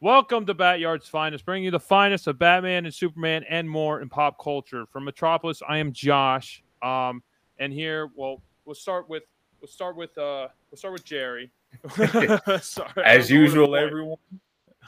Welcome 0.00 0.46
to 0.46 0.54
Batyard's 0.54 1.08
Finest, 1.08 1.44
bringing 1.44 1.64
you 1.64 1.72
the 1.72 1.80
finest 1.80 2.28
of 2.28 2.38
Batman 2.38 2.84
and 2.84 2.94
Superman 2.94 3.44
and 3.48 3.68
more 3.68 4.00
in 4.00 4.08
pop 4.08 4.40
culture. 4.40 4.86
From 4.86 5.04
Metropolis, 5.04 5.60
I 5.68 5.78
am 5.78 5.92
Josh. 5.92 6.62
Um, 6.82 7.20
and 7.58 7.72
here, 7.72 8.08
well, 8.14 8.40
we'll 8.64 8.76
start 8.76 9.08
with 9.08 9.24
we'll 9.60 9.66
start 9.66 9.96
with 9.96 10.16
uh 10.16 10.46
we'll 10.70 10.76
start 10.76 10.92
with 10.92 11.04
Jerry. 11.04 11.50
Sorry, 12.60 12.92
As 13.04 13.28
usual, 13.28 13.74
everyone. 13.74 14.18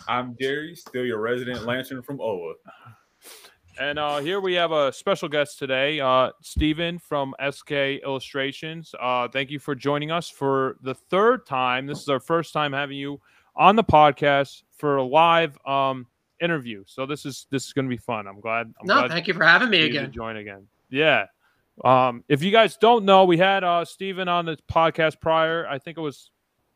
I'm 0.06 0.36
Jerry, 0.40 0.76
still 0.76 1.04
your 1.04 1.18
resident 1.18 1.64
lantern 1.64 2.02
from 2.02 2.20
Oa. 2.20 2.54
And 3.80 3.98
uh, 3.98 4.18
here 4.18 4.40
we 4.40 4.54
have 4.54 4.70
a 4.70 4.92
special 4.92 5.28
guest 5.28 5.58
today, 5.58 5.98
uh, 5.98 6.30
Stephen 6.40 7.00
from 7.00 7.34
SK 7.50 7.72
Illustrations. 8.04 8.94
Uh, 9.00 9.26
thank 9.26 9.50
you 9.50 9.58
for 9.58 9.74
joining 9.74 10.12
us 10.12 10.30
for 10.30 10.76
the 10.82 10.94
third 10.94 11.46
time. 11.46 11.86
This 11.86 11.98
is 11.98 12.08
our 12.08 12.20
first 12.20 12.52
time 12.52 12.72
having 12.72 12.96
you 12.96 13.20
on 13.56 13.74
the 13.74 13.82
podcast 13.84 14.62
for 14.80 14.96
a 14.96 15.04
live 15.04 15.56
um, 15.66 16.06
interview. 16.40 16.82
So 16.86 17.06
this 17.06 17.26
is 17.26 17.46
this 17.50 17.66
is 17.66 17.72
going 17.72 17.84
to 17.84 17.90
be 17.90 17.98
fun. 17.98 18.26
I'm 18.26 18.40
glad. 18.40 18.72
I'm 18.80 18.86
no, 18.86 18.94
glad 19.00 19.10
thank 19.10 19.28
you 19.28 19.34
for 19.34 19.44
having 19.44 19.70
me 19.70 19.82
again. 19.82 20.10
join 20.10 20.36
again. 20.36 20.66
Yeah. 20.88 21.26
Um, 21.84 22.24
if 22.28 22.42
you 22.42 22.50
guys 22.50 22.76
don't 22.76 23.04
know, 23.04 23.24
we 23.24 23.38
had 23.38 23.62
uh, 23.62 23.84
Stephen 23.84 24.28
on 24.28 24.46
the 24.46 24.58
podcast 24.70 25.20
prior. 25.20 25.66
I 25.68 25.78
think 25.78 25.96
it 25.96 26.00
was 26.00 26.30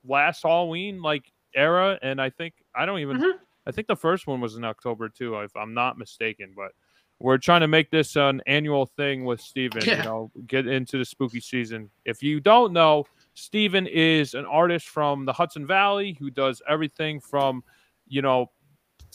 last 0.06 0.42
Halloween, 0.42 1.02
like 1.02 1.32
era, 1.54 1.98
and 2.02 2.20
I 2.20 2.30
think 2.30 2.54
I 2.74 2.86
don't 2.86 3.00
even. 3.00 3.16
Mm-hmm. 3.16 3.38
I 3.66 3.70
think 3.70 3.86
the 3.86 3.96
first 3.96 4.26
one 4.26 4.40
was 4.40 4.56
in 4.56 4.64
October 4.64 5.08
too, 5.08 5.38
if 5.40 5.56
I'm 5.56 5.72
not 5.72 5.98
mistaken. 5.98 6.52
But 6.54 6.72
we're 7.20 7.38
trying 7.38 7.62
to 7.62 7.68
make 7.68 7.90
this 7.90 8.16
an 8.16 8.42
annual 8.46 8.86
thing 8.86 9.24
with 9.24 9.40
Steven. 9.40 9.82
Yeah. 9.84 9.98
You 9.98 10.04
know, 10.04 10.30
get 10.46 10.66
into 10.66 10.98
the 10.98 11.04
spooky 11.04 11.40
season. 11.40 11.90
If 12.04 12.22
you 12.22 12.40
don't 12.40 12.72
know, 12.72 13.06
Steven 13.34 13.86
is 13.86 14.34
an 14.34 14.44
artist 14.46 14.88
from 14.88 15.24
the 15.24 15.32
Hudson 15.32 15.66
Valley 15.66 16.16
who 16.18 16.30
does 16.30 16.60
everything 16.68 17.20
from, 17.20 17.64
you 18.06 18.22
know, 18.22 18.50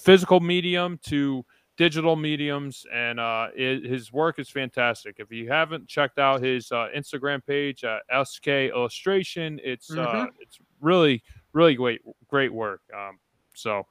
physical 0.02 0.40
medium 0.40 1.00
to 1.06 1.46
digital 1.78 2.16
mediums, 2.16 2.86
and 2.94 3.20
uh, 3.20 3.48
it, 3.56 3.86
his 3.86 4.12
work 4.12 4.40
is 4.40 4.50
fantastic. 4.50 5.16
If 5.20 5.32
you 5.32 5.50
haven't 5.50 5.88
checked 5.88 6.20
out 6.20 6.42
his 6.42 6.72
uh, 6.72 6.88
Instagram 6.96 7.46
page, 7.46 7.84
uh, 7.84 8.00
SK 8.24 8.48
Illustration, 8.48 9.60
it's 9.64 9.92
uh, 9.92 9.96
mm-hmm. 9.96 10.26
it's 10.40 10.60
really 10.82 11.24
really 11.54 11.76
great 11.76 12.02
great 12.28 12.54
work. 12.54 12.82
Um, 12.96 13.20
so 13.54 13.86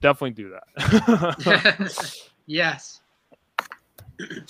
definitely 0.00 0.30
do 0.30 0.50
that. 0.50 2.16
yes 2.46 3.00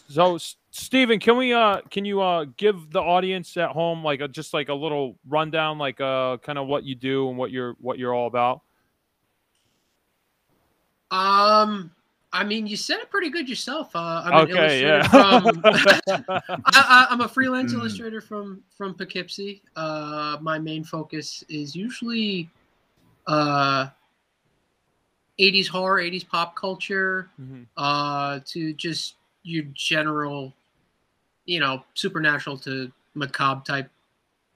so 0.09 0.39
Stephen, 0.71 1.19
can 1.19 1.37
we 1.37 1.53
uh 1.53 1.81
can 1.91 2.05
you 2.05 2.21
uh 2.21 2.47
give 2.57 2.91
the 2.91 3.01
audience 3.01 3.57
at 3.57 3.71
home 3.71 4.05
like 4.05 4.21
a, 4.21 4.29
just 4.29 4.53
like 4.53 4.69
a 4.69 4.75
little 4.75 5.17
rundown 5.29 5.79
like 5.79 6.01
uh 6.01 6.37
kind 6.39 6.59
of 6.59 6.67
what 6.67 6.85
you 6.85 6.95
do 6.95 7.29
and 7.29 7.39
what 7.39 7.51
you're 7.51 7.75
what 7.81 7.99
you're 7.99 8.15
all 8.15 8.27
about? 8.27 8.63
Um 11.11 11.91
I 12.33 12.43
mean, 12.43 12.67
you 12.67 12.77
said 12.77 12.99
it 12.99 13.11
pretty 13.11 13.31
good 13.31 13.49
yourself. 13.49 13.95
Uh, 13.95 14.23
I'm 14.25 14.51
okay, 14.51 14.83
yeah. 14.83 15.07
from, 15.07 15.63
I, 15.65 17.07
am 17.09 17.21
a 17.21 17.29
freelance 17.29 17.73
mm. 17.73 17.79
illustrator 17.79 18.21
from 18.21 18.61
from 18.77 18.95
Poughkeepsie. 18.95 19.63
Uh, 19.77 20.39
my 20.41 20.59
main 20.59 20.83
focus 20.83 21.45
is 21.49 21.77
usually 21.77 22.51
uh, 23.29 23.87
80s 25.39 25.69
horror, 25.69 26.01
80s 26.01 26.29
pop 26.29 26.57
culture, 26.57 27.31
mm-hmm. 27.41 27.63
uh, 27.77 28.41
to 28.47 28.73
just 28.75 29.15
your 29.43 29.65
general, 29.73 30.53
you 31.45 31.61
know, 31.61 31.85
supernatural 31.95 32.59
to 32.59 32.91
macabre 33.15 33.63
type 33.65 33.91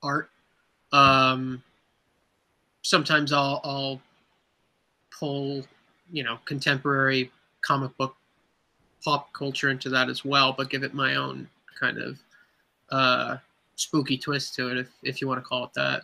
art. 0.02 0.30
Um, 0.92 1.62
sometimes 2.82 3.32
I'll, 3.32 3.60
I'll 3.64 4.00
pull, 5.16 5.64
you 6.10 6.22
know, 6.24 6.38
contemporary 6.44 7.30
comic 7.62 7.96
book 7.96 8.16
pop 9.04 9.32
culture 9.32 9.70
into 9.70 9.88
that 9.90 10.08
as 10.08 10.24
well, 10.24 10.52
but 10.52 10.70
give 10.70 10.82
it 10.82 10.94
my 10.94 11.16
own 11.16 11.48
kind 11.78 11.98
of 11.98 12.18
uh, 12.90 13.36
spooky 13.76 14.18
twist 14.18 14.54
to 14.54 14.70
it, 14.70 14.78
if, 14.78 14.88
if 15.02 15.20
you 15.20 15.28
want 15.28 15.38
to 15.38 15.44
call 15.44 15.64
it 15.64 15.70
that. 15.74 16.02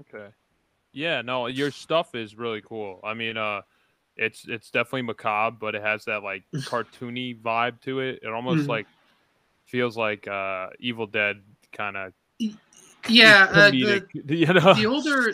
Okay. 0.00 0.28
Yeah, 0.92 1.22
no, 1.22 1.46
your 1.46 1.70
stuff 1.70 2.14
is 2.14 2.36
really 2.36 2.60
cool. 2.60 3.00
I 3.02 3.14
mean, 3.14 3.36
uh, 3.36 3.62
it's 4.16 4.46
it's 4.46 4.70
definitely 4.70 5.02
macabre, 5.02 5.56
but 5.60 5.74
it 5.74 5.82
has 5.82 6.04
that 6.04 6.22
like 6.22 6.44
cartoony 6.54 7.40
vibe 7.40 7.80
to 7.82 8.00
it. 8.00 8.20
It 8.22 8.28
almost 8.28 8.62
mm-hmm. 8.62 8.70
like 8.70 8.86
feels 9.66 9.96
like 9.96 10.28
uh 10.28 10.68
Evil 10.78 11.06
Dead 11.06 11.40
kind 11.72 11.96
of. 11.96 12.12
Yeah, 13.08 13.48
uh, 13.52 13.70
the, 13.70 14.06
you 14.28 14.46
know? 14.46 14.74
the 14.74 14.86
older 14.86 15.32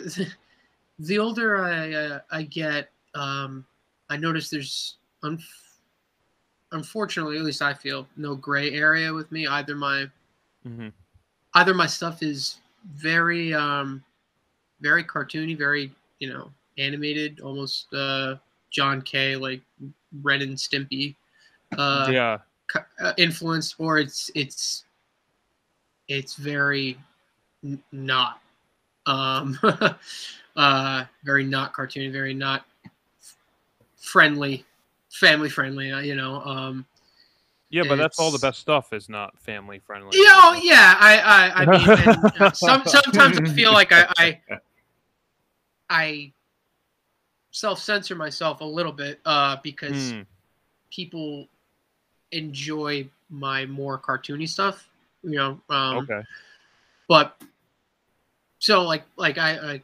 the 0.99 1.19
older 1.19 1.63
I 1.63 1.93
uh, 1.93 2.19
I 2.31 2.43
get, 2.43 2.89
um, 3.13 3.65
I 4.11 4.17
notice 4.17 4.49
there's 4.49 4.97
un- 5.23 5.41
unfortunately, 6.73 7.37
at 7.37 7.43
least 7.43 7.61
I 7.61 7.73
feel, 7.73 8.05
no 8.17 8.35
gray 8.35 8.73
area 8.73 9.13
with 9.13 9.31
me. 9.31 9.47
Either 9.47 9.73
my 9.73 10.05
mm-hmm. 10.67 10.89
either 11.53 11.73
my 11.73 11.87
stuff 11.87 12.21
is 12.21 12.59
very 12.93 13.53
um 13.53 14.03
very 14.81 15.01
cartoony, 15.05 15.57
very 15.57 15.93
you 16.19 16.27
know 16.27 16.51
animated, 16.77 17.39
almost 17.39 17.93
uh 17.93 18.35
John 18.69 19.01
K. 19.01 19.37
like 19.37 19.61
Ren 20.21 20.41
and 20.41 20.57
Stimpy. 20.57 21.15
Uh, 21.77 22.09
yeah. 22.11 22.37
Uh, 22.99 23.13
influence, 23.17 23.75
or 23.77 23.97
it's 23.97 24.29
it's 24.35 24.83
it's 26.09 26.35
very 26.35 26.97
n- 27.63 27.81
not 27.93 28.41
um 29.05 29.57
uh 30.57 31.05
very 31.23 31.45
not 31.45 31.73
cartoony 31.73 32.11
very 32.11 32.33
not 32.33 32.65
friendly 34.01 34.65
family 35.09 35.49
friendly 35.49 35.91
uh, 35.91 35.99
you 35.99 36.15
know 36.15 36.41
um 36.41 36.85
yeah 37.69 37.83
but 37.87 37.95
that's 37.95 38.19
all 38.19 38.31
the 38.31 38.39
best 38.39 38.59
stuff 38.59 38.91
is 38.93 39.07
not 39.09 39.37
family 39.39 39.79
friendly 39.79 40.17
you 40.17 40.23
know 40.25 40.53
yeah 40.61 40.95
i 40.99 41.19
i, 41.19 41.61
I 41.61 41.65
mean 41.65 41.89
and, 41.89 42.41
uh, 42.41 42.51
some, 42.53 42.83
sometimes 42.85 43.39
i 43.39 43.53
feel 43.53 43.71
like 43.71 43.91
i 43.91 44.07
i, 44.17 44.39
I 45.89 46.33
self 47.51 47.79
censor 47.79 48.15
myself 48.15 48.61
a 48.61 48.65
little 48.65 48.93
bit 48.93 49.19
uh, 49.25 49.57
because 49.61 50.13
mm. 50.13 50.25
people 50.89 51.47
enjoy 52.31 53.07
my 53.29 53.65
more 53.65 53.99
cartoony 53.99 54.47
stuff. 54.47 54.89
You 55.23 55.31
know. 55.31 55.61
Um, 55.69 55.97
okay. 55.97 56.21
But 57.07 57.39
so 58.59 58.83
like 58.83 59.03
like 59.17 59.37
I 59.37 59.81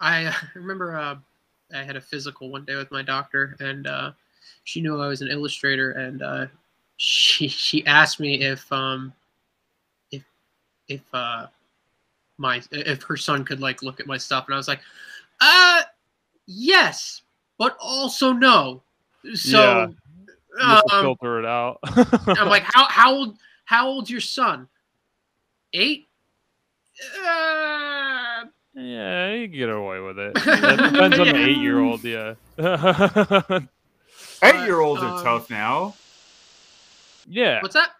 I, 0.00 0.26
I 0.28 0.36
remember 0.54 0.96
uh, 0.96 1.16
I 1.74 1.82
had 1.82 1.96
a 1.96 2.00
physical 2.00 2.50
one 2.50 2.64
day 2.64 2.76
with 2.76 2.90
my 2.90 3.02
doctor 3.02 3.56
and 3.60 3.86
uh, 3.86 4.12
she 4.64 4.80
knew 4.80 5.00
I 5.00 5.06
was 5.06 5.22
an 5.22 5.28
illustrator 5.28 5.92
and 5.92 6.22
uh, 6.22 6.46
she 6.96 7.48
she 7.48 7.84
asked 7.86 8.20
me 8.20 8.42
if 8.42 8.70
um 8.72 9.12
if 10.10 10.22
if 10.88 11.00
uh 11.14 11.46
my 12.36 12.60
if 12.72 13.02
her 13.04 13.16
son 13.16 13.44
could 13.44 13.60
like 13.60 13.82
look 13.82 14.00
at 14.00 14.06
my 14.06 14.18
stuff 14.18 14.46
and 14.46 14.54
I 14.54 14.58
was 14.58 14.68
like 14.68 14.80
uh 15.40 15.82
yes, 16.46 17.22
but 17.58 17.76
also 17.80 18.32
no. 18.32 18.82
So 19.34 19.92
yeah. 20.58 20.80
um, 20.90 21.02
filter 21.02 21.38
it 21.38 21.46
out. 21.46 21.78
I'm 21.84 22.48
like, 22.48 22.64
how 22.64 22.86
how 22.88 23.14
old 23.14 23.38
how 23.64 23.88
old's 23.88 24.10
your 24.10 24.20
son? 24.20 24.68
Eight. 25.72 26.08
Uh, 27.24 27.99
yeah, 28.74 29.32
you 29.32 29.48
get 29.48 29.68
away 29.68 30.00
with 30.00 30.18
it. 30.18 30.34
That 30.44 30.92
depends 30.92 31.18
on 31.18 31.26
the 31.28 31.36
eight-year-old. 31.36 32.04
Yeah. 32.04 32.34
Eight-year-olds 34.42 35.02
are 35.02 35.18
uh, 35.18 35.22
tough 35.22 35.50
now. 35.50 35.94
Yeah. 37.28 37.60
What's 37.60 37.74
that? 37.74 37.90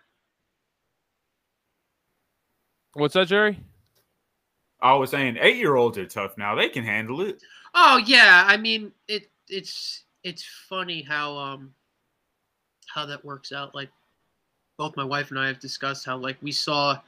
What's 2.95 3.15
that, 3.15 3.29
Jerry? 3.29 3.59
I 4.81 4.95
was 4.95 5.11
saying 5.11 5.37
eight-year-olds 5.41 5.99
are 5.99 6.07
tough 6.07 6.39
now. 6.39 6.55
They 6.55 6.69
can 6.69 6.84
handle 6.84 7.21
it. 7.21 7.43
Oh 7.75 7.99
yeah, 7.99 8.45
I 8.47 8.57
mean 8.57 8.93
it. 9.09 9.31
It's 9.49 10.05
it's 10.25 10.45
funny 10.69 11.03
how 11.03 11.37
um 11.37 11.75
how 12.87 13.07
that 13.07 13.25
works 13.25 13.53
out. 13.53 13.75
Like 13.75 13.91
both 14.78 14.97
my 14.97 15.05
wife 15.05 15.31
and 15.31 15.39
I 15.39 15.47
have 15.47 15.61
discussed 15.61 16.07
how 16.07 16.16
like 16.16 16.39
we 16.43 16.53
saw 16.53 16.99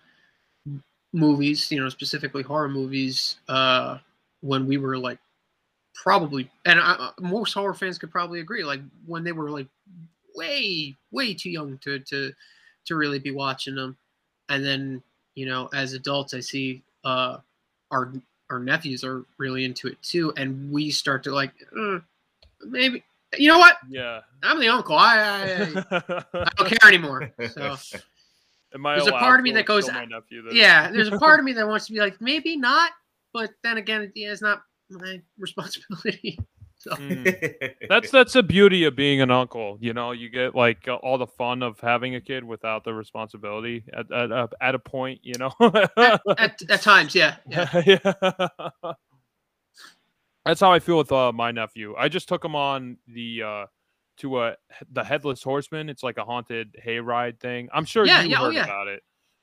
movies, 1.12 1.70
you 1.70 1.80
know, 1.80 1.88
specifically 1.88 2.42
horror 2.42 2.68
movies, 2.68 3.36
uh, 3.48 3.98
when 4.40 4.66
we 4.66 4.76
were 4.76 4.98
like 4.98 5.18
probably, 5.94 6.50
and 6.64 6.80
I, 6.80 7.10
most 7.20 7.52
horror 7.52 7.74
fans 7.74 7.98
could 7.98 8.10
probably 8.10 8.40
agree, 8.40 8.64
like 8.64 8.80
when 9.06 9.24
they 9.24 9.32
were 9.32 9.50
like 9.50 9.68
way 10.34 10.96
way 11.10 11.34
too 11.34 11.50
young 11.50 11.78
to 11.78 11.98
to 12.00 12.32
to 12.86 12.96
really 12.96 13.18
be 13.18 13.30
watching 13.30 13.74
them, 13.74 13.96
and 14.48 14.64
then 14.64 15.02
you 15.34 15.46
know 15.46 15.68
as 15.74 15.94
adults 15.94 16.34
I 16.34 16.40
see 16.40 16.82
uh 17.04 17.38
our 17.90 18.12
our 18.50 18.58
nephews 18.58 19.04
are 19.04 19.24
really 19.38 19.64
into 19.64 19.88
it 19.88 20.00
too, 20.02 20.32
and 20.36 20.72
we 20.72 20.90
start 20.90 21.22
to 21.24 21.32
like 21.32 21.52
uh, 21.78 21.98
maybe 22.64 23.04
you 23.38 23.48
know 23.48 23.58
what? 23.58 23.76
Yeah, 23.88 24.20
I'm 24.42 24.60
the 24.60 24.68
uncle. 24.68 24.96
I 24.96 25.18
I, 25.90 26.04
I 26.34 26.48
don't 26.56 26.68
care 26.68 26.88
anymore. 26.88 27.30
So 27.48 27.76
there's 28.72 29.06
a 29.06 29.12
part 29.12 29.40
of 29.40 29.44
me 29.44 29.52
that 29.52 29.66
goes, 29.66 29.88
yeah. 30.52 30.90
There's 30.92 31.08
a 31.08 31.18
part 31.18 31.38
of 31.38 31.44
me 31.44 31.52
that 31.52 31.66
wants 31.66 31.86
to 31.86 31.92
be 31.92 31.98
like 31.98 32.20
maybe 32.20 32.56
not, 32.56 32.90
but 33.32 33.50
then 33.62 33.76
again, 33.76 34.12
yeah, 34.14 34.32
it's 34.32 34.42
not 34.42 34.62
my 34.90 35.20
responsibility 35.38 36.38
So. 36.82 36.90
Mm. 36.96 37.74
That's 37.88 38.10
that's 38.10 38.32
the 38.32 38.42
beauty 38.42 38.82
of 38.84 38.96
being 38.96 39.20
an 39.20 39.30
uncle. 39.30 39.78
You 39.80 39.94
know, 39.94 40.10
you 40.10 40.28
get 40.28 40.56
like 40.56 40.88
all 40.88 41.16
the 41.16 41.28
fun 41.28 41.62
of 41.62 41.78
having 41.78 42.16
a 42.16 42.20
kid 42.20 42.42
without 42.42 42.82
the 42.82 42.92
responsibility 42.92 43.84
at 43.96 44.10
at, 44.10 44.32
uh, 44.32 44.48
at 44.60 44.74
a 44.74 44.80
point. 44.80 45.20
You 45.22 45.34
know, 45.38 45.52
at, 45.60 46.20
at, 46.38 46.62
at, 46.68 46.82
times, 46.82 47.14
yeah, 47.14 47.36
yeah. 47.48 47.82
yeah. 47.86 48.12
That's 50.44 50.60
how 50.60 50.72
I 50.72 50.80
feel 50.80 50.98
with 50.98 51.12
uh, 51.12 51.30
my 51.30 51.52
nephew. 51.52 51.94
I 51.96 52.08
just 52.08 52.28
took 52.28 52.44
him 52.44 52.56
on 52.56 52.96
the 53.06 53.42
uh, 53.44 53.66
to 54.18 54.40
a 54.40 54.56
the 54.90 55.04
headless 55.04 55.42
horseman. 55.42 55.88
It's 55.88 56.02
like 56.02 56.18
a 56.18 56.24
haunted 56.24 56.76
hayride 56.84 57.40
thing. 57.40 57.68
I'm 57.72 57.84
sure 57.84 58.06
yeah, 58.06 58.22
you 58.22 58.30
yeah, 58.30 58.40
oh, 58.40 58.44
heard 58.44 58.48
oh, 58.48 58.50
yeah. 58.50 58.64
about 58.64 58.88
it. 58.88 59.02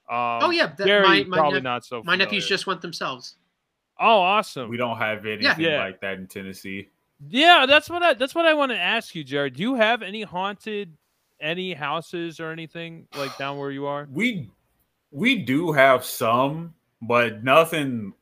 Um, 0.09 0.39
oh 0.41 0.49
yeah, 0.49 0.67
that, 0.67 0.85
Gary, 0.85 1.07
my, 1.07 1.23
my 1.23 1.37
probably 1.37 1.61
not 1.61 1.85
so. 1.85 2.01
My 2.03 2.15
nephews 2.15 2.47
just 2.47 2.65
went 2.65 2.81
themselves. 2.81 3.35
Oh, 3.99 4.19
awesome! 4.19 4.69
We 4.69 4.77
don't 4.77 4.97
have 4.97 5.25
anything 5.25 5.65
yeah. 5.65 5.79
like 5.79 5.99
that 6.01 6.17
in 6.17 6.27
Tennessee. 6.27 6.89
Yeah, 7.27 7.65
that's 7.67 7.89
what 7.89 8.01
I 8.01 8.13
that's 8.13 8.33
what 8.33 8.45
I 8.45 8.53
want 8.53 8.71
to 8.71 8.77
ask 8.77 9.13
you, 9.13 9.23
Jared. 9.23 9.55
Do 9.55 9.61
you 9.61 9.75
have 9.75 10.01
any 10.01 10.23
haunted 10.23 10.95
any 11.41 11.73
houses 11.73 12.39
or 12.39 12.51
anything 12.51 13.07
like 13.15 13.37
down 13.37 13.57
where 13.57 13.71
you 13.71 13.85
are? 13.85 14.07
We 14.11 14.49
we 15.11 15.35
do 15.35 15.71
have 15.71 16.05
some, 16.05 16.73
but 17.01 17.43
nothing 17.43 18.13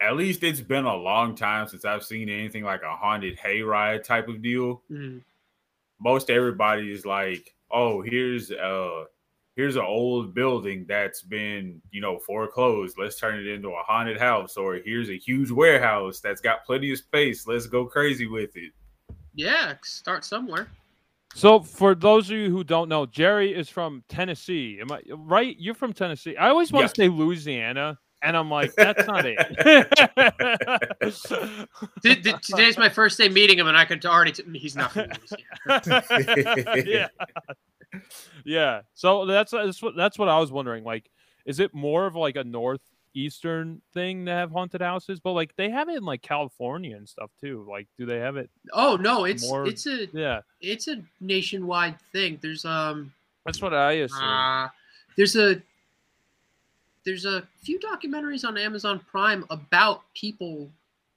at 0.00 0.16
least 0.16 0.42
it's 0.42 0.60
been 0.60 0.86
a 0.86 0.94
long 0.94 1.34
time 1.34 1.68
since 1.68 1.84
I've 1.84 2.04
seen 2.04 2.28
anything 2.28 2.64
like 2.64 2.82
a 2.82 2.96
haunted 2.96 3.38
hayride 3.38 4.02
type 4.02 4.28
of 4.28 4.42
deal. 4.42 4.82
Mm. 4.90 5.22
Most 6.00 6.30
everybody 6.30 6.90
is 6.90 7.04
like, 7.04 7.54
"Oh, 7.70 8.00
here's 8.02 8.50
uh 8.50 9.04
here's 9.56 9.76
an 9.76 9.84
old 9.84 10.34
building 10.34 10.86
that's 10.88 11.22
been, 11.22 11.82
you 11.90 12.00
know, 12.00 12.18
foreclosed. 12.18 12.96
Let's 12.98 13.18
turn 13.18 13.38
it 13.38 13.46
into 13.46 13.68
a 13.68 13.82
haunted 13.82 14.18
house. 14.18 14.56
Or 14.56 14.76
here's 14.76 15.10
a 15.10 15.18
huge 15.18 15.50
warehouse 15.50 16.20
that's 16.20 16.40
got 16.40 16.64
plenty 16.64 16.92
of 16.92 16.98
space. 16.98 17.46
Let's 17.46 17.66
go 17.66 17.84
crazy 17.84 18.26
with 18.26 18.56
it. 18.56 18.72
Yeah, 19.34 19.74
start 19.82 20.24
somewhere. 20.24 20.68
So, 21.34 21.60
for 21.60 21.94
those 21.94 22.28
of 22.30 22.36
you 22.36 22.50
who 22.50 22.64
don't 22.64 22.88
know, 22.88 23.06
Jerry 23.06 23.54
is 23.54 23.68
from 23.68 24.02
Tennessee. 24.08 24.78
Am 24.80 24.90
I 24.90 25.00
right? 25.14 25.54
You're 25.58 25.74
from 25.74 25.92
Tennessee. 25.92 26.36
I 26.36 26.48
always 26.48 26.72
want 26.72 26.88
to 26.88 26.94
say 26.94 27.08
Louisiana, 27.08 27.98
and 28.22 28.36
I'm 28.36 28.50
like, 28.50 28.74
that's 28.74 29.06
not 29.06 29.24
it. 29.26 29.38
Today's 32.42 32.78
my 32.78 32.88
first 32.88 33.18
day 33.18 33.28
meeting 33.28 33.58
him, 33.58 33.66
and 33.66 33.76
I 33.76 33.84
could 33.84 34.04
already. 34.06 34.32
T- 34.32 34.44
he's 34.58 34.76
not 34.76 34.92
from 34.92 35.10
Louisiana. 35.66 36.84
yeah 36.86 37.08
yeah. 38.44 38.82
So 38.94 39.26
that's 39.26 39.52
that's 39.52 39.82
what 39.82 39.96
that's 39.96 40.18
what 40.18 40.28
I 40.28 40.38
was 40.38 40.52
wondering. 40.52 40.84
Like, 40.84 41.10
is 41.46 41.60
it 41.60 41.74
more 41.74 42.06
of 42.06 42.14
like 42.14 42.36
a 42.36 42.44
northeastern 42.44 43.82
thing 43.92 44.26
to 44.26 44.32
have 44.32 44.50
haunted 44.50 44.80
houses? 44.80 45.20
But 45.20 45.32
like 45.32 45.54
they 45.56 45.70
have 45.70 45.88
it 45.88 45.96
in 45.96 46.04
like 46.04 46.22
California 46.22 46.96
and 46.96 47.08
stuff 47.08 47.30
too. 47.40 47.66
Like, 47.68 47.88
do 47.98 48.06
they 48.06 48.18
have 48.18 48.36
it? 48.36 48.50
Oh 48.72 48.96
no, 48.96 49.24
it's 49.24 49.48
more... 49.48 49.66
it's 49.66 49.86
a 49.86 50.06
yeah, 50.12 50.40
it's 50.60 50.88
a 50.88 51.02
nationwide 51.20 51.96
thing. 52.12 52.38
There's 52.40 52.64
um. 52.64 53.12
That's 53.46 53.62
what 53.62 53.72
I 53.72 53.92
assume. 53.92 54.22
Uh, 54.22 54.68
there's 55.16 55.34
a 55.34 55.60
there's 57.04 57.24
a 57.24 57.46
few 57.62 57.78
documentaries 57.78 58.46
on 58.46 58.56
Amazon 58.58 59.00
Prime 59.10 59.44
about 59.50 60.02
people 60.14 60.70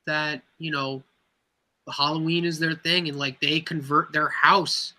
that 0.06 0.42
you 0.58 0.72
know 0.72 1.04
Halloween 1.92 2.46
is 2.46 2.60
their 2.60 2.74
thing 2.74 3.10
and 3.10 3.18
like 3.18 3.40
they 3.40 3.60
convert 3.60 4.12
their 4.14 4.30
house 4.30 4.94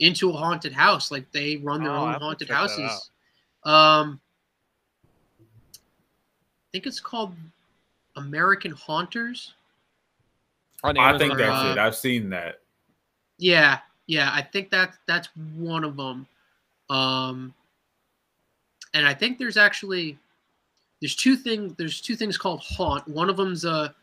into 0.00 0.30
a 0.30 0.32
haunted 0.32 0.72
house. 0.72 1.10
Like 1.10 1.30
they 1.32 1.56
run 1.56 1.82
their 1.82 1.92
oh, 1.92 2.06
own 2.06 2.14
haunted 2.14 2.50
houses. 2.50 3.10
Um, 3.64 4.20
I 5.74 6.68
think 6.72 6.86
it's 6.86 7.00
called 7.00 7.34
American 8.16 8.72
Haunters. 8.72 9.54
I 10.84 11.18
think 11.18 11.36
that's 11.36 11.64
uh, 11.64 11.72
it. 11.72 11.78
I've 11.78 11.96
seen 11.96 12.30
that. 12.30 12.60
Yeah, 13.38 13.78
yeah. 14.06 14.30
I 14.32 14.42
think 14.42 14.70
that 14.70 14.94
that's 15.06 15.28
one 15.56 15.84
of 15.84 15.96
them. 15.96 16.26
Um, 16.90 17.54
and 18.94 19.06
I 19.06 19.14
think 19.14 19.38
there's 19.38 19.56
actually 19.56 20.18
there's 21.00 21.14
two 21.14 21.36
things. 21.36 21.74
There's 21.76 22.00
two 22.00 22.16
things 22.16 22.38
called 22.38 22.62
haunt. 22.62 23.06
One 23.08 23.28
of 23.28 23.36
them's 23.36 23.64
a 23.64 23.94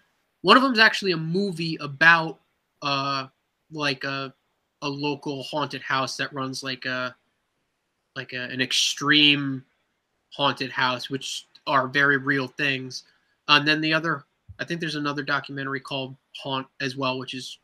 one 0.42 0.58
of 0.58 0.64
them's 0.64 0.80
actually 0.80 1.12
a 1.12 1.18
movie 1.18 1.78
about 1.80 2.40
uh 2.82 3.28
like 3.72 4.04
a 4.04 4.34
a 4.82 4.90
local 4.90 5.44
haunted 5.44 5.82
house 5.82 6.18
that 6.18 6.34
runs 6.34 6.64
like 6.64 6.86
a 6.86 7.16
like 8.16 8.34
a, 8.34 8.44
an 8.44 8.62
extreme 8.62 9.64
haunted 10.32 10.72
house, 10.72 11.10
which 11.10 11.48
are 11.66 11.88
very 11.88 12.18
real 12.18 12.48
things. 12.48 13.04
And 13.48 13.68
then 13.68 13.82
the 13.82 13.94
other, 13.94 14.24
I 14.60 14.66
think 14.66 14.80
there's 14.80 14.96
another 14.96 15.24
documentary 15.24 15.80
called 15.80 16.16
Haunt 16.38 16.68
as 16.82 16.96
well, 16.96 17.18
which 17.18 17.34
is 17.34 17.58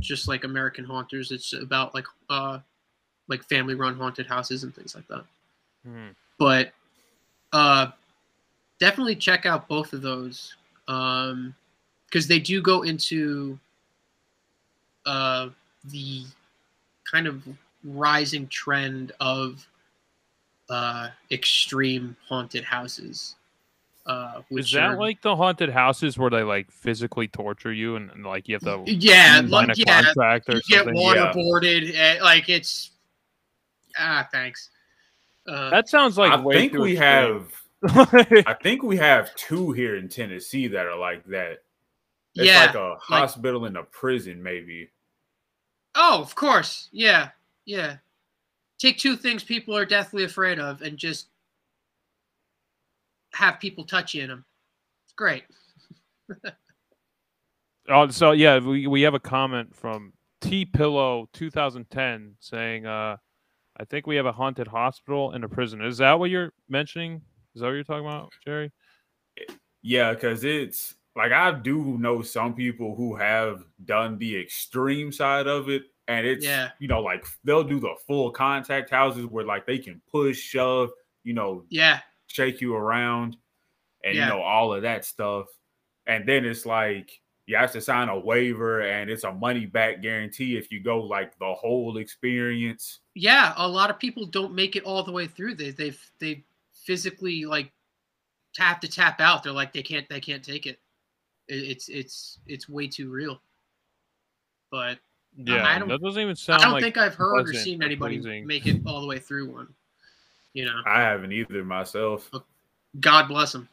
just 0.00 0.28
like 0.28 0.44
American 0.44 0.84
Haunters. 0.84 1.30
It's 1.30 1.52
about 1.52 1.94
like 1.94 2.06
uh 2.28 2.58
like 3.28 3.42
family 3.44 3.74
run 3.74 3.96
haunted 3.96 4.26
houses 4.26 4.64
and 4.64 4.74
things 4.74 4.94
like 4.94 5.06
that. 5.08 5.24
Mm. 5.86 6.14
But 6.38 6.72
uh 7.52 7.88
definitely 8.80 9.16
check 9.16 9.46
out 9.46 9.68
both 9.68 9.92
of 9.92 10.02
those. 10.02 10.56
Um 10.86 11.54
because 12.06 12.26
they 12.26 12.38
do 12.38 12.62
go 12.62 12.82
into 12.82 13.58
uh 15.04 15.48
the 15.84 16.24
kind 17.10 17.26
of 17.26 17.42
rising 17.84 18.46
trend 18.48 19.12
of 19.20 19.66
uh, 20.70 21.08
extreme 21.30 22.16
haunted 22.28 22.64
houses. 22.64 23.36
Uh, 24.06 24.40
Is 24.50 24.72
that 24.72 24.82
are, 24.82 24.96
like 24.96 25.20
the 25.20 25.36
haunted 25.36 25.68
houses 25.68 26.16
where 26.16 26.30
they 26.30 26.42
like 26.42 26.70
physically 26.70 27.28
torture 27.28 27.72
you 27.72 27.96
and, 27.96 28.10
and 28.10 28.24
like 28.24 28.48
you 28.48 28.54
have 28.54 28.62
to 28.62 28.82
yeah, 28.90 29.42
like, 29.44 29.76
yeah, 29.76 30.02
contract 30.02 30.48
or 30.48 30.54
you 30.54 30.60
something? 30.62 30.94
get 30.94 31.02
waterboarded. 31.02 31.92
Yeah. 31.92 32.18
like 32.22 32.48
it's 32.48 32.92
ah, 33.98 34.26
thanks. 34.32 34.70
Uh, 35.46 35.68
that 35.70 35.90
sounds 35.90 36.16
like 36.16 36.32
I 36.32 36.42
think 36.42 36.72
we 36.72 36.92
extreme. 36.92 36.96
have. 36.96 37.62
I 37.88 38.56
think 38.62 38.82
we 38.82 38.96
have 38.96 39.34
two 39.36 39.72
here 39.72 39.96
in 39.96 40.08
Tennessee 40.08 40.66
that 40.68 40.86
are 40.86 40.98
like 40.98 41.24
that. 41.26 41.62
It's 42.34 42.46
yeah, 42.46 42.66
like 42.66 42.74
a 42.74 42.96
hospital 43.00 43.62
like, 43.62 43.68
and 43.68 43.76
a 43.78 43.82
prison, 43.84 44.42
maybe. 44.42 44.90
Oh, 45.94 46.20
of 46.20 46.34
course. 46.34 46.88
Yeah. 46.92 47.30
Yeah. 47.64 47.96
Take 48.78 48.98
two 48.98 49.16
things 49.16 49.42
people 49.42 49.76
are 49.76 49.84
deathly 49.84 50.24
afraid 50.24 50.58
of 50.58 50.82
and 50.82 50.96
just 50.96 51.28
have 53.32 53.60
people 53.60 53.84
touch 53.84 54.14
you 54.14 54.22
in 54.22 54.28
them. 54.28 54.44
It's 55.04 55.12
great. 55.12 55.44
oh, 57.88 58.08
so 58.10 58.32
yeah, 58.32 58.58
we, 58.58 58.86
we 58.86 59.02
have 59.02 59.14
a 59.14 59.20
comment 59.20 59.74
from 59.74 60.12
T 60.40 60.64
Pillow 60.64 61.28
2010 61.32 62.34
saying, 62.40 62.86
uh, 62.86 63.16
I 63.76 63.84
think 63.84 64.06
we 64.06 64.16
have 64.16 64.26
a 64.26 64.32
haunted 64.32 64.66
hospital 64.66 65.32
and 65.32 65.44
a 65.44 65.48
prison. 65.48 65.82
Is 65.82 65.98
that 65.98 66.18
what 66.18 66.30
you're 66.30 66.52
mentioning? 66.68 67.22
Is 67.58 67.62
that 67.62 67.66
what 67.66 67.72
you're 67.72 67.82
talking 67.82 68.06
about, 68.06 68.30
Jerry? 68.46 68.70
Yeah, 69.82 70.14
because 70.14 70.44
it's 70.44 70.94
like 71.16 71.32
I 71.32 71.50
do 71.50 71.98
know 71.98 72.22
some 72.22 72.54
people 72.54 72.94
who 72.94 73.16
have 73.16 73.64
done 73.84 74.16
the 74.16 74.40
extreme 74.40 75.10
side 75.10 75.48
of 75.48 75.68
it, 75.68 75.82
and 76.06 76.24
it's 76.24 76.44
yeah. 76.44 76.68
you 76.78 76.86
know 76.86 77.00
like 77.00 77.26
they'll 77.42 77.64
do 77.64 77.80
the 77.80 77.96
full 78.06 78.30
contact 78.30 78.90
houses 78.90 79.26
where 79.26 79.44
like 79.44 79.66
they 79.66 79.78
can 79.78 80.00
push, 80.08 80.38
shove, 80.38 80.90
you 81.24 81.34
know, 81.34 81.64
yeah, 81.68 81.98
shake 82.28 82.60
you 82.60 82.76
around, 82.76 83.36
and 84.04 84.14
yeah. 84.14 84.28
you 84.28 84.32
know 84.32 84.40
all 84.40 84.72
of 84.72 84.82
that 84.82 85.04
stuff, 85.04 85.46
and 86.06 86.28
then 86.28 86.44
it's 86.44 86.64
like 86.64 87.10
you 87.46 87.56
have 87.56 87.72
to 87.72 87.80
sign 87.80 88.08
a 88.08 88.16
waiver 88.16 88.82
and 88.82 89.10
it's 89.10 89.24
a 89.24 89.32
money 89.32 89.66
back 89.66 90.00
guarantee 90.00 90.56
if 90.56 90.70
you 90.70 90.80
go 90.80 91.00
like 91.00 91.36
the 91.40 91.54
whole 91.54 91.96
experience. 91.96 93.00
Yeah, 93.16 93.52
a 93.56 93.66
lot 93.66 93.90
of 93.90 93.98
people 93.98 94.26
don't 94.26 94.54
make 94.54 94.76
it 94.76 94.84
all 94.84 95.02
the 95.02 95.10
way 95.10 95.26
through. 95.26 95.56
They 95.56 95.70
they've 95.70 96.00
they 96.20 96.44
physically 96.88 97.44
like 97.44 97.70
have 98.56 98.80
to 98.80 98.88
tap 98.88 99.20
out. 99.20 99.42
They're 99.42 99.52
like 99.52 99.74
they 99.74 99.82
can't 99.82 100.08
they 100.08 100.20
can't 100.20 100.42
take 100.42 100.64
it 100.66 100.80
it's 101.48 101.88
it's 101.88 102.38
it's 102.46 102.68
way 102.68 102.88
too 102.88 103.10
real. 103.10 103.40
But 104.70 104.92
um, 104.92 105.44
yeah, 105.46 105.66
I 105.66 105.78
don't, 105.78 105.88
that 105.88 106.00
doesn't 106.00 106.20
even 106.20 106.34
sound. 106.34 106.62
I 106.62 106.64
don't 106.64 106.72
like 106.74 106.82
think 106.82 106.96
I've 106.96 107.14
heard 107.14 107.48
or 107.48 107.52
seen 107.52 107.82
anybody 107.82 108.18
pleasing. 108.18 108.46
make 108.46 108.66
it 108.66 108.80
all 108.86 109.02
the 109.02 109.06
way 109.06 109.18
through 109.18 109.52
one. 109.52 109.68
You 110.54 110.64
know, 110.64 110.80
I 110.86 111.00
haven't 111.00 111.32
either 111.32 111.62
myself. 111.62 112.30
God 113.00 113.28
bless 113.28 113.54
him. 113.54 113.68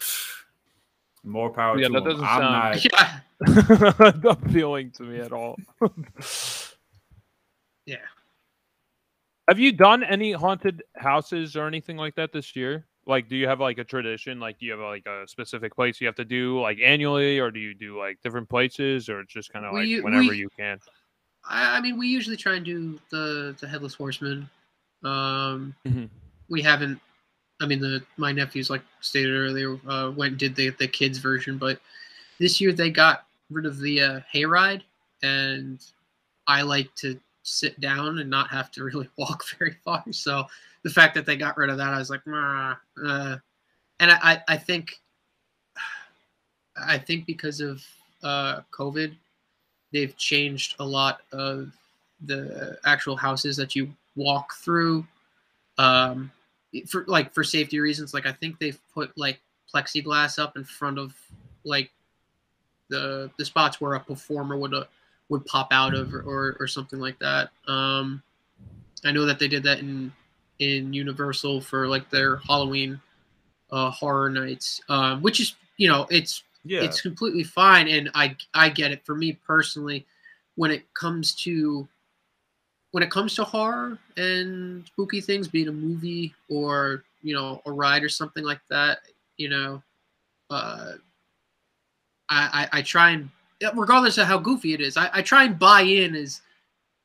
More 1.24 1.50
power 1.50 1.78
yeah, 1.78 1.86
to 1.88 1.92
that 1.94 2.04
doesn't 2.04 2.24
I'm 2.24 2.80
sound 2.80 3.22
not... 3.44 4.24
appealing 4.36 4.90
to 4.92 5.02
me 5.04 5.20
at 5.20 5.32
all. 5.32 5.56
yeah. 7.86 7.96
Have 9.50 9.58
you 9.58 9.72
done 9.72 10.04
any 10.04 10.30
haunted 10.30 10.82
houses 10.96 11.56
or 11.56 11.66
anything 11.66 11.96
like 11.96 12.14
that 12.14 12.32
this 12.32 12.54
year? 12.54 12.86
like 13.06 13.28
do 13.30 13.34
you 13.34 13.48
have 13.48 13.58
like 13.58 13.78
a 13.78 13.82
tradition 13.82 14.38
like 14.38 14.58
do 14.58 14.66
you 14.66 14.72
have 14.72 14.80
like 14.80 15.04
a 15.06 15.26
specific 15.26 15.74
place 15.74 16.02
you 16.02 16.06
have 16.06 16.14
to 16.14 16.24
do 16.24 16.60
like 16.60 16.78
annually 16.84 17.40
or 17.40 17.50
do 17.50 17.58
you 17.58 17.74
do 17.74 17.98
like 17.98 18.20
different 18.22 18.46
places 18.46 19.08
or 19.08 19.20
it's 19.20 19.32
just 19.32 19.50
kind 19.50 19.64
of 19.64 19.72
like 19.72 19.84
we, 19.84 20.00
whenever 20.02 20.28
we, 20.28 20.36
you 20.36 20.50
can 20.54 20.78
I, 21.48 21.78
I, 21.78 21.80
mean 21.80 21.98
we 21.98 22.08
usually 22.08 22.36
try 22.36 22.56
and 22.56 22.64
do 22.64 23.00
the 23.10 23.56
the 23.58 23.66
headless 23.66 23.94
horseman 23.94 24.48
um 25.02 25.74
mm-hmm. 25.86 26.04
we 26.50 26.60
haven't 26.60 27.00
i 27.62 27.66
mean 27.66 27.80
the 27.80 28.02
my 28.18 28.32
nephews 28.32 28.68
like 28.68 28.82
stated 29.00 29.34
earlier 29.34 29.80
uh, 29.88 30.12
went 30.14 30.32
and 30.32 30.38
did 30.38 30.54
the, 30.54 30.68
the 30.78 30.86
kids 30.86 31.16
version 31.16 31.56
but 31.56 31.80
this 32.38 32.60
year 32.60 32.70
they 32.70 32.90
got 32.90 33.24
rid 33.50 33.66
of 33.66 33.78
the 33.78 34.00
uh, 34.00 34.20
hayride, 34.32 34.82
and 35.22 35.84
I 36.46 36.62
like 36.62 36.92
to 36.96 37.20
sit 37.50 37.80
down 37.80 38.18
and 38.18 38.30
not 38.30 38.48
have 38.50 38.70
to 38.72 38.84
really 38.84 39.08
walk 39.16 39.44
very 39.58 39.76
far. 39.84 40.04
So 40.12 40.46
the 40.82 40.90
fact 40.90 41.14
that 41.14 41.26
they 41.26 41.36
got 41.36 41.56
rid 41.56 41.70
of 41.70 41.78
that, 41.78 41.92
I 41.92 41.98
was 41.98 42.10
like, 42.10 42.22
uh, 42.26 42.74
and 44.00 44.10
I, 44.10 44.42
I 44.48 44.56
think, 44.56 45.00
I 46.76 46.96
think 46.96 47.26
because 47.26 47.60
of 47.60 47.84
uh, 48.22 48.60
COVID, 48.72 49.14
they've 49.92 50.16
changed 50.16 50.76
a 50.78 50.84
lot 50.84 51.20
of 51.32 51.72
the 52.22 52.78
actual 52.84 53.16
houses 53.16 53.56
that 53.56 53.74
you 53.74 53.90
walk 54.14 54.54
through. 54.54 55.06
Um, 55.78 56.30
for 56.86 57.04
like 57.08 57.32
for 57.34 57.42
safety 57.42 57.80
reasons, 57.80 58.14
like 58.14 58.26
I 58.26 58.32
think 58.32 58.58
they've 58.58 58.78
put 58.94 59.16
like 59.16 59.40
plexiglass 59.74 60.38
up 60.38 60.56
in 60.56 60.64
front 60.64 60.98
of 60.98 61.14
like 61.64 61.90
the 62.88 63.30
the 63.38 63.44
spots 63.44 63.80
where 63.80 63.94
a 63.94 64.00
performer 64.00 64.56
would 64.56 64.74
uh, 64.74 64.84
would 65.30 65.46
pop 65.46 65.68
out 65.72 65.94
of 65.94 66.12
or, 66.12 66.20
or, 66.20 66.56
or 66.60 66.66
something 66.66 66.98
like 66.98 67.18
that. 67.20 67.50
Um, 67.66 68.22
I 69.04 69.12
know 69.12 69.24
that 69.24 69.38
they 69.38 69.48
did 69.48 69.62
that 69.62 69.78
in 69.78 70.12
in 70.58 70.92
Universal 70.92 71.62
for 71.62 71.88
like 71.88 72.10
their 72.10 72.36
Halloween 72.36 73.00
uh, 73.70 73.90
horror 73.90 74.28
nights, 74.28 74.82
um, 74.90 75.22
which 75.22 75.40
is 75.40 75.54
you 75.78 75.88
know 75.88 76.06
it's 76.10 76.42
yeah. 76.64 76.82
it's 76.82 77.00
completely 77.00 77.44
fine, 77.44 77.88
and 77.88 78.10
I 78.14 78.36
I 78.52 78.68
get 78.68 78.90
it. 78.90 79.06
For 79.06 79.14
me 79.14 79.38
personally, 79.46 80.04
when 80.56 80.70
it 80.70 80.82
comes 80.92 81.34
to 81.36 81.88
when 82.90 83.02
it 83.02 83.10
comes 83.10 83.34
to 83.36 83.44
horror 83.44 83.98
and 84.16 84.84
spooky 84.86 85.20
things, 85.20 85.48
be 85.48 85.62
it 85.62 85.68
a 85.68 85.72
movie 85.72 86.34
or 86.50 87.04
you 87.22 87.34
know 87.34 87.62
a 87.64 87.72
ride 87.72 88.02
or 88.02 88.10
something 88.10 88.44
like 88.44 88.60
that, 88.68 88.98
you 89.38 89.48
know, 89.48 89.82
uh, 90.50 90.92
I, 92.28 92.68
I, 92.72 92.78
I 92.78 92.82
try 92.82 93.10
and 93.10 93.30
regardless 93.74 94.18
of 94.18 94.26
how 94.26 94.38
goofy 94.38 94.74
it 94.74 94.80
is, 94.80 94.96
I, 94.96 95.10
I 95.12 95.22
try 95.22 95.44
and 95.44 95.58
buy 95.58 95.82
in 95.82 96.14
as 96.14 96.40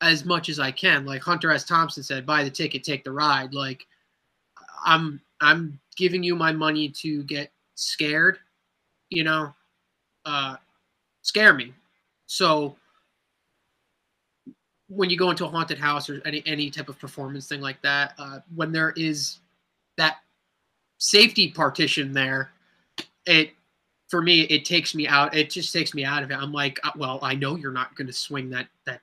as 0.01 0.25
much 0.25 0.50
as 0.50 0.59
I 0.59 0.71
can. 0.71 1.05
Like 1.05 1.21
Hunter 1.24 1.51
S. 1.51 1.63
Thompson 1.63 2.03
said, 2.03 2.25
buy 2.25 2.43
the 2.43 2.50
ticket, 2.50 2.83
take 2.83 3.03
the 3.03 3.12
ride. 3.12 3.53
Like 3.53 3.85
I'm 4.85 5.21
I'm 5.41 5.79
giving 5.95 6.24
you 6.24 6.35
my 6.35 6.51
money 6.51 6.89
to 6.89 7.24
get 7.24 7.51
scared, 7.75 8.39
you 9.09 9.24
know, 9.24 9.53
uh, 10.25 10.55
scare 11.21 11.53
me. 11.53 11.74
So 12.27 12.75
when 14.88 15.09
you 15.09 15.17
go 15.17 15.31
into 15.31 15.45
a 15.45 15.50
haunted 15.50 15.79
house 15.79 16.09
or 16.09 16.21
any 16.25 16.43
any 16.45 16.69
type 16.69 16.89
of 16.89 17.00
performance 17.00 17.47
thing 17.47 17.62
like 17.62 17.81
that, 17.81 18.13
uh, 18.17 18.39
when 18.55 18.71
there 18.71 18.93
is 18.95 19.39
that 19.97 20.17
safety 20.97 21.51
partition 21.51 22.13
there, 22.13 22.51
it 23.25 23.51
for 24.07 24.21
me 24.21 24.41
it 24.41 24.65
takes 24.65 24.95
me 24.95 25.07
out. 25.07 25.35
It 25.35 25.50
just 25.50 25.74
takes 25.74 25.93
me 25.93 26.05
out 26.05 26.24
of 26.24 26.31
it. 26.31 26.35
I'm 26.35 26.51
like, 26.51 26.79
uh, 26.83 26.91
well, 26.95 27.19
I 27.21 27.35
know 27.35 27.55
you're 27.55 27.71
not 27.71 27.95
going 27.95 28.07
to 28.07 28.13
swing 28.13 28.50
that 28.51 28.67
that 28.85 29.01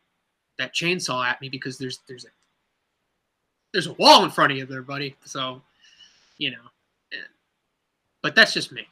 that 0.58 0.74
chainsaw 0.74 1.24
at 1.24 1.40
me 1.40 1.48
because 1.48 1.78
there's 1.78 2.00
there's 2.08 2.24
a 2.24 2.28
there's 3.72 3.86
a 3.86 3.94
wall 3.94 4.24
in 4.24 4.30
front 4.30 4.52
of 4.52 4.58
you 4.58 4.66
there, 4.66 4.82
buddy. 4.82 5.16
So, 5.24 5.62
you 6.38 6.50
know, 6.50 6.58
but 8.22 8.34
that's 8.34 8.52
just 8.52 8.72
me. 8.72 8.86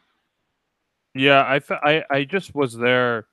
Yeah, 1.14 1.40
I, 1.42 1.60
I, 1.82 2.04
I 2.10 2.24
just 2.24 2.54
was 2.54 2.76
there 2.76 3.26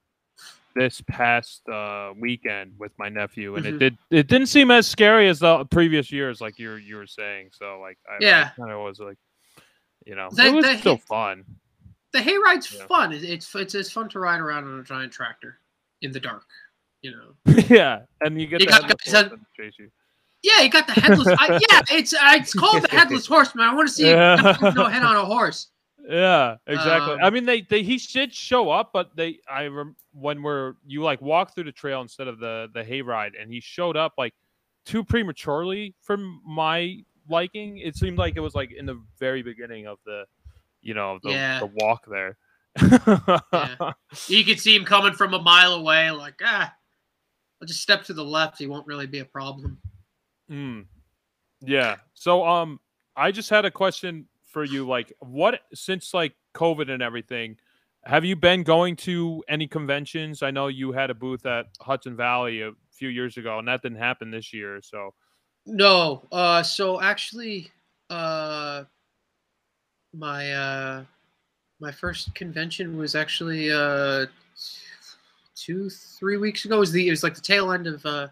this 0.75 1.01
past 1.07 1.67
uh, 1.69 2.13
weekend 2.19 2.73
with 2.77 2.91
my 2.97 3.09
nephew, 3.09 3.55
and 3.55 3.65
mm-hmm. 3.65 3.75
it 3.75 3.79
did 3.79 3.97
it 4.09 4.27
didn't 4.27 4.47
seem 4.47 4.71
as 4.71 4.87
scary 4.87 5.27
as 5.27 5.39
the 5.39 5.65
previous 5.65 6.11
years, 6.11 6.41
like 6.41 6.59
you 6.59 6.75
you 6.75 6.95
were 6.95 7.07
saying. 7.07 7.49
So 7.51 7.79
like, 7.79 7.97
I, 8.07 8.17
yeah, 8.19 8.49
kind 8.57 8.71
of 8.71 8.79
was 8.79 8.99
like, 8.99 9.17
you 10.05 10.15
know, 10.15 10.29
the, 10.31 10.45
it 10.45 10.53
was 10.53 10.79
still 10.79 10.97
fun. 10.97 11.43
The 12.13 12.19
hayride's 12.19 12.73
yeah. 12.73 12.85
fun. 12.85 13.11
It's 13.13 13.53
it's 13.55 13.75
it's 13.75 13.91
fun 13.91 14.09
to 14.09 14.19
ride 14.19 14.39
around 14.39 14.65
on 14.65 14.79
a 14.79 14.83
giant 14.83 15.11
tractor 15.11 15.59
in 16.01 16.11
the 16.11 16.19
dark. 16.19 16.45
You 17.01 17.11
know. 17.11 17.53
yeah, 17.69 18.01
and 18.21 18.39
you 18.39 18.47
get 18.47 18.61
you 18.61 18.67
the 18.67 18.71
got, 18.71 19.01
headless 19.05 19.39
chase 19.55 19.73
you. 19.77 19.89
Yeah, 20.43 20.61
you 20.61 20.69
got 20.69 20.87
the 20.87 20.93
headless. 20.93 21.27
I, 21.27 21.59
yeah, 21.71 21.81
it's 21.91 22.13
it's 22.17 22.53
called 22.53 22.83
the 22.83 22.89
headless 22.89 23.27
horseman. 23.27 23.65
I 23.65 23.73
want 23.73 23.89
to 23.89 23.93
see 23.93 24.09
yeah. 24.09 24.57
no 24.75 24.85
head 24.85 25.03
on 25.03 25.15
a 25.15 25.25
horse. 25.25 25.67
Yeah, 26.07 26.55
exactly. 26.67 27.15
Um, 27.15 27.19
I 27.21 27.29
mean, 27.29 27.45
they, 27.45 27.61
they 27.61 27.83
he 27.83 27.97
should 27.97 28.33
show 28.33 28.69
up, 28.69 28.91
but 28.93 29.15
they 29.15 29.39
I 29.49 29.65
rem, 29.67 29.95
when 30.13 30.41
we're 30.41 30.75
you 30.85 31.03
like 31.03 31.21
walk 31.21 31.53
through 31.53 31.65
the 31.65 31.71
trail 31.71 32.01
instead 32.01 32.27
of 32.27 32.39
the 32.39 32.69
the 32.73 32.83
hayride, 32.83 33.31
and 33.39 33.51
he 33.51 33.59
showed 33.59 33.97
up 33.97 34.13
like 34.17 34.33
too 34.85 35.03
prematurely 35.03 35.93
for 36.01 36.17
my 36.17 37.03
liking. 37.29 37.77
It 37.79 37.95
seemed 37.95 38.17
like 38.17 38.37
it 38.37 38.39
was 38.39 38.55
like 38.55 38.71
in 38.71 38.85
the 38.85 39.01
very 39.19 39.41
beginning 39.41 39.85
of 39.85 39.97
the, 40.05 40.23
you 40.87 40.93
know, 40.93 41.19
the, 41.21 41.31
yeah. 41.31 41.59
the 41.59 41.65
walk 41.65 42.05
there. 42.07 42.37
yeah. 42.81 43.91
You 44.27 44.45
could 44.45 44.59
see 44.59 44.75
him 44.75 44.85
coming 44.85 45.13
from 45.13 45.33
a 45.33 45.41
mile 45.41 45.73
away, 45.73 46.09
like 46.11 46.39
ah, 46.43 46.73
I'll 47.61 47.67
just 47.67 47.81
step 47.81 48.03
to 48.05 48.13
the 48.13 48.23
left. 48.23 48.57
He 48.57 48.67
won't 48.67 48.87
really 48.87 49.07
be 49.07 49.19
a 49.19 49.25
problem. 49.25 49.79
Hmm. 50.47 50.81
Yeah. 51.61 51.97
So 52.13 52.45
um, 52.45 52.79
I 53.15 53.31
just 53.31 53.49
had 53.49 53.65
a 53.65 53.71
question 53.71 54.27
for 54.47 54.63
you 54.63 54.87
like 54.87 55.13
what 55.19 55.59
since 55.73 56.13
like 56.13 56.33
covid 56.55 56.89
and 56.89 57.03
everything 57.03 57.55
have 58.05 58.23
you 58.23 58.35
been 58.35 58.63
going 58.63 58.95
to 58.95 59.43
any 59.47 59.67
conventions 59.67 60.41
i 60.41 60.49
know 60.49 60.67
you 60.67 60.91
had 60.91 61.09
a 61.09 61.13
booth 61.13 61.45
at 61.45 61.67
hudson 61.81 62.15
valley 62.15 62.61
a 62.61 62.71
few 62.89 63.09
years 63.09 63.37
ago 63.37 63.59
and 63.59 63.67
that 63.67 63.81
didn't 63.81 63.97
happen 63.97 64.31
this 64.31 64.53
year 64.53 64.79
so 64.81 65.13
no 65.65 66.23
uh 66.31 66.63
so 66.63 66.99
actually 67.01 67.69
uh 68.09 68.83
my 70.17 70.51
uh 70.53 71.03
my 71.79 71.91
first 71.91 72.33
convention 72.33 72.97
was 72.97 73.15
actually 73.15 73.71
uh 73.71 74.25
two 75.55 75.89
three 75.89 76.37
weeks 76.37 76.65
ago 76.65 76.77
it 76.77 76.79
was 76.79 76.91
the 76.91 77.07
it 77.07 77.11
was 77.11 77.23
like 77.23 77.35
the 77.35 77.41
tail 77.41 77.71
end 77.71 77.87
of 77.87 78.05
uh 78.05 78.27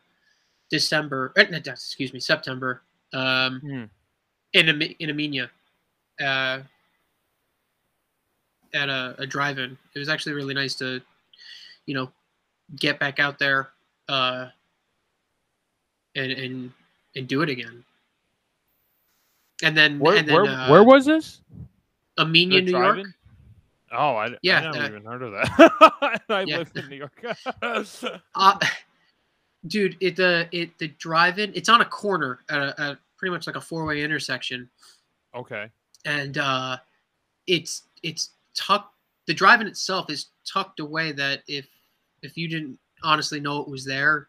december 0.70 1.32
uh, 1.38 1.44
excuse 1.65 2.13
me 2.13 2.20
september 2.20 2.82
um 3.13 3.62
mm. 3.63 3.89
in 4.54 4.82
in 5.00 5.10
Amenia 5.10 5.50
uh, 6.22 6.60
at 8.74 8.89
a, 8.89 9.15
a 9.18 9.27
drive-in. 9.27 9.77
It 9.94 10.00
was 10.00 10.10
actually 10.10 10.34
really 10.34 10.54
nice 10.54 10.75
to, 10.75 11.01
you 11.86 11.96
know, 11.96 12.12
get 12.75 13.00
back 13.00 13.20
out 13.20 13.39
there 13.39 13.70
uh, 14.10 14.48
and 16.15 16.32
and 16.32 16.72
and 17.15 17.27
do 17.27 17.42
it 17.42 17.50
again. 17.50 17.84
And 19.63 19.75
then 19.75 20.00
where 20.00 20.18
and 20.18 20.27
then, 20.27 20.36
where, 20.36 20.46
uh, 20.46 20.70
where 20.70 20.84
was 20.84 21.06
this? 21.06 21.42
Amenia, 22.17 22.63
New 22.63 22.72
York. 22.72 23.07
Oh, 23.91 24.15
I, 24.15 24.36
yeah, 24.41 24.60
I 24.60 24.72
never 24.72 24.77
uh, 24.77 24.88
even 24.88 25.05
heard 25.05 25.22
of 25.22 25.31
that. 25.31 26.22
I 26.29 26.41
yeah. 26.48 26.57
live 26.57 26.72
in 26.75 26.89
New 26.89 26.95
York. 26.98 27.25
uh, 28.36 28.60
dude, 29.67 29.95
it 30.01 30.15
the 30.15 30.50
it 30.51 30.77
the 30.79 30.89
drive-in. 30.89 31.51
It's 31.55 31.69
on 31.69 31.81
a 31.81 31.86
corner 31.86 32.39
at, 32.50 32.60
a, 32.60 32.81
at 32.81 32.98
pretty 33.17 33.31
much 33.31 33.48
like 33.48 33.55
a 33.55 33.62
four-way 33.62 34.03
intersection. 34.03 34.69
Okay 35.34 35.69
and 36.05 36.38
uh, 36.38 36.77
it's 37.48 37.84
it's 38.03 38.29
tucked. 38.53 38.93
The 39.27 39.34
drive-in 39.34 39.67
itself 39.67 40.10
is 40.10 40.27
tucked 40.45 40.79
away 40.79 41.12
that 41.13 41.41
if 41.48 41.67
if 42.22 42.38
you 42.38 42.48
didn't 42.48 42.79
honestly 43.03 43.39
know 43.39 43.60
it 43.62 43.67
was 43.67 43.84
there, 43.84 44.27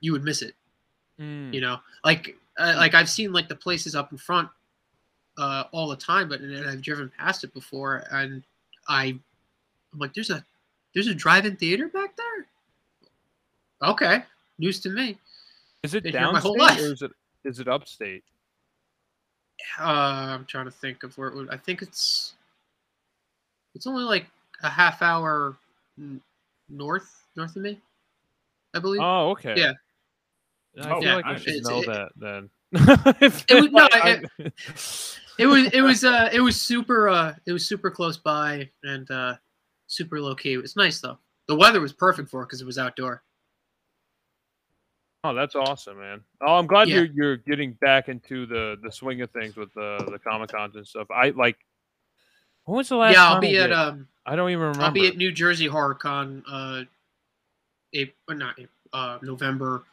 you 0.00 0.12
would 0.12 0.24
miss 0.24 0.42
it. 0.42 0.54
Mm. 1.20 1.52
You 1.52 1.60
know, 1.60 1.78
like 2.04 2.36
uh, 2.58 2.74
like 2.76 2.94
I've 2.94 3.10
seen 3.10 3.32
like 3.32 3.48
the 3.48 3.56
places 3.56 3.94
up 3.94 4.12
in 4.12 4.18
front 4.18 4.48
uh, 5.38 5.64
all 5.72 5.88
the 5.88 5.96
time, 5.96 6.28
but 6.28 6.40
and 6.40 6.68
I've 6.68 6.82
driven 6.82 7.10
past 7.16 7.44
it 7.44 7.54
before, 7.54 8.04
and 8.10 8.42
I 8.88 9.18
I'm 9.92 9.98
like, 9.98 10.12
there's 10.12 10.30
a 10.30 10.44
there's 10.94 11.06
a 11.06 11.14
drive-in 11.14 11.56
theater 11.56 11.88
back 11.88 12.16
there. 12.16 12.46
Okay, 13.90 14.24
news 14.58 14.80
to 14.80 14.90
me. 14.90 15.16
Is 15.82 15.94
it 15.94 16.04
downstate 16.04 16.80
or 16.80 16.92
is 16.92 17.02
it 17.02 17.12
is 17.44 17.60
it 17.60 17.68
upstate? 17.68 18.24
uh, 19.78 19.82
I'm 19.82 20.44
trying 20.44 20.66
to 20.66 20.70
think 20.70 21.02
of 21.02 21.16
where 21.18 21.28
it 21.28 21.34
would. 21.34 21.50
I 21.50 21.56
think 21.56 21.82
it's 21.82 22.34
it's 23.74 23.86
only 23.86 24.04
like 24.04 24.26
a 24.62 24.68
half 24.68 25.02
hour 25.02 25.56
north 26.68 27.24
north 27.36 27.56
of 27.56 27.62
me, 27.62 27.80
I 28.74 28.78
believe. 28.78 29.00
Oh, 29.02 29.30
okay. 29.30 29.54
Yeah. 29.56 29.72
I 30.80 30.88
feel 31.00 31.02
yeah, 31.02 31.14
like 31.16 31.24
I 31.24 31.36
should 31.36 31.64
know 31.64 31.82
it, 31.82 31.86
that 31.86 32.08
then. 32.16 32.50
it 33.48 33.62
was 33.62 33.70
no, 33.70 33.88
it, 33.92 34.52
it, 35.38 35.46
was 35.46 35.66
it 35.72 35.80
was 35.80 36.04
uh 36.04 36.28
it 36.32 36.40
was 36.40 36.60
super 36.60 37.08
uh 37.08 37.34
it 37.46 37.52
was 37.52 37.66
super 37.66 37.90
close 37.90 38.16
by 38.16 38.68
and 38.82 39.10
uh 39.10 39.34
super 39.86 40.20
low 40.20 40.34
key. 40.34 40.52
It 40.52 40.62
was 40.62 40.76
nice 40.76 41.00
though. 41.00 41.18
The 41.46 41.56
weather 41.56 41.80
was 41.80 41.92
perfect 41.92 42.30
for 42.30 42.42
it 42.42 42.46
because 42.46 42.60
it 42.60 42.66
was 42.66 42.78
outdoor. 42.78 43.22
Oh, 45.24 45.34
that's 45.34 45.54
awesome, 45.54 45.98
man. 45.98 46.20
Oh, 46.40 46.56
I'm 46.56 46.66
glad 46.66 46.88
yeah. 46.88 46.96
you're 46.96 47.06
you're 47.06 47.36
getting 47.36 47.72
back 47.74 48.08
into 48.08 48.46
the 48.46 48.76
the 48.82 48.92
swing 48.92 49.20
of 49.22 49.30
things 49.30 49.56
with 49.56 49.72
the 49.74 50.08
the 50.10 50.18
comic 50.18 50.50
cons 50.50 50.76
and 50.76 50.86
stuff. 50.86 51.10
I 51.10 51.30
like. 51.30 51.56
When 52.64 52.76
was 52.76 52.88
the 52.88 52.96
last? 52.96 53.14
Yeah, 53.14 53.28
I'll 53.28 53.40
be 53.40 53.56
at 53.58 53.72
um. 53.72 54.08
I 54.26 54.36
don't 54.36 54.50
even 54.50 54.60
remember. 54.60 54.82
I'll 54.82 54.90
be 54.92 55.08
at 55.08 55.16
New 55.16 55.32
Jersey 55.32 55.66
Horror 55.66 55.94
Con. 55.94 56.44
Uh, 56.46 56.82
April, 57.94 58.36
not 58.36 58.56
uh 58.92 59.18
November. 59.22 59.84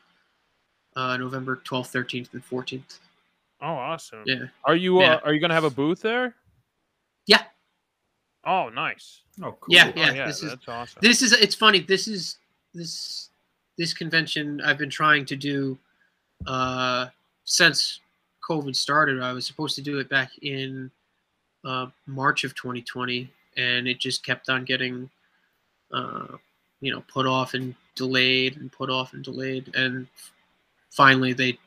Uh, 0.98 1.18
November 1.18 1.58
twelfth, 1.58 1.92
thirteenth, 1.92 2.34
and 2.34 2.44
fourteenth. 2.44 3.00
Oh, 3.62 3.68
awesome! 3.68 4.24
Yeah. 4.26 4.46
Are 4.66 4.76
you 4.76 5.00
uh, 5.00 5.20
are 5.24 5.34
you 5.34 5.40
gonna 5.40 5.54
have 5.54 5.64
a 5.64 5.70
booth 5.70 6.02
there? 6.02 6.36
Yeah. 7.28 7.44
Oh, 8.46 8.70
nice. 8.70 9.22
Oh, 9.42 9.54
cool. 9.60 9.74
Yeah, 9.74 9.92
Oh, 9.96 10.00
yeah. 10.00 10.14
yeah, 10.14 10.28
this 10.28 10.44
is 10.44 10.56
awesome. 10.68 11.00
this 11.02 11.22
is 11.22 11.32
it's 11.34 11.56
funny. 11.56 11.80
This 11.80 12.08
is 12.08 12.38
this 12.74 13.30
this 13.78 13.94
convention 13.94 14.62
I've 14.62 14.78
been 14.78 14.90
trying 14.90 15.26
to 15.26 15.36
do 15.36 15.78
uh 16.46 17.08
since 17.46 18.02
COVID 18.48 18.76
started. 18.76 19.22
I 19.22 19.34
was 19.34 19.48
supposed 19.48 19.76
to 19.76 19.82
do 19.82 20.00
it 20.00 20.10
back 20.10 20.32
in 20.42 20.92
uh, 21.64 21.88
March 22.06 22.44
of 22.44 22.54
2020, 22.56 23.28
and 23.58 23.88
it 23.88 24.00
just 24.00 24.24
kept 24.24 24.50
on 24.50 24.64
getting, 24.66 25.10
uh, 25.92 26.28
you 26.80 26.92
know, 26.92 27.04
put 27.12 27.26
off 27.26 27.56
and 27.56 27.74
delayed 27.96 28.58
and 28.58 28.72
put 28.72 28.92
off 28.92 29.14
and 29.14 29.24
delayed, 29.24 29.74
and 29.76 30.06
finally 30.92 31.34
they 31.34 31.58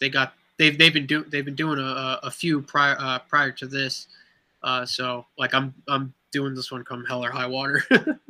they 0.00 0.08
got 0.08 0.32
they've 0.60 0.76
they've 0.76 0.92
been 0.92 1.06
doing 1.06 1.24
they've 1.30 1.44
been 1.44 1.54
doing 1.56 1.78
a, 1.80 2.20
a- 2.22 2.30
few 2.30 2.60
prior 2.60 2.94
uh, 3.00 3.18
prior 3.20 3.50
to 3.52 3.66
this, 3.66 4.06
uh, 4.62 4.84
so 4.84 5.24
like 5.38 5.54
I'm 5.54 5.72
I'm 5.88 6.12
doing 6.30 6.54
this 6.54 6.70
one 6.70 6.84
come 6.84 7.04
hell 7.06 7.24
or 7.24 7.30
high 7.30 7.46
water. 7.46 7.82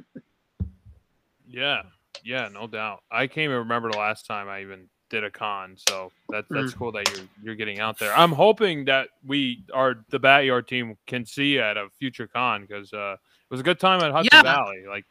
Yeah, 1.53 1.83
yeah, 2.23 2.49
no 2.53 2.69
doubt. 2.69 3.03
I 3.11 3.27
can't 3.27 3.45
even 3.47 3.57
remember 3.57 3.91
the 3.91 3.99
last 3.99 4.25
time 4.25 4.49
I 4.49 4.61
even 4.63 4.89
did 5.09 5.25
a 5.25 5.31
con, 5.33 5.77
so 5.89 6.13
that 6.29 6.45
that's 6.49 6.73
cool 6.75 6.93
that 6.93 7.11
you're 7.11 7.27
you're 7.43 7.55
getting 7.57 7.81
out 7.81 7.99
there. 7.99 8.15
I'm 8.17 8.31
hoping 8.31 8.85
that 8.85 9.09
we 9.27 9.65
are 9.75 9.97
the 10.11 10.21
Batyard 10.21 10.69
team 10.69 10.97
can 11.09 11.27
see 11.27 11.55
you 11.55 11.61
at 11.61 11.77
a 11.77 11.89
future 11.99 12.29
con 12.29 12.61
because 12.63 12.93
uh, 12.93 13.15
it 13.15 13.51
was 13.51 13.59
a 13.59 13.65
good 13.65 13.81
time 13.81 14.01
at 14.01 14.13
Hudson 14.13 14.31
Yeah. 14.33 14.43
Valley. 14.43 14.85
Like, 14.89 15.05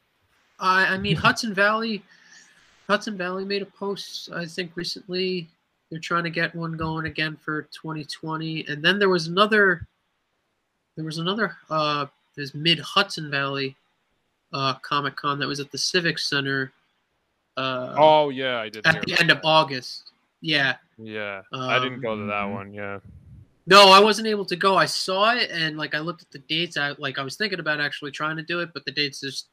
I, 0.62 0.86
I 0.86 0.98
mean, 0.98 1.18
Hudson 1.18 1.54
Valley, 1.54 2.04
Hudson 2.88 3.18
Valley 3.18 3.44
made 3.44 3.62
a 3.62 3.66
post 3.66 4.30
I 4.34 4.46
think 4.46 4.72
recently. 4.76 5.50
They're 5.90 6.00
trying 6.00 6.24
to 6.24 6.30
get 6.30 6.54
one 6.56 6.78
going 6.78 7.06
again 7.06 7.36
for 7.44 7.64
2020, 7.64 8.66
and 8.68 8.84
then 8.84 9.00
there 9.00 9.10
was 9.10 9.28
another. 9.28 9.88
There 10.96 11.06
was 11.06 11.18
another. 11.18 11.56
Uh, 11.70 12.06
there's 12.36 12.54
Mid 12.54 12.80
Hudson 12.80 13.32
Valley, 13.32 13.76
uh, 14.54 14.76
Comic 14.76 15.16
Con 15.16 15.40
that 15.40 15.48
was 15.48 15.60
at 15.60 15.72
the 15.72 15.78
Civic 15.78 16.20
Center. 16.20 16.72
Uh, 17.58 17.96
oh 17.98 18.30
yeah, 18.30 18.60
I 18.60 18.70
did. 18.70 18.86
at 18.86 19.02
the 19.02 19.20
end 19.20 19.32
of. 19.32 19.40
August. 19.44 20.12
Yeah. 20.42 20.76
Yeah, 20.98 21.42
I 21.54 21.80
didn't 21.80 22.02
go 22.02 22.16
to 22.16 22.26
that 22.28 22.44
Um, 22.44 22.54
one. 22.54 22.74
Yeah, 22.74 23.00
No, 23.66 23.90
I 23.90 24.00
wasn't 24.00 24.28
able 24.28 24.46
to 24.46 24.56
go. 24.56 24.76
I 24.78 24.86
saw 24.86 25.34
it 25.34 25.50
and 25.52 25.78
like 25.78 25.96
I 25.96 26.00
looked 26.00 26.22
at 26.22 26.32
the 26.32 26.40
dates. 26.40 26.78
I 26.78 26.92
like 26.98 27.18
I 27.18 27.24
was 27.24 27.36
thinking 27.36 27.60
about 27.60 27.80
actually 27.82 28.12
trying 28.12 28.38
to 28.38 28.44
do 28.44 28.60
it, 28.60 28.70
but 28.74 28.86
the 28.86 28.92
dates 28.92 29.22
just 29.22 29.48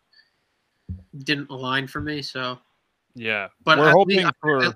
didn't 1.25 1.51
align 1.51 1.87
for 1.87 2.01
me. 2.01 2.21
So, 2.23 2.59
yeah. 3.15 3.49
but 3.65 3.79
we're 3.79 3.91
hoping 3.91 4.19
least- 4.19 4.31
for. 4.41 4.65
At 4.65 4.75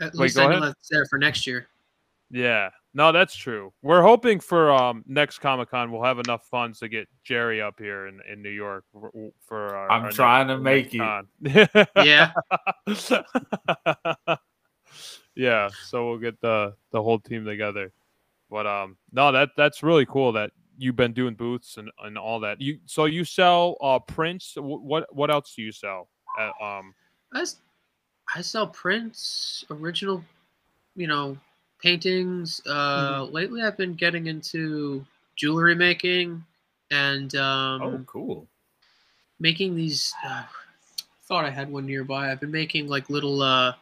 Wait, 0.00 0.14
least 0.14 0.36
go 0.36 0.42
I 0.44 0.46
know 0.46 0.50
ahead. 0.58 0.62
that's 0.70 0.88
there 0.88 1.06
for 1.06 1.18
next 1.18 1.46
year. 1.46 1.68
Yeah, 2.30 2.70
no, 2.94 3.10
that's 3.12 3.34
true. 3.34 3.72
We're 3.82 4.02
hoping 4.02 4.38
for 4.40 4.70
um 4.72 5.02
next 5.06 5.38
Comic 5.40 5.70
Con 5.70 5.90
we'll 5.90 6.04
have 6.04 6.18
enough 6.20 6.46
funds 6.48 6.78
to 6.80 6.88
get 6.88 7.08
Jerry 7.24 7.60
up 7.60 7.78
here 7.78 8.06
in, 8.06 8.20
in 8.30 8.40
New 8.40 8.50
York 8.50 8.84
for, 8.92 9.10
for 9.46 9.74
our, 9.74 9.90
I'm 9.90 10.04
our 10.04 10.12
trying 10.12 10.46
next- 10.46 10.58
to 10.58 10.62
make 10.62 10.94
next 10.94 11.64
it. 11.64 11.82
con. 11.96 11.96
Yeah. 12.06 12.32
yeah, 15.34 15.68
so 15.86 16.08
we'll 16.08 16.18
get 16.18 16.40
the 16.40 16.74
the 16.90 17.02
whole 17.02 17.18
team 17.18 17.44
together. 17.44 17.92
But 18.50 18.66
um, 18.66 18.96
no, 19.12 19.32
that 19.32 19.50
that's 19.56 19.82
really 19.82 20.06
cool 20.06 20.32
that 20.32 20.50
you've 20.78 20.96
been 20.96 21.12
doing 21.12 21.34
booths 21.34 21.76
and, 21.76 21.90
and 22.02 22.16
all 22.18 22.40
that. 22.40 22.60
You 22.60 22.78
so 22.86 23.04
you 23.04 23.24
sell 23.24 23.76
uh 23.80 23.98
prints. 24.00 24.54
Wh- 24.54 24.82
What 24.84 25.06
what 25.14 25.30
else 25.30 25.54
do 25.54 25.62
you 25.62 25.72
sell? 25.72 26.08
At, 26.38 26.52
um, 26.60 26.94
I, 27.34 27.40
s- 27.42 27.60
I 28.34 28.40
sell 28.42 28.66
prints, 28.66 29.64
original, 29.70 30.24
you 30.96 31.06
know, 31.06 31.36
paintings. 31.82 32.60
Uh, 32.66 33.22
Mm-hmm. 33.24 33.32
Lately, 33.34 33.62
I've 33.62 33.76
been 33.76 33.94
getting 33.94 34.26
into 34.26 35.04
jewelry 35.36 35.74
making 35.74 36.44
and 36.90 37.34
um, 37.36 37.82
Oh, 37.82 38.04
cool. 38.06 38.46
making 39.38 39.74
these. 39.76 40.12
Uh, 40.24 40.42
thought 41.26 41.44
I 41.44 41.50
had 41.50 41.70
one 41.70 41.86
nearby. 41.86 42.30
I've 42.30 42.40
been 42.40 42.50
making 42.50 42.88
like 42.88 43.08
little, 43.08 43.40
uh, 43.42 43.72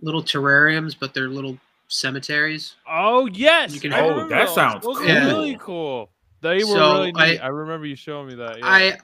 little 0.00 0.22
terrariums, 0.22 0.96
but 0.98 1.12
they're 1.14 1.28
little 1.28 1.58
cemeteries. 1.88 2.74
oh 2.86 3.26
yes, 3.26 3.74
You 3.74 3.80
can- 3.80 3.92
I 3.92 4.00
Oh, 4.00 4.08
remember 4.10 4.28
that 4.34 4.46
those. 4.46 4.54
sounds 4.54 4.84
Those 4.84 4.98
were 5.00 5.06
cool. 5.06 5.14
really 5.14 5.56
cool. 5.60 6.10
They 6.40 6.58
were 6.58 6.70
So, 6.70 6.92
really 6.94 7.12
neat. 7.12 7.40
I- 7.40 7.44
I, 7.44 7.48
remember 7.48 7.86
you 7.86 7.96
showing 7.96 8.28
me 8.28 8.34
that. 8.36 8.58
Yeah. 8.58 8.66
I, 8.66 8.98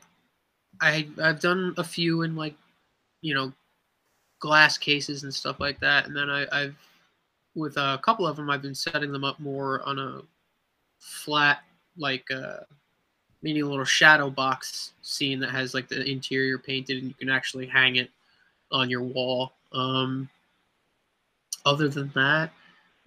I, 0.81 1.09
I've 1.23 1.41
done 1.41 1.75
a 1.79 1.85
few 1.85 2.23
in 2.23 2.37
like, 2.37 2.55
you 3.23 3.35
know, 3.35 3.53
glass 4.45 4.77
cases 4.77 5.23
and 5.23 5.33
stuff 5.33 5.59
like 5.59 5.81
that, 5.81 6.07
and 6.07 6.15
then 6.15 6.29
I, 6.29 6.47
I've, 6.53 6.77
with 7.55 7.79
a 7.79 7.99
couple 8.05 8.27
of 8.27 8.37
them, 8.37 8.51
I've 8.51 8.61
been 8.61 8.75
setting 8.75 9.11
them 9.11 9.25
up 9.25 9.41
more 9.41 9.81
on 9.89 9.99
a 9.99 10.21
flat, 10.99 11.61
like, 11.97 12.31
uh, 12.31 12.59
mini 13.43 13.63
little 13.63 13.87
shadow 13.87 14.29
box 14.29 14.93
scene 15.01 15.41
that 15.41 15.49
has 15.49 15.73
like 15.73 15.89
the 15.89 16.05
interior 16.05 16.59
painted, 16.59 16.99
and 16.99 17.09
you 17.09 17.15
can 17.15 17.31
actually 17.31 17.65
hang 17.65 17.97
it 17.97 18.11
on 18.71 18.91
your 18.91 19.01
wall. 19.03 19.53
Um, 19.73 20.29
other 21.65 21.89
than 21.89 22.13
that, 22.15 22.51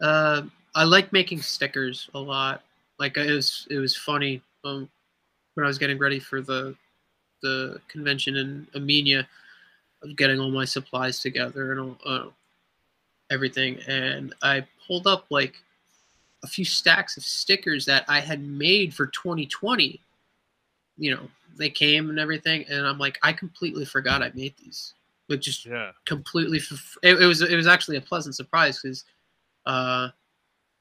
uh, 0.01 0.41
I 0.73 0.85
like 0.85 1.13
making 1.13 1.43
stickers 1.43 2.09
a 2.15 2.19
lot. 2.19 2.63
Like 2.97 3.15
it 3.15 3.31
was, 3.31 3.67
it 3.69 3.77
was 3.77 3.95
funny 3.95 4.41
um, 4.63 4.89
when 5.53 5.65
I 5.65 5.67
was 5.67 5.77
getting 5.77 5.99
ready 5.99 6.19
for 6.19 6.41
the 6.41 6.75
the 7.43 7.79
convention 7.87 8.37
in 8.37 8.67
Amenia, 8.73 9.27
was 10.07 10.15
getting 10.15 10.39
all 10.39 10.51
my 10.51 10.65
supplies 10.65 11.19
together 11.19 11.71
and 11.71 11.81
all, 11.81 11.97
uh, 12.05 12.25
everything, 13.29 13.79
and 13.87 14.33
I 14.41 14.65
pulled 14.87 15.07
up 15.07 15.25
like 15.29 15.61
a 16.43 16.47
few 16.47 16.65
stacks 16.65 17.17
of 17.17 17.23
stickers 17.23 17.85
that 17.85 18.05
I 18.07 18.19
had 18.19 18.41
made 18.41 18.93
for 18.93 19.07
2020. 19.07 19.99
You 20.97 21.15
know, 21.15 21.29
they 21.57 21.69
came 21.69 22.09
and 22.09 22.19
everything, 22.19 22.65
and 22.69 22.85
I'm 22.85 22.97
like, 22.97 23.19
I 23.23 23.33
completely 23.33 23.85
forgot 23.85 24.23
I 24.23 24.31
made 24.33 24.55
these. 24.63 24.93
Like 25.29 25.41
just 25.41 25.65
yeah. 25.65 25.91
completely. 26.05 26.59
f- 26.59 26.97
It, 27.03 27.21
it 27.21 27.25
was 27.25 27.41
it 27.41 27.55
was 27.55 27.67
actually 27.67 27.97
a 27.97 28.01
pleasant 28.01 28.35
surprise 28.35 28.79
because, 28.81 29.03
uh, 29.65 30.09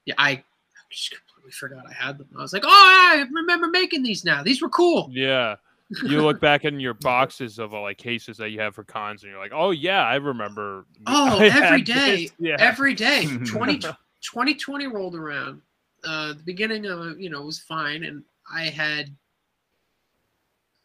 yeah, 0.05 0.15
I 0.17 0.41
just 0.89 1.11
completely 1.11 1.51
forgot 1.51 1.85
I 1.87 1.93
had 1.93 2.17
them. 2.17 2.29
I 2.37 2.41
was 2.41 2.53
like, 2.53 2.63
oh, 2.65 2.69
I 2.69 3.25
remember 3.29 3.67
making 3.67 4.03
these 4.03 4.23
now. 4.23 4.43
These 4.43 4.61
were 4.61 4.69
cool. 4.69 5.09
Yeah. 5.11 5.57
You 6.03 6.21
look 6.21 6.41
back 6.41 6.65
in 6.65 6.79
your 6.81 6.95
boxes 6.95 7.59
of 7.59 7.73
uh, 7.73 7.81
like 7.81 7.97
cases 7.97 8.37
that 8.37 8.49
you 8.49 8.59
have 8.59 8.75
for 8.75 8.83
cons, 8.83 9.23
and 9.23 9.31
you're 9.31 9.39
like, 9.39 9.53
"Oh 9.53 9.71
yeah, 9.71 10.03
I 10.03 10.15
remember." 10.15 10.85
Oh, 11.07 11.39
I 11.39 11.45
every 11.45 11.81
day, 11.81 12.25
this." 12.25 12.31
Yeah. 12.39 12.57
every 12.59 12.93
day. 12.93 13.25
20, 13.25 13.79
2020 13.79 14.87
rolled 14.87 15.15
around. 15.15 15.61
Uh, 16.03 16.33
the 16.33 16.43
beginning 16.45 16.85
of 16.87 17.19
you 17.19 17.29
know 17.29 17.41
was 17.43 17.59
fine, 17.59 18.03
and 18.03 18.23
I 18.53 18.63
had 18.63 19.15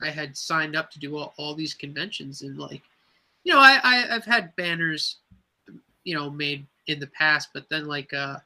I 0.01 0.11
had 0.11 0.37
signed 0.37 0.77
up 0.77 0.91
to 0.93 0.99
do 0.99 1.17
all, 1.17 1.35
all 1.37 1.55
these 1.55 1.75
conventions, 1.75 2.43
and 2.43 2.59
like, 2.59 2.83
you 3.45 3.53
know, 3.53 3.61
I, 3.61 3.81
I 3.83 4.15
I've 4.15 4.25
had 4.25 4.55
banners, 4.57 5.17
you 6.05 6.15
know, 6.15 6.31
made 6.31 6.67
in 6.87 7.01
the 7.01 7.07
past, 7.09 7.49
but 7.55 7.69
then 7.69 7.87
like, 7.87 8.13
uh, 8.13 8.39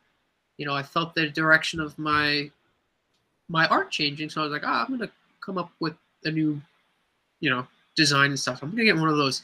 you 0.58 0.66
know, 0.66 0.74
I 0.74 0.82
felt 0.82 1.14
the 1.14 1.28
direction 1.28 1.80
of 1.80 1.98
my 1.98 2.50
my 3.48 3.66
art 3.66 3.90
changing, 3.90 4.30
so 4.30 4.40
I 4.40 4.44
was 4.44 4.52
like, 4.52 4.66
ah, 4.66 4.84
I'm 4.84 4.96
gonna 4.96 5.10
come 5.44 5.58
up 5.58 5.70
with 5.80 5.94
a 6.26 6.30
new, 6.30 6.60
you 7.40 7.50
know, 7.50 7.66
design 7.96 8.30
and 8.30 8.38
stuff. 8.38 8.62
I'm 8.62 8.70
gonna 8.70 8.84
get 8.84 8.96
one 8.96 9.08
of 9.08 9.16
those 9.16 9.42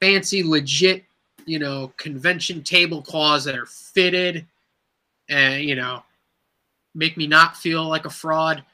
fancy, 0.00 0.42
legit 0.42 1.04
you 1.46 1.58
know, 1.58 1.92
convention 1.96 2.62
tablecloths 2.62 3.44
that 3.44 3.56
are 3.56 3.66
fitted 3.66 4.46
and, 5.28 5.64
you 5.64 5.74
know, 5.74 6.02
make 6.94 7.16
me 7.16 7.26
not 7.26 7.56
feel 7.56 7.88
like 7.88 8.04
a 8.04 8.10
fraud. 8.10 8.64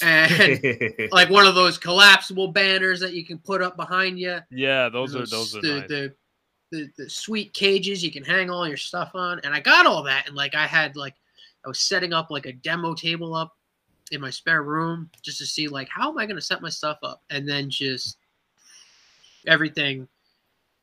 And 0.00 0.60
like 1.12 1.30
one 1.30 1.46
of 1.46 1.54
those 1.54 1.78
collapsible 1.78 2.48
banners 2.48 3.00
that 3.00 3.12
you 3.12 3.24
can 3.24 3.38
put 3.38 3.62
up 3.62 3.76
behind 3.76 4.18
you. 4.18 4.38
yeah, 4.50 4.88
those 4.88 5.14
are 5.14 5.26
those 5.26 5.52
the, 5.52 5.58
are 5.58 5.80
nice. 5.80 5.88
the, 5.88 6.14
the, 6.70 6.90
the 6.96 7.10
sweet 7.10 7.52
cages 7.54 8.02
you 8.02 8.10
can 8.10 8.24
hang 8.24 8.50
all 8.50 8.66
your 8.66 8.76
stuff 8.76 9.12
on. 9.14 9.40
And 9.44 9.54
I 9.54 9.60
got 9.60 9.86
all 9.86 10.02
that. 10.04 10.26
And 10.26 10.36
like 10.36 10.54
I 10.54 10.66
had 10.66 10.96
like, 10.96 11.14
I 11.64 11.68
was 11.68 11.78
setting 11.78 12.12
up 12.12 12.30
like 12.30 12.46
a 12.46 12.52
demo 12.52 12.94
table 12.94 13.34
up 13.34 13.56
in 14.12 14.20
my 14.20 14.30
spare 14.30 14.62
room 14.62 15.10
just 15.22 15.38
to 15.38 15.46
see 15.46 15.68
like, 15.68 15.88
how 15.88 16.10
am 16.10 16.18
I 16.18 16.26
going 16.26 16.36
to 16.36 16.42
set 16.42 16.62
my 16.62 16.68
stuff 16.68 16.98
up? 17.02 17.22
And 17.30 17.48
then 17.48 17.70
just 17.70 18.18
everything. 19.46 20.06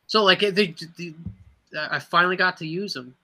So 0.08 0.24
like 0.24 0.44
it- 0.44 0.56
they, 0.56 0.76
the, 0.98 1.14
I 1.78 2.00
finally 2.00 2.36
got 2.36 2.58
to 2.58 2.68
use 2.68 2.94
them 2.94 3.16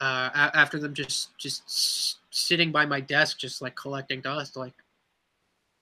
uh, 0.00 0.30
after 0.54 0.78
them 0.78 0.92
just 0.94 1.36
just 1.38 2.16
sitting 2.30 2.72
by 2.72 2.84
my 2.86 3.00
desk, 3.00 3.38
just 3.38 3.62
like 3.62 3.76
collecting 3.76 4.20
dust. 4.20 4.56
Like 4.56 4.72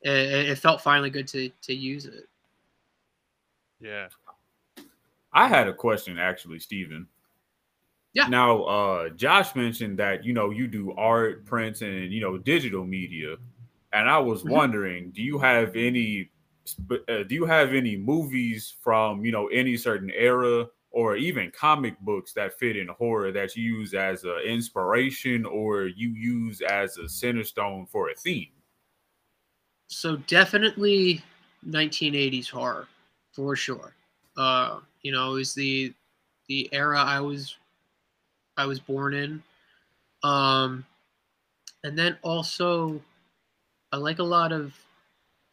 it, 0.02 0.50
it 0.50 0.58
felt 0.58 0.82
finally 0.82 1.10
good 1.10 1.26
to 1.28 1.50
to 1.62 1.74
use 1.74 2.04
it. 2.04 2.28
yeah. 3.80 4.08
I 5.32 5.46
had 5.46 5.68
a 5.68 5.72
question 5.72 6.18
actually, 6.18 6.58
Steven. 6.58 7.06
Yeah. 8.14 8.30
Now, 8.30 8.62
uh, 8.64 9.08
Josh 9.10 9.54
mentioned 9.54 9.98
that 9.98 10.24
you 10.24 10.32
know 10.32 10.50
you 10.50 10.66
do 10.66 10.92
art, 10.92 11.46
prints, 11.46 11.82
and 11.82 12.12
you 12.12 12.20
know 12.20 12.36
digital 12.38 12.84
media, 12.84 13.36
and 13.92 14.08
I 14.10 14.18
was 14.18 14.44
Mhm. 14.44 14.60
wondering, 14.60 15.10
do 15.12 15.22
you 15.22 15.38
have 15.38 15.76
any, 15.76 16.30
uh, 16.90 17.22
do 17.24 17.34
you 17.34 17.46
have 17.46 17.74
any 17.74 17.96
movies 17.96 18.74
from 18.82 19.24
you 19.24 19.32
know 19.32 19.46
any 19.48 19.76
certain 19.76 20.10
era, 20.10 20.66
or 20.90 21.16
even 21.16 21.50
comic 21.52 21.98
books 22.00 22.32
that 22.34 22.58
fit 22.58 22.76
in 22.76 22.88
horror 22.88 23.32
that 23.32 23.56
you 23.56 23.62
use 23.78 23.94
as 23.94 24.24
an 24.24 24.40
inspiration, 24.44 25.46
or 25.46 25.86
you 25.86 26.10
use 26.10 26.60
as 26.60 26.98
a 26.98 27.08
center 27.08 27.44
stone 27.44 27.86
for 27.86 28.10
a 28.10 28.14
theme? 28.14 28.50
so 29.88 30.16
definitely 30.16 31.22
1980s 31.62 32.48
horror 32.48 32.88
for 33.32 33.56
sure. 33.56 33.94
Uh, 34.36 34.80
you 35.02 35.12
know, 35.12 35.36
is 35.36 35.54
the 35.54 35.92
the 36.46 36.68
era 36.72 37.00
I 37.00 37.20
was 37.20 37.56
I 38.58 38.66
was 38.66 38.80
born 38.80 39.14
in. 39.14 39.42
Um, 40.22 40.84
and 41.84 41.96
then 41.96 42.18
also, 42.22 43.00
I 43.92 43.96
like 43.96 44.18
a 44.18 44.24
lot 44.24 44.52
of 44.52 44.74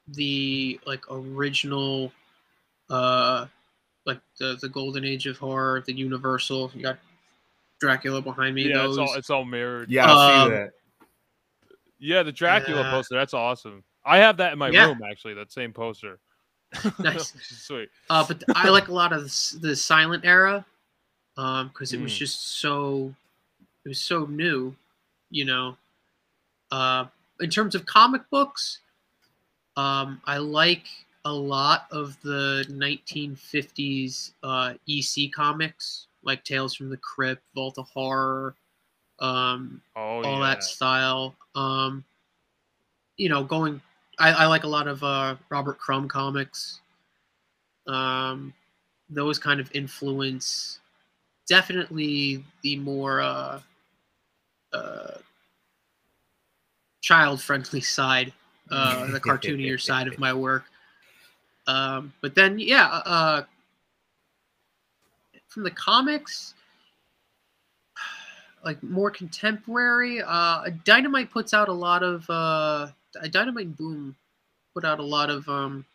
the 0.09 0.79
like 0.85 1.03
original, 1.09 2.11
uh, 2.89 3.45
like 4.05 4.19
the 4.39 4.57
the 4.59 4.69
golden 4.69 5.05
age 5.05 5.27
of 5.27 5.37
horror, 5.37 5.81
the 5.85 5.93
Universal. 5.93 6.71
You 6.73 6.81
got 6.81 6.97
Dracula 7.79 8.21
behind 8.21 8.55
me. 8.55 8.67
Yeah, 8.67 8.83
those. 8.83 8.97
it's 8.97 9.09
all 9.09 9.13
it's 9.15 9.29
all 9.29 9.45
mirrored. 9.45 9.89
Yeah, 9.89 10.05
I 10.05 10.11
Um, 10.11 10.17
see 10.17 10.49
that. 10.49 10.71
Yeah, 11.99 12.23
the 12.23 12.31
Dracula 12.31 12.83
Yeah. 12.83 12.89
poster. 12.89 13.15
That's 13.15 13.33
awesome. 13.33 13.83
I 14.03 14.17
have 14.17 14.37
that 14.37 14.53
in 14.53 14.59
my 14.59 14.67
Yeah. 14.67 14.87
room 14.87 15.01
actually. 15.09 15.35
That 15.35 15.51
same 15.51 15.71
poster. 15.71 16.19
Nice. 16.99 17.33
Sweet. 17.41 17.89
Uh, 18.09 18.25
but 18.27 18.43
I 18.55 18.69
like 18.69 18.89
a 18.89 18.93
lot 18.93 19.13
of 19.13 19.23
the, 19.23 19.57
the 19.61 19.75
silent 19.75 20.25
era, 20.25 20.65
um, 21.37 21.67
because 21.69 21.93
it 21.93 22.01
was 22.01 22.13
Mm. 22.13 22.17
just 22.19 22.59
so, 22.59 23.15
it 23.83 23.89
was 23.89 23.99
so 23.99 24.25
new, 24.25 24.75
you 25.29 25.45
know. 25.45 25.77
Uh, 26.71 27.05
in 27.39 27.49
terms 27.49 27.75
of 27.75 27.85
comic 27.85 28.29
books, 28.29 28.79
um, 29.77 30.21
I 30.25 30.37
like 30.37 30.87
a 31.25 31.33
lot 31.33 31.87
of 31.91 32.19
the 32.21 32.65
1950s 32.69 34.33
uh, 34.43 34.73
EC 34.87 35.31
comics, 35.31 36.07
like 36.23 36.43
Tales 36.43 36.73
from 36.75 36.89
the 36.89 36.97
Crypt, 36.97 37.43
Vault 37.55 37.77
of 37.77 37.89
Horror, 37.89 38.55
um, 39.19 39.81
Oh 39.95 40.23
all 40.23 40.39
yeah. 40.39 40.39
that 40.39 40.63
style. 40.63 41.35
Um, 41.55 42.03
you 43.17 43.29
know, 43.29 43.43
going. 43.43 43.81
I, 44.17 44.31
I 44.31 44.45
like 44.45 44.63
a 44.63 44.67
lot 44.67 44.87
of 44.87 45.03
uh, 45.03 45.35
Robert 45.49 45.77
Crumb 45.77 46.07
comics. 46.07 46.79
Um, 47.87 48.53
those 49.09 49.37
kind 49.37 49.59
of 49.59 49.69
influence 49.75 50.79
definitely 51.47 52.43
the 52.61 52.77
more 52.77 53.21
uh, 53.21 53.59
uh, 54.73 55.17
child-friendly 57.01 57.81
side, 57.81 58.33
uh, 58.71 59.05
the 59.11 59.19
cartoonier 59.19 59.79
side 59.79 60.07
of 60.07 60.19
my 60.19 60.33
work. 60.47 60.65
Um, 61.67 62.13
but 62.21 62.35
then, 62.35 62.59
yeah, 62.59 62.87
uh, 62.87 63.43
from 65.47 65.63
the 65.63 65.71
comics, 65.71 66.53
like 68.63 68.81
more 68.81 69.11
contemporary. 69.11 70.21
Uh, 70.25 70.69
Dynamite 70.83 71.31
puts 71.31 71.53
out 71.53 71.69
a 71.69 71.73
lot 71.73 72.03
of 72.03 72.27
uh, 72.29 72.87
Dynamite 73.29 73.67
and 73.67 73.77
Boom 73.77 74.15
put 74.73 74.83
out 74.83 74.99
a 74.99 75.03
lot 75.03 75.29
of 75.29 75.47
um, 75.47 75.85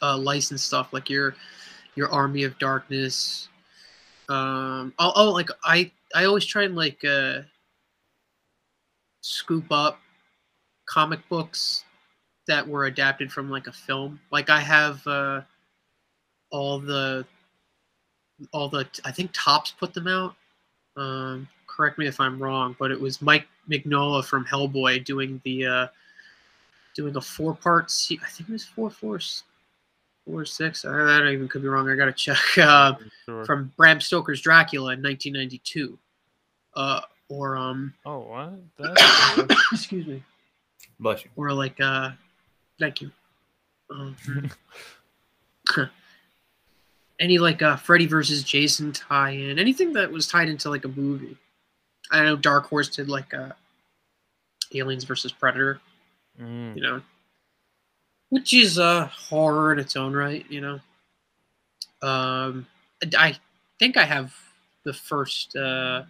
uh, 0.00 0.16
licensed 0.16 0.66
stuff, 0.66 0.92
like 0.92 1.10
your 1.10 1.34
your 1.96 2.08
Army 2.10 2.44
of 2.44 2.56
Darkness. 2.58 3.48
Um, 4.28 4.92
oh, 4.98 5.30
like 5.30 5.50
I 5.64 5.90
I 6.14 6.24
always 6.24 6.44
try 6.44 6.64
and 6.64 6.76
like 6.76 7.04
uh, 7.04 7.40
scoop 9.20 9.66
up 9.70 10.00
comic 10.86 11.20
books 11.28 11.84
that 12.46 12.66
were 12.66 12.86
adapted 12.86 13.32
from 13.32 13.50
like 13.50 13.66
a 13.66 13.72
film. 13.72 14.20
Like 14.30 14.50
I 14.50 14.60
have 14.60 15.06
uh, 15.06 15.42
all 16.50 16.78
the 16.78 17.24
all 18.52 18.68
the 18.68 18.86
I 19.04 19.12
think 19.12 19.30
Topps 19.32 19.72
put 19.72 19.94
them 19.94 20.08
out. 20.08 20.34
Um, 20.96 21.48
correct 21.66 21.98
me 21.98 22.06
if 22.06 22.20
I'm 22.20 22.42
wrong, 22.42 22.74
but 22.78 22.90
it 22.90 23.00
was 23.00 23.22
Mike 23.22 23.46
Mignola 23.70 24.24
from 24.24 24.44
Hellboy 24.44 25.04
doing 25.04 25.40
the 25.44 25.66
uh, 25.66 25.86
doing 26.94 27.16
a 27.16 27.20
four 27.20 27.54
part. 27.54 27.92
I 28.10 28.26
think 28.26 28.48
it 28.48 28.52
was 28.52 28.64
four 28.64 28.90
four 28.90 29.20
four 30.28 30.44
six. 30.44 30.84
I, 30.84 30.90
I 30.90 31.18
don't 31.18 31.28
even 31.32 31.48
could 31.48 31.62
be 31.62 31.68
wrong. 31.68 31.88
I 31.88 31.96
gotta 31.96 32.12
check. 32.12 32.36
Uh, 32.58 32.94
Sure. 33.24 33.44
from 33.44 33.72
Bram 33.76 34.00
Stoker's 34.00 34.40
Dracula 34.40 34.92
in 34.92 35.02
1992. 35.02 35.98
Uh, 36.74 37.00
or 37.28 37.56
um, 37.56 37.92
oh 38.06 38.18
what? 38.20 38.52
That's 38.78 39.52
excuse 39.72 40.06
me, 40.06 40.22
Bless 41.00 41.24
you. 41.24 41.30
or 41.36 41.52
like 41.52 41.78
uh, 41.80 42.10
thank 42.78 43.00
you. 43.02 43.10
Um, 43.90 44.16
any 47.20 47.38
like 47.38 47.62
uh, 47.62 47.76
Freddy 47.76 48.06
versus 48.06 48.42
Jason 48.42 48.92
tie-in, 48.92 49.58
anything 49.58 49.92
that 49.94 50.10
was 50.10 50.26
tied 50.26 50.48
into 50.48 50.68
like 50.70 50.84
a 50.84 50.88
movie. 50.88 51.36
I 52.10 52.22
know 52.24 52.36
Dark 52.36 52.66
Horse 52.68 52.88
did 52.88 53.08
like 53.08 53.34
uh, 53.34 53.50
Aliens 54.74 55.04
versus 55.04 55.32
Predator, 55.32 55.80
Mm. 56.40 56.76
you 56.76 56.82
know, 56.82 57.02
which 58.30 58.52
is 58.54 58.78
uh 58.78 59.06
horror 59.06 59.72
in 59.72 59.78
its 59.78 59.96
own 59.96 60.12
right, 60.14 60.44
you 60.50 60.60
know. 60.60 60.80
Um, 62.02 62.66
I 63.16 63.36
think 63.78 63.96
I 63.96 64.04
have 64.04 64.32
the 64.84 64.92
first 64.92 65.56
uh, 65.56 66.04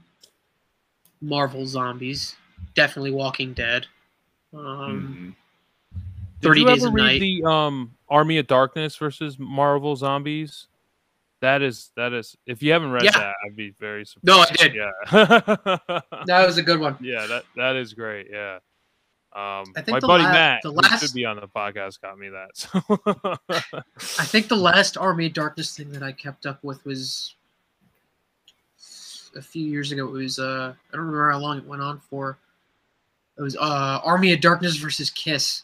Marvel 1.21 1.67
zombies, 1.67 2.37
definitely 2.75 3.11
Walking 3.11 3.53
Dead. 3.55 3.87
Um, 4.55 5.35
Mhm. 5.95 6.01
Did 6.41 6.49
30 6.49 6.61
you 6.61 6.67
Days 6.67 6.83
ever 6.85 6.89
a 6.91 6.93
read 6.93 7.03
Night. 7.05 7.21
the 7.21 7.45
um 7.45 7.95
Army 8.09 8.39
of 8.39 8.47
Darkness 8.47 8.97
versus 8.97 9.39
Marvel 9.39 9.97
Zombies? 9.97 10.69
That 11.41 11.63
is 11.63 11.91
that 11.97 12.13
is 12.13 12.37
if 12.47 12.63
you 12.63 12.73
haven't 12.73 12.93
read 12.93 13.05
Yeah. 13.05 13.11
that, 13.13 13.35
I'd 13.45 13.57
be 13.57 13.71
very 13.71 14.05
surprised. 14.05 14.25
No, 14.27 14.65
I 14.65 14.69
did. 14.69 14.75
Yeah. 14.75 16.01
That 16.27 16.47
was 16.47 16.59
a 16.59 16.63
good 16.63 16.79
one. 16.81 16.97
yeah, 17.01 17.27
that 17.27 17.45
that 17.57 17.77
is 17.77 17.93
great. 17.95 18.29
Yeah. 18.31 18.59
Um, 19.39 19.73
I 19.77 19.83
think 19.83 19.89
my 19.91 20.01
buddy 20.01 20.25
la- 20.25 20.33
Matt, 20.33 20.61
the 20.63 20.71
who 20.71 20.77
last- 20.77 21.01
should 21.03 21.15
be 21.15 21.25
on 21.25 21.37
the 21.37 21.47
podcast, 21.47 22.01
got 22.01 22.19
me 22.19 22.29
that. 22.31 22.57
So. 22.57 22.83
I 24.19 24.25
think 24.25 24.49
the 24.49 24.57
last 24.57 24.97
Army 24.97 25.27
of 25.27 25.33
Darkness 25.35 25.77
thing 25.77 25.93
that 25.93 26.03
I 26.03 26.11
kept 26.11 26.45
up 26.47 26.65
with 26.65 26.85
was 26.85 27.35
a 29.37 29.43
few 29.43 29.65
years 29.65 29.93
ago. 29.93 30.07
It 30.09 30.13
was 30.13 30.39
uh, 30.39 30.73
I 30.93 30.97
don't 30.97 31.03
remember 31.07 31.31
how 31.31 31.39
long 31.39 31.59
it 31.59 31.65
went 31.67 31.83
on 31.83 32.01
for. 32.01 32.39
It 33.37 33.43
was 33.43 33.57
uh, 33.57 34.01
Army 34.03 34.33
of 34.33 34.41
Darkness 34.41 34.77
versus 34.77 35.11
Kiss. 35.11 35.63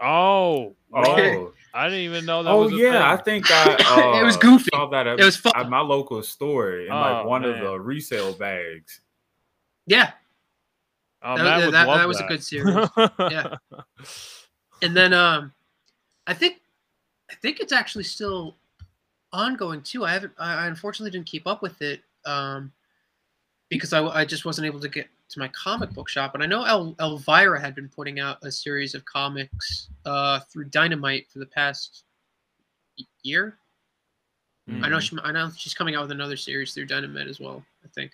oh, 0.00 0.74
Oh, 0.92 1.52
I 1.72 1.84
didn't 1.84 2.00
even 2.00 2.24
know 2.24 2.42
that. 2.42 2.50
oh 2.50 2.62
was 2.64 2.72
a 2.72 2.76
yeah, 2.76 3.12
I 3.12 3.16
think 3.16 3.46
I. 3.50 3.76
Uh, 4.16 4.20
It 4.20 4.24
was 4.24 4.36
goofy. 4.36 4.70
Saw 4.72 4.86
that 4.88 5.06
at, 5.06 5.20
It 5.20 5.24
was 5.24 5.36
fun. 5.36 5.52
at 5.54 5.68
my 5.68 5.80
local 5.80 6.22
store 6.22 6.80
in 6.80 6.88
like 6.88 7.24
Oh, 7.24 7.28
one 7.28 7.44
of 7.44 7.58
the 7.60 7.78
resale 7.78 8.32
bags. 8.32 9.00
Yeah, 9.86 10.12
Oh, 11.22 11.36
that- 11.36 11.44
Matt 11.44 11.72
that- 11.72 11.86
love 11.86 11.98
that 11.98 12.08
was 12.08 12.20
a 12.20 12.26
good 12.26 12.42
series. 12.42 12.88
Yeah. 13.18 13.56
and 14.82 14.96
then 14.96 15.12
um, 15.12 15.52
I 16.26 16.34
think 16.34 16.60
I 17.30 17.34
think 17.36 17.60
it's 17.60 17.72
actually 17.72 18.04
still 18.04 18.56
ongoing 19.32 19.82
too. 19.82 20.04
I 20.04 20.12
haven't. 20.12 20.32
I, 20.38 20.64
I 20.64 20.66
unfortunately 20.66 21.10
didn't 21.10 21.26
keep 21.26 21.46
up 21.46 21.62
with 21.62 21.80
it 21.82 22.02
um, 22.26 22.72
because 23.68 23.92
I, 23.92 24.04
I 24.06 24.24
just 24.24 24.44
wasn't 24.44 24.66
able 24.66 24.80
to 24.80 24.88
get 24.88 25.08
to 25.30 25.38
my 25.38 25.48
comic 25.48 25.90
book 25.90 26.08
shop. 26.08 26.34
And 26.34 26.42
I 26.42 26.46
know 26.46 26.64
El, 26.64 26.96
Elvira 27.00 27.60
had 27.60 27.74
been 27.74 27.88
putting 27.88 28.18
out 28.18 28.38
a 28.42 28.50
series 28.50 28.94
of 28.96 29.04
comics 29.04 29.88
uh, 30.04 30.40
through 30.52 30.64
Dynamite 30.66 31.28
for 31.30 31.38
the 31.38 31.46
past 31.46 32.04
year. 33.22 33.56
I 34.82 34.88
know 34.88 35.00
she. 35.00 35.16
I 35.24 35.32
know 35.32 35.50
she's 35.56 35.74
coming 35.74 35.96
out 35.96 36.02
with 36.02 36.12
another 36.12 36.36
series 36.36 36.72
through 36.72 36.86
Dynamite 36.86 37.26
as 37.26 37.40
well. 37.40 37.64
I 37.84 37.88
think. 37.88 38.12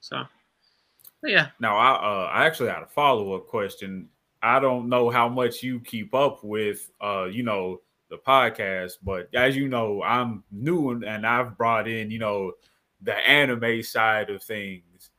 So, 0.00 0.24
yeah. 1.22 1.48
Now, 1.60 1.76
I 1.76 1.90
uh, 1.92 2.26
I 2.32 2.46
actually 2.46 2.70
had 2.70 2.82
a 2.82 2.86
follow 2.86 3.34
up 3.34 3.46
question. 3.46 4.08
I 4.42 4.58
don't 4.60 4.88
know 4.88 5.10
how 5.10 5.28
much 5.28 5.62
you 5.62 5.80
keep 5.80 6.14
up 6.14 6.42
with, 6.42 6.90
uh, 7.02 7.24
you 7.30 7.42
know, 7.42 7.82
the 8.08 8.16
podcast, 8.16 8.92
but 9.02 9.28
as 9.34 9.54
you 9.56 9.68
know, 9.68 10.02
I'm 10.02 10.44
new 10.50 10.90
and, 10.90 11.04
and 11.04 11.26
I've 11.26 11.58
brought 11.58 11.86
in, 11.88 12.10
you 12.10 12.18
know, 12.18 12.52
the 13.02 13.14
anime 13.16 13.82
side 13.82 14.30
of 14.30 14.42
things, 14.42 15.10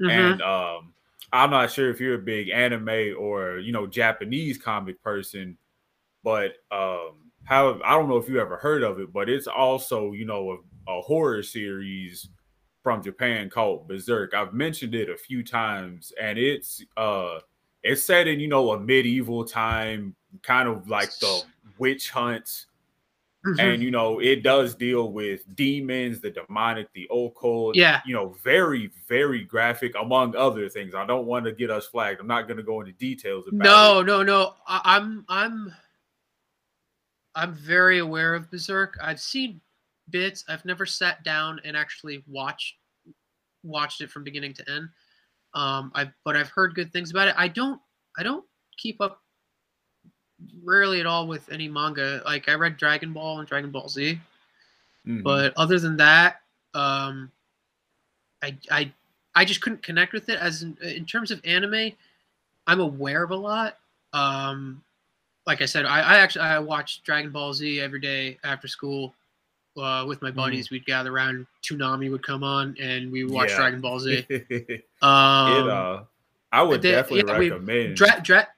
Mhm. 0.00 0.10
and 0.10 0.42
um, 0.42 0.94
I'm 1.32 1.50
not 1.50 1.70
sure 1.72 1.90
if 1.90 2.00
you're 2.00 2.14
a 2.16 2.18
big 2.18 2.50
anime 2.50 3.14
or 3.18 3.58
you 3.58 3.72
know 3.72 3.86
Japanese 3.86 4.58
comic 4.58 5.02
person, 5.02 5.58
but 6.24 6.52
um, 6.70 7.30
how 7.44 7.80
I 7.84 7.92
don't 7.92 8.08
know 8.08 8.16
if 8.18 8.28
you 8.28 8.40
ever 8.40 8.56
heard 8.58 8.82
of 8.82 9.00
it, 9.00 9.12
but 9.12 9.28
it's 9.28 9.46
also 9.46 10.12
you 10.12 10.24
know 10.26 10.52
a, 10.88 10.92
a 10.92 11.00
horror 11.02 11.42
series 11.42 12.28
from 12.88 13.02
Japan 13.02 13.50
called 13.50 13.86
Berserk. 13.86 14.32
I've 14.32 14.54
mentioned 14.54 14.94
it 14.94 15.10
a 15.10 15.16
few 15.18 15.44
times, 15.44 16.10
and 16.18 16.38
it's 16.38 16.82
uh 16.96 17.40
it's 17.82 18.02
set 18.02 18.26
in 18.26 18.40
you 18.40 18.48
know 18.48 18.70
a 18.70 18.80
medieval 18.80 19.44
time, 19.44 20.14
kind 20.42 20.66
of 20.70 20.88
like 20.88 21.10
the 21.18 21.42
witch 21.76 22.08
hunts, 22.08 22.64
Mhm. 23.44 23.60
and 23.74 23.82
you 23.82 23.90
know 23.90 24.20
it 24.20 24.42
does 24.42 24.74
deal 24.74 25.12
with 25.12 25.42
demons, 25.54 26.22
the 26.22 26.30
demonic, 26.30 26.90
the 26.94 27.06
occult. 27.10 27.76
Yeah. 27.76 28.00
you 28.06 28.14
know, 28.14 28.30
very 28.42 28.90
very 29.06 29.44
graphic 29.44 29.92
among 30.00 30.34
other 30.34 30.66
things. 30.70 30.94
I 30.94 31.04
don't 31.04 31.26
want 31.26 31.44
to 31.44 31.52
get 31.52 31.70
us 31.70 31.86
flagged. 31.86 32.20
I'm 32.20 32.26
not 32.26 32.48
going 32.48 32.56
to 32.56 32.62
go 32.62 32.80
into 32.80 32.92
details 32.92 33.46
about 33.48 33.64
No, 33.64 34.00
it. 34.00 34.04
no, 34.04 34.22
no. 34.22 34.54
I, 34.66 34.80
I'm 34.96 35.26
I'm 35.28 35.74
I'm 37.34 37.52
very 37.52 37.98
aware 37.98 38.34
of 38.34 38.50
Berserk. 38.50 38.96
I've 39.02 39.20
seen 39.20 39.60
bits. 40.10 40.44
I've 40.48 40.64
never 40.64 40.86
sat 40.86 41.22
down 41.24 41.60
and 41.64 41.76
actually 41.76 42.22
watched 42.26 42.74
watched 43.62 44.00
it 44.00 44.10
from 44.10 44.24
beginning 44.24 44.54
to 44.54 44.70
end. 44.70 44.88
Um, 45.54 45.90
I 45.94 46.10
but 46.24 46.36
I've 46.36 46.50
heard 46.50 46.74
good 46.74 46.92
things 46.92 47.10
about 47.10 47.28
it. 47.28 47.34
I 47.36 47.48
don't 47.48 47.80
I 48.16 48.22
don't 48.22 48.44
keep 48.76 49.00
up 49.00 49.22
rarely 50.62 51.00
at 51.00 51.06
all 51.06 51.26
with 51.26 51.50
any 51.50 51.68
manga. 51.68 52.22
Like 52.24 52.48
I 52.48 52.54
read 52.54 52.76
Dragon 52.76 53.12
Ball 53.12 53.40
and 53.40 53.48
Dragon 53.48 53.70
Ball 53.70 53.88
Z, 53.88 54.20
mm-hmm. 55.06 55.22
but 55.22 55.52
other 55.56 55.78
than 55.78 55.96
that, 55.96 56.42
um, 56.74 57.30
I 58.42 58.56
I 58.70 58.92
I 59.34 59.44
just 59.44 59.60
couldn't 59.60 59.82
connect 59.82 60.12
with 60.12 60.28
it. 60.28 60.38
As 60.38 60.62
in, 60.62 60.76
in 60.82 61.04
terms 61.06 61.30
of 61.30 61.40
anime, 61.44 61.92
I'm 62.66 62.80
aware 62.80 63.22
of 63.22 63.30
a 63.30 63.36
lot. 63.36 63.78
Um, 64.12 64.82
like 65.46 65.62
I 65.62 65.66
said, 65.66 65.86
I, 65.86 66.00
I 66.00 66.18
actually 66.18 66.42
I 66.42 66.58
watched 66.58 67.04
Dragon 67.04 67.30
Ball 67.30 67.54
Z 67.54 67.80
every 67.80 68.00
day 68.00 68.38
after 68.44 68.68
school 68.68 69.14
uh, 69.78 70.04
with 70.06 70.20
my 70.22 70.30
buddies. 70.30 70.68
Mm. 70.68 70.72
We'd 70.72 70.86
gather 70.86 71.14
around. 71.14 71.46
Toonami 71.62 72.10
would 72.10 72.22
come 72.22 72.42
on, 72.42 72.76
and 72.80 73.10
we 73.10 73.24
would 73.24 73.32
watch 73.32 73.50
yeah. 73.50 73.56
Dragon 73.56 73.80
Ball 73.80 74.00
Z. 74.00 74.26
um, 75.02 75.52
it, 75.52 75.68
uh, 75.68 76.02
I 76.52 76.62
would 76.62 76.82
they, 76.82 76.92
definitely 76.92 77.30
yeah, 77.32 77.38
recommend 77.38 77.96
Dra- 77.96 78.20
Dra- 78.22 78.48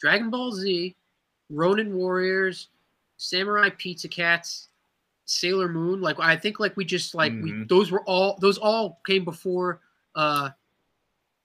Dragon 0.00 0.30
Ball 0.30 0.52
Z, 0.52 0.94
Ronin 1.50 1.94
Warriors, 1.94 2.68
Samurai 3.16 3.70
Pizza 3.70 4.08
Cats, 4.08 4.68
Sailor 5.26 5.68
Moon. 5.68 6.00
Like 6.00 6.18
I 6.18 6.36
think 6.36 6.60
like 6.60 6.76
we 6.76 6.84
just 6.84 7.14
like 7.14 7.32
mm-hmm. 7.32 7.60
we 7.60 7.66
those 7.66 7.90
were 7.90 8.02
all 8.02 8.38
those 8.40 8.58
all 8.58 9.00
came 9.06 9.24
before 9.24 9.80
uh 10.14 10.50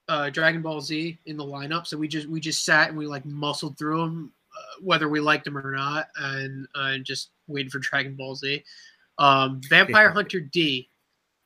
uh 0.08 0.30
Dragon 0.30 0.62
Ball 0.62 0.80
Z 0.80 1.18
in 1.26 1.36
the 1.36 1.44
lineup. 1.44 1.86
So 1.86 1.96
we 1.96 2.08
just 2.08 2.28
we 2.28 2.40
just 2.40 2.64
sat 2.64 2.88
and 2.88 2.96
we 2.96 3.06
like 3.06 3.24
muscled 3.26 3.76
through 3.78 4.00
them 4.00 4.32
uh, 4.56 4.80
whether 4.82 5.08
we 5.08 5.20
liked 5.20 5.44
them 5.44 5.58
or 5.58 5.72
not 5.72 6.08
and 6.16 6.66
uh, 6.74 6.92
and 6.92 7.04
just 7.04 7.30
waited 7.46 7.72
for 7.72 7.78
Dragon 7.78 8.14
Ball 8.14 8.34
Z. 8.34 8.62
Um 9.18 9.60
Vampire 9.68 10.10
Hunter 10.14 10.40
D 10.40 10.88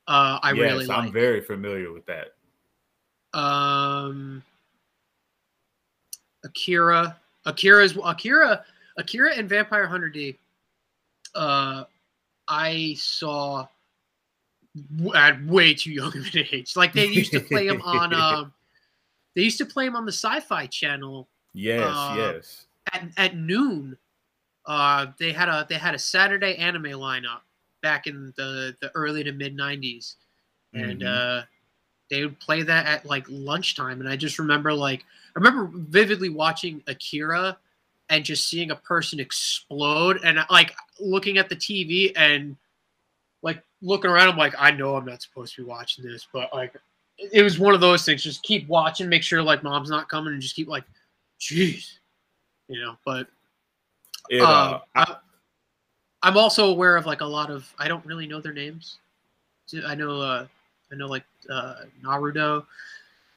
uh 0.09 0.39
I 0.43 0.53
yes, 0.53 0.61
really 0.61 0.91
I'm 0.91 1.13
very 1.13 1.41
familiar 1.41 1.93
with 1.93 2.07
that. 2.07 2.29
Um 3.39 4.43
Akira 6.45 7.19
Akira's 7.45 7.97
Akira 8.05 8.65
Akira 8.97 9.35
and 9.35 9.49
Vampire 9.49 9.87
Hunter 9.87 10.09
D 10.09 10.39
uh 11.35 11.85
I 12.49 12.95
saw 12.99 13.67
at 15.15 15.45
way 15.45 15.75
too 15.75 15.91
young 15.91 16.09
of 16.09 16.35
an 16.35 16.45
age. 16.53 16.77
Like 16.77 16.93
they 16.93 17.07
used 17.07 17.33
to 17.33 17.41
play 17.41 17.67
them 17.67 17.83
on. 17.83 18.15
Um, 18.17 18.53
they 19.35 19.43
used 19.43 19.59
to 19.59 19.67
play 19.67 19.85
them 19.85 19.97
on 19.97 20.07
the 20.07 20.13
Sci-Fi 20.13 20.67
Channel. 20.67 21.29
Yes, 21.53 21.85
uh, 21.87 22.15
yes. 22.17 22.67
At, 22.91 23.09
at 23.19 23.37
noon, 23.37 23.97
uh, 24.65 25.09
they 25.19 25.33
had 25.33 25.49
a 25.49 25.67
they 25.69 25.75
had 25.75 25.95
a 25.95 25.99
Saturday 25.99 26.57
anime 26.57 26.85
lineup 26.85 27.41
back 27.83 28.07
in 28.07 28.33
the 28.37 28.77
the 28.81 28.91
early 28.95 29.25
to 29.25 29.33
mid 29.33 29.57
'90s, 29.57 30.15
and 30.75 31.01
mm-hmm. 31.01 31.41
uh, 31.41 31.43
they 32.11 32.25
would 32.25 32.39
play 32.41 32.62
that 32.62 32.87
at 32.87 33.07
like 33.07 33.27
lunchtime. 33.29 34.01
And 34.01 34.09
I 34.09 34.17
just 34.17 34.39
remember 34.39 34.73
like 34.73 35.01
I 35.01 35.39
remember 35.39 35.71
vividly 35.73 36.29
watching 36.29 36.83
Akira 36.87 37.59
and 38.09 38.25
just 38.25 38.49
seeing 38.49 38.71
a 38.71 38.77
person 38.77 39.21
explode 39.21 40.21
and 40.25 40.39
like 40.51 40.75
looking 41.01 41.39
at 41.39 41.49
the 41.49 41.57
TV 41.57 42.12
and 42.17 42.57
like 43.43 43.62
looking 43.83 44.11
around 44.11 44.29
I'm 44.29 44.37
like 44.37 44.55
I 44.59 44.71
know 44.71 44.97
I'm 44.97 45.05
not 45.05 45.23
supposed 45.23 45.55
to 45.57 45.62
be 45.62 45.69
watching 45.69 46.05
this 46.05 46.27
but 46.33 46.55
like 46.55 46.75
it 47.19 47.43
was 47.43 47.59
one 47.59 47.75
of 47.75 47.81
those 47.81 48.05
things 48.05 48.23
just 48.23 48.43
keep 48.43 48.69
watching 48.69 49.09
make 49.09 49.23
sure 49.23 49.43
like 49.43 49.62
mom's 49.62 49.91
not 49.91 50.09
coming 50.09 50.33
and 50.33 50.43
just 50.43 50.55
keep 50.55 50.69
like 50.69 50.85
jeez 51.41 51.99
you 52.69 52.81
know 52.81 52.97
but 53.05 53.27
it, 54.29 54.41
uh, 54.41 54.45
uh, 54.45 54.81
I, 54.95 55.17
am 56.29 56.37
also 56.37 56.71
aware 56.71 56.97
of 56.97 57.07
like 57.07 57.21
a 57.21 57.27
lot 57.27 57.51
of 57.51 57.73
I 57.79 57.89
don't 57.89 58.05
really 58.05 58.27
know 58.27 58.41
their 58.41 58.53
names 58.53 58.99
I 59.87 59.95
know 59.95 60.21
uh 60.21 60.47
I 60.93 60.97
know 60.97 61.07
like 61.07 61.25
uh 61.51 61.77
Naruto 62.03 62.65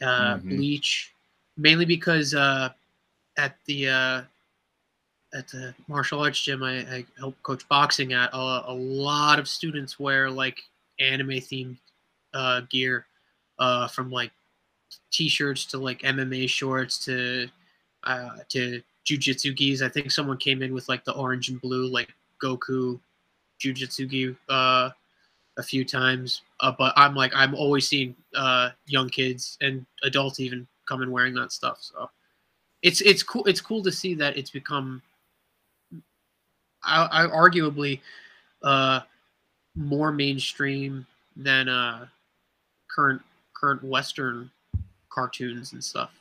uh 0.02 0.06
mm-hmm. 0.06 0.49
Bleach 0.49 1.13
mainly 1.58 1.86
because 1.86 2.34
uh 2.34 2.69
at 3.38 3.56
the 3.65 3.89
uh 3.89 4.21
at 5.34 5.47
the 5.49 5.73
martial 5.88 6.21
arts 6.21 6.41
gym 6.41 6.63
I, 6.63 6.80
I 6.80 7.06
help 7.17 7.36
coach 7.43 7.67
boxing 7.69 8.13
at, 8.13 8.32
a, 8.34 8.63
a, 8.67 8.73
lot 8.73 9.38
of 9.38 9.47
students 9.47 9.99
wear 9.99 10.30
like 10.30 10.60
anime 10.99 11.30
themed 11.30 11.78
uh, 12.34 12.62
gear, 12.69 13.06
uh, 13.60 13.88
from 13.88 14.10
like 14.10 14.32
t-shirts 15.12 15.65
to 15.65 15.78
like 15.78 16.02
MMA 16.02 16.49
shorts 16.49 17.04
to 17.06 17.47
uh, 18.04 18.38
to 18.49 18.82
jujitsu 19.06 19.56
gis. 19.56 19.82
I 19.82 19.89
think 19.89 20.12
someone 20.12 20.38
came 20.38 20.62
in 20.62 20.73
with 20.73 20.88
like 20.89 21.04
the 21.04 21.13
orange 21.13 21.49
and 21.49 21.62
blue 21.62 21.88
like 21.88 22.13
Goku 22.43 22.99
jujitsu 23.60 24.10
gi 24.10 24.36
uh, 24.49 24.89
a 25.58 25.63
few 25.63 25.84
times. 25.86 26.41
Uh, 26.60 26.73
but 26.78 26.93
I'm 26.95 27.15
like 27.15 27.32
I'm 27.36 27.56
always 27.56 27.88
seeing 27.88 28.15
uh, 28.36 28.69
young 28.88 29.10
kids 29.10 29.58
and 29.62 29.86
adults 30.04 30.39
even 30.39 30.67
come 30.88 31.02
in 31.02 31.12
wearing 31.12 31.34
that 31.36 31.52
stuff. 31.52 31.78
So 31.82 32.10
it's 32.82 33.02
it's 33.02 33.23
cool. 33.23 33.45
It's 33.45 33.62
cool 33.62 33.84
to 33.84 33.91
see 33.91 34.15
that 34.15 34.38
it's 34.38 34.49
become 34.49 35.02
I, 36.84 37.23
I 37.23 37.28
arguably 37.28 37.99
uh, 38.63 39.02
more 39.75 40.12
mainstream 40.12 41.06
than 41.36 41.69
uh, 41.69 42.08
current 42.89 43.21
current 43.54 43.84
Western 43.84 44.49
cartoons 45.10 45.73
and 45.73 45.84
stuff. 45.84 46.12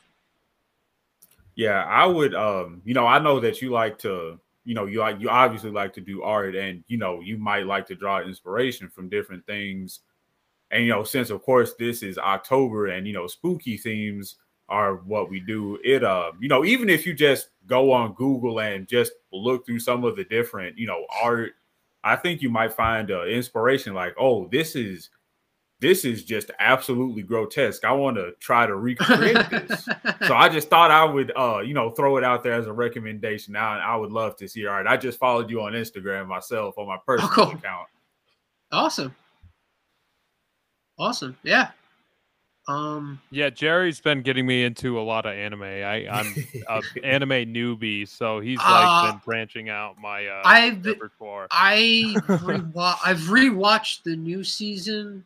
Yeah, 1.55 1.83
I 1.83 2.05
would. 2.05 2.35
Um, 2.35 2.81
you 2.85 2.93
know, 2.93 3.05
I 3.05 3.19
know 3.19 3.39
that 3.39 3.61
you 3.61 3.69
like 3.71 3.97
to. 3.99 4.39
You 4.69 4.75
know, 4.75 4.85
you 4.85 5.03
you 5.17 5.29
obviously 5.31 5.71
like 5.71 5.93
to 5.93 6.01
do 6.01 6.21
art, 6.21 6.55
and 6.55 6.83
you 6.87 6.99
know, 6.99 7.21
you 7.21 7.39
might 7.39 7.65
like 7.65 7.87
to 7.87 7.95
draw 7.95 8.21
inspiration 8.21 8.87
from 8.87 9.09
different 9.09 9.43
things. 9.47 10.01
And 10.69 10.85
you 10.85 10.91
know, 10.91 11.03
since 11.03 11.31
of 11.31 11.41
course 11.41 11.73
this 11.79 12.03
is 12.03 12.19
October, 12.19 12.85
and 12.85 13.07
you 13.07 13.13
know, 13.13 13.25
spooky 13.25 13.77
themes 13.77 14.35
are 14.67 14.97
what 14.97 15.27
we 15.27 15.39
do. 15.39 15.79
It 15.83 16.03
uh, 16.03 16.33
you 16.39 16.49
know, 16.49 16.63
even 16.65 16.87
if 16.87 17.07
you 17.07 17.15
just 17.15 17.49
go 17.65 17.91
on 17.91 18.13
Google 18.13 18.59
and 18.59 18.87
just 18.87 19.13
look 19.33 19.65
through 19.65 19.79
some 19.79 20.03
of 20.03 20.15
the 20.15 20.23
different, 20.25 20.77
you 20.77 20.85
know, 20.85 21.03
art, 21.19 21.53
I 22.03 22.15
think 22.15 22.43
you 22.43 22.51
might 22.51 22.71
find 22.71 23.09
uh, 23.09 23.25
inspiration 23.25 23.95
like, 23.95 24.13
oh, 24.19 24.47
this 24.51 24.75
is 24.75 25.09
this 25.81 26.03
is 26.03 26.23
just 26.23 26.51
absolutely 26.59 27.21
grotesque. 27.21 27.85
I 27.85 27.93
want 27.93 28.17
to 28.17 28.33
try 28.39 28.67
to 28.67 28.75
recreate 28.75 29.49
this. 29.49 29.85
so 30.27 30.35
I 30.35 30.49
just 30.49 30.69
thought 30.69 30.91
I 30.91 31.05
would 31.05 31.31
uh, 31.35 31.59
you 31.59 31.73
know, 31.73 31.91
throw 31.91 32.17
it 32.17 32.23
out 32.23 32.43
there 32.43 32.53
as 32.53 32.67
a 32.67 32.73
recommendation. 32.73 33.53
Now 33.53 33.79
I 33.79 33.95
would 33.95 34.11
love 34.11 34.35
to 34.37 34.47
see. 34.47 34.67
All 34.67 34.73
right, 34.73 34.87
I 34.87 34.97
just 34.97 35.19
followed 35.19 35.49
you 35.49 35.61
on 35.61 35.73
Instagram 35.73 36.27
myself 36.27 36.77
on 36.77 36.87
my 36.87 36.95
oh, 36.95 37.03
personal 37.05 37.31
oh, 37.31 37.35
cool. 37.35 37.57
account. 37.57 37.87
Awesome. 38.71 39.15
Awesome. 40.97 41.37
Yeah. 41.43 41.71
Um, 42.67 43.19
yeah, 43.31 43.49
Jerry's 43.49 43.99
been 43.99 44.21
getting 44.21 44.45
me 44.45 44.63
into 44.63 44.99
a 44.99 45.01
lot 45.01 45.25
of 45.25 45.33
anime. 45.33 45.63
I, 45.63 46.07
I'm 46.07 46.35
an 46.67 46.83
anime 47.03 47.51
newbie, 47.51 48.07
so 48.07 48.39
he's 48.41 48.59
like 48.59 48.67
uh, 48.67 49.11
been 49.11 49.21
branching 49.25 49.69
out 49.69 49.97
my 49.99 50.27
uh, 50.27 50.41
I've 50.45 50.85
repertoire. 50.85 51.47
I 51.49 52.15
rewa- 52.27 52.97
I've 53.03 53.21
rewatched 53.21 54.03
the 54.03 54.15
new 54.15 54.43
season 54.43 55.25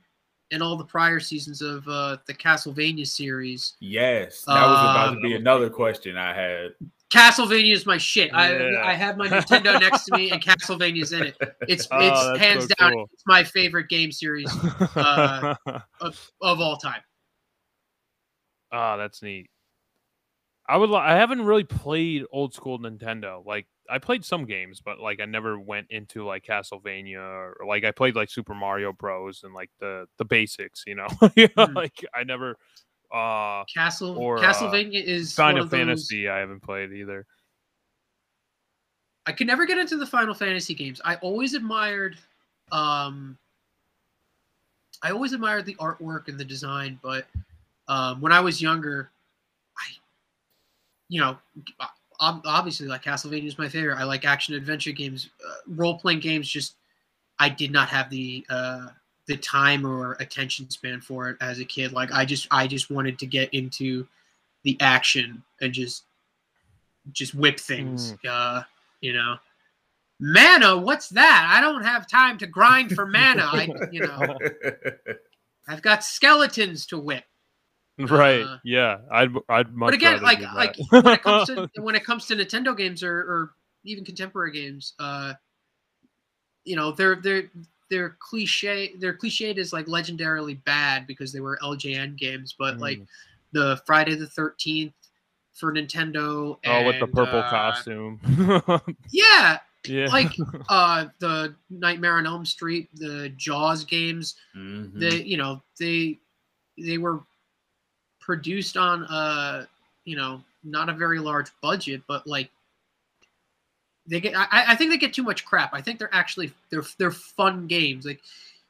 and 0.53 0.61
all 0.61 0.77
the 0.77 0.85
prior 0.85 1.19
seasons 1.19 1.61
of 1.61 1.85
uh, 1.87 2.17
the 2.27 2.33
Castlevania 2.33 3.05
series. 3.05 3.73
Yes, 3.79 4.43
that 4.45 4.53
was 4.53 4.79
about 4.79 5.15
to 5.15 5.19
be 5.21 5.33
uh, 5.33 5.39
another 5.39 5.69
question 5.69 6.15
I 6.15 6.33
had. 6.33 6.71
Castlevania 7.11 7.73
is 7.73 7.85
my 7.85 7.97
shit. 7.97 8.29
Yeah. 8.31 8.37
I 8.37 8.91
I 8.91 8.93
have 8.93 9.17
my 9.17 9.27
Nintendo 9.27 9.79
next 9.79 10.05
to 10.05 10.17
me, 10.17 10.31
and 10.31 10.41
Castlevania's 10.41 11.11
in 11.11 11.23
it. 11.23 11.37
It's 11.67 11.87
oh, 11.91 11.97
it's 11.99 12.39
hands 12.39 12.63
so 12.67 12.75
down. 12.79 12.93
Cool. 12.93 13.09
It's 13.13 13.23
my 13.25 13.43
favorite 13.43 13.89
game 13.89 14.11
series 14.11 14.51
uh, 14.95 15.55
of, 16.01 16.31
of 16.41 16.59
all 16.59 16.77
time. 16.77 17.01
Ah, 18.71 18.93
oh, 18.93 18.97
that's 18.97 19.21
neat. 19.21 19.49
I 20.67 20.77
would. 20.77 20.93
I 20.93 21.15
haven't 21.15 21.43
really 21.43 21.65
played 21.65 22.23
old 22.31 22.53
school 22.53 22.79
Nintendo. 22.79 23.45
Like 23.45 23.67
I 23.89 23.99
played 23.99 24.23
some 24.23 24.45
games, 24.45 24.81
but 24.83 24.99
like 24.99 25.19
I 25.19 25.25
never 25.25 25.59
went 25.59 25.87
into 25.89 26.25
like 26.25 26.45
Castlevania 26.45 27.19
or 27.19 27.57
like 27.67 27.83
I 27.83 27.91
played 27.91 28.15
like 28.15 28.29
Super 28.29 28.53
Mario 28.53 28.93
Bros. 28.93 29.41
and 29.43 29.53
like 29.53 29.69
the 29.79 30.07
the 30.17 30.25
basics. 30.25 30.83
You 30.87 30.95
know, 30.95 31.07
mm. 31.21 31.75
like 31.75 32.05
I 32.13 32.23
never. 32.23 32.57
Uh, 33.13 33.63
Castle 33.71 34.17
or, 34.17 34.39
uh, 34.39 34.41
Castlevania 34.41 35.01
uh, 35.01 35.05
is 35.05 35.33
Final 35.33 35.67
Fantasy. 35.67 36.23
Those... 36.23 36.31
I 36.31 36.37
haven't 36.37 36.61
played 36.61 36.91
either. 36.93 37.27
I 39.25 39.31
could 39.31 39.47
never 39.47 39.65
get 39.65 39.77
into 39.77 39.97
the 39.97 40.05
Final 40.05 40.33
Fantasy 40.33 40.73
games. 40.73 40.99
I 41.05 41.15
always 41.15 41.53
admired, 41.53 42.17
um, 42.71 43.37
I 45.01 45.11
always 45.11 45.31
admired 45.31 45.65
the 45.65 45.75
artwork 45.75 46.27
and 46.27 46.37
the 46.39 46.43
design, 46.43 46.99
but 47.01 47.25
um, 47.87 48.19
when 48.19 48.31
I 48.31 48.41
was 48.41 48.61
younger, 48.61 49.11
I, 49.77 49.85
you 51.07 51.21
know, 51.21 51.37
obviously 52.23 52.87
like 52.87 53.03
Castlevania 53.03 53.47
is 53.47 53.57
my 53.57 53.69
favorite. 53.69 53.97
I 53.97 54.03
like 54.03 54.25
action 54.25 54.55
adventure 54.55 54.91
games, 54.91 55.29
uh, 55.45 55.53
role 55.67 55.97
playing 55.97 56.19
games. 56.19 56.47
Just 56.47 56.75
I 57.39 57.49
did 57.49 57.71
not 57.71 57.89
have 57.89 58.09
the 58.09 58.45
uh, 58.49 58.87
the 59.27 59.37
time 59.37 59.85
or 59.85 60.13
attention 60.19 60.69
span 60.69 61.01
for 61.01 61.29
it 61.29 61.37
as 61.41 61.59
a 61.59 61.65
kid. 61.65 61.91
Like 61.91 62.11
I 62.11 62.25
just 62.25 62.47
I 62.51 62.67
just 62.67 62.89
wanted 62.89 63.19
to 63.19 63.25
get 63.25 63.53
into 63.53 64.07
the 64.63 64.77
action 64.79 65.43
and 65.61 65.73
just 65.73 66.03
just 67.11 67.35
whip 67.35 67.59
things. 67.59 68.13
Mm. 68.13 68.17
Uh, 68.29 68.63
you 69.01 69.13
know, 69.13 69.37
mana. 70.19 70.77
What's 70.77 71.09
that? 71.09 71.51
I 71.53 71.61
don't 71.61 71.83
have 71.83 72.07
time 72.07 72.37
to 72.39 72.47
grind 72.47 72.91
for 72.91 73.05
mana. 73.05 73.43
I 73.43 73.67
you 73.91 74.01
know, 74.01 74.37
I've 75.67 75.81
got 75.81 76.03
skeletons 76.03 76.85
to 76.87 76.97
whip. 76.97 77.25
Right. 77.99 78.41
Uh, 78.41 78.57
yeah. 78.63 78.97
I'd 79.11 79.31
I'd 79.49 79.73
much 79.73 79.87
But 79.87 79.93
again, 79.93 80.21
like 80.23 80.41
like 80.41 80.75
when 80.89 81.07
it 81.07 81.21
comes 81.21 81.47
to 81.47 81.69
when 81.81 81.95
it 81.95 82.03
comes 82.03 82.25
to 82.27 82.35
Nintendo 82.35 82.75
games 82.75 83.03
or, 83.03 83.17
or 83.17 83.51
even 83.83 84.03
contemporary 84.03 84.51
games, 84.51 84.93
uh 84.99 85.33
you 86.65 86.75
know, 86.75 86.91
they're 86.91 87.17
they're 87.17 87.49
they're 87.89 88.17
cliche 88.19 88.93
they're 88.99 89.17
cliched 89.17 89.57
as 89.57 89.73
like 89.73 89.85
legendarily 89.85 90.63
bad 90.63 91.05
because 91.05 91.31
they 91.31 91.39
were 91.39 91.59
LJN 91.61 92.17
games, 92.17 92.55
but 92.57 92.77
mm. 92.77 92.79
like 92.79 92.99
the 93.51 93.79
Friday 93.85 94.15
the 94.15 94.27
thirteenth 94.27 94.93
for 95.53 95.71
Nintendo 95.71 96.57
and, 96.63 96.85
Oh 96.85 96.87
with 96.87 96.99
the 96.99 97.07
purple 97.07 97.39
uh, 97.39 97.49
costume. 97.49 98.19
yeah. 99.11 99.59
Yeah. 99.85 100.07
Like 100.07 100.31
uh 100.69 101.05
the 101.19 101.55
Nightmare 101.69 102.17
on 102.17 102.25
Elm 102.25 102.45
Street, 102.45 102.89
the 102.95 103.29
Jaws 103.37 103.83
games, 103.83 104.35
mm-hmm. 104.55 104.97
they 104.97 105.21
you 105.21 105.37
know, 105.37 105.61
they 105.79 106.19
they 106.77 106.97
were 106.97 107.21
produced 108.23 108.77
on 108.77 109.03
a 109.03 109.67
you 110.05 110.15
know 110.15 110.41
not 110.63 110.89
a 110.89 110.93
very 110.93 111.19
large 111.19 111.51
budget, 111.61 112.01
but 112.07 112.25
like 112.25 112.49
they 114.07 114.19
get 114.19 114.35
I, 114.35 114.47
I 114.69 114.75
think 114.75 114.91
they 114.91 114.97
get 114.97 115.13
too 115.13 115.23
much 115.23 115.45
crap. 115.45 115.73
I 115.73 115.81
think 115.81 115.99
they're 115.99 116.13
actually 116.13 116.51
they're 116.69 116.85
they're 116.97 117.11
fun 117.11 117.67
games. 117.67 118.05
Like 118.05 118.21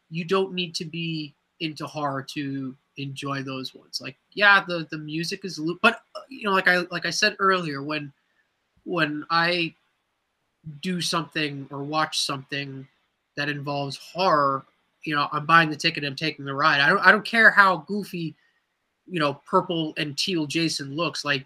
you 0.09 0.25
don't 0.25 0.53
need 0.53 0.73
to 0.75 0.85
be 0.85 1.33
into 1.59 1.85
horror 1.85 2.23
to 2.33 2.75
enjoy 2.97 3.43
those 3.43 3.75
ones. 3.75 4.01
Like 4.01 4.17
yeah, 4.33 4.63
the 4.67 4.87
the 4.89 4.97
music 4.97 5.45
is 5.45 5.61
but 5.81 6.01
you 6.29 6.45
know 6.45 6.53
like 6.53 6.67
I 6.67 6.79
like 6.91 7.05
I 7.05 7.11
said 7.11 7.35
earlier 7.39 7.83
when 7.83 8.11
when 8.85 9.23
I 9.29 9.73
do 10.81 10.99
something 10.99 11.67
or 11.71 11.83
watch 11.83 12.21
something 12.21 12.87
that 13.35 13.49
involves 13.49 13.97
horror, 13.97 14.65
you 15.03 15.15
know, 15.15 15.27
I'm 15.31 15.45
buying 15.45 15.69
the 15.69 15.75
ticket, 15.75 16.03
I'm 16.03 16.15
taking 16.15 16.45
the 16.45 16.53
ride. 16.53 16.81
I 16.81 16.89
don't 16.89 16.99
I 16.99 17.11
don't 17.11 17.25
care 17.25 17.51
how 17.51 17.77
goofy 17.87 18.35
you 19.07 19.19
know, 19.19 19.41
purple 19.45 19.93
and 19.97 20.17
teal 20.17 20.45
Jason 20.45 20.95
looks 20.95 21.25
like 21.25 21.45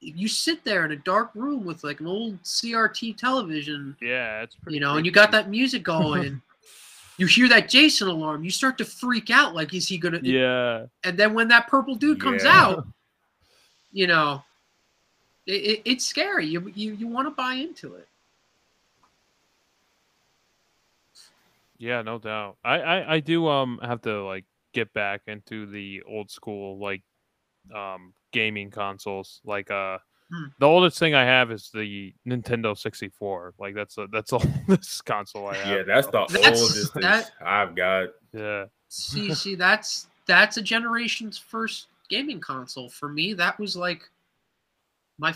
you 0.00 0.28
sit 0.28 0.64
there 0.64 0.84
in 0.84 0.92
a 0.92 0.96
dark 0.96 1.30
room 1.34 1.64
with 1.64 1.82
like 1.82 2.00
an 2.00 2.06
old 2.06 2.42
CRT 2.42 3.16
television. 3.16 3.96
Yeah, 4.00 4.42
it's 4.42 4.54
pretty. 4.54 4.76
You 4.76 4.80
know, 4.80 4.88
creepy. 4.88 4.98
and 4.98 5.06
you 5.06 5.12
got 5.12 5.30
that 5.32 5.48
music 5.48 5.82
going. 5.82 6.42
you 7.18 7.26
hear 7.26 7.48
that 7.48 7.68
Jason 7.68 8.08
alarm, 8.08 8.44
you 8.44 8.50
start 8.50 8.76
to 8.78 8.84
freak 8.84 9.30
out. 9.30 9.54
Like, 9.54 9.72
is 9.72 9.88
he 9.88 9.98
gonna? 9.98 10.20
Yeah. 10.22 10.86
And 11.04 11.16
then 11.16 11.34
when 11.34 11.48
that 11.48 11.68
purple 11.68 11.94
dude 11.94 12.20
comes 12.20 12.44
yeah. 12.44 12.60
out, 12.60 12.86
you 13.92 14.06
know, 14.06 14.42
it, 15.46 15.52
it, 15.52 15.82
it's 15.84 16.04
scary. 16.04 16.46
You 16.46 16.72
you 16.74 16.94
you 16.94 17.06
want 17.06 17.26
to 17.26 17.30
buy 17.30 17.54
into 17.54 17.94
it. 17.94 18.08
Yeah, 21.78 22.02
no 22.02 22.18
doubt. 22.18 22.56
I, 22.64 22.80
I 22.80 23.14
I 23.14 23.20
do 23.20 23.46
um 23.48 23.78
have 23.82 24.02
to 24.02 24.24
like 24.24 24.44
get 24.74 24.92
back 24.92 25.22
into 25.26 25.66
the 25.66 26.02
old 26.06 26.30
school 26.30 26.78
like 26.78 27.02
um 27.74 28.12
gaming 28.32 28.70
consoles. 28.70 29.40
Like 29.44 29.70
uh 29.70 29.98
hmm. 30.30 30.46
the 30.58 30.66
oldest 30.66 30.98
thing 30.98 31.14
I 31.14 31.24
have 31.24 31.50
is 31.50 31.70
the 31.72 32.12
Nintendo 32.26 32.76
64. 32.76 33.54
Like 33.58 33.74
that's 33.74 33.96
a 33.96 34.06
that's 34.12 34.32
all 34.34 34.42
this 34.68 35.00
console 35.00 35.48
I 35.48 35.56
have. 35.56 35.66
Yeah, 35.66 35.82
that's 35.94 36.08
the 36.08 36.26
that's, 36.28 36.60
oldest 36.60 36.94
that, 36.94 37.30
I've 37.44 37.74
got. 37.74 38.08
Yeah. 38.32 38.66
See, 38.88 39.34
see, 39.34 39.54
that's 39.54 40.08
that's 40.26 40.56
a 40.56 40.62
generation's 40.62 41.38
first 41.38 41.86
gaming 42.08 42.40
console. 42.40 42.90
For 42.90 43.08
me, 43.08 43.32
that 43.34 43.58
was 43.58 43.76
like 43.76 44.08
my 45.18 45.34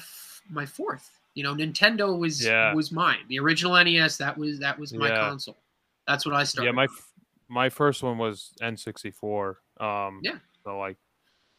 my 0.50 0.66
fourth. 0.66 1.10
You 1.34 1.44
know, 1.44 1.54
Nintendo 1.54 2.18
was 2.18 2.44
yeah. 2.44 2.74
was 2.74 2.90
mine. 2.90 3.20
The 3.28 3.38
original 3.38 3.72
NES, 3.82 4.16
that 4.16 4.36
was 4.36 4.58
that 4.58 4.78
was 4.78 4.92
my 4.92 5.08
yeah. 5.08 5.28
console. 5.28 5.56
That's 6.06 6.26
what 6.26 6.34
I 6.34 6.42
started. 6.42 6.68
Yeah, 6.68 6.72
my 6.72 6.88
my 7.48 7.68
first 7.68 8.02
one 8.02 8.18
was 8.18 8.52
N64. 8.60 9.54
Um, 9.80 10.20
yeah. 10.22 10.38
So 10.64 10.78
like, 10.78 10.96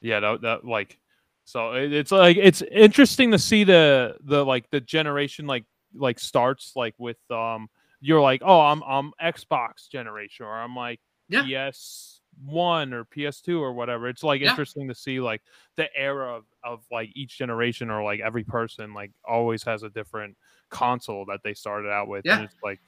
yeah, 0.01 0.19
that, 0.19 0.41
that 0.41 0.65
like, 0.65 0.99
so 1.45 1.73
it, 1.73 1.91
it's 1.91 2.11
like 2.11 2.37
it's 2.37 2.61
interesting 2.61 3.31
to 3.31 3.39
see 3.39 3.63
the 3.63 4.17
the 4.23 4.45
like 4.45 4.69
the 4.69 4.79
generation 4.79 5.47
like 5.47 5.65
like 5.95 6.19
starts 6.19 6.73
like 6.75 6.93
with 6.99 7.17
um 7.31 7.69
you're 8.01 8.21
like 8.21 8.43
oh 8.45 8.61
I'm 8.61 8.83
I'm 8.83 9.13
Xbox 9.19 9.89
generation 9.91 10.45
or 10.45 10.53
I'm 10.53 10.75
like 10.75 10.99
yeah. 11.27 11.71
PS 11.71 12.21
one 12.45 12.93
or 12.93 13.03
PS2 13.05 13.59
or 13.59 13.73
whatever. 13.73 14.07
It's 14.07 14.23
like 14.23 14.41
yeah. 14.41 14.51
interesting 14.51 14.87
to 14.89 14.95
see 14.95 15.19
like 15.19 15.41
the 15.75 15.87
era 15.95 16.35
of, 16.35 16.45
of 16.63 16.81
like 16.91 17.09
each 17.15 17.37
generation 17.37 17.89
or 17.89 18.03
like 18.03 18.19
every 18.19 18.43
person 18.43 18.93
like 18.93 19.11
always 19.27 19.63
has 19.63 19.81
a 19.81 19.89
different 19.89 20.37
console 20.69 21.25
that 21.25 21.39
they 21.43 21.55
started 21.55 21.89
out 21.89 22.07
with. 22.07 22.25
Yeah. 22.25 22.35
And 22.35 22.45
it's 22.45 22.55
like 22.63 22.79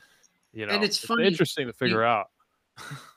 you 0.54 0.68
know 0.68 0.74
and 0.74 0.84
it's, 0.84 0.98
it's 0.98 1.08
funny. 1.08 1.26
interesting 1.26 1.66
to 1.66 1.74
figure 1.74 2.02
you, 2.02 2.06
out 2.06 2.28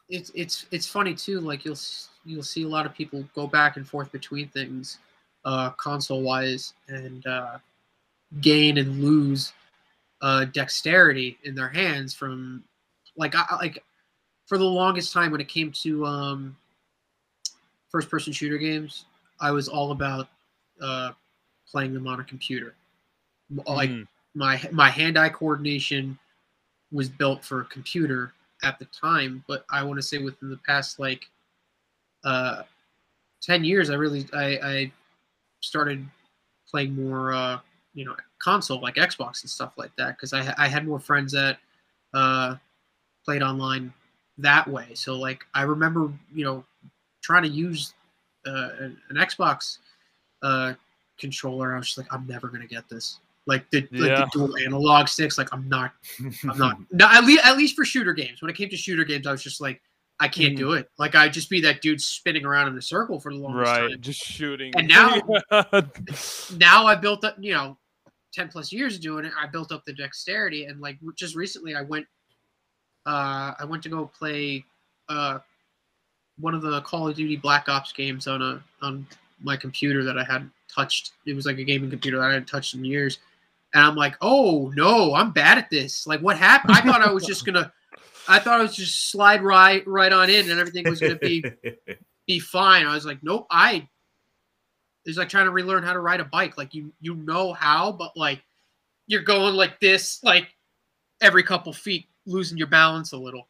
it's 0.09 0.31
it's 0.35 0.67
it's 0.71 0.87
funny 0.87 1.15
too. 1.15 1.41
Like 1.41 1.65
you'll 1.65 1.79
you'll 2.25 2.43
see 2.43 2.63
a 2.65 2.69
lot 2.69 2.87
of 2.87 2.95
people 2.95 3.25
go 3.35 3.47
back 3.47 3.77
and 3.77 3.87
forth 3.87 4.13
between 4.13 4.49
things, 4.49 4.99
uh, 5.45 5.71
console 5.71 6.23
wise, 6.23 6.75
and 6.89 7.27
uh, 7.27 7.59
gain 8.41 8.79
and 8.79 9.03
lose 9.03 9.53
uh, 10.21 10.45
dexterity 10.47 11.39
in 11.45 11.55
their 11.55 11.69
hands 11.69 12.15
from 12.15 12.65
like 13.17 13.35
I, 13.35 13.45
like 13.57 13.83
for 14.47 14.59
the 14.59 14.65
longest 14.65 15.13
time 15.13 15.31
when 15.31 15.41
it 15.41 15.49
came 15.49 15.73
to 15.73 16.05
um, 16.07 16.57
first 17.91 18.11
person 18.11 18.33
shooter 18.33 18.59
games, 18.59 19.07
I 19.41 19.51
was 19.51 19.69
all 19.69 19.93
about 19.93 20.29
uh, 20.81 21.13
playing 21.71 21.95
them 21.95 22.07
on 22.07 22.21
a 22.21 22.25
computer. 22.25 22.75
Like 23.67 23.91
mm. 23.91 24.07
my 24.35 24.61
my 24.73 24.91
hand 24.91 25.19
eye 25.19 25.29
coordination 25.29 26.19
was 26.93 27.09
built 27.09 27.45
for 27.45 27.63
a 27.63 27.65
computer 27.65 28.33
at 28.65 28.79
the 28.79 28.87
time, 28.87 29.45
but 29.47 29.65
I 29.71 29.83
want 29.83 29.99
to 29.99 30.03
say 30.03 30.19
within 30.19 30.51
the 30.51 30.59
past 30.59 30.99
like 30.99 31.27
uh, 32.25 32.63
ten 33.43 33.65
years, 33.65 33.91
I 33.91 33.95
really 33.95 34.27
I, 34.33 34.59
I 34.63 34.93
started 35.61 36.05
playing 36.71 36.95
more 36.97 37.33
uh, 37.33 37.59
you 37.93 38.05
know 38.05 38.17
console 38.43 38.81
like 38.81 38.97
Xbox 38.97 39.43
and 39.43 39.51
stuff 39.51 39.75
like 39.77 39.95
that 39.97 40.17
because 40.17 40.33
I 40.33 40.55
I 40.59 40.69
had 40.69 40.87
more 40.87 40.99
friends 40.99 41.33
that 41.33 41.59
uh, 42.15 42.57
played 43.25 43.43
online 43.43 43.93
that 44.39 44.67
way. 44.67 44.89
So 44.95 45.15
like 45.15 45.45
I 45.55 45.63
remember 45.63 46.13
you 46.35 46.45
know 46.45 46.65
trying 47.23 47.43
to 47.43 47.49
use 47.49 47.95
uh, 48.47 48.71
an, 48.81 48.99
an 49.11 49.17
Xbox 49.17 49.79
uh, 50.43 50.75
controller. 51.19 51.75
I 51.75 51.79
was 51.79 51.87
just 51.87 51.99
like 51.99 52.13
I'm 52.13 52.27
never 52.27 52.49
gonna 52.49 52.67
get 52.67 52.89
this. 52.89 53.21
Like 53.47 53.71
the, 53.71 53.87
yeah. 53.91 54.21
like 54.21 54.33
the 54.33 54.39
dual 54.39 54.57
analog 54.57 55.09
sticks, 55.09 55.37
like 55.37 55.53
I'm 55.53 55.69
not, 55.69 55.93
I'm 56.49 56.59
not. 56.59 56.79
no, 56.91 57.07
at 57.11 57.25
least 57.25 57.45
at 57.45 57.57
least 57.57 57.77
for 57.77 57.85
shooter 57.85 58.15
games. 58.15 58.41
When 58.41 58.51
it 58.51 58.57
came 58.57 58.71
to 58.71 58.77
shooter 58.77 59.05
games, 59.05 59.27
I 59.27 59.33
was 59.33 59.43
just 59.43 59.61
like, 59.61 59.83
I 60.19 60.29
can't 60.29 60.55
mm. 60.55 60.59
do 60.59 60.73
it. 60.73 60.89
Like 60.99 61.15
I'd 61.15 61.33
just 61.33 61.51
be 61.51 61.61
that 61.61 61.83
dude 61.83 62.01
spinning 62.01 62.47
around 62.47 62.69
in 62.69 62.75
the 62.75 62.83
circle 62.83 63.21
for 63.21 63.33
the 63.33 63.39
longest 63.39 63.71
right, 63.71 63.91
time. 63.91 64.01
just 64.01 64.21
shooting. 64.21 64.73
And 64.77 64.89
now, 64.89 65.21
now 66.57 66.87
I 66.87 66.95
built 66.95 67.25
up, 67.25 67.37
you 67.39 67.53
know, 67.53 67.77
ten 68.33 68.49
plus 68.49 68.73
years 68.73 68.97
of 68.97 69.03
doing 69.03 69.27
it. 69.27 69.33
I 69.39 69.47
built 69.47 69.73
up 69.73 69.85
the 69.85 69.93
dexterity, 69.93 70.65
and 70.65 70.81
like 70.81 70.99
just 71.15 71.37
recently, 71.37 71.75
I 71.75 71.83
went, 71.83 72.07
uh, 73.05 73.53
I 73.59 73.67
went 73.67 73.83
to 73.83 73.91
go 73.91 74.07
play, 74.07 74.65
uh, 75.11 75.41
one 76.39 76.55
of 76.55 76.63
the 76.63 76.81
Call 76.81 77.09
of 77.09 77.15
Duty 77.15 77.37
Black 77.37 77.69
Ops 77.69 77.93
games 77.93 78.27
on 78.27 78.41
a 78.41 78.63
on 78.81 79.07
my 79.43 79.57
computer 79.57 80.03
that 80.05 80.17
I 80.17 80.25
hadn't 80.25 80.51
touched. 80.75 81.13
It 81.27 81.35
was 81.35 81.45
like 81.45 81.59
a 81.59 81.65
gaming 81.65 81.91
computer 81.91 82.19
that 82.19 82.25
I 82.25 82.33
hadn't 82.33 82.49
touched 82.49 82.75
in 82.75 82.85
years 82.85 83.19
and 83.75 83.83
I'm 83.83 83.97
like, 83.97 84.17
oh 84.21 84.73
no, 84.77 85.15
I'm 85.15 85.33
bad 85.33 85.59
at 85.59 85.69
this. 85.69 86.07
Like, 86.07 86.21
what 86.21 86.39
happened? 86.39 86.77
I 86.77 86.81
thought 86.81 87.03
I 87.03 87.13
was 87.13 87.27
just 87.27 87.45
gonna, 87.45 87.73
I 88.29 88.39
thought 88.39 88.61
I 88.61 88.63
was 88.63 88.75
just 88.75 89.11
slide 89.11 89.43
right 89.43 89.87
right 89.87 90.13
on 90.13 90.31
in, 90.31 90.49
and 90.51 90.61
everything 90.61 90.89
was 90.89 91.01
gonna 91.01 91.17
be 91.17 91.45
be 92.27 92.39
fine. 92.39 92.87
I 92.87 92.95
was 92.95 93.05
like, 93.05 93.19
nope. 93.23 93.47
I 93.51 93.89
it's 95.05 95.19
like 95.19 95.29
trying 95.29 95.47
to 95.47 95.51
relearn 95.51 95.83
how 95.83 95.93
to 95.93 96.01
ride 96.01 96.21
a 96.21 96.25
bike. 96.25 96.57
Like 96.57 96.73
you 96.73 96.93
you 97.01 97.17
know 97.17 97.53
how, 97.53 97.93
but 97.93 98.17
like 98.17 98.43
you're 99.07 99.23
going 99.23 99.55
like 99.55 99.81
this, 99.81 100.23
like 100.23 100.49
every 101.21 101.43
couple 101.43 101.73
feet, 101.73 102.07
losing 102.27 102.57
your 102.57 102.69
balance 102.69 103.13
a 103.13 103.19
little. 103.19 103.49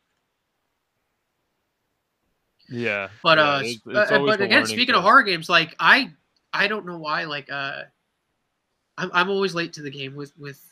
Yeah, 2.70 3.08
but 3.22 3.36
yeah, 3.36 3.44
uh, 3.44 3.60
it's, 3.62 3.82
it's 3.86 4.10
uh, 4.10 4.18
but 4.20 4.40
again, 4.40 4.64
speaking 4.64 4.94
of 4.94 5.02
horror 5.02 5.22
games, 5.22 5.50
like 5.50 5.76
I 5.78 6.12
I 6.52 6.66
don't 6.66 6.86
know 6.86 6.98
why, 6.98 7.24
like 7.24 7.52
uh 7.52 7.82
I'm, 8.98 9.10
I'm 9.12 9.30
always 9.30 9.54
late 9.54 9.72
to 9.74 9.82
the 9.82 9.90
game 9.90 10.14
with 10.14 10.36
with 10.38 10.62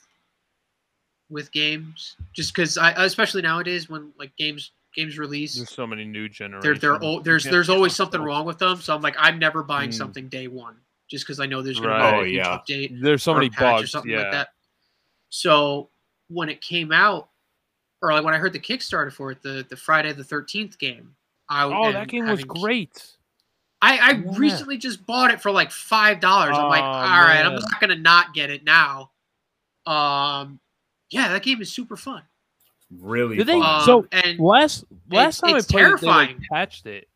with 1.31 1.51
games 1.51 2.17
just 2.35 2.55
because 2.55 2.77
I 2.79 2.91
especially 3.05 3.43
nowadays 3.43 3.89
when 3.89 4.13
like 4.19 4.37
games 4.37 4.73
games 4.95 5.19
release 5.19 5.57
there's 5.57 5.71
so 5.71 5.87
many 5.87 6.05
new 6.05 6.29
generations 6.29 6.63
they're, 6.63 6.99
they're 6.99 7.03
old, 7.03 7.25
there's 7.25 7.45
there's 7.45 7.71
always 7.71 7.97
something 7.97 8.21
wrong 8.21 8.45
with 8.45 8.59
them 8.59 8.77
so 8.81 8.95
I'm 8.95 9.01
like 9.01 9.17
I'm 9.19 9.39
never 9.39 9.63
buying 9.63 9.91
mm. 9.91 9.95
something 9.95 10.29
day 10.29 10.49
one 10.49 10.77
just 11.09 11.27
because 11.27 11.41
I 11.41 11.47
know 11.47 11.63
there's 11.63 11.81
gonna 11.81 11.95
right. 11.95 12.25
be 12.25 12.39
a 12.39 12.43
oh, 12.43 12.45
yeah. 12.45 12.59
update 12.59 13.01
there's 13.01 13.23
so 13.23 13.35
many 13.35 13.49
bugs 13.49 13.85
or 13.85 13.87
something 13.87 14.11
yeah. 14.11 14.23
like 14.23 14.33
that 14.33 14.49
so 15.31 15.89
when 16.29 16.51
it 16.51 16.61
came 16.61 16.93
out 16.93 17.31
or 18.03 18.13
like 18.13 18.25
when 18.25 18.35
I 18.35 18.39
heard 18.39 18.53
the 18.53 18.61
Kickstarter 18.61 19.13
for 19.13 19.31
it 19.31 19.43
the 19.43 19.67
the 19.69 19.77
Friday 19.77 20.13
the 20.13 20.23
13th 20.23 20.79
game 20.79 21.15
I 21.49 21.65
oh 21.65 21.93
that 21.93 22.09
game 22.09 22.29
was 22.29 22.45
great 22.45 23.17
I, 23.83 23.99
I 23.99 24.11
yeah. 24.13 24.39
recently 24.39 24.79
just 24.79 25.05
bought 25.05 25.33
it 25.33 25.41
for 25.41 25.51
like 25.51 25.73
five 25.73 26.21
dollars. 26.21 26.57
I'm 26.57 26.69
like, 26.69 26.85
oh, 26.85 26.87
all 26.87 27.03
right, 27.03 27.45
I'm 27.45 27.55
not 27.55 27.81
gonna 27.81 27.97
not 27.97 28.33
get 28.33 28.49
it 28.49 28.65
now. 28.65 29.11
Um, 29.85 30.61
yeah, 31.11 31.29
that 31.29 31.43
game 31.43 31.61
is 31.61 31.73
super 31.73 31.97
fun. 31.97 32.23
Really? 33.01 33.37
Did 33.37 33.49
they? 33.49 33.59
Um, 33.59 33.85
so 33.85 34.07
and 34.13 34.39
last 34.39 34.85
last 35.11 35.41
time 35.41 35.55
I 35.55 35.61
played 35.63 35.67
terrifying. 35.67 35.97
it, 35.97 36.01
they 36.01 36.07
like, 36.39 36.49
patched 36.51 36.87
it. 36.87 37.09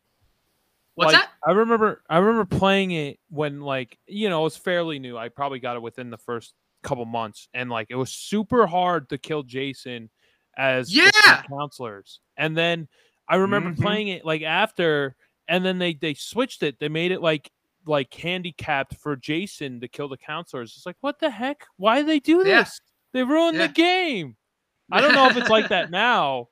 What's 0.95 1.13
like, 1.13 1.21
that? 1.21 1.29
I 1.47 1.51
remember 1.51 2.03
I 2.09 2.17
remember 2.17 2.57
playing 2.57 2.91
it 2.91 3.19
when 3.29 3.61
like 3.61 3.97
you 4.05 4.29
know 4.29 4.41
it 4.41 4.43
was 4.43 4.57
fairly 4.57 4.99
new. 4.99 5.17
I 5.17 5.29
probably 5.29 5.59
got 5.59 5.77
it 5.77 5.81
within 5.81 6.09
the 6.09 6.17
first 6.17 6.53
couple 6.83 7.05
months, 7.05 7.47
and 7.53 7.69
like 7.69 7.87
it 7.89 7.95
was 7.95 8.11
super 8.11 8.67
hard 8.67 9.07
to 9.09 9.17
kill 9.17 9.43
Jason 9.43 10.09
as 10.57 10.93
Yeah. 10.93 11.43
counselors. 11.47 12.19
And 12.35 12.57
then 12.57 12.87
I 13.29 13.35
remember 13.35 13.69
Mhm. 13.71 13.81
playing 13.81 14.07
it 14.07 14.25
like 14.25 14.41
after, 14.41 15.15
and 15.47 15.65
then 15.65 15.77
they 15.79 15.93
they 15.93 16.13
switched 16.13 16.63
it. 16.63 16.79
They 16.79 16.89
made 16.89 17.11
it 17.11 17.21
like 17.21 17.51
like 17.85 18.13
handicapped 18.13 18.95
for 18.97 19.15
Jason 19.15 19.79
to 19.81 19.87
kill 19.87 20.09
the 20.09 20.17
counselors. 20.17 20.73
It's 20.75 20.85
like 20.85 20.97
what 21.01 21.19
the 21.19 21.29
heck? 21.29 21.65
Why 21.77 21.97
did 21.97 22.07
they 22.07 22.19
do 22.19 22.37
Yeah. 22.45 22.63
this? 22.63 22.81
They 23.13 23.23
ruined 23.23 23.57
Yeah. 23.57 23.67
the 23.67 23.73
game. 23.73 24.35
I 24.91 25.01
don't 25.01 25.13
know 25.15 25.27
if 25.27 25.37
it's 25.37 25.49
like 25.49 25.69
that 25.69 25.89
now. 25.91 26.49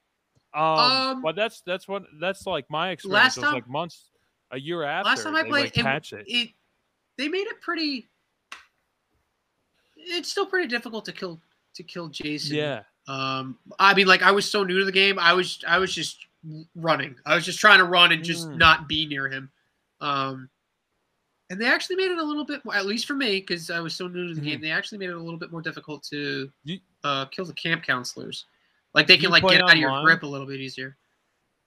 Um, 0.53 0.63
Um, 0.63 1.21
but 1.21 1.35
that's 1.35 1.61
that's 1.61 1.87
what 1.87 2.03
that's 2.19 2.45
like 2.45 2.69
my 2.69 2.91
experience. 2.91 3.13
last 3.23 3.37
it 3.37 3.41
was 3.41 3.45
time- 3.47 3.53
like 3.55 3.67
months, 3.69 4.11
a 4.51 4.59
year 4.59 4.83
after. 4.83 5.09
Last 5.09 5.23
time 5.23 5.35
I 5.35 5.43
played, 5.43 5.75
like, 5.75 5.77
it, 5.77 6.13
it. 6.13 6.25
it, 6.27 6.49
they 7.17 7.27
made 7.27 7.47
it 7.47 7.59
pretty. 7.61 8.07
It's 9.97 10.29
still 10.29 10.45
pretty 10.45 10.67
difficult 10.67 11.05
to 11.05 11.11
kill 11.11 11.41
to 11.75 11.83
kill 11.83 12.07
Jason. 12.07 12.55
Yeah, 12.55 12.83
Um, 13.07 13.57
I 13.79 13.93
mean, 13.93 14.07
like 14.07 14.21
I 14.21 14.31
was 14.31 14.49
so 14.49 14.63
new 14.63 14.79
to 14.79 14.85
the 14.85 14.91
game, 14.91 15.19
I 15.19 15.33
was 15.33 15.63
I 15.67 15.77
was 15.79 15.93
just 15.93 16.24
running. 16.75 17.15
I 17.25 17.35
was 17.35 17.45
just 17.45 17.59
trying 17.59 17.79
to 17.79 17.85
run 17.85 18.11
and 18.11 18.23
just 18.23 18.47
Mm. 18.49 18.57
not 18.57 18.87
be 18.87 19.05
near 19.05 19.27
him. 19.29 19.51
Um, 20.01 20.49
and 21.49 21.59
they 21.61 21.67
actually 21.67 21.95
made 21.95 22.11
it 22.11 22.17
a 22.17 22.23
little 22.23 22.45
bit, 22.45 22.63
more, 22.65 22.75
at 22.75 22.85
least 22.85 23.05
for 23.05 23.13
me, 23.13 23.39
because 23.39 23.69
I 23.69 23.79
was 23.79 23.93
so 23.95 24.07
new 24.07 24.27
to 24.29 24.33
the 24.35 24.41
Mhm. 24.41 24.43
game. 24.45 24.61
They 24.61 24.71
actually 24.71 24.97
made 24.97 25.09
it 25.09 25.15
a 25.15 25.21
little 25.21 25.39
bit 25.39 25.51
more 25.51 25.61
difficult 25.61 26.03
to 26.05 26.51
You- 26.63 26.79
uh, 27.03 27.25
kill 27.25 27.45
the 27.45 27.53
camp 27.53 27.83
counselors. 27.83 28.45
Like 28.93 29.07
they 29.07 29.17
can 29.17 29.29
like 29.29 29.41
play 29.41 29.55
get 29.57 29.63
out 29.63 29.73
of 29.73 29.77
your 29.77 30.01
grip 30.03 30.23
a 30.23 30.27
little 30.27 30.47
bit 30.47 30.59
easier. 30.59 30.97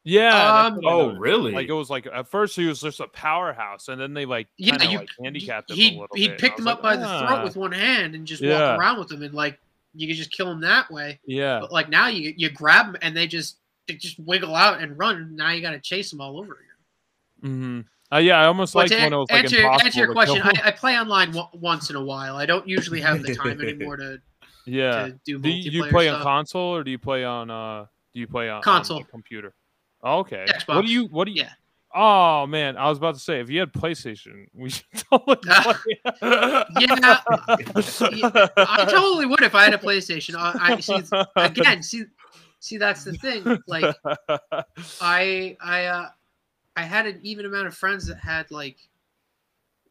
yeah. 0.05 0.66
Um, 0.66 0.81
Oh, 0.85 1.11
really? 1.16 1.53
Like 1.53 1.68
it 1.68 1.72
was 1.74 1.91
like 1.91 2.07
at 2.07 2.29
first 2.31 2.57
he 2.57 2.66
was 2.66 2.81
just 2.81 3.01
a 3.01 3.09
powerhouse, 3.09 3.89
and 3.89 4.01
then 4.01 4.14
they 4.14 4.24
like 4.24 4.49
Yeah, 4.57 4.70
kinda, 4.79 4.87
you 4.93 4.99
like 4.99 5.11
handicapped 5.22 5.70
him 5.70 5.76
He 5.76 5.89
a 5.97 6.01
little 6.01 6.16
he 6.16 6.29
bit. 6.29 6.39
picked 6.39 6.59
I 6.59 6.62
him 6.62 6.68
up 6.68 6.83
like, 6.83 6.83
by 6.83 6.97
the 6.97 7.07
"Ah." 7.07 7.26
throat 7.26 7.45
with 7.45 7.57
one 7.57 7.72
hand 7.72 8.14
and 8.14 8.26
just 8.26 8.43
Yeah. 8.43 8.70
walk 8.72 8.79
around 8.81 8.99
with 8.99 9.12
him, 9.12 9.22
and 9.22 9.35
like 9.35 9.61
you 9.95 10.07
could 10.09 10.16
just 10.16 10.33
kill 10.33 10.51
him 10.51 10.61
that 10.61 10.91
way. 10.91 11.20
Yeah, 11.26 11.61
But 11.61 11.70
like 11.72 11.89
now 11.89 12.07
you 12.09 12.33
you 12.37 12.49
grab 12.51 12.87
them 12.87 12.97
and 13.03 13.14
they 13.16 13.26
just 13.26 13.59
they 13.89 13.95
just 13.95 14.18
wiggle 14.20 14.55
out 14.55 14.80
and 14.80 14.97
run. 14.97 15.34
Now 15.34 15.51
you 15.51 15.62
got 15.62 15.72
to 15.72 15.80
chase 15.80 16.11
them 16.11 16.20
all 16.20 16.39
over 16.39 16.59
again. 17.43 17.51
hmm 17.57 17.80
uh, 18.11 18.18
yeah. 18.18 18.41
I 18.41 18.47
almost 18.47 18.72
But 18.72 18.91
liked 18.91 19.03
when 19.03 19.12
it 19.12 19.16
was 19.16 19.30
like 19.30 19.45
answer, 19.45 19.59
impossible 19.59 19.86
answer 19.86 20.01
your 20.01 20.12
question. 20.12 20.43
I, 20.43 20.53
I 20.64 20.70
play 20.70 20.99
online 20.99 21.32
w- 21.32 21.49
once 21.61 21.91
in 21.91 21.97
a 21.97 22.03
while. 22.03 22.36
I 22.36 22.47
don't 22.47 22.66
usually 22.66 23.01
have 23.01 23.22
the 23.22 23.34
time 23.34 23.61
anymore 23.62 23.97
to, 23.97 24.18
yeah. 24.64 25.09
to 25.09 25.18
do 25.26 25.39
Do 25.39 25.51
you, 25.51 25.84
play 25.84 26.09
on 26.09 26.22
console 26.22 26.74
or 26.74 26.84
do 26.84 26.91
you 26.91 26.99
play 26.99 27.24
on 27.24 27.51
uh? 27.51 27.86
Do 28.14 28.20
you 28.20 28.26
play 28.26 28.49
on 28.49 28.57
on 28.57 28.62
Console. 28.62 29.01
the 29.01 29.05
computer? 29.05 29.55
Oh, 30.03 30.20
okay. 30.20 30.47
What 30.66 30.86
do 30.86 30.91
you? 30.91 31.05
What 31.07 31.26
do 31.26 31.32
you? 31.32 31.43
Yeah. 31.43 31.51
Oh 31.95 32.47
man, 32.47 32.76
I 32.76 32.89
was 32.89 32.99
about 32.99 33.14
to 33.14 33.20
say 33.20 33.41
if 33.41 33.49
you 33.51 33.61
had 33.61 33.72
PlayStation, 33.72 34.47
we 34.55 34.70
should 34.70 34.86
totally 35.11 35.36
play. 35.43 35.74
Yeah, 36.80 37.18
I 38.57 38.86
totally 38.91 39.26
would 39.26 39.43
if 39.43 39.55
I 39.55 39.64
had 39.64 39.74
a 39.74 39.78
PlayStation. 39.78 40.34
I, 40.36 40.74
I 40.74 40.80
see 40.80 41.03
again. 41.36 41.82
See, 41.82 42.05
see 42.61 42.76
that's 42.76 43.04
the 43.04 43.12
thing. 43.14 43.59
Like 43.66 43.94
I 45.00 45.56
I 45.61 45.84
uh 45.86 46.09
I 46.76 46.82
had 46.82 47.06
an 47.06 47.20
even 47.22 47.46
amount 47.46 47.66
of 47.66 47.74
friends 47.74 48.06
that 48.06 48.18
had 48.18 48.50
like 48.50 48.76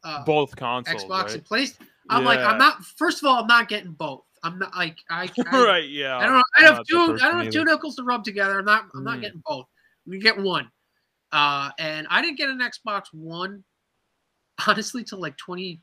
uh, 0.04 0.24
both 0.24 0.56
consoles, 0.56 1.04
Xbox 1.04 1.24
right? 1.26 1.34
and 1.36 1.46
PlayStation. 1.46 1.88
I'm 2.10 2.24
like 2.24 2.40
I'm 2.40 2.58
not. 2.58 2.84
First 2.84 3.22
of 3.22 3.28
all, 3.28 3.42
I'm 3.42 3.48
not 3.48 3.68
getting 3.68 3.92
both. 3.92 4.24
I'm 4.44 4.58
not 4.60 4.76
like 4.76 4.98
I. 5.10 5.30
I 5.48 5.64
right, 5.64 5.90
yeah. 5.90 6.18
I 6.18 6.26
don't. 6.26 6.36
I 6.36 6.42
I'm 6.58 6.64
don't 6.64 6.76
have 6.76 6.86
two. 6.86 7.18
I 7.22 7.30
don't 7.30 7.44
have 7.44 7.54
two 7.54 7.66
nickels 7.66 7.96
to 7.98 8.04
rub 8.04 8.24
together. 8.24 8.60
I'm 8.60 8.66
not. 8.66 8.86
I'm 8.96 9.04
not 9.04 9.18
Mm. 9.18 9.22
getting 9.22 9.44
both. 9.46 9.66
We 10.06 10.20
get 10.20 10.38
one. 10.38 10.72
Uh, 11.32 11.72
and 11.78 12.08
I 12.10 12.22
didn't 12.22 12.38
get 12.38 12.50
an 12.50 12.60
Xbox 12.60 13.06
One, 13.12 13.64
honestly, 14.68 15.04
till 15.04 15.20
like 15.20 15.36
20, 15.38 15.76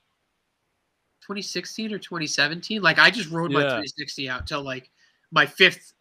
2016 1.20 1.92
or 1.92 1.98
2017. 1.98 2.80
Like 2.80 2.98
I 2.98 3.10
just 3.10 3.30
rode 3.30 3.52
my 3.52 3.60
360 3.60 4.28
out 4.28 4.46
till 4.46 4.62
like 4.62 4.90
my 5.30 5.44
fifth, 5.44 5.92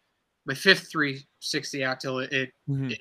my 0.46 0.54
fifth 0.54 0.90
360 0.90 1.84
out 1.84 2.00
till 2.00 2.18
it, 2.20 2.32
it 2.32 2.52
Mhm. 2.68 2.96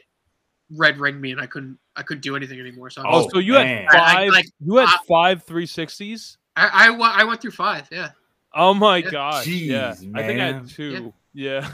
red 0.71 0.97
ringed 0.99 1.21
me 1.21 1.31
and 1.31 1.41
I 1.41 1.45
couldn't. 1.45 1.77
I 1.95 2.01
couldn't 2.03 2.21
do 2.21 2.35
anything 2.35 2.59
anymore. 2.59 2.89
So 2.89 3.01
I'm 3.01 3.07
Oh, 3.09 3.29
so 3.29 3.37
you 3.39 3.53
man. 3.53 3.85
had 3.85 3.95
I- 3.95 3.97
I- 3.99 4.13
five? 4.15 4.31
like, 4.31 4.45
you 4.65 4.75
had 4.77 4.89
I- 4.89 4.97
five 5.07 5.45
360s? 5.45 6.37
I, 6.55 6.87
I, 6.87 6.89
wa- 6.91 7.13
I 7.15 7.23
went 7.23 7.41
through 7.41 7.51
five. 7.51 7.87
Yeah. 7.91 8.11
Oh 8.53 8.73
my 8.73 8.97
Yeah. 8.97 9.09
gosh! 9.09 9.47
yeah, 9.47 9.91
Jeez, 9.93 10.15
I 10.15 10.27
think 10.27 10.39
I 10.39 10.45
had 10.45 10.69
two. 10.69 11.13
Yeah. 11.33 11.69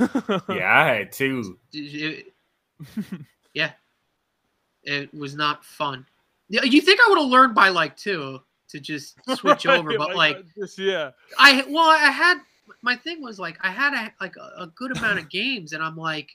yeah, 0.50 0.74
I 0.74 0.88
had 0.96 1.12
two. 1.12 1.58
It- 1.74 2.34
yeah, 3.54 3.72
it 4.84 5.14
was 5.14 5.36
not 5.36 5.66
fun. 5.66 6.06
Yeah, 6.50 6.64
You 6.64 6.82
think 6.82 7.00
I 7.06 7.10
would 7.10 7.18
have 7.20 7.28
learned 7.30 7.54
by 7.56 7.70
like 7.70 7.96
two 7.98 8.42
to 8.70 8.80
just 8.80 9.18
switch 9.38 9.66
Right, 9.66 9.80
over, 9.80 9.98
but 9.98 10.16
like 10.16 10.46
just, 10.56 10.80
yeah. 10.80 11.12
I 11.38 11.64
well, 11.70 11.90
I 11.90 11.98
had 12.10 12.40
my 12.82 12.96
thing 12.96 13.22
was 13.22 13.40
like 13.40 13.58
I 13.62 13.72
had 13.72 13.94
a 13.94 14.12
like 14.22 14.36
a, 14.38 14.64
a 14.64 14.68
good 14.76 14.96
amount 14.98 15.20
of 15.20 15.30
games, 15.30 15.74
and 15.74 15.84
I'm 15.84 15.96
like, 15.98 16.30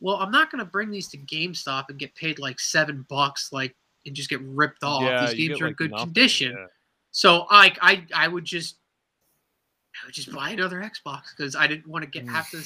well, 0.00 0.16
I'm 0.16 0.30
not 0.30 0.50
gonna 0.50 0.64
bring 0.64 0.90
these 0.90 1.08
to 1.08 1.18
GameStop 1.18 1.84
and 1.88 1.98
get 1.98 2.14
paid 2.14 2.38
like 2.38 2.58
seven 2.60 3.04
bucks, 3.08 3.50
like 3.52 3.74
and 4.04 4.14
just 4.14 4.30
get 4.30 4.40
ripped 4.42 4.82
off. 4.84 5.02
yeah, 5.02 5.26
these 5.26 5.34
games 5.34 5.58
get, 5.58 5.64
are 5.64 5.68
in 5.68 5.74
good 5.74 5.90
nothing, 5.90 6.06
condition, 6.06 6.52
yeah. 6.52 6.66
so 7.10 7.46
I 7.50 7.72
I 7.80 8.06
I 8.14 8.28
would 8.28 8.44
just. 8.44 8.76
I 10.02 10.06
would 10.06 10.14
just 10.14 10.30
buy 10.30 10.50
another 10.50 10.82
Xbox 10.82 11.22
because 11.34 11.56
I 11.56 11.66
didn't 11.66 11.86
want 11.86 12.04
to 12.04 12.10
get 12.10 12.26
Mm. 12.26 12.30
have 12.30 12.50
to 12.50 12.62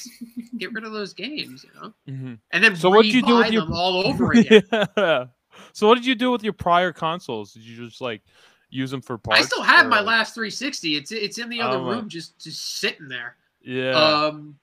get 0.59 0.73
rid 0.73 0.83
of 0.83 0.91
those 0.91 1.15
games, 1.15 1.65
you 1.65 1.71
know, 1.81 1.95
Mhm. 2.09 2.39
and 2.51 2.65
then 2.65 2.75
So 2.75 2.91
what'd 2.91 3.07
you 3.13 3.23
do 3.23 3.37
with 3.37 3.47
rebuy 3.47 3.53
your- 3.53 3.63
them 3.67 3.73
all 3.73 4.05
over 4.05 4.33
again. 4.33 4.63
yeah. 4.97 5.27
So 5.73 5.87
what 5.87 5.95
did 5.95 6.05
you 6.07 6.17
do 6.17 6.33
with 6.33 6.43
your 6.43 6.53
prior 6.55 6.93
consoles? 6.93 7.53
Did 7.53 7.63
you 7.63 7.87
just 7.87 8.01
like 8.01 8.23
use 8.71 8.91
them 8.91 9.03
for 9.03 9.19
parts? 9.19 9.41
I 9.41 9.45
still 9.45 9.63
have 9.63 9.87
my 9.87 10.01
last 10.01 10.35
360. 10.35 10.97
It's 10.97 11.13
it's 11.13 11.39
in 11.39 11.49
the 11.49 11.61
other 11.61 11.79
Oh, 11.79 11.91
room, 11.91 12.09
just 12.09 12.39
just 12.39 12.79
sitting 12.81 13.09
there. 13.09 13.37
Yeah. 13.63 13.91
Um, 13.91 14.59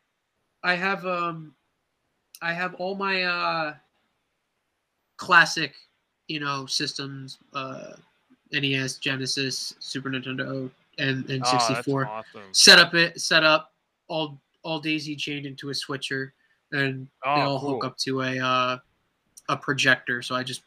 I 0.64 0.76
have 0.76 1.06
um, 1.06 1.54
I 2.42 2.54
have 2.54 2.74
all 2.76 2.96
my 2.96 3.24
uh, 3.24 3.74
classic, 5.18 5.74
you 6.28 6.40
know, 6.40 6.66
systems. 6.66 7.38
Uh, 7.54 7.94
NES, 8.54 8.98
Genesis, 9.00 9.76
Super 9.80 10.10
Nintendo, 10.10 10.70
and 11.00 11.30
and 11.30 11.44
Oh, 11.46 11.58
64. 11.58 12.06
awesome. 12.06 12.42
set 12.54 12.80
up 12.80 12.94
it, 12.94 13.20
set 13.20 13.44
up 13.44 13.74
all 14.08 14.40
all 14.64 14.80
daisy 14.80 15.18
chained 15.18 15.46
into 15.46 15.70
a 15.70 15.74
switcher, 15.74 16.34
and 16.72 17.08
Oh, 17.26 17.36
they 17.36 17.42
all 17.42 17.60
hook 17.60 17.84
up 17.84 17.98
to 18.00 18.22
a 18.22 18.40
uh, 18.40 18.78
a 19.50 19.58
projector. 19.58 20.22
So 20.22 20.34
I 20.34 20.44
just 20.44 20.62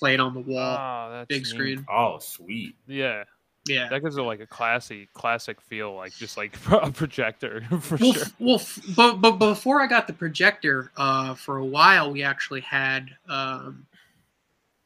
play 0.00 0.14
it 0.14 0.20
on 0.20 0.34
the 0.34 0.40
wall, 0.40 0.76
Oh, 0.78 1.12
that's 1.12 1.28
big 1.28 1.42
neat. 1.42 1.46
screen. 1.46 1.86
Oh, 1.88 2.18
sweet. 2.18 2.74
Yeah, 2.88 3.22
Yeah. 3.66 3.88
that 3.90 4.02
gives 4.02 4.16
it 4.16 4.22
like 4.22 4.40
a 4.40 4.46
classy, 4.46 5.08
classic 5.12 5.60
feel, 5.60 5.94
like 5.94 6.12
just 6.16 6.36
like 6.36 6.56
a 6.72 6.90
projector 6.90 7.60
for 7.80 7.96
well, 7.98 8.12
sure. 8.14 8.24
well, 8.40 8.54
f- 8.56 8.80
but 8.96 9.16
but 9.20 9.32
before 9.32 9.80
I 9.80 9.86
got 9.86 10.06
the 10.08 10.12
projector, 10.14 10.90
uh, 10.96 11.34
for 11.34 11.58
a 11.58 11.64
while 11.64 12.10
we 12.10 12.22
actually 12.22 12.62
had 12.62 13.10
um, 13.28 13.86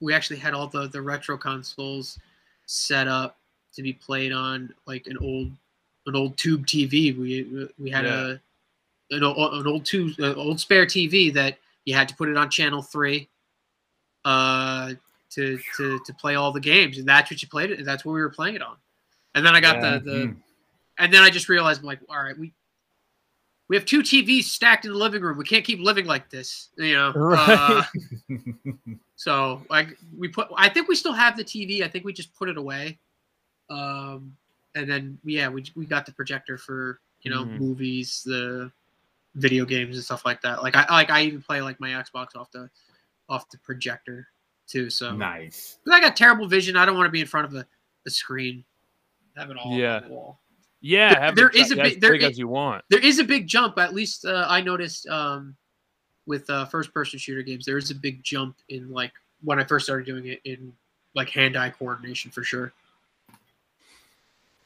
we 0.01 0.13
actually 0.13 0.39
had 0.39 0.53
all 0.53 0.67
the 0.67 0.89
the 0.89 1.01
retro 1.01 1.39
consoles 1.39 2.19
set 2.67 3.07
up 3.09 3.37
to 3.75 3.83
be 3.83 3.93
played 3.93 4.33
on 4.33 4.75
like 4.87 5.07
an 5.07 5.17
old 5.19 5.51
an 6.07 6.17
old 6.17 6.37
tube 6.37 6.67
TV. 6.67 7.17
We 7.17 7.69
we 7.79 7.89
had 7.91 8.05
a 8.05 8.41
an 9.11 9.23
old, 9.23 9.55
an 9.55 9.67
old 9.67 9.85
tube 9.85 10.15
uh, 10.19 10.35
old 10.35 10.59
spare 10.59 10.87
TV 10.87 11.33
that 11.35 11.59
you 11.85 11.95
had 11.95 12.09
to 12.09 12.17
put 12.17 12.29
it 12.29 12.37
on 12.37 12.51
channel 12.51 12.83
three, 12.83 13.29
uh, 14.25 14.93
to 15.31 15.59
to 15.77 15.99
to 16.05 16.15
play 16.15 16.35
all 16.37 16.53
the 16.53 16.61
games, 16.61 16.99
and 16.99 17.09
that's 17.09 17.31
what 17.31 17.43
you 17.43 17.49
played 17.49 17.71
it. 17.71 17.85
That's 17.85 18.05
what 18.05 18.13
we 18.13 18.21
were 18.21 18.31
playing 18.31 18.57
it 18.57 18.63
on. 18.63 18.77
And 19.35 19.45
then 19.45 19.55
I 19.55 19.61
got 19.61 19.77
Yeah. 19.77 19.99
the 19.99 20.05
the 20.05 20.37
and 20.99 21.13
then 21.13 21.23
I 21.23 21.31
just 21.31 21.49
realized, 21.49 21.81
I'm 21.81 21.87
like, 21.87 22.01
all 22.09 22.23
right, 22.23 22.39
we 22.39 22.53
we 23.69 23.77
have 23.77 23.85
two 23.85 24.03
TVs 24.03 24.45
stacked 24.45 24.85
in 24.85 24.93
the 24.93 24.99
living 24.99 25.23
room. 25.23 25.39
We 25.39 25.45
can't 25.45 25.65
keep 25.65 25.81
living 25.81 26.07
like 26.07 26.31
this, 26.31 26.69
you 26.77 26.95
know. 26.95 27.09
Uh, 27.33 27.83
Right. 28.29 28.39
so 29.17 29.63
like 29.71 29.97
we 30.17 30.29
put, 30.29 30.49
I 30.57 30.69
think 30.69 30.89
we 30.89 30.95
still 30.95 31.13
have 31.13 31.37
the 31.37 31.45
TV. 31.45 31.83
I 31.83 31.89
think 31.89 32.05
we 32.05 32.13
just 32.13 32.35
put 32.35 32.49
it 32.49 32.57
away. 32.59 32.99
Um, 33.71 34.37
and 34.75 34.89
then 34.89 35.19
yeah, 35.25 35.49
we 35.49 35.65
we 35.75 35.87
got 35.87 36.05
the 36.07 36.13
projector 36.13 36.59
for 36.59 37.01
you 37.23 37.31
know 37.31 37.45
Mhm. 37.45 37.59
movies, 37.59 38.23
the 38.25 38.71
video 39.35 39.65
games 39.65 39.97
and 39.97 40.05
stuff 40.05 40.25
like 40.25 40.41
that. 40.43 40.63
Like 40.63 40.77
I 40.77 40.85
like 40.91 41.11
I 41.11 41.23
even 41.23 41.43
play 41.43 41.63
like 41.63 41.81
my 41.81 41.91
Xbox 41.91 42.37
off 42.37 42.51
the 42.51 42.69
off 43.29 43.49
the 43.51 43.59
projector 43.59 44.29
too. 44.67 44.91
So 44.91 45.15
nice. 45.15 45.79
'Cause 45.85 45.93
I 45.95 46.01
got 46.01 46.17
terrible 46.17 46.47
vision. 46.47 46.77
I 46.77 46.85
don't 46.87 46.97
want 46.97 47.07
to 47.07 47.13
be 47.13 47.21
in 47.21 47.27
front 47.27 47.47
of 47.47 47.55
a, 47.55 47.67
a 48.07 48.11
screen. 48.11 48.65
Have 49.37 49.51
it 49.51 49.57
all 49.57 49.77
Yeah. 49.77 49.97
on 49.97 50.03
the 50.03 50.09
wall. 50.09 50.41
Yeah, 50.81 51.13
There- 51.15 51.21
have 51.23 51.35
there 51.37 51.49
is 51.51 51.73
a 51.73 51.81
as 51.81 51.93
big- 51.93 52.01
there 52.01 52.13
big 52.13 52.23
as 52.23 52.39
you 52.39 52.47
want. 52.49 52.85
There 52.91 53.01
is 53.01 53.19
a 53.19 53.25
big 53.25 53.47
jump. 53.47 53.79
At 53.79 53.95
least 53.95 54.25
uh, 54.27 54.47
I 54.49 54.61
noticed 54.61 55.07
um, 55.09 55.57
with 56.27 56.49
uh, 56.51 56.67
first-person 56.67 57.19
shooter 57.19 57.43
games, 57.43 57.65
there 57.65 57.79
is 57.79 57.91
a 57.91 57.95
big 57.95 58.23
jump 58.23 58.57
in 58.69 58.91
like 58.91 59.13
when 59.43 59.59
I 59.59 59.65
first 59.65 59.87
started 59.87 60.07
doing 60.07 60.27
it 60.27 60.41
in 60.45 60.73
like 61.15 61.31
hand-eye 61.31 61.71
coordination 61.71 62.31
for 62.31 62.43
sure. 62.45 62.73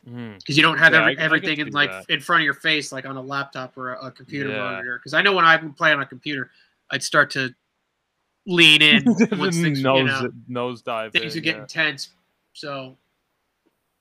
Because 0.05 0.57
you 0.57 0.63
don't 0.63 0.79
have 0.79 0.93
Yeah, 0.93 1.01
every, 1.01 1.19
I- 1.19 1.23
I 1.23 1.25
everything 1.25 1.59
in 1.59 1.69
like 1.71 1.91
that. 1.91 2.07
in 2.09 2.21
front 2.21 2.41
of 2.41 2.45
your 2.45 2.55
face, 2.55 2.93
like 2.93 3.05
on 3.05 3.17
a 3.17 3.21
laptop 3.23 3.77
or 3.77 3.93
a, 3.95 4.07
a 4.07 4.11
computer 4.11 4.51
Yeah. 4.51 4.59
monitor. 4.59 4.99
Because 4.99 5.13
I 5.15 5.21
know 5.23 5.33
when 5.35 5.45
I 5.45 5.57
would 5.57 5.77
play 5.77 5.93
on 5.93 6.01
a 6.01 6.07
computer, 6.07 6.51
I'd 6.91 7.03
start 7.03 7.31
to 7.33 7.55
lean 8.49 8.82
in 8.82 9.05
once 9.32 9.61
things, 9.61 9.82
nose, 9.82 9.99
you 9.99 10.07
know, 10.07 10.30
nose 10.49 10.82
dive. 10.82 11.12
things 11.12 11.36
in, 11.36 11.38
are 11.38 11.44
getting 11.44 11.61
yeah. 11.62 11.66
tense. 11.66 12.09
So 12.55 12.96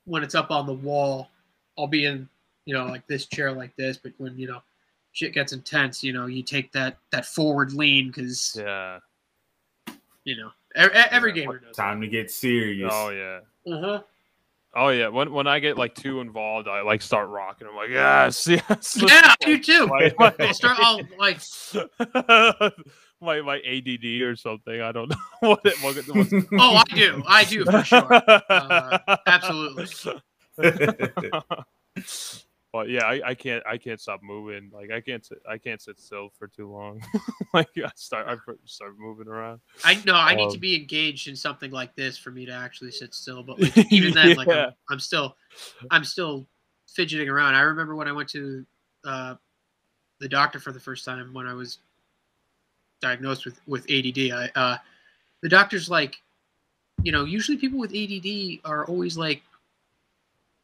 when 0.06 0.24
it's 0.24 0.34
up 0.34 0.50
on 0.50 0.66
the 0.66 0.74
wall, 0.74 1.30
I'll 1.78 1.86
be 1.88 2.06
in, 2.06 2.28
you 2.66 2.74
know, 2.74 2.86
like 2.86 3.06
this 3.08 3.28
chair 3.28 3.52
like 3.52 3.76
this. 3.76 3.98
But 3.98 4.14
when 4.18 4.38
you 4.40 4.48
know 4.48 4.62
shit 5.12 5.34
gets 5.34 5.54
intense, 5.54 6.04
you 6.04 6.14
know, 6.14 6.26
you 6.26 6.42
take 6.42 6.72
that 6.72 6.98
that 7.12 7.26
forward 7.26 7.74
lean 7.74 8.08
because 8.08 8.56
Yeah. 8.60 9.00
you 10.24 10.38
know 10.38 10.52
every, 10.76 10.96
every 10.96 11.32
Yeah. 11.32 11.42
gamer 11.42 11.60
does. 11.60 11.76
Time 11.76 12.02
to 12.02 12.08
get 12.08 12.32
serious. 12.32 12.92
Oh 12.92 13.10
yeah. 13.10 13.40
Uh-huh. 13.72 14.02
Oh 14.76 14.90
yeah. 14.90 15.10
When 15.10 15.34
when 15.34 15.46
I 15.46 15.60
get 15.60 15.78
like 15.78 15.94
too 15.94 16.22
involved, 16.22 16.70
I 16.70 16.82
like 16.82 17.02
start 17.02 17.28
rocking. 17.30 17.68
I'm 17.68 17.76
like, 17.76 17.90
yes, 17.90 18.48
yes. 18.48 18.98
Yeah, 18.98 19.08
I 19.12 19.36
do 19.42 19.60
too. 19.60 19.90
I'll 20.40 20.54
start. 20.54 20.78
I'll 20.80 21.02
like. 21.20 21.42
my 23.22 23.42
my 23.42 23.58
ADD 23.66 24.22
or 24.22 24.36
something. 24.36 24.82
I 24.82 24.92
don't 24.92 25.10
know 25.42 25.50
what 25.50 25.66
it 25.66 25.76
what's 25.82 26.34
Oh, 26.60 26.76
I 26.76 26.84
do. 26.94 27.24
I 27.28 27.44
do 27.44 27.66
for 27.66 27.84
sure. 27.84 28.12
Uh, 28.50 28.98
absolutely. 29.26 29.88
but 32.74 32.90
yeah, 32.90 33.06
I, 33.06 33.22
I 33.30 33.36
can't 33.36 33.64
I 33.66 33.78
can't 33.78 34.00
stop 34.00 34.22
moving. 34.24 34.70
Like 34.74 34.92
I 34.92 35.02
can't 35.02 35.26
sit 35.26 35.40
I 35.50 35.58
can't 35.58 35.82
sit 35.82 36.00
still 36.00 36.30
for 36.38 36.48
too 36.48 36.72
long. 36.72 37.02
like 37.54 37.70
I 37.78 37.90
start 37.96 38.28
I 38.28 38.36
start 38.66 38.96
moving 38.98 39.28
around. 39.28 39.62
I 39.84 40.02
know 40.06 40.16
I 40.16 40.36
need 40.36 40.50
to 40.50 40.58
Um, 40.58 40.62
be 40.62 40.76
engaged 40.76 41.28
in 41.28 41.36
something 41.36 41.72
like 41.72 41.96
this 41.96 42.18
for 42.18 42.32
me 42.32 42.46
to 42.46 42.52
actually 42.52 42.92
sit 42.92 43.14
still. 43.14 43.44
But 43.44 43.60
like, 43.60 43.92
even 43.92 44.14
then, 44.14 44.36
like 44.36 44.48
I'm, 44.48 44.72
I'm 44.90 45.00
still, 45.00 45.36
I'm 45.92 46.04
still 46.04 46.48
fidgeting 46.88 47.30
around. 47.30 47.56
I 47.56 47.62
remember 47.62 47.96
when 47.96 48.08
I 48.08 48.12
went 48.12 48.30
to 48.30 48.66
uh, 49.06 49.36
the 50.20 50.30
doctor 50.30 50.60
for 50.60 50.72
the 50.72 50.80
first 50.80 51.06
time 51.06 51.34
when 51.34 51.48
I 51.48 51.54
was 51.54 51.80
diagnosed 53.02 53.46
with 53.46 53.60
with 53.68 53.84
ADD. 53.92 54.32
I 54.32 54.52
uh, 54.56 54.78
the 55.42 55.50
doctor's 55.50 55.90
like, 55.90 56.18
you 57.04 57.12
know, 57.12 57.24
usually 57.26 57.58
people 57.58 57.80
with 57.80 57.94
ADD 57.96 58.60
are 58.66 58.86
always 58.86 59.18
like 59.18 59.42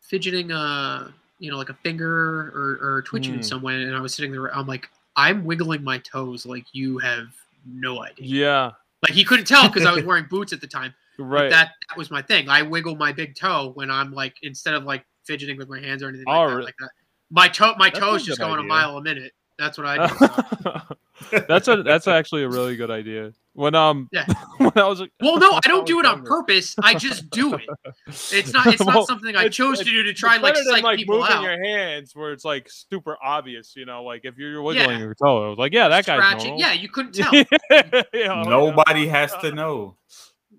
fidgeting, 0.02 0.52
uh, 0.52 1.10
you 1.40 1.52
know, 1.52 1.58
like 1.58 1.70
a 1.70 1.74
finger 1.76 2.50
or, 2.56 2.80
or 2.82 3.02
twitching 3.04 3.34
in 3.34 3.40
Hmm. 3.40 3.44
some 3.44 3.62
way. 3.62 3.82
And 3.84 3.96
I 3.96 4.00
was 4.00 4.14
sitting 4.14 4.32
there, 4.32 4.54
I'm 4.56 4.68
like, 4.68 4.90
I'm 5.16 5.46
wiggling 5.46 5.84
my 5.84 6.00
toes 6.00 6.46
like 6.46 6.66
you 6.74 6.98
have 7.00 7.28
no 7.66 8.04
idea. 8.04 8.26
Yeah. 8.26 8.72
Like 9.04 9.14
he 9.14 9.24
couldn't 9.24 9.46
tell 9.46 9.68
because 9.68 9.86
I 9.86 9.94
was 9.94 10.04
wearing 10.06 10.26
boots 10.30 10.54
at 10.54 10.62
the 10.62 10.68
time. 10.68 10.94
Right. 11.20 11.50
that 11.52 11.74
that 11.88 11.98
was 11.98 12.10
my 12.10 12.24
thing. 12.24 12.50
I 12.50 12.64
wiggle 12.64 12.96
my 12.96 13.12
big 13.12 13.36
toe 13.36 13.72
when 13.76 13.92
I'm 13.92 14.12
like 14.12 14.36
instead 14.42 14.74
of 14.74 14.84
like 14.86 15.06
fidgeting 15.26 15.58
with 15.58 15.70
my 15.70 15.80
hands 15.80 16.02
or 16.02 16.10
anything 16.10 16.26
Oh, 16.28 16.46
like, 16.46 16.50
that, 16.58 16.64
like 16.64 16.76
that. 16.80 16.90
My 17.30 17.48
toe 17.48 17.76
my 17.78 17.90
That's 17.90 17.98
a 18.00 18.02
toes 18.02 18.26
just 18.26 18.40
going 18.40 18.60
a 18.60 18.64
mile 18.64 18.98
a 18.98 19.02
minute. 19.02 19.32
That's 19.60 19.78
what 19.78 19.86
I 19.86 20.08
do. 20.88 20.96
that's 21.48 21.68
a 21.68 21.84
that's 21.84 22.08
actually 22.08 22.44
a 22.44 22.50
really 22.50 22.76
good 22.76 22.92
idea. 22.92 23.34
When 23.54 23.76
um 23.76 24.10
Yeah. 24.12 24.26
when 24.58 24.72
I 24.76 24.88
was 24.88 25.00
like 25.00 25.12
well, 25.22 25.38
no, 25.38 25.54
I 25.54 25.68
don't 25.68 25.86
do 25.94 26.00
it 26.00 26.06
on 26.06 26.24
purpose. 26.24 26.76
I 26.82 26.96
just 26.96 27.30
do 27.30 27.54
it. 27.54 27.62
It's 28.08 28.54
not 28.54 28.68
it's 28.68 28.84
not 28.84 29.08
something 29.08 29.36
I 29.36 29.50
chose 29.50 29.80
to 29.80 29.86
do 29.86 30.04
to 30.04 30.14
try 30.14 30.38
like 30.38 30.54
better 30.54 30.64
than, 30.66 30.74
psych 30.76 30.84
like 30.84 30.98
people 30.98 31.20
moving 31.20 31.32
out. 31.32 31.44
your 31.44 31.64
hands 31.64 32.16
where 32.16 32.32
it's 32.32 32.46
like 32.46 32.70
super 32.70 33.18
obvious, 33.24 33.76
you 33.76 33.86
know, 33.86 34.04
like 34.04 34.22
if 34.24 34.38
you're 34.38 34.62
wiggling 34.62 35.00
your 35.00 35.16
toe, 35.16 35.46
I 35.46 35.50
was 35.50 35.58
like, 35.58 35.74
yeah, 35.74 35.90
that 35.90 36.06
guy's 36.06 36.18
Scratching. 36.18 36.58
normal. 36.58 36.60
Yeah, 36.60 36.74
you 36.74 36.90
couldn't 36.90 37.14
tell. 37.14 37.34
Yeah, 37.34 38.04
oh, 38.30 38.44
Nobody 38.44 39.02
yeah. 39.02 39.12
has 39.12 39.34
to 39.38 39.52
know. 39.52 39.98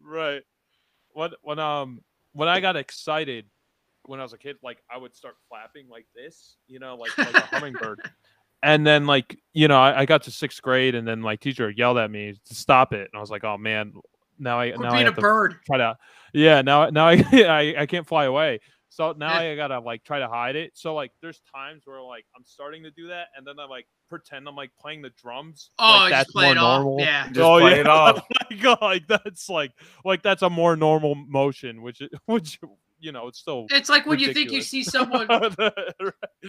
right. 0.02 0.42
When 1.12 1.30
when 1.42 1.58
um 1.58 2.02
when 2.32 2.48
I 2.48 2.60
got 2.60 2.76
excited 2.76 3.46
when 4.06 4.20
I 4.20 4.22
was 4.22 4.32
a 4.32 4.38
kid, 4.38 4.56
like 4.62 4.78
I 4.92 4.98
would 4.98 5.14
start 5.14 5.36
flapping 5.48 5.88
like 5.88 6.06
this, 6.14 6.56
you 6.66 6.78
know, 6.78 6.96
like 6.96 7.16
like 7.16 7.34
a 7.34 7.40
hummingbird. 7.40 8.00
And 8.64 8.86
then 8.86 9.06
like, 9.06 9.38
you 9.52 9.68
know, 9.68 9.78
I, 9.78 10.00
I 10.00 10.06
got 10.06 10.22
to 10.22 10.30
sixth 10.30 10.62
grade 10.62 10.94
and 10.94 11.06
then 11.06 11.20
my 11.20 11.36
teacher 11.36 11.70
yelled 11.70 11.98
at 11.98 12.10
me 12.10 12.34
to 12.46 12.54
stop 12.54 12.92
it. 12.92 13.08
And 13.12 13.16
I 13.16 13.20
was 13.20 13.30
like, 13.30 13.44
oh 13.44 13.58
man, 13.58 13.92
now 14.38 14.58
I 14.58 14.70
Quit 14.70 14.80
now 14.80 14.88
I 14.90 14.96
being 14.96 15.06
a 15.08 15.12
to 15.14 15.20
bird. 15.20 15.54
try 15.66 15.78
to 15.78 15.96
yeah, 16.32 16.62
now 16.62 16.88
now 16.90 17.06
I 17.08 17.22
I, 17.32 17.74
I 17.82 17.86
can't 17.86 18.06
fly 18.06 18.24
away. 18.24 18.60
So 18.88 19.12
now 19.12 19.40
Yeah. 19.40 19.50
I 19.52 19.56
gotta 19.56 19.80
like 19.80 20.02
try 20.04 20.18
to 20.20 20.28
hide 20.28 20.56
it. 20.56 20.72
So 20.74 20.94
like 20.94 21.12
there's 21.20 21.40
times 21.54 21.82
where 21.84 22.00
like 22.00 22.24
I'm 22.36 22.44
starting 22.44 22.82
to 22.84 22.90
do 22.92 23.08
that 23.08 23.26
and 23.36 23.46
then 23.46 23.58
I 23.60 23.66
like 23.66 23.86
pretend 24.08 24.48
I'm 24.48 24.54
like 24.56 24.70
playing 24.80 25.02
the 25.02 25.10
drums. 25.20 25.70
Oh, 25.78 25.84
like, 26.02 26.10
that's 26.10 26.34
more 26.34 26.54
normal. 26.54 26.96
Yeah. 27.00 27.26
Just 27.28 27.40
Oh, 27.40 27.58
play 27.60 27.72
yeah. 27.72 27.80
it 27.80 27.86
off. 27.88 28.22
like, 28.50 28.64
oh, 28.64 28.76
like 28.86 29.06
that's 29.08 29.48
like 29.48 29.72
like 30.04 30.22
that's 30.22 30.42
a 30.42 30.48
more 30.50 30.74
normal 30.76 31.14
motion, 31.16 31.82
which 31.82 32.00
is- 32.00 32.10
which 32.26 32.58
you 33.00 33.12
know 33.12 33.28
it's 33.28 33.38
still 33.38 33.66
It's 33.70 33.88
like 33.88 34.06
when 34.06 34.18
you 34.18 34.32
think 34.32 34.50
you 34.52 34.60
see 34.62 34.82
someone 34.96 35.26
Right. 35.28 35.72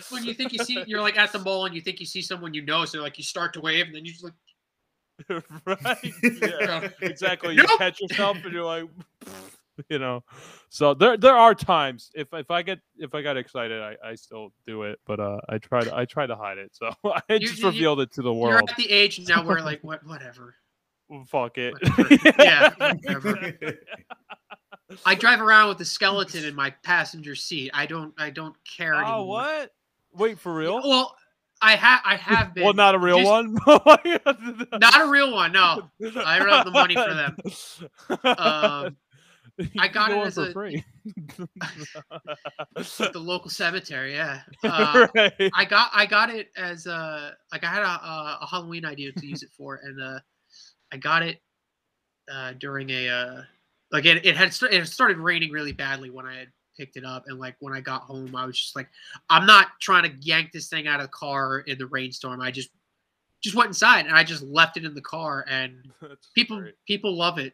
when 0.10 0.24
you 0.24 0.34
think 0.34 0.54
you 0.54 0.60
see 0.64 0.84
you're 0.88 1.02
like 1.02 1.18
at 1.18 1.32
the 1.32 1.40
mall 1.40 1.66
and 1.66 1.74
you 1.76 1.82
think 1.82 2.00
you 2.00 2.06
see 2.06 2.22
someone 2.22 2.54
you 2.54 2.62
know, 2.64 2.86
so 2.86 3.00
like 3.02 3.18
you 3.18 3.24
start 3.24 3.54
to 3.54 3.62
wave 3.62 3.88
and 3.88 3.96
then 3.96 4.06
you 4.06 4.12
just 4.12 4.24
like 4.24 4.34
right 5.66 6.14
yeah 6.42 6.90
exactly 7.02 7.56
Nope. 7.56 7.70
you 7.70 7.78
catch 7.78 8.02
yourself 8.02 8.38
and 8.44 8.54
you're 8.54 8.66
like 8.66 8.84
you 9.90 9.98
know 10.00 10.24
so 10.70 10.94
there 10.94 11.18
there 11.18 11.36
are 11.36 11.54
times 11.56 12.12
if 12.16 12.28
if 12.34 12.50
i 12.52 12.62
get 12.62 12.80
if 12.98 13.14
i 13.16 13.22
got 13.22 13.38
excited 13.38 13.82
i 13.82 13.96
i 14.06 14.16
still 14.16 14.52
do 14.68 14.84
it 14.84 15.00
but 15.06 15.20
uh 15.20 15.38
i 15.50 15.58
try 15.58 15.82
to 15.84 15.96
i 15.96 16.06
try 16.06 16.26
to 16.28 16.36
hide 16.36 16.58
it 16.58 16.70
so 16.74 16.92
i 17.06 17.22
You- 17.30 17.40
just 17.40 17.60
you- 17.60 17.66
revealed 17.68 18.02
it 18.02 18.12
to 18.14 18.22
the 18.22 18.32
you're 18.32 18.42
world 18.52 18.70
at 18.70 18.76
the 18.78 18.90
age 18.92 19.20
now 19.28 19.44
where 19.46 19.62
like 19.62 19.82
what 19.84 20.06
whatever. 20.06 20.56
fuck 21.28 21.58
it 21.58 21.74
Whatever. 21.74 22.34
Yeah, 22.40 22.74
whatever. 22.78 23.54
I 25.06 25.16
drive 25.16 25.42
around 25.42 25.70
with 25.70 25.80
a 25.82 25.86
skeleton 25.86 26.46
in 26.46 26.54
my 26.56 26.70
passenger 26.84 27.36
seat. 27.36 27.72
I 27.74 27.86
don't 27.86 28.14
I 28.18 28.30
don't 28.30 28.56
care 28.66 28.94
anymore. 28.94 29.14
oh 29.16 29.24
what 29.26 29.72
wait 30.14 30.40
for 30.40 30.54
real 30.54 30.76
Well, 30.88 31.16
I 31.62 31.76
have 31.76 32.02
I 32.06 32.16
have 32.18 32.54
been 32.54 32.64
well 32.66 32.74
not 32.74 32.94
a 32.96 33.00
real 33.00 33.18
just- 33.18 33.30
one 33.30 33.54
Not 34.80 35.02
a 35.02 35.10
real 35.10 35.34
one, 35.34 35.52
no. 35.54 35.90
I 36.24 36.38
don't 36.40 36.50
have 36.50 36.66
the 36.66 36.72
money 36.72 36.96
for 36.96 37.14
them. 37.14 37.38
Um, 38.38 38.98
I 39.80 39.88
got 39.88 40.10
go 40.10 40.22
it 40.24 40.28
as 40.28 40.36
for 40.36 40.50
a- 40.50 40.54
free. 40.54 40.84
The 42.76 43.12
local 43.20 43.50
cemetery, 43.50 44.14
yeah. 44.16 44.42
Uh, 44.64 45.08
right. 45.16 45.52
I 45.54 45.66
got 45.66 45.90
I 45.94 46.06
got 46.06 46.30
it 46.30 46.50
as 46.58 46.86
a 46.88 47.32
like 47.52 47.64
I 47.64 47.68
had 47.68 47.84
a, 47.84 47.88
a, 47.88 48.40
a 48.42 48.48
Halloween 48.50 48.86
idea 48.86 49.12
to 49.14 49.26
use 49.26 49.44
it 49.44 49.50
for, 49.58 49.80
and 49.84 50.02
uh, 50.02 50.20
I 50.92 50.98
got 50.98 51.24
it 51.24 51.42
uh, 52.32 52.54
during 52.60 52.90
a 52.90 53.08
uh, 53.10 53.42
like 53.96 54.06
it, 54.06 54.26
it 54.26 54.36
had 54.36 54.54
st- 54.54 54.74
it 54.74 54.86
started 54.88 55.18
raining 55.18 55.52
really 55.52 55.72
badly 55.72 56.10
when 56.10 56.26
I 56.26 56.38
had 56.38 56.50
picked 56.78 56.98
it 56.98 57.06
up, 57.06 57.24
and 57.28 57.40
like 57.40 57.56
when 57.60 57.74
I 57.74 57.80
got 57.80 58.02
home, 58.02 58.36
I 58.36 58.46
was 58.46 58.60
just 58.60 58.76
like, 58.76 58.90
I'm 59.30 59.46
not 59.46 59.68
trying 59.80 60.04
to 60.04 60.18
yank 60.20 60.52
this 60.52 60.68
thing 60.68 60.86
out 60.86 61.00
of 61.00 61.06
the 61.06 61.14
car 61.14 61.60
in 61.60 61.78
the 61.78 61.86
rainstorm. 61.86 62.42
I 62.42 62.52
just 62.52 62.70
just 63.42 63.56
went 63.56 63.68
inside 63.68 64.06
and 64.06 64.14
I 64.14 64.26
just 64.26 64.44
left 64.44 64.76
it 64.76 64.84
in 64.84 64.94
the 64.94 65.02
car, 65.02 65.46
and 65.48 65.90
That's 66.02 66.28
people 66.36 66.60
great. 66.60 66.76
people 66.86 67.16
love 67.16 67.38
it. 67.38 67.54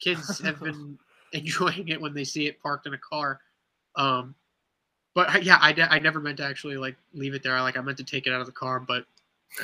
Kids 0.00 0.38
have 0.44 0.60
been 0.60 0.96
enjoying 1.32 1.88
it 1.88 2.00
when 2.00 2.14
they 2.14 2.22
see 2.24 2.46
it 2.46 2.62
parked 2.62 2.86
in 2.86 2.94
a 2.94 2.98
car. 2.98 3.40
Um, 3.96 4.36
but 5.16 5.42
yeah, 5.42 5.58
I, 5.60 5.72
de- 5.72 5.92
I 5.92 5.98
never 5.98 6.20
meant 6.20 6.36
to 6.36 6.44
actually 6.44 6.76
like 6.76 6.96
leave 7.12 7.34
it 7.34 7.42
there. 7.42 7.60
Like 7.60 7.76
I 7.76 7.80
meant 7.80 7.98
to 7.98 8.04
take 8.04 8.28
it 8.28 8.32
out 8.32 8.40
of 8.40 8.46
the 8.46 8.52
car, 8.52 8.78
but 8.78 9.04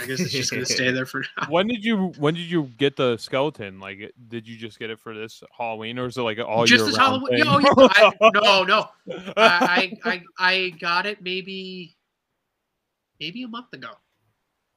I 0.00 0.06
guess 0.06 0.20
it's 0.20 0.32
just 0.32 0.50
gonna 0.50 0.66
stay 0.66 0.90
there 0.90 1.06
for 1.06 1.24
now. 1.38 1.46
When 1.48 1.66
did 1.66 1.84
you 1.84 2.08
when 2.18 2.34
did 2.34 2.50
you 2.50 2.64
get 2.76 2.96
the 2.96 3.16
skeleton? 3.16 3.80
Like, 3.80 4.12
did 4.28 4.46
you 4.46 4.56
just 4.58 4.78
get 4.78 4.90
it 4.90 5.00
for 5.00 5.14
this 5.14 5.42
Halloween, 5.56 5.98
or 5.98 6.06
is 6.06 6.18
it 6.18 6.22
like 6.22 6.38
all 6.38 6.66
just 6.66 6.80
year 6.84 6.90
as 6.90 6.98
round 6.98 7.22
Halloween. 7.22 7.44
thing? 7.44 7.74
No, 7.76 7.88
yeah, 7.96 8.10
I, 8.20 8.30
no, 8.34 8.64
no. 8.64 8.88
I, 9.36 9.96
I 10.04 10.10
I 10.10 10.22
I 10.38 10.68
got 10.78 11.06
it 11.06 11.22
maybe 11.22 11.96
maybe 13.20 13.42
a 13.44 13.48
month 13.48 13.72
ago. 13.72 13.88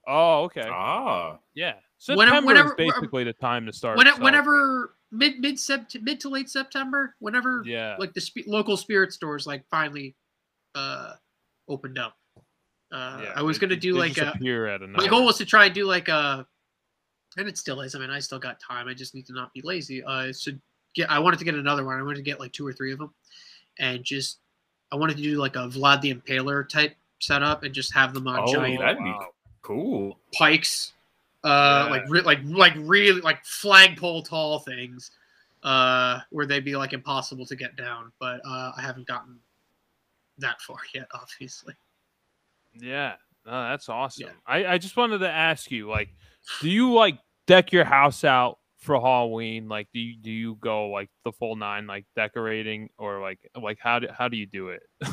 oh, 0.08 0.44
okay. 0.44 0.68
ah, 0.72 1.38
Yeah, 1.56 1.74
Whenever- 2.08 2.26
September 2.32 2.48
whenever- 2.48 2.70
is 2.70 2.76
basically 2.78 3.24
the 3.26 3.34
time 3.34 3.66
to 3.66 3.74
start. 3.74 3.98
When 3.98 4.08
it, 4.08 4.16
celebrating. 4.16 4.24
whenever 4.48 4.96
mid 5.12 5.40
mid 5.42 5.56
sept 5.56 6.02
mid 6.02 6.20
to 6.22 6.30
late 6.30 6.50
September, 6.50 7.16
whenever 7.20 7.64
yeah, 7.66 7.98
like 8.00 8.14
the 8.14 8.22
spe- 8.22 8.48
local 8.48 8.78
spirit 8.78 9.12
stores 9.12 9.46
like 9.46 9.66
finally 9.70 10.16
uh 10.74 11.14
opened 11.68 12.00
up. 12.00 12.16
Uh, 12.92 13.22
yeah, 13.24 13.34
I 13.36 13.42
was 13.42 13.58
they- 13.58 13.68
gonna 13.68 13.80
do 13.80 13.94
they 13.94 14.00
like 14.00 14.14
just 14.14 14.28
a, 14.28 14.38
appear 14.38 14.68
at 14.68 14.82
a 14.82 14.88
my 14.88 15.08
goal 15.08 15.26
was 15.26 15.38
to 15.38 15.46
try 15.46 15.66
and 15.66 15.74
do 15.74 15.86
like 15.86 16.08
a, 16.10 16.46
and 17.38 17.48
it 17.48 17.58
still 17.58 17.82
is. 17.82 17.96
I 17.96 18.00
mean, 18.00 18.10
I 18.10 18.20
still 18.20 18.40
got 18.40 18.60
time. 18.60 18.88
I 18.88 18.94
just 18.94 19.16
need 19.16 19.26
to 19.28 19.34
not 19.34 19.54
be 19.54 19.62
lazy. 19.62 20.04
Uh, 20.04 20.34
so 20.34 20.52
get. 20.94 21.10
I 21.10 21.20
wanted 21.20 21.40
to 21.40 21.46
get 21.46 21.56
another 21.56 21.86
one. 21.86 21.98
I 21.98 22.04
wanted 22.04 22.18
to 22.18 22.22
get 22.24 22.40
like 22.40 22.52
two 22.52 22.68
or 22.68 22.74
three 22.74 22.92
of 22.92 23.00
them, 23.00 23.14
and 23.80 24.04
just 24.04 24.40
I 24.92 24.98
wanted 24.98 25.16
to 25.18 25.24
do 25.24 25.38
like 25.38 25.56
a 25.56 25.70
Vlad 25.70 26.02
the 26.02 26.14
Impaler 26.14 26.68
type 26.68 26.96
setup 27.20 27.64
and 27.64 27.74
just 27.74 27.94
have 27.94 28.14
them 28.14 28.28
on 28.28 28.40
Oh, 28.42 28.54
giant 28.54 28.80
that'd 28.80 29.02
be 29.02 29.14
cool. 29.62 30.20
pikes, 30.34 30.92
uh, 31.46 31.84
Yeah. 31.86 31.92
like 31.92 32.04
re- 32.10 32.22
like 32.22 32.40
like 32.44 32.74
really 32.78 33.22
like 33.22 33.46
flagpole 33.46 34.24
tall 34.24 34.60
things, 34.60 35.12
uh, 35.64 36.20
where 36.32 36.46
they'd 36.46 36.66
be 36.66 36.76
like 36.76 36.92
impossible 36.92 37.46
to 37.46 37.56
get 37.56 37.78
down. 37.78 38.12
But 38.20 38.42
uh, 38.46 38.74
I 38.76 38.82
haven't 38.82 39.08
gotten 39.08 39.40
that 40.40 40.60
far 40.62 40.80
yet, 40.94 41.08
obviously. 41.14 41.74
Yeah, 42.80 43.16
no, 43.46 43.52
that's 43.70 43.90
awesome. 43.90 44.28
Yeah. 44.28 44.34
I, 44.46 44.66
I 44.74 44.78
just 44.78 44.96
wanted 44.98 45.20
to 45.20 45.30
ask 45.30 45.72
you, 45.72 45.90
like, 45.90 46.10
do 46.62 46.70
you 46.70 46.94
like 46.94 47.18
deck 47.48 47.72
your 47.72 47.86
house 47.86 48.24
out 48.24 48.60
for 48.78 49.00
Halloween? 49.00 49.68
Like, 49.68 49.88
do 49.94 50.00
you 50.00 50.16
do 50.16 50.32
you 50.32 50.56
go 50.62 50.88
like 50.90 51.10
the 51.26 51.32
full 51.32 51.56
nine, 51.56 51.88
like 51.88 52.06
decorating, 52.16 52.90
or 52.98 53.22
like 53.22 53.40
like 53.62 53.80
how 53.80 54.00
do 54.00 54.08
how 54.16 54.28
do 54.28 54.38
you 54.38 54.46
do 54.46 54.70
it? 54.70 54.84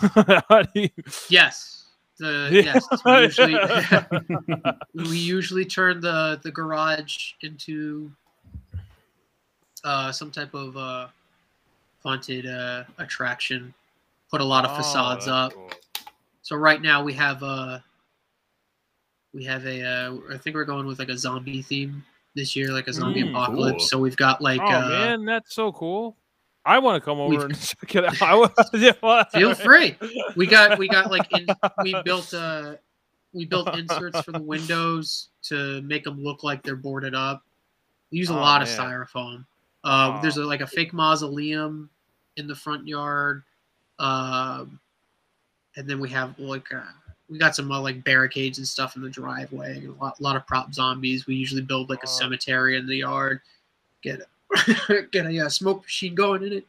how 0.48 0.62
do 0.62 0.80
you... 0.82 0.88
Yes. 1.28 1.84
The 2.18 2.48
Yeah. 2.50 2.74
yes, 2.74 3.04
we 3.04 3.22
usually 3.22 3.58
we 5.10 5.16
usually 5.18 5.64
turn 5.64 6.00
the 6.00 6.40
the 6.42 6.50
garage 6.50 7.32
into 7.42 8.10
uh, 9.84 10.10
some 10.10 10.30
type 10.30 10.52
of 10.54 10.76
uh, 10.76 11.06
haunted 12.02 12.46
uh, 12.46 12.84
attraction. 12.98 13.72
Put 14.30 14.40
a 14.40 14.44
lot 14.44 14.64
of 14.64 14.72
Oh, 14.72 14.76
facades 14.76 15.26
that's 15.26 15.28
up. 15.28 15.52
cool. 15.54 15.70
So 16.48 16.56
right 16.56 16.80
now 16.80 17.02
we 17.02 17.12
have 17.12 17.42
a 17.42 17.84
we 19.34 19.44
have 19.44 19.66
a 19.66 19.84
uh, 19.84 20.16
I 20.32 20.38
think 20.38 20.56
we're 20.56 20.64
going 20.64 20.86
with 20.86 20.98
like 20.98 21.10
a 21.10 21.18
zombie 21.18 21.60
theme 21.60 22.02
this 22.34 22.56
year, 22.56 22.72
like 22.72 22.88
a 22.88 22.92
zombie 22.94 23.22
Mm, 23.22 23.28
apocalypse. 23.32 23.76
cool. 23.76 23.78
So 23.80 23.98
we've 23.98 24.16
got 24.16 24.40
like 24.40 24.62
oh 24.62 24.80
uh, 24.80 24.88
man, 24.88 25.26
that's 25.26 25.54
so 25.54 25.72
cool. 25.72 26.16
I 26.64 26.78
want 26.78 27.02
to 27.02 27.04
come 27.04 27.20
over 27.20 27.44
and 27.44 27.60
check 27.60 27.96
it 27.96 28.22
out. 28.22 28.22
I 28.22 28.66
yeah, 28.78 29.24
feel 29.30 29.52
free. 29.52 29.94
We 30.36 30.46
got 30.46 30.78
we 30.78 30.88
got 30.88 31.10
like 31.10 31.30
in, 31.30 31.54
we 31.82 32.00
built 32.00 32.32
uh 32.32 32.76
we 33.34 33.44
built 33.44 33.68
inserts 33.74 34.22
for 34.22 34.32
the 34.32 34.40
windows 34.40 35.28
to 35.42 35.82
make 35.82 36.02
them 36.02 36.24
look 36.24 36.44
like 36.44 36.62
they're 36.62 36.76
boarded 36.76 37.14
up. 37.14 37.42
We 38.10 38.20
use 38.20 38.30
a 38.30 38.34
Oh, 38.34 38.40
lot 38.40 38.62
of 38.62 38.68
man. 38.68 38.78
styrofoam. 38.78 39.44
Uh, 39.84 40.12
Oh. 40.16 40.22
There's 40.22 40.38
a, 40.38 40.44
like 40.46 40.62
a 40.62 40.66
fake 40.66 40.94
mausoleum 40.94 41.90
in 42.38 42.46
the 42.46 42.54
front 42.54 42.88
yard, 42.88 43.42
um, 43.98 44.80
and 45.78 45.88
then 45.88 46.00
we 46.00 46.10
have 46.10 46.38
like 46.38 46.70
uh, 46.74 46.80
we 47.30 47.38
got 47.38 47.54
some 47.54 47.70
uh, 47.70 47.80
like 47.80 48.02
barricades 48.04 48.58
and 48.58 48.66
stuff 48.66 48.96
in 48.96 49.02
the 49.02 49.08
driveway. 49.08 49.84
A 49.86 49.92
lot, 50.02 50.20
lot 50.20 50.34
of 50.36 50.46
prop 50.46 50.74
zombies. 50.74 51.26
We 51.26 51.36
usually 51.36 51.62
build 51.62 51.88
like 51.88 52.00
a 52.02 52.06
Oh. 52.06 52.10
cemetery 52.10 52.76
in 52.76 52.86
the 52.86 52.96
yard. 52.96 53.40
Get 54.02 54.20
a, 54.58 55.02
get 55.12 55.24
a 55.26 55.46
uh, 55.46 55.48
smoke 55.48 55.82
machine 55.84 56.14
going 56.14 56.42
in 56.42 56.52
it. 56.52 56.66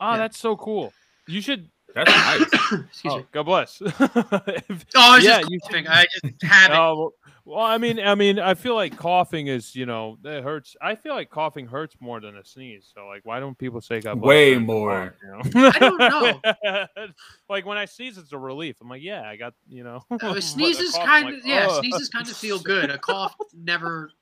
Oh, 0.00 0.12
Yeah. 0.12 0.16
that's 0.18 0.38
so 0.38 0.56
cool. 0.56 0.92
You 1.28 1.40
should. 1.40 1.68
That's 1.94 2.10
nice. 2.10 2.40
Excuse 2.90 3.12
Oh, 3.12 3.18
me. 3.18 3.26
God 3.32 3.42
bless. 3.44 3.80
If- 3.90 4.86
Oh, 4.94 5.12
I 5.12 5.16
was 5.16 5.24
yeah, 5.24 5.38
just 5.40 5.50
you 5.50 5.60
coughing. 5.60 5.88
I 5.88 6.04
just 6.22 6.42
have 6.44 6.70
it. 6.70 6.74
Oh, 6.78 6.94
well- 6.98 7.12
well, 7.44 7.58
I 7.58 7.76
mean, 7.76 7.98
I 7.98 8.14
mean, 8.14 8.38
I 8.38 8.54
feel 8.54 8.76
like 8.76 8.96
coughing 8.96 9.48
is, 9.48 9.74
you 9.74 9.84
know, 9.84 10.16
it 10.22 10.44
hurts. 10.44 10.76
I 10.80 10.94
feel 10.94 11.12
like 11.12 11.28
coughing 11.28 11.66
hurts 11.66 11.96
more 11.98 12.20
than 12.20 12.36
a 12.36 12.44
sneeze. 12.44 12.88
So, 12.94 13.08
like, 13.08 13.22
why 13.26 13.40
don't 13.40 13.58
people 13.58 13.80
say 13.80 14.00
God 14.00 14.20
bless 14.20 14.28
Way 14.28 14.58
more. 14.58 15.12
cough, 15.20 15.48
you 15.52 15.60
know? 15.60 15.72
I 15.74 15.78
don't 15.80 15.98
know. 15.98 16.86
like 17.48 17.66
when 17.66 17.76
I 17.78 17.86
sneeze, 17.86 18.16
it's 18.16 18.32
a 18.32 18.38
relief. 18.38 18.76
I'm 18.80 18.88
like, 18.88 19.02
yeah, 19.02 19.22
I 19.28 19.34
got, 19.34 19.54
you 19.68 19.82
know. 19.82 20.04
Uh, 20.08 20.34
a 20.36 20.40
sneezes 20.40 20.92
cough, 20.92 21.00
I'm 21.00 21.06
kind 21.08 21.24
like, 21.24 21.34
of 21.42 21.46
yeah, 21.46 21.66
"Ugh." 21.68 21.80
sneezes 21.80 22.08
kind 22.10 22.28
of 22.28 22.36
feel 22.36 22.60
good. 22.60 22.90
A 22.90 22.98
cough 22.98 23.34
never 23.52 24.12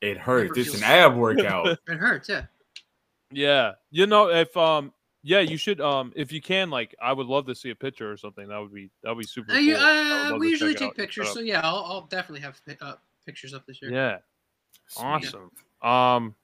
It 0.00 0.16
hurts. 0.16 0.56
Never 0.56 0.60
It's 0.70 0.78
an 0.78 0.82
ab 0.84 1.16
workout. 1.16 1.66
it 1.66 1.78
hurts. 1.98 2.30
Yeah. 2.30 2.44
Yeah, 3.30 3.72
you 3.90 4.06
know, 4.06 4.30
if 4.30 4.56
um, 4.56 4.94
yeah, 5.22 5.40
you 5.40 5.56
should 5.56 5.80
um, 5.80 6.12
if 6.16 6.32
you 6.32 6.40
can, 6.40 6.70
like, 6.70 6.94
I 7.00 7.12
would 7.12 7.26
love 7.26 7.46
to 7.46 7.54
see 7.54 7.70
a 7.70 7.74
picture 7.74 8.10
or 8.10 8.16
something. 8.16 8.48
That 8.48 8.58
would 8.58 8.72
be 8.72 8.90
that 9.02 9.10
would 9.10 9.20
be 9.20 9.26
super. 9.26 9.52
Uh, 9.52 9.56
cool. 9.56 9.76
I 9.76 10.30
uh, 10.32 10.38
we 10.38 10.48
usually 10.48 10.74
take 10.74 10.94
pictures, 10.94 11.32
so 11.32 11.40
yeah, 11.40 11.60
I'll, 11.62 11.84
I'll 11.86 12.06
definitely 12.06 12.40
have 12.40 12.60
uh, 12.80 12.94
pictures 13.26 13.52
up 13.52 13.66
this 13.66 13.82
year. 13.82 13.92
yeah, 13.92 14.18
Sweet. 14.88 15.04
awesome. 15.04 15.50
Um, 15.82 16.34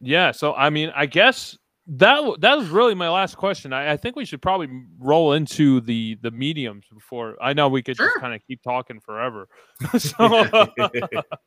yeah. 0.00 0.30
So 0.32 0.54
I 0.54 0.70
mean, 0.70 0.92
I 0.94 1.04
guess 1.06 1.58
that 1.88 2.40
that 2.40 2.56
was 2.56 2.68
really 2.68 2.94
my 2.94 3.10
last 3.10 3.36
question. 3.36 3.74
I, 3.74 3.92
I 3.92 3.96
think 3.98 4.16
we 4.16 4.24
should 4.24 4.40
probably 4.40 4.68
roll 4.98 5.34
into 5.34 5.82
the 5.82 6.16
the 6.22 6.30
mediums 6.30 6.86
before. 6.92 7.36
I 7.42 7.52
know 7.52 7.68
we 7.68 7.82
could 7.82 7.98
just 7.98 8.16
kind 8.18 8.32
of 8.32 8.40
keep 8.46 8.62
talking 8.62 9.00
forever. 9.00 9.46
so. 9.98 10.14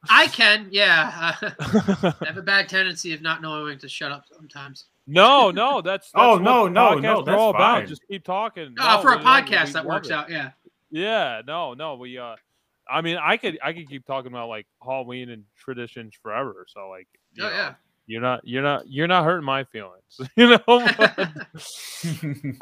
I 0.10 0.28
can. 0.28 0.68
Yeah. 0.70 1.36
I 1.42 2.14
have 2.26 2.38
a 2.38 2.44
bad 2.44 2.70
tendency 2.70 3.14
of 3.14 3.22
not 3.22 3.42
knowing 3.42 3.64
when 3.64 3.80
to 3.80 3.90
shut 3.90 4.12
up 4.12 4.26
sometimes. 4.32 4.86
No, 5.08 5.52
no, 5.52 5.82
that's, 5.82 6.12
that's 6.16 6.24
Oh, 6.24 6.38
no, 6.38 6.68
no, 6.68 6.96
no, 6.96 7.22
that's 7.24 7.38
all 7.38 7.50
about. 7.50 7.88
Just 7.88 8.02
keep 8.10 8.24
talking. 8.24 8.74
Uh, 8.80 8.96
No, 8.98 9.02
for 9.02 9.14
a 9.14 9.18
we- 9.18 9.24
we- 9.24 9.26
podcast, 9.26 9.66
we 9.68 9.72
that 9.74 9.76
love 9.76 9.86
works 9.86 10.08
it. 10.10 10.14
out. 10.14 10.30
Yeah. 10.30 10.52
Yeah, 10.92 11.42
no, 11.48 11.74
no, 11.74 11.96
we 11.96 12.18
uh 12.20 12.36
I 12.88 13.02
mean 13.02 13.18
I 13.18 13.38
could 13.38 13.58
I 13.64 13.74
could 13.74 13.90
keep 13.90 14.06
talking 14.06 14.32
about 14.32 14.48
like 14.50 14.68
Halloween 14.84 15.30
and 15.32 15.44
traditions 15.58 16.14
forever. 16.22 16.66
So 16.70 16.88
like 16.90 17.08
you 17.34 17.44
Oh 17.46 17.50
know, 17.50 17.56
yeah. 17.56 17.74
you're 18.06 18.22
not 18.22 18.42
you're 18.48 18.62
not 18.62 18.88
you're 18.88 19.08
not 19.08 19.24
hurting 19.24 19.46
my 19.46 19.64
feelings. 19.64 20.20
You 20.36 20.58
know? 20.68 20.88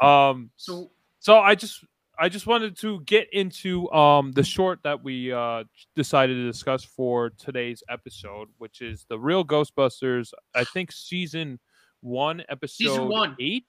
um 0.00 0.50
so 0.56 0.90
so 1.20 1.38
I 1.38 1.54
just 1.54 1.84
I 2.18 2.28
just 2.28 2.46
wanted 2.46 2.76
to 2.78 3.00
get 3.02 3.28
into 3.32 3.90
um 3.92 4.32
the 4.32 4.42
short 4.44 4.80
that 4.84 5.02
we 5.02 5.32
uh 5.32 5.64
decided 5.94 6.34
to 6.34 6.46
discuss 6.46 6.84
for 6.84 7.30
today's 7.30 7.82
episode, 7.90 8.48
which 8.58 8.80
is 8.80 9.04
the 9.08 9.18
real 9.18 9.44
Ghostbusters, 9.44 10.32
I 10.54 10.64
think 10.64 10.92
season 10.92 11.58
one, 12.02 12.42
episode 12.48 13.08
one. 13.08 13.34
eight. 13.40 13.64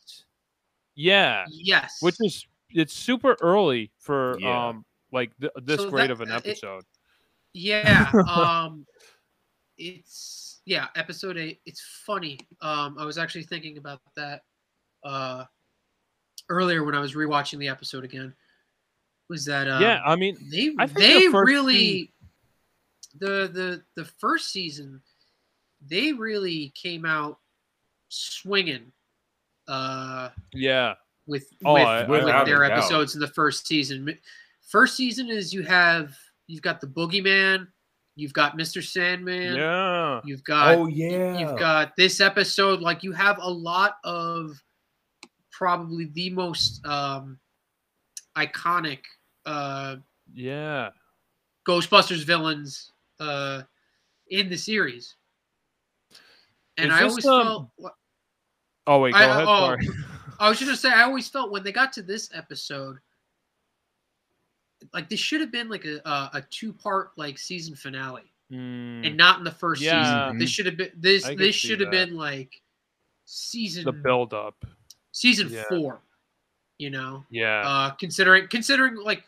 Yeah 0.96 1.46
yes. 1.50 1.98
which 2.02 2.18
is 2.20 2.46
it's 2.70 2.94
super 2.94 3.36
early 3.42 3.92
for 3.98 4.38
Yeah. 4.40 4.68
um 4.70 4.86
like 5.12 5.32
th- 5.40 5.54
this 5.64 5.80
So 5.80 5.90
great 5.90 6.08
that- 6.08 6.12
of 6.12 6.22
an 6.22 6.32
uh, 6.32 6.36
it- 6.38 6.48
episode. 6.48 6.84
Yeah. 7.54 8.12
Um 8.28 8.86
it's 9.78 10.62
yeah, 10.66 10.88
episode 10.96 11.38
eight. 11.38 11.62
It's 11.66 11.82
funny. 12.06 12.40
Um 12.62 12.98
I 13.00 13.06
was 13.06 13.18
actually 13.18 13.44
thinking 13.44 13.78
about 13.78 14.02
that 14.16 14.42
uh 15.04 15.46
earlier 16.50 16.84
when 16.84 16.96
I 16.96 17.00
was 17.00 17.14
rewatching 17.16 17.58
the 17.60 17.68
episode 17.70 18.04
again. 18.04 18.34
Was 19.30 19.46
that 19.46 19.68
um, 19.68 19.82
yeah, 19.82 20.02
I 20.06 20.16
mean, 20.16 20.38
they 20.52 20.76
I 20.78 20.86
they 20.86 21.26
the 21.26 21.32
first 21.32 21.48
really 21.50 22.14
the 23.20 23.50
the 23.52 23.84
the 23.96 24.06
first 24.06 24.52
season 24.52 25.02
they 25.88 26.14
really 26.14 26.72
came 26.76 27.06
out 27.06 27.40
swinging 28.14 28.92
uh 29.68 30.30
yeah, 30.54 30.94
with 31.26 31.48
Oh, 31.66 31.74
with, 31.74 31.84
I- 31.84 32.02
with 32.06 32.26
Without 32.26 32.46
their 32.46 32.64
a 32.64 32.68
doubt. 32.70 32.80
episodes 32.80 33.16
in 33.16 33.22
the 33.22 33.28
first 33.28 33.66
season. 33.66 34.18
First 34.70 34.96
season 34.98 35.30
is 35.30 35.54
you 35.54 35.64
have 35.64 36.14
you've 36.48 36.62
got 36.62 36.82
the 36.82 36.88
Boogeyman, 36.88 37.68
you've 38.16 38.34
got 38.34 38.58
Mr. 38.58 38.84
Sandman, 38.84 39.56
yeah, 39.56 40.20
you've 40.26 40.44
got 40.44 40.76
oh 40.78 40.88
yeah. 40.88 41.38
you've 41.38 41.58
got 41.58 41.96
this 41.96 42.20
episode. 42.20 42.82
Like 42.82 43.04
you 43.04 43.12
have 43.14 43.38
a 43.40 43.50
lot 43.50 43.98
of 44.04 44.62
probably 45.52 46.06
the 46.14 46.30
most 46.32 46.86
um, 46.86 47.40
iconic 48.38 49.00
uh, 49.46 49.96
yeah. 50.34 50.90
Ghostbusters 51.68 52.26
villains 52.26 52.92
uh, 53.22 53.62
in 54.30 54.50
the 54.50 54.58
series. 54.58 55.16
And 56.78 56.88
Is 56.92 56.94
I 56.98 57.04
this, 57.04 57.10
always 57.10 57.26
um, 57.26 57.70
felt 57.78 57.94
Oh 58.88 59.00
wait, 59.00 59.14
go 59.14 59.20
I- 59.20 59.24
ahead. 59.24 59.46
oh. 59.48 59.76
I 60.40 60.50
was 60.50 60.60
just 60.60 60.68
gonna 60.68 60.78
say 60.78 60.92
I 60.92 61.04
always 61.04 61.30
felt 61.30 61.52
when 61.52 61.64
they 61.64 61.72
got 61.72 61.94
to 61.94 62.02
this 62.02 62.30
episode, 62.34 62.98
like 64.94 65.10
this 65.10 65.20
should 65.20 65.42
have 65.42 65.52
been 65.52 65.70
like 65.70 65.86
a 65.86 65.98
a, 66.08 66.30
a 66.38 66.42
two 66.50 66.74
part 66.74 67.12
like 67.18 67.38
season 67.38 67.76
finale, 67.76 68.24
Mm, 68.52 69.08
and 69.08 69.16
not 69.18 69.38
in 69.40 69.44
the 69.46 69.52
first 69.52 69.82
Yeah. 69.82 70.04
season. 70.26 70.38
This 70.40 70.50
should 70.50 70.66
have 70.66 70.78
been 70.78 70.92
this 70.96 71.24
this 71.38 71.56
should 71.56 71.80
have 71.80 71.92
been 71.92 72.16
like 72.16 72.62
season 73.26 73.86
the 73.86 73.92
build 73.94 74.34
up. 74.34 74.66
season 75.12 75.50
Yeah. 75.50 75.64
four. 75.70 76.02
You 76.80 76.90
know, 76.90 77.24
Yeah, 77.30 77.62
uh, 77.66 77.92
considering 77.92 78.48
considering 78.48 78.96
like 78.98 79.24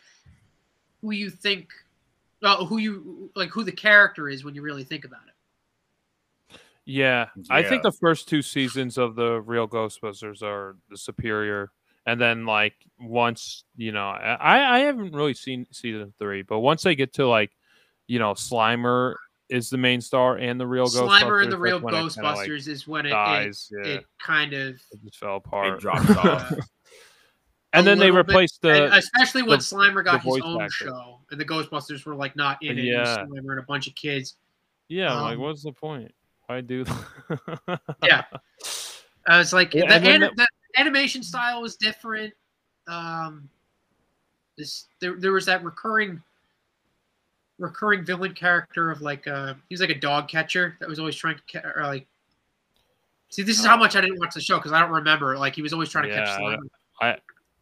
who 1.01 1.11
you 1.11 1.29
think, 1.29 1.69
uh, 2.43 2.65
who 2.65 2.77
you 2.79 3.31
like 3.35 3.49
who 3.51 3.63
the 3.63 3.71
character 3.71 4.27
is 4.27 4.43
when 4.43 4.55
you 4.55 4.61
really 4.63 4.83
think 4.83 5.05
about 5.05 5.21
it. 5.27 5.34
Yeah. 6.85 7.27
I 7.49 7.63
think 7.63 7.83
the 7.83 7.91
first 7.91 8.27
two 8.29 8.41
seasons 8.41 8.97
of 8.97 9.15
the 9.15 9.41
real 9.41 9.67
Ghostbusters 9.67 10.41
are 10.43 10.75
the 10.89 10.97
superior, 10.97 11.71
and 12.05 12.19
then 12.21 12.45
like 12.45 12.75
once 12.99 13.63
you 13.75 13.91
know, 13.91 14.07
I 14.07 14.77
I 14.77 14.79
haven't 14.79 15.13
really 15.13 15.33
seen 15.33 15.65
season 15.71 16.13
three, 16.19 16.41
but 16.43 16.59
once 16.59 16.83
they 16.83 16.95
get 16.95 17.13
to 17.13 17.27
like, 17.27 17.51
you 18.07 18.19
know, 18.19 18.33
Slimer 18.33 19.15
is 19.49 19.69
the 19.69 19.77
main 19.77 20.01
star 20.01 20.37
and 20.37 20.59
the 20.59 20.65
real 20.65 20.85
Ghostbusters. 20.87 21.19
Slimer 21.21 21.43
and 21.43 21.51
the 21.51 21.57
real 21.57 21.79
when 21.79 21.93
like, 21.93 22.03
Ghostbusters 22.03 22.67
is 22.67 22.87
when 22.87 23.05
it, 23.05 23.09
it, 23.13 23.57
yeah. 23.71 23.91
it 23.93 24.05
kind 24.19 24.53
of 24.53 24.75
it 24.91 25.03
just 25.03 25.17
fell 25.19 25.35
It 25.35 25.43
apart. 25.45 25.79
drops 25.81 26.09
off. 26.11 26.51
uh, 26.51 26.55
and 27.73 27.85
then 27.85 27.99
they 27.99 28.05
little 28.09 28.23
bit, 28.23 28.29
replaced 28.31 28.61
the 28.61 28.91
especially 28.95 29.41
when 29.43 29.59
the- 29.59 29.63
Slimer 29.63 30.03
got 30.03 30.21
his 30.23 30.39
own 30.43 30.61
actor. 30.61 30.71
show, 30.85 31.19
and 31.29 31.39
the 31.39 31.45
Ghostbusters 31.45 32.05
were 32.05 32.15
like 32.15 32.35
not 32.35 32.57
in 32.63 32.77
it. 32.79 32.85
It 32.85 32.93
Yeah. 32.93 33.17
Slimer 33.17 33.51
and 33.51 33.59
a 33.59 33.63
bunch 33.67 33.87
of 33.87 33.93
kids. 33.95 34.35
yeah. 34.87 35.13
I'm 35.13 35.21
like, 35.23 35.35
um, 35.35 35.41
what's 35.41 35.63
the 35.63 35.71
point? 35.73 36.11
Why 36.47 36.61
do? 36.61 36.85
Yeah. 38.03 38.23
I 39.27 39.39
was 39.39 39.51
like, 39.53 39.73
Yeah, 39.73 39.97
the, 39.97 40.07
anim- 40.07 40.31
the 40.35 40.47
animation 40.77 41.23
style 41.23 41.61
was 41.61 41.75
different. 41.75 42.33
Um, 42.87 43.49
this 44.57 44.85
there 45.01 45.15
there 45.19 45.31
was 45.31 45.45
that 45.47 45.63
recurring 45.63 46.21
recurring 47.57 48.05
villain 48.05 48.33
character 48.33 48.91
of 48.91 49.01
like 49.01 49.27
uh 49.27 49.53
he 49.69 49.73
was 49.73 49.81
like 49.81 49.89
a 49.89 49.99
dog 49.99 50.27
catcher 50.27 50.77
that 50.79 50.87
was 50.87 50.99
always 50.99 51.15
trying 51.15 51.35
to 51.37 51.61
ca- 51.61 51.67
or 51.75 51.83
like 51.83 52.05
see 53.29 53.41
this 53.41 53.59
is 53.59 53.65
how 53.65 53.75
Oh. 53.75 53.79
much 53.79 53.95
I 53.95 54.01
didn't 54.01 54.19
watch 54.19 54.33
the 54.35 54.41
show 54.41 54.57
because 54.57 54.71
I 54.71 54.79
don't 54.79 54.91
remember 54.91 55.37
like 55.37 55.55
he 55.55 55.61
was 55.61 55.73
always 55.73 55.89
trying 55.89 56.09
to 56.09 56.15
catch 56.15 56.39
Yeah, 56.39 56.57
I. 57.01 57.17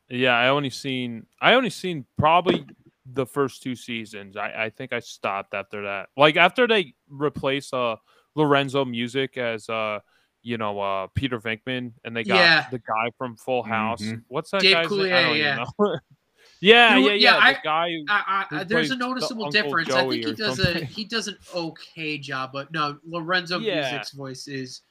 Yeah, 0.10 0.34
I 0.34 0.50
only 0.50 0.70
seen 0.70 1.26
I 1.42 1.54
only 1.54 1.70
seen 1.70 2.06
probably 2.18 2.66
the 3.06 3.26
first 3.26 3.64
two 3.64 3.76
seasons. 3.76 4.36
I, 4.38 4.66
I 4.66 4.70
think 4.70 4.94
I 4.94 5.00
stopped 5.00 5.54
after 5.54 5.84
that. 5.84 6.10
Like 6.18 6.36
after 6.36 6.68
they 6.68 6.94
replace 7.10 7.72
uh 7.74 7.96
Lorenzo 8.36 8.84
Music 8.86 9.38
as 9.38 9.70
uh 9.70 10.00
you 10.42 10.58
know 10.58 10.80
uh 10.80 11.08
Peter 11.16 11.40
Venkman 11.40 11.94
and 12.04 12.16
they 12.16 12.24
got 12.24 12.36
Yeah. 12.36 12.66
the 12.72 12.80
guy 12.80 13.12
from 13.18 13.36
Full 13.38 13.64
House. 13.64 14.02
Mhm. 14.02 14.24
What's 14.28 14.52
that 14.52 14.62
Dave 14.62 14.74
guy's 14.74 14.92
name? 14.92 15.00
I 15.00 15.04
Coulier, 15.04 15.22
don't 15.22 15.36
even 15.36 15.38
yeah. 15.42 15.56
know. 15.56 15.98
yeah, 16.60 16.98
yeah, 16.98 16.98
yeah. 16.98 17.14
Yeah, 17.14 17.34
the 17.36 17.44
I- 17.44 17.62
guy 17.64 17.90
who- 17.92 18.06
I, 18.10 18.46
I, 18.52 18.64
there's 18.64 18.64
a 18.64 18.76
plays 18.76 18.90
the 18.90 18.96
noticeable 18.98 19.46
Uncle 19.46 19.62
difference. 19.62 19.94
I 19.94 20.02
think 20.10 20.26
he 20.26 20.34
does 20.34 20.58
something. 20.58 20.84
a 20.84 20.86
he 20.86 21.04
does 21.06 21.28
an 21.28 21.38
okay 21.56 22.18
job, 22.18 22.52
but 22.54 22.72
no, 22.72 22.98
Lorenzo 23.08 23.60
Yeah. 23.60 23.90
Music's 23.92 24.12
voice 24.12 24.48
is 24.48 24.82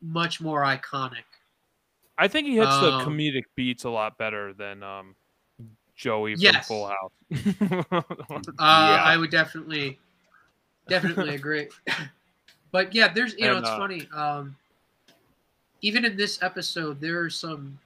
much 0.00 0.40
more 0.40 0.62
iconic. 0.62 1.24
I 2.18 2.28
think 2.28 2.46
he 2.46 2.56
hits 2.56 2.70
um, 2.70 2.84
the 2.84 2.90
comedic 3.04 3.44
beats 3.56 3.84
a 3.84 3.90
lot 3.90 4.18
better 4.18 4.52
than 4.52 4.82
um, 4.82 5.16
Joey 5.96 6.34
yes. 6.36 6.66
from 6.66 6.76
Full 6.76 6.86
House. 6.88 7.12
uh, 7.98 8.02
yeah. 8.58 8.58
I 8.58 9.16
would 9.16 9.30
definitely, 9.30 9.98
definitely 10.88 11.34
agree. 11.34 11.68
but 12.72 12.94
yeah, 12.94 13.12
there's 13.12 13.34
you 13.34 13.44
know 13.44 13.58
it's 13.58 13.68
uh, 13.68 13.76
funny. 13.76 14.08
Um, 14.14 14.56
even 15.82 16.04
in 16.04 16.16
this 16.16 16.42
episode, 16.42 17.00
there 17.00 17.20
are 17.20 17.30
some 17.30 17.78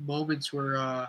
moments 0.00 0.52
where 0.52 0.76
uh, 0.76 1.06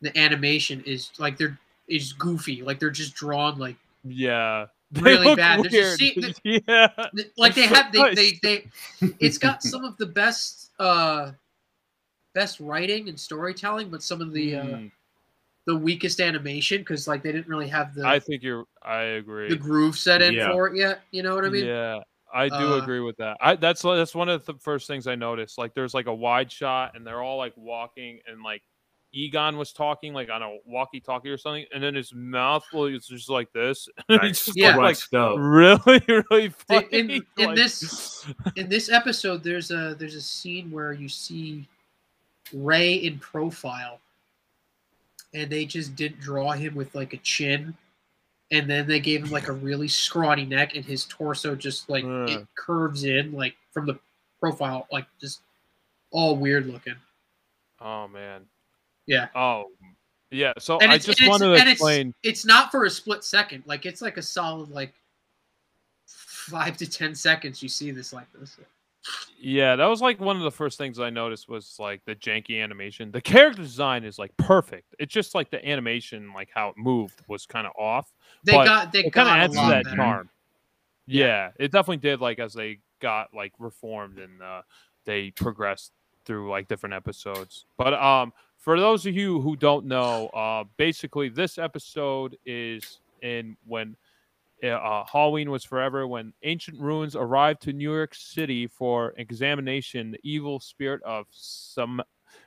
the 0.00 0.16
animation 0.18 0.82
is 0.86 1.10
like 1.18 1.36
they're 1.36 1.58
is 1.88 2.12
goofy, 2.14 2.62
like 2.62 2.80
they're 2.80 2.90
just 2.90 3.14
drawn 3.14 3.58
like 3.58 3.76
yeah 4.04 4.66
really 4.94 5.34
bad. 5.36 5.62
There's 5.70 5.98
scene, 5.98 6.34
yeah, 6.44 6.88
like 7.36 7.54
they 7.54 7.66
have 7.66 7.92
they, 7.92 8.14
they 8.14 8.38
they 8.42 8.68
it's 9.20 9.38
got 9.38 9.62
some 9.62 9.84
of 9.84 9.96
the 9.98 10.06
best 10.06 10.70
uh 10.78 11.32
best 12.34 12.60
writing 12.60 13.08
and 13.08 13.20
storytelling, 13.20 13.90
but 13.90 14.02
some 14.02 14.22
of 14.22 14.32
the 14.32 14.56
uh 14.56 14.64
mm. 14.64 14.90
The 15.66 15.76
weakest 15.76 16.20
animation 16.20 16.78
because 16.78 17.06
like 17.06 17.22
they 17.22 17.32
didn't 17.32 17.48
really 17.48 17.68
have 17.68 17.94
the. 17.94 18.06
I 18.06 18.18
think 18.18 18.42
you're. 18.42 18.64
I 18.82 19.02
agree. 19.02 19.48
The 19.48 19.56
groove 19.56 19.96
set 19.96 20.22
in 20.22 20.34
yeah. 20.34 20.50
for 20.50 20.68
it 20.68 20.76
yet. 20.76 21.02
You 21.10 21.22
know 21.22 21.34
what 21.34 21.44
I 21.44 21.48
mean? 21.48 21.66
Yeah. 21.66 22.00
I 22.32 22.48
do 22.48 22.74
uh, 22.74 22.78
agree 22.78 23.00
with 23.00 23.16
that. 23.16 23.36
I 23.40 23.56
that's 23.56 23.82
that's 23.82 24.14
one 24.14 24.28
of 24.28 24.46
the 24.46 24.54
first 24.54 24.86
things 24.86 25.06
I 25.08 25.16
noticed. 25.16 25.58
Like 25.58 25.74
there's 25.74 25.94
like 25.94 26.06
a 26.06 26.14
wide 26.14 26.50
shot 26.50 26.96
and 26.96 27.04
they're 27.04 27.22
all 27.22 27.38
like 27.38 27.52
walking 27.56 28.20
and 28.26 28.42
like 28.42 28.62
Egon 29.12 29.56
was 29.56 29.72
talking 29.72 30.14
like 30.14 30.30
on 30.30 30.42
a 30.42 30.58
walkie-talkie 30.66 31.28
or 31.28 31.36
something, 31.36 31.66
and 31.74 31.82
then 31.82 31.94
his 31.94 32.14
mouth 32.14 32.64
was 32.72 33.06
just 33.06 33.28
like 33.28 33.52
this. 33.52 33.88
just 34.10 34.56
yeah, 34.56 34.76
like 34.76 34.96
really, 35.12 36.00
really 36.08 36.48
funny. 36.50 36.86
In, 36.92 37.10
in 37.10 37.46
like... 37.46 37.56
this 37.56 38.26
in 38.56 38.68
this 38.68 38.90
episode, 38.90 39.42
there's 39.42 39.70
a 39.70 39.96
there's 39.98 40.14
a 40.14 40.20
scene 40.20 40.70
where 40.70 40.92
you 40.92 41.08
see 41.08 41.66
Ray 42.52 42.94
in 42.94 43.18
profile, 43.18 43.98
and 45.34 45.50
they 45.50 45.64
just 45.64 45.96
didn't 45.96 46.20
draw 46.20 46.52
him 46.52 46.74
with 46.74 46.94
like 46.94 47.12
a 47.12 47.18
chin, 47.18 47.74
and 48.50 48.68
then 48.68 48.86
they 48.86 49.00
gave 49.00 49.24
him 49.24 49.30
like 49.30 49.48
a 49.48 49.52
really 49.52 49.88
scrawny 49.88 50.44
neck, 50.44 50.74
and 50.74 50.84
his 50.84 51.04
torso 51.06 51.54
just 51.54 51.88
like 51.88 52.04
uh. 52.04 52.26
it 52.28 52.46
curves 52.56 53.04
in 53.04 53.32
like 53.32 53.54
from 53.72 53.86
the 53.86 53.98
profile, 54.40 54.86
like 54.90 55.06
just 55.20 55.40
all 56.10 56.36
weird 56.36 56.66
looking. 56.66 56.96
Oh 57.80 58.08
man, 58.08 58.42
yeah. 59.06 59.28
Oh, 59.34 59.66
yeah. 60.30 60.52
So 60.58 60.78
and 60.78 60.90
I 60.90 60.98
just 60.98 61.26
want 61.26 61.42
to 61.42 61.52
explain. 61.54 62.14
It's, 62.22 62.40
it's 62.40 62.46
not 62.46 62.70
for 62.70 62.84
a 62.84 62.90
split 62.90 63.24
second. 63.24 63.64
Like 63.66 63.86
it's 63.86 64.02
like 64.02 64.16
a 64.16 64.22
solid 64.22 64.70
like 64.70 64.94
five 66.06 66.76
to 66.78 66.90
ten 66.90 67.14
seconds. 67.14 67.62
You 67.62 67.68
see 67.68 67.90
this 67.90 68.12
like 68.12 68.26
this. 68.32 68.58
Yeah, 69.38 69.76
that 69.76 69.86
was 69.86 70.02
like 70.02 70.20
one 70.20 70.36
of 70.36 70.42
the 70.42 70.50
first 70.50 70.76
things 70.76 70.98
I 70.98 71.10
noticed 71.10 71.48
was 71.48 71.76
like 71.78 72.04
the 72.04 72.14
janky 72.14 72.62
animation. 72.62 73.10
The 73.10 73.20
character 73.20 73.62
design 73.62 74.04
is 74.04 74.18
like 74.18 74.36
perfect. 74.36 74.94
It's 74.98 75.12
just 75.12 75.34
like 75.34 75.50
the 75.50 75.66
animation, 75.66 76.32
like 76.34 76.50
how 76.54 76.68
it 76.68 76.74
moved, 76.76 77.22
was 77.26 77.46
kind 77.46 77.66
of 77.66 77.72
off. 77.78 78.12
They 78.44 78.52
got 78.52 78.92
they 78.92 79.08
kind 79.10 79.28
of 79.28 79.34
adds 79.34 79.54
to 79.54 79.60
that 79.60 79.84
better. 79.84 79.96
charm. 79.96 80.30
Yeah, 81.06 81.26
yeah, 81.26 81.50
it 81.58 81.72
definitely 81.72 81.98
did. 81.98 82.20
Like 82.20 82.38
as 82.38 82.52
they 82.52 82.80
got 83.00 83.32
like 83.34 83.52
reformed 83.58 84.18
and 84.18 84.42
uh, 84.42 84.62
they 85.06 85.30
progressed 85.30 85.92
through 86.26 86.50
like 86.50 86.68
different 86.68 86.94
episodes. 86.94 87.64
But 87.78 87.94
um, 87.94 88.32
for 88.58 88.78
those 88.78 89.06
of 89.06 89.16
you 89.16 89.40
who 89.40 89.56
don't 89.56 89.86
know, 89.86 90.28
uh, 90.28 90.64
basically 90.76 91.30
this 91.30 91.56
episode 91.56 92.36
is 92.44 93.00
in 93.22 93.56
when 93.66 93.96
uh, 94.64 95.04
Halloween 95.10 95.50
was 95.50 95.64
forever 95.64 96.06
when 96.06 96.32
ancient 96.42 96.80
ruins 96.80 97.16
arrived 97.16 97.62
to 97.62 97.72
New 97.72 97.92
York 97.92 98.14
City 98.14 98.66
for 98.66 99.14
examination. 99.16 100.10
The 100.10 100.20
evil 100.22 100.60
spirit 100.60 101.02
of 101.02 101.26
some 101.30 102.02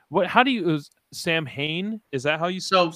what? 0.08 0.26
How 0.26 0.42
do 0.42 0.50
you 0.50 0.80
Sam 1.12 1.46
Hain? 1.46 2.00
Is 2.12 2.22
that 2.24 2.38
how 2.38 2.48
you 2.48 2.60
so? 2.60 2.92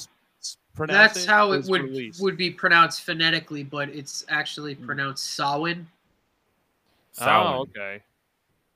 Pronounce 0.75 1.15
that's 1.15 1.25
it? 1.25 1.29
how 1.29 1.51
it 1.53 1.65
would 1.67 1.83
released. 1.83 2.23
would 2.23 2.37
be 2.37 2.51
pronounced 2.53 3.03
phonetically, 3.03 3.65
but 3.65 3.89
it's 3.89 4.25
actually 4.29 4.75
hmm. 4.75 4.87
pronounced 4.87 5.35
Samhain. 5.35 5.87
Oh, 7.21 7.63
okay. 7.63 8.01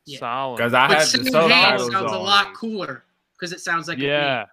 Yeah. 0.05 0.16
Because 0.57 0.74
I 0.74 0.88
but 0.88 0.99
had 0.99 1.07
the 1.07 1.30
subtitles 1.30 1.93
sounds 1.93 2.12
on. 2.12 2.18
a 2.18 2.18
lot 2.18 2.55
cooler 2.55 3.05
because 3.34 3.53
it 3.53 3.61
sounds 3.61 3.86
like 3.86 3.99
yeah, 3.99 4.47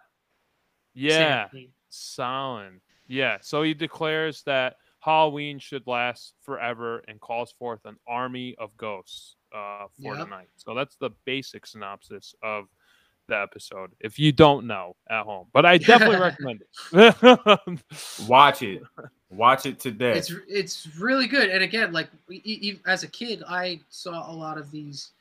yeah, 0.93 1.47
Solid. 1.89 2.79
Yeah. 3.07 3.37
So 3.41 3.63
he 3.63 3.73
declares 3.73 4.43
that 4.43 4.77
Halloween 4.99 5.59
should 5.59 5.87
last 5.87 6.33
forever 6.41 7.03
and 7.07 7.19
calls 7.19 7.53
forth 7.53 7.79
an 7.85 7.95
army 8.07 8.55
of 8.57 8.75
ghosts 8.77 9.35
uh, 9.55 9.85
for 10.01 10.15
yep. 10.15 10.25
tonight. 10.25 10.49
So 10.57 10.73
that's 10.73 10.95
the 10.97 11.11
basic 11.25 11.65
synopsis 11.65 12.35
of 12.43 12.65
the 13.27 13.39
episode. 13.39 13.91
If 13.99 14.19
you 14.19 14.31
don't 14.31 14.67
know 14.67 14.95
at 15.09 15.23
home, 15.23 15.47
but 15.53 15.65
I 15.65 15.77
definitely 15.77 16.17
recommend 16.19 16.63
it. 16.93 17.81
Watch 18.27 18.61
it. 18.61 18.81
Watch 19.29 19.65
it 19.65 19.79
today. 19.79 20.17
It's 20.17 20.33
it's 20.47 20.87
really 20.99 21.27
good. 21.27 21.49
And 21.49 21.63
again, 21.63 21.93
like 21.93 22.09
as 22.85 23.03
a 23.03 23.07
kid, 23.07 23.43
I 23.47 23.79
saw 23.89 24.29
a 24.29 24.33
lot 24.33 24.57
of 24.57 24.71
these 24.71 25.11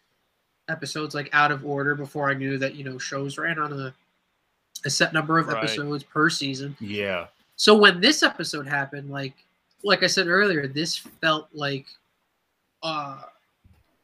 episodes 0.68 1.14
like 1.14 1.30
out 1.32 1.50
of 1.50 1.64
order 1.64 1.94
before 1.94 2.28
I 2.28 2.34
knew 2.34 2.58
that 2.58 2.74
you 2.74 2.84
know 2.84 2.98
shows 2.98 3.38
ran 3.38 3.58
on 3.58 3.72
a 3.72 3.94
a 4.84 4.90
set 4.90 5.12
number 5.12 5.38
of 5.38 5.48
right. 5.48 5.58
episodes 5.58 6.02
per 6.02 6.30
season. 6.30 6.76
Yeah. 6.80 7.26
So 7.56 7.76
when 7.76 8.00
this 8.00 8.22
episode 8.22 8.66
happened, 8.66 9.10
like 9.10 9.34
like 9.84 10.02
I 10.02 10.06
said 10.06 10.26
earlier, 10.26 10.66
this 10.66 10.96
felt 10.96 11.48
like 11.52 11.86
uh 12.82 13.22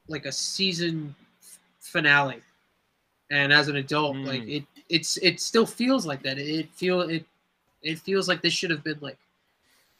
like 0.08 0.26
a 0.26 0.32
season 0.32 1.14
finale. 1.80 2.40
And 3.30 3.52
as 3.52 3.68
an 3.68 3.76
adult, 3.76 4.16
mm. 4.16 4.26
like 4.26 4.42
it 4.42 4.64
it's 4.88 5.16
it 5.18 5.40
still 5.40 5.66
feels 5.66 6.06
like 6.06 6.22
that. 6.22 6.38
It 6.38 6.70
feel 6.70 7.02
it 7.02 7.24
it 7.82 7.98
feels 7.98 8.28
like 8.28 8.42
this 8.42 8.52
should 8.52 8.70
have 8.70 8.84
been 8.84 8.98
like 9.00 9.18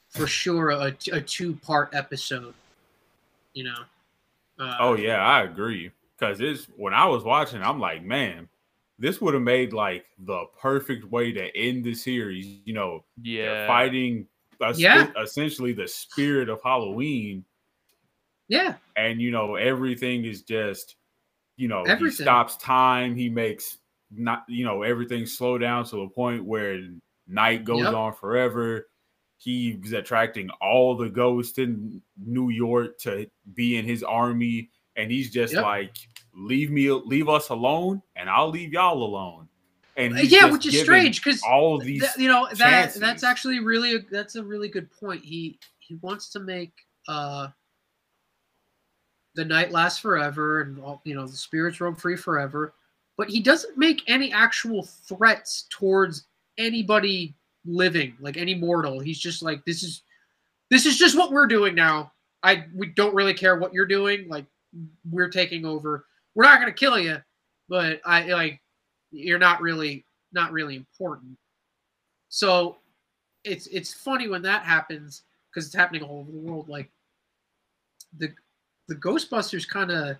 for 0.09 0.27
sure 0.27 0.71
a, 0.71 0.95
a 1.11 1.21
two 1.21 1.55
part 1.55 1.89
episode. 1.93 2.53
You 3.53 3.65
know. 3.65 3.79
Uh, 4.59 4.77
oh 4.79 4.95
yeah, 4.95 5.25
I 5.25 5.43
agree. 5.43 5.91
Because 6.17 6.39
it's 6.39 6.67
when 6.77 6.93
I 6.93 7.05
was 7.05 7.23
watching, 7.23 7.61
I'm 7.61 7.79
like, 7.79 8.03
man, 8.03 8.47
this 8.97 9.19
would 9.19 9.33
have 9.33 9.43
made 9.43 9.73
like 9.73 10.05
the 10.19 10.45
perfect 10.61 11.11
way 11.11 11.33
to 11.33 11.55
end 11.57 11.83
the 11.83 11.93
series. 11.93 12.47
You 12.63 12.73
know, 12.73 13.03
yeah, 13.21 13.67
fighting 13.67 14.27
yeah. 14.75 15.09
essentially 15.21 15.73
the 15.73 15.87
spirit 15.87 16.49
of 16.49 16.59
Halloween. 16.63 17.43
Yeah. 18.47 18.75
And 18.95 19.21
you 19.21 19.31
know, 19.31 19.55
everything 19.55 20.25
is 20.25 20.43
just, 20.43 20.95
you 21.57 21.67
know, 21.67 21.83
everything. 21.83 22.17
he 22.17 22.23
stops 22.23 22.57
time, 22.57 23.15
he 23.15 23.29
makes 23.29 23.77
not 24.11 24.43
you 24.47 24.65
know, 24.65 24.83
everything 24.83 25.25
slow 25.25 25.57
down 25.57 25.85
to 25.85 26.01
a 26.01 26.09
point 26.09 26.45
where 26.45 26.79
night 27.27 27.63
goes 27.63 27.83
yep. 27.83 27.93
on 27.93 28.13
forever. 28.13 28.87
He's 29.37 29.91
attracting 29.91 30.49
all 30.61 30.95
the 30.95 31.09
ghosts 31.09 31.57
in 31.57 32.01
New 32.17 32.49
York 32.49 32.97
to 32.99 33.29
be 33.53 33.77
in 33.77 33.85
his 33.85 34.01
army 34.01 34.69
and 34.95 35.11
he's 35.11 35.31
just 35.31 35.53
yep. 35.53 35.63
like, 35.63 35.95
"Leave 36.33 36.71
me, 36.71 36.89
leave 36.89 37.29
us 37.29 37.49
alone, 37.49 38.01
and 38.15 38.29
I'll 38.29 38.49
leave 38.49 38.73
y'all 38.73 39.03
alone." 39.03 39.44
And 39.97 40.17
yeah, 40.23 40.51
which 40.51 40.65
is 40.65 40.81
strange 40.81 41.23
because 41.23 41.41
all 41.43 41.77
of 41.77 41.85
these, 41.85 42.01
th- 42.01 42.17
you 42.17 42.27
know, 42.27 42.47
that 42.55 42.93
that's 42.95 43.23
actually 43.23 43.59
really 43.59 43.95
a, 43.95 43.99
that's 44.11 44.35
a 44.35 44.43
really 44.43 44.67
good 44.67 44.91
point. 44.91 45.23
He 45.23 45.57
he 45.79 45.95
wants 45.95 46.29
to 46.31 46.39
make 46.39 46.73
uh 47.07 47.47
the 49.35 49.45
night 49.45 49.71
lasts 49.71 49.99
forever, 49.99 50.61
and 50.61 50.79
all, 50.79 51.01
you 51.05 51.15
know 51.15 51.25
the 51.25 51.37
spirits 51.37 51.79
roam 51.79 51.95
free 51.95 52.17
forever, 52.17 52.73
but 53.17 53.29
he 53.29 53.39
doesn't 53.41 53.77
make 53.77 54.01
any 54.07 54.33
actual 54.33 54.83
threats 54.83 55.65
towards 55.69 56.25
anybody 56.57 57.35
living, 57.65 58.15
like 58.19 58.37
any 58.37 58.55
mortal. 58.55 58.99
He's 58.99 59.19
just 59.19 59.41
like, 59.41 59.63
this 59.65 59.81
is 59.81 60.01
this 60.69 60.85
is 60.85 60.97
just 60.97 61.17
what 61.17 61.31
we're 61.31 61.47
doing 61.47 61.73
now. 61.73 62.11
I 62.43 62.65
we 62.75 62.87
don't 62.87 63.15
really 63.15 63.33
care 63.33 63.57
what 63.57 63.73
you're 63.73 63.85
doing. 63.85 64.27
Like 64.27 64.45
we're 65.09 65.29
taking 65.29 65.65
over. 65.65 66.05
We're 66.33 66.43
not 66.43 66.59
going 66.59 66.71
to 66.71 66.77
kill 66.77 66.99
you, 66.99 67.17
but 67.69 68.01
I 68.05 68.23
like 68.23 68.59
you're 69.15 69.39
not 69.39 69.61
really 69.61 70.05
not 70.33 70.51
really 70.51 70.75
important. 70.75 71.37
So 72.29 72.77
it's 73.43 73.67
it's 73.67 73.93
funny 73.93 74.27
when 74.27 74.41
that 74.43 74.63
happens 74.63 75.23
because 75.49 75.65
it's 75.65 75.75
happening 75.75 76.03
all 76.03 76.19
over 76.19 76.31
the 76.31 76.37
world. 76.37 76.69
Like 76.69 76.89
the 78.17 78.29
the 78.87 78.95
Ghostbusters 78.95 79.67
kind 79.67 79.91
of 79.91 80.17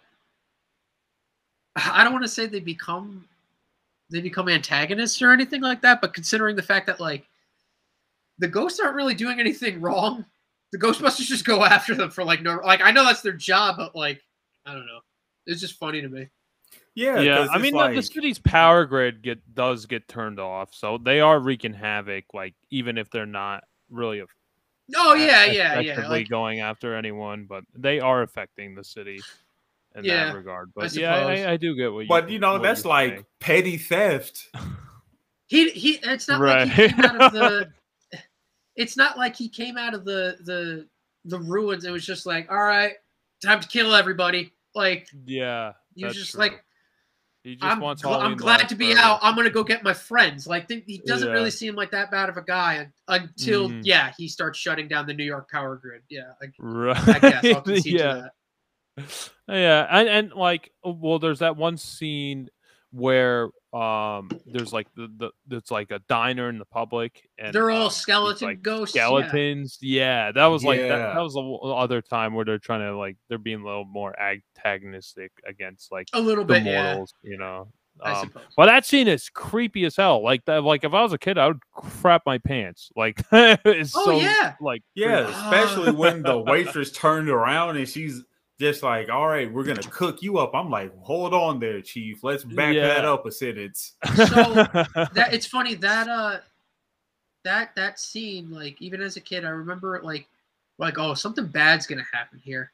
I 1.76 2.04
don't 2.04 2.14
want 2.14 2.24
to 2.24 2.30
say 2.30 2.46
they 2.46 2.60
become 2.60 3.28
they 4.10 4.22
become 4.22 4.48
antagonists 4.48 5.22
or 5.22 5.32
anything 5.32 5.62
like 5.62 5.82
that, 5.82 6.00
but 6.00 6.14
considering 6.14 6.56
the 6.56 6.62
fact 6.62 6.88
that 6.88 7.00
like 7.00 7.28
the 8.38 8.48
ghosts 8.48 8.80
aren't 8.80 8.96
really 8.96 9.16
doing 9.16 9.39
anything 9.39 9.82
wrong, 9.82 10.26
the 10.72 10.78
Ghostbusters 10.78 11.26
just 11.26 11.46
go 11.46 11.64
after 11.66 11.96
them 11.96 12.12
for 12.12 12.24
like 12.24 12.41
no 12.41 12.60
like 12.64 12.82
I 12.82 12.91
know 12.91 13.04
that's 13.04 13.22
their 13.22 13.34
job, 13.34 13.78
but 13.78 13.96
like 13.96 14.22
I 14.66 14.74
don't 14.74 14.86
know. 14.86 15.00
It's 15.48 15.62
just 15.62 15.78
funny 15.78 16.02
to 16.02 16.10
me. 16.10 16.28
Yeah, 16.95 17.19
yeah. 17.19 17.47
I 17.51 17.57
mean, 17.57 17.73
like... 17.73 17.95
the 17.95 18.01
city's 18.01 18.39
power 18.39 18.86
grid 18.86 19.21
get 19.21 19.53
does 19.53 19.86
get 19.86 20.07
turned 20.07 20.39
off, 20.39 20.73
so 20.73 20.97
they 20.97 21.19
are 21.19 21.39
wreaking 21.39 21.73
havoc. 21.73 22.26
Like 22.34 22.53
even 22.69 22.97
if 22.97 23.09
they're 23.09 23.26
not 23.26 23.63
really. 23.89 24.19
A, 24.19 24.26
oh 24.95 25.13
yeah, 25.13 25.45
yeah, 25.45 25.80
yeah. 25.80 26.07
Like... 26.07 26.30
going 26.30 26.61
after 26.61 26.95
anyone, 26.95 27.45
but 27.47 27.63
they 27.76 27.99
are 27.99 28.21
affecting 28.21 28.76
the 28.76 28.84
city. 28.84 29.19
in 29.95 30.05
yeah, 30.05 30.28
that 30.28 30.36
regard. 30.36 30.71
But 30.76 30.97
I 30.97 30.99
yeah, 30.99 31.15
I, 31.15 31.51
I, 31.53 31.57
do 31.57 31.76
get 31.76 31.91
what 31.91 32.01
you. 32.01 32.07
But 32.07 32.30
you 32.30 32.39
know, 32.39 32.59
that's 32.59 32.86
like 32.86 33.11
saying. 33.11 33.26
petty 33.39 33.78
theft. 33.78 34.49
He 35.47 35.69
he. 35.69 35.99
It's 36.01 36.28
not 36.28 36.41
right. 36.41 36.67
like 36.67 36.76
he 36.76 36.88
came 36.89 37.05
out 37.05 37.21
of 37.21 37.34
the. 37.34 37.71
It's 38.76 38.97
not 38.97 39.17
like 39.17 39.38
he 39.38 39.47
came 39.47 39.78
out 39.78 39.93
of 39.93 40.03
the 40.03 40.36
the 40.43 40.86
the 41.23 41.39
ruins. 41.39 41.86
It 41.86 41.91
was 41.91 42.05
just 42.05 42.26
like, 42.26 42.51
all 42.51 42.61
right, 42.61 42.93
time 43.41 43.61
to 43.61 43.67
kill 43.69 43.95
everybody. 43.95 44.51
Like, 44.73 45.07
yeah, 45.26 45.71
he 45.95 46.03
was 46.03 46.15
just 46.15 46.32
true. 46.32 46.41
like, 46.41 46.64
he 47.46 47.54
just 47.54 47.64
I'm, 47.64 47.80
wants 47.80 48.02
gl- 48.02 48.20
I'm 48.20 48.36
glad 48.36 48.68
to 48.70 48.76
be 48.76 48.91
forever. 48.91 49.08
out. 49.08 49.20
I'm 49.22 49.36
gonna 49.36 49.52
go 49.52 49.64
get 49.64 49.84
my 49.84 49.93
friends. 49.93 50.48
Like, 50.48 50.68
he 50.68 51.00
doesn't 51.06 51.28
yeah. 51.28 51.34
really 51.34 51.52
seem 51.52 51.76
like 51.76 51.91
that 51.91 52.10
bad 52.10 52.28
of 52.28 52.38
a 52.38 52.41
guy 52.41 52.88
until 53.08 53.70
mm. 53.70 53.82
yeah, 53.84 54.12
he 54.18 54.28
starts 54.28 54.58
shutting 54.58 54.88
down 54.88 55.06
the 55.06 55.14
New 55.14 55.24
York 55.24 55.52
power 55.52 55.76
grid. 55.76 56.02
Yeah, 56.10 56.32
I, 56.41 56.48
right. 56.58 57.08
I 57.08 57.20
guess 57.20 57.46
I'll 57.46 57.62
concede 57.62 58.00
yeah. 58.00 58.14
to 58.14 58.32
that. 58.98 59.32
Yeah, 59.48 59.88
and 59.91 60.10
and 60.10 60.34
like, 60.34 60.72
well, 60.84 61.20
there's 61.20 61.39
that 61.39 61.56
one 61.56 61.78
scene 61.78 62.50
where 62.96 63.50
um 63.74 64.30
there's 64.46 64.72
like 64.72 64.88
the, 64.96 65.10
the 65.18 65.58
it's 65.58 65.70
like 65.70 65.91
a 65.91 66.00
diner 66.08 66.48
in 66.48 66.58
the 66.58 66.66
public 66.66 67.28
and 67.38 67.54
they're 67.54 67.70
all 67.70 67.86
um, 67.86 67.91
skeleton 67.91 68.48
like 68.48 68.62
ghosts 68.62 68.96
skeletons 68.96 69.78
yeah, 69.82 70.28
yeah 70.28 70.32
that 70.32 70.46
was 70.46 70.64
like 70.64 70.80
yeah. 70.80 70.88
that, 70.88 71.16
that 71.16 71.22
was 71.22 71.34
the 71.34 71.41
other 71.41 72.02
time 72.02 72.34
where 72.34 72.46
they're 72.46 72.58
trying 72.58 72.80
to 72.80 72.98
like 72.98 73.18
they're 73.28 73.38
being 73.38 73.60
a 73.60 73.66
little 73.66 73.84
more 73.84 74.16
antagonistic 74.18 75.30
against 75.46 75.91
like 75.91 76.08
a 76.14 76.22
little 76.22 76.46
bit 76.46 76.64
mortals 76.64 77.14
yeah. 77.22 77.32
you 77.32 77.38
know 77.38 77.68
um, 78.02 78.32
but 78.58 78.66
that 78.66 78.86
scene 78.86 79.08
is 79.08 79.30
creepy 79.30 79.86
as 79.86 79.96
hell. 79.96 80.22
Like 80.22 80.43
that, 80.46 80.64
like 80.66 80.84
if 80.84 80.93
I 80.93 81.02
was 81.02 81.14
a 81.14 81.18
kid, 81.18 81.38
I 81.38 81.48
would 81.48 81.62
crap 81.72 82.24
my 82.26 82.38
pants. 82.38 82.91
Like 82.93 83.24
it's 83.32 83.93
oh, 83.96 84.06
so 84.06 84.12
yeah, 84.20 84.56
like 84.60 84.84
yeah, 84.96 85.30
especially 85.30 85.93
when 85.93 86.22
the 86.22 86.38
waitress 86.46 86.91
turned 86.91 87.30
around 87.30 87.78
and 87.78 87.88
she's 87.88 88.22
just 88.60 88.84
like, 88.84 89.10
all 89.10 89.28
right, 89.28 89.51
we're 89.51 89.64
gonna 89.64 89.82
cook 89.82 90.22
you 90.22 90.38
up. 90.38 90.53
I'm 90.53 90.70
like, 90.70 90.97
hold 90.99 91.34
on 91.34 91.60
there, 91.60 91.82
chief. 91.82 92.24
Let's 92.24 92.43
back 92.43 92.74
yeah. 92.74 92.88
that 92.88 93.06
up 93.06 93.26
a 93.26 93.32
sentence. 93.32 93.95
So 94.16 94.24
that 94.26 95.30
it's 95.32 95.45
funny 95.45 95.76
that 95.76 96.08
uh 96.08 96.39
that 97.43 97.76
that 97.76 97.99
scene, 97.99 98.49
like 98.51 98.82
even 98.82 99.01
as 99.01 99.18
a 99.18 99.22
kid, 99.22 99.45
I 99.45 99.49
remember 99.49 99.95
it 99.95 100.03
like 100.03 100.28
like, 100.78 100.97
oh, 100.97 101.14
something 101.14 101.47
bad's 101.47 101.88
gonna 101.88 102.06
happen 102.12 102.41
here. 102.43 102.72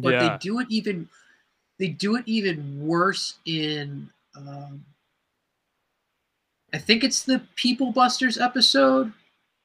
But 0.00 0.14
yeah. 0.14 0.28
they 0.28 0.38
do 0.38 0.60
it 0.60 0.66
even 0.70 1.08
they 1.78 1.88
do 1.88 2.16
it 2.16 2.24
even 2.26 2.86
worse 2.86 3.38
in 3.46 4.08
um 4.36 4.84
I 6.72 6.78
think 6.78 7.04
it's 7.04 7.22
the 7.22 7.40
People 7.56 7.92
Busters 7.92 8.38
episode 8.38 9.12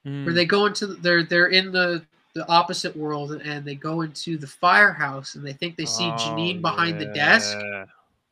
mm. 0.05 0.25
where 0.25 0.33
they 0.33 0.45
go 0.45 0.65
into 0.65 0.87
they're 0.87 1.23
they're 1.23 1.47
in 1.47 1.71
the 1.71 2.03
the 2.35 2.47
opposite 2.49 2.95
world 2.95 3.31
and 3.31 3.65
they 3.65 3.75
go 3.75 4.01
into 4.01 4.37
the 4.37 4.47
firehouse 4.47 5.35
and 5.35 5.45
they 5.45 5.53
think 5.53 5.77
they 5.77 5.85
see 5.85 6.05
oh, 6.05 6.11
Janine 6.11 6.61
behind 6.61 6.99
yeah. 6.99 7.07
the 7.07 7.13
desk 7.13 7.57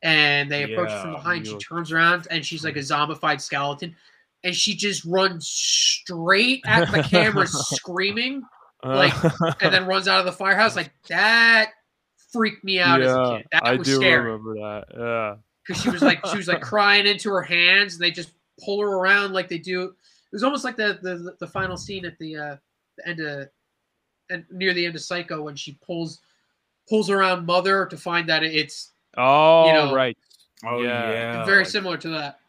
and 0.02 0.50
they 0.50 0.64
approach 0.64 0.90
yeah, 0.90 1.02
from 1.02 1.12
behind. 1.12 1.46
She 1.46 1.56
turns 1.56 1.90
around 1.90 2.28
and 2.30 2.44
she's 2.44 2.64
like 2.64 2.76
a 2.76 2.80
zombified 2.80 3.40
skeleton 3.40 3.96
and 4.44 4.54
she 4.54 4.74
just 4.76 5.04
runs 5.06 5.48
straight 5.48 6.62
at 6.66 6.92
the 6.92 7.02
camera 7.02 7.46
screaming 7.48 8.42
like 8.84 9.14
and 9.62 9.72
then 9.72 9.86
runs 9.86 10.06
out 10.06 10.20
of 10.20 10.26
the 10.26 10.32
firehouse 10.32 10.76
like 10.76 10.90
that 11.08 11.70
freaked 12.30 12.62
me 12.62 12.78
out 12.78 13.00
yeah, 13.00 13.06
as 13.06 13.14
a 13.14 13.36
kid. 13.38 13.46
That 13.52 13.64
I 13.64 13.74
was 13.76 13.86
do 13.86 13.96
scary. 13.96 14.24
remember 14.24 14.54
that. 14.54 14.84
Yeah. 14.94 15.36
Because 15.66 15.82
she 15.82 15.88
was 15.88 16.02
like 16.02 16.24
she 16.26 16.36
was 16.36 16.48
like 16.48 16.60
crying 16.72 17.06
into 17.06 17.30
her 17.30 17.42
hands 17.42 17.94
and 17.94 18.02
they 18.02 18.10
just 18.10 18.32
pull 18.62 18.82
her 18.82 18.88
around 18.88 19.32
like 19.32 19.48
they 19.48 19.56
do. 19.56 19.84
It 19.84 19.92
was 20.32 20.42
almost 20.42 20.64
like 20.64 20.76
the 20.76 20.98
the, 21.00 21.34
the 21.40 21.46
final 21.46 21.78
scene 21.78 22.04
at 22.04 22.18
the 22.18 22.36
uh 22.36 22.56
the 22.98 23.08
end 23.08 23.20
of 23.20 23.48
and 24.30 24.44
near 24.50 24.72
the 24.74 24.84
end 24.86 24.94
of 24.94 25.02
Psycho 25.02 25.42
when 25.42 25.56
she 25.56 25.78
pulls 25.84 26.20
pulls 26.88 27.10
around 27.10 27.46
Mother 27.46 27.86
to 27.86 27.96
find 27.96 28.28
that 28.28 28.42
it's 28.42 28.92
oh 29.16 29.66
you 29.66 29.72
know, 29.72 29.94
right 29.94 30.16
oh 30.64 30.82
yeah, 30.82 31.10
yeah. 31.10 31.44
very 31.44 31.64
similar 31.64 31.96
to 31.98 32.08
that. 32.10 32.40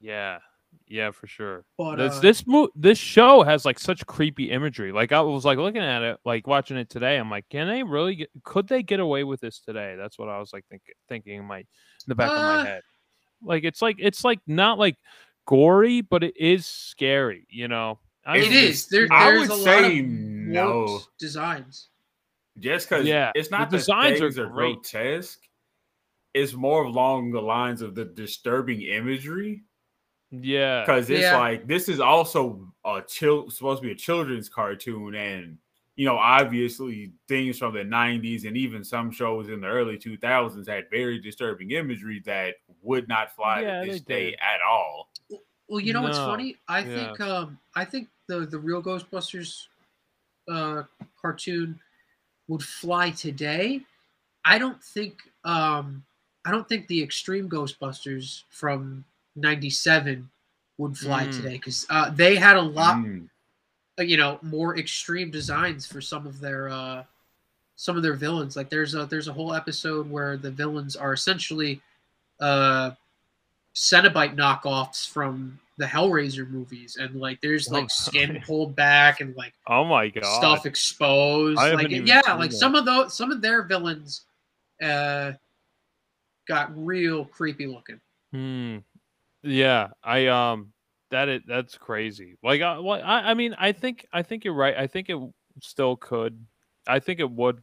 Yeah, 0.00 0.38
yeah, 0.88 1.10
for 1.10 1.26
sure. 1.26 1.64
But 1.78 1.96
this 1.96 2.14
uh, 2.14 2.20
this 2.20 2.46
mo- 2.46 2.68
this 2.76 2.98
show 2.98 3.42
has 3.42 3.64
like 3.64 3.78
such 3.78 4.06
creepy 4.06 4.50
imagery. 4.50 4.92
Like 4.92 5.12
I 5.12 5.20
was 5.20 5.44
like 5.44 5.58
looking 5.58 5.82
at 5.82 6.02
it, 6.02 6.18
like 6.24 6.46
watching 6.46 6.76
it 6.76 6.88
today. 6.88 7.16
I'm 7.16 7.30
like, 7.30 7.48
can 7.48 7.66
they 7.66 7.82
really? 7.82 8.16
Get, 8.16 8.30
could 8.44 8.68
they 8.68 8.82
get 8.82 9.00
away 9.00 9.24
with 9.24 9.40
this 9.40 9.58
today? 9.58 9.96
That's 9.96 10.18
what 10.18 10.28
I 10.28 10.38
was 10.38 10.52
like 10.52 10.64
think, 10.70 10.82
thinking 11.08 11.38
in 11.38 11.44
my 11.44 11.58
in 11.58 11.66
the 12.06 12.14
back 12.14 12.30
uh, 12.30 12.34
of 12.34 12.40
my 12.40 12.60
uh, 12.60 12.64
head. 12.64 12.82
Like 13.42 13.64
it's 13.64 13.82
like 13.82 13.96
it's 13.98 14.22
like 14.22 14.38
not 14.46 14.78
like 14.78 14.96
gory, 15.46 16.02
but 16.02 16.22
it 16.22 16.36
is 16.36 16.66
scary. 16.66 17.46
You 17.50 17.68
know, 17.68 17.98
I 18.24 18.38
it 18.38 18.52
is. 18.52 18.86
There, 18.86 19.08
I 19.10 19.38
would 19.38 19.52
say 19.52 20.02
no 20.52 21.00
designs. 21.18 21.88
Just 22.58 22.88
because 22.88 23.06
yeah, 23.06 23.32
it's 23.34 23.50
not 23.50 23.70
the, 23.70 23.76
the 23.76 23.80
designs 23.80 24.20
are, 24.20 24.46
are 24.46 24.48
grotesque. 24.48 25.40
It's 26.32 26.54
more 26.54 26.84
along 26.84 27.32
the 27.32 27.40
lines 27.40 27.82
of 27.82 27.94
the 27.94 28.04
disturbing 28.04 28.82
imagery. 28.82 29.62
Yeah, 30.30 30.82
because 30.82 31.08
it's 31.10 31.22
yeah. 31.22 31.38
like 31.38 31.66
this 31.66 31.88
is 31.88 32.00
also 32.00 32.72
a 32.84 33.02
chill 33.06 33.50
supposed 33.50 33.82
to 33.82 33.86
be 33.86 33.92
a 33.92 33.96
children's 33.96 34.48
cartoon, 34.48 35.14
and 35.14 35.58
you 35.96 36.04
know, 36.04 36.16
obviously 36.16 37.12
things 37.28 37.58
from 37.58 37.74
the 37.74 37.80
'90s 37.80 38.46
and 38.46 38.56
even 38.56 38.84
some 38.84 39.10
shows 39.10 39.48
in 39.48 39.60
the 39.60 39.66
early 39.66 39.96
2000s 39.96 40.68
had 40.68 40.90
very 40.90 41.18
disturbing 41.20 41.70
imagery 41.70 42.22
that 42.26 42.54
would 42.82 43.08
not 43.08 43.34
fly 43.34 43.60
yeah, 43.62 43.84
to 43.84 43.90
this 43.90 44.00
day 44.00 44.34
at 44.34 44.60
all. 44.66 45.10
Well, 45.68 45.80
you 45.80 45.92
know 45.92 46.00
no. 46.00 46.08
what's 46.08 46.18
funny? 46.18 46.56
I 46.68 46.80
yeah. 46.80 46.94
think 46.94 47.20
um, 47.20 47.58
I 47.74 47.84
think 47.84 48.08
the 48.26 48.40
the 48.40 48.58
real 48.58 48.82
Ghostbusters 48.82 49.66
uh, 50.48 50.82
cartoon 51.20 51.78
would 52.48 52.62
fly 52.62 53.10
today. 53.10 53.80
I 54.44 54.58
don't 54.58 54.82
think 54.82 55.22
um, 55.44 56.04
I 56.44 56.50
don't 56.50 56.68
think 56.68 56.86
the 56.86 57.02
Extreme 57.02 57.50
Ghostbusters 57.50 58.42
from 58.50 59.04
'97 59.34 60.28
would 60.78 60.96
fly 60.96 61.26
mm. 61.26 61.36
today 61.36 61.54
because 61.54 61.86
uh, 61.90 62.10
they 62.10 62.36
had 62.36 62.56
a 62.56 62.62
lot, 62.62 62.96
mm. 62.96 63.28
uh, 63.98 64.02
you 64.02 64.16
know, 64.16 64.38
more 64.42 64.78
extreme 64.78 65.30
designs 65.30 65.86
for 65.86 66.00
some 66.00 66.26
of 66.26 66.40
their 66.40 66.68
uh, 66.68 67.02
some 67.76 67.96
of 67.96 68.02
their 68.02 68.14
villains. 68.14 68.56
Like 68.56 68.70
there's 68.70 68.94
a 68.94 69.06
there's 69.06 69.28
a 69.28 69.32
whole 69.32 69.54
episode 69.54 70.10
where 70.10 70.36
the 70.36 70.50
villains 70.50 70.96
are 70.96 71.12
essentially 71.12 71.80
uh, 72.40 72.92
Cenobite 73.74 74.36
knockoffs 74.36 75.08
from 75.08 75.58
the 75.78 75.84
Hellraiser 75.84 76.48
movies, 76.48 76.96
and 76.96 77.16
like 77.16 77.40
there's 77.40 77.70
like 77.70 77.84
oh, 77.84 77.88
skin 77.88 78.42
pulled 78.46 78.74
back 78.74 79.20
and 79.20 79.36
like 79.36 79.52
oh 79.68 79.84
my 79.84 80.08
god 80.08 80.24
stuff 80.24 80.66
exposed. 80.66 81.58
Like 81.58 81.90
yeah, 81.90 82.20
like 82.34 82.50
that. 82.50 82.56
some 82.56 82.74
of 82.74 82.84
those 82.84 83.16
some 83.16 83.30
of 83.30 83.42
their 83.42 83.62
villains 83.62 84.22
uh 84.82 85.32
got 86.48 86.70
real 86.76 87.24
creepy 87.24 87.66
looking. 87.66 88.00
Hmm. 88.32 88.78
Yeah, 89.42 89.88
I 90.02 90.26
um 90.26 90.72
that 91.10 91.28
it 91.28 91.42
that's 91.46 91.76
crazy. 91.76 92.36
Like 92.42 92.60
uh, 92.62 92.80
well, 92.82 93.00
I 93.02 93.30
I 93.30 93.34
mean 93.34 93.54
I 93.58 93.72
think 93.72 94.06
I 94.12 94.22
think 94.22 94.44
you're 94.44 94.54
right. 94.54 94.76
I 94.76 94.86
think 94.86 95.08
it 95.08 95.18
still 95.60 95.96
could. 95.96 96.44
I 96.86 97.00
think 97.00 97.20
it 97.20 97.30
would 97.30 97.62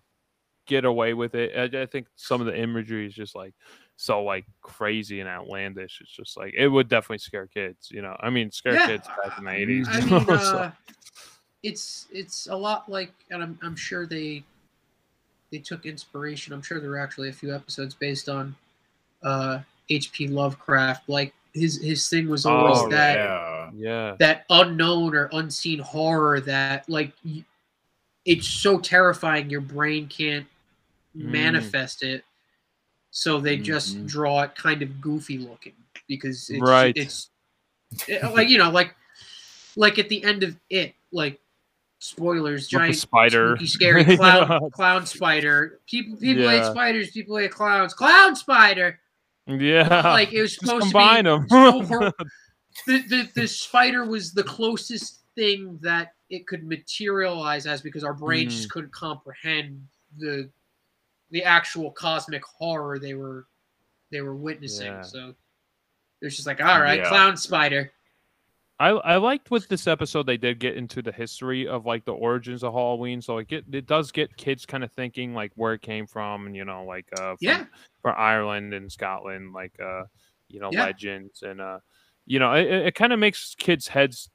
get 0.68 0.86
away 0.86 1.14
with 1.14 1.36
it. 1.36 1.76
I, 1.76 1.82
I 1.82 1.86
think 1.86 2.07
some 2.16 2.41
of 2.41 2.47
the 2.47 2.57
imagery 2.57 3.07
is 3.07 3.14
just 3.14 3.36
like 3.36 3.53
so 3.98 4.24
like 4.24 4.46
crazy 4.62 5.20
and 5.20 5.30
outlandish. 5.30 6.00
It's 6.02 6.12
just 6.12 6.38
like 6.38 6.54
it 6.58 6.68
would 6.68 6.89
definitely 6.89 7.20
scare 7.20 7.48
kids. 7.48 7.89
You 7.91 8.02
know, 8.02 8.16
I 8.20 8.30
mean, 8.30 8.52
scare 8.52 8.74
yeah. 8.74 8.88
kids 8.88 9.08
back 9.08 9.38
in 9.38 9.46
the 9.46 9.52
eighties. 9.52 9.88
I 9.91 10.02
mean, 10.02 10.26
uh, 10.30 10.39
so. 10.39 10.72
it's 11.64 12.08
it's 12.12 12.48
a 12.48 12.56
lot 12.56 12.89
like, 12.89 13.12
and 13.32 13.41
I'm 13.41 13.60
I'm 13.62 13.76
sure 13.76 14.06
they 14.06 14.44
they 15.52 15.60
took 15.60 15.86
inspiration. 15.86 16.54
I'm 16.54 16.62
sure 16.62 16.80
there 16.80 16.89
were 16.89 17.00
actually 17.00 17.30
a 17.30 17.34
few 17.34 17.54
episodes 17.54 17.94
based 17.94 18.30
on 18.30 18.56
uh 19.24 19.60
H.P. 19.89 20.28
Lovecraft. 20.28 21.08
Like 21.08 21.34
his 21.54 21.82
his 21.82 22.08
thing 22.10 22.28
was 22.28 22.46
always 22.46 22.80
oh, 22.80 22.89
that 22.89 23.18
yeah. 23.18 23.70
yeah 23.76 24.16
that 24.20 24.46
unknown 24.50 25.16
or 25.16 25.30
unseen 25.34 25.80
horror 25.80 26.39
that 26.41 26.88
like 26.89 27.14
it's 28.26 28.48
so 28.48 28.80
terrifying 28.80 29.50
your 29.50 29.62
brain 29.62 30.08
can't 30.08 30.48
mm. 31.16 31.26
manifest 31.26 32.04
it 32.04 32.24
so 33.14 33.39
they 33.39 33.57
just 33.57 33.95
mm-hmm. 33.95 34.07
draw 34.07 34.41
it 34.41 34.55
kind 34.55 34.82
of 34.82 34.99
goofy 34.99 35.38
looking 35.38 35.74
because 36.07 36.49
it's, 36.49 36.61
right. 36.61 36.97
it's 36.97 37.30
it, 38.07 38.24
like 38.34 38.49
you 38.49 38.57
know 38.57 38.72
like 38.72 38.95
like 39.76 39.99
at 39.99 40.09
the 40.09 40.22
end 40.24 40.41
of 40.41 40.57
it 40.72 40.95
like 41.11 41.39
spoilers 41.99 42.68
giant 42.68 42.95
spider 42.95 43.55
spooky, 43.55 43.68
scary 43.68 44.03
clown 44.18 44.70
clown 44.72 45.05
spider 45.05 45.80
people 45.88 46.18
people 46.18 46.43
yeah. 46.43 46.64
hate 46.64 46.66
spiders 46.66 47.11
people 47.11 47.38
hate 47.38 47.51
clowns 47.51 47.93
clown 47.93 48.36
spider 48.36 48.99
yeah 49.45 50.11
like 50.11 50.34
it 50.34 50.41
was 50.41 50.55
supposed 50.55 50.88
to 50.89 50.97
be 50.97 51.22
them. 51.22 51.45
the, 52.88 53.03
the 53.07 53.30
the 53.36 53.47
spider 53.47 54.05
was 54.05 54.34
the 54.34 54.43
closest 54.43 55.20
thing 55.36 55.78
that 55.84 56.14
it 56.32 56.47
could 56.47 56.64
materialize 56.66 57.68
as 57.68 57.82
because 57.82 58.03
our 58.03 58.14
brains 58.14 58.53
mm. 58.53 58.57
just 58.57 58.72
couldn't 58.72 58.91
comprehend 58.91 59.86
the 60.18 60.49
the 61.34 61.44
actual 61.44 61.92
cosmic 61.92 62.44
horror 62.46 63.00
they 63.00 63.16
were 63.16 63.48
they 64.12 64.22
were 64.22 64.36
witnessing. 64.36 64.94
Yeah. 64.94 65.02
So 65.02 65.34
it's 66.22 66.36
just 66.36 66.48
like, 66.48 66.62
all 66.62 66.80
right, 66.80 67.00
yeah. 67.00 67.10
clown 67.10 67.36
spider. 67.36 67.92
I 68.80 68.90
I 68.90 69.18
liked 69.18 69.52
with 69.52 69.68
this 69.68 69.88
episode 69.88 70.26
they 70.26 70.38
did 70.38 70.60
get 70.60 70.78
into 70.78 71.02
the 71.02 71.12
history 71.12 71.68
of 71.68 71.86
like 71.86 72.06
the 72.06 72.14
origins 72.14 72.64
of 72.64 72.74
Halloween, 72.74 73.22
so 73.22 73.36
like 73.36 73.52
it 73.52 73.66
it 73.72 73.88
does 73.88 74.12
get 74.12 74.36
kids 74.38 74.66
kind 74.66 74.84
of 74.84 74.92
thinking 74.92 75.34
like 75.34 75.52
where 75.56 75.74
it 75.74 75.82
came 75.82 76.06
from, 76.08 76.46
and 76.46 76.56
you 76.56 76.66
know 76.66 76.86
like 76.86 77.08
uh 77.14 77.32
from, 77.32 77.38
Yeah. 77.42 77.66
from 78.02 78.16
Ireland 78.18 78.74
and 78.74 78.92
Scotland, 78.92 79.54
like 79.54 79.74
uh 79.84 80.04
you 80.48 80.60
know 80.60 80.70
Yeah. 80.72 80.86
legends 80.86 81.42
and 81.42 81.60
uh 81.60 81.80
you 82.26 82.40
know 82.40 82.54
it, 82.54 82.68
it 82.68 82.96
kind 82.96 83.12
of 83.12 83.20
makes 83.20 83.56
kids 83.56 83.88
heads 83.88 84.30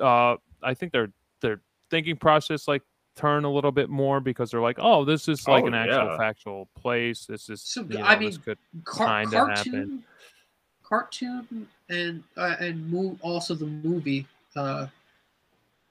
uh 0.00 0.36
I 0.62 0.74
think 0.74 0.92
their 0.92 1.12
their 1.40 1.60
thinking 1.90 2.16
process 2.16 2.66
like 2.66 2.82
turn 3.14 3.44
a 3.44 3.50
little 3.50 3.72
bit 3.72 3.90
more 3.90 4.20
because 4.20 4.50
they're 4.50 4.60
like 4.60 4.78
oh 4.80 5.04
this 5.04 5.28
is 5.28 5.46
like 5.46 5.64
Oh, 5.64 5.66
an 5.66 5.74
actual 5.74 6.08
yeah. 6.08 6.16
factual 6.16 6.68
place 6.80 7.26
this 7.26 7.48
is 7.50 7.60
So, 7.62 7.82
you 7.82 7.98
know, 7.98 8.04
I 8.04 8.16
this 8.16 8.34
mean, 8.36 8.42
could 8.42 8.58
Car- 8.84 9.06
kinda 9.20 9.36
cartoon, 9.36 9.74
happen. 9.74 10.04
cartoon, 10.82 11.68
and 11.90 12.22
uh, 12.36 12.56
and 12.58 12.90
mo- 12.90 13.18
also 13.22 13.54
the 13.54 13.66
movie 13.66 14.26
uh, 14.56 14.86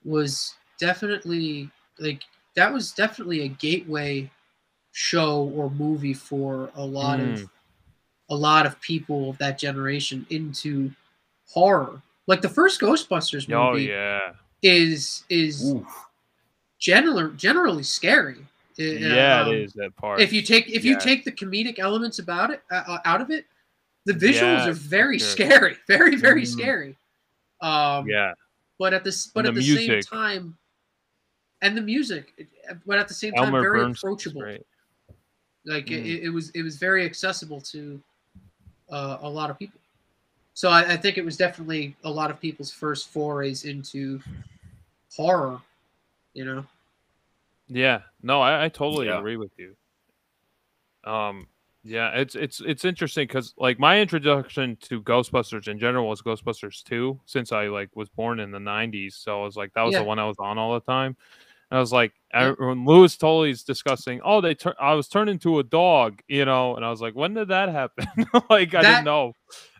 was 0.04 0.56
definitely 0.80 1.70
like 2.00 2.24
that 2.56 2.72
was 2.74 2.92
definitely 2.92 3.42
a 3.42 3.48
gateway 3.48 4.30
show 4.94 5.52
or 5.56 5.70
movie 5.70 6.14
for 6.14 6.70
a 6.76 6.84
lot 6.84 7.20
Mm. 7.20 7.44
of 7.44 7.50
a 8.30 8.36
lot 8.36 8.66
of 8.66 8.80
people 8.82 9.30
of 9.30 9.38
that 9.38 9.58
generation 9.58 10.26
into 10.30 10.92
horror. 11.50 12.02
Like 12.28 12.42
the 12.42 12.50
first 12.50 12.80
Ghostbusters 12.82 13.48
movie 13.48 13.54
oh 13.54 13.76
yeah 13.76 14.32
is 14.64 15.24
is 15.30 15.74
Oof. 15.74 16.08
Generally 16.82 17.34
generally 17.38 17.84
scary. 17.84 18.36
Uh, 18.80 18.84
yeah 18.84 19.42
um, 19.44 19.54
it 19.54 19.60
is 19.62 19.74
that 19.74 19.96
part. 19.96 20.20
if 20.20 20.34
you 20.34 20.42
take 20.42 20.68
if 20.70 20.84
you 20.84 20.98
take 21.00 21.24
the 21.24 21.32
comedic 21.32 21.78
elements 21.80 22.20
about 22.20 22.50
it 22.50 22.62
uh, 22.72 22.84
uh, 22.88 22.98
out 23.06 23.22
of 23.22 23.30
it 23.30 23.46
the 24.06 24.14
visuals 24.14 24.66
Yeah, 24.66 24.70
are 24.70 24.74
very 24.74 25.20
sure. 25.20 25.28
scary 25.28 25.78
very 25.88 26.16
very 26.16 26.42
Mhm. 26.44 26.48
scary. 26.48 26.98
Um 27.62 28.08
yeah. 28.10 28.34
but 28.80 28.94
at 28.94 29.04
this 29.04 29.28
but 29.28 29.42
And 29.46 29.50
at 29.50 29.56
the 29.56 29.62
the, 29.62 29.86
same 29.88 30.02
time 30.02 30.58
and 31.62 31.78
the 31.78 31.82
music 31.82 32.48
but 32.88 32.98
at 32.98 33.08
the 33.08 33.14
same 33.14 33.34
time 33.34 33.52
very 33.52 33.82
Burns 33.82 34.00
approachable. 34.00 34.42
like 35.66 35.92
it, 35.92 36.04
Mm. 36.04 36.24
it 36.24 36.30
was 36.30 36.50
it 36.52 36.64
was 36.64 36.78
very 36.78 37.06
accessible 37.06 37.62
to 37.62 38.02
uh, 38.90 39.18
a 39.22 39.30
lot 39.30 39.50
of 39.52 39.58
people. 39.60 39.80
So 40.54 40.70
I, 40.70 40.94
I 40.94 40.98
think 40.98 41.18
it 41.18 41.24
was 41.24 41.38
definitely 41.38 41.96
a 42.04 42.10
lot 42.10 42.30
of 42.32 42.42
people's 42.42 42.72
first 42.74 43.10
forays 43.10 43.64
into 43.66 44.20
horror 45.16 45.62
you 46.34 46.46
know 46.46 46.66
Yeah, 47.68 48.02
no, 48.22 48.42
I, 48.42 48.66
I 48.66 48.70
totally 48.70 49.08
Yeah. 49.08 49.18
agree 49.20 49.38
with 49.38 49.52
you. 49.58 49.76
Um, 51.04 51.48
yeah, 51.84 52.12
it's 52.12 52.36
it's 52.36 52.62
it's 52.62 52.86
interesting 52.86 53.26
because 53.28 53.54
like 53.58 53.80
my 53.80 54.00
introduction 54.00 54.78
to 54.82 55.02
Ghostbusters 55.02 55.68
in 55.68 55.80
general 55.80 56.08
was 56.08 56.22
Ghostbusters 56.22 56.84
two, 56.84 57.20
since 57.26 57.52
I 57.52 57.68
like 57.68 57.90
was 57.96 58.08
born 58.10 58.40
in 58.40 58.52
the 58.52 58.60
'90s, 58.60 59.14
so 59.14 59.42
I 59.42 59.46
was 59.46 59.56
like 59.56 59.74
that 59.74 59.82
was 59.82 59.94
Yeah. 59.94 60.00
the 60.02 60.06
one 60.06 60.20
I 60.20 60.28
was 60.28 60.38
on 60.38 60.58
all 60.60 60.74
the 60.76 60.82
time. 60.82 61.18
And 61.72 61.78
I 61.78 61.80
was 61.80 61.92
like, 61.92 62.12
I- 62.34 62.48
Yeah. 62.48 62.54
when 62.60 62.86
Louis 62.86 63.16
Tully's 63.18 63.64
discussing, 63.64 64.22
oh, 64.24 64.42
they 64.42 64.54
turn, 64.54 64.74
I 64.80 64.94
was 64.94 65.08
turned 65.08 65.30
into 65.30 65.58
a 65.60 65.64
dog, 65.64 66.22
you 66.28 66.44
know, 66.46 66.76
and 66.76 66.86
I 66.86 66.90
was 66.92 67.02
like, 67.02 67.16
when 67.16 67.34
did 67.34 67.48
that 67.48 67.70
happen? 67.70 68.06
like 68.50 68.76
I 68.76 68.82
didn't 68.84 69.06
know. 69.06 69.34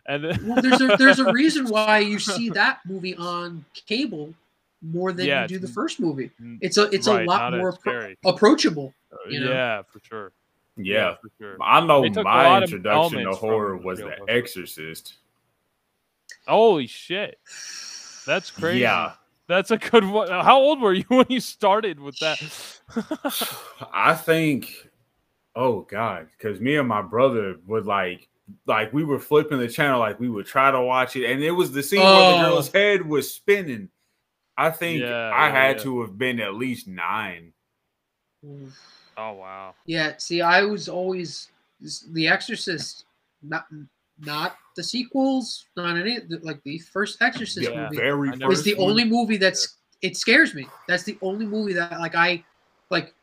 And 0.06 0.24
then, 0.24 0.40
well, 0.42 0.60
there's 0.60 0.80
a 0.80 0.96
there's 0.96 1.20
a 1.20 1.30
reason 1.32 1.68
why 1.68 1.98
you 2.00 2.18
see 2.18 2.50
that 2.50 2.80
movie 2.84 3.14
on 3.14 3.64
cable 3.86 4.34
more 4.82 5.12
than 5.12 5.26
Yeah, 5.26 5.42
you 5.42 5.48
do 5.48 5.58
the 5.58 5.68
first 5.68 6.00
movie. 6.00 6.30
It's 6.60 6.76
a 6.78 6.84
it's 6.90 7.06
right, 7.08 7.24
a 7.26 7.30
lot 7.30 7.52
more 7.54 7.72
appro- 7.72 8.16
approachable. 8.24 8.92
Uh, 9.12 9.16
you 9.28 9.40
know? 9.40 9.50
yeah, 9.50 9.82
for 9.82 10.00
sure. 10.02 10.32
Yeah. 10.76 11.14
for 11.20 11.28
sure. 11.38 11.56
I 11.62 11.84
know 11.84 12.02
They 12.02 12.08
took 12.08 12.22
a 12.22 12.24
my 12.24 12.62
introduction 12.62 13.24
to 13.24 13.32
horror 13.32 13.76
was 13.76 13.98
The 13.98 14.04
Ghostbusters. 14.06 14.28
Exorcist. 14.28 15.14
Holy 16.48 16.86
shit. 16.86 17.38
That's 18.26 18.50
crazy. 18.50 18.80
Yeah. 18.80 19.12
That's 19.48 19.70
a 19.70 19.76
good 19.76 20.04
one. 20.04 20.28
How 20.28 20.58
old 20.58 20.80
were 20.80 20.94
you 20.94 21.04
when 21.08 21.26
you 21.28 21.40
started 21.40 22.00
with 22.00 22.18
that? 22.20 22.40
I 23.92 24.14
think, 24.14 24.88
oh 25.54 25.82
god, 25.82 26.28
because 26.36 26.60
me 26.60 26.76
and 26.76 26.88
my 26.88 27.02
brother 27.02 27.56
would 27.66 27.84
like, 27.86 28.28
like 28.66 28.92
we 28.92 29.04
were 29.04 29.18
flipping 29.18 29.58
the 29.58 29.68
channel, 29.68 29.98
like 30.00 30.18
we 30.18 30.28
would 30.30 30.46
try 30.46 30.70
to 30.70 30.80
watch 30.80 31.16
it, 31.16 31.30
and 31.30 31.42
it 31.42 31.50
was 31.50 31.72
the 31.72 31.82
scene 31.82 32.00
where 32.00 32.08
the 32.38 32.38
Oh. 32.46 32.50
girl's 32.50 32.72
head 32.72 33.06
was 33.06 33.32
spinning. 33.32 33.88
I 34.62 34.70
think 34.70 35.02
Yeah, 35.02 35.32
I 35.34 35.48
yeah, 35.48 35.52
had 35.52 35.76
yeah. 35.76 35.82
to 35.82 36.00
have 36.02 36.16
been 36.16 36.40
at 36.40 36.54
least 36.54 36.86
nine. 36.86 37.52
oh 39.16 39.32
wow. 39.32 39.74
Yeah. 39.86 40.16
See, 40.18 40.40
I 40.40 40.62
was 40.62 40.88
always 40.88 41.48
The 42.12 42.28
Exorcist, 42.28 43.04
not 43.42 43.66
not 44.20 44.56
the 44.76 44.82
sequels, 44.84 45.66
not 45.76 45.96
any 45.96 46.20
like 46.42 46.62
the 46.62 46.78
first 46.78 47.20
Exorcist 47.20 47.74
Yeah, 47.74 47.88
movie. 47.90 47.96
very 47.96 48.28
I 48.30 48.36
never 48.36 48.52
is 48.52 48.62
the 48.62 48.70
first 48.70 48.80
one. 48.80 48.90
only 48.90 49.04
movie 49.04 49.36
that's 49.36 49.78
it 50.00 50.16
scares 50.16 50.54
me. 50.54 50.66
That's 50.88 51.02
the 51.02 51.18
only 51.22 51.46
movie 51.46 51.72
that 51.74 51.98
like 51.98 52.14
I 52.14 52.44
like 52.90 53.14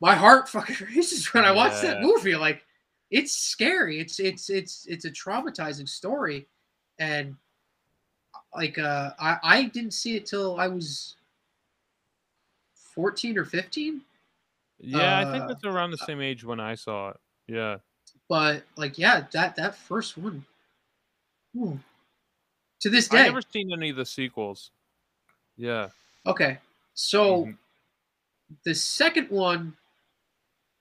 my 0.00 0.14
heart 0.14 0.48
fucking 0.54 0.86
races 0.94 1.32
when 1.32 1.44
I 1.44 1.52
watch 1.52 1.80
that 1.82 2.02
movie. 2.02 2.36
Like 2.36 2.62
it's 3.10 3.34
scary. 3.34 4.00
It's 4.00 4.20
it's 4.20 4.50
it's 4.50 4.86
it's 4.88 5.04
a 5.04 5.10
traumatizing 5.10 5.88
story. 5.88 6.46
And 6.98 7.36
like 8.56 8.78
uh 8.78 9.10
I, 9.18 9.38
I 9.42 9.62
didn't 9.64 9.92
see 9.92 10.16
it 10.16 10.26
till 10.26 10.58
I 10.58 10.68
was 10.68 11.16
14 12.94 13.38
or 13.38 13.44
15. 13.44 14.00
Yeah, 14.80 15.18
I 15.18 15.24
think 15.24 15.44
Uh, 15.44 15.48
that's 15.48 15.64
around 15.64 15.90
the 15.90 15.98
same 15.98 16.20
age 16.20 16.44
when 16.44 16.60
I 16.60 16.74
saw 16.74 17.10
it. 17.10 17.16
Yeah. 17.48 17.78
But 18.28 18.64
like 18.76 18.98
yeah, 18.98 19.26
that 19.32 19.56
that 19.56 19.74
first 19.76 20.16
one. 20.16 20.44
To 22.80 22.90
this 22.90 23.08
day, 23.08 23.18
I 23.18 23.22
day. 23.22 23.28
never 23.28 23.42
seen 23.42 23.72
any 23.72 23.90
of 23.90 23.96
the 23.96 24.04
sequels. 24.04 24.70
Yeah. 25.56 25.88
Okay. 26.26 26.58
So 26.94 27.44
Mhm. 27.44 27.58
the 28.64 28.74
second 28.74 29.30
one 29.30 29.76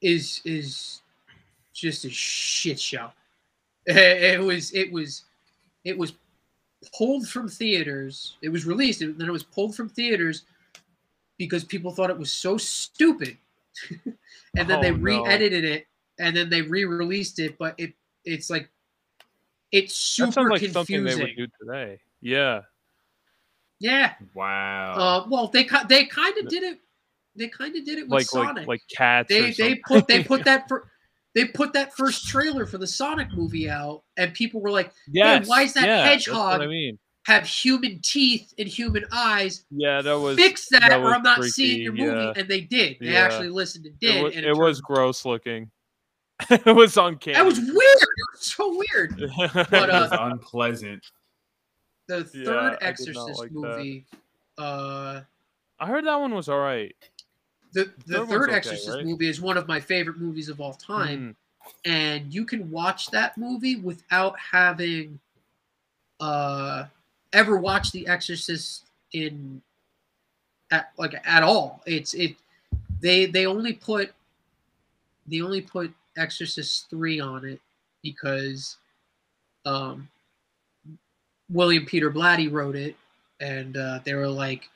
is 0.02 0.42
is 0.46 1.02
just 1.74 2.06
a 2.06 2.10
shit 2.10 2.80
show. 2.80 3.12
It 3.86 4.40
was 4.42 4.74
it 4.74 4.92
was 4.92 5.24
it 5.84 5.98
was 5.98 6.14
pulled 6.92 7.28
from 7.28 7.48
theaters. 7.48 8.38
It 8.42 8.50
was 8.50 8.66
released 8.66 9.02
and 9.02 9.18
then 9.18 9.28
it 9.28 9.32
was 9.32 9.44
pulled 9.44 9.76
from 9.76 9.90
theaters 9.90 10.44
because 11.38 11.64
people 11.64 11.92
thought 11.92 12.10
it 12.10 12.18
was 12.18 12.32
so 12.32 12.58
stupid. 12.58 13.38
and 14.06 14.70
then 14.70 14.82
they 14.82 14.92
Oh, 14.92 14.96
no. 14.96 15.02
re-edited 15.02 15.66
it 15.66 15.88
and 16.20 16.36
then 16.36 16.50
they 16.50 16.62
re-released 16.62 17.40
it, 17.40 17.58
but 17.58 17.76
it 17.78 17.94
it's 18.26 18.50
like 18.50 18.70
it's 19.72 19.96
super 19.96 20.28
That 20.28 20.34
sounds 20.34 20.50
like 20.52 20.62
confusing. 20.62 20.74
something 20.74 21.04
they 21.06 21.16
would 21.16 21.36
do 21.36 21.48
today. 21.66 22.00
Yeah. 22.22 22.62
Yeah. 23.80 24.14
Wow. 24.34 24.94
Uh, 24.94 25.28
well, 25.30 25.48
they 25.48 25.68
they 25.90 26.06
kind 26.06 26.38
of 26.38 26.48
did 26.48 26.64
it. 26.64 26.80
They 27.36 27.48
kind 27.48 27.76
of 27.76 27.84
did 27.84 27.98
it 27.98 28.04
with 28.04 28.12
Like 28.12 28.26
Sonic. 28.28 28.56
like 28.58 28.68
like 28.68 28.82
cats. 28.96 29.28
they 29.30 29.52
they 29.52 29.76
put 29.88 30.08
they 30.08 30.24
put 30.24 30.44
that 30.46 30.68
for 30.68 30.92
they 31.36 31.46
put 31.46 31.74
that 31.74 31.96
first 31.96 32.28
trailer 32.28 32.66
for 32.66 32.78
the 32.78 32.88
Sonic 32.88 33.28
movie 33.34 33.70
out, 33.70 34.04
and 34.18 34.34
people 34.34 34.62
were 34.62 34.72
like, 34.72 34.92
"Yeah, 35.08 35.44
why 35.46 35.64
is 35.64 35.74
that 35.74 35.86
yeah, 35.86 36.06
hedgehog 36.06 36.62
I 36.62 36.68
mean. 36.68 37.00
"Have 37.26 37.46
human 37.46 38.00
teeth 38.04 38.54
and 38.60 38.68
human 38.68 39.06
eyes. 39.12 39.66
Yeah, 39.72 40.02
that 40.02 40.14
was 40.20 40.38
Fix 40.38 40.68
that, 40.70 40.82
that 40.82 41.00
or 41.00 41.14
I'm 41.14 41.24
not 41.24 41.38
freaky, 41.38 41.52
seeing 41.52 41.82
your 41.82 41.94
movie." 41.94 42.06
yeah. 42.06 42.34
And 42.36 42.48
they 42.48 42.62
did. 42.62 42.98
They 43.00 43.14
Yeah. 43.14 43.20
actually 43.22 43.50
listened 43.50 43.86
and 43.86 44.00
did. 44.00 44.16
it 44.16 44.24
was, 44.24 44.36
and 44.36 44.46
it 44.46 44.56
was 44.56 44.82
gross 44.82 45.26
looking. 45.26 45.72
it 46.50 46.76
was 46.76 46.98
uncanny. 46.98 47.36
that 47.36 47.46
was 47.46 47.60
weird. 47.60 47.72
It 47.74 48.28
was 48.34 48.42
so 48.42 48.70
weird. 48.94 49.32
but, 49.38 49.90
it 49.90 49.90
uh, 49.90 50.08
was 50.10 50.20
unpleasant. 50.20 51.04
The 52.08 52.24
third 52.26 52.78
I 52.82 52.86
Exorcist 52.86 53.40
like 53.40 53.50
that. 53.50 53.56
movie. 53.56 54.06
Uh, 54.58 55.22
I 55.80 55.88
heard 55.88 56.06
that 56.06 56.20
one 56.20 56.34
was 56.34 56.50
all 56.50 56.60
right. 56.60 56.94
The 57.74 57.92
the 58.06 58.20
Third 58.20 58.30
third 58.30 58.50
okay, 58.50 58.58
Exorcist 58.58 58.98
right? 58.98 59.06
movie 59.06 59.28
is 59.28 59.42
one 59.42 59.58
of 59.58 59.68
my 59.68 59.80
favorite 59.80 60.18
movies 60.18 60.50
of 60.50 60.62
all 60.62 60.74
time. 60.74 61.36
Mm. 61.66 61.80
and 61.86 62.34
you 62.34 62.46
can 62.46 62.70
watch 62.70 63.10
that 63.12 63.38
movie 63.38 63.78
without 63.78 64.38
having 64.40 65.20
uh 66.20 66.86
ever 67.32 67.58
watched 67.58 67.94
The 67.94 68.08
Exorcist 68.08 68.86
in 69.14 69.62
at 70.72 70.92
like 70.98 71.16
at 71.26 71.44
all. 71.44 71.82
It's 71.86 72.14
it 72.14 72.36
they 73.02 73.26
they 73.26 73.46
only 73.46 73.74
put 73.74 74.12
they 75.28 75.42
only 75.42 75.62
put 75.62 75.94
Exorcist 76.18 76.90
3 76.90 77.20
on 77.20 77.46
it 77.46 77.62
because 78.02 78.78
um 79.66 80.08
William 81.50 81.86
Peter 81.86 82.12
Blatty 82.12 82.52
wrote 82.52 82.76
it 82.76 82.96
and 83.40 83.78
uh, 83.78 84.00
they 84.04 84.14
were 84.14 84.28
like 84.28 84.70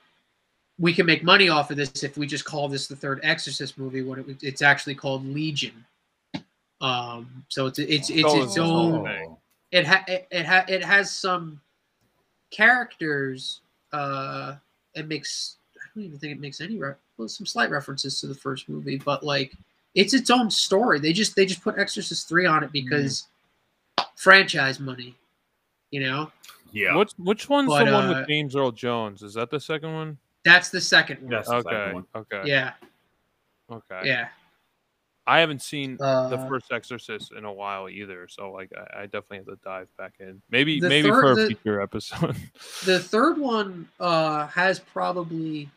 we 0.80 0.94
can 0.94 1.06
make 1.06 1.24
money 1.24 1.50
off 1.50 1.72
of 1.72 1.78
this 1.78 2.04
if 2.04 2.18
we 2.18 2.28
just 2.28 2.46
call 2.46 2.68
this 2.68 2.88
the 2.88 2.96
third 2.96 3.20
Exorcist 3.24 3.78
movie 3.78 4.04
when 4.04 4.20
it, 4.20 4.44
it's 4.44 4.62
actually 4.62 4.96
called 4.96 5.26
Legion. 5.26 5.86
Um, 6.82 7.44
so 7.48 7.66
it's 7.66 7.80
it's 7.80 8.10
it's 8.10 8.24
Oh, 8.26 8.44
its 8.44 8.52
it's 8.52 8.58
own. 8.60 9.04
thing. 9.06 9.38
It 9.72 9.88
ha 9.88 10.04
it, 10.08 10.28
it 10.32 10.46
ha 10.46 10.64
it 10.68 10.84
has 10.84 11.12
some 11.12 11.60
characters. 12.52 13.62
Uh, 13.92 14.56
it 14.94 15.08
makes 15.08 15.58
I 15.76 15.88
don't 15.96 16.04
even 16.06 16.20
think 16.20 16.34
it 16.34 16.40
makes 16.40 16.62
any 16.62 16.78
re- 16.78 16.94
well, 17.18 17.28
some 17.28 17.48
slight 17.48 17.72
references 17.72 18.22
to 18.22 18.28
the 18.28 18.36
first 18.36 18.70
movie, 18.70 18.98
but 18.98 19.24
like 19.24 19.54
it's 19.96 20.14
its 20.14 20.30
own 20.30 20.52
story. 20.52 21.00
They 21.00 21.14
just 21.14 21.36
they 21.36 21.46
just 21.48 21.64
put 21.64 21.80
Exorcist 21.80 22.30
three 22.30 22.46
on 22.46 22.64
it 22.64 22.72
because 22.72 23.26
franchise 24.16 24.80
money, 24.80 25.16
you 25.90 26.02
know. 26.02 26.32
Yeah. 26.72 26.96
Which 26.96 27.14
which 27.18 27.50
one's 27.50 27.70
but, 27.70 27.86
the 27.86 27.92
one 27.92 28.06
uh, 28.06 28.20
with 28.20 28.28
James 28.28 28.56
Earl 28.56 28.72
Jones? 28.72 29.24
Is 29.24 29.34
that 29.34 29.50
the 29.50 29.60
second 29.60 29.94
one? 29.94 30.18
That's 30.48 30.70
the 30.70 30.80
second 30.80 31.22
one. 31.24 31.30
That's 31.30 31.50
okay. 31.50 31.92
One. 31.92 32.06
Okay. 32.16 32.42
Yeah. 32.46 32.72
Okay. 33.70 34.02
Yeah. 34.06 34.30
I 35.26 35.42
haven't 35.42 35.62
seen 35.62 35.98
uh, 36.00 36.30
the 36.30 36.38
first 36.48 36.72
Exorcist 36.72 37.34
in 37.34 37.44
a 37.44 37.52
while 37.52 37.90
either, 37.90 38.30
so 38.30 38.50
like 38.50 38.72
I, 38.74 39.02
I 39.02 39.06
definitely 39.08 39.40
have 39.40 39.48
to 39.48 39.58
dive 39.62 39.90
back 39.98 40.14
in. 40.22 40.42
Maybe 40.50 40.80
maybe 40.80 41.10
third, 41.10 41.22
for 41.22 41.32
a 41.34 41.36
the, 41.36 41.48
future 41.48 41.82
episode. 41.82 42.38
the 42.86 43.02
third 43.02 43.38
one 43.38 43.90
uh, 44.00 44.48
has 44.48 44.80
probably 44.80 45.70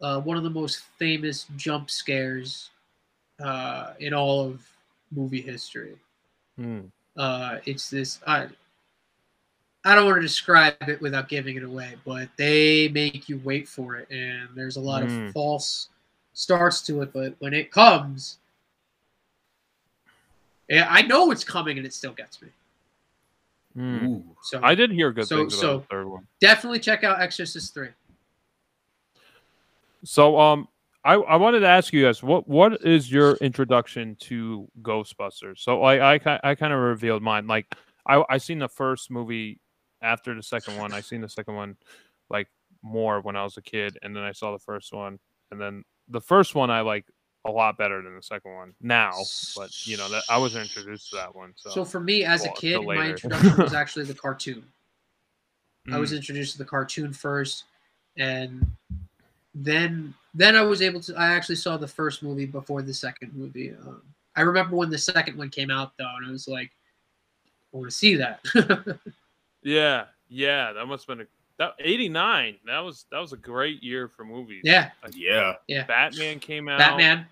uh, 0.00 0.22
one 0.22 0.38
of 0.38 0.44
the 0.44 0.50
most 0.50 0.84
famous 0.98 1.44
jump 1.58 1.90
scares 1.90 2.70
uh, 3.38 3.92
in 4.00 4.14
all 4.14 4.46
of 4.46 4.66
movie 5.12 5.42
history. 5.42 5.96
Hmm. 6.56 6.86
Uh, 7.18 7.58
it's 7.66 7.90
this. 7.90 8.18
I 8.26 8.48
I 9.88 9.94
don't 9.94 10.04
want 10.04 10.16
to 10.16 10.20
describe 10.20 10.74
it 10.86 11.00
without 11.00 11.30
giving 11.30 11.56
it 11.56 11.62
away, 11.62 11.94
but 12.04 12.28
they 12.36 12.88
make 12.88 13.26
you 13.26 13.40
wait 13.42 13.66
for 13.66 13.96
it, 13.96 14.06
and 14.10 14.50
there's 14.54 14.76
a 14.76 14.80
lot 14.82 15.02
mm. 15.02 15.28
of 15.28 15.32
false 15.32 15.88
starts 16.34 16.82
to 16.82 17.00
it. 17.00 17.10
But 17.10 17.36
when 17.38 17.54
it 17.54 17.70
comes, 17.72 18.36
yeah, 20.68 20.86
I 20.90 21.00
know 21.00 21.30
it's 21.30 21.42
coming, 21.42 21.78
and 21.78 21.86
it 21.86 21.94
still 21.94 22.12
gets 22.12 22.42
me. 22.42 22.48
Mm. 23.78 24.24
So 24.42 24.60
I 24.62 24.74
did 24.74 24.90
hear 24.90 25.10
good 25.10 25.26
so, 25.26 25.38
things 25.38 25.54
about 25.54 25.60
so 25.62 25.78
the 25.78 25.84
third 25.84 26.06
one. 26.06 26.26
Definitely 26.38 26.80
check 26.80 27.02
out 27.02 27.22
Exorcist 27.22 27.72
three. 27.72 27.88
So, 30.04 30.38
um, 30.38 30.68
I, 31.02 31.14
I 31.14 31.36
wanted 31.36 31.60
to 31.60 31.66
ask 31.66 31.94
you 31.94 32.04
guys 32.04 32.22
what 32.22 32.46
what 32.46 32.84
is 32.84 33.10
your 33.10 33.36
introduction 33.36 34.16
to 34.20 34.68
Ghostbusters? 34.82 35.60
So 35.60 35.82
I 35.82 36.16
I, 36.16 36.40
I 36.44 36.54
kind 36.54 36.74
of 36.74 36.78
revealed 36.78 37.22
mine. 37.22 37.46
Like 37.46 37.74
I 38.06 38.22
I 38.28 38.36
seen 38.36 38.58
the 38.58 38.68
first 38.68 39.10
movie 39.10 39.60
after 40.02 40.34
the 40.34 40.42
second 40.42 40.76
one. 40.76 40.92
I 40.92 41.00
seen 41.00 41.20
the 41.20 41.28
second 41.28 41.54
one 41.54 41.76
like 42.30 42.48
more 42.82 43.20
when 43.20 43.36
I 43.36 43.44
was 43.44 43.56
a 43.56 43.62
kid, 43.62 43.98
and 44.02 44.14
then 44.14 44.22
I 44.22 44.32
saw 44.32 44.52
the 44.52 44.58
first 44.58 44.92
one, 44.92 45.18
and 45.50 45.60
then 45.60 45.84
the 46.08 46.20
first 46.20 46.54
one 46.54 46.70
I 46.70 46.80
like 46.80 47.06
a 47.44 47.50
lot 47.50 47.78
better 47.78 48.02
than 48.02 48.14
the 48.14 48.22
second 48.22 48.54
one 48.54 48.74
now. 48.80 49.12
But 49.56 49.86
you 49.86 49.96
know 49.96 50.08
that 50.08 50.22
I 50.28 50.38
was 50.38 50.56
introduced 50.56 51.10
to 51.10 51.16
that 51.16 51.34
one. 51.34 51.52
So, 51.56 51.70
so 51.70 51.84
for 51.84 52.00
me 52.00 52.24
as 52.24 52.42
well, 52.42 52.52
a 52.52 52.60
kid, 52.60 52.84
my 52.84 53.10
introduction 53.10 53.56
was 53.56 53.74
actually 53.74 54.04
the 54.04 54.14
cartoon. 54.14 54.64
Mm. 55.88 55.94
I 55.94 55.98
was 55.98 56.12
mm. 56.12 56.16
introduced 56.16 56.52
to 56.52 56.58
the 56.58 56.64
cartoon 56.64 57.12
first, 57.12 57.64
and 58.16 58.66
then 59.54 60.14
then 60.34 60.56
I 60.56 60.62
was 60.62 60.82
able 60.82 61.00
to. 61.02 61.14
I 61.16 61.28
actually 61.34 61.56
saw 61.56 61.76
the 61.76 61.88
first 61.88 62.22
movie 62.22 62.46
before 62.46 62.82
the 62.82 62.94
second 62.94 63.34
movie. 63.34 63.74
Um, 63.86 64.02
I 64.36 64.42
remember 64.42 64.76
when 64.76 64.90
the 64.90 64.98
second 64.98 65.36
one 65.36 65.50
came 65.50 65.70
out 65.70 65.92
though, 65.98 66.12
and 66.16 66.26
I 66.26 66.30
was 66.30 66.46
like, 66.46 66.70
I 67.72 67.76
want 67.76 67.90
to 67.90 67.96
see 67.96 68.14
that. 68.16 68.40
yeah, 69.62 70.04
yeah, 70.28 70.72
that 70.72 70.86
must 70.86 71.06
have 71.06 71.18
been 71.18 71.26
a 71.26 71.28
that 71.58 71.74
89 71.80 72.56
that 72.66 72.78
was 72.78 73.06
that 73.10 73.18
was 73.18 73.32
a 73.32 73.36
great 73.36 73.82
year 73.82 74.08
for 74.08 74.24
movies. 74.24 74.62
Yeah. 74.64 74.90
Like, 75.02 75.16
yeah. 75.16 75.54
Yeah. 75.66 75.84
Batman 75.84 76.38
came 76.38 76.68
out. 76.68 76.78
Batman. 76.78 77.26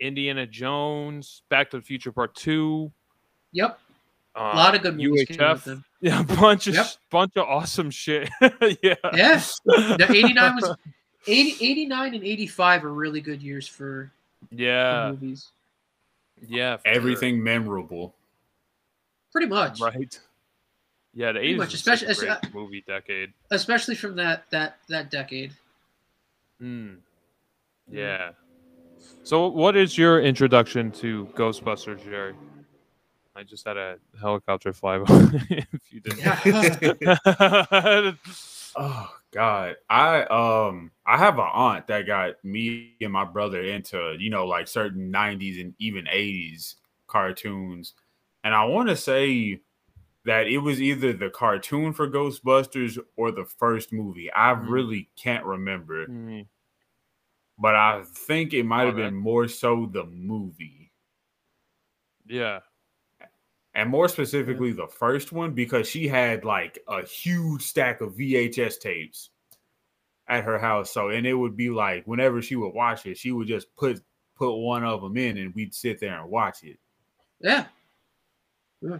Indiana 0.00 0.46
jones 0.46 1.42
back 1.50 1.70
to 1.70 1.78
the 1.78 1.82
future 1.82 2.10
part 2.10 2.34
two. 2.34 2.90
Yep. 3.52 3.78
Uh, 4.34 4.50
a 4.52 4.56
lot 4.56 4.74
of 4.74 4.82
good 4.82 4.96
movies 4.96 5.28
UHF, 5.28 5.82
yeah 6.00 6.20
a 6.20 6.24
bunch 6.24 6.66
of 6.66 6.74
yep. 6.74 6.86
bunch 7.10 7.36
of 7.36 7.46
awesome 7.46 7.90
shit. 7.90 8.28
Yeah. 8.82 8.94
Yeah 9.14 9.40
the 9.64 10.06
89 10.08 10.54
was 10.56 10.76
80, 11.26 11.64
89 11.64 12.14
and 12.14 12.24
85 12.24 12.84
are 12.84 12.92
really 12.92 13.20
good 13.20 13.42
years 13.42 13.66
for 13.68 14.10
yeah. 14.50 15.10
movies. 15.10 15.50
Yeah, 16.46 16.76
everything 16.84 17.36
sure. 17.36 17.44
memorable. 17.44 18.14
Pretty 19.32 19.48
much. 19.48 19.80
Right. 19.80 20.18
Yeah, 21.16 21.32
the 21.32 21.40
eighties 21.40 21.72
especially 21.72 22.28
a 22.28 22.32
uh, 22.32 22.40
movie 22.52 22.84
decade, 22.86 23.32
especially 23.50 23.94
from 23.94 24.16
that 24.16 24.44
that 24.50 24.76
that 24.90 25.10
decade. 25.10 25.54
Hmm. 26.60 26.96
Yeah. 27.90 28.32
So, 29.22 29.48
what 29.48 29.76
is 29.76 29.96
your 29.96 30.20
introduction 30.20 30.92
to 30.92 31.26
Ghostbusters, 31.34 32.04
Jerry? 32.04 32.34
I 33.34 33.44
just 33.44 33.66
had 33.66 33.78
a 33.78 33.96
helicopter 34.20 34.74
fly 34.74 34.98
by. 35.04 35.04
if 35.48 35.66
you 35.90 36.00
didn't. 36.00 36.18
Yeah. 36.18 38.12
oh 38.76 39.10
God, 39.32 39.76
I 39.88 40.22
um 40.24 40.90
I 41.06 41.16
have 41.16 41.38
an 41.38 41.48
aunt 41.50 41.86
that 41.86 42.06
got 42.06 42.44
me 42.44 42.92
and 43.00 43.12
my 43.12 43.24
brother 43.24 43.62
into 43.62 44.16
you 44.18 44.28
know 44.28 44.46
like 44.46 44.68
certain 44.68 45.10
'90s 45.10 45.62
and 45.62 45.74
even 45.78 46.04
'80s 46.04 46.74
cartoons, 47.06 47.94
and 48.44 48.54
I 48.54 48.64
want 48.64 48.90
to 48.90 48.96
say 48.96 49.60
that 50.26 50.48
it 50.48 50.58
was 50.58 50.82
either 50.82 51.12
the 51.12 51.30
cartoon 51.30 51.92
for 51.92 52.08
Ghostbusters 52.08 52.98
or 53.16 53.30
the 53.30 53.44
first 53.44 53.92
movie. 53.92 54.30
I 54.34 54.52
mm-hmm. 54.52 54.70
really 54.70 55.08
can't 55.16 55.44
remember, 55.44 56.06
mm-hmm. 56.06 56.42
but 57.58 57.74
I 57.74 58.02
think 58.04 58.52
it 58.52 58.64
might 58.64 58.86
have 58.86 58.96
been 58.96 59.14
more 59.14 59.48
so 59.48 59.88
the 59.90 60.04
movie. 60.04 60.92
Yeah, 62.26 62.60
and 63.76 63.88
more 63.88 64.08
specifically 64.08 64.72
the 64.72 64.88
first 64.88 65.32
one 65.32 65.52
because 65.52 65.88
she 65.88 66.08
had 66.08 66.44
like 66.44 66.78
a 66.88 67.04
huge 67.04 67.62
stack 67.62 68.00
of 68.00 68.14
VHS 68.14 68.80
tapes 68.80 69.30
at 70.28 70.44
her 70.44 70.58
house. 70.58 70.90
So 70.90 71.10
and 71.10 71.26
it 71.26 71.34
would 71.34 71.56
be 71.56 71.70
like 71.70 72.04
whenever 72.06 72.42
she 72.42 72.56
would 72.56 72.74
watch 72.74 73.06
it, 73.06 73.16
she 73.18 73.32
would 73.32 73.46
just 73.46 73.74
put 73.76 74.02
put 74.34 74.56
one 74.56 74.82
of 74.82 75.02
them 75.02 75.16
in 75.16 75.38
and 75.38 75.54
we'd 75.54 75.74
sit 75.74 76.00
there 76.00 76.20
and 76.20 76.30
watch 76.30 76.64
it. 76.64 76.78
Yeah. 77.38 77.66
Yeah. 78.80 78.98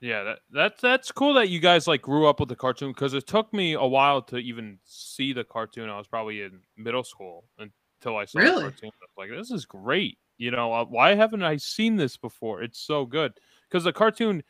Yeah, 0.00 0.22
that, 0.24 0.38
that's 0.50 0.80
that's 0.80 1.12
cool 1.12 1.34
that 1.34 1.48
you 1.48 1.60
guys 1.60 1.86
like 1.86 2.02
grew 2.02 2.26
up 2.26 2.40
with 2.40 2.48
the 2.48 2.56
cartoon 2.56 2.92
because 2.92 3.14
it 3.14 3.26
took 3.26 3.52
me 3.54 3.72
a 3.72 3.84
while 3.84 4.20
to 4.22 4.36
even 4.36 4.78
see 4.84 5.32
the 5.32 5.44
cartoon. 5.44 5.88
I 5.88 5.96
was 5.96 6.06
probably 6.06 6.42
in 6.42 6.60
middle 6.76 7.04
school 7.04 7.44
until 7.58 8.16
I 8.16 8.26
saw 8.26 8.40
really? 8.40 8.54
the 8.56 8.70
cartoon. 8.70 8.90
like, 9.16 9.30
this 9.30 9.50
is 9.50 9.64
great. 9.64 10.18
You 10.36 10.50
know, 10.50 10.72
uh, 10.72 10.84
why 10.84 11.14
haven't 11.14 11.42
I 11.42 11.56
seen 11.56 11.96
this 11.96 12.16
before? 12.16 12.62
It's 12.62 12.80
so 12.80 13.06
good 13.06 13.32
because 13.68 13.84
the 13.84 13.92
cartoon 13.92 14.42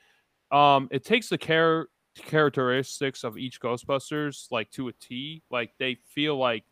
um 0.51 0.88
it 0.90 1.05
takes 1.05 1.28
the 1.28 1.38
care 1.38 1.88
characteristics 2.14 3.24
of 3.24 3.36
each 3.36 3.61
ghostbusters 3.61 4.47
like 4.51 4.70
to 4.70 4.88
a 4.88 4.92
t 4.92 5.42
like 5.51 5.72
they 5.78 5.97
feel 6.14 6.36
like 6.36 6.64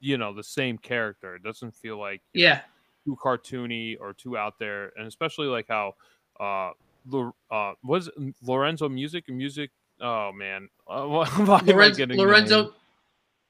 you 0.00 0.18
know 0.18 0.34
the 0.34 0.42
same 0.42 0.76
character 0.76 1.36
it 1.36 1.42
doesn't 1.42 1.74
feel 1.74 1.98
like 1.98 2.20
yeah 2.34 2.60
know, 3.06 3.14
too 3.14 3.16
cartoony 3.22 3.96
or 4.00 4.12
too 4.12 4.36
out 4.36 4.58
there 4.58 4.92
and 4.96 5.06
especially 5.06 5.46
like 5.46 5.66
how 5.68 5.94
uh 6.40 6.70
uh 7.50 7.72
was 7.82 8.10
lorenzo 8.42 8.88
music? 8.88 9.28
Music 9.28 9.70
oh 10.00 10.32
man. 10.32 10.68
Lorenzo, 10.88 12.06
lorenzo 12.06 12.74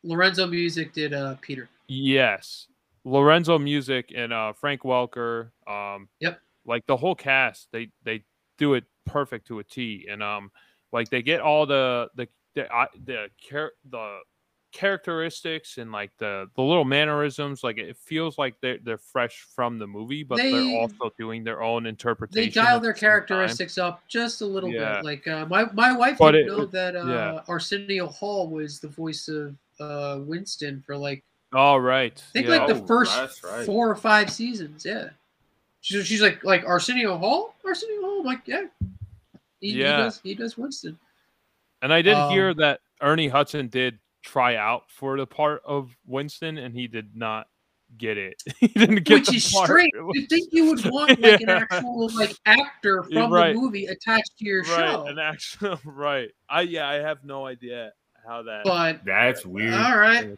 lorenzo 0.03 0.47
music 0.47 0.93
did 0.93 1.15
uh 1.15 1.37
peter. 1.41 1.69
Yes. 1.89 2.69
Lorenzo 3.05 3.59
music 3.59 4.13
and 4.15 4.33
uh 4.33 4.53
frank 4.53 4.83
welker 4.83 5.51
um 5.67 6.09
yep. 6.21 6.41
like 6.65 6.87
the 6.87 6.97
whole 6.97 7.15
cast 7.15 7.69
they 7.73 7.91
they 8.05 8.23
do 8.59 8.75
it 8.75 8.85
perfect 9.07 9.47
to 9.49 9.59
a 9.59 9.65
T. 9.65 10.07
And 10.11 10.23
um, 10.23 10.51
like 10.93 11.09
they 11.11 11.23
get 11.23 11.41
all 11.41 11.67
the 11.67 12.09
the 12.15 12.29
the 12.55 12.67
the, 13.05 13.29
the, 13.45 13.69
the 13.91 14.21
characteristics 14.73 15.79
and 15.79 15.93
like 15.93 16.11
the 16.19 16.49
the 16.57 16.63
little 16.63 16.85
mannerisms 16.85 17.63
like 17.63 17.79
it 17.79 17.97
feels 17.97 18.39
like 18.39 18.55
they're, 18.61 18.79
they're 18.83 18.99
fresh 18.99 19.47
from 19.55 19.79
the 19.79 19.87
movie 19.87 20.23
but 20.23 20.37
they, 20.37 20.75
are 20.75 20.81
also 20.81 21.13
doing 21.19 21.45
their 21.45 21.63
own 21.63 21.87
interpretation 21.87 22.43
they 22.43 22.49
dial 22.49 22.81
their 22.81 22.93
characteristics 22.93 23.75
time. 23.75 23.85
up 23.85 24.03
just 24.09 24.41
a 24.41 24.47
little 24.47 24.71
yeah. 24.71 24.97
bit 24.97 25.05
like 25.05 25.29
uh, 25.29 25.45
my, 25.47 25.67
my 25.73 25.93
wife 25.93 26.17
but 26.19 26.33
didn't 26.33 26.49
it, 26.53 26.57
know 26.57 26.65
that 26.65 26.97
uh, 26.97 27.05
yeah. 27.07 27.41
arsenio 27.49 28.07
hall 28.07 28.49
was 28.49 28.81
the 28.81 28.89
voice 28.89 29.29
of 29.29 29.55
uh, 29.79 30.19
winston 30.25 30.83
for 30.87 30.97
like 30.97 31.23
all 31.53 31.77
oh, 31.77 31.79
right 31.79 32.25
i 32.31 32.33
think 32.33 32.47
yeah. 32.47 32.57
like 32.57 32.67
the 32.67 32.83
oh, 32.83 32.87
first 32.87 33.45
right. 33.45 33.67
four 33.67 33.91
or 33.91 33.97
five 33.97 34.31
seasons 34.31 34.85
yeah 34.87 35.11
She's, 35.83 36.07
she's 36.07 36.23
like 36.23 36.43
like 36.45 36.65
Arsenio 36.65 37.19
Hall. 37.19 37.57
Arsenio 37.67 38.01
Hall. 38.01 38.21
I'm 38.21 38.25
like 38.27 38.43
yeah, 38.47 38.67
he, 39.61 39.73
yeah. 39.73 39.97
He 39.97 40.03
does, 40.03 40.21
he 40.23 40.35
does 40.35 40.57
Winston. 40.57 40.99
And 41.83 41.93
I 41.93 42.01
did 42.01 42.15
um, 42.15 42.31
hear 42.31 42.55
that 42.55 42.81
Ernie 43.03 43.29
Hudson 43.29 43.67
did 43.67 43.99
try 44.23 44.57
out 44.57 44.85
for 44.89 45.17
the 45.17 45.27
part 45.27 45.63
of 45.65 45.97
Winston, 46.07 46.59
and 46.59 46.75
he 46.75 46.87
did 46.87 47.17
not 47.17 47.47
get 47.99 48.19
it. 48.19 48.43
he 48.59 48.69
didn't 48.69 49.05
get 49.05 49.21
which 49.21 49.35
is 49.35 49.53
part. 49.53 49.69
strange. 49.69 49.93
You 49.95 50.27
think 50.27 50.49
you 50.53 50.67
would 50.67 50.85
want 50.87 51.11
like 51.21 51.41
yeah. 51.41 51.51
an 51.51 51.67
actual 51.71 52.11
like 52.15 52.37
actor 52.47 53.03
from 53.05 53.33
right. 53.33 53.55
the 53.55 53.61
movie 53.61 53.87
attached 53.87 54.39
to 54.39 54.45
your 54.45 54.63
right. 54.63 54.93
show? 54.93 55.07
An 55.07 55.19
actual 55.19 55.79
right. 55.85 56.31
I 56.49 56.63
yeah, 56.63 56.89
I 56.89 56.95
have 56.95 57.25
no 57.25 57.47
idea 57.47 57.93
how 58.27 58.43
that. 58.45 58.65
But 58.65 59.05
that's 59.05 59.45
weird. 59.45 59.75
All 59.75 59.99
right. 59.99 60.37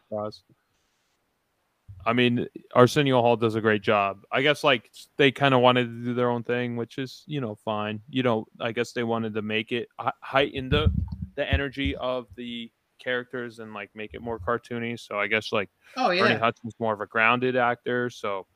I 2.06 2.12
mean, 2.12 2.46
Arsenio 2.74 3.22
Hall 3.22 3.36
does 3.36 3.54
a 3.54 3.62
great 3.62 3.80
job. 3.80 4.24
I 4.30 4.42
guess 4.42 4.62
like 4.62 4.90
they 5.16 5.32
kind 5.32 5.54
of 5.54 5.60
wanted 5.60 5.84
to 5.84 6.04
do 6.04 6.14
their 6.14 6.28
own 6.28 6.42
thing, 6.42 6.76
which 6.76 6.98
is 6.98 7.22
you 7.26 7.40
know 7.40 7.54
fine. 7.54 8.00
You 8.10 8.22
know, 8.22 8.46
I 8.60 8.72
guess 8.72 8.92
they 8.92 9.04
wanted 9.04 9.34
to 9.34 9.42
make 9.42 9.72
it 9.72 9.88
heighten 10.20 10.68
the 10.68 10.92
the 11.36 11.50
energy 11.50 11.96
of 11.96 12.26
the 12.36 12.70
characters 13.04 13.58
and 13.58 13.74
like 13.74 13.90
make 13.94 14.14
it 14.14 14.22
more 14.22 14.38
cartoony. 14.38 14.98
So 14.98 15.20
I 15.20 15.26
guess 15.26 15.52
like 15.52 15.68
oh 15.96 16.10
yeah, 16.10 16.24
Ernie 16.24 16.40
Hudson's 16.40 16.74
more 16.80 16.94
of 16.94 17.00
a 17.00 17.06
grounded 17.06 17.56
actor. 17.56 18.10
So 18.10 18.46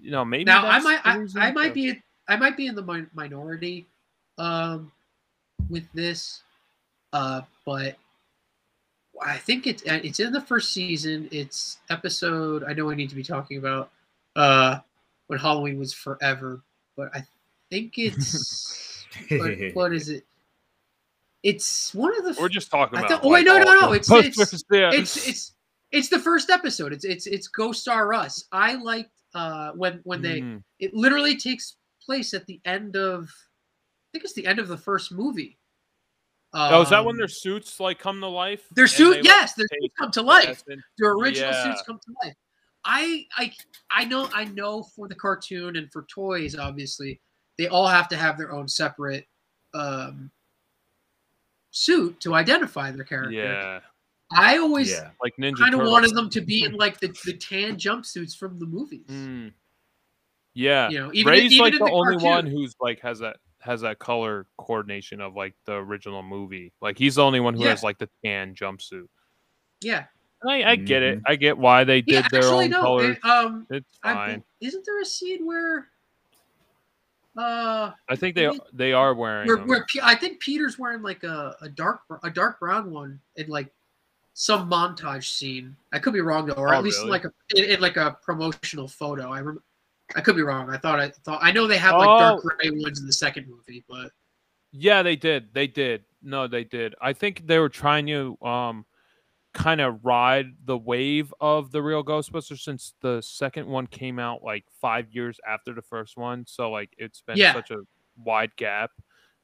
you 0.00 0.10
know 0.10 0.24
maybe 0.24 0.44
now 0.44 0.66
I 0.66 0.78
might 0.80 1.00
I, 1.04 1.24
I, 1.36 1.52
might 1.52 1.74
be 1.74 2.00
I 2.28 2.36
might 2.36 2.56
be 2.56 2.66
in 2.66 2.74
the 2.74 3.06
minority 3.14 3.86
um 4.38 4.90
with 5.68 5.84
this 5.92 6.42
Uh, 7.12 7.42
but 7.64 7.96
I 9.20 9.38
think 9.38 9.66
it's 9.66 9.82
uh, 9.82 10.00
it's 10.02 10.20
in 10.20 10.32
the 10.32 10.40
first 10.40 10.72
season. 10.72 11.28
It's 11.32 11.78
episode. 11.90 12.64
I 12.64 12.72
know 12.72 12.86
we 12.86 12.94
need 12.94 13.10
to 13.10 13.16
be 13.16 13.22
talking 13.22 13.58
about 13.58 13.90
uh, 14.36 14.78
when 15.26 15.38
Halloween 15.38 15.78
was 15.78 15.92
forever, 15.92 16.60
but 16.96 17.10
I 17.14 17.24
think 17.70 17.94
it's 17.96 19.06
what, 19.30 19.52
what 19.74 19.92
is 19.92 20.08
it? 20.08 20.24
It's 21.42 21.94
one 21.94 22.16
of 22.18 22.24
the. 22.24 22.40
We're 22.40 22.48
just 22.48 22.70
talking 22.70 22.98
about. 22.98 23.10
Thought, 23.10 23.20
oh 23.24 23.30
wait, 23.30 23.46
no, 23.46 23.58
no, 23.58 23.72
no! 23.72 23.92
It's 23.92 24.10
it's, 24.10 24.64
yeah. 24.70 24.90
it's 24.92 25.28
it's 25.28 25.54
it's 25.92 26.08
the 26.08 26.18
first 26.18 26.50
episode. 26.50 26.92
It's 26.92 27.04
it's 27.04 27.26
it's 27.26 27.48
Ghosts 27.48 27.86
R 27.86 28.12
Us. 28.12 28.44
I 28.52 28.74
liked 28.74 29.10
uh 29.34 29.72
when 29.72 30.00
when 30.04 30.22
they 30.22 30.40
mm. 30.40 30.62
it 30.80 30.94
literally 30.94 31.36
takes 31.36 31.76
place 32.04 32.34
at 32.34 32.46
the 32.46 32.60
end 32.64 32.96
of 32.96 33.24
I 33.24 34.08
think 34.12 34.24
it's 34.24 34.34
the 34.34 34.46
end 34.46 34.58
of 34.58 34.68
the 34.68 34.76
first 34.76 35.12
movie. 35.12 35.58
Um, 36.54 36.74
oh, 36.74 36.82
is 36.82 36.90
that 36.90 37.04
when 37.04 37.16
their 37.16 37.24
um, 37.24 37.30
suits 37.30 37.78
like 37.78 37.98
come 37.98 38.20
to 38.20 38.26
life? 38.26 38.62
Their 38.74 38.86
suit, 38.86 39.22
yes, 39.22 39.52
their 39.52 39.66
suits 39.80 39.94
come 39.98 40.10
to 40.12 40.22
life. 40.22 40.64
Their 40.98 41.12
original 41.12 41.50
yeah. 41.50 41.64
suits 41.64 41.82
come 41.86 41.98
to 41.98 42.14
life. 42.24 42.34
I, 42.86 43.26
I, 43.36 43.52
I 43.90 44.04
know, 44.06 44.30
I 44.32 44.44
know 44.44 44.82
for 44.82 45.08
the 45.08 45.14
cartoon 45.14 45.76
and 45.76 45.92
for 45.92 46.06
toys, 46.08 46.56
obviously, 46.56 47.20
they 47.58 47.68
all 47.68 47.86
have 47.86 48.08
to 48.08 48.16
have 48.16 48.38
their 48.38 48.50
own 48.50 48.66
separate 48.66 49.26
um, 49.74 50.30
suit 51.78 52.18
to 52.20 52.34
identify 52.34 52.90
their 52.90 53.04
character. 53.04 53.32
Yeah. 53.32 53.80
I 54.36 54.58
always 54.58 54.90
yeah. 54.90 55.10
like 55.22 55.34
kind 55.56 55.74
of 55.74 55.80
wanted 55.80 56.14
them 56.14 56.28
to 56.30 56.40
be 56.40 56.64
in 56.64 56.72
like 56.76 57.00
the, 57.00 57.08
the 57.24 57.34
tan 57.34 57.76
jumpsuits 57.76 58.36
from 58.36 58.58
the 58.58 58.66
movies. 58.66 59.06
Mm. 59.08 59.52
Yeah, 60.54 60.88
you 60.90 60.98
know, 60.98 61.10
even, 61.14 61.30
Ray's 61.30 61.52
even 61.52 61.64
like 61.64 61.72
the, 61.72 61.78
the 61.78 61.90
only 61.90 62.16
cartoon. 62.16 62.28
one 62.28 62.46
who's 62.46 62.74
like 62.80 63.00
has 63.00 63.20
that 63.20 63.36
has 63.60 63.82
that 63.82 64.00
color 64.00 64.46
coordination 64.58 65.20
of 65.20 65.34
like 65.34 65.54
the 65.66 65.74
original 65.74 66.22
movie. 66.22 66.72
Like 66.82 66.98
he's 66.98 67.14
the 67.14 67.22
only 67.22 67.40
one 67.40 67.54
who 67.54 67.62
yeah. 67.62 67.70
has 67.70 67.82
like 67.82 67.98
the 67.98 68.08
tan 68.24 68.54
jumpsuit. 68.54 69.06
Yeah, 69.80 70.04
I, 70.46 70.64
I 70.64 70.76
get 70.76 71.02
it. 71.02 71.18
Mm-hmm. 71.18 71.32
I 71.32 71.36
get 71.36 71.56
why 71.56 71.84
they 71.84 72.02
did 72.02 72.14
yeah, 72.24 72.28
their 72.30 72.40
actually, 72.40 72.64
own 72.64 72.70
no, 72.70 72.80
colors. 72.82 73.16
It, 73.16 73.24
um, 73.24 73.66
it's 73.70 73.98
fine. 74.02 74.42
I, 74.62 74.66
isn't 74.66 74.84
there 74.84 75.00
a 75.00 75.06
scene 75.06 75.46
where? 75.46 75.88
Uh, 77.36 77.92
I 78.08 78.16
think 78.16 78.34
they 78.34 78.50
they 78.72 78.92
are 78.92 79.14
wearing. 79.14 79.46
Where, 79.46 79.58
where 79.58 79.86
I 80.02 80.14
think 80.14 80.40
Peter's 80.40 80.78
wearing 80.78 81.02
like 81.02 81.22
a, 81.24 81.56
a 81.60 81.68
dark 81.68 82.00
a 82.22 82.30
dark 82.30 82.58
brown 82.58 82.90
one 82.90 83.20
in 83.36 83.48
like 83.48 83.72
some 84.34 84.70
montage 84.70 85.24
scene. 85.36 85.76
I 85.92 85.98
could 85.98 86.12
be 86.12 86.20
wrong 86.20 86.46
though, 86.46 86.54
or 86.54 86.72
oh, 86.72 86.78
at 86.78 86.84
least 86.84 86.98
really? 86.98 87.10
like 87.10 87.24
a 87.24 87.32
in, 87.56 87.64
in, 87.64 87.80
like 87.80 87.96
a 87.96 88.16
promotional 88.22 88.88
photo. 88.88 89.30
I 89.32 89.40
remember 89.40 89.62
I 90.16 90.20
could 90.20 90.36
be 90.36 90.42
wrong. 90.42 90.70
I 90.70 90.78
thought 90.78 91.00
I 91.00 91.10
thought 91.24 91.40
I 91.42 91.52
know 91.52 91.66
they 91.66 91.78
have 91.78 91.96
like 91.96 92.08
oh. 92.08 92.18
dark 92.18 92.42
gray 92.42 92.70
ones 92.70 93.00
in 93.00 93.06
the 93.06 93.12
second 93.12 93.48
movie, 93.48 93.84
but 93.88 94.10
yeah, 94.72 95.02
they 95.02 95.16
did. 95.16 95.52
They 95.52 95.66
did. 95.66 96.04
No, 96.22 96.46
they 96.46 96.64
did. 96.64 96.94
I 97.00 97.12
think 97.12 97.46
they 97.46 97.58
were 97.58 97.68
trying 97.68 98.06
to 98.06 98.38
um 98.42 98.84
kind 99.58 99.80
of 99.80 100.04
ride 100.04 100.46
the 100.64 100.78
wave 100.78 101.34
of 101.40 101.72
the 101.72 101.82
real 101.82 102.04
Ghostbusters 102.04 102.60
since 102.60 102.94
the 103.00 103.20
second 103.20 103.66
one 103.66 103.88
came 103.88 104.18
out 104.18 104.42
like 104.42 104.64
five 104.80 105.06
years 105.10 105.40
after 105.46 105.74
the 105.74 105.82
first 105.82 106.16
one. 106.16 106.44
So 106.46 106.70
like 106.70 106.90
it's 106.96 107.20
been 107.22 107.36
yeah. 107.36 107.52
such 107.52 107.72
a 107.72 107.78
wide 108.24 108.54
gap 108.56 108.90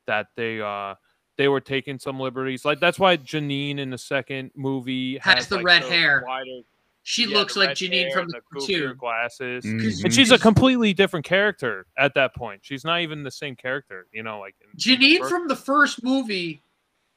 that 0.06 0.28
they 0.36 0.60
uh 0.60 0.94
they 1.36 1.48
were 1.48 1.60
taking 1.60 1.98
some 1.98 2.20
liberties. 2.20 2.64
Like 2.64 2.78
that's 2.78 2.98
why 2.98 3.16
Janine 3.16 3.78
in 3.78 3.90
the 3.90 3.98
second 3.98 4.52
movie 4.54 5.18
has, 5.18 5.34
has 5.34 5.48
the 5.48 5.56
like, 5.56 5.64
red 5.64 5.82
hair. 5.82 6.22
Wider, 6.24 6.60
she 7.02 7.26
yeah, 7.26 7.36
looks 7.36 7.56
like 7.56 7.70
Janine 7.70 8.12
from 8.12 8.28
the, 8.28 8.34
the 8.34 8.60
cartoon. 8.60 8.96
Glasses, 8.96 9.64
mm-hmm. 9.64 10.04
and 10.04 10.14
she's 10.14 10.30
a 10.30 10.38
completely 10.38 10.94
different 10.94 11.26
character 11.26 11.86
at 11.98 12.14
that 12.14 12.34
point. 12.36 12.60
She's 12.62 12.84
not 12.84 13.00
even 13.00 13.24
the 13.24 13.32
same 13.32 13.56
character, 13.56 14.06
you 14.12 14.22
know. 14.22 14.38
Like 14.38 14.54
in, 14.60 14.78
Janine 14.78 15.20
in 15.20 15.28
from 15.28 15.48
the 15.48 15.56
first 15.56 16.04
movie 16.04 16.62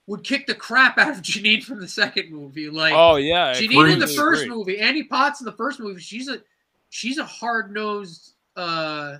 would 0.08 0.24
kick 0.24 0.48
the 0.48 0.56
crap 0.56 0.98
out 0.98 1.12
of 1.12 1.18
Janine 1.22 1.64
from 1.64 1.80
the 1.80 1.88
second 1.88 2.32
movie. 2.32 2.70
Like, 2.70 2.94
oh 2.96 3.18
yeah, 3.18 3.54
Janine 3.54 3.94
in 3.94 4.00
the 4.00 4.08
first 4.08 4.44
agree. 4.44 4.56
movie, 4.56 4.80
Annie 4.80 5.04
Potts 5.04 5.42
in 5.42 5.46
the 5.46 5.52
first 5.52 5.80
movie. 5.80 6.02
She's 6.02 6.28
a 6.28 6.42
she's 6.90 7.18
a 7.18 7.26
hard 7.26 7.72
nosed 7.72 8.34
uh, 8.56 9.18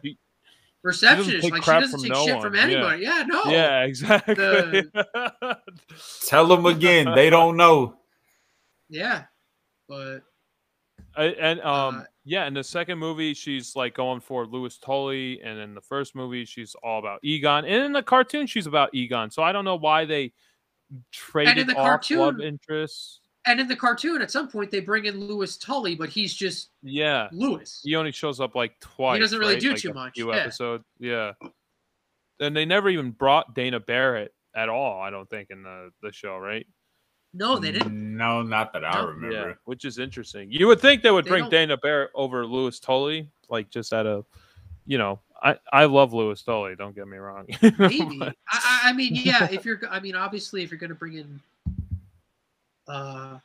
receptionist. 0.82 1.52
Like 1.52 1.64
she 1.64 1.72
doesn't 1.72 2.02
take 2.02 2.12
no 2.12 2.26
shit 2.26 2.36
one. 2.36 2.44
from 2.44 2.56
anybody. 2.56 3.04
Yeah. 3.04 3.20
yeah, 3.20 3.24
no. 3.24 3.44
Yeah, 3.46 3.84
exactly. 3.84 4.34
The... 4.34 5.58
Tell 6.28 6.48
them 6.48 6.66
again. 6.66 7.14
They 7.14 7.30
don't 7.30 7.58
know. 7.58 7.96
Yeah, 8.90 9.26
but 9.88 10.22
and 11.18 11.60
um, 11.62 12.00
uh, 12.00 12.04
yeah, 12.24 12.46
in 12.46 12.54
the 12.54 12.64
second 12.64 13.00
movie, 13.00 13.34
she's 13.34 13.76
like 13.76 13.94
going 13.94 14.22
for 14.22 14.46
Louis 14.46 14.78
Tully, 14.78 15.42
and 15.42 15.60
in 15.60 15.74
the 15.74 15.82
first 15.82 16.16
movie, 16.16 16.46
she's 16.46 16.76
all 16.84 17.00
about 17.00 17.20
Egon, 17.24 17.66
and 17.66 17.84
in 17.84 17.92
the 17.92 18.04
cartoon, 18.04 18.48
she's 18.48 18.68
about 18.68 18.94
Egon. 18.94 19.30
So 19.30 19.44
I 19.44 19.52
don't 19.52 19.66
know 19.66 19.76
why 19.76 20.06
they 20.06 20.32
traded 21.12 21.68
the 21.68 21.76
off 21.76 21.86
cartoon, 21.86 22.20
love 22.20 22.42
interests. 22.42 23.22
And 23.46 23.60
in 23.60 23.68
the 23.68 23.76
cartoon, 23.76 24.22
at 24.22 24.30
some 24.30 24.50
point, 24.50 24.72
they 24.72 24.82
bring 24.82 25.06
in 25.06 25.20
Louis 25.20 25.56
Tully, 25.58 25.96
but 25.96 26.10
he's 26.10 26.34
just 26.34 26.70
yeah 26.82 27.30
Louis. 27.32 27.80
He 27.84 27.96
only 27.96 28.12
shows 28.12 28.40
up 28.40 28.56
like 28.56 28.80
twice. 28.80 29.16
He 29.16 29.22
doesn't 29.22 29.40
really 29.40 29.54
right? 29.54 29.62
do 29.62 29.70
like 29.72 29.80
too 29.80 29.94
much. 29.94 30.14
Few 30.16 30.34
yeah. 30.34 30.40
episodes, 30.40 30.84
yeah. 31.00 31.32
And 32.40 32.56
they 32.56 32.66
never 32.66 32.90
even 32.90 33.12
brought 33.12 33.56
Dana 33.56 33.80
Barrett 33.80 34.34
at 34.56 34.70
all. 34.70 35.02
I 35.02 35.10
don't 35.10 35.30
think 35.30 35.50
in 35.50 35.64
the 35.64 35.92
the 36.02 36.12
show, 36.12 36.38
right? 36.38 36.68
No, 37.34 37.60
they 37.60 37.72
didn't. 37.72 38.18
No, 38.18 38.42
not 38.42 38.74
that 38.74 38.84
I 38.84 39.00
remember. 39.04 39.50
Yeah, 39.50 39.54
which 39.66 39.86
is 39.86 40.00
interesting. 40.00 40.52
You 40.52 40.68
would 40.68 40.80
think 40.80 41.04
they 41.04 41.12
would 41.12 41.26
they 41.26 41.30
bring 41.30 41.44
don't... 41.44 41.52
Dana 41.52 41.78
Barrett 41.78 42.10
over 42.16 42.46
Louis 42.46 42.80
Tully, 42.80 43.30
like 43.50 43.70
just 43.70 43.94
out 43.94 44.08
of, 44.08 44.26
you 44.86 44.98
know, 44.98 45.20
I 45.44 45.58
I 45.72 45.86
love 45.86 46.14
Louis 46.14 46.42
Tully. 46.42 46.76
Don't 46.76 46.96
get 46.96 47.08
me 47.08 47.18
wrong. 47.18 47.46
Maybe. 47.62 48.22
I, 48.50 48.82
I 48.86 48.94
mean, 48.94 49.16
yeah. 49.16 49.48
If 49.52 49.66
you're, 49.66 49.80
I 49.90 50.00
mean, 50.00 50.16
obviously, 50.16 50.64
if 50.64 50.72
you're 50.72 50.80
going 50.80 50.90
to 50.90 50.96
bring 50.96 51.14
in, 51.14 51.40
uh, 52.88 53.38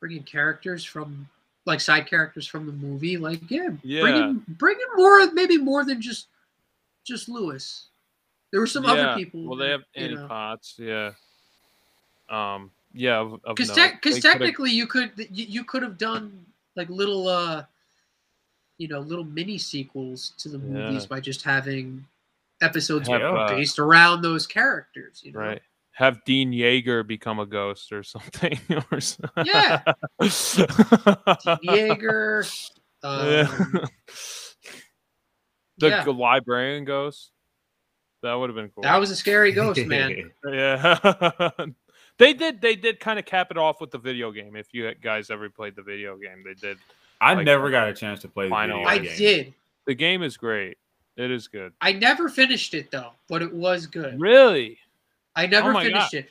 bring 0.00 0.16
in 0.16 0.22
characters 0.22 0.84
from 0.84 1.28
like 1.66 1.80
side 1.80 2.06
characters 2.06 2.46
from 2.46 2.66
the 2.66 2.72
movie, 2.72 3.16
like 3.16 3.48
yeah, 3.50 3.68
yeah. 3.82 4.00
bring 4.00 4.16
in 4.16 4.44
bring 4.48 4.76
in 4.76 4.96
more, 4.96 5.30
maybe 5.32 5.58
more 5.58 5.84
than 5.84 6.00
just 6.00 6.26
just 7.04 7.28
Louis. 7.28 7.86
There 8.50 8.60
were 8.60 8.66
some 8.66 8.84
yeah. 8.84 8.90
other 8.90 9.14
people. 9.14 9.46
Well, 9.46 9.56
they 9.56 9.70
have 9.70 9.82
Annie 9.94 10.16
Potts, 10.16 10.74
yeah. 10.78 11.12
Um, 12.28 12.70
yeah, 12.92 13.36
because 13.46 13.70
because 13.70 14.16
te- 14.16 14.20
technically 14.20 14.70
you 14.70 14.86
could 14.86 15.12
you 15.30 15.64
could 15.64 15.82
have 15.82 15.98
done 15.98 16.44
like 16.76 16.88
little 16.88 17.28
uh 17.28 17.64
you 18.80 18.88
know 18.88 19.00
little 19.00 19.24
mini 19.24 19.58
sequels 19.58 20.32
to 20.38 20.48
the 20.48 20.58
movies 20.58 21.04
by 21.04 21.20
just 21.20 21.42
having 21.42 22.02
episodes 22.62 23.08
have, 23.08 23.20
uh, 23.20 23.48
based 23.48 23.78
around 23.78 24.22
those 24.22 24.46
characters. 24.46 25.20
You 25.22 25.32
know? 25.32 25.40
Right. 25.40 25.62
Have 25.92 26.24
Dean 26.24 26.50
Yeager 26.50 27.06
become 27.06 27.38
a 27.38 27.46
ghost 27.46 27.92
or 27.92 28.02
something. 28.02 28.58
or 28.90 29.00
something. 29.00 29.44
Yeah. 29.44 29.82
Dean 30.18 30.28
Yeager. 31.62 32.70
Um, 33.02 33.26
yeah. 33.26 33.46
the 35.78 35.88
yeah. 35.88 36.04
librarian 36.04 36.84
ghost. 36.84 37.30
That 38.22 38.34
would 38.34 38.50
have 38.50 38.54
been 38.54 38.68
cool. 38.68 38.82
That 38.82 38.98
was 38.98 39.10
a 39.10 39.16
scary 39.16 39.52
ghost, 39.52 39.86
man. 39.86 40.30
yeah. 40.52 41.48
They 42.18 42.34
did. 42.34 42.60
They 42.60 42.76
did 42.76 43.00
kind 43.00 43.18
of 43.18 43.24
cap 43.24 43.50
it 43.50 43.56
off 43.56 43.80
with 43.80 43.90
the 43.90 43.96
video 43.96 44.32
game. 44.32 44.54
If 44.54 44.74
you 44.74 44.92
guys 44.96 45.30
ever 45.30 45.48
played 45.48 45.76
the 45.76 45.82
video 45.82 46.18
game, 46.18 46.44
they 46.44 46.52
did. 46.52 46.76
I 47.20 47.34
like, 47.34 47.44
never 47.44 47.70
got 47.70 47.88
a 47.88 47.94
chance 47.94 48.20
to 48.20 48.28
play 48.28 48.46
the 48.46 48.50
final. 48.50 48.86
I 48.86 48.98
game. 48.98 49.16
did. 49.16 49.54
The 49.86 49.94
game 49.94 50.22
is 50.22 50.36
great. 50.36 50.78
It 51.16 51.30
is 51.30 51.48
good. 51.48 51.72
I 51.80 51.92
never 51.92 52.28
finished 52.28 52.74
it 52.74 52.90
though, 52.90 53.12
but 53.28 53.42
it 53.42 53.52
was 53.52 53.86
good. 53.86 54.20
Really? 54.20 54.78
I 55.36 55.46
never 55.46 55.74
oh 55.74 55.80
finished 55.80 56.12
God. 56.12 56.14
it. 56.14 56.28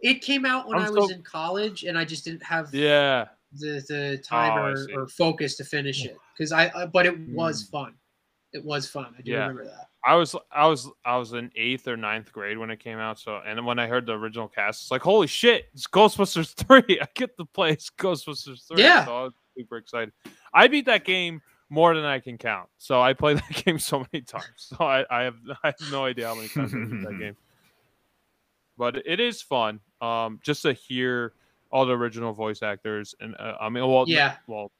It 0.00 0.22
came 0.22 0.46
out 0.46 0.66
when 0.66 0.78
I'm 0.78 0.86
i 0.86 0.90
was 0.90 1.10
so... 1.10 1.14
in 1.14 1.22
college, 1.22 1.84
and 1.84 1.98
I 1.98 2.04
just 2.04 2.24
didn't 2.24 2.42
have 2.42 2.74
yeah 2.74 3.26
the 3.52 3.84
the 3.88 4.18
time 4.18 4.58
oh, 4.58 4.94
or, 4.94 5.02
or, 5.02 5.08
focus 5.08 5.56
to 5.56 5.64
finish 5.64 6.04
it 6.04 6.16
because 6.36 6.52
I, 6.52 6.70
I. 6.74 6.86
But 6.86 7.06
it 7.06 7.18
was 7.28 7.66
mm. 7.66 7.70
fun. 7.70 7.94
It 8.52 8.64
was 8.64 8.88
fun. 8.88 9.14
I 9.18 9.22
do 9.22 9.32
yeah. 9.32 9.40
remember 9.40 9.64
that. 9.66 9.88
I 10.04 10.14
was 10.14 10.34
I 10.50 10.66
was 10.66 10.88
I 11.04 11.16
was 11.16 11.34
in 11.34 11.50
eighth 11.56 11.86
or 11.86 11.96
ninth 11.96 12.32
grade 12.32 12.56
when 12.56 12.70
it 12.70 12.80
came 12.80 12.98
out. 12.98 13.18
So 13.18 13.40
and 13.44 13.64
when 13.66 13.78
I 13.78 13.86
heard 13.86 14.06
the 14.06 14.12
original 14.12 14.48
cast, 14.48 14.82
it's 14.82 14.90
like 14.90 15.02
holy 15.02 15.26
shit, 15.26 15.66
it's 15.74 15.86
Ghostbusters 15.86 16.54
three. 16.66 16.98
I 17.00 17.06
get 17.14 17.36
the 17.36 17.44
place 17.44 17.90
Ghostbusters 17.98 18.66
three. 18.66 18.82
Yeah, 18.82 19.04
so 19.04 19.16
I 19.16 19.22
was 19.24 19.32
super 19.56 19.76
excited. 19.76 20.12
I 20.52 20.68
beat 20.68 20.86
that 20.86 21.04
game 21.04 21.42
more 21.70 21.94
than 21.94 22.04
I 22.04 22.18
can 22.18 22.36
count. 22.36 22.68
So 22.78 23.00
I 23.00 23.12
played 23.12 23.38
that 23.48 23.64
game 23.64 23.78
so 23.78 24.00
many 24.12 24.22
times. 24.22 24.44
So 24.56 24.76
I, 24.80 25.04
I 25.10 25.22
have 25.22 25.36
I 25.64 25.68
have 25.68 25.90
no 25.90 26.04
idea 26.04 26.26
how 26.26 26.34
many 26.34 26.48
times 26.48 26.74
I 26.74 26.78
beat 26.78 27.02
that 27.04 27.18
game. 27.20 27.36
But 28.76 29.06
it 29.06 29.20
is 29.20 29.42
fun, 29.42 29.80
um, 30.00 30.40
just 30.42 30.62
to 30.62 30.72
hear 30.72 31.34
all 31.70 31.86
the 31.86 31.92
original 31.92 32.32
voice 32.32 32.62
actors 32.62 33.14
and 33.20 33.36
uh, 33.38 33.56
I 33.60 33.68
mean, 33.68 33.86
well, 33.86 34.04
yeah, 34.08 34.36
well, 34.46 34.72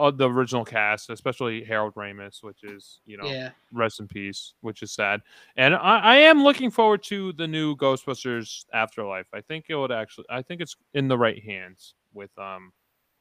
uh, 0.00 0.10
the 0.10 0.30
original 0.30 0.64
cast, 0.64 1.10
especially 1.10 1.62
Harold 1.62 1.94
Ramis, 1.94 2.42
which 2.42 2.64
is 2.64 3.00
you 3.04 3.18
know 3.18 3.26
yeah. 3.26 3.50
rest 3.72 4.00
in 4.00 4.08
peace, 4.08 4.54
which 4.62 4.82
is 4.82 4.92
sad. 4.92 5.20
And 5.56 5.74
I, 5.74 5.98
I, 5.98 6.16
am 6.16 6.42
looking 6.42 6.70
forward 6.70 7.02
to 7.04 7.34
the 7.34 7.46
new 7.46 7.76
Ghostbusters 7.76 8.64
Afterlife. 8.72 9.26
I 9.34 9.42
think 9.42 9.66
it 9.68 9.76
would 9.76 9.92
actually. 9.92 10.24
I 10.30 10.40
think 10.40 10.62
it's 10.62 10.74
in 10.94 11.08
the 11.08 11.18
right 11.18 11.42
hands 11.42 11.94
with 12.14 12.30
um 12.38 12.72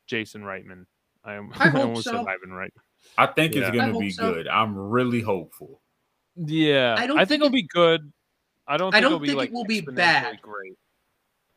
Jason 0.10 0.42
Reitman. 0.42 0.86
I, 1.24 1.36
am, 1.36 1.52
I, 1.56 1.70
I 1.74 1.82
almost 1.82 2.06
so. 2.06 2.12
said 2.12 2.26
Ivan 2.28 2.52
Right. 2.52 2.74
I 3.18 3.28
think 3.28 3.56
yeah. 3.56 3.62
it's 3.62 3.72
going 3.72 3.94
to 3.94 4.00
be 4.00 4.10
so. 4.10 4.34
good. 4.34 4.48
I'm 4.48 4.78
really 4.78 5.22
hopeful. 5.22 5.80
Yeah, 6.36 6.96
I, 6.98 7.08
don't 7.08 7.18
I 7.18 7.22
think, 7.22 7.30
think, 7.30 7.42
it'll 7.42 7.50
be 7.52 7.68
good. 7.68 8.12
I 8.68 8.78
don't. 8.78 8.92
Think 8.92 8.98
I 8.98 9.02
don't 9.02 9.14
it'll 9.14 9.20
think 9.20 9.32
be, 9.32 9.36
like, 9.36 9.50
it 9.50 9.54
will 9.54 9.66
be 9.66 9.82
bad. 9.82 10.42
Great. 10.42 10.78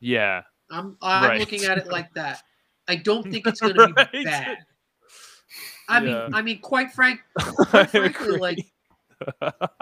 Yeah. 0.00 0.42
I'm 0.70 0.96
I'm 1.02 1.28
right. 1.28 1.40
looking 1.40 1.64
at 1.64 1.78
it 1.78 1.88
like 1.88 2.12
that. 2.14 2.42
I 2.88 2.96
don't 2.96 3.30
think 3.30 3.46
it's 3.46 3.60
going 3.60 3.74
to 3.74 3.86
be 3.88 3.92
bad. 4.24 4.58
I 5.88 5.98
yeah. 5.98 6.00
mean, 6.00 6.34
I 6.34 6.42
mean, 6.42 6.60
quite 6.60 6.92
frank, 6.92 7.20
quite 7.36 7.90
frankly, 7.90 8.38
like 8.38 8.58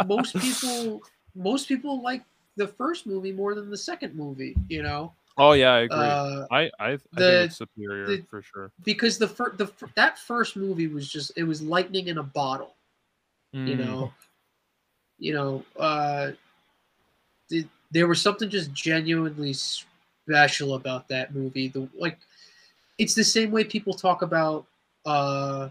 most 0.07 0.35
people, 0.37 1.03
most 1.35 1.69
people 1.69 2.03
like 2.03 2.25
the 2.57 2.67
first 2.67 3.07
movie 3.07 3.33
more 3.33 3.55
than 3.55 3.71
the 3.71 3.77
second 3.77 4.15
movie. 4.15 4.55
You 4.69 4.83
know. 4.83 5.13
Oh 5.41 5.53
yeah, 5.53 5.73
I 5.73 5.81
agree. 5.81 5.99
Uh, 5.99 6.47
I 6.51 6.61
I, 6.61 6.71
I 6.81 6.97
think 6.97 7.05
it's 7.19 7.57
superior 7.57 8.07
the, 8.07 8.25
for 8.29 8.43
sure. 8.43 8.73
Because 8.85 9.19
the 9.19 9.29
first 9.29 9.59
the 9.59 9.71
that 9.97 10.19
first 10.19 10.57
movie 10.57 10.87
was 10.87 11.09
just 11.09 11.33
it 11.37 11.45
was 11.45 11.63
lightning 11.63 12.09
in 12.09 12.19
a 12.19 12.23
bottle. 12.23 12.75
Mm. 13.55 13.67
You 13.67 13.77
know. 13.77 14.13
You 15.23 15.35
know, 15.35 15.65
uh, 15.79 16.31
the, 17.51 17.67
there 17.91 18.07
was 18.07 18.23
something 18.23 18.49
just 18.49 18.73
genuinely 18.73 19.53
special 19.53 20.77
about 20.77 21.09
that 21.09 21.35
movie. 21.35 21.69
The 21.69 21.87
like, 21.99 22.19
it's 22.97 23.15
the 23.15 23.23
same 23.23 23.51
way 23.51 23.65
people 23.65 23.93
talk 23.93 24.23
about 24.23 24.65
uh, 25.05 25.69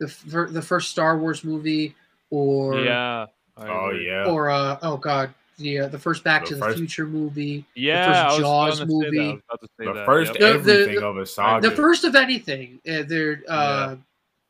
the 0.00 0.48
the 0.50 0.62
first 0.62 0.90
Star 0.90 1.18
Wars 1.18 1.44
movie 1.44 1.94
or 2.30 2.80
yeah, 2.80 3.26
oh 3.58 3.90
yeah, 3.90 4.24
or 4.24 4.48
uh, 4.48 4.78
oh 4.80 4.96
god, 4.96 5.34
the 5.58 5.80
uh, 5.80 5.88
the 5.88 5.98
first 5.98 6.24
Back 6.24 6.44
the 6.44 6.54
to 6.54 6.60
first, 6.60 6.76
the 6.76 6.80
Future 6.80 7.06
movie, 7.06 7.64
yeah, 7.74 8.06
the 8.06 8.28
first 8.28 8.40
Jaws 8.40 8.86
movie, 8.86 9.40
the 9.78 10.02
first 10.04 10.34
yep. 10.34 10.42
everything 10.42 10.94
the, 10.94 11.00
the, 11.00 11.06
of 11.06 11.16
a 11.16 11.26
saga, 11.26 11.68
the 11.68 11.76
first 11.76 12.04
of 12.04 12.14
anything. 12.14 12.78
Uh, 12.88 13.02
there, 13.06 13.42
uh, 13.48 13.96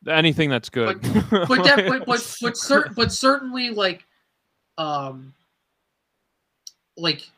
yeah. 0.05 0.17
anything 0.17 0.49
that's 0.49 0.69
good, 0.69 1.01
but 1.01 1.29
but, 1.47 1.63
that, 1.63 1.85
but, 1.87 2.05
but, 2.05 2.35
but, 2.41 2.57
cer- 2.57 2.91
but 2.95 3.11
certainly 3.11 3.69
like, 3.69 4.05
um, 4.77 5.33
like 6.97 7.29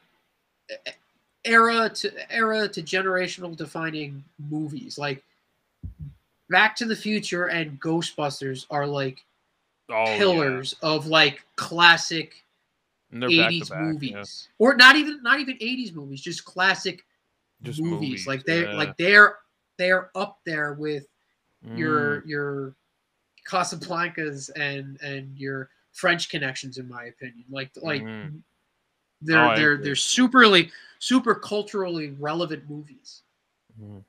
era 1.45 1.89
to 1.89 2.11
era 2.33 2.67
to 2.67 2.81
generational 2.81 3.55
defining 3.55 4.23
movies 4.49 4.97
like 4.97 5.23
Back 6.49 6.75
to 6.77 6.85
the 6.85 6.95
Future 6.95 7.45
and 7.45 7.79
Ghostbusters 7.79 8.65
are 8.71 8.87
like 8.87 9.23
oh, 9.89 10.05
pillars 10.17 10.75
yeah. 10.81 10.89
of 10.89 11.07
like 11.07 11.43
classic 11.55 12.43
80s 13.13 13.69
back, 13.69 13.81
movies. 13.81 14.11
Yeah. 14.11 14.23
Or 14.65 14.75
not 14.75 14.95
even 14.95 15.21
not 15.23 15.39
even 15.39 15.57
80s 15.57 15.93
movies, 15.93 16.21
just 16.21 16.45
classic 16.45 17.03
just 17.63 17.81
movies. 17.81 18.01
movies. 18.01 18.27
Like 18.27 18.43
they 18.45 18.63
yeah. 18.63 18.73
like 18.73 18.97
they're 18.97 19.37
they're 19.77 20.11
up 20.15 20.39
there 20.45 20.73
with 20.73 21.07
mm. 21.65 21.77
your 21.77 22.25
your 22.25 22.75
Casablancas 23.47 24.49
and 24.55 24.99
and 25.01 25.37
your 25.37 25.69
French 25.93 26.29
connections 26.29 26.77
in 26.77 26.87
my 26.87 27.05
opinion. 27.05 27.45
Like 27.49 27.71
like 27.81 28.03
mm. 28.03 28.41
they're 29.21 29.51
oh, 29.51 29.55
they're 29.55 29.77
they're 29.77 29.93
superly 29.93 30.69
super 30.99 31.35
culturally 31.35 32.11
relevant 32.19 32.69
movies. 32.69 33.23
Mm. 33.81 34.03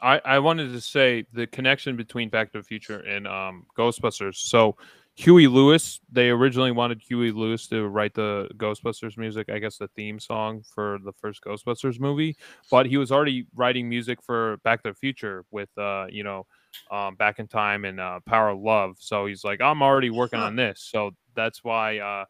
I, 0.00 0.20
I 0.24 0.38
wanted 0.40 0.72
to 0.72 0.80
say 0.80 1.24
the 1.32 1.46
connection 1.46 1.96
between 1.96 2.28
Back 2.28 2.50
to 2.52 2.58
the 2.58 2.64
Future 2.64 2.98
and 3.00 3.26
um, 3.28 3.66
Ghostbusters. 3.78 4.34
So 4.34 4.76
Huey 5.14 5.46
Lewis, 5.46 6.00
they 6.10 6.30
originally 6.30 6.72
wanted 6.72 7.02
Huey 7.02 7.32
Lewis 7.32 7.66
to 7.68 7.86
write 7.86 8.14
the 8.14 8.48
Ghostbusters 8.56 9.18
music, 9.18 9.50
I 9.50 9.58
guess 9.58 9.76
the 9.76 9.88
theme 9.88 10.18
song 10.18 10.62
for 10.74 10.98
the 11.04 11.12
first 11.12 11.44
Ghostbusters 11.44 12.00
movie, 12.00 12.36
but 12.70 12.86
he 12.86 12.96
was 12.96 13.12
already 13.12 13.46
writing 13.54 13.88
music 13.88 14.22
for 14.22 14.56
Back 14.64 14.82
to 14.84 14.90
the 14.90 14.94
Future 14.94 15.44
with 15.50 15.68
uh, 15.76 16.06
you 16.08 16.24
know, 16.24 16.46
um, 16.90 17.16
Back 17.16 17.38
in 17.38 17.46
Time 17.46 17.84
and 17.84 18.00
uh, 18.00 18.20
Power 18.24 18.50
of 18.50 18.60
Love. 18.60 18.96
So 19.00 19.26
he's 19.26 19.44
like, 19.44 19.60
I'm 19.60 19.82
already 19.82 20.08
working 20.08 20.40
on 20.40 20.56
this. 20.56 20.88
So 20.90 21.10
that's 21.34 21.62
why 21.62 21.98
uh, 21.98 22.24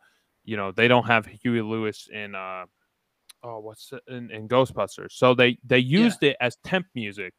you 0.44 0.56
know, 0.56 0.72
they 0.72 0.88
don't 0.88 1.06
have 1.06 1.26
Huey 1.26 1.62
Lewis 1.62 2.08
in 2.12 2.34
uh 2.34 2.64
oh 3.44 3.60
what's 3.60 3.92
it, 3.92 4.02
in, 4.08 4.30
in 4.32 4.48
Ghostbusters. 4.48 5.12
So 5.12 5.34
they 5.34 5.56
they 5.64 5.78
used 5.78 6.18
yeah. 6.20 6.30
it 6.30 6.36
as 6.40 6.56
temp 6.64 6.86
music 6.96 7.32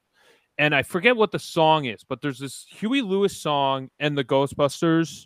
and 0.58 0.76
I 0.76 0.84
forget 0.84 1.16
what 1.16 1.32
the 1.32 1.40
song 1.40 1.86
is, 1.86 2.04
but 2.08 2.22
there's 2.22 2.40
this 2.40 2.66
Huey 2.70 3.02
Lewis 3.02 3.36
song 3.36 3.90
and 4.00 4.18
the 4.18 4.24
Ghostbusters 4.24 5.26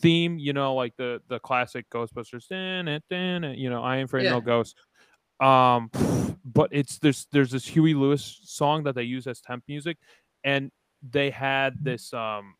theme, 0.00 0.38
you 0.38 0.52
know, 0.52 0.74
like 0.74 0.94
the 0.96 1.20
the 1.28 1.38
classic 1.38 1.86
Ghostbusters, 1.90 2.44
you 3.58 3.70
know, 3.70 3.82
I 3.82 3.98
ain't 3.98 4.08
afraid 4.08 4.24
yeah. 4.24 4.32
no 4.32 4.40
ghost. 4.40 4.76
Um, 5.40 5.90
but 6.44 6.70
it's 6.72 6.98
there's 6.98 7.26
there's 7.32 7.50
this 7.50 7.66
Huey 7.66 7.94
Lewis 7.94 8.40
song 8.44 8.84
that 8.84 8.94
they 8.94 9.02
use 9.02 9.26
as 9.26 9.40
temp 9.40 9.64
music, 9.68 9.98
and 10.44 10.70
they 11.02 11.30
had 11.30 11.74
mm-hmm. 11.74 11.84
this 11.84 12.12
um 12.12 12.54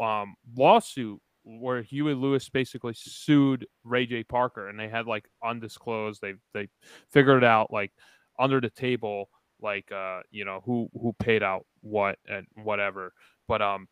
um 0.00 0.34
lawsuit 0.56 1.20
where 1.44 1.82
Huey 1.82 2.14
Lewis 2.14 2.48
basically 2.48 2.94
sued 2.94 3.66
Ray 3.84 4.06
J 4.06 4.24
Parker, 4.24 4.68
and 4.68 4.78
they 4.78 4.88
had 4.88 5.06
like 5.06 5.26
undisclosed. 5.44 6.20
They 6.20 6.34
they 6.54 6.68
figured 7.10 7.42
it 7.42 7.46
out 7.46 7.72
like 7.72 7.92
under 8.38 8.60
the 8.60 8.70
table 8.70 9.30
like 9.60 9.90
uh 9.90 10.20
you 10.30 10.44
know 10.44 10.60
who 10.64 10.88
who 10.92 11.14
paid 11.18 11.42
out 11.42 11.64
what 11.80 12.18
and 12.28 12.46
whatever 12.62 13.12
but 13.48 13.62
um 13.62 13.88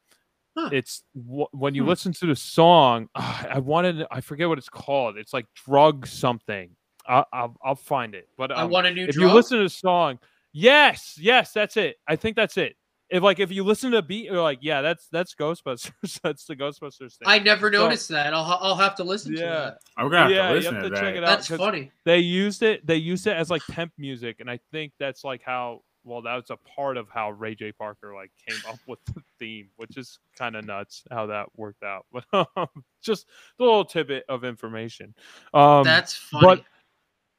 huh. 0.57 0.71
it's 0.73 1.03
w- 1.15 1.47
when 1.53 1.75
you 1.75 1.83
hmm. 1.83 1.89
listen 1.89 2.13
to 2.13 2.27
the 2.27 2.37
song 2.37 3.09
uh, 3.15 3.45
i 3.51 3.59
wanted 3.59 4.07
i 4.11 4.21
forget 4.21 4.49
what 4.49 4.59
it's 4.59 4.69
called 4.69 5.17
it's 5.17 5.33
like 5.33 5.47
drug 5.67 6.07
something 6.07 6.71
I, 7.07 7.25
will 7.33 7.57
I'll 7.63 7.75
find 7.75 8.15
it 8.15 8.29
but 8.39 8.51
um, 8.51 8.59
i 8.59 8.65
want 8.65 8.87
a 8.87 8.91
new 8.91 9.05
if 9.05 9.15
drug? 9.15 9.29
you 9.29 9.35
listen 9.35 9.59
to 9.59 9.65
the 9.65 9.71
song 9.71 10.19
yes 10.53 11.19
yes 11.21 11.53
that's 11.53 11.77
it 11.77 11.97
i 12.09 12.17
think 12.17 12.37
that's 12.37 12.57
it 12.57 12.77
if 13.11 13.23
like 13.23 13.39
if 13.39 13.53
you 13.53 13.65
listen 13.65 13.91
to 13.91 13.99
the 13.99 14.03
beat, 14.03 14.25
you're 14.25 14.43
like, 14.43 14.59
yeah, 14.63 14.81
that's 14.83 15.09
that's 15.09 15.35
Ghostbusters. 15.35 16.21
that's 16.23 16.47
the 16.47 16.57
Ghostbusters 16.57 17.17
thing. 17.17 17.27
I 17.27 17.39
never 17.39 17.71
noticed 17.71 18.09
that. 18.09 18.33
I'll 18.33 18.59
I'll 18.61 18.75
have 18.75 18.95
to 18.97 19.05
listen 19.05 19.35
yeah. 19.35 19.41
to 19.41 19.47
that. 19.47 19.79
I'm 19.97 20.11
gonna 20.11 20.23
have 20.23 20.31
yeah, 20.31 20.49
to 20.49 20.55
listen 20.55 20.75
have 20.75 20.85
to, 20.85 20.91
to 20.91 20.97
check 20.97 21.15
it 21.15 21.23
out. 21.23 21.27
That's 21.27 21.49
funny. 21.49 21.93
They 22.05 22.19
used 22.19 22.63
it. 22.63 22.87
They 22.87 22.97
used 22.97 23.27
it 23.27 23.37
as 23.37 23.51
like 23.51 23.63
temp 23.71 23.93
music, 23.99 24.41
and 24.41 24.51
I 24.51 24.59
think 24.73 24.93
that's 24.99 25.25
like 25.25 25.43
how. 25.45 25.83
Well, 26.05 26.23
that 26.23 26.35
was 26.35 26.51
a 26.51 26.57
part 26.57 26.97
of 26.97 27.09
how 27.09 27.31
Ray 27.31 27.55
J. 27.55 27.73
Parker 27.73 28.15
like 28.15 28.31
came 28.47 28.59
up 28.69 28.79
with 28.87 28.99
the 29.07 29.23
theme, 29.39 29.69
which 29.77 29.97
is 29.97 30.19
kind 30.37 30.55
of 30.55 30.67
nuts 30.67 31.03
how 31.11 31.27
that 31.27 31.47
worked 31.57 31.83
out. 31.83 32.07
But 32.13 32.49
um, 32.57 32.69
just 33.03 33.27
a 33.59 33.63
little 33.63 33.85
tidbit 33.85 34.25
of 34.29 34.45
information. 34.45 35.15
Um, 35.53 35.85
that's 35.85 36.15
funny. 36.15 36.65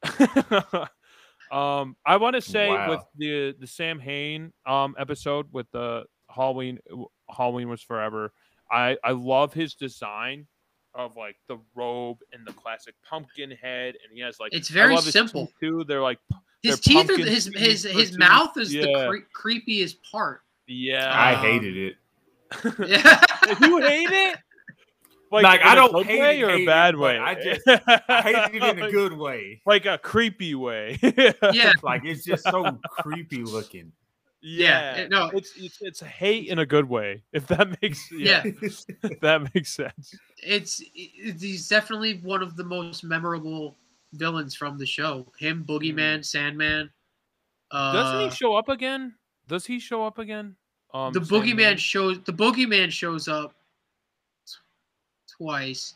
But 0.02 0.92
Um, 1.52 1.96
I 2.06 2.18
want 2.18 2.36
to 2.36 2.42
say 2.42 2.70
wow. 2.70 2.90
with 2.90 3.02
the 3.18 3.56
the 3.60 3.68
Samhain 3.68 4.52
um 4.66 4.96
episode 4.98 5.48
with 5.52 5.70
the 5.72 6.06
Halloween 6.30 6.80
Halloween 7.30 7.70
was 7.70 7.82
forever. 7.82 8.34
I 8.72 8.98
I 9.04 9.12
love 9.12 9.54
his 9.54 9.76
design 9.76 10.48
of 10.94 11.16
like 11.16 11.36
the 11.48 11.60
robe 11.76 12.18
and 12.34 12.46
the 12.46 12.54
classic 12.54 12.96
pumpkin 13.08 13.52
head, 13.52 13.96
and 14.04 14.12
he 14.14 14.22
has 14.22 14.40
like 14.40 14.54
it's 14.54 14.70
very 14.70 14.98
simple 14.98 15.52
too. 15.60 15.84
They're 15.88 16.02
like 16.02 16.20
his 16.66 16.80
teeth 16.80 17.10
are 17.10 17.18
his 17.18 17.52
his 17.56 17.84
his 17.84 18.10
teeth. 18.12 18.20
mouth 18.20 18.58
is 18.58 18.74
yeah. 18.74 18.82
the 18.82 19.26
cre- 19.34 19.50
creepiest 19.50 19.96
part. 20.12 20.42
Yeah, 20.68 21.12
I 21.14 21.36
hated 21.36 21.78
it. 21.78 21.96
you 23.62 23.82
hate 23.82 24.10
it. 24.10 24.38
Like, 25.32 25.44
like 25.44 25.66
I 25.66 25.76
don't 25.76 26.06
hate 26.06 26.20
way 26.20 26.40
it, 26.40 26.44
or 26.44 26.50
a 26.52 26.66
bad 26.66 26.96
way. 26.96 27.18
I 27.18 27.36
just 27.36 27.62
I 27.68 28.22
hated 28.22 28.64
it 28.64 28.78
in 28.78 28.84
a 28.84 28.92
good 28.92 29.14
way, 29.14 29.62
like 29.66 29.86
a 29.86 29.98
creepy 29.98 30.56
way. 30.56 30.98
yeah, 31.02 31.72
like 31.84 32.06
it's 32.06 32.24
just 32.24 32.44
so 32.44 32.78
creepy 33.00 33.44
looking. 33.44 33.92
Yeah, 34.42 34.98
yeah, 34.98 35.08
no, 35.08 35.32
it's, 35.34 35.54
it's 35.58 35.82
it's 35.82 36.00
hate 36.00 36.48
in 36.50 36.60
a 36.60 36.66
good 36.66 36.88
way. 36.88 37.24
If 37.34 37.48
that 37.48 37.82
makes 37.82 38.12
yeah, 38.12 38.44
yeah. 38.46 39.10
that 39.22 39.54
makes 39.54 39.74
sense. 39.74 40.16
It's, 40.38 40.82
it's 40.94 41.42
he's 41.42 41.68
definitely 41.68 42.22
one 42.24 42.44
of 42.44 42.56
the 42.56 42.64
most 42.64 43.04
memorable 43.04 43.76
villains 44.16 44.56
from 44.56 44.78
the 44.78 44.86
show. 44.86 45.32
Him, 45.38 45.64
Boogeyman, 45.68 46.20
mm. 46.20 46.26
Sandman. 46.26 46.90
Uh, 47.72 47.94
Doesn't 47.94 48.20
he 48.22 48.26
uh, 48.28 48.32
show 48.32 48.56
up 48.56 48.70
again? 48.70 49.14
Does 49.48 49.66
he 49.66 49.80
show 49.80 50.06
up 50.06 50.18
again? 50.18 50.56
Um, 50.94 51.14
the 51.14 51.24
Sandman? 51.24 51.58
Boogeyman 51.58 51.78
shows 51.78 52.20
the 52.24 52.34
Boogeyman 52.34 52.92
shows 52.92 53.28
up 53.28 53.54
twice. 55.38 55.96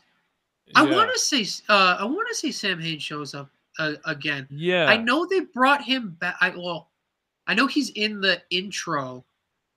Yeah. 0.66 0.72
I 0.76 0.82
want 0.82 1.12
to 1.12 1.18
say 1.18 1.46
uh, 1.68 1.96
I 1.98 2.04
want 2.04 2.28
to 2.28 2.34
say 2.34 2.50
Samhain 2.50 2.98
shows 2.98 3.34
up 3.34 3.50
uh, 3.78 3.94
again. 4.04 4.46
Yeah, 4.50 4.86
I 4.86 4.96
know 4.96 5.26
they 5.26 5.40
brought 5.40 5.82
him 5.82 6.16
back. 6.20 6.36
I, 6.40 6.50
well, 6.50 6.90
I 7.46 7.54
know 7.54 7.66
he's 7.66 7.90
in 7.90 8.20
the 8.20 8.40
intro 8.50 9.24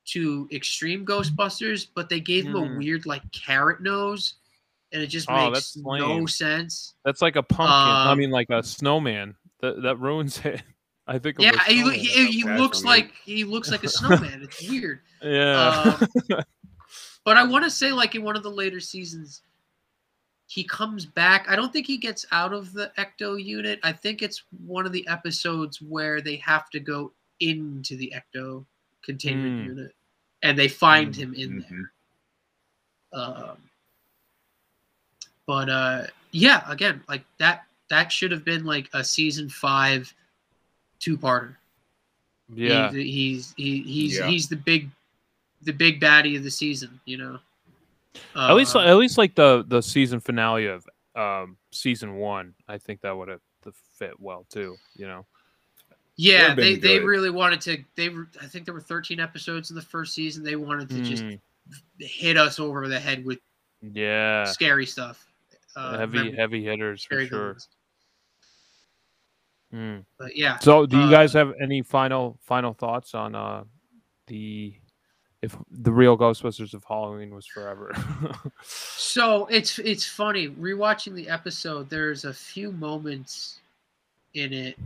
to 0.06 0.48
Extreme 0.52 1.06
Ghostbusters, 1.06 1.88
but 1.96 2.10
they 2.10 2.20
gave 2.20 2.46
him 2.46 2.54
mm. 2.54 2.64
a 2.64 2.68
hmm. 2.68 2.78
weird 2.78 3.06
like 3.06 3.24
carrot 3.32 3.82
nose, 3.82 4.36
and 4.94 5.02
it 5.02 5.08
just 5.08 5.30
oh, 5.30 5.50
makes 5.50 5.76
no 5.76 6.26
sense. 6.28 6.94
That's 7.04 7.22
like 7.22 7.36
a 7.36 7.44
pumpkin. 7.44 7.74
Um, 7.74 8.08
I 8.08 8.16
mean, 8.16 8.30
like 8.30 8.50
a 8.50 8.64
snowman. 8.64 9.36
That 9.62 9.82
that 9.82 9.98
ruins 9.98 10.40
it. 10.46 10.62
I 11.08 11.20
think. 11.20 11.38
Yeah, 11.40 11.62
he, 11.66 11.90
he, 11.92 12.28
he 12.28 12.44
looks 12.46 12.86
like 12.86 13.12
he 13.26 13.44
looks 13.44 13.72
like 13.72 13.84
a 13.84 13.90
snowman. 13.90 14.44
it's 14.44 14.70
weird. 14.70 15.02
Yeah. 15.22 15.98
Um, 16.30 16.40
but 17.26 17.38
I 17.38 17.44
want 17.44 17.66
to 17.66 17.70
say, 17.70 17.92
like 17.92 18.16
in 18.16 18.24
one 18.24 18.38
of 18.38 18.44
the 18.44 18.52
later 18.52 18.80
seasons, 18.80 19.42
he 20.46 20.64
comes 20.64 21.06
back. 21.06 21.46
I 21.50 21.56
don't 21.56 21.74
think 21.74 21.88
he 21.88 21.98
gets 21.98 22.26
out 22.32 22.54
of 22.54 22.72
the 22.72 22.92
ecto 22.98 23.44
unit. 23.44 23.80
I 23.84 23.92
think 23.92 24.22
it's 24.22 24.44
one 24.66 24.86
of 24.86 24.94
the 24.94 25.06
episodes 25.08 25.82
where 25.82 26.22
they 26.22 26.38
have 26.38 26.70
to 26.70 26.80
go 26.80 27.12
into 27.40 27.98
the 27.98 28.14
ecto 28.16 28.66
containment 29.04 29.62
mm. 29.62 29.66
unit 29.66 29.92
and 30.44 30.58
they 30.58 30.68
find 30.68 31.14
mm 31.14 31.18
him 31.18 31.34
in 31.34 31.50
mm-hmm. 31.50 31.76
there. 31.76 31.92
Um, 33.14 33.58
but 35.46 35.70
uh, 35.70 36.04
yeah, 36.32 36.64
again, 36.68 37.02
like 37.08 37.24
that 37.38 37.66
that 37.90 38.12
should 38.12 38.32
have 38.32 38.46
been 38.46 38.66
like 38.66 38.90
a 38.94 39.04
season 39.04 39.50
five 39.50 40.14
two 41.00 41.18
parter. 41.18 41.56
Yeah, 42.54 42.92
he's 42.92 43.04
he's 43.04 43.54
he, 43.58 43.82
he's, 43.82 44.18
yeah. 44.18 44.28
he's 44.28 44.48
the 44.48 44.56
big 44.56 44.90
the 45.62 45.74
big 45.74 46.00
baddie 46.00 46.38
of 46.38 46.44
the 46.44 46.52
season. 46.52 47.00
You 47.06 47.18
know, 47.18 47.40
uh, 48.36 48.50
at 48.50 48.54
least 48.54 48.76
at 48.76 48.96
least 48.96 49.18
like 49.18 49.36
the 49.36 49.64
the 49.68 49.82
season 49.82 50.20
finale 50.20 50.68
of 50.68 50.88
um 51.16 51.58
season 51.72 52.16
one. 52.16 52.54
I 52.68 52.78
think 52.78 53.02
that 53.02 53.16
would 53.16 53.30
have 53.30 53.42
fit 53.94 54.20
well 54.20 54.46
too. 54.50 54.76
You 54.96 55.08
know. 55.08 55.26
Yeah, 56.16 56.54
they, 56.54 56.76
they 56.76 57.00
really 57.00 57.32
wanted 57.32 57.60
to. 57.62 57.84
They 57.96 58.10
were, 58.10 58.28
I 58.40 58.46
think 58.46 58.66
there 58.66 58.74
were 58.76 58.80
13 58.80 59.20
episodes 59.20 59.72
in 59.72 59.76
the 59.76 59.82
first 59.82 60.14
season. 60.14 60.44
They 60.44 60.56
wanted 60.56 60.90
to 60.90 60.96
mm. 60.96 61.04
just 61.04 61.24
hit 61.98 62.38
us 62.38 62.60
over 62.60 62.88
the 62.88 63.00
head 63.00 63.26
with 63.26 63.40
yeah 63.82 64.46
scary 64.46 64.86
stuff. 64.86 65.26
Uh, 65.76 65.98
heavy 65.98 66.32
heavy 66.32 66.64
hitters 66.64 67.04
for 67.04 67.26
sure. 67.26 67.58
Mm. 69.74 70.06
But 70.20 70.38
yeah. 70.38 70.60
So, 70.60 70.86
do 70.86 70.98
you 70.98 71.04
uh, 71.06 71.10
guys 71.10 71.34
have 71.34 71.54
any 71.60 71.82
final 71.82 72.38
final 72.42 72.74
thoughts 72.74 73.16
on 73.16 73.34
uh 73.36 73.64
the 74.28 74.76
if 75.42 75.58
the 75.70 75.92
real 75.92 76.18
Ghostbusters 76.18 76.74
of 76.74 76.84
Halloween 76.84 77.34
was 77.34 77.46
forever? 77.48 77.94
so 78.64 79.46
it's 79.48 79.80
it's 79.80 80.06
funny 80.06 80.50
rewatching 80.50 81.16
the 81.16 81.28
episode. 81.28 81.90
There's 81.90 82.26
a 82.26 82.34
few 82.34 82.72
moments 82.72 83.60
in 84.36 84.54
it 84.54 84.78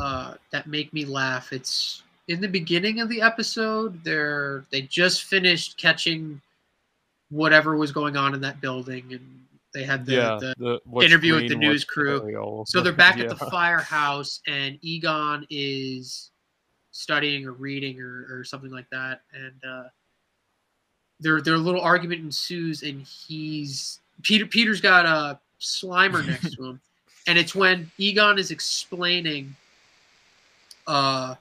uh, 0.00 0.34
that 0.50 0.66
make 0.66 0.92
me 0.92 1.04
laugh. 1.04 1.52
It's 1.52 2.02
in 2.28 2.40
the 2.40 2.48
beginning 2.48 3.00
of 3.00 3.08
the 3.08 3.22
episode. 3.22 4.02
They're 4.04 4.64
they 4.70 4.82
just 4.82 5.24
finished 5.24 5.78
catching 5.78 6.40
whatever 7.30 7.76
was 7.76 7.92
going 7.92 8.16
on 8.16 8.34
in 8.34 8.40
that 8.40 8.60
building, 8.60 9.12
and 9.12 9.44
they 9.74 9.84
had 9.84 10.06
the, 10.06 10.12
yeah, 10.14 10.38
the, 10.40 10.80
the 10.86 11.00
interview 11.04 11.34
with 11.34 11.48
the 11.48 11.56
news 11.56 11.84
crew. 11.84 12.64
So 12.66 12.80
they're 12.80 12.92
back 12.92 13.16
yeah. 13.16 13.24
at 13.24 13.38
the 13.38 13.46
firehouse, 13.50 14.40
and 14.46 14.78
Egon 14.82 15.46
is 15.50 16.30
studying 16.90 17.46
or 17.46 17.52
reading 17.52 18.00
or, 18.00 18.26
or 18.30 18.44
something 18.44 18.70
like 18.70 18.88
that, 18.90 19.22
and 19.32 19.62
uh, 19.68 19.88
their 21.20 21.40
their 21.42 21.58
little 21.58 21.80
argument 21.80 22.22
ensues, 22.22 22.82
and 22.82 23.02
he's 23.02 24.00
Peter. 24.22 24.46
Peter's 24.46 24.80
got 24.80 25.04
a 25.04 25.38
Slimer 25.60 26.26
next 26.26 26.54
to 26.56 26.64
him, 26.64 26.80
and 27.26 27.38
it's 27.38 27.54
when 27.54 27.90
Egon 27.98 28.38
is 28.38 28.50
explaining 28.50 29.54
uh, 30.86 31.34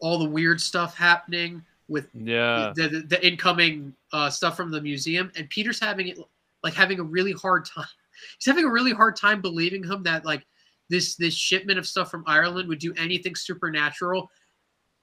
all 0.00 0.18
the 0.18 0.28
weird 0.28 0.60
stuff 0.60 0.96
happening 0.96 1.62
with 1.88 2.08
yeah 2.14 2.72
the, 2.74 2.88
the, 2.88 3.00
the 3.00 3.26
incoming 3.26 3.94
uh, 4.12 4.28
stuff 4.28 4.56
from 4.56 4.70
the 4.72 4.80
museum, 4.80 5.30
and 5.36 5.48
Peter's 5.48 5.78
having 5.78 6.08
it 6.08 6.18
like 6.62 6.74
having 6.74 7.00
a 7.00 7.04
really 7.04 7.32
hard 7.32 7.64
time. 7.64 7.86
He's 8.38 8.46
having 8.46 8.64
a 8.64 8.70
really 8.70 8.92
hard 8.92 9.16
time 9.16 9.40
believing 9.40 9.82
him 9.82 10.02
that 10.04 10.24
like 10.24 10.46
this 10.88 11.16
this 11.16 11.34
shipment 11.34 11.78
of 11.78 11.86
stuff 11.86 12.10
from 12.10 12.24
Ireland 12.26 12.68
would 12.68 12.78
do 12.78 12.94
anything 12.96 13.34
supernatural. 13.34 14.30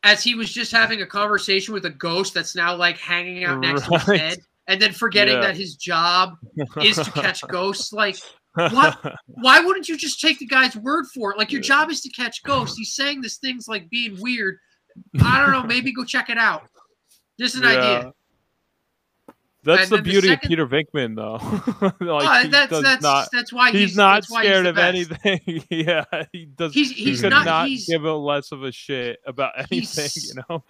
As 0.03 0.23
he 0.23 0.35
was 0.35 0.49
just 0.51 0.71
having 0.71 1.01
a 1.01 1.05
conversation 1.05 1.73
with 1.73 1.85
a 1.85 1.89
ghost 1.89 2.33
that's 2.33 2.55
now 2.55 2.75
like 2.75 2.97
hanging 2.97 3.43
out 3.43 3.59
next 3.59 3.89
right. 3.89 4.01
to 4.01 4.11
his 4.11 4.21
head, 4.21 4.39
and 4.67 4.81
then 4.81 4.93
forgetting 4.93 5.35
yeah. 5.35 5.41
that 5.41 5.57
his 5.57 5.75
job 5.75 6.35
is 6.81 6.95
to 6.95 7.11
catch 7.11 7.45
ghosts. 7.47 7.91
Like 7.91 8.15
what? 8.53 8.97
Why 9.27 9.59
wouldn't 9.59 9.89
you 9.89 9.97
just 9.97 10.21
take 10.21 10.39
the 10.39 10.45
guy's 10.45 10.75
word 10.75 11.05
for 11.13 11.31
it? 11.31 11.37
Like 11.37 11.51
your 11.51 11.61
job 11.61 11.89
is 11.89 12.01
to 12.01 12.09
catch 12.09 12.43
ghosts. 12.43 12.77
He's 12.77 12.93
saying 12.93 13.21
this 13.21 13.37
thing's 13.37 13.67
like 13.67 13.89
being 13.89 14.17
weird. 14.19 14.57
I 15.21 15.41
don't 15.41 15.51
know. 15.51 15.63
Maybe 15.63 15.93
go 15.93 16.03
check 16.03 16.29
it 16.29 16.37
out. 16.37 16.63
Just 17.39 17.55
an 17.55 17.63
yeah. 17.63 17.69
idea. 17.69 18.13
That's 19.63 19.91
and 19.91 19.99
the 19.99 20.01
beauty 20.01 20.27
the 20.29 20.33
second... 20.35 20.45
of 20.45 20.49
Peter 20.49 20.67
Venkman, 20.67 21.15
though. 21.15 21.35
like, 22.05 22.45
uh, 22.45 22.47
that's 22.49 22.81
that's 22.81 23.03
not, 23.03 23.27
that's 23.31 23.51
why 23.51 23.71
he's, 23.71 23.89
he's 23.89 23.97
not 23.97 24.23
scared 24.23 24.65
he's 24.65 24.69
of 24.69 24.77
anything. 24.77 25.63
yeah, 25.69 26.05
he 26.31 26.45
does. 26.45 26.73
He's, 26.73 26.91
he's 26.91 27.21
he 27.21 27.29
not, 27.29 27.45
not 27.45 27.67
he's, 27.67 27.85
give 27.85 28.05
a 28.05 28.13
less 28.13 28.51
of 28.53 28.63
a 28.63 28.71
shit 28.71 29.19
about 29.27 29.51
anything. 29.71 30.09
You 30.15 30.41
know, 30.49 30.63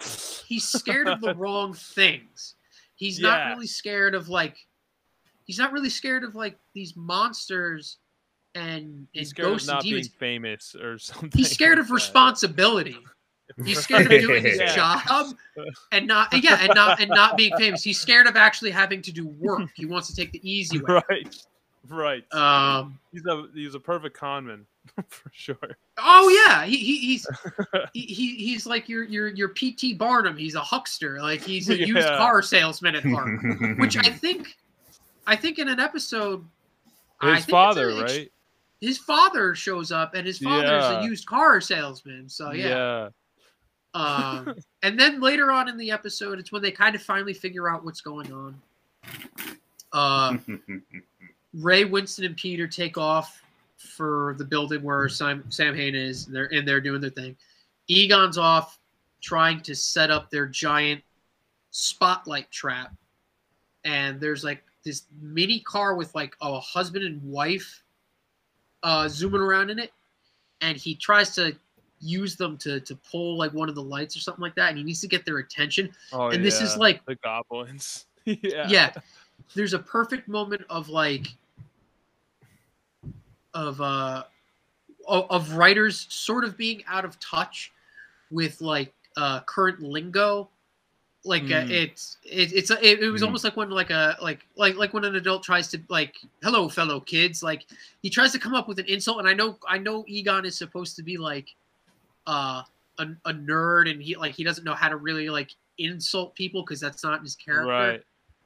he's 0.48 0.68
scared 0.68 1.08
of 1.08 1.22
the 1.22 1.36
wrong 1.36 1.74
things. 1.74 2.56
He's 2.96 3.20
yeah. 3.20 3.30
not 3.30 3.48
really 3.54 3.68
scared 3.68 4.16
of 4.16 4.28
like 4.28 4.58
he's 5.46 5.60
not 5.60 5.72
really 5.72 5.90
scared 5.90 6.24
of 6.24 6.34
like 6.34 6.58
these 6.74 6.96
monsters 6.96 7.98
and, 8.56 9.08
and 9.16 9.36
ghosts 9.36 9.70
and 9.70 9.82
demons. 9.82 10.10
famous 10.20 10.76
or 10.76 10.98
something. 10.98 11.32
He's 11.34 11.52
scared 11.52 11.78
like 11.78 11.82
of 11.82 11.88
that. 11.90 11.94
responsibility. 11.94 12.98
He's 13.66 13.80
scared 13.80 14.12
of 14.12 14.22
doing 14.22 14.44
his 14.44 14.60
yeah. 14.60 14.76
job 14.76 15.36
and 15.92 16.08
not 16.08 16.32
yeah, 16.44 16.60
and 16.62 16.72
not 16.76 17.00
and 17.02 17.10
not 17.10 17.38
being 17.38 17.56
famous. 17.58 17.84
He's 17.84 18.00
scared 18.00 18.28
of 18.28 18.36
actually 18.36 18.72
having 18.72 19.02
to 19.04 19.12
do 19.12 19.28
work. 19.28 19.70
He 19.76 19.86
wants 19.86 20.08
to 20.08 20.16
take 20.16 20.32
the 20.32 20.50
easy 20.50 20.80
way. 20.80 21.02
Right. 21.10 21.46
Right. 21.88 22.34
Um 22.34 23.00
he's 23.12 23.26
a 23.26 23.48
he's 23.54 23.76
a 23.76 23.80
perfect 23.80 24.16
conman 24.16 24.66
for 25.08 25.32
sure. 25.34 25.78
Oh 25.98 26.30
yeah, 26.48 26.66
he, 26.66 26.78
he 26.78 26.98
he's 27.00 27.28
he, 27.94 28.36
he's 28.36 28.66
like 28.66 28.88
your 28.88 29.04
your 29.04 29.30
your 29.30 29.50
PT 29.50 29.98
Barnum. 29.98 30.38
He's 30.38 30.56
a 30.56 30.62
huckster. 30.62 31.22
Like 31.22 31.42
he's 31.42 31.70
a 31.70 31.78
yeah. 31.78 31.86
used 31.86 32.08
car 32.08 32.42
salesman 32.42 32.96
at 32.96 33.06
heart, 33.06 33.40
which 33.80 33.98
I 33.98 34.10
think 34.10 34.58
I 35.26 35.36
think 35.36 35.60
in 35.60 35.68
an 35.68 35.80
episode, 35.80 36.46
his 37.22 37.46
father, 37.46 37.90
a, 37.90 38.02
right? 38.02 38.32
His 38.82 38.98
father 38.98 39.56
shows 39.56 39.92
up, 39.92 40.16
and 40.16 40.26
his 40.26 40.40
father 40.40 40.66
yeah. 40.66 41.00
is 41.00 41.06
a 41.06 41.08
used 41.08 41.26
car 41.28 41.60
salesman. 41.60 42.30
So 42.30 42.52
yeah. 42.52 42.68
yeah. 42.68 43.10
Um, 43.94 44.56
and 44.84 45.00
then 45.00 45.20
later 45.20 45.52
on 45.52 45.68
in 45.68 45.78
the 45.78 45.92
episode, 45.92 46.40
it's 46.40 46.52
when 46.52 46.62
they 46.62 46.72
kind 46.72 46.96
of 46.96 47.02
finally 47.02 47.34
figure 47.34 47.70
out 47.70 47.84
what's 47.84 48.02
going 48.02 48.32
on. 48.32 48.62
Uh, 49.92 50.38
Ray, 51.54 51.86
Winston, 51.86 52.26
and 52.26 52.38
Peter 52.38 52.68
take 52.68 52.98
off 52.98 53.42
for 53.78 54.36
the 54.38 54.46
building 54.46 54.84
where 54.84 55.10
Sam, 55.10 55.44
Samhain 55.50 55.96
is, 55.96 56.28
and 56.28 56.36
they're 56.36 56.54
and 56.54 56.68
they're 56.68 56.82
doing 56.82 57.02
their 57.02 57.10
thing. 57.10 57.36
Egon's 57.88 58.38
off 58.38 58.78
trying 59.22 59.62
to 59.62 59.76
set 59.76 60.12
up 60.12 60.30
their 60.30 60.46
giant 60.46 61.02
spotlight 61.72 62.52
trap, 62.52 62.94
and 63.84 64.20
there's 64.20 64.44
like 64.44 64.64
this 64.86 65.04
mini 65.22 65.62
car 65.62 65.96
with 65.96 66.14
like 66.14 66.36
a 66.42 66.60
husband 66.60 67.04
and 67.06 67.22
wife 67.24 67.84
uh, 68.84 69.08
zooming 69.08 69.42
around 69.42 69.72
in 69.72 69.80
it, 69.80 69.92
and 70.62 70.78
he 70.78 70.94
tries 70.94 71.34
to 71.36 71.56
use 72.00 72.36
them 72.36 72.58
to 72.58 72.80
to 72.82 72.96
pull 72.96 73.38
like 73.38 73.54
one 73.54 73.70
of 73.70 73.76
the 73.76 73.84
lights 73.84 74.16
or 74.16 74.20
something 74.20 74.42
like 74.42 74.56
that, 74.56 74.70
and 74.70 74.78
he 74.78 74.84
needs 74.84 75.02
to 75.02 75.08
get 75.08 75.26
their 75.26 75.38
attention. 75.38 75.90
Oh, 76.12 76.30
and 76.30 76.44
this 76.44 76.62
is 76.62 76.78
like 76.78 77.06
the 77.06 77.16
goblins. 77.16 78.06
yeah. 78.26 78.68
Yeah. 78.68 78.92
There's 79.56 79.74
a 79.74 79.80
perfect 79.80 80.28
moment 80.28 80.64
of 80.70 80.90
like 80.90 81.28
of 83.54 83.82
uh 83.82 84.24
of 85.08 85.54
writers 85.54 86.06
sort 86.10 86.44
of 86.44 86.56
being 86.56 86.84
out 86.88 87.04
of 87.04 87.20
touch 87.20 87.72
with 88.30 88.62
like 88.62 88.94
uh 89.18 89.40
current 89.42 89.82
lingo 89.82 90.48
like 91.26 91.44
mm. 91.44 91.64
uh, 91.64 91.68
it's 91.70 92.18
it, 92.24 92.54
it's 92.54 92.72
it, 92.72 93.02
it 93.02 93.10
was 93.10 93.22
mm. 93.22 93.26
almost 93.26 93.44
like 93.44 93.58
when 93.58 93.70
like 93.70 93.90
a 93.90 94.16
like 94.22 94.46
like 94.56 94.76
like 94.76 94.94
when 94.94 95.04
an 95.04 95.16
adult 95.16 95.44
tries 95.44 95.68
to 95.68 95.80
like 95.90 96.16
hello 96.44 96.70
fellow 96.70 97.00
kids 97.00 97.44
like 97.44 97.66
he 98.02 98.10
tries 98.10 98.32
to 98.32 98.40
come 98.40 98.54
up 98.54 98.68
with 98.68 98.80
an 98.80 98.86
insult 98.86 99.20
and 99.20 99.28
i 99.28 99.34
know 99.34 99.58
i 99.68 99.78
know 99.78 100.06
egon 100.08 100.46
is 100.46 100.58
supposed 100.58 100.96
to 100.96 101.04
be 101.04 101.18
like 101.18 101.56
uh 102.30 102.64
a, 103.00 103.08
a 103.26 103.34
nerd 103.34 103.90
and 103.90 104.02
he 104.02 104.16
like 104.16 104.34
he 104.34 104.44
doesn't 104.44 104.64
know 104.64 104.74
how 104.74 104.90
to 104.90 104.98
really 104.98 105.30
like 105.30 105.56
insult 105.78 106.36
people 106.36 106.62
because 106.62 106.80
that's 106.80 107.04
not 107.04 107.22
his 107.22 107.36
character 107.36 107.68
right 107.68 108.04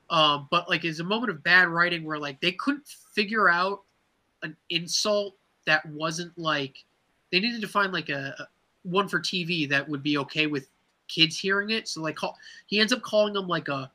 um 0.09 0.47
but 0.51 0.69
like 0.69 0.83
it's 0.83 0.99
a 0.99 1.03
moment 1.03 1.29
of 1.29 1.43
bad 1.43 1.67
writing 1.67 2.03
where 2.03 2.19
like 2.19 2.39
they 2.39 2.51
couldn't 2.53 2.87
figure 3.13 3.49
out 3.49 3.81
an 4.43 4.55
insult 4.69 5.35
that 5.65 5.85
wasn't 5.87 6.35
like 6.37 6.83
they 7.31 7.39
needed 7.39 7.61
to 7.61 7.67
find 7.67 7.91
like 7.91 8.09
a, 8.09 8.35
a 8.39 8.47
one 8.83 9.07
for 9.07 9.19
tv 9.19 9.67
that 9.67 9.87
would 9.87 10.03
be 10.03 10.17
okay 10.17 10.45
with 10.45 10.67
kids 11.07 11.37
hearing 11.37 11.69
it. 11.71 11.87
So 11.87 12.01
like 12.01 12.17
he 12.67 12.79
ends 12.79 12.93
up 12.93 13.01
calling 13.01 13.33
them 13.33 13.47
like 13.47 13.67
a 13.67 13.91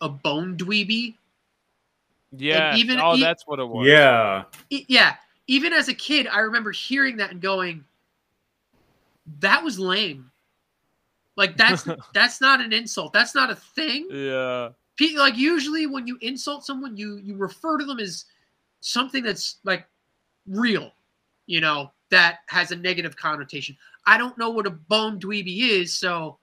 a 0.00 0.08
bone 0.08 0.56
dweeby. 0.56 1.14
Yeah. 2.36 2.70
And 2.70 2.78
even 2.78 3.00
oh, 3.00 3.14
he, 3.14 3.22
that's 3.22 3.46
what 3.46 3.58
it 3.58 3.68
was. 3.68 3.86
Yeah. 3.86 4.44
Yeah. 4.70 5.16
Even 5.46 5.72
as 5.72 5.88
a 5.88 5.94
kid, 5.94 6.26
I 6.26 6.40
remember 6.40 6.72
hearing 6.72 7.16
that 7.16 7.30
and 7.30 7.40
going, 7.40 7.84
"That 9.40 9.62
was 9.62 9.78
lame." 9.78 10.30
Like 11.38 11.56
that's 11.56 11.86
that's 12.14 12.40
not 12.40 12.60
an 12.60 12.72
insult. 12.72 13.12
That's 13.12 13.34
not 13.34 13.50
a 13.50 13.54
thing. 13.54 14.08
Yeah. 14.10 14.70
Pete 14.96 15.16
like 15.16 15.36
usually 15.36 15.86
when 15.86 16.06
you 16.06 16.18
insult 16.20 16.66
someone, 16.66 16.96
you 16.96 17.18
you 17.18 17.36
refer 17.36 17.78
to 17.78 17.84
them 17.84 18.00
as 18.00 18.24
something 18.80 19.22
that's 19.22 19.58
like 19.64 19.86
real, 20.46 20.92
you 21.46 21.60
know, 21.60 21.92
that 22.10 22.40
has 22.48 22.72
a 22.72 22.76
negative 22.76 23.16
connotation. 23.16 23.76
I 24.06 24.18
don't 24.18 24.36
know 24.36 24.50
what 24.50 24.66
a 24.66 24.70
bone 24.70 25.20
dweeby 25.20 25.60
is, 25.60 25.94
so 25.94 26.38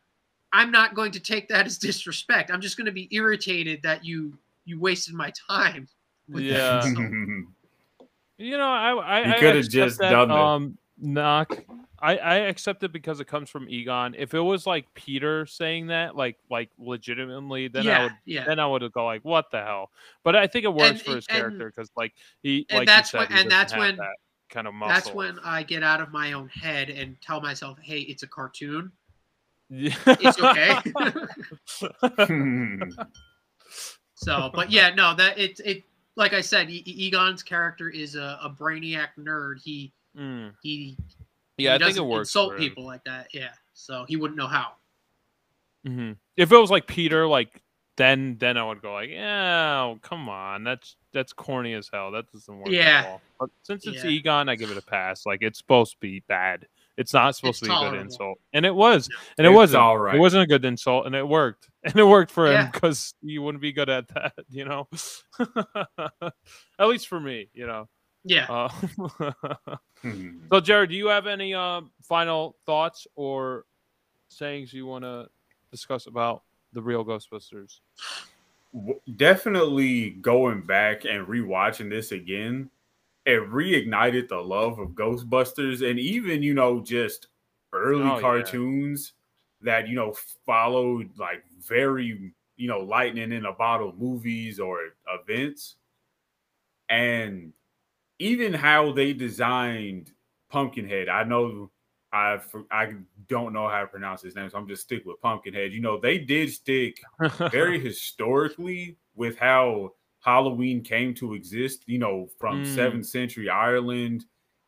I'm 0.53 0.71
not 0.71 0.95
going 0.95 1.11
to 1.11 1.19
take 1.19 1.49
that 1.49 1.65
as 1.65 1.77
disrespect. 1.89 2.49
I'm 2.49 2.61
just 2.61 2.77
going 2.77 2.85
to 2.85 2.93
be 2.93 3.09
irritated 3.11 3.81
that 3.83 4.05
you 4.05 4.37
you 4.63 4.79
wasted 4.79 5.13
my 5.13 5.31
time. 5.47 5.89
yeah. 6.33 6.83
you 8.37 8.57
know, 8.57 8.69
I 8.69 8.91
I, 8.91 9.27
you 9.27 9.39
could 9.39 9.55
have 9.57 9.69
just 9.69 9.99
that, 9.99 10.11
done 10.11 10.31
um, 10.31 10.77
knock. 10.97 11.63
I 11.99 12.17
I 12.17 12.35
accept 12.35 12.83
it 12.83 12.91
because 12.91 13.19
it 13.19 13.25
comes 13.25 13.49
from 13.49 13.69
Egon. 13.69 14.15
If 14.17 14.33
it 14.33 14.39
was 14.39 14.67
like 14.67 14.93
Peter 14.93 15.45
saying 15.45 15.87
that, 15.87 16.15
like 16.15 16.37
like 16.49 16.69
legitimately, 16.77 17.67
then 17.69 17.83
yeah, 17.85 17.99
I 17.99 18.03
would 18.03 18.13
yeah. 18.25 18.45
then 18.45 18.59
I 18.59 18.67
would 18.67 18.91
go 18.91 19.05
like, 19.05 19.23
what 19.23 19.51
the 19.51 19.61
hell? 19.61 19.91
But 20.23 20.35
I 20.35 20.47
think 20.47 20.65
it 20.65 20.73
works 20.73 20.89
and, 20.91 21.01
for 21.01 21.15
his 21.15 21.27
and, 21.27 21.37
character 21.37 21.71
because 21.75 21.89
like 21.95 22.13
he 22.43 22.65
and 22.69 22.79
like 22.79 22.87
that's 22.87 23.11
said, 23.11 23.29
when 23.29 23.39
and 23.39 23.51
that's 23.51 23.75
when. 23.75 23.97
That 23.97 24.15
kind 24.49 24.67
of 24.67 24.73
muscle. 24.73 24.93
That's 24.93 25.13
when 25.13 25.39
I 25.43 25.63
get 25.63 25.83
out 25.83 26.01
of 26.01 26.11
my 26.11 26.33
own 26.33 26.47
head 26.49 26.89
and 26.89 27.19
tell 27.21 27.41
myself, 27.41 27.77
"Hey, 27.81 27.99
it's 28.01 28.23
a 28.23 28.27
cartoon. 28.27 28.91
Yeah. 29.69 29.95
It's 30.05 30.39
okay." 30.39 30.77
so, 34.13 34.51
but 34.53 34.71
yeah, 34.71 34.93
no, 34.93 35.15
that 35.15 35.37
it 35.37 35.59
it 35.65 35.83
like 36.15 36.33
I 36.33 36.41
said, 36.41 36.69
e- 36.69 36.83
Egon's 36.85 37.43
character 37.43 37.89
is 37.89 38.15
a, 38.15 38.39
a 38.41 38.49
brainiac 38.49 39.09
nerd. 39.19 39.61
He 39.61 39.91
Mm. 40.17 40.53
he 40.61 40.97
Yeah, 41.57 41.69
he 41.69 41.69
I 41.69 41.71
think 41.73 41.81
it 41.81 41.85
doesn't 41.89 42.07
works. 42.07 42.29
insult 42.29 42.51
for 42.51 42.57
him. 42.57 42.61
people 42.69 42.85
like 42.85 43.03
that. 43.05 43.27
Yeah, 43.33 43.51
so 43.73 44.05
he 44.07 44.15
wouldn't 44.15 44.37
know 44.37 44.47
how. 44.47 44.73
Mm-hmm. 45.87 46.13
If 46.37 46.51
it 46.51 46.57
was 46.57 46.71
like 46.71 46.87
Peter, 46.87 47.27
like 47.27 47.61
then 47.97 48.37
then 48.39 48.57
I 48.57 48.63
would 48.65 48.81
go 48.81 48.93
like, 48.93 49.09
yeah, 49.09 49.81
oh, 49.83 49.99
come 50.01 50.27
on, 50.29 50.63
that's 50.63 50.95
that's 51.13 51.31
corny 51.33 51.73
as 51.73 51.89
hell. 51.93 52.11
That 52.11 52.31
doesn't 52.31 52.57
work. 52.57 52.67
Yeah. 52.69 52.99
At 52.99 53.07
all. 53.07 53.21
But 53.39 53.49
since 53.63 53.85
it's 53.87 54.03
Yeah. 54.03 54.09
Egon, 54.09 54.49
I 54.49 54.55
give 54.55 54.71
it 54.71 54.77
a 54.77 54.81
pass. 54.81 55.25
Like 55.25 55.39
it's 55.41 55.57
supposed 55.59 55.93
to 55.93 55.97
be 55.99 56.21
bad. 56.27 56.67
It's 56.97 57.13
not 57.13 57.35
supposed 57.35 57.61
It's 57.61 57.67
to 57.71 57.77
be 57.77 57.85
a 57.87 57.89
good 57.91 57.99
insult, 57.99 58.37
and 58.53 58.65
it 58.65 58.73
was, 58.73 59.09
and 59.37 59.45
it 59.45 59.49
It's 59.49 59.55
wasn't. 59.55 59.83
all 59.83 59.97
right. 59.97 60.15
It 60.15 60.19
wasn't 60.19 60.43
a 60.43 60.47
good 60.47 60.63
insult, 60.63 61.05
and 61.05 61.13
it 61.13 61.27
worked, 61.27 61.69
and 61.83 61.93
it 61.97 62.05
worked 62.05 62.31
for 62.31 62.47
him 62.49 62.69
because 62.71 63.13
you 63.21 63.41
wouldn't 63.41 63.61
be 63.61 63.73
good 63.73 63.89
at 63.89 64.07
that, 64.13 64.31
you 64.49 64.63
know. 64.63 64.87
at 66.79 66.87
least 66.87 67.09
for 67.09 67.19
me, 67.19 67.49
you 67.53 67.67
know. 67.67 67.89
Yeah. 68.25 68.45
Uh, 68.49 68.69
Hmm. 70.01 70.29
so, 70.51 70.59
Jared, 70.59 70.89
do 70.89 70.95
you 70.95 71.07
have 71.07 71.27
any 71.27 71.53
um, 71.53 71.91
final 72.01 72.57
thoughts 72.65 73.07
or 73.15 73.65
sayings 74.29 74.73
you 74.73 74.85
want 74.85 75.03
to 75.03 75.27
discuss 75.71 76.07
about 76.07 76.43
the 76.73 76.81
real 76.81 77.05
Ghostbusters? 77.05 77.79
Definitely 79.15 80.11
going 80.11 80.61
back 80.61 81.05
and 81.05 81.25
rewatching 81.25 81.89
this 81.89 82.11
again, 82.11 82.69
it 83.25 83.41
reignited 83.49 84.27
the 84.27 84.37
love 84.37 84.79
of 84.79 84.89
Ghostbusters 84.89 85.87
and 85.87 85.99
even, 85.99 86.43
you 86.43 86.53
know, 86.53 86.81
just 86.81 87.27
early 87.73 88.03
Oh, 88.03 88.17
yeah. 88.17 88.21
cartoons 88.21 89.13
that, 89.61 89.87
you 89.87 89.95
know, 89.95 90.13
followed 90.45 91.09
like 91.17 91.43
very, 91.59 92.33
you 92.57 92.67
know, 92.67 92.79
lightning 92.79 93.31
in 93.31 93.45
a 93.45 93.53
bottle 93.53 93.93
movies 93.97 94.59
or 94.59 94.79
events. 95.07 95.75
And 96.89 97.53
even 98.19 98.53
how 98.53 98.91
they 98.91 99.13
designed 99.13 100.11
Pumpkinhead, 100.49 101.09
I 101.09 101.23
know 101.23 101.71
I 102.13 102.39
I 102.71 102.93
don't 103.27 103.53
know 103.53 103.67
how 103.67 103.81
to 103.81 103.87
pronounce 103.87 104.21
his 104.21 104.35
name, 104.35 104.49
so 104.49 104.57
I'm 104.57 104.67
just 104.67 104.83
stick 104.83 105.03
with 105.05 105.19
Pumpkinhead. 105.21 105.73
You 105.73 105.81
know, 105.81 105.99
they 105.99 106.17
did 106.19 106.51
stick 106.51 107.01
very 107.51 107.79
historically 107.89 108.97
with 109.15 109.37
how 109.37 109.91
Halloween 110.21 110.81
came 110.83 111.13
to 111.15 111.33
exist, 111.33 111.83
you 111.87 111.99
know, 111.99 112.29
from 112.39 112.61
Mm. 112.61 112.65
seventh 112.65 113.05
century 113.07 113.49
Ireland 113.49 114.25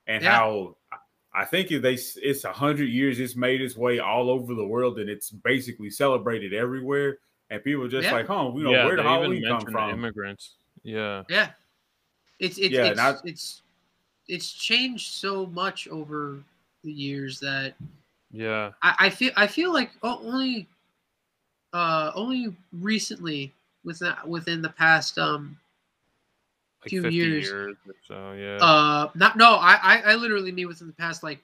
and 0.07 0.23
Yeah. 0.23 0.35
how 0.37 0.77
I 1.33 1.45
think 1.45 1.71
if 1.71 1.81
they 1.83 1.93
it's 1.93 2.43
a 2.45 2.51
hundred 2.53 2.89
years 2.89 3.19
it's 3.19 3.35
made 3.35 3.61
its 3.61 3.77
way 3.77 3.99
all 3.99 4.29
over 4.29 4.53
the 4.55 4.65
world 4.65 4.97
and 4.99 5.09
it's 5.09 5.29
basically 5.31 5.89
celebrated 5.89 6.53
everywhere. 6.53 7.19
And 7.49 7.63
people 7.63 7.83
are 7.85 7.87
just 7.89 8.05
Yeah. 8.05 8.13
like, 8.13 8.27
huh, 8.27 8.51
you 8.55 8.63
know, 8.63 8.71
yeah, 8.71 8.85
where 8.85 8.95
did 8.97 9.05
Halloween 9.05 9.43
come 9.47 9.65
from? 9.67 9.91
Immigrants. 9.91 10.55
Yeah. 10.83 11.23
Yeah. 11.29 11.51
It's 12.39 12.57
it's 12.57 12.73
Yeah, 12.73 12.85
it's, 12.85 12.91
and 12.91 12.99
I- 13.01 13.19
it's 13.23 13.61
it's 14.27 14.51
changed 14.53 15.13
so 15.13 15.45
much 15.47 15.87
over 15.87 16.43
the 16.83 16.91
years 16.91 17.39
that 17.39 17.75
Yeah. 18.31 18.71
I, 18.81 18.95
I 18.99 19.09
feel 19.09 19.31
I 19.35 19.47
feel 19.47 19.73
like 19.73 19.91
o- 20.03 20.19
only 20.25 20.67
uh 21.73 22.11
only 22.15 22.55
recently 22.73 23.53
within 23.83 24.13
within 24.25 24.61
the 24.61 24.69
past 24.69 25.17
um 25.17 25.57
Like 26.81 26.89
Few 26.89 27.01
50 27.01 27.17
years. 27.17 27.45
years. 27.45 27.75
or 27.87 27.95
so, 28.07 28.31
yeah. 28.33 28.57
uh 28.63 29.09
not 29.15 29.37
no 29.37 29.55
I, 29.55 29.77
I 29.81 29.97
I 30.11 30.15
literally 30.15 30.51
mean 30.51 30.67
within 30.67 30.87
the 30.87 30.93
past 30.93 31.23
like 31.23 31.39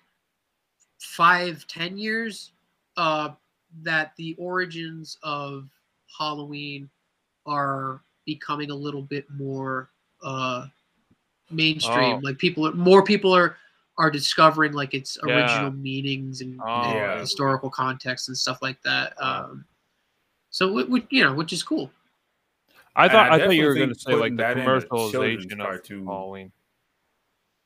five 0.99 1.65
ten 1.67 1.97
years 1.97 2.51
uh 2.97 3.29
that 3.83 4.13
the 4.17 4.35
origins 4.37 5.17
of 5.23 5.67
Halloween 6.17 6.89
are 7.45 8.01
becoming 8.25 8.71
a 8.71 8.75
little 8.75 9.01
bit 9.01 9.29
more 9.31 9.89
uh 10.23 10.67
mainstream 11.51 12.15
Oh. 12.15 12.19
like 12.23 12.37
people 12.37 12.67
are 12.67 12.73
more 12.73 13.03
people 13.03 13.33
are 13.35 13.57
are 13.97 14.09
discovering 14.09 14.73
like 14.73 14.93
its 14.93 15.17
Yeah. 15.25 15.35
original 15.35 15.71
meanings 15.71 16.41
and, 16.41 16.59
Oh, 16.61 16.65
and 16.65 16.95
yeah. 16.95 17.19
historical 17.19 17.69
context 17.69 18.27
and 18.29 18.37
stuff 18.37 18.61
like 18.61 18.81
that 18.83 19.13
um 19.21 19.65
so 20.49 20.73
wh- 20.73 20.87
wh- 20.89 21.05
you 21.11 21.23
know 21.23 21.33
which 21.33 21.53
is 21.53 21.61
cool 21.63 21.91
I 22.95 23.07
thought 23.09 23.31
I 23.31 23.35
I, 23.35 23.39
thought 23.39 23.55
you 23.55 23.65
were 23.65 23.73
going 23.75 23.93
to 23.93 23.99
say 23.99 24.13
like 24.13 24.31
the 24.33 24.37
that 24.43 24.57
in 24.57 24.67
a 24.67 24.81
children's 24.81 24.85
commercialization 24.85 25.53
of 25.53 25.57
cartoon- 25.59 26.05
Halloween. 26.05 26.51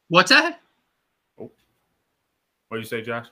what's 0.10 0.30
that 0.30 0.60
Oh. 1.40 1.52
What 2.70 2.78
do 2.78 2.80
you 2.80 2.86
say, 2.86 3.02
Josh? 3.02 3.28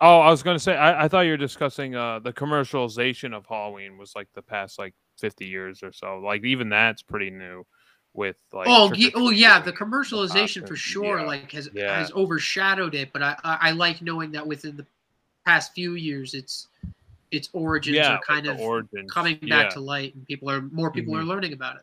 Oh, 0.00 0.20
I 0.20 0.30
was 0.30 0.42
going 0.42 0.54
to 0.56 0.62
say 0.62 0.76
I, 0.76 1.04
I 1.04 1.08
thought 1.08 1.20
you 1.22 1.32
were 1.32 1.36
discussing 1.36 1.94
uh 1.96 2.18
the 2.18 2.32
commercialization 2.32 3.34
of 3.34 3.46
Halloween 3.46 3.96
was 3.98 4.14
like 4.14 4.28
the 4.34 4.42
past 4.42 4.78
like 4.78 4.94
50 5.18 5.46
years 5.46 5.82
or 5.82 5.92
so. 5.92 6.18
Like 6.18 6.44
even 6.44 6.68
that's 6.68 7.02
pretty 7.02 7.30
new 7.30 7.64
with 8.14 8.36
like 8.52 8.66
oh, 8.68 8.88
trick 8.90 9.12
oh 9.14 9.30
yeah, 9.30 9.60
the 9.60 9.72
commercialization 9.72 10.66
for 10.66 10.76
sure, 10.76 11.20
yeah. 11.20 11.26
like 11.26 11.52
has 11.52 11.68
Yeah. 11.72 11.98
has 11.98 12.10
overshadowed 12.12 12.94
it. 12.94 13.12
But 13.12 13.22
I, 13.22 13.36
I 13.44 13.58
I 13.60 13.70
like 13.72 14.02
knowing 14.02 14.32
that 14.32 14.46
within 14.46 14.76
the 14.76 14.86
past 15.44 15.72
few 15.74 15.94
years, 15.94 16.34
its 16.34 16.68
its 17.30 17.48
origins 17.52 17.96
yeah, 17.96 18.14
are 18.14 18.20
kind 18.20 18.46
of 18.46 18.58
origins. 18.58 19.10
coming 19.12 19.36
back 19.40 19.48
yeah. 19.66 19.68
to 19.68 19.80
light, 19.80 20.14
and 20.14 20.26
people 20.26 20.50
are 20.50 20.62
more 20.62 20.90
people 20.90 21.14
Mhm. 21.14 21.20
are 21.20 21.24
learning 21.24 21.52
about 21.52 21.76
it. 21.76 21.82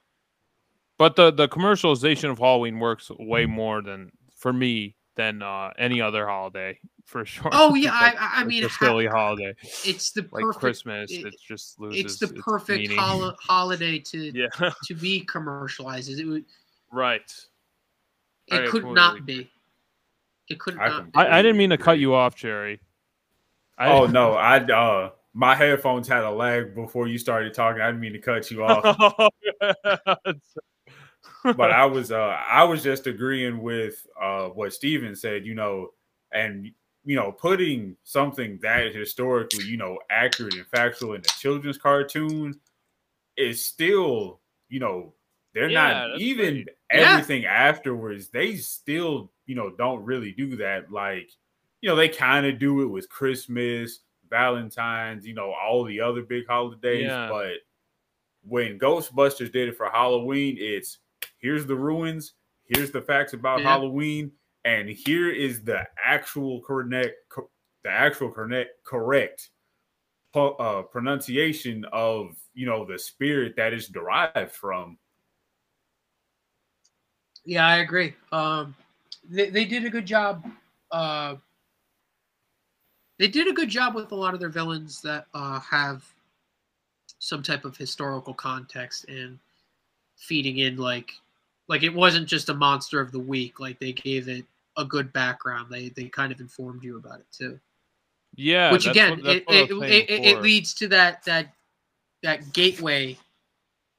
But 0.98 1.16
the 1.16 1.32
the 1.32 1.48
commercialization 1.48 2.30
of 2.32 2.40
Halloween 2.40 2.80
works 2.80 3.10
way 3.20 3.46
more 3.46 3.82
than 3.82 4.12
for 4.36 4.52
me 4.52 4.96
than 5.16 5.42
uh 5.42 5.72
any 5.78 6.02
other 6.02 6.28
holiday 6.28 6.80
for 7.06 7.24
sure. 7.26 7.50
Oh 7.54 7.74
yeah, 7.76 7.92
Like, 7.92 8.20
I 8.22 8.26
I- 8.26 8.30
I 8.38 8.42
it's 8.42 8.48
mean, 8.48 8.64
a 8.64 8.68
ha- 8.68 9.10
holiday 9.12 9.54
it's 9.86 10.12
the 10.12 10.28
like 10.32 10.44
perfect. 10.44 10.60
Christmas. 10.60 11.12
it- 11.12 11.26
it 11.28 11.36
just 11.48 11.80
loses. 11.80 12.04
it's 12.06 12.20
the 12.20 12.28
perfect 12.42 12.82
meaning. 12.82 12.98
hol- 12.98 13.36
holiday 13.40 14.00
to 14.00 14.32
yeah, 14.38 14.48
to 14.86 14.94
be 14.96 15.22
commercialized. 15.22 16.10
It 16.10 16.26
would 16.26 16.46
right. 16.92 17.22
it 18.48 18.54
I 18.56 18.58
could 18.64 18.82
completely 18.84 18.94
not 18.94 19.18
agree. 19.18 19.44
be. 19.44 19.52
It 20.50 20.60
could 20.60 20.78
I 20.78 20.88
not. 20.90 21.06
Be. 21.12 21.18
I, 21.18 21.40
I 21.40 21.42
didn't 21.42 21.58
mean 21.58 21.70
to 21.72 21.78
cut 21.78 21.98
you 22.00 22.14
off, 22.14 22.36
Jerry. 22.36 22.80
I, 23.78 23.92
Oh 23.92 24.06
no, 24.08 24.34
I 24.34 24.58
uh 24.60 25.12
my 25.34 25.54
headphones 25.54 26.08
had 26.08 26.24
a 26.24 26.32
lag 26.32 26.74
before 26.76 27.08
you 27.08 27.18
started 27.18 27.54
talking. 27.54 27.82
I 27.82 27.88
didn't 27.88 28.00
mean 28.02 28.14
to 28.14 28.20
cut 28.20 28.50
you 28.50 28.64
off. 28.64 29.30
but 31.44 31.72
I 31.72 31.86
was 31.86 32.12
uh 32.12 32.38
I 32.48 32.64
was 32.64 32.84
just 32.84 33.06
agreeing 33.08 33.62
with 33.62 34.06
uh 34.22 34.46
what 34.48 34.74
Steven 34.74 35.16
said, 35.16 35.46
you 35.46 35.56
know, 35.56 35.90
and 36.32 36.72
you 37.06 37.16
know, 37.16 37.32
putting 37.32 37.96
something 38.04 38.58
that 38.62 38.94
historically, 38.94 39.66
you 39.66 39.78
know, 39.78 40.00
accurate 40.10 40.56
and 40.56 40.68
factual 40.68 41.14
in 41.14 41.22
a 41.22 41.24
children's 41.40 41.78
cartoon 41.78 42.60
is 43.38 43.64
still, 43.66 44.42
you 44.70 44.80
know, 44.80 45.14
they're 45.54 45.70
Yeah, 45.70 45.94
not 45.94 46.08
that's 46.10 46.22
even 46.22 46.54
great. 46.64 46.70
Yeah. 46.94 47.12
everything 47.14 47.46
afterwards, 47.46 48.30
they 48.30 48.56
still, 48.58 49.32
you 49.46 49.56
know, 49.56 49.70
don't 49.70 50.04
really 50.04 50.32
do 50.32 50.56
that. 50.58 50.92
Like, 50.92 51.30
you 51.82 51.90
know, 51.90 51.96
they 51.96 52.10
kind 52.10 52.46
of 52.46 52.58
do 52.60 52.82
it 52.82 52.88
with 52.88 53.08
Christmas, 53.10 54.00
Valentine's, 54.30 55.26
you 55.26 55.34
know, 55.36 55.54
all 55.54 55.84
the 55.84 56.02
other 56.02 56.24
big 56.24 56.48
holidays, 56.48 57.04
Yeah. 57.08 57.30
but 57.30 57.54
when 58.44 58.80
Ghostbusters 58.80 59.52
did 59.52 59.70
it 59.70 59.78
for 59.78 59.90
Halloween, 59.90 60.58
it's 60.60 61.00
here's 61.38 61.66
the 61.66 61.76
ruins, 61.76 62.34
here's 62.66 62.92
the 62.92 63.02
facts 63.02 63.34
about 63.34 63.62
Yeah. 63.62 63.70
Halloween, 63.70 64.32
and 64.66 64.90
here 64.90 65.30
is 65.30 65.64
the 65.64 65.86
actual 66.04 66.60
correct, 66.62 67.16
the 67.84 67.90
actual 67.90 68.32
correct, 68.32 68.72
correct 68.84 69.50
uh, 70.36 70.82
pronunciation 70.82 71.86
of 71.94 72.36
you 72.54 72.66
know 72.66 72.84
the 72.84 72.98
spirit 72.98 73.56
that 73.56 73.74
is 73.74 73.88
derived 73.88 74.52
from. 74.52 74.98
Yeah, 77.46 77.68
I 77.68 77.78
agree. 77.78 78.16
Um, 78.32 78.76
they, 79.30 79.52
they 79.52 79.66
did 79.66 79.86
a 79.86 79.90
good 79.90 80.08
job. 80.08 80.44
Uh, 80.92 81.36
they 83.20 83.28
did 83.28 83.48
a 83.48 83.54
good 83.54 83.70
job 83.70 83.94
with 83.94 84.12
a 84.12 84.16
lot 84.16 84.34
of 84.34 84.40
their 84.40 84.50
villains 84.50 85.00
that 85.04 85.28
uh, 85.36 85.60
have 85.60 86.04
some 87.20 87.44
type 87.44 87.66
of 87.66 87.78
historical 87.78 88.34
context 88.34 89.06
and 89.08 89.38
feeding 90.18 90.58
in 90.58 90.78
like 90.78 91.14
like 91.68 91.84
it 91.84 91.94
wasn't 91.94 92.28
just 92.28 92.50
a 92.50 92.54
monster 92.54 93.00
of 93.00 93.12
the 93.12 93.20
week. 93.20 93.60
Like 93.60 93.80
they 93.80 93.94
gave 93.94 94.28
it 94.28 94.46
a 94.78 94.86
good 94.86 95.12
background. 95.14 95.68
They 95.72 95.90
they 95.90 96.06
kind 96.06 96.32
of 96.32 96.40
informed 96.40 96.84
you 96.84 96.98
about 96.98 97.20
it 97.20 97.28
too. 97.32 97.60
yeah. 98.36 98.72
Which 98.72 98.86
again, 98.88 99.22
what- 99.24 99.36
it, 99.36 99.44
it, 99.48 99.72
it, 99.72 100.10
it, 100.26 100.42
leads 100.42 100.74
to 100.76 100.88
that 100.90 101.24
that 101.24 101.54
that 102.24 102.54
gateway 102.54 103.18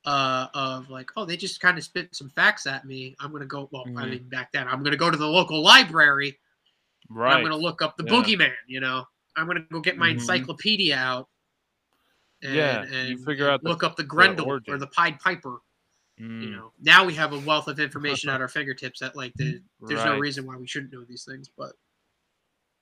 uh, 0.05 0.47
of 0.55 0.89
like, 0.91 1.11
oh, 1.17 1.25
they 1.25 1.37
just 1.37 1.61
kind 1.61 1.79
of 1.79 1.85
spit 1.85 2.15
some 2.15 2.29
facts 2.29 2.67
at 2.67 2.85
me. 2.85 3.17
I'm 3.21 3.33
gonna 3.33 3.45
go. 3.47 3.69
Well, 3.73 3.85
I 3.87 3.91
Mhm. 3.91 4.11
mean, 4.11 4.29
back 4.29 4.53
then, 4.53 4.69
I'm 4.69 4.83
gonna 4.83 4.97
go 4.97 5.11
to 5.11 5.17
the 5.17 5.27
local 5.27 5.63
library. 5.63 6.39
right. 7.09 7.37
I'm 7.37 7.43
gonna 7.43 7.57
look 7.57 7.83
up 7.83 7.97
the 7.97 8.05
Yeah. 8.05 8.11
boogeyman. 8.13 8.53
You 8.67 8.81
know, 8.81 9.07
I'm 9.37 9.47
gonna 9.47 9.61
go 9.71 9.81
get 9.81 9.97
my 9.97 10.09
Mhm. 10.09 10.15
encyclopedia 10.15 10.97
out. 10.97 11.29
And, 12.43 12.55
Yeah, 12.55 12.85
you 12.85 13.17
and, 13.17 13.25
figure 13.25 13.45
and 13.47 13.55
out 13.55 13.63
the- 13.63 13.69
look 13.69 13.83
up 13.85 13.97
the 13.97 14.05
Grendel 14.05 14.51
or 14.69 14.79
the 14.79 14.87
Pied 14.89 15.19
Piper. 15.21 15.59
Mm. 16.21 16.43
you 16.43 16.51
know, 16.51 16.73
now 16.81 17.05
we 17.05 17.15
have 17.15 17.33
a 17.33 17.39
wealth 17.41 17.69
of 17.69 17.79
information 17.79 18.31
at 18.31 18.41
our 18.43 18.49
fingertips 18.49 19.01
that 19.01 19.17
like 19.17 19.33
the, 19.35 19.61
there's 19.81 20.01
right. 20.01 20.15
no 20.15 20.19
reason 20.19 20.47
why 20.47 20.57
we 20.57 20.67
shouldn't 20.67 20.93
know 20.93 21.05
these 21.05 21.25
things. 21.25 21.51
But 21.57 21.73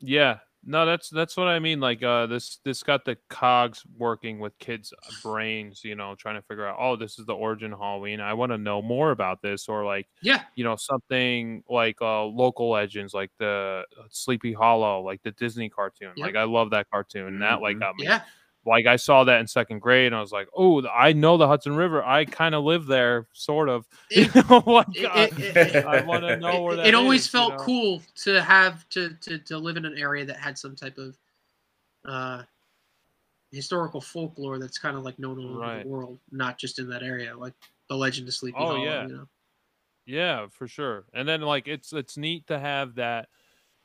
yeah, 0.00 0.38
no, 0.64 0.86
that's 0.86 1.10
that's 1.10 1.36
what 1.36 1.46
I 1.46 1.58
mean. 1.58 1.80
Like 1.80 2.02
uh 2.02 2.26
this 2.26 2.58
this 2.64 2.82
got 2.82 3.04
the 3.04 3.16
cogs 3.28 3.82
working 3.96 4.38
with 4.38 4.58
kids' 4.58 4.92
brains, 5.22 5.82
you 5.84 5.94
know, 5.94 6.14
trying 6.14 6.36
to 6.36 6.42
figure 6.42 6.66
out, 6.66 6.76
oh, 6.78 6.96
this 6.96 7.18
is 7.18 7.26
the 7.26 7.34
origin 7.34 7.72
of 7.72 7.78
Halloween. 7.78 8.20
I 8.20 8.34
want 8.34 8.52
to 8.52 8.58
know 8.58 8.80
more 8.80 9.10
about 9.10 9.42
this, 9.42 9.68
or 9.68 9.84
like 9.84 10.08
yeah, 10.22 10.42
you 10.54 10.64
know, 10.64 10.76
something 10.76 11.62
like 11.68 11.96
uh 12.00 12.24
local 12.24 12.70
legends 12.70 13.14
like 13.14 13.30
the 13.38 13.84
uh, 13.98 14.04
Sleepy 14.10 14.52
Hollow, 14.52 15.02
like 15.02 15.22
the 15.22 15.32
Disney 15.32 15.68
cartoon. 15.68 16.12
Yep. 16.16 16.26
Like 16.26 16.36
I 16.36 16.44
love 16.44 16.70
that 16.70 16.90
cartoon. 16.90 17.32
Mm-hmm. 17.32 17.40
That 17.40 17.60
like 17.60 17.74
mm-hmm. 17.74 17.80
got 17.80 17.96
me 17.96 18.04
yeah 18.04 18.22
like 18.66 18.86
I 18.86 18.96
saw 18.96 19.24
that 19.24 19.40
in 19.40 19.46
second 19.46 19.80
grade 19.80 20.06
and 20.06 20.14
I 20.14 20.20
was 20.20 20.32
like, 20.32 20.48
oh, 20.56 20.86
I 20.86 21.12
know 21.12 21.36
the 21.36 21.46
Hudson 21.46 21.76
River. 21.76 22.02
I 22.02 22.24
kind 22.24 22.54
of 22.54 22.64
live 22.64 22.86
there, 22.86 23.26
sort 23.32 23.68
of. 23.68 23.86
It, 24.10 24.34
like, 24.66 24.86
it, 24.94 25.56
it, 25.56 25.84
I 25.86 26.02
want 26.02 26.22
to 26.22 26.36
know 26.40 26.62
where 26.62 26.76
that. 26.76 26.86
It 26.86 26.94
always 26.94 27.22
is, 27.22 27.28
felt 27.28 27.52
you 27.52 27.58
know? 27.58 27.64
cool 27.64 28.02
to 28.16 28.42
have 28.42 28.88
to, 28.90 29.14
to 29.22 29.38
to 29.38 29.58
live 29.58 29.76
in 29.76 29.84
an 29.84 29.98
area 29.98 30.24
that 30.24 30.36
had 30.36 30.56
some 30.56 30.76
type 30.76 30.98
of 30.98 31.16
uh, 32.04 32.42
historical 33.50 34.00
folklore 34.00 34.58
that's 34.58 34.78
kind 34.78 34.96
of 34.96 35.02
like 35.02 35.18
known 35.18 35.38
all 35.38 35.50
over 35.50 35.60
right. 35.60 35.82
the 35.82 35.88
world, 35.88 36.18
not 36.30 36.58
just 36.58 36.78
in 36.78 36.88
that 36.90 37.02
area, 37.02 37.36
like 37.36 37.54
the 37.88 37.96
Legend 37.96 38.28
of 38.28 38.34
Sleepy 38.34 38.56
oh, 38.58 38.66
Hollow. 38.66 38.84
Yeah. 38.84 39.06
You 39.06 39.12
know? 39.12 39.28
Yeah, 40.06 40.46
for 40.50 40.68
sure. 40.68 41.04
And 41.14 41.26
then 41.26 41.40
like 41.40 41.66
it's 41.66 41.92
it's 41.92 42.16
neat 42.16 42.46
to 42.48 42.58
have 42.58 42.96
that 42.96 43.28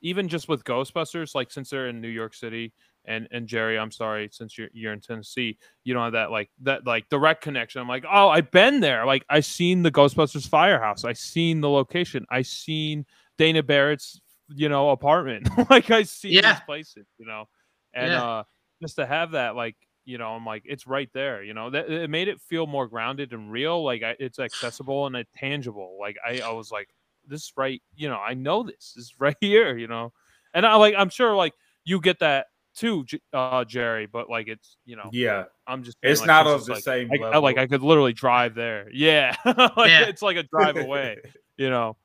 even 0.01 0.27
just 0.27 0.47
with 0.47 0.63
Ghostbusters, 0.63 1.35
like 1.35 1.51
since 1.51 1.69
they're 1.69 1.87
in 1.87 2.01
New 2.01 2.09
York 2.09 2.33
City, 2.33 2.73
and 3.09 3.27
and 3.31 3.47
Jerry, 3.47 3.77
I'm 3.77 3.91
sorry, 3.91 4.29
since 4.31 4.57
you're 4.57 4.69
you're 4.71 4.93
in 4.93 5.01
Tennessee, 5.01 5.57
you 5.83 5.93
don't 5.93 6.03
have 6.03 6.13
that 6.13 6.31
like 6.31 6.49
that 6.61 6.85
like 6.85 7.09
direct 7.09 7.41
connection. 7.41 7.81
I'm 7.81 7.87
like, 7.87 8.05
oh, 8.09 8.29
I've 8.29 8.51
been 8.51 8.79
there. 8.79 9.05
Like 9.05 9.25
I 9.29 9.41
seen 9.41 9.81
the 9.81 9.91
Ghostbusters 9.91 10.47
firehouse. 10.47 11.03
I 11.03 11.13
seen 11.13 11.59
the 11.59 11.69
location. 11.69 12.25
I 12.29 12.43
seen 12.43 13.05
Dana 13.37 13.63
Barrett's 13.63 14.21
you 14.47 14.69
know 14.69 14.91
apartment. 14.91 15.49
like 15.69 15.91
I 15.91 16.03
see 16.03 16.29
yeah. 16.29 16.53
these 16.53 16.61
places, 16.61 17.07
you 17.17 17.25
know, 17.25 17.49
and 17.93 18.11
yeah. 18.11 18.23
uh 18.23 18.43
just 18.81 18.95
to 18.95 19.05
have 19.05 19.31
that 19.31 19.55
like 19.55 19.75
you 20.05 20.17
know 20.17 20.29
i'm 20.29 20.45
like 20.45 20.63
it's 20.65 20.87
right 20.87 21.09
there 21.13 21.43
you 21.43 21.53
know 21.53 21.69
that 21.69 21.89
it 21.89 22.09
made 22.09 22.27
it 22.27 22.41
feel 22.41 22.65
more 22.65 22.87
grounded 22.87 23.33
and 23.33 23.51
real 23.51 23.83
like 23.83 24.01
I, 24.01 24.15
it's 24.19 24.39
accessible 24.39 25.05
and 25.05 25.15
it's 25.15 25.29
tangible 25.35 25.97
like 25.99 26.17
I, 26.25 26.39
I 26.39 26.51
was 26.51 26.71
like 26.71 26.89
this 27.27 27.51
right 27.55 27.81
you 27.95 28.09
know 28.09 28.17
i 28.17 28.33
know 28.33 28.63
this 28.63 28.93
is 28.97 29.13
right 29.19 29.37
here 29.39 29.77
you 29.77 29.87
know 29.87 30.11
and 30.53 30.65
i 30.65 30.75
like 30.75 30.95
i'm 30.97 31.09
sure 31.09 31.35
like 31.35 31.53
you 31.83 31.99
get 32.01 32.19
that 32.19 32.47
too, 32.79 33.05
uh, 33.33 33.65
Jerry, 33.65 34.05
but 34.05 34.29
like 34.29 34.47
it's 34.47 34.77
you 34.85 34.95
know, 34.95 35.09
yeah, 35.11 35.45
I'm 35.67 35.83
just 35.83 35.97
it's 36.01 36.21
like, 36.21 36.27
not 36.27 36.47
of 36.47 36.65
the 36.65 36.73
like, 36.73 36.83
same. 36.83 37.11
I, 37.11 37.25
I, 37.25 37.37
like 37.37 37.57
I 37.57 37.67
could 37.67 37.83
literally 37.83 38.13
drive 38.13 38.55
there. 38.55 38.87
Yeah, 38.99 39.35
like, 39.45 39.71
yeah. 39.77 40.07
it's 40.07 40.21
like 40.21 40.37
a 40.37 40.43
drive 40.43 40.77
away. 40.85 41.17
you 41.57 41.69
know, 41.69 41.97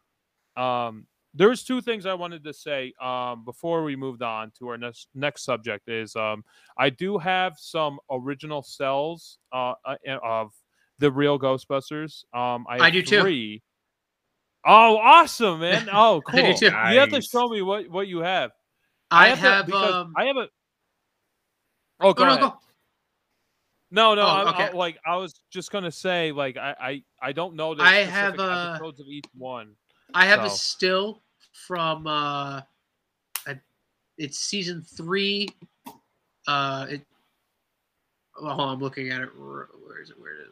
um, 0.57 1.07
there's 1.33 1.65
two 1.65 1.81
things 1.81 2.07
I 2.07 2.15
wanted 2.15 2.45
to 2.45 2.53
say 2.53 2.93
um, 3.01 3.45
before 3.45 3.85
we 3.85 3.97
moved 3.97 4.23
on 4.23 4.53
to 4.59 4.69
our 4.69 4.79
next 4.79 5.09
next 5.15 5.45
subject. 5.45 5.89
Is 5.89 6.17
um, 6.17 6.45
I 6.77 6.91
do 6.91 7.19
have 7.19 7.55
some 7.59 7.99
original 8.11 8.63
cells 8.63 9.39
uh, 9.53 9.75
uh 9.85 9.97
of 10.23 10.53
the 10.99 11.11
real 11.11 11.39
Ghostbusters. 11.39 12.25
Um, 12.35 12.67
I, 12.69 12.87
I 12.87 12.91
do 12.91 13.03
three. 13.03 13.59
too. 13.59 13.63
Oh, 14.67 14.97
awesome, 14.97 15.61
man! 15.61 15.89
Oh, 15.93 16.23
cool. 16.27 16.43
nice. 16.43 16.63
You 16.63 16.71
have 16.71 17.11
to 17.11 17.23
show 17.23 17.49
me 17.49 17.63
what 17.63 17.89
what 17.89 18.09
you 18.09 18.21
have. 18.21 18.51
I, 19.11 19.27
I 19.27 19.29
have, 19.35 19.67
have 19.67 19.73
um, 19.73 20.13
I 20.17 20.25
have 20.25 20.37
a 20.37 20.49
Oh, 22.05 22.13
go, 22.13 22.25
no, 22.25 22.35
no, 22.35 22.41
go. 22.41 22.55
No, 23.91 24.15
no, 24.15 24.23
oh, 24.23 24.49
okay. 24.51 24.65
I, 24.65 24.69
I, 24.69 24.73
like 24.73 24.99
I 25.07 25.17
was 25.17 25.35
just 25.51 25.71
gonna 25.71 25.91
say, 25.91 26.33
like 26.33 26.57
I, 26.57 26.75
I, 26.79 27.03
I 27.23 27.33
don't 27.33 27.55
know 27.55 27.75
the 27.75 27.83
I 27.83 28.01
have 28.01 28.39
uh, 28.39 28.73
episodes 28.75 29.01
of 29.01 29.07
each 29.07 29.25
one. 29.37 29.75
I 30.13 30.27
have 30.27 30.41
so. 30.41 30.47
a 30.47 30.51
still 30.51 31.23
from 31.67 32.07
uh, 32.07 32.61
it's 34.19 34.39
season 34.39 34.83
three. 34.83 35.49
Uh, 36.47 36.87
it. 36.91 37.03
Well, 38.41 38.61
I'm 38.61 38.81
looking 38.81 39.11
at 39.11 39.23
it. 39.23 39.29
Where 39.39 39.69
is 40.03 40.11
it? 40.11 40.21
Where 40.21 40.35
is 40.35 40.49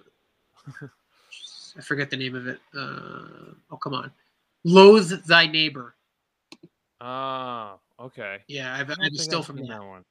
it? 0.82 0.90
I 1.78 1.80
forget 1.82 2.10
the 2.10 2.16
name 2.16 2.34
of 2.34 2.46
it. 2.46 2.60
Uh, 2.74 3.54
oh, 3.70 3.76
come 3.76 3.94
on. 3.94 4.10
Loathe 4.64 5.26
thy 5.26 5.46
neighbor. 5.46 5.94
Ah, 7.00 7.78
okay. 7.98 8.38
Yeah, 8.46 8.72
I've, 8.72 8.88
I 8.90 8.94
have 9.02 9.12
a 9.12 9.18
still 9.18 9.42
from 9.42 9.56
that. 9.56 9.68
that 9.68 9.84
one. 9.84 10.04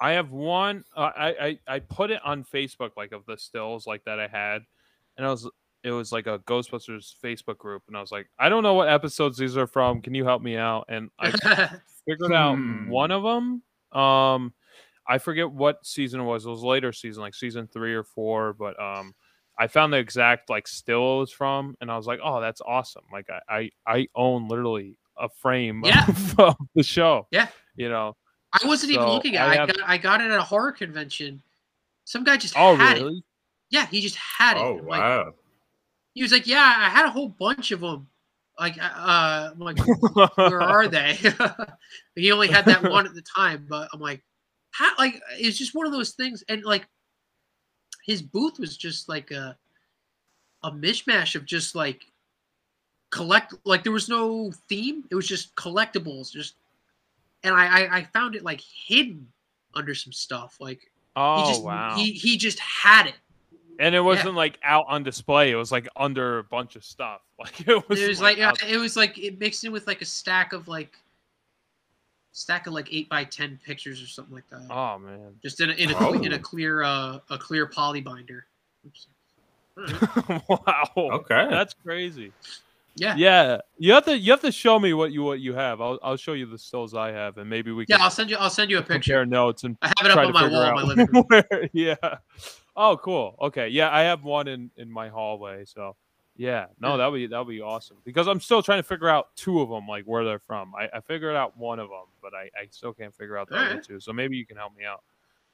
I 0.00 0.12
have 0.12 0.30
one. 0.30 0.84
Uh, 0.96 1.10
I, 1.16 1.28
I 1.28 1.58
I 1.74 1.78
put 1.80 2.10
it 2.10 2.20
on 2.24 2.44
Facebook 2.44 2.92
like 2.96 3.12
of 3.12 3.26
the 3.26 3.36
stills 3.36 3.86
like 3.86 4.04
that 4.04 4.18
I 4.18 4.28
had, 4.28 4.62
and 5.16 5.26
I 5.26 5.30
was 5.30 5.48
it 5.82 5.90
was 5.90 6.12
like 6.12 6.26
a 6.26 6.38
Ghostbusters 6.40 7.14
Facebook 7.22 7.58
group, 7.58 7.82
and 7.88 7.96
I 7.96 8.00
was 8.00 8.12
like, 8.12 8.28
I 8.38 8.48
don't 8.48 8.62
know 8.62 8.74
what 8.74 8.88
episodes 8.88 9.38
these 9.38 9.56
are 9.56 9.66
from. 9.66 10.02
Can 10.02 10.14
you 10.14 10.24
help 10.24 10.42
me 10.42 10.56
out? 10.56 10.86
And 10.88 11.10
I 11.18 11.30
figured 12.08 12.32
out 12.32 12.56
hmm. 12.56 12.88
one 12.88 13.10
of 13.10 13.22
them. 13.22 13.62
Um, 13.98 14.52
I 15.06 15.18
forget 15.18 15.50
what 15.50 15.84
season 15.84 16.20
it 16.20 16.24
was. 16.24 16.46
It 16.46 16.50
was 16.50 16.62
later 16.62 16.92
season, 16.92 17.22
like 17.22 17.34
season 17.34 17.66
three 17.66 17.94
or 17.94 18.04
four. 18.04 18.52
But 18.52 18.80
um, 18.80 19.14
I 19.58 19.66
found 19.66 19.92
the 19.92 19.98
exact 19.98 20.50
like 20.50 20.68
still 20.68 21.16
it 21.16 21.20
was 21.20 21.32
from, 21.32 21.76
and 21.80 21.90
I 21.90 21.96
was 21.96 22.06
like, 22.06 22.20
oh, 22.22 22.40
that's 22.40 22.60
awesome. 22.66 23.04
Like 23.12 23.28
I 23.30 23.40
I, 23.48 23.70
I 23.86 24.08
own 24.14 24.48
literally 24.48 24.98
a 25.18 25.28
frame 25.28 25.82
yeah. 25.84 26.06
of 26.38 26.56
the 26.74 26.82
show. 26.82 27.26
Yeah, 27.30 27.48
you 27.76 27.88
know. 27.88 28.16
I 28.52 28.66
wasn't 28.66 28.92
so 28.92 29.00
even 29.00 29.12
looking 29.12 29.36
at. 29.36 29.48
it. 29.48 29.50
I, 29.50 29.54
have... 29.56 29.70
I, 29.70 29.72
got 29.72 29.88
I 29.88 29.98
got 29.98 30.20
it 30.20 30.30
at 30.30 30.38
a 30.38 30.42
horror 30.42 30.72
convention. 30.72 31.42
Some 32.04 32.24
guy 32.24 32.36
just 32.36 32.54
oh, 32.56 32.74
had 32.76 32.98
really? 32.98 33.18
it. 33.18 33.24
Yeah, 33.70 33.86
he 33.86 34.00
just 34.00 34.16
had 34.16 34.56
it. 34.56 34.60
Oh 34.60 34.78
I'm 34.78 34.84
wow. 34.84 35.24
Like, 35.26 35.34
he 36.14 36.22
was 36.22 36.32
like, 36.32 36.46
"Yeah, 36.46 36.74
I 36.76 36.88
had 36.88 37.06
a 37.06 37.10
whole 37.10 37.28
bunch 37.28 37.70
of 37.70 37.80
them." 37.80 38.08
Like, 38.58 38.76
uh, 38.78 38.86
uh 38.86 39.50
I'm 39.52 39.60
like, 39.60 39.78
"Where 40.36 40.60
are 40.60 40.88
they?" 40.88 41.16
he 42.16 42.32
only 42.32 42.48
had 42.48 42.64
that 42.64 42.82
one 42.82 43.06
at 43.06 43.14
the 43.14 43.22
time, 43.22 43.66
but 43.68 43.88
I'm 43.92 44.00
like, 44.00 44.22
"How?" 44.72 44.90
Like, 44.98 45.20
it's 45.38 45.56
just 45.56 45.74
one 45.74 45.86
of 45.86 45.92
those 45.92 46.10
things, 46.10 46.42
and 46.48 46.64
like, 46.64 46.88
his 48.04 48.22
booth 48.22 48.58
was 48.58 48.76
just 48.76 49.08
like 49.08 49.30
a 49.30 49.56
a 50.64 50.72
mishmash 50.72 51.36
of 51.36 51.46
just 51.46 51.76
like 51.76 52.02
collect. 53.10 53.54
Like, 53.64 53.84
there 53.84 53.92
was 53.92 54.08
no 54.08 54.50
theme. 54.68 55.04
It 55.10 55.14
was 55.14 55.28
just 55.28 55.54
collectibles, 55.54 56.32
just 56.32 56.56
and 57.42 57.54
I, 57.54 57.66
I, 57.66 57.96
I 57.98 58.02
found 58.04 58.34
it 58.34 58.44
like 58.44 58.60
hidden 58.60 59.26
under 59.74 59.94
some 59.94 60.12
stuff. 60.12 60.56
Like 60.60 60.90
oh 61.16 61.42
he 61.42 61.50
just, 61.50 61.64
wow, 61.64 61.96
he 61.96 62.12
he 62.12 62.36
just 62.36 62.58
had 62.58 63.06
it. 63.06 63.14
And 63.78 63.94
it 63.94 64.00
wasn't 64.00 64.34
yeah. 64.34 64.36
like 64.36 64.58
out 64.62 64.84
on 64.88 65.02
display. 65.02 65.50
It 65.50 65.56
was 65.56 65.72
like 65.72 65.88
under 65.96 66.38
a 66.38 66.44
bunch 66.44 66.76
of 66.76 66.84
stuff. 66.84 67.20
Like 67.40 67.66
it 67.66 67.88
was. 67.88 67.98
It 67.98 68.06
was 68.06 68.20
like, 68.20 68.36
like 68.36 68.62
it 68.68 68.76
was 68.76 68.98
like 68.98 69.16
it 69.16 69.40
mixed 69.40 69.64
in 69.64 69.72
with 69.72 69.86
like 69.86 70.02
a 70.02 70.04
stack 70.04 70.52
of 70.52 70.68
like 70.68 70.92
stack 72.32 72.66
of 72.66 72.74
like 72.74 72.92
eight 72.92 73.08
by 73.08 73.24
ten 73.24 73.58
pictures 73.64 74.02
or 74.02 74.06
something 74.06 74.34
like 74.34 74.46
that. 74.50 74.66
Oh 74.68 74.98
man! 74.98 75.34
Just 75.42 75.62
in 75.62 75.70
a 75.70 75.72
in 75.72 75.90
a, 75.90 75.94
oh. 76.00 76.12
in 76.12 76.34
a 76.34 76.38
clear 76.38 76.82
uh 76.82 77.18
a 77.30 77.38
clear 77.38 77.66
poly 77.66 78.02
binder. 78.02 78.44
wow. 80.48 80.90
Okay. 80.96 81.46
That's 81.50 81.74
crazy. 81.82 82.32
Yeah. 83.00 83.14
Yeah. 83.16 83.58
You 83.78 83.94
have 83.94 84.04
to 84.04 84.16
you 84.18 84.30
have 84.30 84.42
to 84.42 84.52
show 84.52 84.78
me 84.78 84.92
what 84.92 85.10
you 85.10 85.22
what 85.22 85.40
you 85.40 85.54
have. 85.54 85.80
I'll 85.80 85.98
I'll 86.02 86.16
show 86.16 86.34
you 86.34 86.46
the 86.46 86.58
stills 86.58 86.94
I 86.94 87.12
have 87.12 87.38
and 87.38 87.48
maybe 87.48 87.72
we 87.72 87.86
can 87.86 87.98
Yeah, 87.98 88.04
I'll 88.04 88.10
send 88.10 88.28
you 88.28 88.36
I'll 88.36 88.50
send 88.50 88.70
you 88.70 88.78
a 88.78 88.82
picture. 88.82 88.94
Compare 88.94 89.26
notes 89.26 89.64
and 89.64 89.76
I 89.80 89.88
have 89.98 90.06
it 90.06 90.10
up 90.10 90.18
on 90.26 90.32
my 90.32 90.48
wall 90.48 90.68
in 90.68 90.74
my 90.74 90.82
living 90.82 91.06
room. 91.12 91.24
Where, 91.28 91.70
yeah. 91.72 91.96
Oh, 92.76 92.98
cool. 92.98 93.36
Okay. 93.40 93.68
Yeah, 93.68 93.90
I 93.90 94.02
have 94.02 94.22
one 94.22 94.48
in 94.48 94.70
in 94.76 94.90
my 94.90 95.08
hallway, 95.08 95.64
so 95.64 95.96
yeah, 96.36 96.66
no, 96.78 96.96
that 96.96 97.06
would 97.10 97.18
be 97.18 97.26
that 97.26 97.38
would 97.38 97.52
be 97.52 97.60
awesome 97.60 97.98
because 98.04 98.26
I'm 98.26 98.40
still 98.40 98.62
trying 98.62 98.78
to 98.78 98.82
figure 98.82 99.08
out 99.08 99.28
two 99.36 99.60
of 99.60 99.68
them, 99.68 99.86
like 99.86 100.04
where 100.04 100.24
they're 100.24 100.38
from. 100.38 100.74
I, 100.74 100.88
I 100.94 101.00
figured 101.00 101.36
out 101.36 101.56
one 101.58 101.78
of 101.78 101.88
them, 101.88 102.06
but 102.22 102.32
I, 102.34 102.44
I 102.58 102.68
still 102.70 102.94
can't 102.94 103.14
figure 103.14 103.36
out 103.36 103.48
the 103.48 103.58
All 103.58 103.64
other 103.64 103.74
right. 103.74 103.84
two. 103.84 104.00
So 104.00 104.12
maybe 104.12 104.36
you 104.36 104.46
can 104.46 104.56
help 104.56 104.74
me 104.76 104.84
out. 104.84 105.02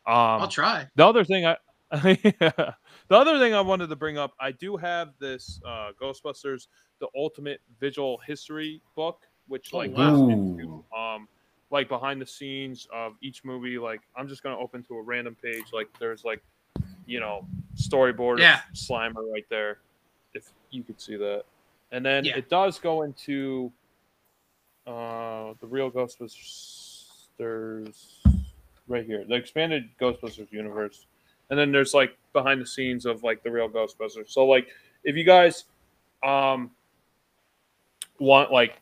Um, 0.07 0.43
I'll 0.43 0.49
try. 0.49 0.87
The 0.95 1.05
other 1.05 1.25
thing 1.25 1.47
I 1.47 1.57
yeah. 1.93 2.73
The 3.09 3.17
other 3.17 3.39
thing 3.39 3.55
I 3.55 3.61
wanted 3.61 3.89
to 3.91 3.97
bring 3.97 4.19
up, 4.19 4.33
I 4.41 4.51
do 4.51 4.77
have 4.77 5.11
this 5.21 5.61
uh, 5.65 5.91
Ghostbusters: 6.01 6.67
The 6.99 7.07
Ultimate 7.15 7.61
Visual 7.79 8.19
History 8.27 8.83
book, 8.97 9.23
which 9.47 9.71
oh, 9.73 9.79
like 9.79 9.93
oh, 9.95 10.25
wow. 10.25 10.29
into, 10.29 10.85
um, 10.97 11.29
like 11.71 11.89
behind 11.89 12.21
the 12.21 12.27
scenes 12.27 12.89
of 12.93 13.13
each 13.23 13.45
movie. 13.45 13.79
Like 13.79 14.01
I'm 14.17 14.27
just 14.27 14.43
gonna 14.43 14.59
open 14.59 14.83
to 14.85 14.97
a 14.97 15.03
random 15.03 15.37
page. 15.41 15.67
Like 15.73 15.89
there's 16.01 16.25
like, 16.25 16.43
you 17.07 17.21
know, 17.21 17.47
storyboard 17.77 18.41
yeah. 18.41 18.63
Slimer 18.75 19.33
right 19.33 19.47
there, 19.51 19.79
if 20.35 20.51
you 20.71 20.83
could 20.83 21.01
see 21.01 21.15
that. 21.17 21.45
And 21.93 22.05
then 22.05 22.25
yeah. 22.25 22.37
it 22.37 22.49
does 22.49 22.81
go 22.81 23.03
into 23.03 23.71
uh, 24.87 25.53
the 25.61 25.67
real 25.67 25.93
Ghostbusters 25.93 28.17
right 28.89 29.07
here, 29.07 29.25
the 29.29 29.35
expanded 29.35 29.91
Ghostbusters 30.01 30.51
universe 30.51 31.07
and 31.51 31.59
then 31.59 31.73
there's 31.73 31.95
like 31.95 32.17
behind 32.33 32.61
the 32.61 32.67
scenes 32.67 33.07
of 33.07 33.23
like 33.23 33.43
the 33.43 33.51
real 33.51 33.69
Ghostbusters. 33.69 34.31
So 34.31 34.47
like 34.47 34.69
if 35.05 35.17
you 35.17 35.25
guys 35.25 35.65
um 36.23 36.71
want 38.19 38.51
like 38.51 38.81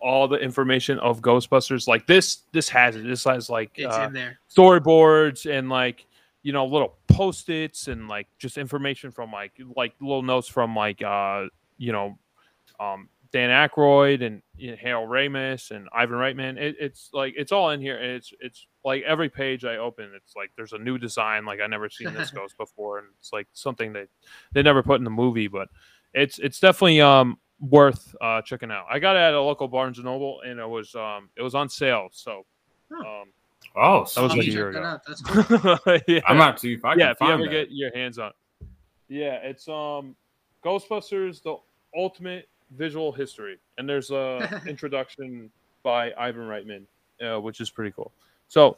all 0.00 0.26
the 0.26 0.36
information 0.36 0.98
of 0.98 1.20
Ghostbusters, 1.20 1.86
like 1.86 2.06
this 2.06 2.42
this 2.52 2.68
has 2.68 2.96
it. 2.96 3.04
This 3.04 3.24
has 3.24 3.48
like 3.48 3.70
it's 3.76 3.94
uh, 3.94 4.06
in 4.08 4.12
there. 4.12 4.38
storyboards 4.54 5.50
and 5.50 5.68
like 5.68 6.06
you 6.42 6.52
know 6.52 6.66
little 6.66 6.96
post-its 7.08 7.88
and 7.88 8.08
like 8.08 8.26
just 8.38 8.58
information 8.58 9.10
from 9.10 9.30
like 9.30 9.52
like 9.76 9.94
little 10.00 10.22
notes 10.22 10.48
from 10.48 10.74
like 10.74 11.02
uh 11.02 11.44
you 11.78 11.92
know 11.92 12.18
um 12.80 13.08
Dan 13.32 13.48
Aykroyd 13.50 14.22
and 14.24 14.42
you 14.56 14.72
know, 14.72 14.76
Harold 14.80 15.08
Ramis 15.08 15.70
and 15.70 15.88
Ivan 15.94 16.16
Reitman. 16.16 16.58
It, 16.58 16.76
it's 16.78 17.10
like 17.12 17.34
it's 17.36 17.52
all 17.52 17.70
in 17.70 17.80
here. 17.80 17.96
It's 17.98 18.32
it's 18.40 18.66
like 18.84 19.02
every 19.04 19.28
page 19.28 19.64
I 19.64 19.76
open, 19.76 20.10
it's 20.14 20.36
like 20.36 20.50
there's 20.56 20.72
a 20.74 20.78
new 20.78 20.98
design. 20.98 21.44
Like 21.46 21.60
I 21.60 21.66
never 21.66 21.88
seen 21.88 22.12
this 22.12 22.30
ghost 22.32 22.56
before, 22.58 22.98
and 22.98 23.08
it's 23.18 23.32
like 23.32 23.48
something 23.52 23.92
that 23.94 24.08
they 24.52 24.62
never 24.62 24.82
put 24.82 24.96
in 24.98 25.04
the 25.04 25.10
movie. 25.10 25.48
But 25.48 25.68
it's 26.12 26.38
it's 26.38 26.60
definitely 26.60 27.00
um 27.00 27.38
worth 27.60 28.14
uh 28.20 28.42
checking 28.42 28.70
out. 28.70 28.84
I 28.90 28.98
got 28.98 29.16
it 29.16 29.20
at 29.20 29.34
a 29.34 29.40
local 29.40 29.68
Barnes 29.68 29.98
and 29.98 30.04
Noble, 30.04 30.40
and 30.44 30.60
it 30.60 30.68
was 30.68 30.94
um 30.94 31.30
it 31.36 31.42
was 31.42 31.54
on 31.54 31.68
sale. 31.68 32.08
So 32.12 32.44
um 33.00 33.32
Oh, 33.74 34.04
that 34.14 34.20
was 34.20 34.32
like 34.32 34.40
a 34.40 34.44
year 34.44 34.68
ago. 34.68 34.82
out. 34.82 35.00
That's 35.06 35.22
cool. 35.22 35.78
yeah. 36.06 36.20
I'm 36.26 36.36
not 36.36 36.58
too. 36.58 36.72
If 36.78 36.84
I 36.84 36.94
yeah, 36.94 37.06
can 37.06 37.10
if 37.12 37.20
you 37.20 37.26
ever 37.28 37.44
that. 37.44 37.50
get 37.50 37.68
your 37.70 37.94
hands 37.94 38.18
on. 38.18 38.32
Yeah, 39.08 39.36
it's 39.36 39.66
um 39.68 40.14
Ghostbusters: 40.64 41.42
The 41.42 41.56
Ultimate 41.96 42.48
Visual 42.76 43.12
History, 43.12 43.58
and 43.78 43.88
there's 43.88 44.10
a 44.10 44.62
introduction 44.66 45.50
by 45.82 46.12
Ivan 46.18 46.42
Reitman, 46.42 46.84
uh, 47.24 47.40
which 47.40 47.60
is 47.60 47.70
pretty 47.70 47.92
cool. 47.92 48.12
So 48.48 48.76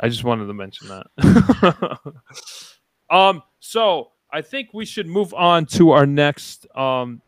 I 0.00 0.08
just 0.08 0.24
wanted 0.24 0.46
to 0.46 0.54
mention 0.54 0.88
that. 0.88 1.98
um, 3.10 3.42
so 3.60 4.10
I 4.32 4.42
think 4.42 4.70
we 4.72 4.84
should 4.84 5.06
move 5.06 5.32
on 5.34 5.66
to 5.66 5.90
our 5.90 6.06
next 6.06 6.66
um 6.76 7.22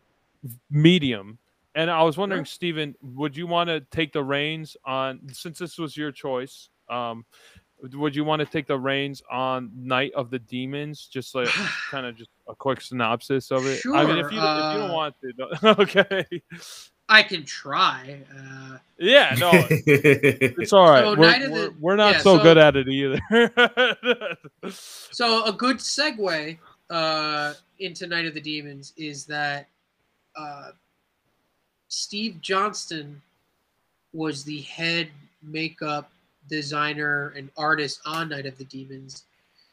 medium. 0.71 1.39
And 1.75 1.91
I 1.91 2.03
was 2.03 2.17
wondering. 2.17 2.45
Stephen, 2.45 2.97
would 3.03 3.37
you 3.37 3.47
want 3.47 3.69
to 3.69 3.81
take 3.81 4.13
the 4.13 4.25
reins 4.25 4.77
on 4.85 5.21
since 5.33 5.59
this 5.59 5.79
was 5.79 5.97
your 5.97 6.11
choice? 6.11 6.71
Um, 6.89 7.25
would 7.83 8.15
you 8.17 8.25
want 8.25 8.41
to 8.41 8.47
take 8.47 8.67
the 8.67 8.79
reins 8.79 9.23
on 9.31 9.71
Night 9.75 10.13
of 10.15 10.31
the 10.31 10.39
Demons? 10.39 11.07
Just 11.07 11.35
like 11.35 11.49
kind 11.91 12.07
of 12.07 12.17
just 12.17 12.31
a 12.49 12.55
quick 12.55 12.81
synopsis 12.81 13.51
of 13.51 13.67
it. 13.67 13.81
I 13.95 14.05
mean, 14.05 14.19
if 14.19 14.23
Sure, 14.23 14.23
you 14.23 14.25
if 14.25 14.33
you 14.33 14.41
don't 14.41 14.91
uh, 14.91 14.93
want 14.93 15.15
to, 15.23 15.81
okay. 15.81 16.27
I 17.09 17.23
can 17.23 17.45
try. 17.45 18.21
Uh, 18.37 18.79
Yeah, 18.99 19.35
no, 19.39 19.51
it's 19.71 20.73
all 20.73 20.91
right. 20.91 21.05
So 21.05 21.11
we're, 21.17 21.19
we're, 21.19 21.49
the- 21.69 21.75
we're 21.81 21.97
not 21.97 22.15
yeah, 22.15 22.21
so, 22.21 22.37
so- 22.37 22.43
good 22.43 22.59
at 22.59 22.77
it 22.77 22.89
either. 22.89 24.37
so 24.71 25.45
a 25.45 25.53
good 25.53 25.79
segue 25.79 26.59
uh, 26.91 27.55
into 27.79 28.07
Night 28.07 28.27
of 28.27 28.35
the 28.35 28.41
Demons 28.41 28.93
is 28.97 29.25
that 29.27 29.69
uh, 30.37 30.73
Steve 31.89 32.41
Johnson 32.43 33.23
was 34.13 34.45
the 34.45 34.61
head 34.63 35.09
makeup 35.43 36.11
designer 36.49 37.31
and 37.37 37.51
artist 37.57 38.01
on 38.07 38.29
Night 38.29 38.47
of 38.47 38.57
the 38.59 38.65
Demons, 38.65 39.25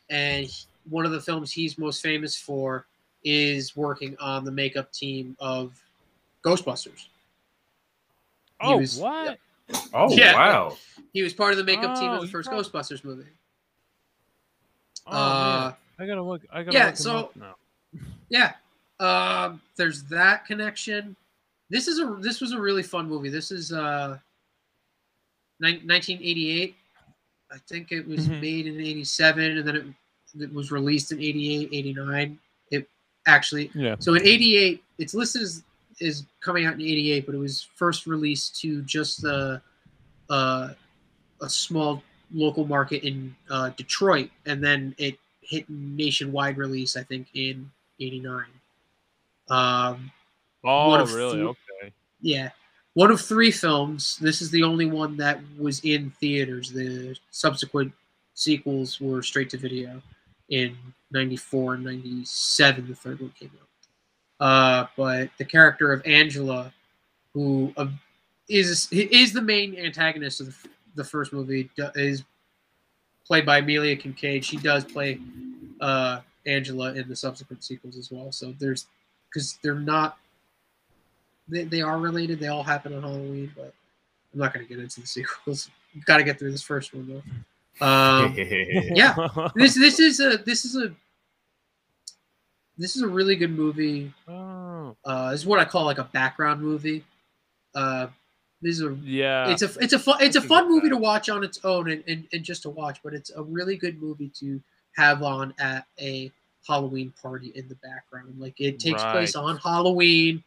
and 0.10 0.46
he- 0.46 0.66
one 0.90 1.06
of 1.06 1.12
the 1.12 1.22
films 1.22 1.52
he's 1.52 1.78
most 1.78 2.02
famous 2.04 2.38
for 2.38 2.86
is 3.24 3.76
working 3.76 4.16
on 4.20 4.46
the 4.46 4.52
makeup 4.52 4.92
team 4.92 5.36
of 5.40 5.82
Ghostbusters. 6.44 7.08
He 8.62 8.68
oh, 8.68 8.78
was- 8.78 8.98
what? 9.00 9.40
oh 9.94 10.16
Yeah. 10.16 10.36
wow. 10.36 10.78
He 11.14 11.24
was 11.24 11.34
part 11.34 11.52
of 11.52 11.58
the 11.58 11.64
makeup 11.64 11.96
team 11.98 12.10
Oh, 12.10 12.16
of 12.18 12.22
the 12.22 12.28
first 12.28 12.50
prob- 12.50 12.64
Ghostbusters 12.66 13.04
movie. 13.04 13.24
Oh, 15.08 15.12
uh. 15.18 15.74
I 15.98 16.06
gotta 16.06 16.22
look. 16.22 16.42
I 16.52 16.64
gotta 16.64 16.78
yeah, 16.78 16.86
look 16.86 16.92
him 16.92 16.96
so- 16.98 17.18
up 17.18 17.36
now. 17.36 17.56
Yeah. 18.30 18.54
Um, 19.00 19.62
there's 19.76 20.04
that 20.06 20.46
connection. 20.46 21.16
This 21.70 21.88
is 21.88 22.00
a 22.00 22.18
this 22.22 22.42
was 22.42 22.52
a 22.54 22.60
really 22.60 22.84
fun 22.84 23.08
movie. 23.10 23.30
This 23.30 23.52
is 23.52 23.72
uh 23.72 24.10
nin- 24.10 24.20
1988. 25.60 26.76
I 27.52 27.58
think 27.68 27.92
it 27.92 28.08
was 28.08 28.28
Mhm. 28.28 28.42
made 28.42 28.68
in 28.68 28.80
87 28.82 29.58
and 29.60 29.68
then 29.68 29.76
it, 29.76 29.86
it 30.42 30.54
was 30.54 30.72
released 30.72 31.12
in 31.12 31.20
88, 31.22 31.70
89. 31.72 32.40
It 32.72 32.90
actually 33.28 33.72
Yeah. 33.74 33.96
so 34.00 34.14
in 34.16 34.26
88 34.26 34.84
it's 34.98 35.14
listed 35.14 35.42
as 35.44 35.64
is 36.00 36.26
coming 36.42 36.66
out 36.66 36.74
in 36.74 36.82
88 36.82 37.26
but 37.26 37.36
it 37.36 37.38
was 37.38 37.62
first 37.76 38.06
released 38.06 38.60
to 38.62 38.82
just 38.84 39.22
the 39.22 39.62
uh, 40.30 40.74
a 41.42 41.50
small 41.50 42.04
local 42.34 42.66
market 42.68 43.04
in 43.04 43.34
uh, 43.50 43.70
Detroit 43.70 44.30
and 44.46 44.62
then 44.64 44.94
it 44.98 45.18
hit 45.42 45.70
nationwide 45.70 46.58
release 46.58 46.98
I 46.98 47.04
think 47.04 47.28
in 47.36 47.72
89 48.00 48.46
um, 49.50 50.12
Oh, 50.64 51.06
really? 51.06 51.38
you- 51.40 51.50
Okay. 51.50 51.94
yeah 52.22 52.50
one 52.96 53.12
of 53.12 53.22
three 53.22 53.52
films. 53.52 54.18
This 54.18 54.42
is 54.42 54.50
the 54.50 54.64
only 54.64 54.86
one 54.86 55.16
that 55.18 55.40
was 55.60 55.82
in 55.82 56.10
theaters. 56.12 56.72
The 56.72 57.16
subsequent 57.30 57.94
sequels 58.34 59.00
were 59.00 59.22
straight 59.22 59.50
to 59.52 59.58
video 59.58 60.02
in 60.50 60.76
94 61.12 61.76
and 61.76 61.84
97 61.84 62.88
the 62.88 62.96
third 62.96 63.20
one 63.20 63.34
came 63.40 63.52
out. 63.60 64.46
Uh, 64.46 64.88
but 64.98 65.30
the 65.38 65.46
character 65.46 65.94
of 65.94 66.06
angela 66.06 66.74
who 67.34 67.74
uh, 67.78 67.88
is 68.50 68.88
is 68.92 69.34
the 69.34 69.42
main 69.42 69.78
antagonist 69.78 70.42
of 70.42 70.48
the, 70.48 70.70
the 70.96 71.04
first 71.04 71.34
movie 71.34 71.70
is 71.96 72.24
played 73.26 73.46
by 73.46 73.60
amelia 73.60 73.96
kinkade. 73.96 74.44
She 74.44 74.58
does 74.58 74.84
play 74.84 75.20
uh, 75.82 76.20
angela 76.46 76.94
in 76.94 77.08
the 77.08 77.16
subsequent 77.16 77.64
sequels 77.64 77.98
as 77.98 78.12
well. 78.12 78.32
So 78.32 78.54
there's 78.60 78.88
because 79.30 79.58
they're 79.64 79.76
not 79.76 80.18
they, 81.48 81.64
they 81.64 81.82
are 81.82 82.00
related 82.00 82.40
they 82.40 82.48
all 82.48 82.64
happen 82.64 82.94
on 82.94 83.02
halloween 83.02 83.52
but 83.56 83.74
i'm 84.34 84.40
not 84.40 84.54
going 84.54 84.66
to 84.66 84.74
get 84.74 84.82
into 84.82 85.02
the 85.02 85.08
sequels 85.08 85.70
got 86.06 86.18
to 86.18 86.24
get 86.24 86.38
through 86.40 86.52
this 86.52 86.64
first 86.64 86.94
one 86.94 87.08
though 87.08 87.24
um, 87.82 88.34
yeah. 88.38 89.14
this 89.56 89.76
this 89.76 90.00
is 90.00 90.22
a 90.22 90.38
this 90.38 90.64
is 90.64 90.78
a 90.78 90.94
this 92.78 92.96
is 92.96 93.02
a 93.02 93.08
really 93.08 93.36
good 93.36 93.52
movie. 93.52 94.14
oh, 94.28 94.96
Uh, 95.06 95.32
this 95.32 95.42
is 95.42 95.46
what 95.46 95.60
I 95.60 95.66
call 95.66 95.86
like 95.86 95.98
a 95.98 96.06
background 96.06 96.62
movie. 96.62 97.04
Uh, 97.74 98.08
this 98.62 98.80
is 98.80 98.84
a 98.84 98.98
yeah. 99.04 99.50
it's 99.50 99.62
a 99.62 99.70
it's 99.80 99.94
a 99.94 100.00
fun 100.00 100.18
it's 100.22 100.36
a 100.36 100.42
fun 100.42 100.70
movie 100.70 100.88
that. 100.88 100.96
to 100.96 101.02
watch 101.02 101.30
on 101.30 101.44
its 101.44 101.60
own 101.64 101.90
and, 101.90 102.04
and, 102.08 102.28
and 102.34 102.44
just 102.44 102.64
to 102.64 102.70
watch, 102.70 103.00
but 103.04 103.14
it's 103.14 103.32
a 103.36 103.44
really 103.44 103.78
good 103.78 104.02
movie 104.02 104.32
to 104.40 104.62
have 104.96 105.24
on 105.24 105.54
at 105.60 105.86
a 106.00 106.32
Halloween 106.68 107.14
party 107.22 107.52
in 107.56 107.68
the 107.68 107.76
background. 107.76 108.36
Like 108.40 108.60
it 108.60 108.80
takes 108.80 109.04
place 109.04 109.36
on 109.36 109.58
Halloween. 109.58 110.44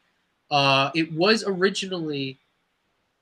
Uh, 0.50 0.90
it 0.94 1.12
was 1.12 1.44
originally 1.46 2.38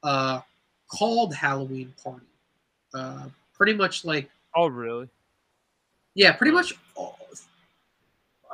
uh, 0.02 0.40
called 0.88 1.34
Halloween 1.34 1.92
Party. 2.02 2.26
Uh, 2.94 3.28
pretty 3.54 3.74
much 3.74 4.04
like 4.04 4.30
oh, 4.54 4.66
really? 4.68 5.08
yeah, 6.14 6.32
pretty 6.32 6.52
much. 6.52 6.72
all- 6.94 7.18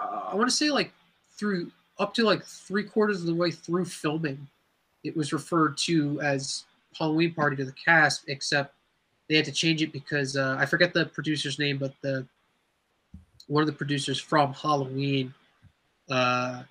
Uh, 0.01 0.23
I 0.33 0.35
want 0.35 0.49
to 0.49 0.57
say 0.57 0.71
like 0.71 0.91
through 1.37 1.71
up 1.99 2.15
to 2.15 2.25
like 2.25 2.45
three 2.45 2.83
quarters 2.85 3.21
of 3.21 3.27
the 3.27 3.35
way 3.35 3.51
through 3.51 3.85
filming, 3.85 4.49
it 5.05 5.17
was 5.17 5.33
referred 5.33 5.77
to 5.79 6.21
as 6.23 6.65
Halloween 6.99 7.35
Party 7.35 7.57
to 7.57 7.65
the 7.65 7.73
cast, 7.73 8.25
except 8.29 8.75
they 9.29 9.37
had 9.37 9.45
to 9.45 9.53
change 9.53 9.83
it 9.83 9.93
because 9.93 10.37
uh, 10.37 10.57
I 10.59 10.67
forget 10.67 10.93
the 10.93 11.07
producer's 11.07 11.59
name, 11.59 11.79
but 11.79 11.95
the 12.01 12.27
one 13.49 13.63
of 13.63 13.67
the 13.67 13.73
producers 13.73 14.19
from 14.21 14.53
Halloween 14.55 15.35
uh, 16.11 16.63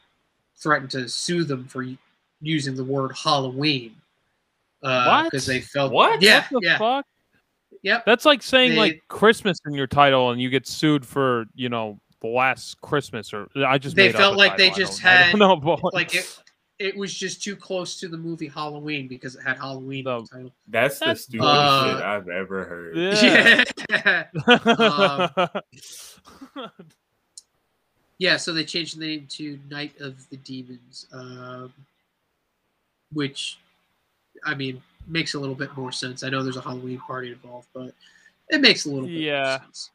threatened 0.61 0.91
to 0.91 1.07
sue 1.09 1.43
them 1.43 1.65
for 1.67 1.85
using 2.41 2.75
the 2.75 2.83
word 2.83 3.11
Halloween. 3.15 3.95
What? 4.81 5.25
Because 5.25 5.45
they 5.45 5.61
felt 5.61 5.91
What? 5.91 6.21
Yeah, 6.21 6.45
What 6.49 6.61
the 6.63 6.67
yeah, 6.67 6.77
fuck? 6.77 7.05
yep. 7.83 8.05
That's 8.05 8.25
like 8.25 8.41
saying 8.41 8.71
They- 8.71 8.77
like 8.77 9.03
Christmas 9.07 9.59
in 9.65 9.73
your 9.73 9.87
title 9.87 10.31
and 10.31 10.41
you 10.41 10.49
get 10.49 10.65
sued 10.67 11.05
for, 11.05 11.45
you 11.55 11.69
know, 11.69 11.99
the 12.21 12.27
last 12.27 12.79
Christmas 12.81 13.33
or 13.33 13.47
I 13.55 13.77
just 13.79 13.95
They 13.95 14.07
made 14.07 14.15
felt 14.15 14.35
a 14.35 14.37
like 14.37 14.55
they 14.57 14.69
title. 14.69 14.83
I 14.83 14.87
just 14.87 15.05
I 15.05 15.09
had, 15.09 15.37
don't 15.39 15.63
but 15.63 15.83
like 15.93 16.13
it 16.15 16.39
it 16.79 16.95
was 16.97 17.13
just 17.13 17.43
too 17.43 17.55
close 17.55 17.99
to 17.99 18.07
the 18.07 18.17
movie 18.17 18.47
Halloween 18.47 19.07
because 19.07 19.35
it 19.35 19.41
had 19.43 19.57
Halloween 19.57 20.07
in 20.07 20.17
the 20.21 20.27
title. 20.27 20.51
That's 20.67 20.97
the 20.99 21.05
That's- 21.05 21.23
stupidest 21.23 21.55
Uh, 21.55 21.93
shit 21.95 22.03
I've 22.03 22.27
ever 22.29 22.65
heard. 22.65 22.97
Yeah. 22.97 23.63
Yeah. 26.57 26.91
Yeah, 28.21 28.37
so 28.37 28.53
they 28.53 28.63
changed 28.63 28.99
the 28.99 29.03
name 29.07 29.25
to 29.31 29.59
Night 29.71 29.99
of 29.99 30.29
the 30.29 30.37
Demons, 30.37 31.07
um, 31.11 31.73
which, 33.13 33.57
I 34.45 34.53
mean, 34.53 34.79
makes 35.07 35.33
a 35.33 35.39
little 35.39 35.55
bit 35.55 35.75
more 35.75 35.91
sense. 35.91 36.21
I 36.21 36.29
know 36.29 36.43
there's 36.43 36.55
a 36.55 36.61
Halloween 36.61 36.99
party 36.99 37.31
involved, 37.31 37.67
but 37.73 37.95
it 38.49 38.61
makes 38.61 38.85
a 38.85 38.89
little 38.91 39.07
bit 39.07 39.17
Yeah. 39.17 39.57
more 39.59 39.65
sense. 39.65 39.89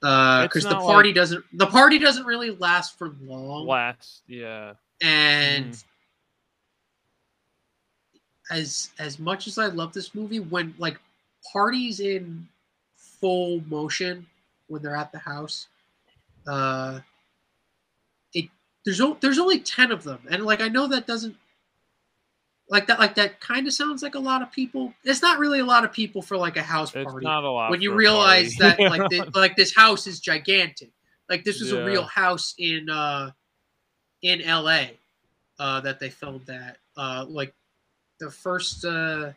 Because 0.00 0.64
It's 0.64 0.72
the 0.72 0.76
party 0.76 1.12
doesn't 1.12 1.44
the 1.58 1.66
party 1.66 1.98
doesn't 1.98 2.24
really 2.24 2.52
last 2.52 2.96
for 2.96 3.08
long, 3.20 3.66
Last, 3.66 4.22
yeah. 4.28 4.74
and 5.00 5.72
Mhm. 5.72 5.84
as 8.52 8.90
as 9.00 9.18
much 9.18 9.48
as 9.48 9.58
I 9.58 9.66
love 9.66 9.92
this 9.92 10.14
movie, 10.14 10.38
when 10.38 10.72
like 10.78 11.00
parties 11.52 11.98
in 11.98 12.48
full 12.96 13.60
motion 13.66 14.24
when 14.68 14.82
they're 14.82 14.94
at 14.94 15.10
the 15.10 15.18
house, 15.18 15.66
uh, 16.46 17.00
there's 18.84 19.00
o- 19.00 19.16
there's 19.20 19.38
only 19.38 19.60
ten 19.60 19.90
of 19.90 20.02
them, 20.04 20.20
and 20.30 20.44
like 20.44 20.60
I 20.60 20.68
know 20.68 20.86
that 20.88 21.06
doesn't 21.06 21.36
like 22.68 22.86
that 22.86 22.98
like 22.98 23.14
that 23.16 23.40
kind 23.40 23.66
of 23.66 23.72
sounds 23.72 24.02
like 24.02 24.14
a 24.14 24.20
lot 24.20 24.42
of 24.42 24.52
people. 24.52 24.94
It's 25.04 25.22
not 25.22 25.38
really 25.38 25.60
a 25.60 25.64
lot 25.64 25.84
of 25.84 25.92
people 25.92 26.22
for 26.22 26.36
like 26.36 26.56
a 26.56 26.62
house 26.62 26.92
party. 26.92 27.08
It's 27.08 27.24
not 27.24 27.44
a 27.44 27.50
lot. 27.50 27.70
when 27.70 27.82
you 27.82 27.92
realize 27.92 28.54
that 28.56 28.78
like 28.78 29.08
the, 29.10 29.30
like 29.34 29.56
this 29.56 29.74
house 29.74 30.06
is 30.06 30.20
gigantic. 30.20 30.90
Like 31.28 31.44
this 31.44 31.60
was 31.60 31.72
yeah. 31.72 31.78
a 31.78 31.84
real 31.84 32.04
house 32.04 32.54
in 32.58 32.88
uh 32.88 33.32
in 34.22 34.40
L.A. 34.42 34.96
Uh, 35.58 35.80
that 35.80 36.00
they 36.00 36.08
filmed 36.08 36.46
that. 36.46 36.78
Uh, 36.96 37.26
like 37.28 37.52
the 38.18 38.30
first 38.30 38.84
uh, 38.84 39.32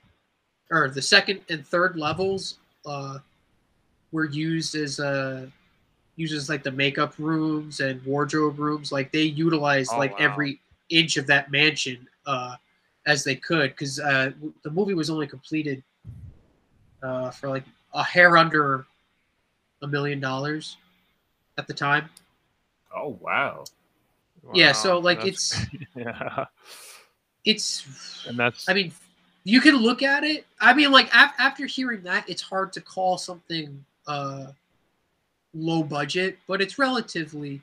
or 0.72 0.90
the 0.90 1.02
second 1.02 1.41
and 1.49 1.65
third 1.65 1.98
levels 1.98 2.60
uh, 2.86 3.18
were 4.11 4.26
used 4.26 4.76
as 4.76 4.99
uh, 4.99 5.48
uses 6.15 6.49
like 6.49 6.64
the 6.64 6.72
makeup 6.72 7.14
rooms 7.18 7.80
and 7.80 8.03
wardrobe 8.06 8.60
rooms. 8.60 8.91
Like 8.91 9.11
they 9.11 9.23
utilized 9.23 9.91
oh, 9.94 9.98
like 9.98 10.11
wow. 10.11 10.26
every 10.26 10.60
inch 10.90 11.18
of 11.18 11.27
that 11.27 11.52
mansion 11.52 12.07
uh, 12.26 12.56
as 13.06 13.23
they 13.23 13.35
could 13.35 13.72
because 13.72 13.99
uh, 13.99 14.31
the 14.64 14.72
movie 14.72 14.94
was 14.94 15.10
only 15.10 15.27
completed 15.27 15.84
uh, 17.02 17.31
for 17.31 17.49
like 17.49 17.64
a 17.94 18.03
hair 18.03 18.38
under 18.38 18.85
a 19.81 19.88
million 19.88 20.19
dollars 20.19 20.77
at 21.57 21.68
the 21.68 21.73
time. 21.73 22.10
Oh 22.95 23.18
wow. 23.19 23.64
wow. 24.44 24.52
Yeah, 24.53 24.72
so 24.72 24.99
like 24.99 25.22
that's, 25.22 25.60
it's 25.60 25.65
yeah. 25.95 26.45
It's 27.45 28.26
and 28.27 28.38
that's 28.38 28.69
I 28.69 28.73
mean 28.73 28.94
you 29.44 29.60
can 29.60 29.76
look 29.76 30.03
at 30.03 30.23
it. 30.23 30.45
I 30.60 30.73
mean 30.73 30.91
like 30.91 31.07
af- 31.07 31.34
after 31.38 31.65
hearing 31.65 32.03
that 32.03 32.30
it's 32.30 32.41
hard 32.41 32.72
to 32.73 32.81
call 32.81 33.18
something 33.18 33.84
uh 34.07 34.48
low 35.53 35.84
budget, 35.84 36.38
but 36.47 36.61
it's 36.61 36.80
relatively 36.80 37.61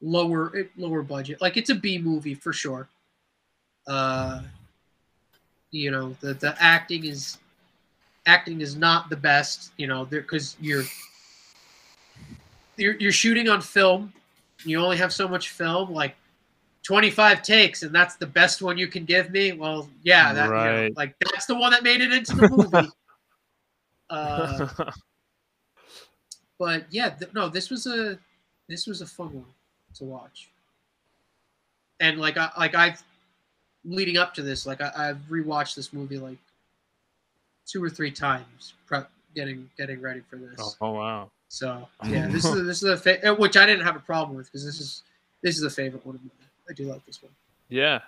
lower 0.00 0.52
lower 0.76 1.02
budget. 1.02 1.40
Like 1.40 1.56
it's 1.56 1.70
a 1.70 1.74
B 1.74 1.98
movie 1.98 2.34
for 2.34 2.52
sure. 2.52 2.88
Uh 3.86 4.42
you 5.70 5.90
know, 5.90 6.16
the 6.20 6.34
the 6.34 6.56
acting 6.60 7.04
is 7.04 7.38
acting 8.26 8.60
is 8.60 8.76
not 8.76 9.08
the 9.08 9.16
best, 9.16 9.72
you 9.76 9.86
know, 9.86 10.04
because 10.04 10.56
you're, 10.60 10.84
you're 12.76 12.96
you're 12.96 13.12
shooting 13.12 13.48
on 13.48 13.60
film. 13.60 14.12
You 14.64 14.78
only 14.80 14.96
have 14.96 15.12
so 15.12 15.28
much 15.28 15.50
film, 15.50 15.92
like 15.92 16.16
25 16.82 17.42
takes, 17.42 17.82
and 17.82 17.94
that's 17.94 18.16
the 18.16 18.26
best 18.26 18.62
one 18.62 18.76
you 18.78 18.88
can 18.88 19.04
give 19.04 19.30
me. 19.30 19.52
Well, 19.52 19.88
yeah, 20.02 20.32
that 20.32 20.50
right. 20.50 20.82
you 20.82 20.88
know, 20.88 20.94
like 20.96 21.14
that's 21.32 21.46
the 21.46 21.54
one 21.54 21.70
that 21.72 21.82
made 21.82 22.00
it 22.00 22.12
into 22.12 22.34
the 22.34 22.48
movie. 22.48 22.90
uh, 24.10 24.68
but 26.58 26.86
yeah, 26.90 27.10
th- 27.10 27.32
no, 27.34 27.48
this 27.48 27.70
was 27.70 27.86
a 27.86 28.18
this 28.68 28.86
was 28.86 29.00
a 29.02 29.06
fun 29.06 29.32
one 29.32 29.44
to 29.94 30.04
watch. 30.04 30.48
And 32.00 32.18
like 32.18 32.36
I 32.36 32.50
like 32.58 32.74
I've 32.74 33.02
leading 33.84 34.16
up 34.16 34.34
to 34.34 34.42
this, 34.42 34.66
like 34.66 34.80
I, 34.80 34.90
I've 34.96 35.18
rewatched 35.30 35.74
this 35.74 35.92
movie 35.92 36.18
like 36.18 36.38
two 37.66 37.82
or 37.82 37.90
three 37.90 38.10
times 38.10 38.74
prep 38.86 39.10
getting 39.34 39.68
getting 39.76 40.00
ready 40.00 40.20
for 40.20 40.36
this. 40.36 40.56
Oh, 40.58 40.74
oh 40.80 40.92
wow! 40.92 41.30
So 41.48 41.88
yeah, 42.06 42.26
this 42.26 42.44
is 42.44 42.66
this 42.66 42.82
is 42.82 42.88
a 42.90 42.96
fa- 42.96 43.30
uh, 43.30 43.34
which 43.34 43.56
I 43.56 43.66
didn't 43.66 43.84
have 43.84 43.96
a 43.96 44.00
problem 44.00 44.36
with 44.36 44.46
because 44.46 44.64
this 44.64 44.80
is 44.80 45.02
this 45.42 45.56
is 45.56 45.62
a 45.62 45.70
favorite 45.70 46.04
one 46.04 46.16
of 46.16 46.22
mine. 46.22 46.30
I 46.68 46.72
do 46.72 46.84
like 46.84 47.04
this 47.06 47.22
one. 47.22 47.32
Yeah, 47.68 48.00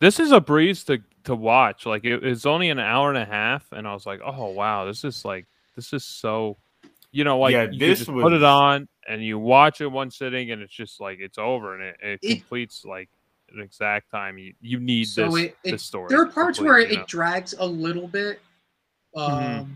this 0.00 0.20
is 0.20 0.32
a 0.32 0.40
breeze 0.40 0.84
to 0.84 0.98
to 1.24 1.34
watch. 1.34 1.86
Like 1.86 2.04
it, 2.04 2.24
it's 2.24 2.46
only 2.46 2.70
an 2.70 2.78
hour 2.78 3.08
and 3.08 3.18
a 3.18 3.24
half, 3.24 3.72
and 3.72 3.86
I 3.88 3.94
was 3.94 4.06
like, 4.06 4.20
oh 4.24 4.50
wow, 4.50 4.84
this 4.84 5.04
is 5.04 5.24
like 5.24 5.46
this 5.76 5.92
is 5.92 6.04
so. 6.04 6.56
You 7.14 7.22
know, 7.22 7.38
like 7.38 7.52
yeah, 7.52 7.68
you 7.70 7.78
just 7.78 8.08
was... 8.08 8.22
put 8.22 8.32
it 8.32 8.42
on 8.42 8.88
and 9.08 9.22
you 9.22 9.38
watch 9.38 9.80
it 9.80 9.86
one 9.86 10.10
sitting, 10.10 10.50
and 10.50 10.60
it's 10.62 10.74
just 10.74 11.00
like 11.00 11.18
it's 11.20 11.38
over, 11.38 11.74
and 11.74 11.82
it, 11.82 11.96
it, 12.02 12.18
it 12.22 12.36
completes 12.38 12.84
like 12.84 13.08
an 13.52 13.60
exact 13.60 14.10
time 14.10 14.36
you 14.36 14.54
you 14.60 14.80
need 14.80 15.06
so 15.06 15.30
this, 15.30 15.44
it, 15.44 15.56
this 15.62 15.82
story. 15.84 16.08
There 16.08 16.20
are 16.20 16.26
parts 16.26 16.58
complete, 16.58 16.70
where 16.70 16.78
it 16.80 16.98
know? 16.98 17.04
drags 17.06 17.54
a 17.58 17.66
little 17.66 18.08
bit, 18.08 18.40
Mm-hmm. 19.16 19.34
Um, 19.34 19.42
mm-hmm. 19.42 19.72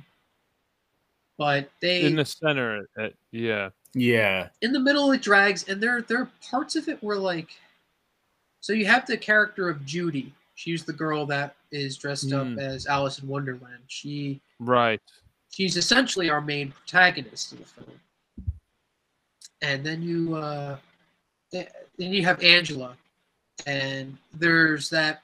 But 1.37 1.71
they 1.81 2.03
in 2.03 2.17
the 2.17 2.25
center, 2.25 2.89
uh, 2.99 3.09
yeah, 3.31 3.69
yeah. 3.95 4.49
In 4.61 4.73
the 4.73 4.81
middle, 4.81 5.13
it 5.13 5.23
drags, 5.23 5.69
and 5.69 5.81
there 5.81 6.03
there 6.03 6.19
are 6.19 6.31
parts 6.51 6.75
of 6.75 6.89
it 6.89 7.01
where 7.03 7.17
like, 7.17 7.51
so 8.61 8.73
you 8.73 8.87
have 8.87 9.07
the 9.07 9.17
character 9.17 9.69
of 9.69 9.87
Judy. 9.87 10.33
She's 10.57 10.85
the 10.85 10.93
girl 10.93 11.25
that 11.27 11.55
is 11.71 11.97
dressed 11.97 12.31
mm. 12.31 12.55
up 12.55 12.59
as 12.59 12.87
Alice 12.87 13.21
in 13.21 13.29
Wonderland. 13.29 13.85
She 13.87 14.41
right. 14.59 15.01
She's 15.59 15.77
essentially 15.77 16.31
our 16.31 16.41
main 16.41 16.71
protagonist 16.71 17.51
in 17.51 17.59
the 17.59 17.65
film. 17.65 17.99
And 19.61 19.85
then 19.85 20.01
you 20.03 20.37
uh, 20.37 20.77
then 21.51 21.67
you 21.97 22.25
have 22.25 22.41
Angela, 22.45 22.97
and 23.67 24.17
there's 24.33 24.89
that 24.91 25.21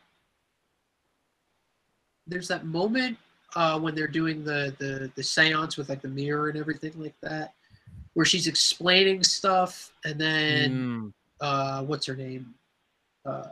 there's 2.27 2.49
that 2.49 2.67
moment 2.67 3.17
uh, 3.55 3.79
when 3.79 3.95
they're 3.95 4.09
doing 4.09 4.43
the, 4.43 4.75
the 4.81 5.09
the 5.15 5.23
seance 5.23 5.77
with 5.77 5.89
like 5.89 6.03
the 6.03 6.09
mirror 6.09 6.49
and 6.49 6.59
everything 6.59 6.95
like 6.97 7.15
that, 7.21 7.55
where 8.15 8.27
she's 8.27 8.49
explaining 8.49 9.23
stuff, 9.23 9.93
and 10.05 10.21
then 10.21 10.73
mm. 10.73 11.13
uh, 11.43 11.85
what's 11.85 12.07
her 12.07 12.17
name? 12.17 12.53
Uh, 13.25 13.45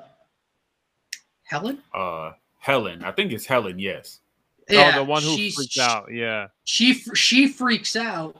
Helen. 1.45 1.79
Uh, 1.95 2.33
Helen. 2.59 3.05
I 3.05 3.13
think 3.13 3.31
it's 3.31 3.47
Helen. 3.47 3.79
Yes. 3.79 4.19
Yeah, 4.73 4.93
oh, 4.95 4.99
the 5.01 5.05
one 5.05 5.23
who 5.23 5.37
freaks 5.51 5.79
out. 5.79 6.13
Yeah. 6.13 6.49
She 6.65 6.95
she 7.15 7.49
freaks 7.49 7.95
out, 7.95 8.37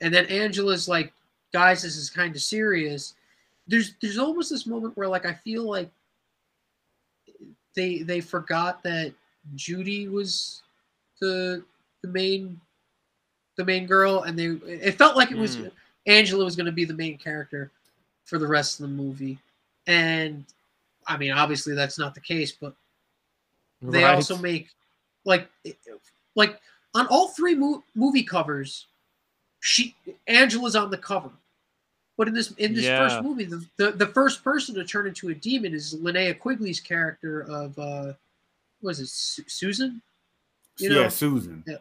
and 0.00 0.12
then 0.12 0.26
Angela's 0.26 0.88
like, 0.88 1.12
"Guys, 1.52 1.82
this 1.82 1.96
is 1.96 2.10
kind 2.10 2.34
of 2.34 2.42
serious." 2.42 3.14
There's 3.68 3.94
there's 4.00 4.18
almost 4.18 4.50
this 4.50 4.66
moment 4.66 4.96
where 4.96 5.08
like 5.08 5.26
I 5.26 5.34
feel 5.34 5.68
like 5.68 5.90
they 7.74 7.98
they 7.98 8.20
forgot 8.20 8.82
that 8.82 9.12
Judy 9.54 10.08
was 10.08 10.62
the 11.20 11.62
the 12.02 12.08
main 12.08 12.60
the 13.56 13.64
main 13.64 13.86
girl, 13.86 14.22
and 14.22 14.36
they 14.36 14.46
it 14.66 14.98
felt 14.98 15.16
like 15.16 15.30
it 15.30 15.38
was 15.38 15.56
mm. 15.56 15.70
Angela 16.06 16.44
was 16.44 16.56
going 16.56 16.66
to 16.66 16.72
be 16.72 16.84
the 16.84 16.94
main 16.94 17.16
character 17.16 17.70
for 18.24 18.38
the 18.38 18.46
rest 18.46 18.80
of 18.80 18.88
the 18.88 18.92
movie, 18.92 19.38
and 19.86 20.44
I 21.06 21.16
mean 21.16 21.32
obviously 21.32 21.74
that's 21.74 21.98
not 21.98 22.14
the 22.14 22.20
case, 22.20 22.50
but 22.50 22.74
they 23.82 24.02
right. 24.02 24.14
also 24.14 24.36
make 24.36 24.68
like 25.26 25.50
like 26.34 26.58
on 26.94 27.06
all 27.08 27.28
three 27.28 27.54
mo- 27.54 27.84
movie 27.94 28.22
covers, 28.22 28.86
she 29.60 29.94
Angela's 30.26 30.76
on 30.76 30.90
the 30.90 30.96
cover. 30.96 31.30
But 32.16 32.28
in 32.28 32.34
this 32.34 32.52
in 32.52 32.72
this 32.72 32.86
yeah. 32.86 33.06
first 33.06 33.22
movie, 33.22 33.44
the, 33.44 33.66
the, 33.76 33.90
the 33.90 34.06
first 34.06 34.42
person 34.42 34.74
to 34.76 34.84
turn 34.84 35.06
into 35.06 35.28
a 35.28 35.34
demon 35.34 35.74
is 35.74 35.94
Linnea 35.94 36.38
Quigley's 36.38 36.80
character 36.80 37.42
of 37.42 37.78
uh 37.78 38.12
was 38.80 39.00
it 39.00 39.08
Su- 39.08 39.44
Susan? 39.46 40.00
You 40.78 40.90
know? 40.90 41.00
Yeah, 41.02 41.08
Susan. 41.08 41.62
Yeah. 41.66 41.76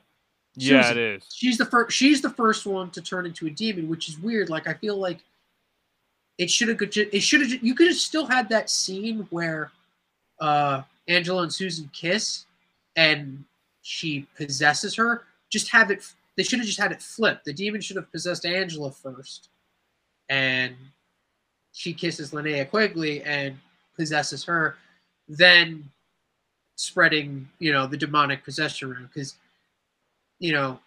Susan. 0.57 0.76
Yeah, 0.76 0.91
it 0.91 0.97
is. 0.97 1.23
She's 1.34 1.57
the 1.57 1.65
first. 1.65 1.95
She's 1.95 2.22
the 2.22 2.30
first 2.30 2.65
one 2.65 2.89
to 2.91 3.01
turn 3.01 3.26
into 3.26 3.47
a 3.47 3.49
demon, 3.49 3.89
which 3.89 4.09
is 4.09 4.17
weird. 4.17 4.49
Like 4.49 4.67
I 4.67 4.73
feel 4.73 4.97
like 4.97 5.19
it 6.38 6.49
should 6.49 6.69
have. 6.69 6.80
It 6.81 7.22
should 7.22 7.41
have. 7.41 7.63
You 7.63 7.76
could 7.76 7.88
have 7.88 7.97
still 7.97 8.26
had 8.26 8.49
that 8.49 8.69
scene 8.69 9.27
where 9.31 9.72
uh, 10.39 10.84
Angela 11.07 11.43
and 11.43 11.53
Susan 11.53 11.89
kiss, 11.93 12.44
and 12.95 13.43
she 13.81 14.27
possesses 14.35 14.95
her. 14.95 15.23
Just 15.49 15.69
have 15.69 15.91
it. 15.91 16.05
They 16.38 16.43
should 16.43 16.59
have 16.59 16.67
just 16.67 16.80
had 16.80 16.91
it 16.91 17.01
flipped. 17.01 17.45
The 17.45 17.53
demon 17.53 17.81
should 17.81 17.95
have 17.95 18.11
possessed 18.11 18.45
Angela 18.45 18.91
first, 18.91 19.49
and 20.30 20.76
she 21.72 21.93
kisses 21.93 22.31
Linnea 22.31 22.69
Quigley 22.69 23.23
and 23.23 23.57
possesses 23.95 24.43
her. 24.45 24.76
Then 25.27 25.89
spreading, 26.76 27.47
you 27.59 27.72
know, 27.72 27.88
the 27.88 27.97
demonic 27.97 28.43
possession 28.43 28.91
around 28.91 29.09
because, 29.13 29.35
you 30.39 30.51
know, 30.51 30.80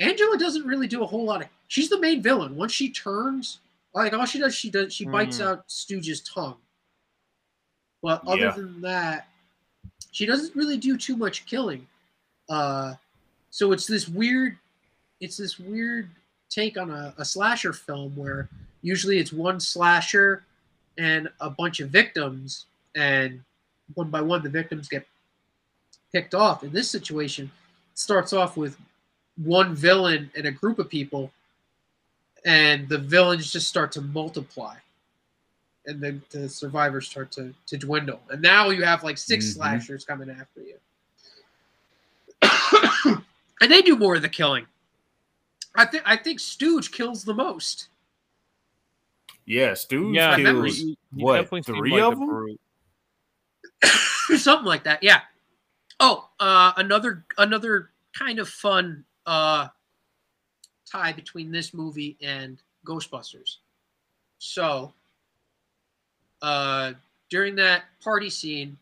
Angela 0.00 0.38
doesn't 0.38 0.66
really 0.66 0.86
do 0.86 1.02
a 1.02 1.06
whole 1.06 1.24
lot 1.24 1.42
of. 1.42 1.48
She's 1.66 1.88
the 1.88 2.00
main 2.00 2.22
villain. 2.22 2.56
Once 2.56 2.72
she 2.72 2.90
turns, 2.90 3.58
like 3.94 4.12
all 4.12 4.24
she 4.26 4.38
does, 4.38 4.54
she 4.54 4.70
does 4.70 4.92
she 4.92 5.04
bites 5.04 5.38
mm. 5.38 5.46
out 5.46 5.64
Stooge's 5.70 6.20
tongue. 6.20 6.56
But 8.02 8.26
other 8.26 8.42
yeah. 8.42 8.50
than 8.52 8.80
that, 8.82 9.28
she 10.10 10.26
doesn't 10.26 10.54
really 10.54 10.76
do 10.76 10.96
too 10.96 11.16
much 11.16 11.46
killing. 11.46 11.86
Uh, 12.48 12.94
so 13.50 13.72
it's 13.72 13.86
this 13.86 14.08
weird, 14.08 14.56
it's 15.20 15.36
this 15.36 15.58
weird 15.58 16.08
take 16.48 16.78
on 16.78 16.90
a, 16.90 17.14
a 17.18 17.24
slasher 17.24 17.72
film 17.72 18.14
where 18.16 18.48
usually 18.82 19.18
it's 19.18 19.32
one 19.32 19.60
slasher 19.60 20.44
and 20.96 21.28
a 21.40 21.50
bunch 21.50 21.80
of 21.80 21.90
victims, 21.90 22.66
and 22.96 23.40
one 23.94 24.10
by 24.10 24.20
one 24.20 24.42
the 24.42 24.48
victims 24.48 24.88
get 24.88 25.06
picked 26.12 26.34
off. 26.34 26.64
In 26.64 26.72
this 26.72 26.90
situation, 26.90 27.50
it 27.92 27.98
starts 27.98 28.32
off 28.32 28.56
with 28.56 28.76
one 29.36 29.74
villain 29.74 30.30
and 30.34 30.46
a 30.46 30.50
group 30.50 30.78
of 30.78 30.88
people, 30.88 31.30
and 32.44 32.88
the 32.88 32.98
villains 32.98 33.52
just 33.52 33.68
start 33.68 33.92
to 33.92 34.00
multiply, 34.00 34.74
and 35.88 36.00
then 36.00 36.22
the 36.30 36.48
survivors 36.48 37.08
start 37.08 37.32
to 37.32 37.52
to 37.66 37.76
dwindle. 37.76 38.20
And 38.30 38.40
now 38.40 38.68
you 38.70 38.84
have 38.84 39.02
like 39.02 39.18
6 39.18 39.44
mm-hmm. 39.44 39.52
slashers 39.52 40.04
coming 40.04 40.30
after 40.30 40.60
you, 40.60 40.76
and 43.60 43.72
they 43.72 43.82
do 43.82 43.96
more 43.96 44.14
of 44.14 44.22
the 44.22 44.28
killing. 44.28 44.66
I 45.74 45.86
think 45.86 46.04
I 46.06 46.16
think 46.16 46.38
Stooge 46.38 46.92
kills 46.92 47.24
the 47.24 47.34
most. 47.34 47.88
Yeah, 49.46 49.74
Stooge 49.74 50.14
yeah, 50.14 50.36
kills 50.36 50.84
what 51.12 51.48
three 51.64 51.92
like 51.92 52.02
of 52.02 52.18
them. 52.18 52.58
something 54.36 54.66
like 54.66 54.84
that. 54.84 55.02
Yeah. 55.02 55.22
Oh, 56.00 56.28
uh, 56.38 56.72
another 56.76 57.24
another 57.38 57.90
kind 58.16 58.38
of 58.38 58.48
fun 58.48 59.04
uh, 59.26 59.68
tie 60.90 61.12
between 61.12 61.50
this 61.50 61.72
movie 61.72 62.16
and 62.22 62.60
Ghostbusters. 62.86 63.56
So, 64.38 64.92
uh, 66.42 66.92
during 67.30 67.54
that 67.56 67.84
party 68.02 68.30
scene, 68.30 68.76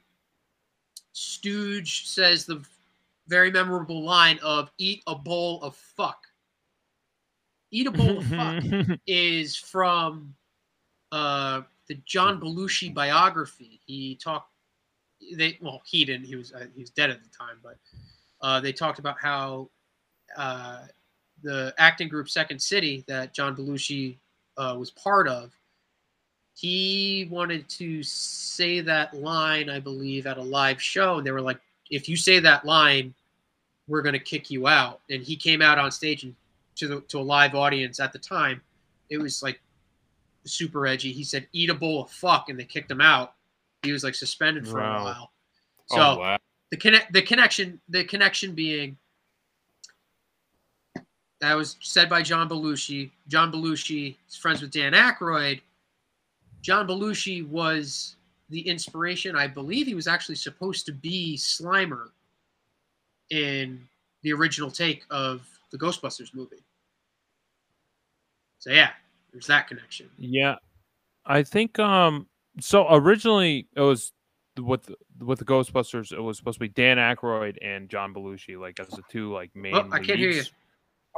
Stooge 1.13 2.07
says 2.07 2.45
the 2.45 2.65
very 3.29 3.51
memorable 3.51 4.03
line 4.03 4.39
of 4.43 4.71
"Eat 4.79 5.03
a 5.07 5.15
bowl 5.15 5.63
of 5.63 5.75
fuck." 5.75 6.27
"Eat 7.71 7.87
a 7.87 7.91
bowl 7.91 8.19
of 8.19 8.27
fuck" 8.27 8.65
is 9.07 9.57
from 9.57 10.35
uh, 11.13 11.63
the 11.89 11.95
John 12.05 12.41
Belushi 12.41 12.93
biography. 12.93 13.81
He 13.87 14.17
talked. 14.17 14.51
They 15.35 15.59
well, 15.63 15.83
he 15.87 16.05
didn't. 16.05 16.27
He 16.27 16.37
was 16.37 16.53
uh, 16.53 16.67
he 16.75 16.81
was 16.81 16.91
dead 16.91 17.11
at 17.11 17.23
the 17.23 17.31
time, 17.31 17.57
but 17.63 17.79
uh, 18.43 18.61
they 18.61 18.73
talked 18.73 18.99
about 18.99 19.17
how 19.21 19.71
uh, 20.37 20.83
the 21.43 21.75
acting 21.79 22.09
group 22.09 22.29
Second 22.29 22.61
City 22.61 23.05
that 23.09 23.35
John 23.35 23.57
Belushi 23.57 24.19
uh, 24.57 24.77
was 24.79 24.91
part 24.91 25.29
of. 25.29 25.56
He 26.57 27.29
wanted 27.31 27.69
to 27.69 28.03
say 28.03 28.81
that 28.81 29.13
line, 29.13 29.69
I 29.69 29.79
believe, 29.79 30.27
at 30.27 30.39
a 30.39 30.43
live 30.43 30.81
show, 30.81 31.19
and 31.19 31.27
they 31.27 31.31
were 31.31 31.43
like, 31.43 31.61
"If 31.91 32.09
you 32.09 32.17
say 32.17 32.39
that 32.39 32.65
line, 32.65 33.15
we're 33.87 34.01
going 34.01 34.15
to 34.15 34.19
kick 34.19 34.51
you 34.51 34.67
out." 34.67 35.03
And 35.11 35.23
he 35.23 35.37
came 35.37 35.61
out 35.61 35.79
on 35.79 35.93
stage 35.93 36.25
and 36.25 36.35
to 36.77 36.89
the 36.89 37.01
to 37.03 37.19
a 37.19 37.21
live 37.21 37.55
audience 37.55 38.01
at 38.01 38.13
the 38.13 38.19
time. 38.19 38.63
It 39.11 39.19
was 39.19 39.43
like 39.43 39.61
super 40.47 40.87
edgy. 40.87 41.13
He 41.13 41.25
said, 41.25 41.47
"Eat 41.53 41.69
a 41.69 41.75
bowl 41.75 42.05
of 42.05 42.11
fuck," 42.11 42.49
and 42.49 42.59
they 42.59 42.65
kicked 42.65 42.91
him 42.91 43.03
out. 43.03 43.35
He 43.83 43.93
was 43.93 44.03
like 44.03 44.15
suspended 44.15 44.67
for 44.67 44.81
wow. 44.81 44.99
a 44.99 45.05
while. 45.05 45.33
Oh, 45.91 45.97
so 45.97 46.01
oh, 46.01 46.19
wow. 46.19 46.39
the 46.71 46.79
connect 46.79 47.13
the 47.13 47.21
connection 47.21 47.81
the 47.91 48.05
connection 48.05 48.55
being 48.55 48.97
that 51.41 51.55
was 51.55 51.77
said 51.81 52.09
by 52.09 52.23
John 52.23 52.49
Belushi. 52.49 53.11
John 53.29 53.53
Belushi 53.53 54.17
is 54.27 54.37
friends 54.37 54.63
with 54.63 54.71
Dan 54.71 54.95
Aykroyd. 54.95 55.61
John 56.67 56.89
Belushi 56.89 57.47
was 57.47 58.17
the 58.51 58.59
inspiration. 58.61 59.37
I 59.37 59.47
believe 59.47 59.87
he 59.87 59.95
was 59.95 60.09
actually 60.09 60.35
supposed 60.35 60.85
to 60.87 60.93
be 60.93 61.37
Slimer 61.37 62.09
in 63.31 63.87
the 64.23 64.33
original 64.33 64.69
take 64.69 65.05
of 65.09 65.47
the 65.71 65.79
Ghostbusters 65.79 66.35
movie. 66.35 66.65
So 68.59 68.71
yeah, 68.71 68.91
there's 69.31 69.47
that 69.47 69.69
connection. 69.69 70.11
Yeah, 70.19 70.57
I 71.25 71.45
think 71.45 71.79
um. 71.79 72.27
So 72.59 72.93
originally 72.93 73.69
it 73.77 73.81
was 73.81 74.13
with 74.59 74.91
with 75.21 75.39
the 75.39 75.45
Ghostbusters. 75.45 76.11
It 76.11 76.21
was 76.21 76.37
supposed 76.37 76.57
to 76.57 76.65
be 76.65 76.69
Dan 76.69 76.97
Aykroyd 76.97 77.59
and 77.63 77.89
John 77.89 78.13
Belushi, 78.13 78.59
like 78.59 78.81
as 78.81 78.89
the 78.89 79.03
two 79.09 79.33
like 79.33 79.55
main. 79.55 79.77
Oh, 79.77 79.89
I 79.93 80.01
can't 80.01 80.19
hear 80.19 80.31
you. 80.31 80.43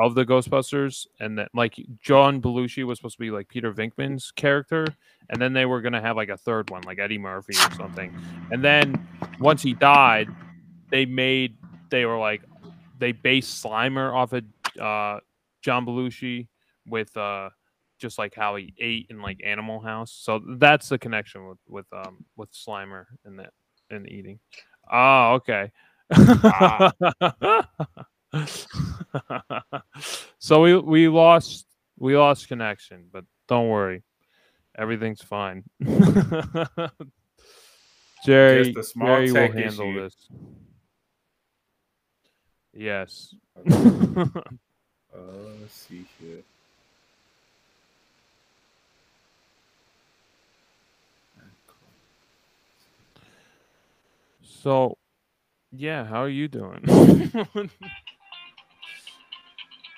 Of 0.01 0.15
the 0.15 0.25
Ghostbusters, 0.25 1.07
and 1.19 1.39
that 1.39 1.51
like 1.55 1.75
John 2.01 2.41
Belushi 2.41 2.85
was 2.85 2.99
supposed 2.99 3.17
to 3.17 3.21
be 3.21 3.33
like 3.33 3.49
Peter 3.49 3.73
Venkman's 3.73 4.31
character, 4.31 4.87
and 5.29 5.43
then 5.43 5.53
they 5.53 5.67
were 5.67 5.81
gonna 5.81 6.01
have 6.01 6.17
like 6.17 6.29
a 6.29 6.37
third 6.37 6.71
one, 6.71 6.83
like 6.83 6.99
Eddie 7.01 7.19
Murphy 7.19 7.57
or 7.57 7.75
something. 7.75 8.17
And 8.53 8.65
then 8.65 9.09
once 9.41 9.61
he 9.61 9.75
died, 9.75 10.29
they 10.91 11.05
made 11.05 11.57
they 11.91 12.05
were 12.05 12.19
like 12.19 12.43
they 12.99 13.13
based 13.13 13.65
Slimer 13.65 14.15
off 14.15 14.33
of 14.33 14.45
uh, 14.81 15.21
John 15.63 15.85
Belushi 15.85 16.47
with 16.87 17.17
uh, 17.17 17.51
just 17.99 18.19
like 18.19 18.35
how 18.35 18.57
he 18.57 18.75
ate 18.79 19.07
in 19.11 19.21
like 19.21 19.41
Animal 19.45 19.81
House. 19.81 20.13
So 20.13 20.41
that's 20.59 20.89
the 20.89 20.99
connection 20.99 21.49
with 21.49 21.59
with 21.69 21.87
um 21.93 22.25
with 22.37 22.53
Slimer 22.53 23.07
and 23.25 23.39
that 23.39 23.53
and 23.91 24.09
eating. 24.09 24.39
Oh, 24.93 25.35
okay. 25.35 25.73
Ah. 26.11 26.93
so 30.39 30.63
we 30.63 30.77
we 30.77 31.09
lost 31.09 31.67
we 31.99 32.17
lost 32.17 32.49
connection, 32.49 33.07
but 33.13 33.25
don't 33.49 33.69
worry, 33.69 34.03
everything's 34.77 35.23
fine. 35.23 35.65
Jerry, 38.25 38.75
Jerry 38.75 39.33
will 39.33 39.53
handle 39.53 39.91
issue. 39.91 40.03
this. 40.03 40.29
Yes. 42.75 43.35
uh, 43.57 43.73
let's 45.61 45.75
see 45.75 46.05
here. 46.21 46.43
So, 54.43 54.99
yeah, 55.71 56.05
how 56.05 56.23
are 56.23 56.29
you 56.29 56.49
doing? 56.49 56.85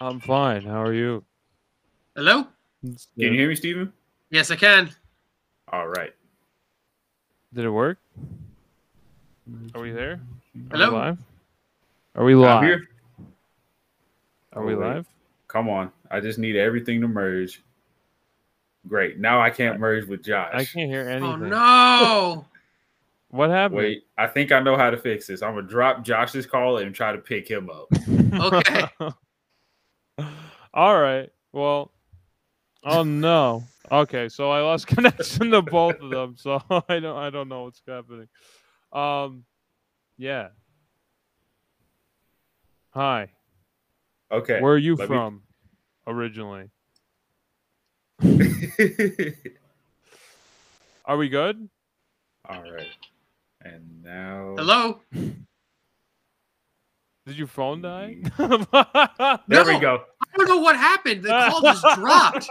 I'm 0.02 0.18
fine. 0.18 0.62
How 0.62 0.82
are 0.82 0.94
you? 0.94 1.22
Hello? 2.16 2.46
Can 2.82 2.96
you 3.16 3.32
hear 3.32 3.50
me, 3.50 3.54
Steven? 3.54 3.92
Yes, 4.30 4.50
I 4.50 4.56
can. 4.56 4.90
All 5.70 5.88
right. 5.88 6.14
Did 7.52 7.66
it 7.66 7.70
work? 7.70 7.98
Are 9.74 9.80
we 9.82 9.90
there? 9.90 10.12
Are 10.72 10.78
Hello? 10.78 10.90
We 10.90 10.96
live? 10.96 11.18
Are 12.14 12.24
we 12.24 12.34
live? 12.34 12.62
Here. 12.62 12.88
Are 14.54 14.64
we 14.64 14.74
oh, 14.74 14.78
live? 14.78 15.06
Come 15.48 15.68
on. 15.68 15.92
I 16.10 16.20
just 16.20 16.38
need 16.38 16.56
everything 16.56 17.02
to 17.02 17.08
merge. 17.08 17.62
Great. 18.88 19.18
Now 19.18 19.42
I 19.42 19.50
can't 19.50 19.78
merge 19.78 20.06
with 20.06 20.24
Josh. 20.24 20.50
I 20.54 20.64
can't 20.64 20.88
hear 20.88 21.10
oh, 21.10 21.12
anything. 21.12 21.52
Oh 21.52 22.36
no. 22.38 22.46
What 23.32 23.50
happened? 23.50 23.76
Wait, 23.78 24.06
I 24.18 24.26
think 24.26 24.50
I 24.50 24.58
know 24.58 24.76
how 24.76 24.90
to 24.90 24.96
fix 24.96 25.28
this. 25.28 25.40
I'm 25.40 25.54
gonna 25.54 25.64
drop 25.64 26.02
Josh's 26.02 26.46
call 26.46 26.78
and 26.78 26.92
try 26.92 27.12
to 27.12 27.18
pick 27.18 27.48
him 27.48 27.70
up. 27.70 27.86
okay. 28.34 28.88
All 30.72 30.98
right. 30.98 31.30
Well. 31.52 31.92
Oh 32.84 33.02
no. 33.02 33.64
Okay, 33.90 34.28
so 34.28 34.50
I 34.50 34.60
lost 34.60 34.86
connection 34.88 35.50
to 35.50 35.62
both 35.62 36.00
of 36.00 36.10
them, 36.10 36.36
so 36.38 36.62
I 36.88 37.00
don't 37.00 37.16
I 37.16 37.30
don't 37.30 37.48
know 37.48 37.64
what's 37.64 37.82
happening. 37.86 38.28
Um, 38.92 39.44
yeah. 40.16 40.48
Hi. 42.90 43.30
Okay. 44.32 44.60
Where 44.60 44.74
are 44.74 44.78
you 44.78 44.96
from 44.96 45.34
me... 45.34 45.40
originally? 46.12 46.70
are 51.04 51.16
we 51.16 51.28
good? 51.28 51.68
All 52.48 52.62
right. 52.62 52.86
And 53.62 54.02
now. 54.02 54.54
Hello. 54.56 55.00
Did 57.30 57.38
your 57.38 57.46
phone 57.46 57.80
die? 57.80 58.16
there 58.38 58.48
no, 58.50 59.64
we 59.64 59.78
go. 59.78 60.02
I 60.20 60.36
don't 60.36 60.48
know 60.48 60.58
what 60.58 60.74
happened. 60.74 61.22
The 61.22 61.28
call 61.28 61.62
just 61.62 61.86
dropped. 61.94 62.50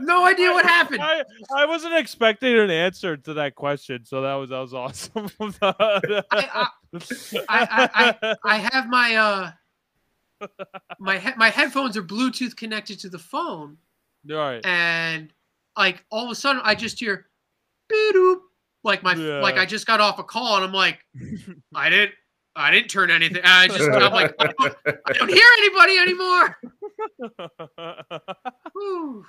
no 0.00 0.24
idea 0.26 0.50
what 0.50 0.64
happened. 0.64 1.02
I, 1.02 1.22
I 1.54 1.66
wasn't 1.66 1.94
expecting 1.94 2.58
an 2.58 2.68
answer 2.68 3.16
to 3.16 3.34
that 3.34 3.54
question, 3.54 4.04
so 4.04 4.22
that 4.22 4.34
was 4.34 4.50
that 4.50 4.58
was 4.58 4.74
awesome. 4.74 5.30
I, 5.62 6.18
I, 6.32 6.66
I, 7.48 7.88
I, 7.94 8.34
I 8.44 8.56
have 8.56 8.88
my 8.88 9.14
uh 9.14 9.52
my 10.98 11.20
he- 11.20 11.36
my 11.36 11.50
headphones 11.50 11.96
are 11.96 12.02
Bluetooth 12.02 12.56
connected 12.56 12.98
to 12.98 13.08
the 13.08 13.20
phone. 13.20 13.76
All 14.28 14.36
right. 14.36 14.66
And 14.66 15.32
like 15.78 16.04
all 16.10 16.24
of 16.24 16.32
a 16.32 16.34
sudden 16.34 16.60
I 16.64 16.74
just 16.74 16.98
hear 16.98 17.28
like 18.82 19.04
my 19.04 19.14
yeah. 19.14 19.40
like 19.40 19.58
I 19.58 19.64
just 19.64 19.86
got 19.86 20.00
off 20.00 20.18
a 20.18 20.24
call 20.24 20.56
and 20.56 20.64
I'm 20.64 20.72
like, 20.72 20.98
I 21.72 21.88
didn't 21.88 22.14
I 22.54 22.70
didn't 22.70 22.88
turn 22.88 23.10
anything. 23.10 23.42
I 23.44 23.68
just 23.68 23.80
I'm 23.80 24.12
like 24.12 24.34
I 24.38 24.46
don't, 24.58 24.76
I 25.06 25.12
don't 25.12 25.28
hear 25.28 25.46
anybody 25.58 25.98
anymore. 25.98 26.58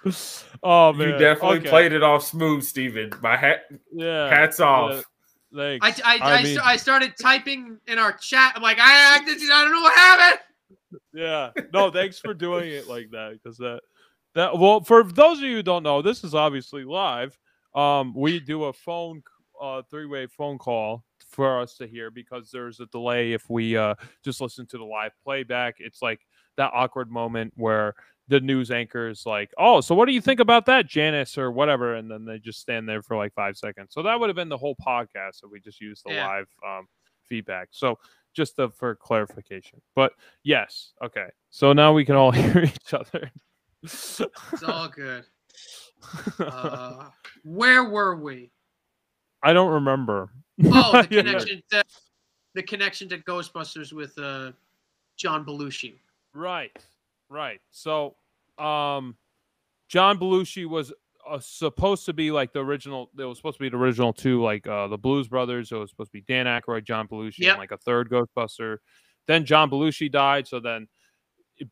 oh 0.64 0.94
man, 0.94 1.10
you 1.10 1.18
definitely 1.18 1.60
okay. 1.60 1.70
played 1.70 1.94
it 1.94 2.04
off 2.04 2.26
smooth, 2.26 2.64
Steven. 2.64 3.12
My 3.22 3.38
hat, 3.38 3.62
yeah, 3.94 4.30
hats 4.30 4.60
off. 4.60 5.04
Yeah. 5.52 5.64
I, 5.64 5.78
I, 5.82 5.94
I, 6.04 6.18
I, 6.22 6.44
mean, 6.44 6.58
I, 6.64 6.78
started 6.78 7.14
typing 7.22 7.78
in 7.86 8.00
our 8.00 8.14
chat. 8.14 8.54
I'm 8.56 8.64
like, 8.64 8.80
I, 8.80 9.18
I, 9.18 9.20
I 9.24 9.64
don't 9.64 9.72
know 9.72 9.82
what 9.82 9.94
happened. 9.94 10.40
Yeah, 11.14 11.52
no, 11.72 11.92
thanks 11.92 12.18
for 12.18 12.34
doing 12.34 12.72
it 12.72 12.88
like 12.88 13.12
that 13.12 13.34
because 13.34 13.58
that 13.60 13.82
that 14.36 14.58
well, 14.58 14.82
for 14.82 15.04
those 15.04 15.38
of 15.38 15.44
you 15.44 15.58
who 15.58 15.64
don't 15.64 15.84
know, 15.84 16.02
this 16.02 16.24
is 16.24 16.34
obviously 16.34 16.84
live. 16.84 17.38
Um, 17.76 18.14
we 18.16 18.40
do 18.40 18.66
a 18.66 18.74
phone 18.74 19.24
uh, 19.62 19.84
three-way 19.90 20.28
phone 20.28 20.58
call 20.58 21.04
for 21.34 21.60
us 21.60 21.76
to 21.76 21.88
hear 21.88 22.12
because 22.12 22.50
there's 22.52 22.80
a 22.80 22.86
delay 22.88 23.34
if 23.34 23.50
we 23.50 23.76
uh, 23.76 23.96
just 24.24 24.42
listen 24.42 24.66
to 24.68 24.78
the 24.78 24.84
live 24.84 25.12
playback. 25.24 25.76
It's 25.80 26.02
like 26.02 26.22
that 26.58 26.72
awkward 26.74 27.12
moment 27.12 27.54
where 27.56 27.96
the 28.28 28.40
news 28.40 28.72
anchor 28.72 29.10
is 29.10 29.26
like, 29.26 29.52
"Oh, 29.58 29.82
so 29.82 29.96
what 29.96 30.06
do 30.06 30.14
you 30.14 30.22
think 30.22 30.40
about 30.40 30.66
that, 30.68 30.88
Janice 30.88 31.38
or 31.38 31.52
whatever?" 31.52 31.96
And 31.96 32.10
then 32.10 32.26
they 32.26 32.40
just 32.40 32.60
stand 32.60 32.88
there 32.88 33.02
for 33.02 33.18
like 33.18 33.34
five 33.34 33.58
seconds. 33.58 33.90
So 33.92 34.04
that 34.04 34.20
would 34.20 34.30
have 34.30 34.36
been 34.36 34.50
the 34.50 34.58
whole 34.58 34.76
podcast 34.76 35.44
if 35.44 35.52
we 35.52 35.60
just 35.60 35.82
used 35.82 36.04
the 36.06 36.14
yeah. 36.14 36.28
live 36.28 36.48
um, 36.66 36.88
feedback. 37.28 37.70
So 37.72 38.00
just 38.34 38.56
to, 38.56 38.70
for 38.70 38.96
clarification, 38.96 39.82
but 39.96 40.14
yes, 40.44 40.94
okay. 41.04 41.28
So 41.50 41.74
now 41.74 41.94
we 41.94 42.06
can 42.06 42.16
all 42.16 42.32
hear 42.32 42.64
each 42.64 42.94
other. 42.94 43.32
it's 43.82 44.22
all 44.66 44.90
good. 44.90 45.26
Uh, 46.38 47.06
where 47.46 47.86
were 47.86 48.18
we? 48.18 48.52
I 49.42 49.54
don't 49.54 49.72
remember. 49.72 50.32
Oh, 50.66 51.02
the 51.02 51.08
connection 51.08 51.62
to 51.72 51.84
the 52.56 52.64
connection 52.64 53.10
to 53.10 53.18
Ghostbusters 53.18 53.94
with 53.94 54.18
uh, 54.18 54.52
John 55.18 55.46
Belushi. 55.46 55.96
Right, 56.34 56.72
right. 57.30 57.60
So, 57.72 58.16
um, 58.58 59.16
John 59.88 60.20
Belushi 60.20 60.68
was 60.68 60.94
uh, 61.30 61.40
supposed 61.40 62.06
to 62.06 62.14
be 62.14 62.32
like 62.32 62.54
the 62.54 62.64
original. 62.64 63.10
It 63.18 63.24
was 63.24 63.38
supposed 63.38 63.58
to 63.58 63.64
be 63.64 63.70
the 63.70 63.78
original 63.78 64.14
two, 64.14 64.42
like 64.42 64.68
uh, 64.68 64.88
the 64.88 64.98
Blues 64.98 65.28
Brothers. 65.28 65.72
it 65.72 65.76
was 65.76 65.90
supposed 65.90 66.12
to 66.12 66.18
be 66.18 66.22
Dan 66.22 66.46
Aykroyd, 66.46 66.86
John 66.86 67.08
Belushi, 67.08 67.40
yep. 67.40 67.54
and 67.54 67.60
like 67.60 67.72
a 67.72 67.78
third 67.78 68.10
Ghostbuster. 68.10 68.78
Then 69.28 69.46
John 69.46 69.70
Belushi 69.70 70.12
died, 70.12 70.48
so 70.48 70.60
then 70.60 70.88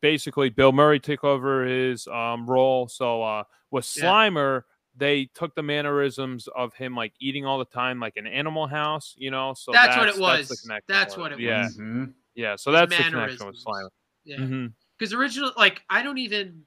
basically 0.00 0.48
Bill 0.48 0.72
Murray 0.72 1.00
took 1.00 1.24
over 1.24 1.66
his 1.66 2.06
um, 2.08 2.48
role. 2.48 2.88
So 2.88 3.22
uh, 3.22 3.44
with 3.70 3.84
Slimer, 3.84 4.62
yeah. 4.62 4.71
They 4.96 5.26
took 5.34 5.54
the 5.54 5.62
mannerisms 5.62 6.48
of 6.54 6.74
him 6.74 6.94
like 6.94 7.12
eating 7.20 7.46
all 7.46 7.58
the 7.58 7.64
time, 7.64 8.00
like 8.00 8.16
an 8.16 8.26
Animal 8.26 8.66
House, 8.66 9.14
you 9.16 9.30
know. 9.30 9.54
So 9.54 9.72
that's, 9.72 9.94
that's 9.94 9.98
what 9.98 10.08
it 10.08 10.20
was. 10.20 10.48
That's, 10.48 10.84
that's 10.86 11.16
what 11.16 11.32
it 11.32 11.40
yeah. 11.40 11.64
was. 11.64 11.76
Mm-hmm. 11.76 12.04
Yeah. 12.34 12.56
So 12.56 12.70
that's 12.72 12.94
the 12.94 13.02
connection 13.02 13.46
with 13.46 13.62
Slimer. 13.64 13.88
Yeah. 14.24 14.36
Because 14.36 15.12
mm-hmm. 15.12 15.20
original, 15.20 15.52
like 15.56 15.82
I 15.88 16.02
don't 16.02 16.18
even, 16.18 16.62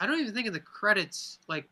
I 0.00 0.06
don't 0.06 0.20
even 0.20 0.34
think 0.34 0.46
in 0.46 0.52
the 0.52 0.60
credits, 0.60 1.38
like 1.48 1.68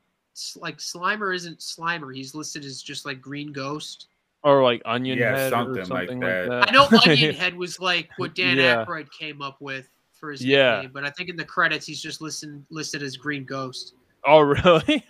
like 0.56 0.78
Slimer 0.78 1.34
isn't 1.34 1.60
Slimer. 1.60 2.14
He's 2.14 2.34
listed 2.34 2.64
as 2.64 2.82
just 2.82 3.06
like 3.06 3.20
Green 3.20 3.52
Ghost 3.52 4.08
or 4.42 4.62
like 4.62 4.82
Onion 4.84 5.18
yeah, 5.18 5.36
Head 5.36 5.50
something, 5.50 5.78
or 5.78 5.84
something 5.84 6.20
like, 6.20 6.28
that. 6.28 6.48
like, 6.48 6.66
that. 6.66 6.68
I 6.68 6.72
know 6.72 6.88
Onion 7.04 7.34
Head 7.36 7.56
was 7.56 7.80
like 7.80 8.08
what 8.16 8.34
Dan 8.34 8.56
yeah. 8.58 8.84
Aykroyd 8.84 9.10
came 9.10 9.42
up 9.42 9.60
with 9.60 9.88
for 10.12 10.30
his 10.30 10.44
yeah. 10.44 10.82
Name, 10.82 10.90
but 10.92 11.04
I 11.04 11.10
think 11.10 11.28
in 11.28 11.36
the 11.36 11.44
credits 11.44 11.86
he's 11.86 12.00
just 12.00 12.20
listed 12.20 12.64
listed 12.70 13.02
as 13.02 13.16
Green 13.16 13.44
Ghost. 13.44 13.94
Oh 14.26 14.40
really? 14.40 15.04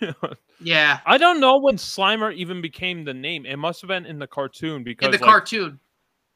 yeah. 0.61 0.99
I 1.05 1.17
don't 1.17 1.39
know 1.39 1.59
when 1.59 1.77
Slimer 1.77 2.33
even 2.33 2.61
became 2.61 3.03
the 3.03 3.13
name. 3.13 3.45
It 3.45 3.57
must 3.57 3.81
have 3.81 3.87
been 3.87 4.05
in 4.05 4.19
the 4.19 4.27
cartoon 4.27 4.83
because 4.83 5.07
in 5.07 5.11
the 5.11 5.17
like, 5.17 5.25
cartoon. 5.25 5.79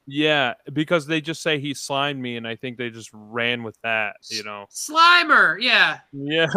Yeah, 0.08 0.56
because 0.74 1.06
they 1.06 1.22
just 1.22 1.44
say 1.44 1.60
he 1.60 1.76
slimed 1.76 2.20
me, 2.20 2.36
and 2.36 2.48
I 2.48 2.56
think 2.56 2.78
they 2.78 2.90
just 2.90 3.12
ran 3.14 3.62
with 3.62 3.78
that, 3.84 4.16
you 4.30 4.44
know. 4.44 4.66
Slimer, 4.72 5.62
yeah. 5.62 6.00
Yeah, 6.12 6.48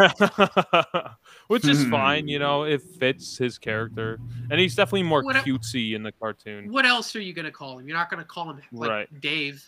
which 1.48 1.68
is 1.68 1.84
fine, 1.84 2.26
you 2.26 2.38
hmm. 2.38 2.42
know. 2.42 2.62
It 2.62 2.82
fits 2.98 3.36
his 3.36 3.58
character, 3.58 4.18
and 4.50 4.58
he's 4.58 4.74
definitely 4.74 5.02
more 5.02 5.22
what 5.22 5.36
cutesy 5.36 5.94
in 5.94 6.02
the 6.02 6.12
cartoon. 6.12 6.72
What 6.72 6.86
else 6.86 7.14
are 7.14 7.20
you 7.20 7.34
gonna 7.34 7.52
call 7.52 7.78
him? 7.78 7.86
You're 7.86 7.96
not 7.96 8.10
gonna 8.10 8.24
call 8.24 8.50
him 8.50 8.62
like 8.72 8.90
right. 8.90 9.20
Dave. 9.20 9.64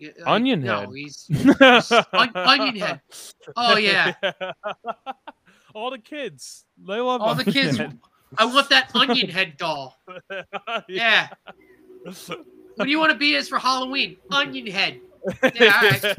Like, 0.00 0.16
onion 0.26 0.60
head. 0.60 0.88
No, 0.88 0.90
he's, 0.90 1.24
he's 1.28 1.92
on, 1.92 2.30
onion 2.34 2.76
head. 2.76 3.00
Oh 3.56 3.76
yeah. 3.76 4.12
All 5.74 5.90
the 5.90 5.98
kids, 5.98 6.64
they 6.78 7.00
love 7.00 7.20
all 7.20 7.34
the 7.34 7.44
kids. 7.44 7.76
Head. 7.76 7.98
I 8.38 8.44
want 8.46 8.68
that 8.70 8.90
onion 8.94 9.28
head 9.28 9.56
doll. 9.56 10.00
yeah. 10.30 10.48
yeah. 10.88 11.28
What 12.76 12.84
do 12.84 12.90
you 12.90 12.98
want 12.98 13.12
to 13.12 13.18
be 13.18 13.36
as 13.36 13.48
for 13.48 13.58
Halloween? 13.58 14.16
Onion 14.30 14.66
head. 14.66 15.00
Yeah, 15.54 16.12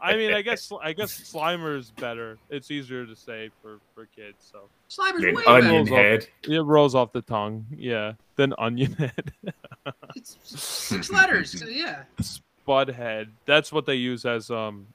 I 0.00 0.16
mean, 0.16 0.32
I 0.32 0.40
guess 0.40 0.72
I 0.82 0.92
guess 0.94 1.12
Slimer 1.32 1.76
is 1.76 1.90
better. 1.90 2.38
It's 2.48 2.70
easier 2.70 3.04
to 3.04 3.14
say 3.14 3.50
for 3.60 3.80
for 3.94 4.06
kids. 4.16 4.50
So 4.50 4.60
Slimer's 4.88 5.36
way 5.36 5.44
onion 5.46 5.84
better. 5.84 5.96
head. 5.96 6.20
Off, 6.20 6.48
it 6.48 6.62
rolls 6.62 6.94
off 6.94 7.12
the 7.12 7.20
tongue. 7.20 7.66
Yeah, 7.76 8.14
then 8.36 8.54
onion 8.56 8.92
head. 8.94 9.32
it's 10.16 10.38
six 10.42 11.10
letters. 11.10 11.62
Yeah. 11.68 12.04
Spud 12.20 12.88
head. 12.88 13.28
That's 13.44 13.72
what 13.72 13.84
they 13.84 13.96
use 13.96 14.24
as 14.24 14.50
um 14.50 14.86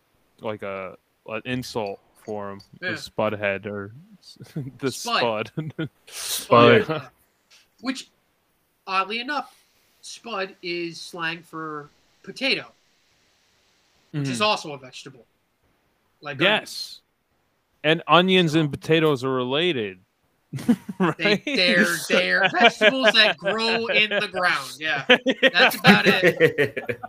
like 0.42 0.64
a 0.64 0.98
an 1.28 1.42
insult 1.46 2.00
for 2.28 2.52
him. 2.52 2.62
Yeah. 2.82 2.92
The 2.92 2.98
spud 2.98 3.34
head 3.34 3.66
or 3.66 3.94
the 4.80 4.92
spud. 4.92 5.52
Spud. 5.56 5.90
spud. 6.08 6.86
Yeah. 6.90 7.08
Which, 7.82 8.10
oddly 8.86 9.20
enough, 9.20 9.56
spud 10.02 10.56
is 10.62 11.00
slang 11.00 11.42
for 11.42 11.90
potato, 12.24 12.66
which 14.12 14.24
mm-hmm. 14.24 14.32
is 14.32 14.42
also 14.42 14.74
a 14.74 14.78
vegetable. 14.78 15.26
Like 16.20 16.42
yes, 16.42 17.00
onions. 17.84 18.02
and 18.02 18.04
onions 18.08 18.52
so, 18.54 18.60
and 18.60 18.72
potatoes 18.72 19.24
are 19.24 19.32
related. 19.32 20.00
right? 21.00 21.18
They, 21.18 21.42
they're 21.46 21.86
they're 22.10 22.50
vegetables 22.60 23.12
that 23.14 23.38
grow 23.38 23.88
in 23.88 24.10
the 24.10 24.28
ground. 24.32 24.78
Yeah, 24.80 25.06
that's 25.54 25.76
about 25.76 26.06
it. 26.08 27.00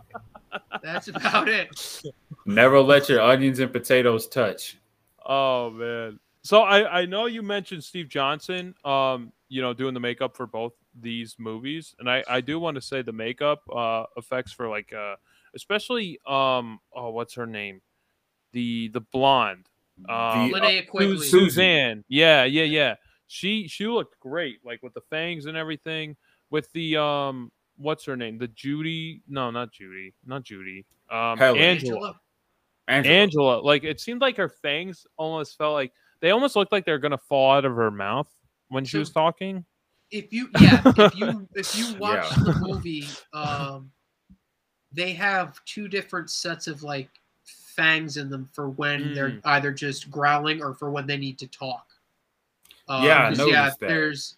That's 0.83 1.07
about 1.07 1.49
it. 1.49 2.03
Never 2.45 2.79
let 2.81 3.09
your 3.09 3.21
onions 3.21 3.59
and 3.59 3.71
potatoes 3.71 4.27
touch. 4.27 4.77
Oh 5.29 5.69
man. 5.69 6.19
So 6.43 6.63
I 6.63 7.01
I 7.01 7.05
know 7.05 7.27
you 7.27 7.41
mentioned 7.43 7.83
Steve 7.83 8.09
Johnson. 8.09 8.73
Um, 8.83 9.31
you 9.47 9.61
know, 9.61 9.73
doing 9.73 9.93
the 9.93 9.99
makeup 9.99 10.35
for 10.35 10.47
both 10.47 10.73
these 10.99 11.35
movies, 11.37 11.95
and 11.99 12.09
I 12.09 12.23
I 12.27 12.41
do 12.41 12.59
want 12.59 12.75
to 12.75 12.81
say 12.81 13.01
the 13.01 13.13
makeup 13.13 13.61
uh 13.73 14.05
effects 14.17 14.51
for 14.51 14.67
like 14.67 14.91
uh 14.91 15.15
especially 15.55 16.19
um 16.27 16.79
oh 16.93 17.11
what's 17.11 17.35
her 17.35 17.45
name 17.45 17.81
the 18.51 18.89
the 18.89 19.01
blonde 19.01 19.67
um, 20.07 20.51
Linnea 20.51 20.87
Quigley. 20.87 21.27
Suzanne 21.27 22.03
yeah 22.07 22.43
yeah 22.43 22.63
yeah 22.63 22.95
she 23.27 23.67
she 23.67 23.87
looked 23.87 24.19
great 24.19 24.59
like 24.63 24.81
with 24.81 24.93
the 24.93 25.01
fangs 25.09 25.45
and 25.45 25.57
everything 25.57 26.15
with 26.49 26.71
the 26.73 26.97
um 26.97 27.51
what's 27.77 28.05
her 28.05 28.15
name 28.15 28.37
the 28.37 28.47
Judy 28.47 29.21
no 29.27 29.51
not 29.51 29.71
Judy 29.71 30.13
not 30.25 30.43
Judy 30.43 30.85
um 31.11 31.39
Angela. 31.41 31.57
Angela. 31.57 32.19
Angela 32.89 33.15
Angela 33.15 33.61
like 33.61 33.83
it 33.83 33.99
seemed 33.99 34.21
like 34.21 34.37
her 34.37 34.49
fangs 34.49 35.05
almost 35.17 35.57
felt 35.57 35.73
like 35.73 35.93
they 36.21 36.31
almost 36.31 36.55
looked 36.55 36.71
like 36.71 36.85
they're 36.85 36.99
gonna 36.99 37.17
fall 37.17 37.51
out 37.51 37.65
of 37.65 37.75
her 37.75 37.91
mouth 37.91 38.27
when 38.69 38.85
she 38.85 38.97
was 38.97 39.09
talking 39.11 39.65
if 40.11 40.33
you 40.33 40.49
yeah 40.59 40.81
if 40.85 41.15
you 41.15 41.47
if 41.55 41.77
you 41.77 41.95
watch 41.95 42.25
yeah. 42.37 42.43
the 42.43 42.55
movie 42.61 43.07
um 43.33 43.91
they 44.91 45.13
have 45.13 45.63
two 45.65 45.87
different 45.87 46.29
sets 46.29 46.67
of 46.67 46.81
like 46.83 47.09
fangs 47.43 48.17
in 48.17 48.29
them 48.29 48.49
for 48.51 48.69
when 48.69 49.03
mm. 49.03 49.15
they're 49.15 49.39
either 49.45 49.71
just 49.71 50.09
growling 50.09 50.61
or 50.61 50.73
for 50.73 50.89
when 50.89 51.05
they 51.05 51.17
need 51.17 51.37
to 51.37 51.47
talk 51.47 51.85
um, 52.87 53.03
yeah 53.03 53.29
yeah 53.29 53.69
that. 53.69 53.79
there's 53.79 54.37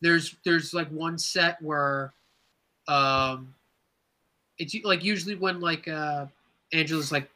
there's 0.00 0.36
there's 0.44 0.72
like 0.72 0.88
one 0.88 1.18
set 1.18 1.60
where 1.60 2.12
um 2.86 3.54
it's 4.58 4.74
like 4.84 5.04
usually 5.04 5.34
when 5.34 5.60
like 5.60 5.88
uh 5.88 6.26
angela's 6.72 7.12
like 7.12 7.28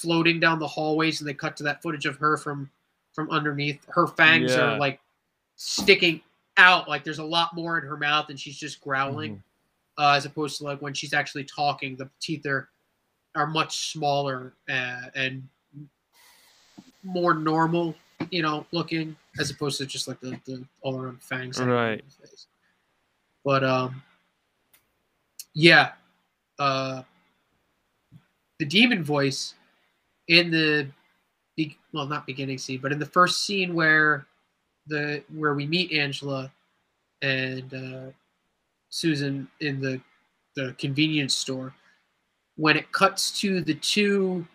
floating 0.00 0.40
down 0.40 0.58
the 0.58 0.66
hallways 0.66 1.20
and 1.20 1.28
they 1.28 1.34
cut 1.34 1.56
to 1.56 1.62
that 1.62 1.82
footage 1.82 2.06
of 2.06 2.16
her 2.16 2.36
from 2.36 2.70
from 3.12 3.30
underneath 3.30 3.84
her 3.88 4.06
fangs 4.06 4.52
yeah. 4.52 4.74
are 4.74 4.78
like 4.78 5.00
sticking 5.56 6.20
out 6.56 6.88
like 6.88 7.04
there's 7.04 7.18
a 7.18 7.24
lot 7.24 7.54
more 7.54 7.78
in 7.78 7.84
her 7.84 7.96
mouth 7.96 8.28
and 8.30 8.38
she's 8.38 8.56
just 8.56 8.80
growling 8.80 9.32
mm-hmm. 9.32 10.02
uh, 10.02 10.16
as 10.16 10.24
opposed 10.24 10.58
to 10.58 10.64
like 10.64 10.80
when 10.80 10.94
she's 10.94 11.12
actually 11.12 11.44
talking 11.44 11.96
the 11.96 12.08
teeth 12.20 12.46
are 12.46 12.68
are 13.34 13.46
much 13.46 13.92
smaller 13.92 14.54
uh, 14.68 15.02
and 15.14 15.46
more 17.02 17.34
normal 17.34 17.94
you 18.30 18.42
know 18.42 18.66
looking 18.72 19.16
as 19.38 19.50
opposed 19.50 19.78
to 19.78 19.86
just 19.86 20.08
like 20.08 20.20
the, 20.20 20.38
the 20.44 20.64
all 20.82 21.00
around 21.00 21.22
fangs 21.22 21.60
right 21.60 22.04
but 23.44 23.64
um 23.64 24.02
yeah 25.54 25.92
uh 26.58 27.02
the 28.58 28.64
demon 28.66 29.02
voice 29.02 29.54
in 30.30 30.50
the 30.50 30.86
well 31.92 32.06
not 32.06 32.26
beginning 32.26 32.56
scene 32.56 32.80
but 32.80 32.90
in 32.90 32.98
the 32.98 33.04
first 33.04 33.44
scene 33.44 33.74
where 33.74 34.26
the 34.86 35.22
where 35.34 35.54
we 35.54 35.66
meet 35.66 35.92
Angela 35.92 36.50
and 37.22 37.72
uh, 37.74 38.10
Susan 38.90 39.48
in 39.60 39.80
the 39.80 40.00
the 40.56 40.74
convenience 40.78 41.34
store. 41.34 41.74
When 42.56 42.76
it 42.76 42.92
cuts 42.92 43.40
to 43.40 43.62
the 43.62 43.74
two 43.74 44.46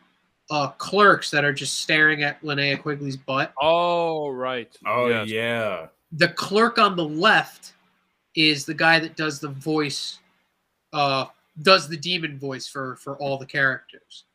uh, 0.52 0.70
clerks 0.72 1.32
that 1.32 1.44
are 1.44 1.54
just 1.54 1.80
staring 1.80 2.22
at 2.22 2.42
Linnea 2.42 2.80
Quigley's 2.80 3.18
butt. 3.18 3.54
Oh 3.60 4.30
right. 4.30 4.76
Oh 4.86 5.08
yes. 5.08 5.30
yeah. 5.30 5.88
The 6.12 6.28
clerk 6.30 6.78
on 6.78 6.96
the 6.96 7.06
left 7.06 7.74
is 8.36 8.66
the 8.66 8.74
guy 8.74 9.00
that 9.00 9.16
does 9.16 9.40
the 9.40 9.48
voice, 9.48 10.20
uh, 10.94 11.26
does 11.62 11.88
the 11.88 11.98
demon 11.98 12.38
voice 12.38 12.68
for 12.68 12.98
for 12.98 13.16
all 13.18 13.38
the 13.38 13.46
characters. 13.46 14.26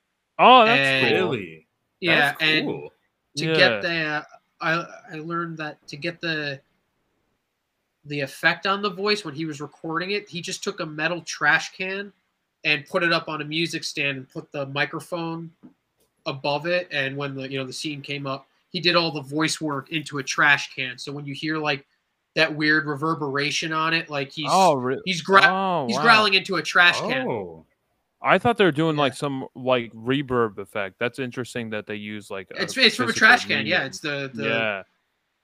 Oh, 0.40 0.64
that's 0.64 1.04
and, 1.04 1.14
really. 1.14 1.66
Yeah, 2.00 2.34
that's 2.38 2.38
cool. 2.38 2.48
and 2.48 2.90
to 3.36 3.46
yeah. 3.46 3.54
get 3.54 3.82
the 3.82 4.26
I 4.60 4.86
I 5.12 5.16
learned 5.16 5.58
that 5.58 5.86
to 5.88 5.96
get 5.96 6.20
the 6.20 6.60
the 8.06 8.20
effect 8.20 8.66
on 8.66 8.80
the 8.80 8.90
voice 8.90 9.24
when 9.24 9.34
he 9.34 9.44
was 9.44 9.60
recording 9.60 10.12
it, 10.12 10.28
he 10.28 10.40
just 10.40 10.64
took 10.64 10.80
a 10.80 10.86
metal 10.86 11.20
trash 11.20 11.72
can 11.76 12.12
and 12.64 12.86
put 12.86 13.02
it 13.02 13.12
up 13.12 13.28
on 13.28 13.42
a 13.42 13.44
music 13.44 13.84
stand 13.84 14.16
and 14.16 14.28
put 14.28 14.50
the 14.50 14.66
microphone 14.66 15.50
above 16.24 16.66
it. 16.66 16.88
And 16.90 17.16
when 17.16 17.34
the 17.34 17.50
you 17.50 17.58
know 17.58 17.66
the 17.66 17.72
scene 17.72 18.00
came 18.00 18.26
up, 18.26 18.46
he 18.70 18.80
did 18.80 18.96
all 18.96 19.12
the 19.12 19.20
voice 19.20 19.60
work 19.60 19.90
into 19.90 20.18
a 20.18 20.22
trash 20.22 20.74
can. 20.74 20.96
So 20.96 21.12
when 21.12 21.26
you 21.26 21.34
hear 21.34 21.58
like 21.58 21.84
that 22.34 22.54
weird 22.54 22.86
reverberation 22.86 23.72
on 23.74 23.92
it, 23.92 24.08
like 24.08 24.30
he's 24.32 24.48
oh, 24.50 24.74
re- 24.74 25.02
he's 25.04 25.20
gra- 25.20 25.44
oh, 25.44 25.86
he's 25.86 25.96
wow. 25.96 26.02
growling 26.02 26.34
into 26.34 26.56
a 26.56 26.62
trash 26.62 26.98
can. 27.00 27.28
Oh. 27.28 27.66
I 28.22 28.38
thought 28.38 28.58
they 28.58 28.64
were 28.64 28.72
doing 28.72 28.96
yeah. 28.96 29.02
like 29.02 29.14
some 29.14 29.46
like 29.54 29.92
reverb 29.92 30.58
effect. 30.58 30.96
That's 30.98 31.18
interesting 31.18 31.70
that 31.70 31.86
they 31.86 31.94
use 31.96 32.30
like 32.30 32.48
it's 32.50 32.76
it's 32.76 32.96
from 32.96 33.08
a 33.08 33.12
trash 33.12 33.46
can. 33.46 33.58
Medium. 33.58 33.80
Yeah, 33.80 33.86
it's 33.86 34.00
the, 34.00 34.30
the 34.34 34.44
yeah 34.44 34.82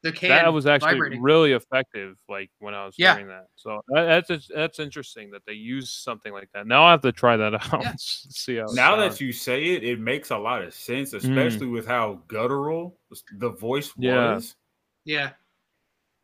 the 0.03 0.13
can 0.13 0.29
that 0.29 0.53
was 0.53 0.67
actually 0.67 0.93
vibrating. 0.93 1.23
really 1.23 1.53
effective. 1.53 2.17
Like 2.29 2.51
when 2.59 2.75
I 2.75 2.85
was 2.85 2.95
Yeah. 2.99 3.15
doing 3.15 3.29
that, 3.29 3.47
so 3.57 3.81
that, 3.89 4.27
that's 4.29 4.49
that's 4.55 4.79
interesting 4.79 5.31
that 5.31 5.43
they 5.47 5.55
use 5.55 5.91
something 5.91 6.33
like 6.33 6.49
that. 6.55 6.67
Now 6.67 6.85
I 6.85 6.91
have 6.91 7.01
to 7.01 7.13
try 7.13 7.37
that 7.39 7.55
out. 7.73 7.83
Yeah. 7.83 7.93
See 7.97 8.57
how. 8.57 8.67
Now 8.73 8.95
that 8.97 9.21
you 9.21 9.33
say 9.33 9.65
it, 9.65 9.83
it 9.83 9.99
makes 9.99 10.31
a 10.31 10.37
lot 10.39 10.63
of 10.63 10.75
sense, 10.75 11.13
Mm. 11.15 11.17
especially 11.19 11.67
with 11.69 11.87
how 11.87 12.21
guttural 12.29 12.99
the 13.39 13.51
voice 13.51 13.93
Yeah. 13.97 14.35
was. 14.35 14.55
Yeah. 15.05 15.31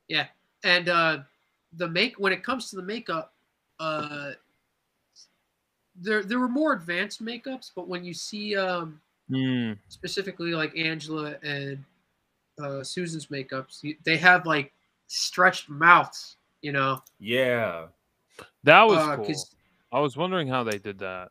Yeah. 0.09 0.27
And 0.65 0.89
uh 0.91 1.19
the 1.73 1.89
make 1.89 2.19
when 2.21 2.35
it 2.35 2.45
comes 2.45 2.69
to 2.71 2.77
the 2.77 2.83
makeup, 2.83 3.33
uh 3.81 4.33
there 5.97 6.23
there 6.23 6.39
were 6.39 6.49
more 6.49 6.73
advanced 6.73 7.23
makeups, 7.25 7.71
but 7.75 7.89
when 7.89 8.05
you 8.05 8.15
see 8.15 8.57
um 8.57 9.01
Mm, 9.31 9.79
specifically 9.89 10.51
like 10.53 10.77
Angela 10.77 11.37
and 11.43 11.83
uh 12.63 12.83
Susan's 12.83 13.27
makeups, 13.27 13.83
they 14.05 14.17
have 14.19 14.45
like 14.47 14.73
stretched 15.07 15.69
mouths, 15.71 16.37
you 16.61 16.73
know. 16.73 17.03
Yeah. 17.19 17.87
that 18.65 18.83
was 18.83 18.99
Uh, 18.99 19.17
cool. 19.17 19.25
'cause- 19.27 19.55
I 19.93 20.01
was 20.01 20.17
wondering 20.17 20.49
how 20.49 20.65
they 20.65 20.79
did 20.79 20.99
that, 21.01 21.31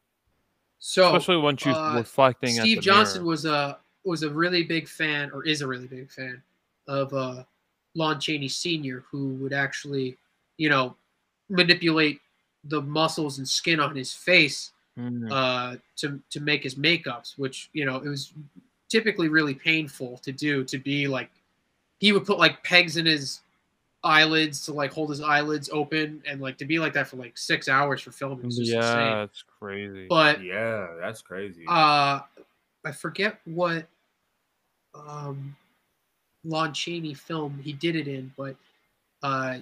So 0.80 1.06
especially 1.16 1.38
when 1.38 1.58
she's 1.58 1.76
uh, 1.76 1.94
reflecting. 1.98 2.58
at 2.58 2.62
Steve 2.62 2.78
the 2.78 2.82
Johnson 2.84 3.22
mirror. 3.22 3.30
was 3.30 3.46
a 3.46 3.80
was 4.04 4.24
a 4.24 4.30
really 4.30 4.64
big 4.64 4.88
fan, 4.88 5.30
or 5.32 5.44
is 5.46 5.62
a 5.62 5.68
really 5.68 5.88
big 5.88 6.10
fan 6.12 6.42
of 6.88 7.14
uh, 7.14 7.44
Lon 7.96 8.20
Chaney 8.20 8.48
Sr., 8.48 9.02
who 9.12 9.30
would 9.36 9.54
actually, 9.54 10.18
you 10.58 10.70
know, 10.70 10.96
manipulate 11.50 12.20
the 12.66 12.82
muscles 12.82 13.38
and 13.38 13.48
skin 13.48 13.80
on 13.80 13.96
his 13.96 14.14
face 14.14 14.72
Mm, 14.98 15.32
uh, 15.32 15.78
to 15.98 16.22
to 16.30 16.40
make 16.42 16.64
his 16.64 16.76
makeups, 16.76 17.38
which 17.38 17.70
you 17.74 17.86
know 17.86 17.98
it 17.98 18.10
was 18.10 18.34
typically 18.90 19.30
really 19.30 19.56
painful 19.56 20.18
to 20.20 20.32
do. 20.32 20.64
To 20.66 20.78
be 20.78 21.08
like, 21.08 21.32
he 22.00 22.12
would 22.12 22.26
put 22.26 22.38
like 22.40 22.64
pegs 22.64 22.98
in 22.98 23.06
his 23.06 23.42
eyelids 24.04 24.66
to 24.66 24.74
like 24.74 24.92
hold 24.92 25.10
his 25.10 25.22
eyelids 25.22 25.70
open, 25.72 26.24
and 26.28 26.42
like 26.42 26.58
to 26.58 26.66
be 26.66 26.80
like 26.80 26.94
that 26.94 27.08
for 27.08 27.18
like 27.18 27.38
six 27.38 27.70
hours 27.70 28.02
for 28.02 28.12
filming. 28.12 28.46
It's 28.46 28.60
yeah, 28.60 28.78
insane. 28.78 29.24
it's 29.24 29.44
crazy. 29.44 30.08
But 30.10 30.44
Yeah, 30.44 30.96
that's 31.00 31.22
crazy. 31.22 31.66
uh 31.68 32.22
I 32.84 32.92
forget 32.92 33.40
what 33.46 33.88
um 34.94 35.56
Lon 36.44 36.74
Chaney 36.74 37.14
film 37.14 37.60
he 37.60 37.74
did 37.74 37.96
it 37.96 38.08
in, 38.08 38.34
but 38.36 38.56
uh 39.24 39.60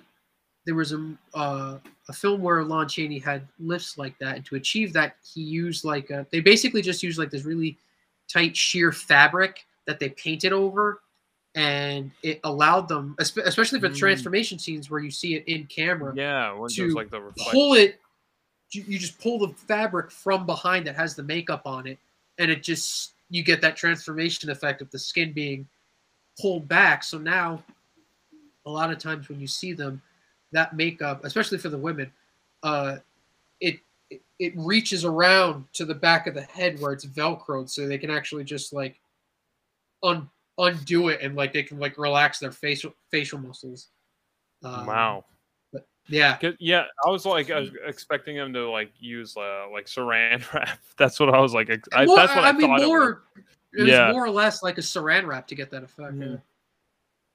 there 0.70 0.76
was 0.76 0.94
a 0.94 1.12
uh, 1.34 1.80
a 2.10 2.14
film 2.14 2.44
where 2.44 2.64
Lon 2.64 2.88
Chaney 2.88 3.18
had 3.18 3.42
lifts 3.58 3.98
like 3.98 4.16
that, 4.20 4.36
and 4.36 4.46
to 4.46 4.56
achieve 4.56 4.94
that, 4.94 5.16
he 5.34 5.42
used 5.42 5.84
like 5.84 6.12
a, 6.12 6.28
they 6.30 6.42
basically 6.42 6.84
just 6.84 7.02
used 7.02 7.18
like 7.18 7.32
this 7.32 7.44
really 7.44 7.76
tight 8.32 8.56
sheer 8.56 8.92
fabric 8.92 9.66
that 9.88 9.98
they 10.00 10.10
painted 10.10 10.54
over, 10.54 11.02
and 11.56 12.12
it 12.22 12.40
allowed 12.44 12.88
them, 12.88 13.16
especially 13.18 13.80
for 13.80 13.88
the 13.90 13.96
Mm. 13.96 13.98
transformation 13.98 14.60
scenes 14.60 14.92
where 14.92 15.00
you 15.00 15.10
see 15.10 15.34
it 15.34 15.44
in 15.48 15.66
camera, 15.66 16.14
yeah, 16.16 16.56
to 16.70 16.90
like 16.94 17.10
the 17.10 17.20
reflection. 17.20 17.52
pull 17.52 17.74
it 17.74 18.00
you 18.72 19.00
just 19.00 19.20
pull 19.20 19.40
the 19.40 19.52
fabric 19.56 20.12
from 20.12 20.46
behind 20.46 20.86
that 20.86 20.96
has 20.96 21.16
the 21.16 21.24
makeup 21.24 21.64
on 21.66 21.88
it 21.88 21.98
and 22.38 22.52
it 22.52 22.62
just 22.62 23.14
you 23.32 23.42
get 23.42 23.62
that 23.62 23.76
transformation 23.76 24.52
effect 24.52 24.80
of 24.84 24.92
the 24.92 25.00
skin 25.00 25.34
being 25.34 25.68
pulled 26.40 26.68
back 26.68 27.04
so 27.04 27.18
now 27.18 27.64
a 28.68 28.70
lot 28.70 28.92
of 28.92 29.00
times 29.00 29.28
when 29.28 29.40
you 29.40 29.48
see 29.48 29.74
them 29.74 30.00
that 30.52 30.76
makeup 30.76 31.24
especially 31.26 31.58
for 31.58 31.70
the 31.70 31.78
women 31.78 32.12
uh 32.64 32.98
it 33.62 33.80
it, 34.10 34.22
it 34.40 34.54
reaches 34.58 35.06
around 35.06 35.66
to 35.74 35.86
the 35.86 35.94
back 35.94 36.26
of 36.28 36.34
the 36.34 36.42
head 36.42 36.80
where 36.80 36.92
it's 36.94 37.06
velcroed 37.06 37.70
so 37.70 37.88
they 37.88 37.98
can 37.98 38.10
actually 38.10 38.44
just 38.44 38.74
like 38.74 39.00
un, 40.04 40.30
undo 40.58 41.10
it 41.10 41.20
and 41.22 41.36
like 41.36 41.54
they 41.54 41.64
can 41.64 41.78
like 41.80 41.98
relax 41.98 42.40
their 42.40 42.52
facial 42.52 42.94
facial 43.12 43.38
muscles 43.40 43.90
um, 44.64 44.86
wow. 44.88 45.26
yeah 46.08 46.36
'Cause- 46.38 46.56
Yeah, 46.60 46.84
I 47.06 47.10
was 47.10 47.26
like 47.26 47.50
I 47.52 47.60
was 47.62 47.70
expecting 47.86 48.36
them 48.36 48.52
to 48.54 48.70
like 48.70 48.92
use 49.00 49.38
uh, 49.38 49.68
like 49.72 49.86
saran 49.86 50.44
wrap. 50.54 50.80
That's 50.98 51.18
what 51.20 51.30
I 51.34 51.40
was 51.40 51.54
like. 51.54 51.70
I, 51.94 52.06
Well, 52.06 52.18
that's 52.18 52.36
what 52.36 52.44
I, 52.44 52.52
mean, 52.52 52.62
thought. 52.68 52.82
it 52.82 52.84
was. 52.84 52.88
more. 52.88 53.24
It 53.74 53.82
was 53.84 53.90
Yeah. 53.92 54.12
more 54.12 54.26
or 54.26 54.30
less 54.30 54.62
like 54.62 54.78
a 54.78 54.82
saran 54.82 55.28
wrap 55.28 55.48
to 55.48 55.56
get 55.56 55.70
that 55.72 55.84
effect. 55.84 56.14
Mhm. 56.16 56.32
yeah. 56.32 56.38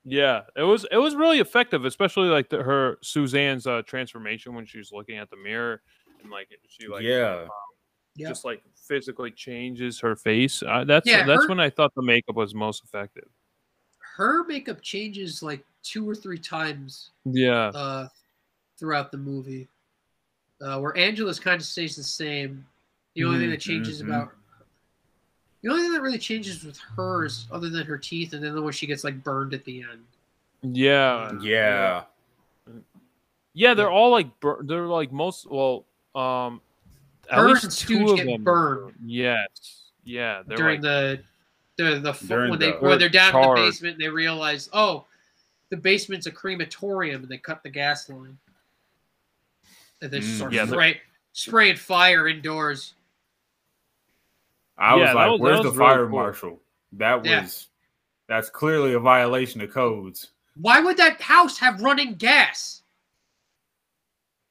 Yeah, 0.05 0.43
it 0.57 0.63
was 0.63 0.87
it 0.91 0.99
was 0.99 1.15
really 1.15 1.39
effective, 1.39 1.85
especially 1.85 2.29
like 2.29 2.51
the, 2.51 2.63
her 2.63 2.99
Suzanne's 3.03 3.67
uh, 3.67 3.83
transformation 3.87 4.55
when 4.55 4.67
she 4.67 4.79
was 4.79 4.93
looking 4.93 5.17
at 5.17 5.31
the 5.31 5.37
mirror 5.37 5.83
and 6.23 6.31
like 6.31 6.49
she 6.69 6.89
like 6.89 7.05
yeah. 7.05 7.47
Yeah. 8.17 8.29
just 8.29 8.45
like 8.45 8.63
physically 8.77 9.31
changes 9.31 9.99
her 10.01 10.15
face. 10.15 10.63
Uh, 10.63 10.85
that's 10.85 11.07
Yeah, 11.07 11.27
that's 11.27 11.43
her- 11.45 11.49
when 11.49 11.59
I 11.59 11.71
thought 11.71 11.93
the 11.97 12.03
makeup 12.03 12.37
was 12.37 12.55
most 12.55 12.85
effective. 12.85 13.29
Her 14.17 14.45
makeup 14.45 14.81
changes 14.83 15.43
like 15.43 15.65
two 15.83 16.09
or 16.09 16.15
three 16.15 16.39
times 16.39 17.11
Yeah, 17.25 17.73
uh, 17.75 18.07
throughout 18.79 19.11
the 19.11 19.19
movie, 19.19 19.69
uh, 20.61 20.79
where 20.81 20.97
Angela's 20.97 21.41
kind 21.41 21.61
of 21.61 21.67
stays 21.67 21.97
the 21.97 22.05
same. 22.05 22.65
The 23.15 23.25
only 23.25 23.39
thing 23.39 23.49
Mhm, 23.49 23.53
that 23.53 23.61
changes 23.61 24.03
mhm. 24.03 24.09
about 24.09 24.33
the 25.65 25.71
only 25.71 25.83
thing 25.83 25.93
that 25.95 26.03
really 26.03 26.19
changes 26.19 26.63
with 26.63 26.79
hers, 26.79 27.47
other 27.51 27.71
than 27.71 27.87
her 27.87 27.97
teeth, 27.97 28.35
and 28.35 28.45
then 28.45 28.55
the 28.55 28.61
way 28.61 28.71
she 28.71 28.87
gets 28.87 29.03
like 29.03 29.25
burned 29.25 29.55
at 29.55 29.65
the 29.65 29.81
end. 29.83 30.05
yeah, 30.63 31.33
Yeah. 31.41 32.05
yeah. 33.55 33.73
They're 33.75 33.87
Yeah. 33.87 33.91
all 33.93 34.11
like 34.11 34.39
bur- 34.41 34.63
they're 34.63 34.87
like 34.87 35.11
most 35.11 35.47
well, 35.51 35.87
um, 36.15 36.61
at 37.31 37.39
Hers 37.39 37.49
least 37.49 37.65
and 37.65 37.73
two 37.73 37.95
Stooge 38.07 38.11
of 38.11 38.17
get 38.19 38.27
them 38.27 38.45
burned. 38.45 38.95
Yes, 39.07 39.49
yeah. 40.05 40.43
During 40.55 40.83
like, 40.83 40.83
the 40.83 41.23
the 41.77 41.99
the 42.01 42.13
fu- 42.15 42.27
During 42.27 42.51
when 42.51 42.59
they 42.59 42.73
when 42.73 42.99
they're 42.99 43.09
down 43.09 43.35
in 43.35 43.49
the 43.49 43.55
basement, 43.55 43.99
they 43.99 44.09
realize, 44.09 44.69
oh, 44.75 45.07
the 45.71 45.77
basement's 45.79 46.27
a 46.27 46.31
crematorium, 46.31 47.23
and 47.23 47.31
they 47.31 47.39
cut 47.39 47.63
the 47.63 47.71
gas 47.71 48.09
line, 48.11 48.37
and 50.03 50.11
they 50.11 50.21
Mm. 50.21 50.37
start 50.37 50.53
Yeah, 50.53 50.67
spray, 50.67 51.01
spraying 51.33 51.77
fire 51.77 52.29
indoors. 52.29 52.93
I 54.79 54.95
Yeah, 54.97 55.01
was 55.01 55.09
that 55.09 55.15
like, 55.15 55.31
was- 55.33 55.41
where's 55.41 55.59
was 55.59 55.73
the 55.73 55.79
really 55.79 55.95
fire 55.95 56.07
cool. 56.07 56.19
marshal? 56.19 56.61
That 56.93 57.23
was 57.23 57.27
Yeah. 57.29 57.47
that's 58.37 58.51
clearly 58.51 58.95
a 58.95 59.01
violation 59.01 59.61
of 59.61 59.71
codes. 59.73 60.31
Why 60.57 60.81
would 60.81 60.97
that 60.99 61.21
house 61.21 61.59
have 61.59 61.81
running 61.83 62.15
gas? 62.15 62.83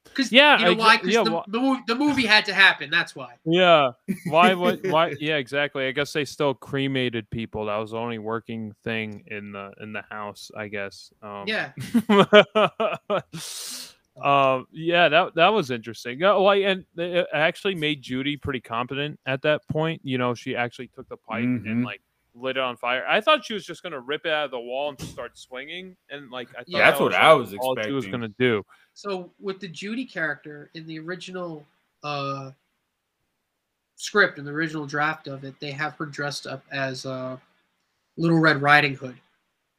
Because 0.04 0.30
Yeah, 0.30 0.58
you 0.58 0.64
know 0.66 0.70
I 0.72 0.74
why? 0.74 0.96
Because 0.98 1.12
yeah, 1.14 1.22
the, 1.24 1.32
wha- 1.32 1.44
the, 1.48 1.58
movie, 1.58 1.80
the 1.88 1.94
movie 1.96 2.26
had 2.26 2.44
to 2.44 2.54
happen. 2.54 2.88
That's 2.88 3.16
why. 3.16 3.34
Yeah. 3.44 3.90
Why 4.28 4.54
would 4.60 4.88
why 4.90 5.14
yeah, 5.18 5.36
exactly. 5.36 5.86
I 5.86 5.90
guess 5.92 6.12
they 6.12 6.24
still 6.24 6.54
cremated 6.54 7.28
people. 7.30 7.66
That 7.66 7.78
was 7.78 7.90
the 7.90 7.96
only 7.96 8.18
working 8.18 8.72
thing 8.84 9.24
in 9.26 9.50
the 9.52 9.72
in 9.80 9.92
the 9.92 10.02
house, 10.10 10.50
I 10.56 10.68
guess. 10.68 11.12
Um 11.22 11.46
Yeah. 11.48 11.72
um 14.22 14.66
yeah, 14.70 15.08
that 15.08 15.34
that 15.34 15.48
was 15.48 15.70
interesting. 15.70 16.20
Yeah, 16.20 16.32
like 16.32 16.62
and 16.62 16.84
it 16.96 17.26
actually 17.32 17.74
made 17.74 18.00
Judy 18.02 18.36
pretty 18.36 18.60
competent 18.60 19.18
at 19.26 19.42
that 19.42 19.66
point. 19.68 20.00
You 20.04 20.18
know, 20.18 20.34
she 20.34 20.54
actually 20.54 20.88
took 20.88 21.08
the 21.08 21.16
pipe 21.16 21.42
and 21.44 21.64
Mhm. 21.64 21.84
like 21.84 22.00
lit 22.36 22.56
it 22.56 22.60
on 22.60 22.76
fire. 22.76 23.04
I 23.08 23.20
thought 23.20 23.44
she 23.44 23.54
was 23.54 23.64
just 23.64 23.82
gonna 23.82 24.00
rip 24.00 24.24
it 24.26 24.32
out 24.32 24.46
of 24.46 24.50
the 24.52 24.60
wall 24.60 24.90
and 24.90 25.00
start 25.00 25.36
swinging, 25.38 25.96
and 26.10 26.30
like 26.30 26.48
I 26.50 26.58
thought 26.58 26.64
Yeah, 26.68 26.78
that 26.78 26.90
That's 26.90 27.00
what 27.00 27.12
like, 27.12 27.20
I 27.20 27.32
was 27.32 27.54
all 27.54 27.76
she 27.82 27.92
was 27.92 28.06
gonna 28.06 28.28
do. 28.38 28.64
So 28.92 29.32
with 29.40 29.58
the 29.60 29.68
Judy 29.68 30.04
character 30.04 30.70
in 30.74 30.86
the 30.86 30.98
original 31.00 31.66
uh, 32.04 32.50
script 33.96 34.38
in 34.38 34.44
the 34.44 34.50
original 34.50 34.86
draft 34.86 35.26
of 35.26 35.44
it, 35.44 35.54
they 35.60 35.70
have 35.70 35.94
her 35.94 36.06
dressed 36.06 36.46
up 36.46 36.62
as 36.70 37.06
uh, 37.06 37.36
Little 38.16 38.38
Red 38.38 38.62
Riding 38.62 38.94
Hood 38.94 39.16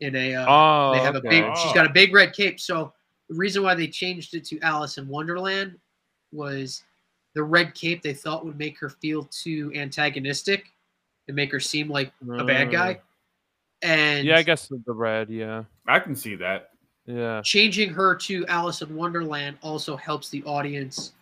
in 0.01 0.15
a. 0.15 0.35
Uh, 0.35 0.45
Oh, 0.47 0.91
they 0.93 0.99
have 0.99 1.15
okay. 1.15 1.27
a 1.27 1.29
big. 1.29 1.57
She's 1.57 1.73
got 1.73 1.85
a 1.85 1.89
big 1.89 2.13
red 2.13 2.33
cape. 2.33 2.59
So 2.59 2.93
the 3.29 3.35
reason 3.35 3.63
why 3.63 3.73
they 3.75 3.87
changed 3.87 4.33
it 4.35 4.45
to 4.45 4.59
Alice 4.61 4.97
in 4.97 5.07
Wonderland 5.07 5.77
was 6.31 6.83
the 7.33 7.43
red 7.43 7.73
cape 7.73 8.01
they 8.01 8.13
thought 8.13 8.45
would 8.45 8.57
make 8.57 8.77
her 8.79 8.89
feel 8.89 9.23
too 9.25 9.71
antagonistic 9.75 10.71
and 11.27 11.35
make 11.35 11.51
her 11.51 11.59
seem 11.59 11.89
like 11.89 12.11
a 12.37 12.43
bad 12.43 12.71
guy. 12.71 12.99
And 13.81 14.27
Uh, 14.27 14.31
Yeah, 14.31 14.37
I 14.37 14.43
guess 14.43 14.67
the 14.67 14.81
the 14.85 14.93
red. 14.93 15.29
Yeah, 15.29 15.63
I 15.87 15.99
can 15.99 16.15
see 16.15 16.35
that. 16.35 16.69
yeah. 17.07 17.41
changing 17.43 17.89
her 17.93 18.15
to 18.15 18.45
Alice 18.47 18.81
in 18.81 18.95
Wonderland 18.95 19.57
also 19.61 19.95
helps 19.95 20.29
the 20.29 20.43
audience 20.43 21.13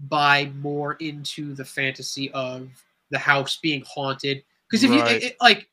buy 0.00 0.46
more 0.60 0.94
into 0.94 1.54
the 1.54 1.64
fantasy 1.64 2.30
of 2.32 2.68
the 3.10 3.18
house 3.18 3.58
being 3.60 3.82
haunted. 3.86 4.42
Because 4.70 4.84
if 4.84 4.90
Right. 4.90 5.10
you 5.10 5.16
it, 5.16 5.22
it- 5.24 5.36
like, 5.40 5.68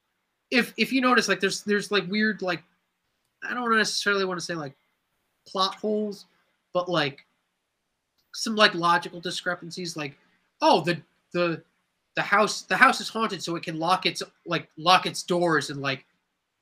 if 0.52 0.74
if 0.78 0.92
you 0.92 1.00
notice, 1.02 1.28
like 1.28 1.40
there's 1.40 1.64
there's 1.64 1.92
like 1.92 2.06
weird 2.08 2.42
like, 2.42 2.64
I 3.44 3.54
don't 3.54 3.76
necessarily 3.78 4.26
want 4.26 4.40
to 4.40 4.46
say 4.46 4.56
like 4.56 4.76
plot 5.48 5.76
holes, 5.76 6.26
but 6.74 6.90
like 6.90 7.26
some 8.34 8.56
like 8.56 8.74
logical 8.76 9.20
discrepancies. 9.22 9.96
Like, 9.96 10.18
oh 10.62 10.82
the 10.82 11.02
the 11.32 11.62
the 12.16 12.22
house 12.22 12.64
the 12.64 12.78
house 12.78 13.02
is 13.02 13.10
haunted, 13.10 13.44
so 13.44 13.56
it 13.56 13.64
can 13.64 13.80
lock 13.80 14.06
its 14.06 14.24
like 14.46 14.70
lock 14.78 15.06
its 15.06 15.24
doors 15.24 15.70
and 15.70 15.82
like 15.82 16.06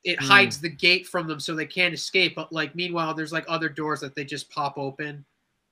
it 0.04 0.18
Hmm. 0.20 0.26
hides 0.26 0.60
the 0.60 0.68
gate 0.68 1.06
from 1.06 1.26
them 1.26 1.40
so 1.40 1.54
they 1.54 1.66
can't 1.66 1.94
escape. 1.94 2.34
But 2.34 2.52
like 2.52 2.74
meanwhile, 2.74 3.14
there's 3.14 3.32
like 3.32 3.44
other 3.48 3.68
doors 3.68 4.00
that 4.00 4.14
they 4.14 4.24
just 4.24 4.50
pop 4.50 4.76
open. 4.76 5.24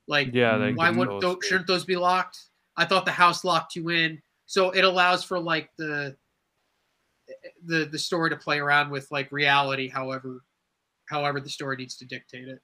Like 0.09 0.31
Yeah, 0.33 0.71
why 0.73 0.91
would 0.91 1.21
those, 1.21 1.37
shouldn't 1.45 1.67
those 1.67 1.85
be 1.85 1.97
locked? 1.97 2.39
I 2.77 2.85
thought 2.85 3.05
the 3.05 3.13
house 3.13 3.45
locked 3.45 3.77
you 3.77 3.91
in, 3.91 4.21
so 4.47 4.71
it 4.71 4.85
allows 4.85 5.23
for 5.23 5.39
like 5.39 5.71
the 5.77 6.17
the 7.67 7.85
the 7.85 7.99
story 7.99 8.31
to 8.31 8.37
play 8.37 8.59
around 8.59 8.91
with 8.91 9.11
like 9.11 9.31
reality, 9.31 9.89
however 9.89 10.43
however 11.07 11.41
the 11.41 11.49
story 11.51 11.77
needs 11.77 11.97
to 11.97 12.05
dictate 12.05 12.49
it. 12.49 12.61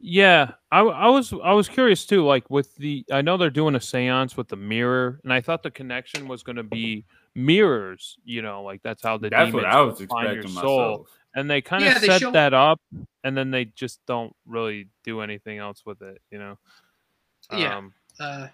Yeah, 0.00 0.52
I, 0.70 0.80
I 0.80 1.08
was 1.08 1.32
I 1.42 1.52
was 1.52 1.68
curious 1.68 2.06
too. 2.06 2.24
Like 2.24 2.48
with 2.50 2.74
the, 2.76 3.04
I 3.10 3.20
know 3.20 3.36
they're 3.36 3.50
doing 3.50 3.74
a 3.74 3.80
séance 3.80 4.36
with 4.36 4.46
the 4.48 4.56
mirror, 4.56 5.20
and 5.24 5.32
I 5.32 5.40
thought 5.40 5.62
the 5.64 5.70
connection 5.72 6.28
was 6.28 6.42
going 6.44 6.56
to 6.56 6.62
be 6.62 7.04
mirrors. 7.34 8.16
You 8.24 8.42
know, 8.42 8.62
like 8.62 8.80
that's 8.82 9.02
how 9.02 9.18
the 9.18 9.28
that's 9.28 9.52
what 9.52 9.64
I 9.64 9.80
was 9.80 9.98
find 10.04 10.26
your 10.26 10.32
expecting 10.42 10.50
soul. 10.62 10.88
myself. 10.90 11.08
And 11.34 11.50
they 11.50 11.60
kind 11.60 11.84
of 11.84 11.92
Yeah, 11.94 11.98
set 11.98 12.20
show- 12.20 12.30
that 12.30 12.54
up, 12.54 12.80
and 13.24 13.36
then 13.36 13.50
they 13.50 13.66
just 13.66 14.00
don't 14.06 14.32
really 14.46 14.88
do 15.04 15.20
anything 15.20 15.58
else 15.58 15.82
with 15.84 16.00
it. 16.02 16.20
You 16.30 16.38
know. 16.38 16.58
Yeah. 17.52 17.78
Um, 17.78 17.92
Uh, 18.20 18.48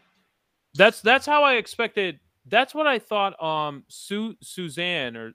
that's 0.74 1.00
that's 1.02 1.26
how 1.26 1.42
I 1.44 1.54
expected. 1.54 2.20
That's 2.46 2.74
what 2.74 2.86
I 2.86 2.98
thought. 2.98 3.40
Um, 3.42 3.84
Su- 3.88 4.36
Suzanne 4.42 5.16
or 5.16 5.32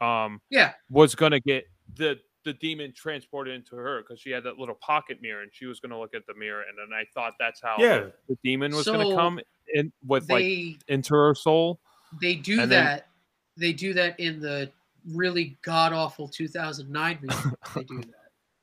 um 0.00 0.40
yeah, 0.48 0.72
was 0.90 1.14
gonna 1.14 1.40
get 1.40 1.64
the 1.96 2.18
the 2.48 2.54
demon 2.54 2.92
transported 2.92 3.54
into 3.54 3.76
her 3.76 4.02
because 4.02 4.20
she 4.20 4.30
had 4.30 4.42
that 4.44 4.58
little 4.58 4.74
pocket 4.76 5.20
mirror 5.22 5.42
and 5.42 5.50
she 5.52 5.66
was 5.66 5.78
gonna 5.80 5.98
look 5.98 6.14
at 6.14 6.26
the 6.26 6.34
mirror 6.34 6.62
and 6.68 6.76
then 6.78 6.96
I 6.98 7.04
thought 7.14 7.34
that's 7.38 7.60
how 7.62 7.76
Yeah. 7.78 8.06
the 8.28 8.36
demon 8.42 8.74
was 8.74 8.86
gonna 8.86 9.14
come 9.14 9.38
in 9.74 9.92
with 10.06 10.30
like 10.30 10.78
into 10.88 11.14
her 11.14 11.34
soul. 11.34 11.78
they 12.20 12.34
do 12.34 12.60
and 12.62 12.70
then- 12.72 12.84
that. 12.84 13.08
They 13.56 13.72
do 13.72 13.92
that 13.94 14.18
in 14.20 14.40
the 14.40 14.70
really 15.12 15.58
god 15.62 15.92
awful 15.92 16.28
2009 16.28 17.18
movie. 17.22 17.34
they 17.74 17.82
do 17.84 17.98
that. 18.00 18.14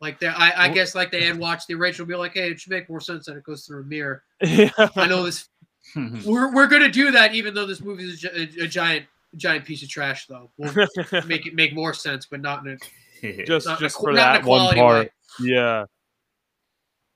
Like 0.02 0.20
they, 0.20 0.28
I, 0.28 0.66
I 0.66 0.70
guess, 0.70 0.96
like 0.96 1.12
they 1.12 1.24
had 1.26 1.38
watched 1.38 1.68
the 1.68 1.74
original, 1.74 2.06
be 2.08 2.16
like, 2.16 2.34
"Hey, 2.34 2.52
it 2.52 2.60
should 2.60 2.72
make 2.72 2.90
more 2.90 3.00
sense 3.02 3.26
that 3.26 3.36
it 3.38 3.44
goes 3.44 3.66
through 3.66 3.82
a 3.82 3.86
mirror." 3.86 4.24
yeah. 4.42 4.70
I 4.96 5.08
know 5.08 5.24
this. 5.24 5.50
We're, 6.26 6.54
we're 6.54 6.68
gonna 6.68 6.90
do 6.92 7.12
that, 7.12 7.34
even 7.36 7.54
though 7.54 7.66
this 7.66 7.82
movie 7.82 8.04
is 8.04 8.24
a, 8.26 8.46
gi- 8.46 8.60
a 8.62 8.68
giant 8.68 9.06
giant 9.38 9.66
piece 9.66 9.84
of 9.84 9.90
trash. 9.90 10.28
Though 10.28 10.50
we'll 10.58 10.74
make 11.28 11.46
it 11.48 11.56
make 11.56 11.74
more 11.74 11.94
sense, 11.94 12.26
but 12.26 12.42
not 12.42 12.66
in 12.66 12.74
a 12.74 12.78
just 13.46 13.66
not 13.66 13.80
in 13.80 13.86
a 13.86 13.88
just 13.88 14.00
for 14.00 14.12
not 14.12 14.42
that 14.42 14.46
one 14.46 14.76
part. 14.76 15.06
way. 15.06 15.10
Yeah. 15.40 15.86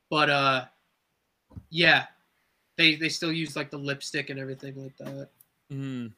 But 0.10 0.30
uh, 0.30 0.66
yeah, 1.70 2.06
they 2.78 2.96
they 2.96 3.10
still 3.10 3.32
use 3.32 3.56
like 3.56 3.70
the 3.70 3.78
lipstick 3.78 4.30
and 4.30 4.40
everything 4.40 4.76
like 4.82 4.98
that. 4.98 5.30
Mm. 5.72 6.14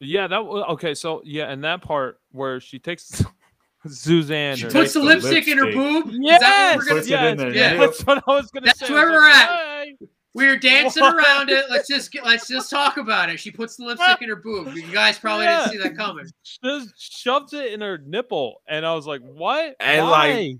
Yeah, 0.00 0.26
that 0.26 0.44
was 0.44 0.64
okay. 0.70 0.94
So 0.94 1.22
yeah, 1.24 1.50
and 1.50 1.62
that 1.64 1.82
part 1.82 2.20
where 2.32 2.60
she 2.60 2.78
takes 2.78 3.22
Suzanne. 3.86 4.56
She 4.56 4.66
Puts 4.66 4.92
the, 4.94 5.00
the 5.00 5.06
lipstick, 5.06 5.48
in 5.48 5.58
her 5.58 5.72
boob. 5.72 6.10
Yes, 6.12 6.40
Is 6.40 6.46
that 6.46 6.76
what 6.76 6.78
we're 6.78 6.84
gonna 6.84 7.00
Puts 7.00 7.10
it 7.10 7.12
in 7.12 7.38
yes, 7.38 7.38
the 7.38 7.58
yeah, 7.58 7.76
that's 7.76 8.06
what 8.06 8.24
I 8.26 8.30
was 8.32 8.50
gonna 8.50 8.66
That's 8.66 8.80
say. 8.80 8.92
where 8.92 9.10
we're 9.10 9.20
like, 9.20 9.34
at. 9.34 9.48
"Hey." 9.48 9.96
We're 10.32 10.56
dancing 10.58 11.02
What? 11.02 11.14
around 11.16 11.50
it. 11.50 11.64
Let's 11.70 11.88
just 11.88 12.12
get, 12.12 12.24
let's 12.24 12.46
just 12.46 12.70
talk 12.70 12.98
about 12.98 13.30
it. 13.30 13.40
She 13.40 13.50
puts 13.50 13.74
the 13.76 13.84
lipstick 13.84 14.22
in 14.22 14.28
her 14.28 14.36
boob. 14.36 14.74
You 14.74 14.82
guys 14.92 15.18
probably 15.18 15.46
Yeah. 15.46 15.66
didn't 15.66 15.72
see 15.72 15.88
that 15.88 15.96
coming. 15.96 16.26
Just 16.62 16.94
shoved 16.96 17.52
it 17.54 17.72
in 17.72 17.80
her 17.80 17.98
nipple, 17.98 18.62
and 18.68 18.86
I 18.86 18.94
was 18.94 19.06
like, 19.08 19.22
"What?" 19.22 19.74
And, 19.80 20.06
Why? 20.06 20.54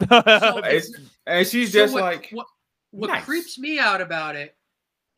It's- 0.00 0.90
and 1.26 1.46
she's 1.46 1.72
So 1.72 1.78
just 1.80 1.94
what, 1.94 2.02
like, 2.02 2.28
what, 2.32 2.46
what 2.90 3.08
nice. 3.08 3.24
creeps 3.24 3.58
me 3.58 3.78
out 3.78 4.00
about 4.00 4.34
it 4.36 4.56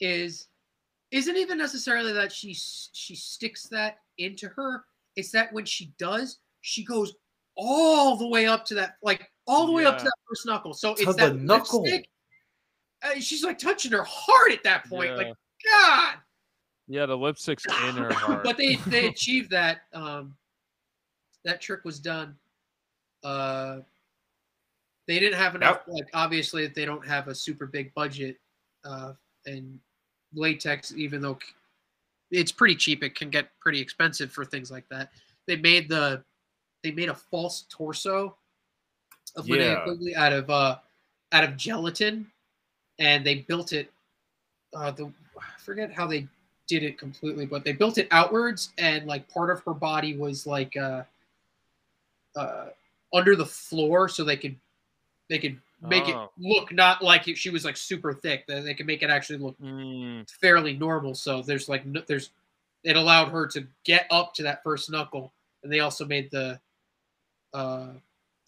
is 0.01 0.47
isn't 1.11 1.37
even 1.37 1.57
necessarily 1.59 2.13
that 2.13 2.33
she 2.33 2.55
she 2.55 3.15
sticks 3.17 3.65
that 3.69 3.99
into 4.19 4.49
her. 4.49 4.85
It's 5.17 5.31
that 5.33 5.53
when 5.53 5.65
she 5.65 5.93
does, 5.99 6.39
she 6.61 6.85
goes 6.85 7.15
all 7.57 8.17
the 8.17 8.27
way 8.29 8.47
up 8.47 8.65
to 8.67 8.75
that, 8.75 8.97
like 9.03 9.31
all 9.47 9.67
the 9.67 9.73
way 9.73 9.85
up 9.85 9.99
to 9.99 10.05
that 10.05 10.13
first 10.29 10.47
knuckle. 10.47 10.75
So 10.75 10.95
To 10.95 11.03
it's 11.03 11.17
the 11.17 11.31
that 11.31 11.37
knuckle. 11.37 11.83
lipstick. 11.83 12.09
Uh, 13.03 13.21
she's 13.21 13.45
like 13.45 13.59
touching 13.59 13.93
her 13.93 14.05
heart 14.05 14.53
at 14.53 14.63
that 14.65 14.85
point. 14.89 15.11
yeah. 15.11 15.17
Like 15.17 15.35
God. 15.73 16.15
yeah, 16.89 17.07
the 17.07 17.17
lipstick's 17.17 17.65
in 17.67 17.97
her 17.97 18.13
heart. 18.13 18.45
but 18.45 18.57
they 18.57 18.77
they 18.87 19.07
achieved 19.09 19.51
that. 19.51 19.83
Um, 19.93 20.35
that 21.45 21.61
trick 21.61 21.85
was 21.85 22.01
done. 22.01 22.35
Uh, 23.25 23.79
they 25.07 25.19
didn't 25.19 25.39
have 25.39 25.55
enough. 25.55 25.81
Like 25.87 26.09
obviously, 26.15 26.67
they 26.67 26.85
don't 26.85 27.07
have 27.07 27.29
a 27.29 27.35
super 27.35 27.67
big 27.67 27.93
budget, 27.95 28.37
uh, 28.85 29.13
and 29.47 29.79
latex, 30.35 30.93
even 30.97 31.21
though 31.23 31.39
it's 32.31 32.53
pretty 32.53 32.77
cheap, 32.77 33.03
it 33.03 33.15
can 33.15 33.31
get 33.31 33.49
pretty 33.61 33.81
expensive 33.81 34.31
for 34.31 34.45
things 34.45 34.71
like 34.71 34.85
that. 34.91 35.11
They 35.47 35.57
made 35.57 35.89
the 35.89 36.23
they 36.85 36.91
made 36.91 37.09
a 37.09 37.15
false 37.15 37.65
torso 37.71 38.37
of 39.37 39.47
Linnea 39.47 39.75
Yeah. 39.75 39.81
Quigley 39.85 40.15
out 40.15 40.33
of 40.33 40.51
uh 40.51 40.77
out 41.33 41.45
of 41.45 41.57
gelatin, 41.57 42.31
and 42.99 43.25
they 43.25 43.37
built 43.37 43.73
it. 43.73 43.91
Uh, 44.75 44.91
the 44.91 45.07
I 45.39 45.61
forget 45.61 45.93
how 45.93 46.07
they 46.07 46.27
did 46.69 46.83
it 46.83 46.99
completely, 46.99 47.47
but 47.47 47.65
they 47.65 47.73
built 47.73 47.99
it 47.99 48.09
outwards, 48.11 48.73
and 48.79 49.07
like 49.07 49.29
part 49.29 49.51
of 49.51 49.63
her 49.65 49.75
body 49.75 50.17
was 50.17 50.47
like 50.47 50.77
uh, 50.77 51.03
uh, 52.37 52.67
under 53.13 53.37
the 53.37 53.47
floor, 53.47 54.09
so 54.09 54.25
they 54.25 54.37
could 54.37 54.57
they 55.29 55.39
could 55.39 55.59
make 55.83 56.09
Oh. 56.09 56.11
it 56.11 56.17
look 56.39 56.73
not 56.73 57.03
like 57.03 57.25
she 57.37 57.51
was 57.51 57.65
like 57.65 57.77
super 57.77 58.13
thick. 58.13 58.47
They, 58.47 58.61
they 58.61 58.75
could 58.75 58.87
make 58.87 59.03
it 59.03 59.11
actually 59.11 59.39
look 59.39 59.57
Mm, 59.63 60.29
fairly 60.41 60.75
normal. 60.77 61.15
So 61.15 61.43
there's 61.43 61.69
like 61.69 61.87
no, 61.87 62.03
there's 62.07 62.31
it 62.85 62.97
allowed 62.97 63.29
her 63.29 63.47
to 63.49 63.67
get 63.85 64.07
up 64.11 64.35
to 64.35 64.43
that 64.45 64.63
first 64.63 64.91
knuckle, 64.91 65.33
and 65.63 65.73
they 65.73 65.81
also 65.81 66.05
made 66.05 66.31
the 66.31 66.61
uh 67.55 67.89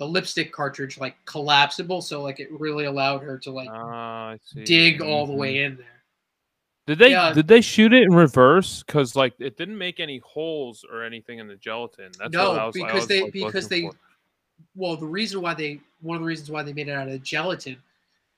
the 0.01 0.09
lipstick 0.09 0.51
cartridge 0.51 0.99
like 0.99 1.15
collapsible, 1.27 2.01
so 2.01 2.23
like 2.23 2.41
it 2.41 2.51
really 2.51 2.87
allowed 2.87 3.23
her 3.23 3.37
to 3.37 3.51
like 3.51 3.69
ah, 3.71 4.35
see. 4.43 4.65
dig 4.65 5.03
all 5.03 5.27
the 5.27 5.33
way 5.35 5.57
mm-hmm. 5.57 5.73
in 5.73 5.77
there. 5.77 5.87
Did 6.87 6.99
they 6.99 7.11
Yeah. 7.11 7.35
did 7.35 7.47
they 7.47 7.61
shoot 7.61 7.93
it 7.93 8.05
in 8.05 8.15
reverse? 8.15 8.83
Because 8.83 9.15
like 9.15 9.35
it 9.39 9.59
didn't 9.59 9.77
make 9.77 10.01
any 10.01 10.17
holes 10.21 10.87
or 10.91 11.05
anything 11.05 11.39
in 11.39 11.47
the 11.47 11.57
gelatin. 11.57 12.13
That's 12.19 12.33
no, 12.33 12.53
was, 12.53 12.73
because 12.73 12.95
was, 12.95 13.07
they 13.09 13.23
like, 13.25 13.33
because 13.35 13.69
they 13.69 13.83
for. 13.83 13.93
well 14.75 14.97
the 14.97 15.07
reason 15.07 15.43
why 15.43 15.53
they 15.53 15.81
one 16.01 16.17
of 16.17 16.23
the 16.23 16.27
reasons 16.27 16.51
why 16.51 16.63
they 16.63 16.73
made 16.73 16.89
it 16.89 16.93
out 16.93 17.09
of 17.09 17.23
gelatin, 17.23 17.77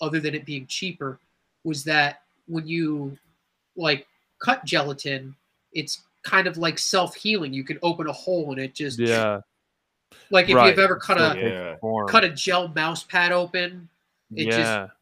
other 0.00 0.18
than 0.18 0.34
it 0.34 0.44
being 0.44 0.66
cheaper, 0.66 1.20
was 1.62 1.84
that 1.84 2.22
when 2.48 2.66
you 2.66 3.16
like 3.76 4.08
cut 4.40 4.64
gelatin, 4.64 5.36
it's 5.74 6.02
kind 6.24 6.48
of 6.48 6.58
like 6.58 6.80
self 6.80 7.14
healing. 7.14 7.52
You 7.52 7.62
can 7.62 7.78
open 7.84 8.08
a 8.08 8.12
hole 8.12 8.50
and 8.50 8.60
it 8.60 8.74
just 8.74 8.98
yeah 8.98 9.42
like 10.30 10.48
if 10.48 10.56
right. 10.56 10.68
you've 10.68 10.78
ever 10.78 10.96
cut 10.96 11.18
a 11.18 11.78
Yeah. 11.82 12.04
cut 12.08 12.24
a 12.24 12.30
gel 12.30 12.68
mouse 12.68 13.02
pad 13.04 13.32
open, 13.32 13.88
it 14.34 14.50
just- 14.50 14.92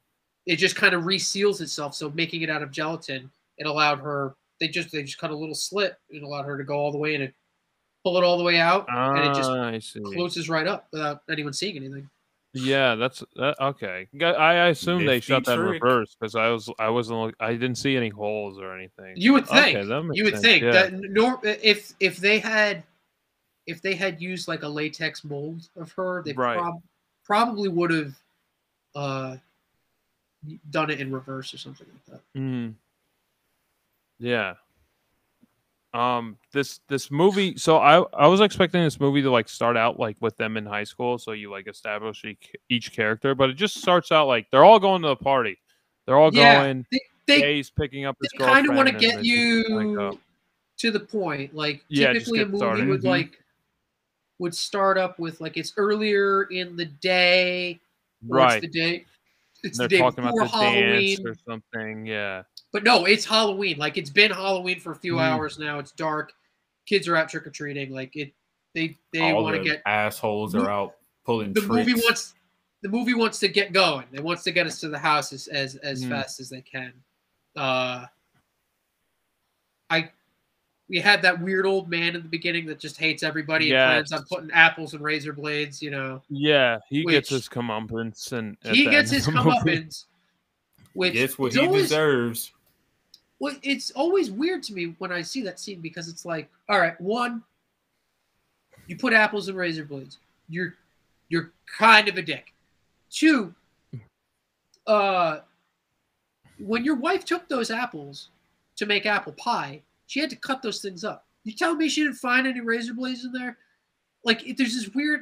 it 0.46 0.56
just 0.56 0.74
kind 0.74 0.94
of 0.94 1.02
reseals 1.02 1.60
itself. 1.60 1.94
So 1.94 2.10
making 2.10 2.42
it 2.42 2.50
out 2.50 2.62
of 2.62 2.70
gelatin, 2.70 3.30
it 3.58 3.66
allowed 3.66 4.00
her. 4.00 4.34
They 4.58 4.68
just 4.68 4.90
they 4.90 5.02
just 5.02 5.18
cut 5.18 5.30
a 5.30 5.36
little 5.36 5.54
slit 5.54 5.96
and 6.10 6.22
allowed 6.22 6.44
her 6.44 6.58
to 6.58 6.64
go 6.64 6.74
all 6.74 6.90
the 6.92 6.98
way 6.98 7.14
in 7.14 7.22
and 7.22 7.32
pull 8.04 8.16
it 8.16 8.24
all 8.24 8.38
the 8.38 8.44
way 8.44 8.58
out, 8.58 8.86
and 8.88 9.30
it 9.30 9.34
just 9.34 9.50
Ah, 9.50 9.68
I 9.68 9.78
see. 9.78 10.00
closes 10.00 10.48
right 10.48 10.66
up 10.66 10.88
without 10.92 11.22
anyone 11.30 11.52
seeing 11.52 11.76
anything. 11.76 12.08
Yeah, 12.52 12.96
that's 12.96 13.22
that, 13.36 13.60
okay. 13.60 14.08
I, 14.20 14.68
assume 14.68 15.06
they 15.06 15.16
Nifty 15.16 15.32
shot 15.32 15.44
that 15.44 15.58
in 15.58 15.64
reverse 15.64 16.16
because 16.18 16.34
I 16.34 16.48
was 16.48 16.68
I 16.80 16.88
wasn't 16.88 17.34
I 17.38 17.52
didn't 17.52 17.76
see 17.76 17.96
any 17.96 18.08
holes 18.08 18.58
or 18.58 18.74
anything. 18.74 19.14
You 19.16 19.34
would 19.34 19.46
think. 19.46 19.76
Okay, 19.76 20.08
you 20.14 20.24
would 20.24 20.32
sense, 20.34 20.44
think 20.44 20.64
yeah. 20.64 20.72
that 20.72 20.92
nor 20.92 21.38
if 21.44 21.92
if 22.00 22.16
they 22.16 22.40
had 22.40 22.82
if 23.70 23.80
they 23.80 23.94
had 23.94 24.20
used 24.20 24.48
like 24.48 24.62
a 24.62 24.68
latex 24.68 25.24
mold 25.24 25.68
of 25.76 25.92
her, 25.92 26.22
they 26.24 26.32
Right. 26.32 26.58
prob- 26.58 26.82
probably 27.24 27.68
would 27.68 27.90
have 27.90 28.14
uh, 28.94 29.36
done 30.70 30.90
it 30.90 31.00
in 31.00 31.12
reverse 31.12 31.54
or 31.54 31.58
something 31.58 31.86
like 31.92 32.04
that. 32.06 32.40
Mm. 32.40 32.74
Yeah. 34.18 34.54
Um 35.92 36.38
this 36.52 36.78
this 36.88 37.10
movie 37.10 37.56
so 37.56 37.78
I 37.78 38.04
I 38.16 38.28
was 38.28 38.40
expecting 38.40 38.80
this 38.84 39.00
movie 39.00 39.22
to 39.22 39.30
like 39.30 39.48
start 39.48 39.76
out 39.76 39.98
like 39.98 40.16
with 40.20 40.36
them 40.36 40.56
in 40.56 40.64
high 40.64 40.84
school 40.84 41.18
so 41.18 41.32
you 41.32 41.50
like 41.50 41.66
establish 41.66 42.24
each, 42.24 42.52
each 42.68 42.92
character 42.92 43.34
but 43.34 43.50
it 43.50 43.54
just 43.54 43.76
starts 43.80 44.12
out 44.12 44.28
like 44.28 44.46
they're 44.52 44.64
all 44.64 44.78
going 44.78 45.02
to 45.02 45.08
the 45.08 45.16
party. 45.16 45.58
They're 46.06 46.16
all 46.16 46.32
Yeah, 46.32 46.58
going 46.58 46.86
They 46.92 47.00
they, 47.26 47.40
Jay's 47.40 47.70
picking 47.70 48.04
up 48.04 48.16
they 48.20 48.28
his 48.38 48.46
kind 48.46 48.68
of 48.68 48.76
want 48.76 48.86
to 48.86 48.94
get 48.94 49.14
they 49.14 49.16
like, 49.16 49.26
you 49.26 49.96
uh, 50.00 50.12
to 50.78 50.90
the 50.92 51.00
point. 51.00 51.54
Like 51.54 51.84
Yeah, 51.88 52.12
typically 52.12 52.40
a 52.42 52.46
movie 52.46 52.58
started. 52.58 52.88
would 52.88 53.02
Mhm. 53.02 53.06
like 53.06 53.42
would 54.40 54.54
start 54.54 54.96
up 54.98 55.18
with 55.18 55.40
like 55.40 55.56
it's 55.56 55.74
earlier 55.76 56.44
in 56.44 56.74
the 56.74 56.86
day. 56.86 57.78
Or 58.28 58.38
right. 58.38 58.62
It's 58.64 58.72
the 58.74 58.80
day. 58.80 59.04
It's 59.62 59.76
they're 59.78 59.86
the 59.86 59.96
day 59.96 59.98
talking 59.98 60.24
about 60.24 60.34
the 60.36 60.46
Halloween. 60.46 61.16
dance 61.16 61.20
or 61.26 61.34
something. 61.46 62.06
Yeah. 62.06 62.42
But 62.72 62.82
no, 62.82 63.04
it's 63.04 63.24
Halloween. 63.26 63.76
Like 63.78 63.98
it's 63.98 64.10
been 64.10 64.30
Halloween 64.30 64.80
for 64.80 64.92
a 64.92 64.96
few 64.96 65.14
Mm. 65.16 65.20
hours 65.20 65.58
now. 65.58 65.78
It's 65.78 65.92
dark. 65.92 66.32
Kids 66.86 67.06
are 67.06 67.16
out 67.16 67.28
trick 67.28 67.46
or 67.46 67.50
treating. 67.50 67.92
Like 67.92 68.16
it, 68.16 68.32
they 68.74 68.96
they 69.12 69.32
want 69.34 69.56
to 69.56 69.62
the 69.62 69.68
get 69.68 69.82
assholes 69.84 70.54
are 70.54 70.70
out 70.70 70.94
pulling 71.26 71.52
the 71.52 71.60
movie 71.62 71.92
wants 71.94 72.34
the 72.82 72.88
movie 72.88 73.12
wants 73.14 73.38
to 73.40 73.48
get 73.48 73.72
going. 73.74 74.06
It 74.12 74.24
wants 74.24 74.42
to 74.44 74.52
get 74.52 74.66
us 74.66 74.80
to 74.80 74.88
the 74.88 74.98
house 74.98 75.32
as 75.34 75.48
as, 75.48 75.76
as 75.76 76.02
Mm. 76.02 76.08
fast 76.08 76.40
as 76.40 76.48
they 76.48 76.62
can. 76.62 76.94
Uh, 77.56 78.06
I 79.90 80.10
we 80.90 80.98
had 80.98 81.22
that 81.22 81.40
weird 81.40 81.64
old 81.66 81.88
man 81.88 82.16
in 82.16 82.22
the 82.22 82.28
beginning 82.28 82.66
that 82.66 82.80
just 82.80 82.96
hates 82.98 83.22
everybody 83.22 83.72
and 83.72 83.78
plans 83.78 84.12
on 84.12 84.24
putting 84.24 84.50
apples 84.50 84.92
and 84.92 85.02
razor 85.02 85.32
blades. 85.32 85.80
You 85.80 85.90
know, 85.92 86.20
Yeah, 86.28 86.78
he 86.88 87.04
gets 87.04 87.30
his 87.30 87.48
comeuppance 87.48 88.32
and 88.32 88.56
he 88.64 88.84
gets 88.84 89.10
end 89.12 89.16
his 89.22 89.28
of 89.28 89.34
the 89.34 89.42
movie. 89.44 89.54
comeuppance. 89.78 90.04
Which 90.92 91.12
Gets 91.12 91.38
what 91.38 91.48
is 91.48 91.54
he 91.54 91.60
always- 91.60 91.82
deserves. 91.84 92.52
well, 93.38 93.54
it's 93.62 93.92
always 93.92 94.32
weird 94.32 94.64
to 94.64 94.74
me 94.74 94.96
when 94.98 95.12
I 95.12 95.22
see 95.22 95.42
that 95.42 95.60
scene 95.60 95.80
because 95.80 96.08
it's 96.08 96.24
like, 96.24 96.50
all 96.68 96.80
right, 96.80 97.00
one, 97.00 97.44
you 98.88 98.96
put 98.96 99.12
apples 99.12 99.46
and 99.48 99.56
razor 99.56 99.84
blades. 99.84 100.18
You're 100.48 100.74
you're 101.28 101.52
kind 101.78 102.08
of 102.08 102.18
a 102.18 102.22
dick. 102.22 102.52
Two, 103.08 103.54
uh, 104.88 105.38
when 106.58 106.84
your 106.84 106.96
wife 106.96 107.24
took 107.24 107.48
those 107.48 107.70
apples 107.70 108.30
to 108.74 108.86
make 108.86 109.06
apple 109.06 109.32
pie, 109.34 109.82
she 110.10 110.18
had 110.18 110.28
to 110.30 110.36
cut 110.36 110.60
those 110.60 110.80
things 110.80 111.04
up. 111.04 111.24
You 111.44 111.52
tell 111.52 111.76
me 111.76 111.88
she 111.88 112.02
didn't 112.02 112.16
find 112.16 112.44
any 112.44 112.60
razor 112.60 112.94
blades 112.94 113.24
in 113.24 113.30
there? 113.30 113.58
Like, 114.24 114.42
there's 114.56 114.74
this 114.74 114.92
weird, 114.92 115.20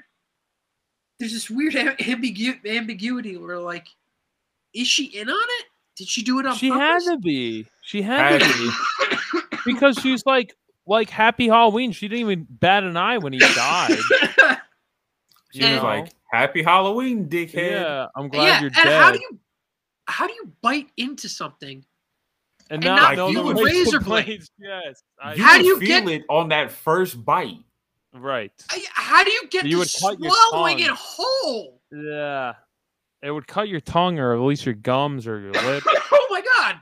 there's 1.19 1.35
this 1.35 1.51
weird 1.51 1.75
ambigu- 1.75 2.67
ambiguity 2.67 3.37
where, 3.37 3.59
like, 3.59 3.87
is 4.73 4.89
she 4.89 5.05
in 5.05 5.29
on 5.29 5.37
it? 5.37 5.67
Did 5.95 6.09
she 6.09 6.23
do 6.23 6.39
it 6.41 6.47
on 6.47 6.57
she 6.57 6.71
purpose? 6.71 7.07
had 7.07 7.13
to 7.13 7.19
be. 7.19 7.67
She 7.83 8.01
had, 8.01 8.41
had 8.41 8.51
to 8.51 8.59
be 8.59 9.41
because 9.67 9.99
she's 9.99 10.25
like 10.25 10.55
like 10.87 11.11
Happy 11.11 11.49
Halloween. 11.49 11.93
She 11.93 12.09
didn't 12.09 12.21
even 12.21 12.47
bat 12.49 12.85
an 12.85 12.97
eye 12.97 13.19
when 13.19 13.35
he 13.35 13.39
died. 13.55 13.99
she 15.53 15.71
was 15.71 15.83
like 15.83 16.13
Happy 16.33 16.63
Halloween, 16.63 17.29
dickhead. 17.29 17.73
Yeah, 17.73 18.07
I'm 18.17 18.29
glad 18.29 18.45
yeah, 18.47 18.61
you're 18.61 18.69
and 18.69 18.85
dead. 18.85 19.03
How 19.03 19.11
do 19.11 19.19
you 19.19 19.39
how 20.07 20.27
do 20.27 20.33
you 20.33 20.53
bite 20.63 20.89
into 20.97 21.29
something 21.29 21.85
and, 22.71 22.85
and 22.85 22.85
not, 22.85 23.01
not 23.03 23.17
know 23.17 23.33
feel 23.33 23.49
the 23.49 23.55
razor 23.63 23.99
razor 23.99 24.01
blades? 24.01 24.51
Yes. 24.59 25.03
I, 25.23 25.37
How 25.37 25.59
do 25.59 25.65
you 25.65 25.79
feel 25.79 26.01
get- 26.03 26.09
it 26.09 26.25
on 26.29 26.49
that 26.51 26.71
first 26.73 27.25
bite? 27.25 27.59
right. 28.15 28.53
I- 28.71 28.85
How 28.93 29.25
do 29.25 29.31
you 29.31 29.47
get 29.49 29.67
You 29.67 29.79
would 29.79 29.91
cut 30.01 30.19
your 30.21 30.31
swallowing 30.31 30.79
it 30.81 30.91
whole? 30.91 31.81
Yeah. 31.93 32.55
It 33.23 33.31
would 33.31 33.47
cut 33.47 33.69
your 33.69 33.81
tongue 33.81 34.19
or 34.19 34.35
at 34.35 34.41
least 34.41 34.65
your 34.65 34.75
gums 34.75 35.27
or 35.27 35.41
your 35.41 35.53
lip. 35.65 35.83
oh 35.87 36.27
my 36.31 36.41
god! 36.43 36.77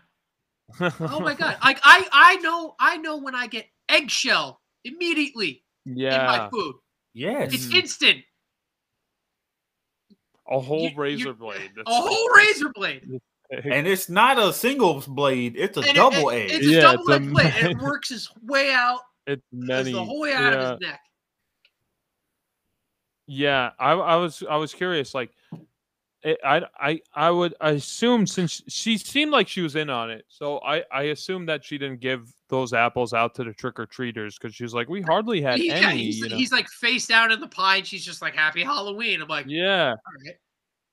Oh 1.01 1.21
my 1.21 1.33
god! 1.35 1.57
Like 1.65 1.79
I 1.83 2.07
I 2.13 2.37
know 2.37 2.75
I 2.79 2.97
know 2.99 3.17
when 3.17 3.35
I 3.35 3.47
get 3.47 3.67
eggshell 3.89 4.61
immediately 4.85 5.65
yeah. 5.87 6.21
in 6.21 6.27
my 6.27 6.51
food. 6.51 6.75
Yes. 7.15 7.55
It's 7.55 7.73
instant. 7.73 8.19
A 10.49 10.61
whole 10.61 10.83
You- 10.83 10.89
you- 10.91 10.97
razor 10.97 11.33
blade. 11.33 11.71
A 11.87 11.91
whole 11.91 12.29
razor 12.37 12.69
blade. 12.75 13.03
And 13.51 13.86
it's 13.86 14.09
not 14.09 14.39
a 14.39 14.52
single 14.52 15.02
blade; 15.09 15.55
it's 15.56 15.77
a 15.77 15.81
And 15.81 15.89
it- 15.90 15.94
double 15.94 16.28
it- 16.31 16.36
edge. 16.44 16.52
It's 16.52 16.66
a 16.66 16.70
Yeah, 16.70 16.81
double 16.81 17.01
it's 17.01 17.09
a 17.10 17.14
edged 17.14 17.31
blade. 17.32 17.52
And 17.60 17.66
it 17.73 17.78
works 17.78 18.10
its 18.10 18.31
way 18.43 18.73
out. 18.73 19.01
It's 19.28 19.43
Goes 19.52 19.68
many. 19.68 19.93
the 19.93 20.05
whole 20.05 20.20
way 20.20 20.32
out 20.35 20.52
yeah. 20.52 20.59
of 20.60 20.78
his 20.81 20.89
neck. 20.89 21.01
Yeah, 23.27 23.70
I, 23.78 23.93
I 23.93 24.16
was 24.16 24.43
I 24.48 24.56
was 24.56 24.73
curious. 24.73 25.14
Like, 25.14 25.31
it, 26.23 26.39
I 26.44 26.62
I 26.78 27.01
I 27.12 27.31
would 27.32 27.55
assume 27.60 28.27
since 28.28 28.62
she 28.68 28.97
seemed 28.98 29.32
like 29.32 29.48
she 29.48 29.62
was 29.62 29.74
in 29.74 29.90
on 29.90 30.10
it, 30.12 30.24
so 30.28 30.59
I 30.60 30.85
I 30.93 31.02
assumed 31.05 31.48
that 31.48 31.64
she 31.64 31.77
didn't 31.77 31.98
give 32.01 32.32
those 32.48 32.73
apples 32.73 33.12
out 33.12 33.35
to 33.35 33.43
the 33.44 33.52
trick 33.52 33.81
or 33.81 33.86
treaters 33.86 34.39
because 34.39 34.55
she 34.55 34.62
was 34.62 34.74
like, 34.74 34.89
we 34.89 35.02
hardly 35.02 35.40
had 35.43 35.59
He- 35.59 35.70
any. 35.73 35.81
yeah, 35.81 35.90
he's, 35.90 36.18
you 36.20 36.28
know? 36.28 36.36
he's 36.36 36.52
like 36.52 36.68
face 36.68 37.09
down 37.09 37.32
in 37.32 37.40
the 37.40 37.48
pie, 37.48 37.78
and 37.78 37.86
she's 37.86 38.05
just 38.05 38.23
like 38.23 38.36
Happy 38.36 38.62
Halloween. 38.62 39.20
I'm 39.20 39.27
like, 39.28 39.47
yeah, 39.48 39.89
all 39.90 40.12
right. 40.24 40.36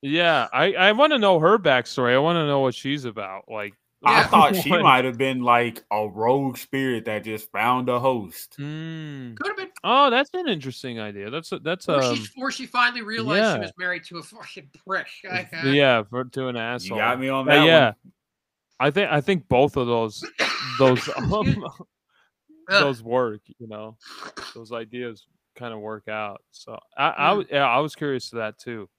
Yeah. 0.03 0.47
I 0.53 0.73
I 0.73 0.91
want 0.91 1.13
to 1.13 1.17
know 1.19 1.39
her 1.39 1.57
backstory. 1.57 2.13
I 2.13 2.17
want 2.19 2.35
to 2.37 2.45
know 2.45 2.59
what 2.59 2.75
she's 2.75 3.05
about. 3.05 3.45
Like, 3.49 3.73
I 4.05 4.19
Yeah. 4.21 4.27
thought 4.27 4.55
she 4.55 4.69
might 4.81 5.05
have 5.05 5.17
been 5.17 5.41
like 5.41 5.83
a 5.91 6.07
rogue 6.07 6.57
spirit 6.57 7.05
that 7.05 7.23
just 7.23 7.51
found 7.51 7.87
a 7.89 7.99
host. 7.99 8.57
mm. 8.59 9.35
could 9.37 9.47
have 9.47 9.57
been. 9.57 9.69
oh, 9.83 10.09
that's 10.09 10.29
an 10.33 10.47
interesting 10.49 10.99
idea. 10.99 11.29
That's 11.29 11.51
a, 11.53 11.59
that's 11.59 11.87
a. 11.87 11.97
um 11.99 12.15
she, 12.17 12.51
she 12.51 12.65
finally 12.65 13.01
realized 13.01 13.55
she 13.55 13.59
was 13.61 13.73
married 13.77 14.03
to 14.05 14.17
a 14.19 14.23
fucking 14.23 14.69
prick. 14.85 15.07
I- 15.29 15.47
I- 15.53 15.65
yeah 15.69 16.03
for 16.03 16.25
to 16.25 16.47
an 16.49 16.57
asshole. 16.57 16.97
You 16.97 17.03
got 17.03 17.19
me 17.19 17.29
on 17.29 17.47
Uh, 17.49 17.51
that 17.55 17.65
yeah. 17.65 17.85
one. 17.85 17.95
I 18.79 18.91
think 18.91 19.09
I 19.11 19.21
think 19.21 19.47
both 19.47 19.77
of 19.77 19.87
those 19.87 20.23
those 20.79 21.09
um, 21.15 21.65
those 22.67 23.01
work, 23.03 23.41
you 23.59 23.67
know, 23.67 23.97
those 24.55 24.71
ideas 24.71 25.27
kind 25.55 25.73
of 25.73 25.79
work 25.79 26.07
out. 26.07 26.41
So 26.51 26.77
I, 26.97 27.09
I 27.17 27.33
Mm. 27.33 27.37
was, 27.37 27.45
yeah, 27.51 27.67
I 27.67 27.79
was 27.79 27.95
curious 27.95 28.29
to 28.31 28.37
that 28.37 28.57
too. 28.57 28.89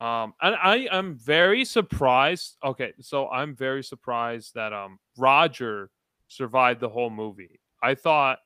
Um, 0.00 0.32
and 0.40 0.54
I 0.56 0.88
am 0.90 1.14
very 1.14 1.64
surprised. 1.64 2.56
Okay, 2.64 2.92
so 3.00 3.28
I'm 3.28 3.54
very 3.54 3.84
surprised 3.84 4.54
that 4.54 4.72
um 4.72 4.98
Roger 5.18 5.90
survived 6.28 6.80
the 6.80 6.88
whole 6.88 7.10
movie. 7.10 7.60
I 7.82 7.94
thought 7.94 8.38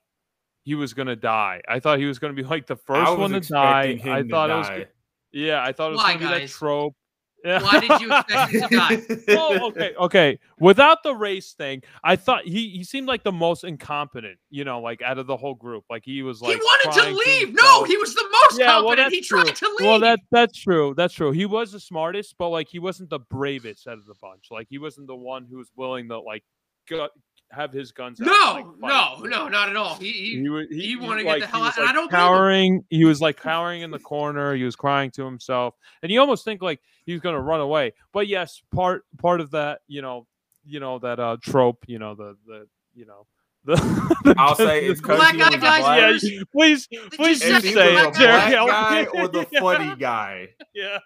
he 0.63 0.75
was 0.75 0.93
gonna 0.93 1.15
die. 1.15 1.61
I 1.67 1.79
thought 1.79 1.99
he 1.99 2.05
was 2.05 2.19
gonna 2.19 2.33
be 2.33 2.43
like 2.43 2.67
the 2.67 2.75
first 2.75 3.17
one 3.17 3.31
to 3.31 3.39
die. 3.39 3.99
I 4.03 4.21
to 4.21 4.29
thought 4.29 4.49
it 4.49 4.55
was, 4.55 4.87
yeah, 5.31 5.63
I 5.63 5.71
thought 5.71 5.89
it 5.89 5.91
was 5.93 6.03
Why, 6.03 6.15
gonna 6.15 6.35
be 6.35 6.41
that 6.41 6.49
trope. 6.49 6.95
Why 7.43 7.79
did 7.79 8.01
you 8.01 8.11
expect 8.11 8.51
him 8.51 8.61
to 8.69 8.75
die? 8.75 9.01
oh, 9.37 9.67
okay, 9.67 9.93
okay. 9.99 10.39
Without 10.59 11.03
the 11.03 11.13
race 11.13 11.53
thing, 11.53 11.83
I 12.03 12.15
thought 12.15 12.43
he 12.45 12.69
he 12.69 12.83
seemed 12.83 13.07
like 13.07 13.23
the 13.23 13.31
most 13.31 13.63
incompetent, 13.63 14.39
you 14.49 14.63
know, 14.63 14.79
like 14.79 15.01
out 15.03 15.17
of 15.19 15.27
the 15.27 15.37
whole 15.37 15.53
group. 15.53 15.83
Like 15.89 16.03
he 16.03 16.23
was 16.23 16.41
like 16.41 16.55
he 16.55 16.59
wanted 16.59 17.01
to 17.01 17.09
leave. 17.29 17.53
no, 17.53 17.61
himself- 17.61 17.87
he 17.87 17.97
was 17.97 18.15
the 18.15 18.27
most 18.43 18.59
Yeah, 18.59 18.65
competent. 18.67 18.97
that's 18.97 19.13
he 19.15 19.21
tried 19.21 19.43
true. 19.55 19.69
to 19.69 19.75
leave. 19.77 19.87
Well, 19.87 19.99
that 19.99 20.19
that's 20.31 20.57
true. 20.57 20.93
That's 20.97 21.13
true. 21.13 21.31
He 21.31 21.45
was 21.45 21.71
the 21.71 21.79
smartest, 21.79 22.35
but 22.39 22.49
like 22.49 22.67
he 22.67 22.79
wasn't 22.79 23.09
the 23.11 23.19
bravest 23.19 23.87
out 23.87 23.99
of 23.99 24.05
the 24.07 24.15
bunch. 24.21 24.47
Like 24.49 24.67
he 24.69 24.79
wasn't 24.79 25.05
the 25.07 25.15
one 25.15 25.45
who 25.49 25.57
was 25.57 25.69
willing 25.75 26.07
to 26.09 26.19
like 26.19 26.43
go, 26.89 27.09
have 27.51 27.71
his 27.71 27.91
guns. 27.91 28.19
out, 28.21 28.25
no, 28.27 28.53
like, 28.53 28.65
no, 28.79 29.23
no, 29.23 29.47
not 29.47 29.69
at 29.69 29.75
all. 29.75 29.95
He, 29.95 30.11
he, 30.11 30.39
He, 30.41 30.49
was, 30.49 30.65
he 30.69 30.95
wanted 30.95 31.23
to 31.23 31.23
get 31.25 31.39
the 31.41 31.45
he 31.47 31.51
hell 31.51 31.61
was, 31.61 31.69
out, 31.69 31.77
and 31.77 31.85
like, 31.85 31.89
I 31.89 31.93
don't 31.93 32.11
cowering. 32.11 32.83
He 32.89 33.05
was 33.05 33.21
like 33.21 33.37
cowering 33.39 33.81
in 33.81 33.91
the 33.91 33.99
corner. 33.99 34.55
He 34.55 34.63
was 34.63 34.75
crying 34.75 35.11
to 35.11 35.23
himself, 35.25 35.75
and 36.03 36.11
you 36.11 36.19
almost 36.19 36.43
think 36.43 36.61
like 36.61 36.81
he 37.05 37.11
was 37.13 37.21
going 37.21 37.35
to 37.35 37.41
run 37.41 37.59
away. 37.61 37.93
But 38.13 38.27
yes, 38.27 38.61
part 38.73 39.03
part 39.19 39.41
of 39.41 39.51
that, 39.51 39.81
you 39.87 40.01
know, 40.01 40.27
you 40.65 40.79
know 40.79 40.99
that 40.99 41.19
uh 41.19 41.37
trope, 41.41 41.85
you 41.87 41.99
know 41.99 42.15
the 42.15 42.35
the 42.47 42.67
you 42.93 43.05
know 43.05 43.27
the. 43.65 43.75
the 44.23 44.35
I'll 44.37 44.55
say 44.55 44.85
it's 44.87 44.99
the- 45.01 45.07
because 45.07 45.17
Black 45.19 45.37
guy 45.37 45.49
was 45.49 45.59
guys 45.61 45.81
black. 45.81 46.21
yeah, 46.23 46.43
please, 46.51 46.87
please 47.13 47.43
you 47.43 47.59
say 47.61 47.61
he 47.61 47.69
it, 47.69 47.75
a 47.77 48.11
Jerry. 48.11 48.11
black 48.11 48.51
guy 48.51 48.99
Yeah. 49.13 49.21
or 49.21 49.27
the 49.27 49.43
funny 49.59 49.95
guy. 49.95 50.49
Yeah. 50.73 50.99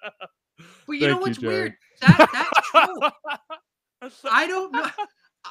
but 0.88 0.94
you 0.94 1.08
know 1.08 1.14
Thank 1.14 1.16
you, 1.16 1.20
what's 1.20 1.38
Jerry. 1.40 1.54
weird? 1.54 1.74
That 2.02 2.30
that's 4.02 4.22
true. 4.22 4.30
I 4.32 4.48
don't 4.48 4.72
know. 4.72 4.88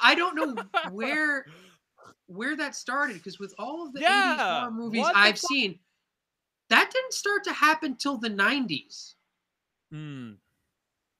I 0.01 0.15
don't 0.15 0.35
know 0.35 0.63
where 0.91 1.45
where 2.27 2.55
that 2.55 2.75
started 2.75 3.15
because 3.15 3.39
with 3.39 3.53
all 3.57 3.85
of 3.87 3.93
the 3.93 4.01
80s 4.01 4.37
horror 4.59 4.71
movies 4.71 5.01
what 5.01 5.15
I've 5.15 5.39
fu- 5.39 5.47
seen, 5.47 5.79
that 6.69 6.91
didn't 6.93 7.13
start 7.13 7.43
to 7.45 7.53
happen 7.53 7.95
till 7.95 8.17
the 8.17 8.29
90s. 8.29 9.15
Hmm. 9.91 10.33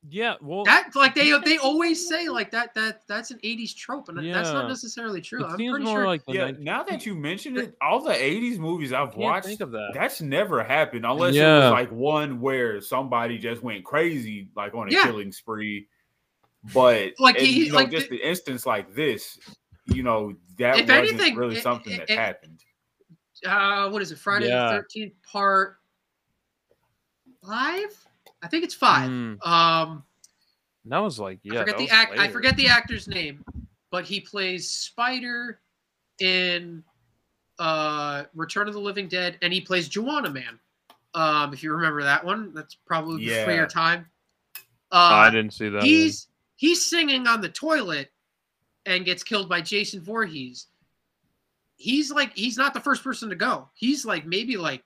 Yeah, 0.07 0.35
well, 0.41 0.63
That 0.63 0.95
like 0.95 1.13
they 1.13 1.37
they 1.43 1.57
always 1.57 2.07
say 2.07 2.29
like 2.29 2.51
that 2.51 2.73
that 2.73 3.01
that's 3.05 3.31
an 3.31 3.39
80s 3.43 3.75
trope 3.75 4.07
and 4.07 4.17
that's 4.33 4.49
not 4.49 4.69
necessarily 4.69 5.19
true. 5.19 5.43
it 5.43 5.47
I'm 5.47 5.57
seems 5.57 5.71
pretty 5.73 5.83
more 5.85 5.97
sure 5.97 6.05
like 6.07 6.25
the 6.25 6.33
Yeah, 6.33 6.45
19 6.45 6.63
now 6.63 6.83
that 6.83 7.05
you 7.05 7.15
mention 7.15 7.57
it, 7.57 7.75
all 7.81 8.01
the 8.01 8.13
'80s 8.13 8.59
movies 8.59 8.93
I've 8.93 9.15
watched, 9.17 9.47
think 9.47 9.59
of 9.59 9.71
that. 9.71 9.91
that's 9.93 10.21
never 10.21 10.63
happened 10.63 11.05
unless 11.05 11.35
it 11.35 11.41
was 11.43 11.71
like 11.71 11.91
one 11.91 12.39
where 12.39 12.79
somebody 12.79 13.37
just 13.37 13.61
went 13.61 13.83
crazy, 13.83 14.47
like 14.55 14.73
on 14.73 14.87
a 14.87 14.91
Yeah. 14.93 15.03
killing 15.03 15.33
spree. 15.33 15.89
But 16.73 17.13
Like, 17.19 17.37
and, 17.37 17.47
he- 17.47 17.65
you 17.65 17.69
know, 17.71 17.75
like 17.77 17.91
just 17.91 18.09
the- 18.09 18.17
the 18.17 18.27
instance 18.27 18.65
like 18.65 18.93
this, 18.93 19.39
you 19.85 20.03
know, 20.03 20.35
that 20.57 20.77
If 20.79 20.87
wasn't 20.89 21.09
anything, 21.09 21.35
really 21.35 21.55
it- 21.57 21.63
something 21.63 21.93
it- 21.93 21.97
that 22.07 22.09
it- 22.09 22.17
happened. 22.19 22.63
uh 23.45 23.89
what 23.89 24.01
is 24.01 24.11
it? 24.11 24.19
Friday 24.19 24.47
Yeah. 24.49 24.65
the 24.73 24.83
13th 24.83 25.13
part 25.23 25.79
5? 27.45 28.07
I 28.41 28.47
think 28.47 28.63
it's 28.63 28.75
5. 28.75 29.07
Hmm. 29.09 29.35
Um 29.41 30.03
That 30.85 30.99
was 30.99 31.19
like, 31.19 31.39
yeah. 31.43 31.53
I 31.61 31.63
forget 31.63 31.77
the 31.77 31.83
was 31.83 31.91
act. 31.91 32.17
I 32.19 32.27
forget 32.27 32.55
the 32.57 32.67
actor's 32.67 33.07
name, 33.07 33.43
but 33.91 34.05
he 34.05 34.19
plays 34.19 34.69
Spider 34.69 35.59
in 36.19 36.83
uh, 37.59 38.23
Return 38.35 38.69
of 38.69 38.73
the 38.73 38.79
Living 38.79 39.09
Dead, 39.09 39.37
and 39.41 39.51
he 39.51 39.59
plays 39.59 39.89
Juwanna 39.89 40.31
Mann. 40.31 40.57
Um, 41.13 41.53
if 41.53 41.61
you 41.61 41.73
remember 41.73 42.01
that 42.03 42.23
one, 42.23 42.53
that's 42.53 42.73
probably 42.73 43.25
before 43.25 43.51
your 43.53 43.67
time. 43.67 44.09
Oh, 44.91 44.97
I 44.97 45.27
Uh, 45.27 45.29
didn't 45.29 45.53
see 45.53 45.67
that. 45.67 45.79
one. 45.79 45.85
he's 45.85 46.28
he's 46.59 46.85
singing 46.85 47.25
on 47.25 47.39
the 47.39 47.47
toilet 47.47 48.11
and 48.85 49.05
gets 49.05 49.23
killed 49.23 49.47
by 49.47 49.61
Jason 49.61 50.01
Voorhees. 50.01 50.67
He's 51.77 52.11
like 52.11 52.35
he's 52.35 52.57
not 52.57 52.73
the 52.73 52.81
first 52.81 53.01
person 53.01 53.29
to 53.29 53.35
go. 53.35 53.69
He's 53.73 54.05
like 54.05 54.25
maybe 54.25 54.57
like 54.57 54.83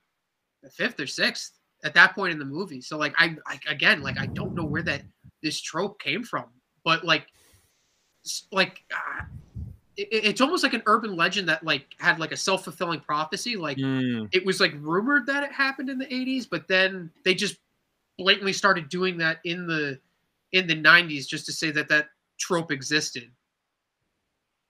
the 0.61 0.69
fifth 0.69 0.99
or 0.99 1.07
sixth 1.07 1.57
at 1.83 1.95
that 1.95 2.13
point 2.13 2.31
in 2.31 2.37
the 2.37 2.45
movie. 2.45 2.79
So 2.79 2.95
like 2.97 3.15
I, 3.17 3.35
I 3.47 3.59
again 3.67 4.03
like 4.03 4.19
I 4.19 4.27
don't 4.27 4.53
know 4.53 4.63
where 4.63 4.83
that 4.83 5.01
this 5.41 5.59
trope 5.59 5.99
came 5.99 6.23
from, 6.23 6.45
but 6.83 7.03
like 7.03 7.25
like 8.51 8.83
uh, 8.93 9.23
it, 9.97 10.07
it's 10.11 10.41
almost 10.41 10.61
like 10.61 10.73
an 10.75 10.83
urban 10.85 11.15
legend 11.15 11.49
that 11.49 11.63
like 11.65 11.87
had 11.97 12.19
like 12.19 12.31
a 12.31 12.37
self 12.37 12.65
fulfilling 12.65 12.99
prophecy. 12.99 13.55
Like 13.55 13.79
Hmm. 13.79 14.25
it 14.31 14.45
was 14.45 14.59
like 14.59 14.73
rumored 14.77 15.25
that 15.25 15.41
it 15.43 15.51
happened 15.51 15.89
in 15.89 15.97
the 15.97 16.05
80s 16.05 16.47
but 16.47 16.67
then 16.67 17.09
they 17.25 17.33
just 17.33 17.57
blatantly 18.19 18.53
started 18.53 18.89
doing 18.89 19.17
that 19.17 19.39
in 19.43 19.65
the 19.65 19.99
in 20.53 20.67
the 20.67 20.75
90s 20.75 21.27
just 21.27 21.45
to 21.47 21.51
say 21.51 21.71
that 21.71 21.89
that 21.89 22.07
trope 22.39 22.71
existed. 22.71 23.29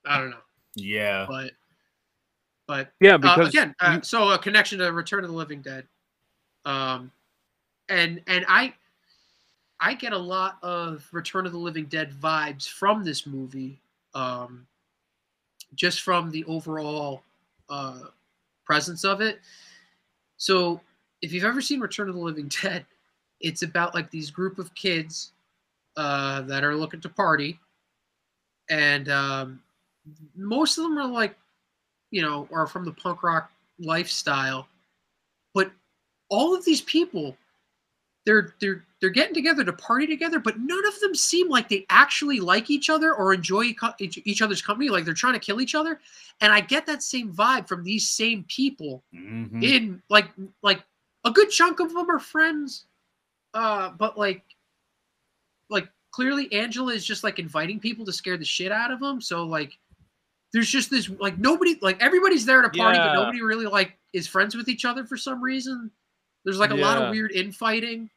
I 0.06 0.18
don't 0.18 0.32
know. 0.32 0.38
Yeah, 0.76 1.26
but 1.28 1.52
but 2.68 2.92
Yeah, 3.00 3.14
uh, 3.16 3.18
because 3.20 3.50
again 3.50 3.76
uh, 3.80 3.94
you- 3.98 4.04
so 4.04 4.30
a 4.32 4.40
connection 4.40 4.80
to 4.80 4.92
return 4.92 5.24
of 5.24 5.30
the 5.30 5.36
living 5.36 5.62
dead. 5.62 5.88
Um 6.66 7.12
and 7.90 8.22
and 8.28 8.46
i 8.48 8.74
i 9.82 9.94
get 9.94 10.14
a 10.14 10.18
lot 10.18 10.58
of 10.64 11.06
return 11.12 11.46
of 11.46 11.52
the 11.52 11.58
living 11.58 11.86
dead 11.86 12.14
vibes 12.14 12.66
from 12.68 13.04
this 13.04 13.28
movie 13.28 13.82
um 14.16 14.66
just 15.76 16.02
from 16.02 16.32
the 16.32 16.46
overall 16.46 17.24
uh 17.70 18.00
presence 18.66 19.04
of 19.04 19.20
it. 19.22 19.40
So 20.38 20.80
if 21.22 21.34
you've 21.34 21.44
ever 21.44 21.62
seen 21.62 21.80
Return 21.80 22.08
of 22.10 22.16
the 22.16 22.22
Living 22.22 22.48
Dead, 22.62 22.86
it's 23.42 23.62
about 23.64 23.94
like 23.94 24.10
these 24.10 24.32
group 24.32 24.58
of 24.60 24.74
kids 24.76 25.34
uh, 25.98 26.42
that 26.42 26.64
are 26.64 26.76
looking 26.76 27.02
to 27.02 27.10
party, 27.10 27.60
and 28.70 29.10
um, 29.10 29.62
most 30.36 30.78
of 30.78 30.84
them 30.84 30.98
are 30.98 31.08
like, 31.08 31.36
you 32.12 32.22
know, 32.22 32.48
are 32.52 32.68
from 32.68 32.86
the 32.86 32.92
punk 32.92 33.24
rock 33.24 33.52
lifestyle, 33.80 34.68
but 35.54 35.72
all 36.30 36.56
of 36.56 36.66
these 36.66 36.82
people, 36.82 37.36
they're 38.26 38.54
they're 38.60 38.84
they're 39.04 39.10
getting 39.10 39.34
together 39.34 39.66
to 39.66 39.74
party 39.74 40.08
together, 40.08 40.40
but 40.40 40.60
none 40.60 40.88
of 40.88 40.98
them 41.02 41.14
seem 41.14 41.50
like 41.50 41.68
they 41.68 41.86
actually 41.90 42.40
like 42.40 42.70
each 42.70 42.90
other 42.90 43.14
or 43.14 43.34
enjoy 43.34 43.76
each 44.00 44.42
other's 44.42 44.62
company. 44.62 44.90
Like 44.90 45.04
they're 45.04 45.14
trying 45.14 45.34
to 45.34 45.40
kill 45.40 45.60
each 45.60 45.76
other, 45.76 46.00
and 46.40 46.54
I 46.54 46.62
get 46.62 46.86
that 46.86 47.04
same 47.04 47.34
vibe 47.34 47.68
from 47.68 47.84
these 47.84 48.10
same 48.10 48.46
people. 48.48 49.04
Mm-hmm. 49.14 49.62
In 49.62 50.02
like 50.10 50.30
like 50.62 50.84
a 51.26 51.32
good 51.32 51.50
chunk 51.50 51.82
of 51.82 51.94
them 51.94 52.10
are 52.10 52.20
friends, 52.20 52.86
uh, 53.54 53.90
but 53.90 54.18
like 54.18 54.44
like 54.44 54.53
clearly 56.14 56.52
Angela 56.54 56.94
is 56.94 57.06
just 57.06 57.24
like 57.24 57.40
inviting 57.40 57.80
people 57.80 58.06
to 58.06 58.14
scare 58.14 58.38
the 58.38 58.46
shit 58.46 58.72
out 58.72 58.92
of 58.92 59.02
them. 59.02 59.20
So 59.20 59.44
like 59.44 59.78
there's 60.54 60.70
just 60.70 60.90
this 60.90 61.10
like 61.20 61.38
nobody 61.38 61.78
like 61.82 62.02
everybody's 62.02 62.46
there 62.46 62.60
at 62.60 62.66
a 62.66 62.70
party, 62.70 62.98
yeah. 62.98 63.08
but 63.08 63.14
nobody 63.16 63.42
really 63.42 63.66
like 63.66 63.98
is 64.14 64.28
friends 64.28 64.56
with 64.56 64.70
each 64.70 64.86
other 64.86 65.04
for 65.04 65.18
some 65.18 65.44
reason. 65.44 65.92
There's 66.46 66.60
like 66.60 66.72
a 66.72 66.78
yeah. 66.78 66.86
lot 66.86 67.02
of 67.02 67.10
weird 67.10 67.32
infighting. 67.32 68.10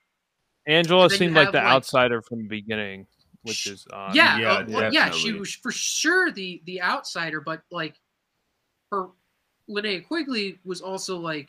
Angela 0.68 1.08
seemed 1.08 1.34
like 1.34 1.52
the 1.52 1.58
like, 1.58 1.66
outsider 1.66 2.20
from 2.22 2.42
the 2.42 2.48
beginning, 2.48 3.06
which 3.42 3.66
is 3.66 3.86
uh, 3.92 4.10
yeah, 4.12 4.38
yeah, 4.38 4.52
uh, 4.52 4.64
well, 4.68 4.92
yeah. 4.92 5.10
She 5.10 5.32
was 5.32 5.52
for 5.52 5.72
sure 5.72 6.30
the 6.30 6.60
the 6.66 6.82
outsider, 6.82 7.40
but 7.40 7.62
like 7.70 7.94
her 8.92 9.08
Linnea 9.70 10.06
Quigley 10.06 10.58
was 10.64 10.80
also 10.80 11.16
like 11.16 11.48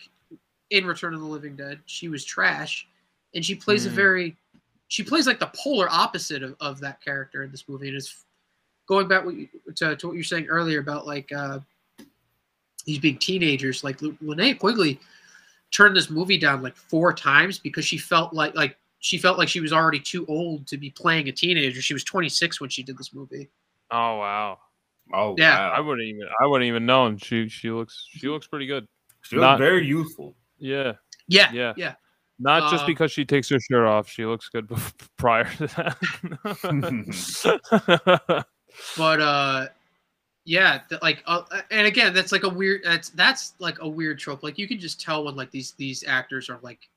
in 0.69 0.85
Return 0.85 1.13
of 1.13 1.19
the 1.19 1.25
Living 1.25 1.55
Dead. 1.55 1.79
She 1.87 2.07
was 2.07 2.23
trash, 2.23 2.87
and 3.33 3.43
she 3.43 3.55
plays 3.55 3.85
mm. 3.85 3.87
a 3.87 3.91
very 3.91 4.37
she 4.87 5.03
plays 5.03 5.27
like 5.27 5.39
the 5.39 5.51
polar 5.55 5.87
opposite 5.89 6.43
of, 6.43 6.55
of 6.59 6.79
that 6.79 7.01
character 7.01 7.43
in 7.43 7.51
this 7.51 7.67
movie. 7.67 7.89
And 7.89 7.97
it's 7.97 8.23
going 8.87 9.07
back 9.07 9.25
you, 9.25 9.47
to, 9.75 9.95
to 9.95 10.07
what 10.07 10.13
you're 10.13 10.23
saying 10.23 10.47
earlier 10.47 10.79
about 10.79 11.05
like 11.05 11.31
uh, 11.31 11.59
these 12.85 12.99
being 12.99 13.17
teenagers. 13.17 13.83
Like 13.83 13.99
Linnea 13.99 14.57
Quigley 14.57 14.99
turned 15.71 15.95
this 15.95 16.09
movie 16.09 16.37
down 16.37 16.61
like 16.61 16.75
four 16.75 17.13
times 17.13 17.59
because 17.59 17.85
she 17.85 17.97
felt 17.97 18.33
like 18.33 18.55
like 18.55 18.77
she 18.99 19.17
felt 19.17 19.37
like 19.37 19.49
she 19.49 19.59
was 19.59 19.73
already 19.73 19.99
too 19.99 20.25
old 20.27 20.65
to 20.67 20.77
be 20.77 20.89
playing 20.89 21.27
a 21.27 21.31
teenager. 21.31 21.81
She 21.81 21.93
was 21.93 22.03
26 22.03 22.59
when 22.61 22.69
she 22.69 22.81
did 22.81 22.97
this 22.97 23.13
movie. 23.13 23.49
Oh 23.91 24.17
wow. 24.17 24.59
Oh 25.13 25.35
yeah. 25.37 25.69
Wow. 25.69 25.73
I 25.75 25.79
wouldn't 25.81 26.07
even 26.07 26.27
I 26.41 26.47
wouldn't 26.47 26.67
even 26.67 26.85
known. 26.85 27.17
She 27.17 27.49
she 27.49 27.69
looks 27.69 28.07
she 28.09 28.27
looks 28.27 28.47
pretty 28.47 28.65
good. 28.65 28.87
She 29.21 29.35
looks 29.35 29.43
Not, 29.43 29.59
very 29.59 29.85
youthful. 29.85 30.33
Yeah. 30.57 30.93
Yeah. 31.27 31.51
Yeah. 31.51 31.73
Yeah. 31.75 31.93
Not 32.39 32.71
just 32.71 32.83
um, 32.83 32.87
because 32.87 33.11
she 33.11 33.25
takes 33.25 33.49
her 33.49 33.59
shirt 33.59 33.85
off. 33.85 34.07
She 34.07 34.25
looks 34.25 34.47
good 34.49 34.69
prior 35.17 35.45
to 35.55 35.67
that. 35.67 35.97
but 38.97 39.21
uh 39.21 39.67
yeah, 40.45 40.79
like 41.01 41.23
uh, 41.25 41.41
and 41.71 41.85
again, 41.85 42.13
that's 42.13 42.31
like 42.31 42.43
a 42.43 42.49
weird 42.49 42.81
that's 42.83 43.09
that's 43.09 43.53
like 43.59 43.81
a 43.81 43.87
weird 43.87 44.17
trope. 44.17 44.43
Like 44.43 44.57
you 44.57 44.65
can 44.65 44.79
just 44.79 45.01
tell 45.01 45.25
when 45.25 45.35
like 45.35 45.51
these 45.51 45.73
these 45.73 46.05
actors 46.07 46.49
are 46.49 46.59
like 46.61 46.87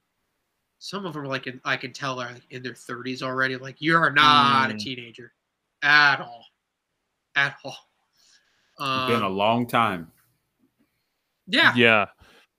some 0.79 1.05
of 1.05 1.15
them 1.15 1.25
are 1.25 1.27
like 1.27 1.49
in, 1.49 1.61
I 1.65 1.77
can 1.77 1.93
tell 1.93 2.21
are 2.21 2.33
like 2.33 2.47
in 2.51 2.63
their 2.63 2.75
30s 2.75 3.23
already. 3.23 3.57
Like 3.57 3.81
you 3.81 3.97
are 3.97 4.11
not 4.11 4.71
mm. 4.71 4.75
a 4.75 4.79
teenager 4.79 5.33
at 5.83 6.21
all. 6.21 6.47
At 7.35 7.57
all. 7.65 7.77
Um, 8.79 9.11
been 9.11 9.23
a 9.23 9.27
um, 9.27 9.37
long 9.37 9.67
time. 9.67 10.11
Yeah. 11.49 11.75
Yeah. 11.75 12.07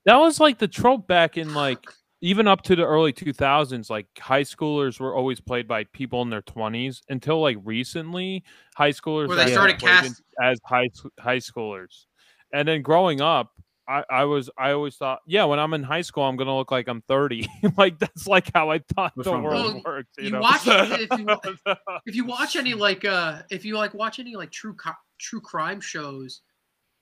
That 0.04 0.16
was 0.16 0.40
like 0.40 0.58
the 0.58 0.68
trope 0.68 1.06
back 1.06 1.38
in 1.38 1.54
like 1.54 1.84
even 2.22 2.46
up 2.46 2.62
to 2.62 2.76
the 2.76 2.86
early 2.86 3.12
2000s 3.12 3.90
like 3.90 4.06
high 4.18 4.42
schoolers 4.42 4.98
were 4.98 5.14
always 5.14 5.40
played 5.40 5.68
by 5.68 5.84
people 5.84 6.22
in 6.22 6.30
their 6.30 6.42
20s 6.42 7.02
until 7.08 7.40
like 7.40 7.58
recently 7.64 8.42
high 8.76 8.92
schoolers 8.92 9.28
Where 9.28 9.36
they 9.36 9.52
started 9.52 9.78
cast 9.78 10.22
as 10.42 10.58
high 10.64 10.88
high 11.18 11.38
schoolers. 11.38 12.06
And 12.54 12.66
then 12.66 12.82
growing 12.82 13.20
up 13.20 13.50
I, 13.88 14.04
I 14.08 14.24
was 14.24 14.48
I 14.56 14.70
always 14.70 14.96
thought 14.96 15.18
yeah 15.26 15.44
when 15.44 15.58
I'm 15.58 15.74
in 15.74 15.82
high 15.82 16.02
school 16.02 16.22
I'm 16.22 16.36
gonna 16.36 16.56
look 16.56 16.70
like 16.70 16.88
I'm 16.88 17.02
30 17.02 17.48
like 17.76 17.98
that's 17.98 18.28
like 18.28 18.50
how 18.54 18.70
I 18.70 18.78
thought 18.78 19.12
the 19.16 19.32
world 19.32 19.74
well, 19.74 19.82
works 19.84 20.10
you, 20.16 20.24
you 20.24 20.30
know? 20.30 20.40
watch 20.40 20.62
if 20.64 21.18
you, 21.18 21.74
if 22.06 22.14
you 22.14 22.24
watch 22.24 22.54
any 22.54 22.74
like 22.74 23.04
uh 23.04 23.42
if 23.50 23.64
you 23.64 23.76
like 23.76 23.92
watch 23.92 24.20
any 24.20 24.36
like 24.36 24.52
true 24.52 24.76
true 25.18 25.40
crime 25.40 25.80
shows 25.80 26.42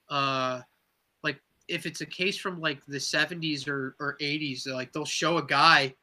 uh 0.09 0.61
if 1.71 1.85
it's 1.85 2.01
a 2.01 2.05
case 2.05 2.37
from 2.37 2.59
like 2.59 2.85
the 2.85 2.97
70s 2.97 3.67
or, 3.67 3.95
or 3.99 4.17
80s 4.19 4.67
like 4.67 4.91
they'll 4.91 5.05
show 5.05 5.37
a 5.37 5.45
guy 5.45 5.95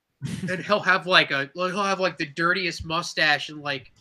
and 0.50 0.64
he'll 0.64 0.80
have 0.80 1.06
like 1.06 1.30
a 1.30 1.50
he'll 1.54 1.82
have 1.82 2.00
like 2.00 2.18
the 2.18 2.26
dirtiest 2.26 2.84
mustache 2.84 3.48
and 3.48 3.62
like 3.62 3.92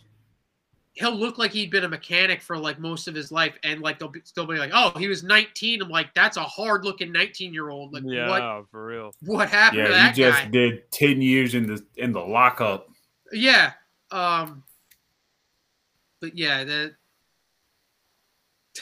he'll 0.93 1.15
look 1.15 1.37
like 1.37 1.51
he'd 1.51 1.71
been 1.71 1.83
a 1.83 1.89
mechanic 1.89 2.41
for 2.41 2.57
like 2.57 2.79
most 2.79 3.07
of 3.07 3.15
his 3.15 3.31
life 3.31 3.57
and 3.63 3.81
like 3.81 3.97
they'll 3.97 4.09
be, 4.09 4.21
still 4.23 4.45
be 4.45 4.57
like 4.57 4.71
oh 4.73 4.91
he 4.97 5.07
was 5.07 5.23
19 5.23 5.81
i'm 5.81 5.89
like 5.89 6.13
that's 6.13 6.37
a 6.37 6.43
hard 6.43 6.83
looking 6.83 7.11
19 7.11 7.53
year 7.53 7.69
old 7.69 7.93
like 7.93 8.03
yeah 8.05 8.27
what, 8.27 8.69
for 8.69 8.85
real. 8.85 9.11
what 9.21 9.49
happened 9.49 9.87
yeah 9.89 10.09
he 10.09 10.13
just 10.13 10.43
guy? 10.43 10.49
did 10.49 10.91
10 10.91 11.21
years 11.21 11.55
in 11.55 11.67
the 11.67 11.83
in 11.97 12.11
the 12.11 12.19
lockup. 12.19 12.89
Yeah 13.31 13.71
um 14.11 14.63
but 16.19 16.37
yeah 16.37 16.63
that 16.63 16.95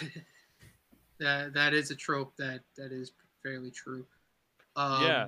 that 1.20 1.54
that 1.54 1.74
is 1.74 1.92
a 1.92 1.96
trope 1.96 2.36
that 2.38 2.62
that 2.78 2.92
is 2.92 3.12
fairly 3.44 3.72
true. 3.72 4.06
Um, 4.76 5.04
yeah, 5.04 5.28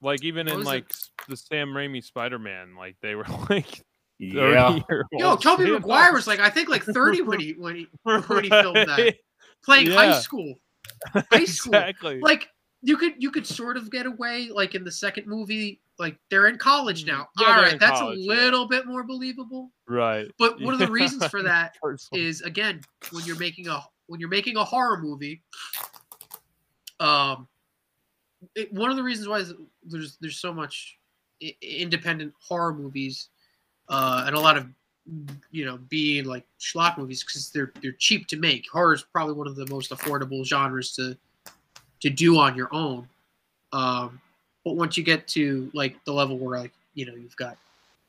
like 0.00 0.24
even 0.24 0.48
in 0.48 0.62
like 0.64 0.90
it? 0.90 0.96
the 1.28 1.36
Sam 1.36 1.68
Raimi 1.68 2.02
Spider 2.02 2.38
Man, 2.38 2.74
like 2.76 2.96
they 3.02 3.14
were 3.14 3.26
like. 3.50 3.82
Yeah. 4.18 4.78
Yo, 5.12 5.36
Tobey 5.36 5.70
Maguire 5.70 6.14
was 6.14 6.26
like 6.26 6.40
I 6.40 6.48
think 6.48 6.70
like 6.70 6.82
30 6.82 7.20
when 7.20 7.38
he 7.38 7.52
when 7.52 7.76
he 7.76 7.86
when 8.02 8.44
he 8.44 8.48
filmed 8.48 8.76
that. 8.76 9.14
Playing 9.62 9.88
yeah. 9.88 9.94
high 9.94 10.20
school. 10.20 10.54
High 11.30 11.44
school. 11.44 11.74
exactly. 11.74 12.20
Like 12.20 12.48
you 12.80 12.96
could 12.96 13.14
you 13.18 13.30
could 13.30 13.46
sort 13.46 13.76
of 13.76 13.90
get 13.90 14.06
away 14.06 14.48
like 14.50 14.74
in 14.74 14.84
the 14.84 14.92
second 14.92 15.26
movie 15.26 15.82
like 15.98 16.16
they're 16.30 16.46
in 16.46 16.58
college 16.58 17.04
mm, 17.04 17.08
now. 17.08 17.28
Yeah, 17.38 17.46
All 17.46 17.62
right, 17.62 17.80
that's 17.80 18.00
college, 18.00 18.18
a 18.18 18.20
little 18.20 18.62
yeah. 18.62 18.78
bit 18.78 18.86
more 18.86 19.02
believable. 19.02 19.70
Right. 19.88 20.26
But 20.38 20.60
one 20.60 20.74
of 20.74 20.80
the 20.80 20.90
reasons 20.90 21.26
for 21.30 21.42
that 21.42 21.74
is 22.12 22.42
again 22.42 22.80
when 23.12 23.24
you're 23.24 23.38
making 23.38 23.68
a 23.68 23.82
when 24.06 24.20
you're 24.20 24.28
making 24.28 24.56
a 24.56 24.64
horror 24.64 25.00
movie, 25.00 25.42
um, 27.00 27.48
it, 28.54 28.72
one 28.72 28.90
of 28.90 28.96
the 28.96 29.02
reasons 29.02 29.28
why 29.28 29.42
there's 29.84 30.16
there's 30.20 30.38
so 30.38 30.52
much 30.52 30.98
independent 31.60 32.32
horror 32.40 32.74
movies, 32.74 33.28
uh, 33.88 34.24
and 34.26 34.36
a 34.36 34.40
lot 34.40 34.56
of 34.56 34.66
you 35.50 35.64
know 35.64 35.78
being 35.88 36.24
like 36.24 36.44
schlock 36.60 36.98
movies 36.98 37.22
because 37.22 37.50
they're 37.50 37.72
they're 37.82 37.92
cheap 37.92 38.26
to 38.28 38.36
make. 38.36 38.68
Horror 38.70 38.94
is 38.94 39.02
probably 39.02 39.34
one 39.34 39.46
of 39.46 39.56
the 39.56 39.66
most 39.68 39.90
affordable 39.90 40.44
genres 40.44 40.94
to 40.96 41.16
to 42.00 42.10
do 42.10 42.38
on 42.38 42.56
your 42.56 42.68
own. 42.72 43.08
Um, 43.72 44.20
but 44.64 44.76
once 44.76 44.96
you 44.96 45.04
get 45.04 45.26
to 45.28 45.70
like 45.74 46.02
the 46.04 46.12
level 46.12 46.38
where 46.38 46.58
like 46.58 46.72
you 46.94 47.06
know 47.06 47.14
you've 47.14 47.36
got 47.36 47.56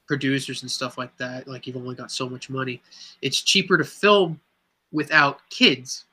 producers 0.08 0.62
and 0.62 0.72
stuff 0.72 0.98
like 0.98 1.16
that, 1.18 1.48
like 1.48 1.68
you've 1.68 1.76
only 1.76 1.96
got 1.96 2.12
so 2.12 2.30
much 2.30 2.50
money, 2.50 2.82
it's 3.22 3.42
cheaper 3.42 3.78
to 3.78 3.84
film 3.84 4.40
without 4.92 5.40
kids. 5.50 6.06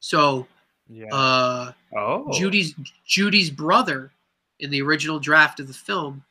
So, 0.00 0.46
yeah. 0.88 1.06
uh, 1.12 1.72
oh. 1.96 2.32
Judy's 2.32 2.74
Judy's 3.06 3.50
brother 3.50 4.10
in 4.60 4.70
the 4.70 4.82
original 4.82 5.18
draft 5.18 5.60
of 5.60 5.66
the 5.66 5.74
film 5.74 6.22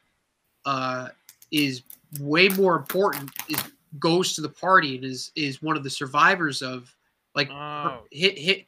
uh, 0.66 1.10
is 1.52 1.84
way 2.20 2.50
more 2.50 2.76
important. 2.76 3.32
Is 3.50 3.64
goes 4.00 4.34
to 4.36 4.42
the 4.42 4.50
party 4.50 4.96
and 4.96 5.06
is 5.06 5.32
is 5.36 5.62
one 5.62 5.78
of 5.78 5.84
the 5.84 5.90
survivors 5.90 6.62
of 6.62 6.94
like 7.36 7.50
oh. 7.52 8.02
hit 8.12 8.38
hit. 8.38 8.66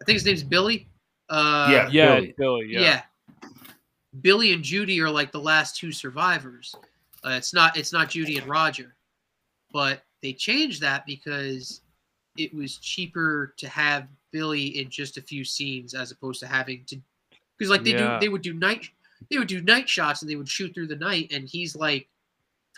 I 0.00 0.04
think 0.04 0.16
his 0.16 0.24
name's 0.24 0.42
Billy. 0.42 0.88
Uh, 1.28 1.68
yeah, 1.70 1.88
yeah, 1.90 2.14
Billy. 2.14 2.34
Billy 2.38 2.66
yeah. 2.68 2.80
yeah. 2.80 3.02
Billy 4.22 4.52
and 4.52 4.62
Judy 4.62 5.00
are 5.00 5.10
like 5.10 5.32
the 5.32 5.40
last 5.40 5.76
two 5.76 5.92
survivors. 5.92 6.74
Uh, 7.24 7.30
it's 7.30 7.52
not 7.52 7.76
it's 7.76 7.92
not 7.92 8.10
Judy 8.10 8.38
and 8.38 8.48
Roger, 8.48 8.94
but 9.72 10.02
they 10.22 10.32
changed 10.32 10.80
that 10.82 11.04
because 11.06 11.82
it 12.38 12.54
was 12.54 12.76
cheaper 12.78 13.54
to 13.56 13.68
have 13.68 14.08
Billy 14.32 14.80
in 14.80 14.90
just 14.90 15.16
a 15.16 15.22
few 15.22 15.44
scenes 15.44 15.94
as 15.94 16.10
opposed 16.10 16.40
to 16.40 16.46
having 16.46 16.84
to 16.86 17.00
because 17.56 17.70
like 17.70 17.84
they 17.84 17.92
yeah. 17.92 18.14
do 18.14 18.20
they 18.20 18.28
would 18.28 18.42
do 18.42 18.54
night 18.54 18.88
they 19.30 19.38
would 19.38 19.48
do 19.48 19.60
night 19.62 19.88
shots 19.88 20.22
and 20.22 20.30
they 20.30 20.36
would 20.36 20.48
shoot 20.48 20.74
through 20.74 20.86
the 20.86 20.96
night 20.96 21.30
and 21.32 21.48
he's 21.48 21.74
like 21.76 22.08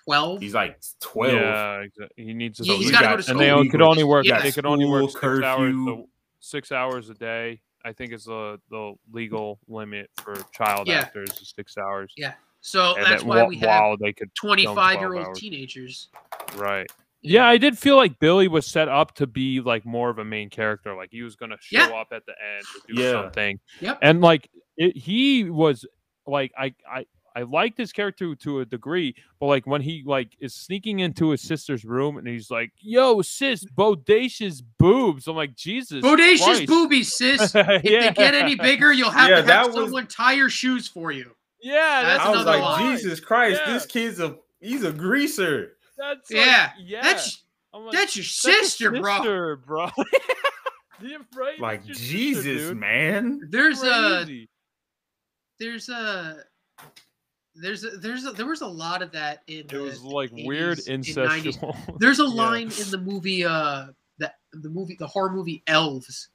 12 0.04 0.40
he's 0.40 0.54
like 0.54 0.80
12 1.00 1.34
yeah 1.34 1.84
he 2.16 2.32
needs 2.32 2.58
to 2.58 2.64
yeah, 2.64 2.74
he's 2.74 2.90
got 2.90 3.02
to 3.02 3.08
go 3.08 3.16
to 3.16 3.22
school. 3.22 3.40
and 3.40 3.66
they 3.66 3.68
could 3.68 3.82
only 3.82 4.04
work 4.04 4.24
yeah. 4.24 4.40
they 4.40 4.52
could 4.52 4.66
only 4.66 4.86
work 4.86 5.10
six 5.10 5.20
curfew. 5.20 5.44
hours 5.44 6.04
six 6.40 6.72
hours 6.72 7.10
a 7.10 7.14
day 7.14 7.60
i 7.84 7.92
think 7.92 8.12
is 8.12 8.24
the 8.24 8.58
the 8.70 8.94
legal 9.12 9.58
limit 9.68 10.08
for 10.18 10.34
child 10.52 10.86
yeah. 10.86 11.00
actors 11.00 11.30
is 11.40 11.52
six 11.54 11.76
hours 11.76 12.12
yeah 12.16 12.34
so 12.60 12.96
and 12.96 13.04
that's 13.04 13.22
why 13.22 13.44
we 13.44 13.56
have 13.56 13.98
they 13.98 14.12
could 14.12 14.34
25 14.34 15.00
year 15.00 15.14
old 15.16 15.34
teenagers 15.34 16.08
right 16.56 16.90
yeah, 17.22 17.46
I 17.46 17.58
did 17.58 17.78
feel 17.78 17.96
like 17.96 18.18
Billy 18.18 18.48
was 18.48 18.66
set 18.66 18.88
up 18.88 19.14
to 19.16 19.26
be 19.26 19.60
like 19.60 19.84
more 19.84 20.10
of 20.10 20.18
a 20.18 20.24
main 20.24 20.50
character. 20.50 20.94
Like 20.94 21.10
he 21.10 21.22
was 21.22 21.36
gonna 21.36 21.56
show 21.60 21.78
yeah. 21.78 22.00
up 22.00 22.08
at 22.12 22.24
the 22.26 22.32
end 22.56 22.64
to 22.86 22.94
do 22.94 23.02
yeah. 23.02 23.12
something. 23.12 23.60
Yep. 23.80 23.98
And 24.02 24.20
like 24.20 24.48
it, 24.76 24.96
he 24.96 25.44
was 25.50 25.84
like 26.26 26.52
I 26.58 26.74
I 26.90 27.06
I 27.36 27.42
liked 27.42 27.78
his 27.78 27.92
character 27.92 28.34
to 28.34 28.60
a 28.60 28.64
degree, 28.64 29.14
but 29.38 29.46
like 29.46 29.66
when 29.66 29.80
he 29.80 30.02
like 30.04 30.36
is 30.40 30.54
sneaking 30.54 31.00
into 31.00 31.30
his 31.30 31.40
sister's 31.40 31.84
room 31.84 32.16
and 32.16 32.26
he's 32.26 32.50
like, 32.50 32.72
"Yo, 32.80 33.22
sis, 33.22 33.64
bodacious 33.64 34.60
boobs." 34.78 35.28
I'm 35.28 35.36
like, 35.36 35.54
Jesus, 35.54 36.02
bodacious 36.02 36.44
Christ. 36.44 36.66
boobies, 36.66 37.12
sis. 37.14 37.54
If 37.54 37.84
yeah. 37.84 38.08
they 38.08 38.12
get 38.12 38.34
any 38.34 38.56
bigger, 38.56 38.92
you'll 38.92 39.10
have 39.10 39.30
Yeah, 39.30 39.36
to 39.36 39.42
that 39.42 39.52
have 39.52 39.66
was- 39.66 39.74
someone 39.76 40.06
tie 40.08 40.32
your 40.32 40.50
shoes 40.50 40.88
for 40.88 41.12
you. 41.12 41.30
yeah, 41.62 42.02
That's 42.02 42.24
that's 42.24 42.28
I 42.28 42.36
was 42.36 42.46
like, 42.46 42.62
line. 42.62 42.96
Jesus 42.96 43.20
Christ, 43.20 43.60
Yeah. 43.64 43.72
this 43.72 43.86
kid's 43.86 44.18
a 44.20 44.36
he's 44.60 44.82
a 44.84 44.92
greaser. 44.92 45.74
That's 45.98 46.30
Yeah, 46.30 46.70
like, 46.76 46.86
yeah. 46.86 47.02
That's 47.02 47.42
like, 47.72 47.92
that's 47.92 48.16
your 48.16 48.22
"That's 48.22 48.54
your 48.54 48.62
sister, 48.62 48.90
bro. 48.92 49.16
sister, 49.16 49.56
bro. 49.56 49.88
Yeah, 51.00 51.18
right? 51.36 51.60
Like 51.60 51.86
That's 51.86 52.00
sister, 52.00 52.12
Jesus, 52.12 52.44
dude. 52.44 52.76
man. 52.76 53.48
There's 53.52 53.82
a 53.84 54.26
there's 55.60 55.88
a 55.88 56.42
there's 57.54 57.84
a, 57.84 57.90
there's 57.90 58.24
a, 58.26 58.32
there 58.32 58.46
was 58.46 58.62
a 58.62 58.66
lot 58.66 59.02
of 59.02 59.12
that 59.12 59.42
in 59.46 59.60
It 59.60 59.72
the 59.72 59.80
was 59.80 60.02
like 60.02 60.30
weird 60.32 60.78
80s 60.78 60.88
and 60.88 61.04
90s. 61.04 61.56
incestual. 61.58 61.96
There's 62.00 62.18
a 62.20 62.24
Yeah. 62.24 62.28
line 62.34 62.72
in 62.80 62.90
the 62.90 62.98
movie 62.98 63.44
uh 63.44 63.86
that 64.18 64.36
the 64.52 64.68
movie 64.68 64.96
the 64.98 65.06
horror 65.06 65.30
movie 65.30 65.62
Elves 65.68 66.28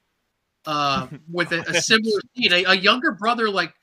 uh 0.66 1.06
with 1.30 1.52
a, 1.52 1.60
a 1.68 1.74
similar 1.74 2.20
scene. 2.36 2.52
A, 2.52 2.64
a 2.64 2.74
younger 2.74 3.12
brother 3.12 3.50
like 3.50 3.74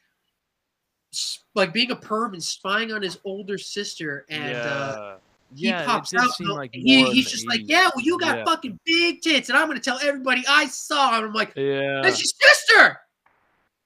s- 1.14 1.44
like 1.54 1.74
being 1.74 1.92
a 1.92 1.96
perv 1.96 2.34
and 2.34 2.44
spying 2.44 2.92
on 2.92 3.02
his 3.04 3.20
older 3.24 3.58
sister 3.60 4.26
and 4.30 4.56
uh 4.56 5.18
he 5.56 5.68
yeah, 5.68 5.86
pops 5.86 6.14
it 6.14 6.20
out. 6.20 6.32
seem 6.36 6.48
like 6.50 6.72
he, 6.74 7.04
he's 7.12 7.26
the 7.26 7.32
just 7.32 7.48
like, 7.48 7.62
yeah, 7.66 7.90
well, 7.96 8.04
you 8.04 8.18
got 8.20 8.38
Yeah. 8.40 8.46
fucking 8.46 8.80
big 8.86 9.22
tits, 9.22 9.50
and 9.50 9.58
I'm 9.58 9.68
gonna 9.68 9.80
tell 9.80 10.00
everybody 10.02 10.44
I 10.48 10.68
saw. 10.68 11.16
And 11.18 11.26
I'm 11.26 11.34
like, 11.34 11.54
Yeah, 11.56 12.02
that's 12.04 12.20
your 12.20 12.32
sister. 12.50 12.98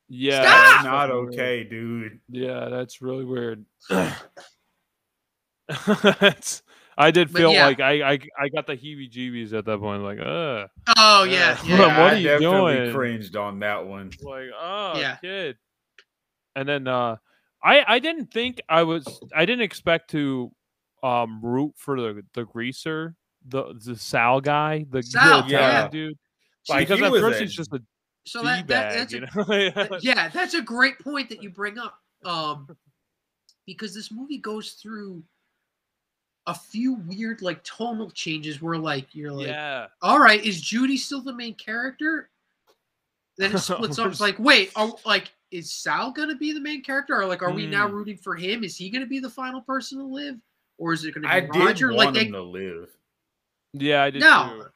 yeah, 0.10 0.42
Stop! 0.42 0.54
that's 0.54 0.72
That's 0.74 0.84
not 0.86 1.12
okay, 1.12 1.64
dude. 1.64 2.20
Yeah, 2.30 2.70
that's 2.70 3.02
really 3.02 3.26
weird. 3.26 3.66
It's- 6.22 6.62
I 6.98 7.12
did 7.12 7.30
feel 7.30 7.52
yeah. 7.52 7.66
like 7.68 7.82
I, 7.82 8.14
I 8.14 8.20
I 8.40 8.48
got 8.48 8.68
the 8.68 8.78
heebie-jeebies 8.78 9.52
at 9.52 9.66
that 9.66 9.80
point. 9.82 10.02
Like, 10.04 10.18
uh, 10.20 10.68
Oh 10.98 11.24
yeah, 11.26 11.58
Yeah. 11.66 11.76
yeah. 11.78 11.78
What 11.80 11.90
I 11.90 12.14
are 12.14 12.16
you 12.16 12.24
definitely 12.30 12.76
doing? 12.78 12.94
cringed 12.94 13.36
on 13.36 13.60
that 13.60 13.86
one. 13.86 14.12
like, 14.22 14.46
oh, 14.58 14.98
Yeah. 14.98 15.18
kid. 15.18 15.58
And 16.56 16.70
then 16.70 16.88
uh, 16.88 17.18
I 17.62 17.84
I 17.86 18.00
didn't 18.00 18.28
think 18.32 18.62
I 18.70 18.84
was 18.84 19.06
I 19.36 19.46
didn't 19.46 19.64
expect 19.64 20.12
to 20.12 20.54
um 21.04 21.40
root 21.44 21.74
for 21.76 22.00
the 22.00 22.24
the 22.34 22.46
greaser 22.46 23.16
the 23.48 23.74
the 23.86 23.96
Sal 23.96 24.42
guy 24.42 24.86
the, 24.90 25.04
Sal, 25.04 25.44
the 25.44 25.50
yeah. 25.50 25.88
Dude 25.88 26.18
Like, 26.68 26.88
because 26.88 27.02
at 27.02 27.12
first 27.12 27.42
he's 27.42 27.54
just 27.54 27.74
a 27.74 27.82
So 28.26 28.44
that, 28.44 28.68
that 28.68 28.94
that's 28.94 29.14
a, 29.14 29.18
you 29.18 29.28
know. 29.36 29.98
Yeah, 30.02 30.30
that's 30.30 30.54
a 30.56 30.62
great 30.62 30.98
point 31.00 31.30
that 31.30 31.44
you 31.44 31.50
bring 31.50 31.78
up. 31.78 32.00
Um, 32.24 32.76
because 33.68 33.94
this 33.94 34.12
movie 34.12 34.40
goes 34.40 34.72
through 34.74 35.24
a 36.48 36.54
few 36.54 36.96
weird 37.08 37.42
like 37.42 37.64
tonal 37.64 38.12
changes 38.12 38.62
where 38.62 38.78
like 38.78 39.14
you're 39.14 39.32
like, 39.32 39.48
yeah. 39.48 39.88
all 40.02 40.20
right, 40.20 40.44
is 40.44 40.62
Judy 40.62 40.98
still 40.98 41.22
the 41.22 41.34
main 41.34 41.56
character? 41.56 42.30
Then 43.38 43.54
it 43.54 43.60
splits 43.60 44.00
up. 44.00 44.12
It's 44.12 44.22
like, 44.22 44.40
wait, 44.40 44.72
are, 44.76 44.94
like, 45.06 45.32
is 45.52 45.72
Sal 45.72 46.12
gonna 46.12 46.36
be 46.36 46.52
the 46.52 46.60
main 46.60 46.84
character, 46.84 47.20
or 47.20 47.26
like, 47.26 47.42
are 47.42 47.52
we 47.52 47.68
now 47.68 47.88
Hmm. 47.88 47.96
rooting 47.96 48.18
for 48.18 48.36
him? 48.36 48.64
Is 48.64 48.78
he 48.78 48.90
gonna 48.90 49.06
be 49.06 49.20
the 49.20 49.30
final 49.30 49.62
person 49.62 50.00
to 50.00 50.06
live, 50.06 50.38
or 50.78 50.94
is 50.94 51.06
it 51.06 51.14
gonna 51.14 51.28
be 51.28 51.34
I 51.34 51.40
did 51.42 51.56
Roger? 51.56 51.88
want 51.94 51.98
Like, 51.98 52.14
they, 52.14 52.26
him 52.26 52.34
to 52.34 52.42
live. 52.42 52.90
Yeah, 53.74 54.04
I 54.04 54.10
did 54.10 54.22
No. 54.22 54.62
too. 54.64 54.70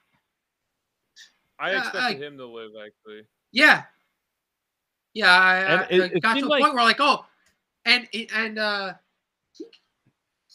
I 1.60 1.76
Uh, 1.76 1.80
expected 1.80 2.24
I- 2.24 2.26
him 2.28 2.38
to 2.38 2.46
live 2.46 2.72
actually. 2.86 3.24
Yeah. 3.52 3.84
Yeah, 5.14 5.32
I, 5.32 5.56
And 5.58 5.82
I, 5.82 5.84
it- 5.90 6.02
I 6.02 6.06
it 6.16 6.22
got 6.22 6.34
to 6.34 6.40
seemed 6.40 6.46
a 6.46 6.50
like- 6.50 6.62
point 6.62 6.74
where 6.76 6.84
like, 6.84 7.00
oh, 7.00 7.26
and 7.86 8.08
and 8.34 8.60
uh, 8.60 8.94
he 9.54 9.66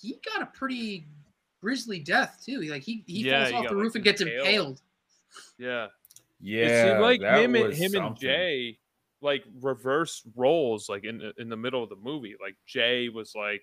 he 0.01 0.21
got 0.25 0.43
a 0.43 0.47
pretty 0.47 1.07
grisly 1.61 1.99
death 1.99 2.43
too. 2.45 2.61
Like 2.63 2.83
he 2.83 3.03
he 3.07 3.25
Yeah, 3.25 3.41
falls 3.41 3.51
he 3.51 3.55
off 3.57 3.63
got, 3.65 3.69
the 3.71 3.75
like, 3.77 3.83
roof 3.83 3.95
and 3.97 4.05
gets 4.05 4.21
impaled. 4.21 4.47
impaled. 4.47 4.83
Yeah. 5.59 5.87
Yeah, 6.41 6.65
it 6.67 6.89
seemed 6.89 7.01
like 7.01 7.21
that 7.23 7.41
him 7.43 7.55
and 7.55 7.69
was 7.69 7.79
him 7.79 7.95
and. 7.95 8.17
Jay 8.19 8.79
like 9.23 9.43
reverse 9.63 10.23
roles 10.37 10.89
like 10.91 11.05
in 11.05 11.33
in 11.39 11.49
the 11.49 11.57
middle 11.57 11.83
of 11.83 11.89
the 11.89 11.97
movie. 11.97 12.37
Like 12.41 12.57
Jay 12.67 13.09
was 13.09 13.35
like 13.35 13.63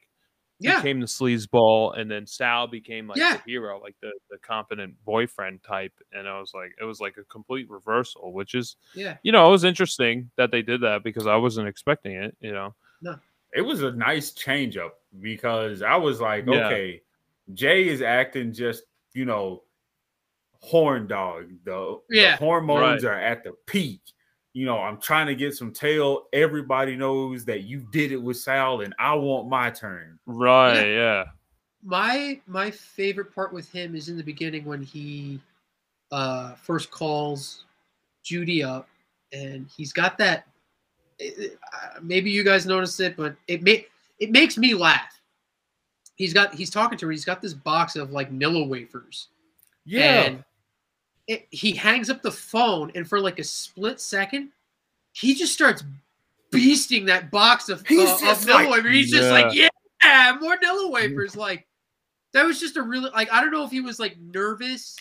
Yeah, 0.62 0.78
became 0.82 1.00
the 1.00 1.06
sleazeball 1.08 1.98
and 1.98 2.10
then 2.10 2.26
Sal 2.28 2.68
became 2.68 3.08
like 3.08 3.18
Yeah. 3.18 3.38
the 3.38 3.44
hero, 3.52 3.80
like 3.82 3.96
the, 4.02 4.12
the 4.30 4.38
competent 4.38 4.96
boyfriend 5.06 5.64
type. 5.64 5.94
And 6.14 6.28
I 6.28 6.40
was 6.40 6.54
like 6.54 6.72
it 6.80 6.84
was 6.86 7.00
like 7.00 7.18
a 7.18 7.24
complete 7.26 7.70
reversal, 7.70 8.32
which 8.34 8.56
is 8.56 8.76
yeah, 8.94 9.18
you 9.24 9.32
know, 9.32 9.48
it 9.48 9.52
was 9.52 9.64
interesting 9.64 10.30
that 10.38 10.52
they 10.52 10.62
did 10.62 10.82
that 10.82 11.04
because 11.04 11.28
I 11.28 11.36
wasn't 11.36 11.68
expecting 11.68 12.14
it, 12.14 12.36
you 12.40 12.52
know. 12.54 12.74
It 13.54 13.62
was 13.62 13.84
a 13.84 13.92
nice 13.92 14.32
change 14.32 14.78
up 14.78 15.00
because 15.20 15.82
I 15.82 15.98
was 15.98 16.22
like, 16.22 16.46
Yeah. 16.48 16.68
okay, 16.68 17.02
Jay 17.54 17.90
is 17.90 18.02
acting 18.02 18.54
just, 18.54 18.84
you 19.14 19.26
know, 19.26 19.64
horn 20.62 21.08
dog. 21.08 21.50
The, 21.66 22.00
the 22.08 22.16
Yeah. 22.16 22.38
hormones 22.38 23.04
Right. 23.04 23.12
are 23.12 23.20
at 23.20 23.44
the 23.44 23.54
peak. 23.66 24.02
You 24.54 24.66
know, 24.66 24.80
I'm 24.80 25.00
trying 25.00 25.28
to 25.28 25.36
get 25.36 25.54
some 25.56 25.72
tail. 25.72 26.24
Everybody 26.34 26.96
knows 26.98 27.46
that 27.46 27.64
you 27.64 27.86
did 27.92 28.12
it 28.12 28.22
with 28.22 28.38
Sal, 28.38 28.82
and 28.82 28.94
I 29.00 29.14
want 29.16 29.48
my 29.48 29.70
turn. 29.70 30.20
Right, 30.26 30.88
yeah. 30.88 31.26
my 31.84 32.42
my 32.48 32.70
favorite 32.70 33.34
part 33.34 33.54
with 33.54 33.72
him 33.72 33.96
is 33.96 34.10
in 34.10 34.18
the 34.18 34.24
beginning 34.24 34.66
when 34.66 34.82
he 34.84 35.40
uh 36.12 36.56
first 36.56 36.92
calls 36.92 37.64
Judy 38.24 38.62
up, 38.62 38.90
and 39.32 39.68
he's 39.76 39.94
got 39.94 40.18
that. 40.18 40.48
it- 41.20 41.38
it- 41.38 41.60
uh, 41.74 42.00
maybe 42.02 42.30
you 42.32 42.44
guys 42.44 42.66
noticed 42.66 43.00
it, 43.00 43.16
but 43.16 43.36
it 43.48 43.62
may 43.64 43.86
it 44.20 44.32
makes 44.32 44.58
me 44.58 44.74
laugh. 44.74 45.22
He's 46.16 46.34
got 46.34 46.54
he's 46.54 46.70
talking 46.70 46.98
to 46.98 47.06
her. 47.06 47.12
He's 47.12 47.26
got 47.26 47.42
this 47.42 47.54
box 47.54 47.96
of 47.96 48.12
like 48.12 48.32
Nilla 48.34 48.68
wafers. 48.68 49.30
Yeah. 49.86 50.22
And 50.24 50.44
it, 51.32 51.48
he 51.52 51.72
hangs 51.72 52.10
up 52.10 52.22
the 52.22 52.32
phone, 52.32 52.92
and 52.96 53.08
for 53.08 53.20
like 53.20 53.40
a 53.40 53.44
split 53.44 54.00
second, 54.02 54.50
he 55.14 55.34
just 55.34 55.54
starts 55.54 55.84
beasting 56.52 57.06
that 57.08 57.32
box 57.32 57.70
of, 57.70 57.86
He's 57.88 58.10
uh, 58.10 58.18
just 58.20 58.48
Nilla 58.48 58.54
like- 58.54 58.70
wafers. 58.72 58.92
He's 58.94 59.12
just 59.12 59.30
like, 59.30 59.54
yeah, 59.56 60.38
more 60.42 60.58
Nilla 60.58 60.92
wafers. 60.92 61.36
Like 61.36 61.68
that 62.34 62.44
was 62.46 62.60
just 62.60 62.78
a 62.78 62.82
really 62.82 63.10
like 63.12 63.32
I 63.32 63.42
don't 63.42 63.52
know 63.52 63.64
if 63.64 63.72
he 63.72 63.82
was 63.82 64.00
like 64.00 64.18
nervous 64.20 64.96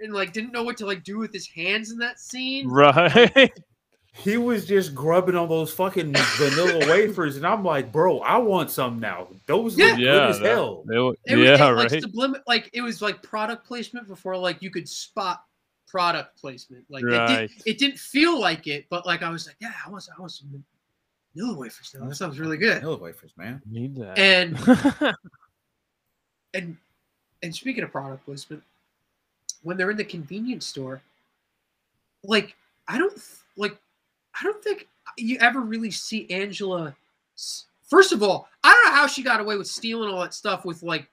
and 0.00 0.12
like 0.12 0.32
didn't 0.32 0.52
know 0.52 0.62
what 0.64 0.76
to 0.78 0.86
like 0.86 1.02
do 1.04 1.18
with 1.18 1.32
his 1.32 1.46
hands 1.48 1.90
in 1.90 1.98
that 1.98 2.18
scene. 2.20 2.68
Right. 2.68 3.52
he 4.12 4.36
was 4.36 4.66
just 4.66 4.94
grubbing 4.94 5.34
on 5.34 5.48
those 5.48 5.72
fucking 5.72 6.14
vanilla 6.36 6.86
wafers, 6.88 7.36
and 7.36 7.44
I'm 7.46 7.64
like, 7.64 7.90
bro, 7.90 8.20
I 8.20 8.36
want 8.38 8.70
some 8.70 9.00
now. 9.00 9.28
Those 9.46 9.76
Yeah. 9.76 9.86
look 9.86 9.98
yeah. 9.98 10.12
good 10.12 10.22
as 10.30 10.38
that- 10.40 10.48
hell. 10.48 10.84
they 10.86 10.98
were- 10.98 11.16
It 11.26 11.36
was 11.36 11.48
yeah, 11.48 11.66
like 11.68 11.90
right. 11.90 12.02
sublim- 12.02 12.40
like 12.46 12.70
it 12.72 12.80
was 12.82 13.02
like 13.02 13.22
product 13.22 13.66
placement 13.66 14.06
before 14.06 14.36
like 14.36 14.62
you 14.62 14.70
could 14.70 14.88
spot 14.88 15.42
product 15.94 16.36
placement. 16.36 16.84
Like 16.88 17.04
it, 17.04 17.28
did, 17.28 17.50
it 17.66 17.78
didn't 17.78 18.00
feel 18.00 18.40
like 18.40 18.66
it, 18.66 18.86
but 18.90 19.06
like 19.06 19.22
I 19.22 19.30
was 19.30 19.46
like, 19.46 19.54
yeah, 19.60 19.70
I 19.86 19.88
want 19.88 20.08
I 20.16 20.20
want 20.20 20.32
some 20.32 20.64
Nilla 21.36 21.56
wafers. 21.56 21.94
Now. 21.96 22.08
That 22.08 22.16
sounds 22.16 22.40
really 22.40 22.56
good. 22.56 22.80
Vanilla 22.80 22.96
wafers, 22.96 23.32
man. 23.36 23.62
Need 23.70 23.94
that. 23.94 24.18
And 24.18 24.58
and 26.54 26.76
and 27.44 27.54
speaking 27.54 27.84
of 27.84 27.92
product 27.92 28.24
placement, 28.24 28.64
when 29.62 29.76
they're 29.76 29.92
in 29.92 29.96
the 29.96 30.04
convenience 30.04 30.66
store, 30.66 31.00
like 32.24 32.56
I 32.88 32.98
don't 32.98 33.16
like 33.56 33.78
I 34.40 34.42
don't 34.42 34.64
think 34.64 34.88
you 35.16 35.38
ever 35.40 35.60
really 35.60 35.92
see 35.92 36.28
Angela. 36.28 36.96
First 37.88 38.12
of 38.12 38.20
all, 38.20 38.48
I 38.64 38.72
don't 38.72 38.86
know 38.86 38.96
how 38.96 39.06
she 39.06 39.22
got 39.22 39.38
away 39.38 39.56
with 39.56 39.68
stealing 39.68 40.12
all 40.12 40.22
that 40.22 40.34
stuff 40.34 40.64
with 40.64 40.82
like 40.82 41.08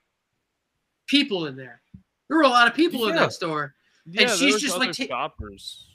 people 1.06 1.46
in 1.46 1.54
there. 1.54 1.80
There 2.28 2.36
were 2.36 2.42
a 2.42 2.48
lot 2.48 2.66
of 2.66 2.74
people 2.74 3.06
in 3.06 3.14
that 3.14 3.32
store. 3.32 3.76
Yeah, 4.06 4.26
there 4.26 4.36
she's 4.36 4.60
just, 4.60 4.78
like, 4.78 4.92
ta- 4.92 5.06
shoppers. 5.06 5.88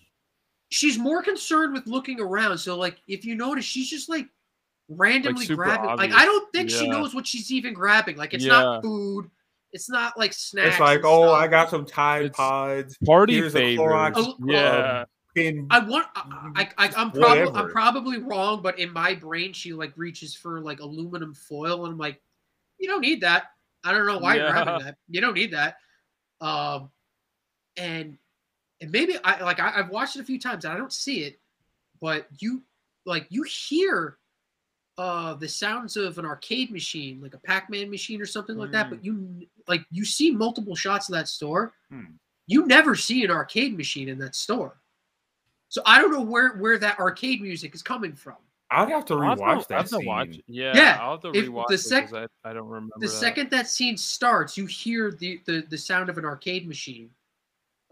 She's 0.69 0.97
more 0.97 1.21
concerned 1.23 1.73
with 1.73 1.87
looking 1.87 2.19
around. 2.19 2.57
So 2.57 2.77
like 2.77 2.97
if 3.07 3.23
you 3.23 3.35
notice, 3.35 3.63
she's 3.63 3.89
just 3.89 4.09
like 4.09 4.27
randomly 4.89 5.45
super 5.45 5.63
grabbing. 5.63 5.95
Like. 5.95 6.11
I 6.11 6.25
don't 6.25 6.51
think 6.51 6.69
she 6.69 6.87
knows 6.87 7.15
what 7.15 7.25
she's 7.25 7.51
even 7.51 7.73
grabbing. 7.73 8.17
Like 8.17 8.33
it's 8.33 8.43
Yeah. 8.43 8.51
not 8.51 8.83
food. 8.83 9.29
It's 9.71 9.89
not 9.89 10.17
like 10.17 10.33
snacks. 10.33 10.71
It's 10.71 10.79
like, 10.79 11.01
oh, 11.03 11.27
stuff. 11.27 11.39
I 11.41 11.47
got 11.47 11.69
some 11.69 11.85
Tide 11.85 12.33
Pods. 12.33 12.97
Party 13.05 13.35
Here's 13.35 13.53
a 13.55 13.59
favors. 13.59 13.79
Clorox, 13.85 14.13
Oh, 14.15 14.35
yeah. 14.45 15.05
Pin. 15.35 15.67
I 15.69 15.79
want. 15.79 16.07
I, 16.15 16.69
I, 16.77 16.91
I'm 16.97 17.11
probably. 17.11 17.53
I'm 17.53 17.69
probably 17.69 18.17
wrong, 18.19 18.61
but 18.61 18.79
in 18.79 18.91
my 18.91 19.13
brain, 19.13 19.53
she 19.53 19.71
like 19.73 19.93
reaches 19.95 20.33
for 20.33 20.61
like 20.61 20.79
aluminum 20.79 21.33
foil, 21.33 21.85
and 21.85 21.93
I'm 21.93 21.97
like, 21.99 22.21
you 22.79 22.87
don't 22.87 23.01
need 23.01 23.21
that. 23.21 23.51
I 23.83 23.91
don't 23.91 24.07
know 24.07 24.17
why 24.17 24.35
you're 24.35 24.45
Yeah. 24.47 24.53
having 24.53 24.85
that. 24.85 24.95
You 25.09 25.21
don't 25.21 25.35
need 25.35 25.51
that. 25.51 25.75
Um, 26.41 26.89
and 27.77 28.17
and 28.81 28.91
maybe 28.91 29.15
I 29.23 29.41
like 29.43 29.59
I, 29.59 29.73
I've 29.75 29.89
watched 29.89 30.15
it 30.15 30.21
a 30.21 30.25
few 30.25 30.39
times 30.39 30.65
and 30.65 30.73
I 30.73 30.77
don't 30.77 30.93
see 30.93 31.21
it, 31.21 31.39
but 32.01 32.27
you 32.39 32.63
like 33.05 33.27
you 33.29 33.43
hear 33.43 34.17
uh 34.97 35.35
the 35.35 35.47
sounds 35.47 35.97
of 35.97 36.17
an 36.17 36.25
arcade 36.25 36.71
machine, 36.71 37.21
like 37.21 37.33
a 37.33 37.39
Pac-Man 37.39 37.89
machine 37.89 38.21
or 38.21 38.25
something 38.25 38.57
like 38.57 38.71
that. 38.71 38.87
Mm. 38.87 38.89
But 38.89 39.05
you 39.05 39.47
like 39.67 39.85
you 39.91 40.05
see 40.05 40.31
multiple 40.31 40.75
shots 40.75 41.09
of 41.09 41.13
that 41.13 41.27
store. 41.27 41.73
Hmm. 41.89 42.15
You 42.47 42.65
never 42.65 42.95
see 42.95 43.23
an 43.23 43.31
arcade 43.31 43.75
machine 43.75 44.09
in 44.09 44.17
that 44.19 44.35
store. 44.35 44.77
So 45.69 45.81
I 45.85 45.99
don't 45.99 46.11
know 46.11 46.21
where 46.21 46.55
where 46.57 46.77
that 46.79 46.99
arcade 46.99 47.41
music 47.41 47.75
is 47.75 47.81
coming 47.81 48.13
from. 48.13 48.35
I'd 48.69 48.89
have 48.89 49.05
to 49.05 49.13
rewatch 49.13 49.61
to, 49.61 49.67
that. 49.69 49.75
I'd 49.75 49.81
have 49.81 49.89
to 49.89 50.05
watch, 50.05 50.39
yeah, 50.47 50.75
yeah, 50.75 50.97
I'll 50.99 51.11
have 51.11 51.21
to 51.21 51.31
rewatch 51.31 51.67
the 51.67 51.77
sec- 51.77 52.13
I, 52.13 52.27
I, 52.43 52.51
don't 52.51 52.67
remember. 52.67 52.95
The 52.99 53.07
that. 53.07 53.13
second 53.13 53.49
that 53.51 53.67
scene 53.69 53.95
starts, 53.95 54.57
you 54.57 54.65
hear 54.65 55.11
the, 55.11 55.39
the 55.45 55.63
the 55.69 55.77
sound 55.77 56.09
of 56.09 56.17
an 56.17 56.25
arcade 56.25 56.67
machine, 56.67 57.09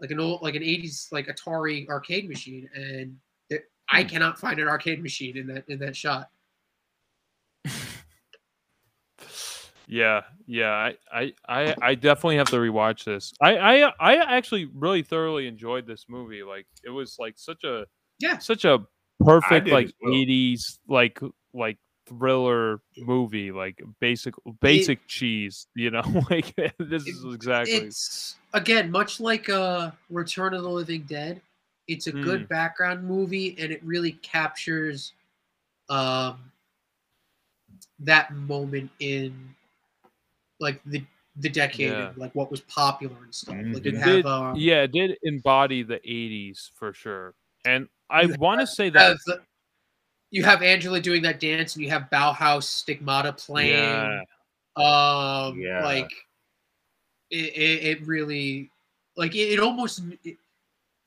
like 0.00 0.10
an 0.10 0.20
old 0.20 0.42
like 0.42 0.54
an 0.54 0.62
'80s 0.62 1.12
like 1.12 1.26
Atari 1.26 1.88
arcade 1.88 2.28
machine, 2.28 2.68
and 2.74 3.16
it, 3.50 3.64
I 3.88 4.02
hmm. 4.02 4.08
cannot 4.08 4.38
find 4.38 4.58
an 4.60 4.68
arcade 4.68 5.02
machine 5.02 5.36
in 5.36 5.46
that 5.48 5.64
in 5.68 5.78
that 5.80 5.96
shot. 5.96 6.30
yeah, 9.86 10.22
yeah, 10.46 10.70
I, 10.70 10.96
I, 11.12 11.32
I, 11.48 11.74
I 11.82 11.94
definitely 11.94 12.36
have 12.36 12.48
to 12.48 12.56
rewatch 12.56 13.04
this. 13.04 13.32
I, 13.40 13.56
I, 13.56 13.92
I 13.98 14.36
actually 14.36 14.68
really 14.74 15.02
thoroughly 15.02 15.46
enjoyed 15.46 15.86
this 15.86 16.06
movie. 16.08 16.42
Like, 16.42 16.66
it 16.84 16.90
was 16.90 17.16
like 17.18 17.34
such 17.36 17.64
a 17.64 17.86
yeah, 18.18 18.38
such 18.38 18.64
a 18.64 18.80
perfect 19.20 19.68
like 19.68 19.92
well. 20.00 20.12
80s 20.12 20.78
like 20.88 21.18
like 21.52 21.78
thriller 22.08 22.80
movie 22.98 23.50
like 23.50 23.82
basic 24.00 24.34
basic 24.60 24.98
it, 24.98 25.08
cheese 25.08 25.66
you 25.74 25.90
know 25.90 26.02
like 26.30 26.54
this 26.78 27.06
is 27.06 27.24
exactly 27.24 27.74
it's 27.74 28.36
again 28.54 28.90
much 28.90 29.20
like 29.20 29.48
uh 29.48 29.90
return 30.10 30.54
of 30.54 30.62
the 30.62 30.68
living 30.68 31.02
dead 31.08 31.40
it's 31.88 32.06
a 32.06 32.12
mm. 32.12 32.22
good 32.22 32.48
background 32.48 33.04
movie 33.04 33.56
and 33.58 33.72
it 33.72 33.82
really 33.84 34.12
captures 34.12 35.12
um 35.88 36.38
that 37.98 38.32
moment 38.34 38.90
in 39.00 39.54
like 40.60 40.80
the 40.86 41.02
the 41.38 41.48
decade 41.48 41.90
yeah. 41.90 42.08
and 42.08 42.16
like 42.16 42.34
what 42.34 42.50
was 42.50 42.60
popular 42.62 43.16
and 43.24 43.34
stuff 43.34 43.56
like 43.72 43.84
it 43.84 43.94
have, 43.94 44.04
did, 44.04 44.26
uh, 44.26 44.52
yeah 44.56 44.82
it 44.82 44.92
did 44.92 45.16
embody 45.22 45.82
the 45.82 45.98
80s 45.98 46.70
for 46.78 46.92
sure 46.92 47.34
and 47.66 47.88
I 48.08 48.26
want 48.38 48.60
to 48.60 48.66
say 48.66 48.90
that 48.90 49.16
you 50.30 50.44
have 50.44 50.62
Angela 50.62 51.00
doing 51.00 51.22
that 51.22 51.40
dance, 51.40 51.74
and 51.74 51.84
you 51.84 51.90
have 51.90 52.08
Bauhaus 52.12 52.64
Stigmata 52.64 53.32
playing. 53.32 53.72
Yeah. 53.74 54.20
Um, 54.76 55.58
yeah. 55.58 55.84
like 55.84 56.10
it, 57.30 57.54
it, 57.54 57.84
it 57.84 58.06
really, 58.06 58.70
like 59.16 59.34
it, 59.34 59.52
it 59.52 59.60
almost, 59.60 60.02
it, 60.24 60.36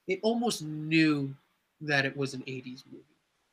it 0.07 0.19
almost 0.23 0.64
knew 0.64 1.33
that 1.81 2.06
it 2.06 2.15
was 2.15 2.33
an 2.33 2.41
'80s 2.41 2.83
movie. 2.91 3.03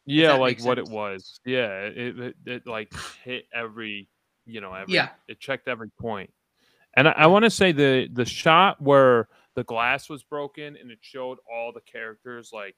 Yeah, 0.06 0.34
like 0.34 0.62
what 0.64 0.78
it 0.78 0.88
was. 0.88 1.40
Yeah, 1.44 1.80
it, 1.82 2.36
it, 2.46 2.66
like 2.66 2.92
hit 3.24 3.46
every, 3.52 4.08
you 4.46 4.60
know, 4.60 4.72
every, 4.72 4.94
yeah, 4.94 5.08
it 5.26 5.40
checked 5.40 5.68
every 5.68 5.90
point. 6.00 6.30
And 6.94 7.08
I, 7.08 7.12
I 7.12 7.26
want 7.26 7.44
to 7.44 7.50
say 7.50 7.72
the 7.72 8.08
the 8.12 8.24
shot 8.24 8.80
where 8.80 9.28
the 9.56 9.64
glass 9.64 10.08
was 10.08 10.22
broken 10.22 10.76
and 10.76 10.90
it 10.90 10.98
showed 11.00 11.38
all 11.52 11.72
the 11.72 11.80
characters 11.80 12.50
like 12.52 12.76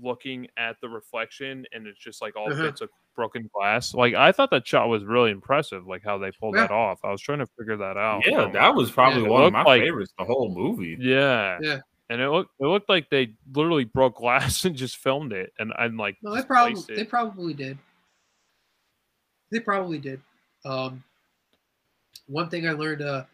looking 0.00 0.48
at 0.56 0.76
the 0.80 0.88
reflection 0.88 1.64
and 1.72 1.86
it's 1.86 1.98
just 1.98 2.20
like 2.20 2.36
all 2.36 2.52
uh-huh. 2.52 2.62
bits 2.62 2.80
of 2.80 2.88
broken 3.14 3.48
glass. 3.54 3.94
Like 3.94 4.14
I 4.14 4.32
thought 4.32 4.50
that 4.50 4.66
shot 4.66 4.88
was 4.88 5.04
really 5.04 5.30
impressive, 5.30 5.86
like 5.86 6.02
how 6.04 6.18
they 6.18 6.30
pulled 6.32 6.56
yeah. 6.56 6.62
that 6.62 6.70
off. 6.70 7.00
I 7.04 7.10
was 7.10 7.20
trying 7.20 7.38
to 7.38 7.46
figure 7.58 7.76
that 7.76 7.96
out. 7.96 8.22
Yeah, 8.26 8.50
that 8.52 8.74
was 8.74 8.90
probably 8.90 9.22
yeah, 9.22 9.28
one 9.28 9.44
of 9.44 9.52
my 9.52 9.62
like, 9.62 9.82
favorites 9.82 10.12
the 10.18 10.24
whole 10.24 10.52
movie. 10.52 10.96
Yeah. 11.00 11.58
Yeah. 11.60 11.80
And 12.10 12.20
it 12.20 12.28
looked 12.28 12.50
it 12.60 12.66
looked 12.66 12.88
like 12.88 13.08
they 13.10 13.34
literally 13.54 13.84
broke 13.84 14.16
glass 14.16 14.64
and 14.64 14.76
just 14.76 14.98
filmed 14.98 15.32
it 15.32 15.52
and 15.58 15.72
and 15.78 15.96
like 15.96 16.16
no, 16.22 16.34
they 16.34 16.42
probably 16.42 16.80
they 16.94 17.04
probably 17.04 17.54
did. 17.54 17.78
They 19.50 19.60
probably 19.60 19.98
did. 19.98 20.20
Um 20.64 21.02
one 22.26 22.48
thing 22.48 22.68
I 22.68 22.72
learned 22.72 23.02
uh 23.02 23.24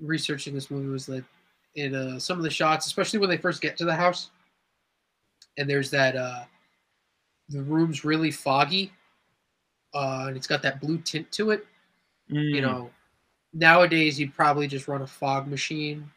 researching 0.00 0.54
this 0.54 0.70
movie 0.70 0.88
was 0.88 1.06
that 1.06 1.24
in 1.74 1.94
uh, 1.94 2.18
some 2.18 2.38
of 2.38 2.42
the 2.42 2.50
shots, 2.50 2.86
especially 2.86 3.18
when 3.18 3.30
they 3.30 3.36
first 3.36 3.60
get 3.60 3.76
to 3.76 3.84
the 3.84 3.94
house, 3.94 4.30
and 5.58 5.68
there's 5.68 5.90
that 5.90 6.16
uh, 6.16 6.44
the 7.48 7.62
room's 7.62 8.04
really 8.04 8.30
foggy, 8.30 8.92
uh, 9.92 10.26
and 10.28 10.36
it's 10.36 10.46
got 10.46 10.62
that 10.62 10.80
blue 10.80 10.98
tint 10.98 11.30
to 11.32 11.50
it. 11.50 11.66
Mm. 12.30 12.54
You 12.54 12.60
know, 12.62 12.90
nowadays 13.52 14.18
you'd 14.18 14.34
probably 14.34 14.68
just 14.68 14.88
run 14.88 15.02
a 15.02 15.06
fog 15.06 15.48
machine, 15.48 16.08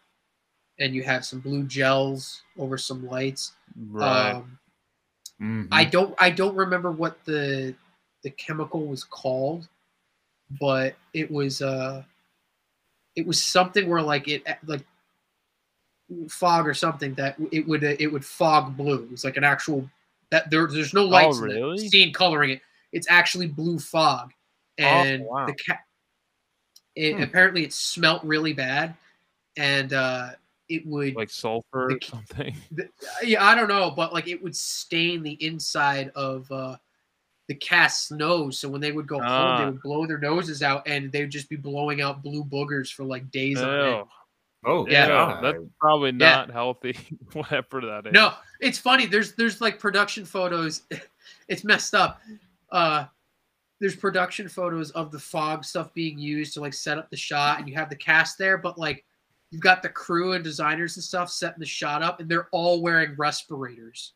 and 0.80 0.94
you 0.94 1.04
have 1.04 1.26
some 1.26 1.40
blue 1.40 1.64
gels 1.64 2.44
over 2.58 2.78
some 2.78 3.06
lights. 3.08 3.54
Right. 3.90 4.32
Um, 4.32 4.60
mm-hmm. 5.42 5.66
I 5.72 5.84
don't 5.84 6.16
I 6.20 6.30
don't 6.30 6.56
remember 6.56 6.92
what 6.92 7.24
the 7.26 7.76
the 8.24 8.30
chemical 8.30 8.86
was 8.86 9.04
called, 9.04 9.68
but 10.60 10.96
it 11.14 11.30
was 11.32 11.62
uh 11.62 12.04
it 13.16 13.26
was 13.26 13.42
something 13.44 13.90
where 13.90 14.02
like 14.02 14.28
it 14.28 14.44
like 14.66 14.86
fog 16.30 16.68
or 16.68 16.74
something 16.74 17.14
that 17.16 17.36
it 17.52 17.68
would 17.68 17.84
uh, 17.84 17.96
it 18.00 18.08
would 18.08 18.26
fog 18.26 18.76
blue. 18.76 19.08
It's 19.12 19.24
like 19.24 19.38
an 19.38 19.44
actual 19.44 19.90
that 20.32 20.50
there, 20.50 20.68
there's 20.68 20.94
no 20.94 21.06
lights 21.06 21.38
oh, 21.40 21.44
really? 21.44 21.62
in 21.62 21.76
the 21.76 21.90
scene 21.90 22.14
coloring 22.14 22.52
it. 22.52 22.62
It's 22.92 23.08
actually 23.10 23.48
blue 23.48 23.80
fog, 23.80 24.32
oh, 24.80 24.84
and 24.84 25.24
oh, 25.24 25.26
wow. 25.26 25.46
the 25.46 25.54
cat. 25.54 25.80
It, 26.96 27.16
hmm. 27.16 27.24
Apparently, 27.24 27.64
it 27.64 27.74
smelt 27.74 28.24
really 28.24 28.54
bad, 28.54 28.96
and 29.58 29.94
uh, 29.94 30.32
it 30.68 30.86
would 30.86 31.16
like 31.16 31.30
sulfur 31.30 31.88
the, 31.90 31.96
or 31.96 32.02
something. 32.02 32.56
The, 32.72 32.90
yeah, 33.24 33.46
I 33.46 33.56
don't 33.56 33.70
know, 33.70 33.92
but 33.92 34.14
like 34.14 34.28
it 34.28 34.42
would 34.42 34.56
stain 34.56 35.24
the 35.24 35.34
inside 35.46 36.12
of 36.16 36.52
uh, 36.52 36.76
the 37.48 37.56
cast's 37.56 38.12
nose. 38.12 38.60
So 38.60 38.70
when 38.70 38.82
they 38.82 38.92
would 38.92 39.08
go 39.08 39.20
home, 39.20 39.58
they 39.58 39.64
ah. 39.64 39.66
would 39.68 39.82
blow 39.82 40.06
their 40.06 40.18
noses 40.18 40.64
out, 40.64 40.88
and 40.88 41.12
they 41.12 41.22
would 41.22 41.30
just 41.30 41.50
be 41.50 41.56
blowing 41.56 42.02
out 42.02 42.24
blue 42.24 42.44
boogers 42.44 42.92
for 42.92 43.04
like 43.04 43.30
days 43.32 43.60
Ew. 43.60 43.66
on 43.66 43.88
end. 43.88 44.06
Oh 44.64 44.88
yeah, 44.88 45.08
yeah 45.08 45.40
that's 45.42 45.58
probably 45.80 46.12
not 46.12 46.48
yeah. 46.48 46.54
healthy. 46.54 46.98
Whatever 47.34 47.82
that 47.82 48.08
is. 48.08 48.14
No, 48.14 48.34
it's 48.60 48.78
funny. 48.78 49.08
There's 49.08 49.34
there's 49.34 49.60
like 49.60 49.80
production 49.80 50.24
photos. 50.24 50.84
it's 51.48 51.64
messed 51.64 51.96
up. 51.96 52.22
Uh, 52.72 53.06
there's 53.80 53.96
production 53.96 54.48
photos 54.48 54.92
of 54.92 55.12
the 55.12 55.18
fog 55.18 55.66
stuff 55.66 55.92
being 55.96 56.20
used 56.20 56.54
to 56.54 56.62
like 56.62 56.74
set 56.74 57.00
up 57.00 57.10
the 57.10 57.18
shot, 57.18 57.60
and 57.60 57.68
you 57.68 57.74
have 57.76 57.90
the 57.90 57.96
cast 57.96 58.38
there, 58.38 58.58
but 58.58 58.78
like 58.78 59.04
you've 59.50 59.62
got 59.62 59.82
the 59.82 59.90
crew 59.90 60.34
and 60.34 60.44
designers 60.44 60.96
and 60.96 61.04
stuff 61.04 61.32
setting 61.32 61.60
the 61.60 61.66
shot 61.66 62.04
up, 62.04 62.20
and 62.20 62.30
they're 62.30 62.48
all 62.52 62.84
wearing 62.84 63.16
respirators. 63.18 64.14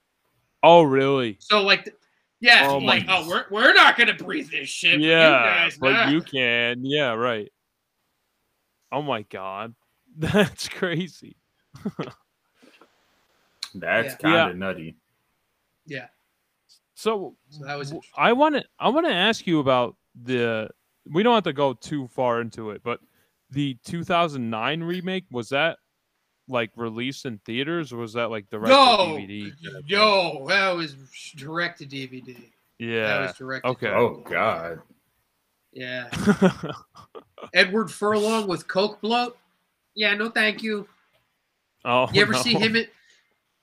Oh 0.61 0.83
really? 0.83 1.37
So 1.39 1.61
like. 1.61 1.93
Yeah, 2.41 2.67
oh 2.69 2.77
like 2.79 3.05
oh, 3.07 3.27
we're 3.27 3.45
we're 3.49 3.73
not 3.73 3.97
gonna 3.97 4.13
breathe 4.13 4.51
this 4.51 4.67
shit. 4.67 4.99
Yeah, 4.99 5.65
you, 5.65 5.71
but 5.79 6.09
you 6.09 6.21
can. 6.21 6.85
Yeah, 6.85 7.13
right. 7.13 7.49
Oh 8.91 9.01
my 9.01 9.23
god. 9.23 9.73
That's 10.19 10.69
crazy. 10.69 11.35
That's 13.75 14.13
yeah. 14.13 14.15
kind 14.21 14.35
of 14.35 14.47
yeah. 14.47 14.53
nutty. 14.53 14.95
Yeah. 15.85 16.07
So, 16.93 17.35
so 17.49 17.65
that 17.65 17.77
was 17.77 17.93
I 18.17 18.31
want 18.31 18.55
to 18.55 18.63
I 18.79 18.87
want 18.87 19.05
to 19.05 19.13
ask 19.13 19.45
you 19.45 19.59
about 19.59 19.97
the 20.23 20.69
we 21.11 21.21
don't 21.23 21.35
have 21.35 21.43
to 21.43 21.53
go 21.53 21.73
too 21.73 22.07
far 22.07 22.39
into 22.39 22.69
it, 22.71 22.81
but 22.83 23.01
the 23.51 23.77
2009 23.83 24.81
remake 24.81 25.25
was 25.29 25.49
that 25.49 25.77
like 26.47 26.71
released 26.77 27.25
in 27.25 27.39
theaters 27.39 27.91
or 27.91 27.97
was 27.97 28.13
that 28.13 28.31
like 28.31 28.49
direct 28.49 28.69
no, 28.69 29.17
DVD? 29.19 29.51
Yo, 29.85 30.45
that 30.47 30.69
was 30.71 30.95
direct 31.35 31.79
to 31.79 31.85
DVD. 31.85 32.37
Yeah. 32.79 33.07
That 33.07 33.21
was 33.21 33.35
direct. 33.35 33.65
Okay. 33.65 33.89
Oh 33.89 34.23
god. 34.27 34.79
Yeah. 35.73 36.09
Edward 37.53 37.91
Furlong 37.91 38.47
with 38.47 38.67
Coke 38.67 39.01
bloat. 39.01 39.37
Yeah, 39.95 40.13
no, 40.13 40.29
thank 40.29 40.61
you. 40.61 40.87
Oh, 41.85 42.09
you 42.11 42.21
ever 42.21 42.33
no. 42.33 42.41
see 42.41 42.53
him 42.53 42.75
in? 42.75 42.87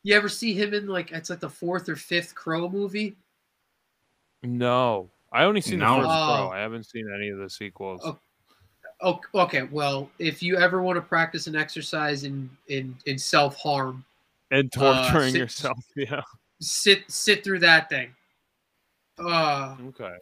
You 0.03 0.17
ever 0.17 0.29
see 0.29 0.55
him 0.55 0.75
in 0.75 0.89
like 0.89 1.13
it's 1.13 1.31
like 1.31 1.41
the 1.41 1.51
fourth 1.51 1.89
or 1.89 1.97
fifth 1.97 2.35
Crow 2.35 2.69
movie? 2.69 3.17
No, 4.43 5.11
I 5.33 5.45
only 5.45 5.61
seen 5.61 5.81
no. 5.81 5.97
the 5.97 6.03
first 6.03 6.09
Crow. 6.09 6.51
I 6.53 6.59
haven't 6.59 6.85
seen 6.85 7.09
any 7.15 7.29
of 7.29 7.39
the 7.39 7.51
sequels. 7.51 8.01
Oh, 8.05 8.19
oh, 9.01 9.21
okay. 9.43 9.63
Well, 9.63 10.11
if 10.19 10.43
you 10.43 10.57
ever 10.57 10.83
want 10.83 10.97
to 10.97 11.03
practice 11.03 11.47
an 11.47 11.55
exercise 11.57 12.25
in 12.25 12.51
in 12.69 12.97
in 13.07 13.19
self 13.19 13.57
harm 13.57 14.05
and 14.51 14.73
torturing 14.73 15.29
uh, 15.29 15.31
sit, 15.31 15.39
yourself, 15.39 15.85
yeah, 15.97 16.23
sit 16.61 17.05
sit 17.09 17.45
through 17.45 17.61
that 17.61 17.89
thing. 17.89 18.15
Uh, 19.19 19.77
okay. 19.89 20.15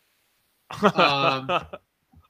um, 0.94 1.50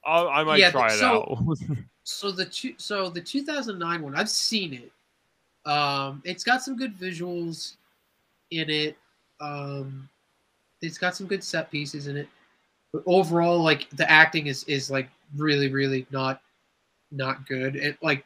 i 0.06 0.44
might 0.44 0.58
yeah, 0.58 0.70
try 0.70 0.88
it 0.88 0.98
so, 0.98 1.38
out. 1.38 1.58
so 2.04 2.30
the 2.30 2.44
two, 2.44 2.74
so 2.76 3.08
the 3.10 3.20
2009 3.20 4.02
one, 4.02 4.14
I've 4.14 4.30
seen 4.30 4.74
it. 4.74 5.70
Um, 5.70 6.22
it's 6.24 6.44
got 6.44 6.62
some 6.62 6.76
good 6.76 6.96
visuals 6.96 7.74
in 8.50 8.70
it. 8.70 8.96
Um, 9.40 10.08
it's 10.80 10.98
got 10.98 11.14
some 11.14 11.26
good 11.26 11.44
set 11.44 11.70
pieces 11.70 12.06
in 12.06 12.16
it, 12.16 12.28
but 12.92 13.02
overall, 13.06 13.62
like 13.62 13.88
the 13.90 14.10
acting 14.10 14.46
is 14.46 14.64
is 14.64 14.90
like 14.90 15.08
really, 15.36 15.70
really 15.70 16.06
not 16.10 16.40
not 17.10 17.46
good. 17.46 17.76
It 17.76 17.98
like 18.02 18.24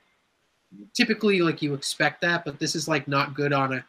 typically 0.93 1.41
like 1.41 1.63
you 1.63 1.75
expect 1.75 2.21
that, 2.23 2.45
but 2.45 2.59
this 2.59 2.75
is 2.75 2.87
like 2.89 3.09
not 3.09 3.35
good 3.35 3.53
on 3.53 3.75
a. 3.75 3.85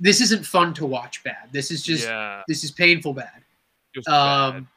This 0.00 0.20
isn't 0.20 0.46
fun 0.46 0.74
to 0.74 0.86
watch. 0.86 1.24
Bad. 1.24 1.48
This 1.50 1.70
is 1.70 1.82
just 1.82 2.06
yeah. 2.06 2.42
this 2.46 2.64
is 2.64 2.70
painful. 2.70 3.14
Bad. 3.14 3.42
Just 3.94 4.08
um, 4.08 4.68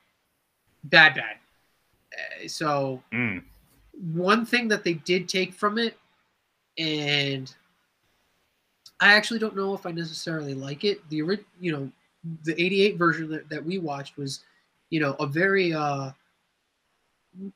bad, 0.86 1.14
bad. 1.14 1.16
bad. 1.16 2.46
Uh, 2.46 2.48
so 2.48 3.04
mm 3.14 3.44
one 4.14 4.46
thing 4.46 4.68
that 4.70 4.84
they 4.84 4.94
did 4.94 5.30
take 5.30 5.54
from 5.54 5.78
it, 5.78 5.98
and 6.78 7.54
I 9.00 9.14
actually 9.14 9.40
don't 9.40 9.56
know 9.56 9.74
if 9.74 9.86
I 9.86 9.92
necessarily 9.92 10.54
like 10.54 10.84
it. 10.84 11.08
The 11.10 11.22
original, 11.22 11.48
you 11.60 11.72
know 11.72 11.92
the 12.44 12.54
88 12.54 12.98
version 12.98 13.30
that, 13.32 13.50
that 13.50 13.66
we 13.66 13.78
watched 13.78 14.18
was, 14.18 14.42
you 14.90 15.00
know, 15.00 15.16
a 15.20 15.26
very 15.26 15.74
uh 15.74 16.12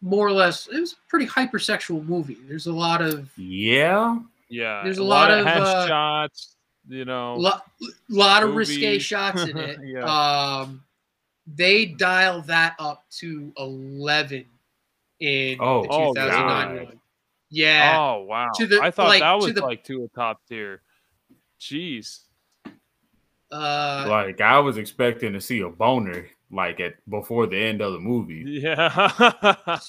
more 0.02 0.26
or 0.26 0.32
less 0.32 0.68
it 0.68 0.80
was 0.80 0.94
a 0.94 1.10
pretty 1.10 1.28
hypersexual 1.28 2.06
movie. 2.06 2.38
There's 2.48 2.68
a 2.68 2.74
lot 2.74 3.02
of 3.02 3.30
yeah, 3.38 4.20
yeah. 4.50 4.82
There's 4.84 4.98
a, 4.98 5.02
a 5.02 5.04
lot, 5.04 5.30
lot, 5.30 5.40
of, 5.40 5.48
uh, 5.48 5.88
shots, 5.88 6.56
you 6.88 7.06
know, 7.06 7.36
lot, 7.36 7.70
lot 8.10 8.44
of 8.44 8.56
risque 8.56 9.00
shots 9.00 9.44
in 9.44 9.58
it. 9.58 9.80
yeah. 9.84 10.04
Um, 10.04 10.84
they 11.46 11.86
dial 11.86 12.42
that 12.44 12.76
up 12.80 13.06
to 13.18 13.52
11 13.58 14.46
in 15.20 15.58
oh, 15.60 15.84
the 15.84 15.88
2009 15.88 16.88
oh, 16.92 17.00
Yeah. 17.50 17.96
Oh 17.98 18.24
wow. 18.24 18.50
To 18.56 18.68
the, 18.68 18.82
I 18.82 18.92
thought 18.92 19.08
like, 19.08 19.22
that 19.22 19.34
was 19.34 19.54
the, 19.54 19.62
like 19.62 19.84
to 19.86 20.04
a 20.04 20.08
top 20.10 20.42
tier. 20.48 20.82
Jeez. 21.60 22.22
Uh, 23.52 24.06
like 24.10 24.42
I 24.42 24.60
was 24.60 24.78
expecting 24.78 25.34
to 25.34 25.42
see 25.42 25.62
a 25.62 25.70
boner 25.70 26.28
like 26.52 26.80
at 26.80 26.94
before 27.10 27.48
the 27.48 27.58
end 27.58 27.82
of 27.82 27.94
the 27.94 28.00
movie. 28.00 28.44
Yeah. 28.62 29.80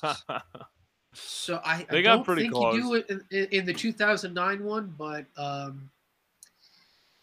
so 1.13 1.61
I, 1.65 1.87
they 1.91 1.99
I 1.99 2.03
got 2.03 2.25
pretty 2.25 2.43
think 2.43 2.55
close. 2.55 2.75
you 2.75 2.83
do 2.83 2.95
it 2.95 3.11
in, 3.31 3.59
in, 3.61 3.67
the 3.67 3.73
2009 3.73 4.63
one, 4.63 4.95
but 4.99 5.25
um, 5.37 5.91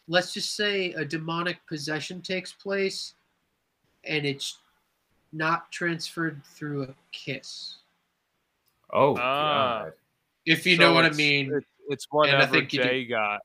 let's 0.07 0.33
just 0.33 0.55
say 0.55 0.93
a 0.93 1.05
demonic 1.05 1.57
possession 1.67 2.21
takes 2.21 2.51
place, 2.51 3.13
and 4.03 4.25
it's 4.25 4.57
not 5.31 5.71
transferred 5.71 6.41
through 6.43 6.83
a 6.83 6.95
kiss. 7.11 7.77
Oh, 8.93 9.15
uh, 9.15 9.17
God. 9.17 9.93
if 10.45 10.65
you 10.65 10.77
so 10.77 10.83
know 10.83 10.93
what 10.93 11.05
I 11.05 11.09
mean. 11.11 11.51
It's, 11.53 11.65
it's 11.89 12.07
whatever 12.09 12.43
I 12.43 12.45
think 12.45 12.69
Jay 12.69 13.05
got. 13.05 13.41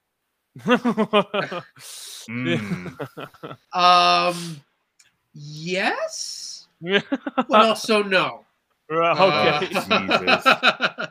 mm. 2.29 2.95
Um 3.73 4.61
Yes, 5.35 6.67
but 6.81 7.51
also 7.51 8.03
no. 8.03 8.45
Okay. 8.91 9.69
Uh, 9.91 11.07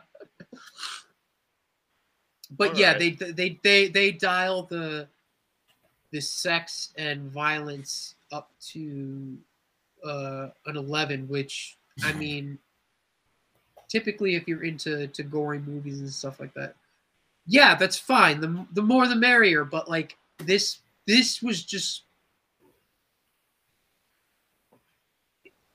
but 2.56 2.70
All 2.70 2.78
yeah, 2.78 2.92
right. 2.92 3.18
they 3.18 3.32
they 3.32 3.58
they 3.62 3.88
they 3.88 4.10
dial 4.10 4.62
the 4.64 5.06
the 6.10 6.20
sex 6.20 6.92
and 6.96 7.30
violence 7.30 8.14
up 8.32 8.50
to 8.72 9.36
uh, 10.04 10.48
an 10.66 10.76
eleven, 10.76 11.28
which 11.28 11.76
I 12.02 12.12
mean, 12.14 12.58
typically 13.88 14.34
if 14.34 14.46
you're 14.46 14.64
into 14.64 15.06
to 15.08 15.22
gory 15.22 15.58
movies 15.58 16.00
and 16.00 16.10
stuff 16.10 16.40
like 16.40 16.54
that, 16.54 16.74
yeah, 17.46 17.74
that's 17.74 17.98
fine. 17.98 18.40
The 18.40 18.66
the 18.72 18.82
more 18.82 19.08
the 19.08 19.16
merrier. 19.16 19.64
But 19.64 19.88
like 19.88 20.16
this 20.38 20.78
this 21.06 21.42
was 21.42 21.62
just 21.64 22.02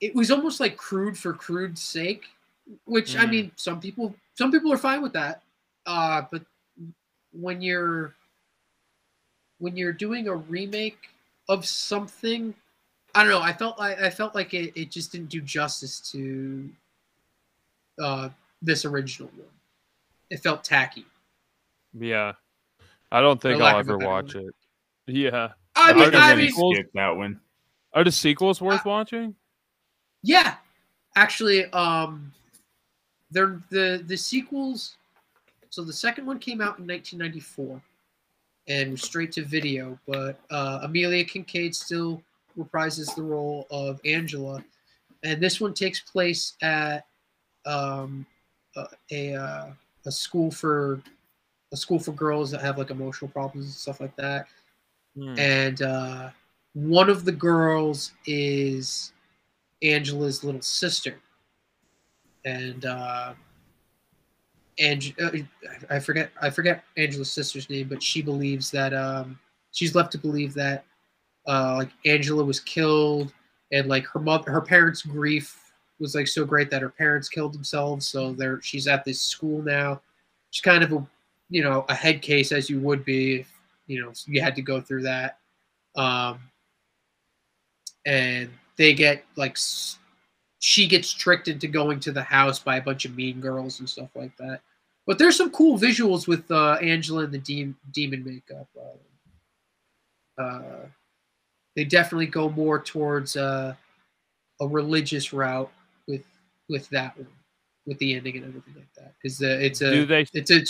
it 0.00 0.14
was 0.14 0.30
almost 0.30 0.60
like 0.60 0.76
crude 0.76 1.16
for 1.16 1.32
crude's 1.32 1.82
sake, 1.82 2.24
which 2.84 3.14
mm. 3.14 3.20
I 3.20 3.26
mean, 3.26 3.52
some 3.56 3.80
people 3.80 4.14
some 4.34 4.52
people 4.52 4.72
are 4.72 4.78
fine 4.78 5.02
with 5.02 5.12
that. 5.14 5.42
Uh, 5.86 6.22
but 6.30 6.42
when 7.32 7.60
you're 7.60 8.14
when 9.58 9.76
you're 9.76 9.92
doing 9.92 10.28
a 10.28 10.36
remake 10.36 11.08
of 11.48 11.64
something, 11.66 12.54
I 13.14 13.22
don't 13.22 13.32
know. 13.32 13.40
I 13.40 13.52
felt 13.52 13.78
like 13.78 13.98
I 14.00 14.10
felt 14.10 14.34
like 14.34 14.54
it, 14.54 14.72
it 14.76 14.90
just 14.90 15.12
didn't 15.12 15.30
do 15.30 15.40
justice 15.40 16.00
to 16.12 16.68
uh, 18.00 18.28
this 18.62 18.84
original 18.84 19.30
one. 19.36 19.48
It 20.30 20.38
felt 20.38 20.64
tacky. 20.64 21.06
Yeah, 21.92 22.32
I 23.12 23.20
don't 23.20 23.40
think 23.40 23.60
I'll 23.60 23.78
ever 23.78 23.98
watch 23.98 24.34
it. 24.34 24.54
Yeah, 25.06 25.50
I 25.76 25.92
mean, 25.92 26.14
I 26.14 26.34
mean, 26.34 26.50
skip 26.50 26.90
that 26.94 27.16
one. 27.16 27.40
Are 27.92 28.04
the 28.04 28.10
sequels 28.10 28.60
worth 28.60 28.84
watching? 28.84 29.34
Yeah, 30.22 30.56
actually, 31.16 31.66
um, 31.72 32.32
they're 33.30 33.60
the 33.70 34.02
the 34.06 34.16
sequels. 34.16 34.96
So 35.70 35.82
the 35.82 35.92
second 35.92 36.26
one 36.26 36.38
came 36.38 36.60
out 36.60 36.78
in 36.78 36.86
1994 36.86 37.82
and 38.68 38.92
was 38.92 39.02
straight 39.02 39.32
to 39.32 39.44
video, 39.44 39.98
but 40.06 40.38
uh, 40.50 40.80
Amelia 40.82 41.24
Kinkade 41.24 41.74
still 41.74 42.22
reprises 42.56 43.14
the 43.14 43.22
role 43.22 43.66
of 43.70 44.00
Angela, 44.04 44.64
and 45.22 45.40
this 45.40 45.60
one 45.60 45.74
takes 45.74 46.00
place 46.00 46.54
at 46.62 47.06
um, 47.66 48.26
a 48.76 48.86
a, 49.10 49.34
uh, 49.34 49.66
a 50.06 50.12
school 50.12 50.50
for 50.50 51.02
a 51.72 51.76
school 51.76 51.98
for 51.98 52.12
girls 52.12 52.50
that 52.50 52.60
have 52.60 52.78
like 52.78 52.90
emotional 52.90 53.30
problems 53.30 53.66
and 53.66 53.74
stuff 53.74 54.00
like 54.00 54.14
that. 54.16 54.46
Mm. 55.16 55.38
And 55.38 55.82
uh, 55.82 56.30
one 56.74 57.08
of 57.08 57.24
the 57.24 57.32
girls 57.32 58.12
is 58.26 59.12
Angela's 59.82 60.42
little 60.42 60.62
sister, 60.62 61.20
and 62.44 62.84
uh, 62.84 63.34
and 64.78 65.14
uh, 65.22 65.30
I 65.90 65.98
forget 65.98 66.30
I 66.40 66.50
forget 66.50 66.84
Angela's 66.96 67.30
sister's 67.30 67.70
name, 67.70 67.88
but 67.88 68.02
she 68.02 68.22
believes 68.22 68.70
that 68.72 68.92
um, 68.92 69.38
she's 69.72 69.94
left 69.94 70.12
to 70.12 70.18
believe 70.18 70.54
that 70.54 70.84
uh, 71.46 71.76
like 71.78 71.90
Angela 72.06 72.44
was 72.44 72.60
killed, 72.60 73.32
and 73.72 73.88
like 73.88 74.06
her 74.06 74.20
mother, 74.20 74.50
her 74.50 74.60
parents' 74.60 75.02
grief 75.02 75.63
was 76.04 76.14
like 76.14 76.28
so 76.28 76.44
great 76.44 76.70
that 76.70 76.82
her 76.82 76.90
parents 76.90 77.30
killed 77.30 77.54
themselves. 77.54 78.06
So 78.06 78.34
there, 78.34 78.60
she's 78.60 78.86
at 78.86 79.06
this 79.06 79.22
school 79.22 79.62
now. 79.62 80.02
She's 80.50 80.60
kind 80.60 80.84
of 80.84 80.92
a 80.92 81.06
you 81.48 81.62
know 81.62 81.86
a 81.88 81.94
head 81.94 82.20
case 82.20 82.52
as 82.52 82.68
you 82.68 82.78
would 82.80 83.04
be 83.04 83.40
if 83.40 83.50
you 83.86 84.02
know 84.02 84.12
you 84.26 84.42
had 84.42 84.54
to 84.56 84.62
go 84.62 84.82
through 84.82 85.02
that. 85.02 85.38
Um, 85.96 86.40
and 88.04 88.50
they 88.76 88.92
get 88.92 89.24
like 89.36 89.56
she 90.58 90.86
gets 90.86 91.10
tricked 91.10 91.48
into 91.48 91.66
going 91.66 92.00
to 92.00 92.12
the 92.12 92.22
house 92.22 92.58
by 92.58 92.76
a 92.76 92.82
bunch 92.82 93.06
of 93.06 93.16
mean 93.16 93.40
girls 93.40 93.80
and 93.80 93.88
stuff 93.88 94.10
like 94.14 94.36
that. 94.36 94.60
But 95.06 95.18
there's 95.18 95.36
some 95.36 95.50
cool 95.50 95.78
visuals 95.78 96.28
with 96.28 96.50
uh, 96.50 96.78
Angela 96.82 97.24
and 97.24 97.32
the 97.32 97.38
de- 97.38 97.74
demon 97.92 98.24
makeup. 98.24 98.68
Uh, 100.38 100.42
uh, 100.42 100.86
they 101.76 101.84
definitely 101.84 102.26
go 102.26 102.50
more 102.50 102.78
towards 102.78 103.36
uh, 103.36 103.74
a 104.60 104.66
religious 104.66 105.32
route 105.32 105.70
with 106.68 106.80
with 106.80 106.88
that 106.90 107.16
one, 107.16 107.26
with 107.86 107.98
the 107.98 108.14
ending 108.14 108.36
and 108.36 108.46
everything 108.46 108.74
like 108.76 108.92
that. 108.96 109.14
Because 109.22 109.42
uh, 109.42 109.58
it's 109.60 109.80
a 109.80 109.90
Do 109.90 110.06
they... 110.06 110.26
it's 110.32 110.50
a, 110.50 110.62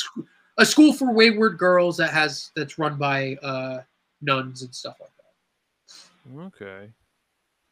a 0.59 0.67
school 0.67 0.93
for 0.93 1.13
wayward 1.13 1.59
girls 1.59 1.97
that 1.97 2.11
has 2.11 2.51
that's 2.55 2.79
run 2.79 2.97
by 2.97 3.37
uh, 3.43 3.83
nuns 4.23 4.63
and 4.63 4.75
stuff 4.75 4.97
like 5.01 5.11
that. 5.17 6.41
Okay. 6.47 6.91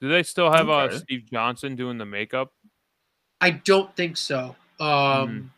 Do 0.01 0.09
they 0.09 0.23
still 0.23 0.51
have 0.51 0.68
uh, 0.68 0.83
okay. 0.83 0.97
uh, 0.97 0.99
Steve 0.99 1.25
Johnson 1.31 1.76
doing 1.76 1.99
the 1.99 2.07
makeup? 2.07 2.52
I 3.41 3.51
don't 3.51 3.94
think 3.97 4.17
so. 4.17 4.57
Um, 4.81 4.89
mm. 4.89 5.49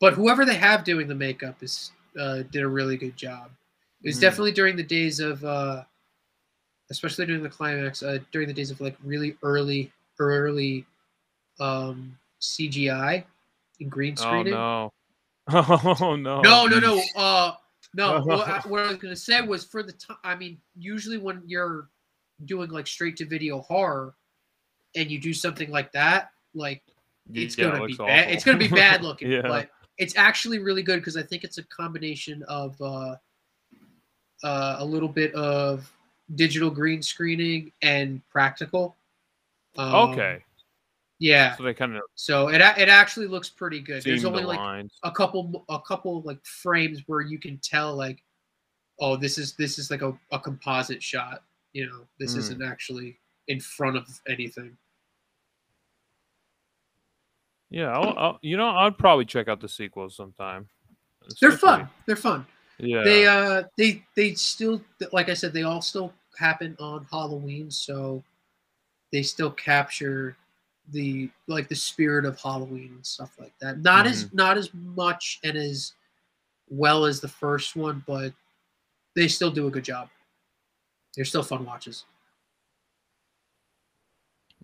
But 0.00 0.14
whoever 0.14 0.44
they 0.44 0.54
have 0.54 0.84
doing 0.84 1.08
the 1.08 1.14
makeup 1.14 1.62
is 1.62 1.92
uh, 2.18 2.42
did 2.50 2.62
a 2.62 2.68
really 2.68 2.96
good 2.96 3.16
job. 3.16 3.50
It 4.02 4.08
was 4.08 4.18
mm. 4.18 4.22
definitely 4.22 4.52
during 4.52 4.76
the 4.76 4.82
days 4.82 5.20
of, 5.20 5.44
uh, 5.44 5.82
especially 6.90 7.26
during 7.26 7.42
the 7.42 7.48
climax, 7.48 8.02
uh, 8.02 8.18
during 8.32 8.48
the 8.48 8.54
days 8.54 8.70
of 8.70 8.80
like 8.80 8.96
really 9.04 9.36
early, 9.42 9.92
early 10.28 10.86
um, 11.58 12.16
CGI 12.40 13.24
and 13.80 13.90
green 13.90 14.16
screening. 14.16 14.54
Oh 14.54 14.90
no! 14.90 14.92
Oh 16.00 16.16
no! 16.16 16.40
No, 16.42 16.66
no, 16.66 16.78
no! 16.78 17.02
Uh, 17.16 17.52
no. 17.94 18.20
what, 18.24 18.48
I, 18.48 18.60
what 18.68 18.80
I 18.82 18.88
was 18.88 18.96
gonna 18.98 19.16
say 19.16 19.40
was 19.40 19.64
for 19.64 19.82
the 19.82 19.92
time. 19.92 20.18
I 20.22 20.34
mean, 20.34 20.58
usually 20.76 21.18
when 21.18 21.42
you're 21.46 21.88
doing 22.44 22.70
like 22.70 22.86
straight 22.86 23.16
to 23.18 23.26
video 23.26 23.60
horror 23.60 24.14
and 24.96 25.10
you 25.10 25.18
do 25.18 25.34
something 25.34 25.70
like 25.70 25.92
that, 25.92 26.30
like 26.54 26.82
it's 27.32 27.58
yeah, 27.58 27.70
gonna 27.70 27.84
it 27.84 27.88
be 27.88 27.96
bad. 27.96 28.30
It's 28.30 28.44
gonna 28.44 28.58
be 28.58 28.68
bad 28.68 29.02
looking, 29.02 29.30
yeah. 29.30 29.42
but 29.42 29.70
it's 29.98 30.16
actually 30.16 30.58
really 30.58 30.82
good 30.82 31.00
because 31.00 31.16
I 31.16 31.22
think 31.22 31.44
it's 31.44 31.58
a 31.58 31.64
combination 31.64 32.42
of 32.44 32.80
uh, 32.80 33.16
uh, 34.42 34.76
a 34.78 34.84
little 34.84 35.08
bit 35.08 35.34
of 35.34 35.90
digital 36.34 36.70
green 36.70 37.02
screening 37.02 37.72
and 37.82 38.22
practical. 38.30 38.96
Um, 39.76 40.10
okay. 40.10 40.44
Yeah. 41.18 41.56
So 41.56 41.62
they 41.64 41.74
kind 41.74 41.96
of. 41.96 42.02
So 42.14 42.48
it 42.48 42.60
it 42.60 42.88
actually 42.88 43.26
looks 43.26 43.48
pretty 43.48 43.80
good. 43.80 44.02
There's 44.02 44.24
only 44.24 44.42
the 44.42 44.48
like 44.48 44.58
lines. 44.58 44.98
a 45.02 45.10
couple 45.10 45.64
a 45.68 45.80
couple 45.80 46.22
like 46.22 46.44
frames 46.44 47.02
where 47.06 47.20
you 47.20 47.38
can 47.38 47.58
tell 47.58 47.94
like, 47.94 48.22
oh, 48.98 49.16
this 49.16 49.38
is 49.38 49.54
this 49.54 49.78
is 49.78 49.90
like 49.90 50.02
a, 50.02 50.18
a 50.32 50.38
composite 50.38 51.02
shot. 51.02 51.44
You 51.72 51.86
know, 51.86 52.06
this 52.18 52.34
mm. 52.34 52.38
isn't 52.38 52.62
actually 52.62 53.18
in 53.48 53.60
front 53.60 53.96
of 53.96 54.08
anything. 54.28 54.76
Yeah, 57.68 57.92
I'll, 57.92 58.18
I'll, 58.18 58.38
you 58.42 58.56
know, 58.56 58.68
I'd 58.68 58.98
probably 58.98 59.24
check 59.24 59.46
out 59.46 59.60
the 59.60 59.68
sequels 59.68 60.16
sometime. 60.16 60.68
They're 61.40 61.52
fun. 61.52 61.88
They're 62.06 62.16
fun. 62.16 62.46
Yeah. 62.78 63.02
They 63.04 63.26
uh 63.26 63.64
they 63.76 64.02
they 64.16 64.34
still 64.34 64.80
like 65.12 65.28
I 65.28 65.34
said 65.34 65.52
they 65.52 65.62
all 65.62 65.82
still 65.82 66.12
happen 66.36 66.76
on 66.80 67.06
Halloween, 67.10 67.70
so 67.70 68.24
they 69.12 69.22
still 69.22 69.50
capture 69.50 70.36
the 70.92 71.30
like 71.46 71.68
the 71.68 71.74
spirit 71.74 72.24
of 72.24 72.40
Halloween 72.40 72.92
and 72.96 73.06
stuff 73.06 73.36
like 73.38 73.52
that. 73.60 73.80
Not 73.80 74.06
mm-hmm. 74.06 74.12
as 74.12 74.32
not 74.32 74.58
as 74.58 74.72
much 74.74 75.40
and 75.44 75.56
as 75.56 75.92
well 76.68 77.04
as 77.04 77.20
the 77.20 77.28
first 77.28 77.76
one, 77.76 78.02
but 78.06 78.32
they 79.14 79.28
still 79.28 79.50
do 79.50 79.66
a 79.66 79.70
good 79.70 79.84
job. 79.84 80.08
they're 81.16 81.24
still 81.24 81.42
fun 81.42 81.64
watches. 81.64 82.04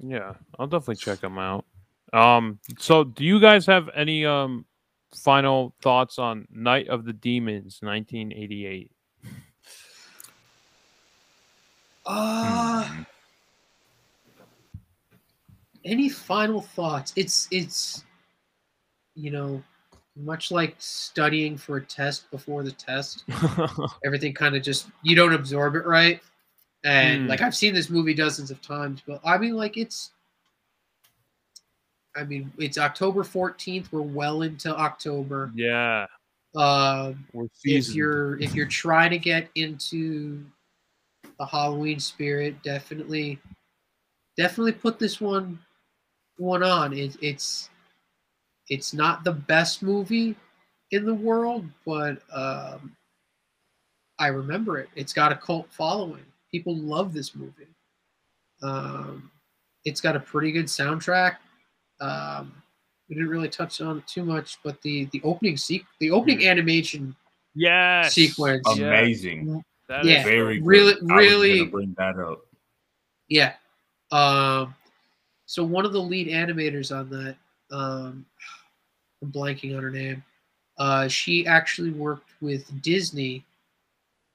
Yeah, 0.00 0.34
I'll 0.58 0.66
definitely 0.66 0.96
check 0.96 1.20
them 1.20 1.38
out. 1.38 1.64
Um, 2.12 2.60
so 2.78 3.02
do 3.04 3.24
you 3.24 3.40
guys 3.40 3.66
have 3.66 3.88
any 3.94 4.24
um 4.24 4.64
final 5.14 5.74
thoughts 5.82 6.18
on 6.18 6.46
Night 6.50 6.88
of 6.88 7.04
the 7.04 7.12
Demons, 7.12 7.78
1988? 7.80 8.92
Uh, 12.04 12.84
hmm. 12.84 13.02
Any 15.86 16.08
final 16.08 16.60
thoughts? 16.60 17.12
It's 17.16 17.48
it's 17.50 18.04
you 19.14 19.30
know 19.30 19.62
much 20.16 20.50
like 20.50 20.74
studying 20.78 21.56
for 21.56 21.76
a 21.76 21.84
test 21.84 22.30
before 22.30 22.62
the 22.62 22.72
test. 22.72 23.24
everything 24.04 24.34
kind 24.34 24.56
of 24.56 24.62
just 24.62 24.88
you 25.02 25.14
don't 25.16 25.34
absorb 25.34 25.76
it 25.76 25.86
right. 25.86 26.20
And 26.84 27.26
mm. 27.26 27.28
like 27.28 27.40
I've 27.40 27.56
seen 27.56 27.74
this 27.74 27.90
movie 27.90 28.14
dozens 28.14 28.50
of 28.50 28.60
times, 28.60 29.02
but 29.06 29.20
I 29.24 29.38
mean 29.38 29.54
like 29.54 29.76
it's 29.76 30.10
I 32.14 32.24
mean 32.24 32.52
it's 32.58 32.78
October 32.78 33.22
14th. 33.22 33.92
We're 33.92 34.02
well 34.02 34.42
into 34.42 34.74
October. 34.76 35.52
Yeah. 35.54 36.06
Uh, 36.54 37.12
if 37.64 37.94
you're 37.94 38.40
if 38.40 38.54
you're 38.54 38.66
trying 38.66 39.10
to 39.10 39.18
get 39.18 39.50
into 39.56 40.42
the 41.38 41.44
Halloween 41.44 42.00
spirit, 42.00 42.62
definitely 42.62 43.38
definitely 44.38 44.72
put 44.72 44.98
this 44.98 45.20
one 45.20 45.58
one 46.38 46.62
on. 46.62 46.92
It, 46.92 47.16
it's 47.20 47.70
it's 48.68 48.92
not 48.92 49.24
the 49.24 49.32
best 49.32 49.82
movie 49.82 50.34
in 50.90 51.04
the 51.04 51.14
world, 51.14 51.64
but 51.84 52.18
um, 52.32 52.96
I 54.18 54.28
remember 54.28 54.78
it. 54.78 54.88
It's 54.94 55.12
got 55.12 55.32
a 55.32 55.36
cult 55.36 55.68
following. 55.70 56.24
People 56.50 56.76
love 56.76 57.12
this 57.12 57.34
movie. 57.34 57.68
Um, 58.62 59.30
it's 59.84 60.00
got 60.00 60.16
a 60.16 60.20
pretty 60.20 60.52
good 60.52 60.66
soundtrack. 60.66 61.36
Um, 62.00 62.52
we 63.08 63.14
didn't 63.14 63.30
really 63.30 63.48
touch 63.48 63.80
on 63.80 63.98
it 63.98 64.06
too 64.06 64.24
much, 64.24 64.58
but 64.64 64.80
the 64.82 65.04
the 65.12 65.20
opening 65.22 65.54
sequ- 65.54 65.86
the 66.00 66.10
opening 66.10 66.40
hmm. 66.40 66.46
animation 66.46 67.16
yes. 67.54 68.14
sequence 68.14 68.66
amazing. 68.68 69.62
That 69.88 70.04
yeah, 70.04 70.24
very 70.24 70.60
really 70.60 70.94
good. 70.94 71.10
really 71.10 71.64
bring 71.66 71.94
that 71.98 72.18
up. 72.18 72.40
Yeah. 73.28 73.54
Um 74.10 74.74
so 75.46 75.64
one 75.64 75.86
of 75.86 75.92
the 75.92 76.00
lead 76.00 76.28
animators 76.28 76.94
on 76.94 77.08
that 77.10 77.36
um 77.70 78.26
I'm 79.22 79.32
blanking 79.32 79.76
on 79.76 79.82
her 79.82 79.90
name. 79.90 80.22
Uh 80.78 81.08
she 81.08 81.46
actually 81.46 81.90
worked 81.90 82.30
with 82.40 82.82
Disney 82.82 83.44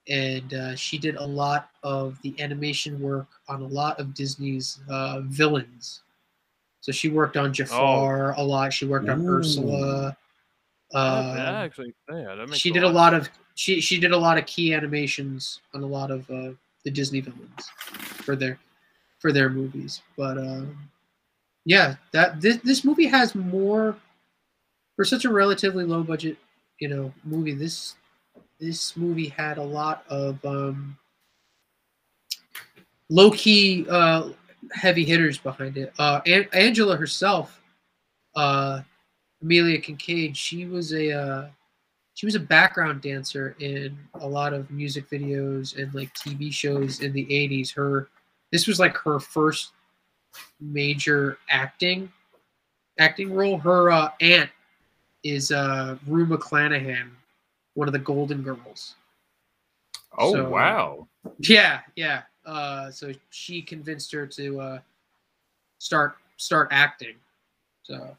and 0.09 0.53
uh, 0.53 0.75
she 0.75 0.97
did 0.97 1.15
a 1.15 1.25
lot 1.25 1.69
of 1.83 2.17
the 2.21 2.35
animation 2.41 2.99
work 2.99 3.27
on 3.47 3.61
a 3.61 3.67
lot 3.67 3.99
of 3.99 4.13
Disney's 4.13 4.79
uh, 4.89 5.21
villains. 5.23 6.01
So 6.81 6.91
she 6.91 7.09
worked 7.09 7.37
on 7.37 7.53
Jafar 7.53 8.33
oh. 8.37 8.41
a 8.41 8.43
lot. 8.43 8.73
She 8.73 8.85
worked 8.85 9.09
on 9.09 9.25
Ooh. 9.25 9.37
Ursula. 9.37 10.17
Uh, 10.93 11.33
yeah, 11.37 11.61
actually, 11.61 11.93
yeah, 12.11 12.45
she 12.51 12.71
did 12.71 12.83
a 12.83 12.89
lot 12.89 13.13
of 13.13 13.29
she 13.55 13.79
she 13.79 13.97
did 13.97 14.11
a 14.11 14.17
lot 14.17 14.37
of 14.37 14.45
key 14.45 14.73
animations 14.73 15.61
on 15.73 15.83
a 15.83 15.85
lot 15.85 16.11
of 16.11 16.29
uh, 16.29 16.51
the 16.83 16.91
Disney 16.91 17.21
villains 17.21 17.69
for 18.25 18.35
their 18.35 18.59
for 19.19 19.31
their 19.31 19.49
movies. 19.49 20.01
But 20.17 20.37
uh, 20.37 20.63
yeah, 21.65 21.95
that 22.11 22.41
this 22.41 22.57
this 22.57 22.83
movie 22.83 23.07
has 23.07 23.35
more 23.35 23.95
for 24.95 25.05
such 25.05 25.25
a 25.25 25.31
relatively 25.31 25.83
low 25.85 26.03
budget, 26.03 26.37
you 26.79 26.87
know, 26.87 27.13
movie. 27.23 27.53
This 27.53 27.95
this 28.59 28.95
movie 28.97 29.27
had 29.27 29.57
a 29.57 29.63
lot 29.63 30.03
of 30.09 30.43
um, 30.45 30.97
low 33.09 33.31
key 33.31 33.85
uh, 33.89 34.29
heavy 34.73 35.03
hitters 35.05 35.37
behind 35.37 35.77
it. 35.77 35.93
Uh, 35.99 36.21
An- 36.25 36.47
Angela 36.53 36.95
herself, 36.95 37.61
uh, 38.35 38.81
Amelia 39.41 39.79
Kinkade, 39.79 40.35
she 40.35 40.65
was 40.65 40.93
a 40.93 41.11
uh, 41.11 41.49
she 42.15 42.25
was 42.25 42.35
a 42.35 42.39
background 42.39 43.01
dancer 43.01 43.55
in 43.59 43.97
a 44.15 44.27
lot 44.27 44.53
of 44.53 44.69
music 44.71 45.09
videos 45.09 45.77
and 45.77 45.93
like 45.93 46.13
TV 46.13 46.51
shows 46.51 47.01
in 47.01 47.13
the 47.13 47.25
80s. 47.25 47.73
Her 47.73 48.09
this 48.51 48.67
was 48.67 48.79
like 48.79 48.97
her 48.97 49.19
first 49.19 49.71
major 50.59 51.37
acting 51.49 52.11
acting 52.99 53.33
role. 53.33 53.57
Her 53.57 53.91
uh, 53.91 54.09
aunt 54.21 54.49
is 55.23 55.51
uh, 55.51 55.97
Rue 56.07 56.25
McClanahan 56.25 57.09
one 57.73 57.87
of 57.87 57.93
the 57.93 57.99
Golden 57.99 58.41
Girls. 58.41 58.95
Oh 60.17 60.33
so, 60.33 60.49
wow! 60.49 61.07
Yeah, 61.39 61.81
yeah. 61.95 62.23
Uh, 62.45 62.91
so 62.91 63.11
she 63.29 63.61
convinced 63.61 64.11
her 64.11 64.27
to 64.27 64.59
uh, 64.59 64.79
start 65.77 66.17
start 66.37 66.67
acting. 66.71 67.15
So 67.83 68.15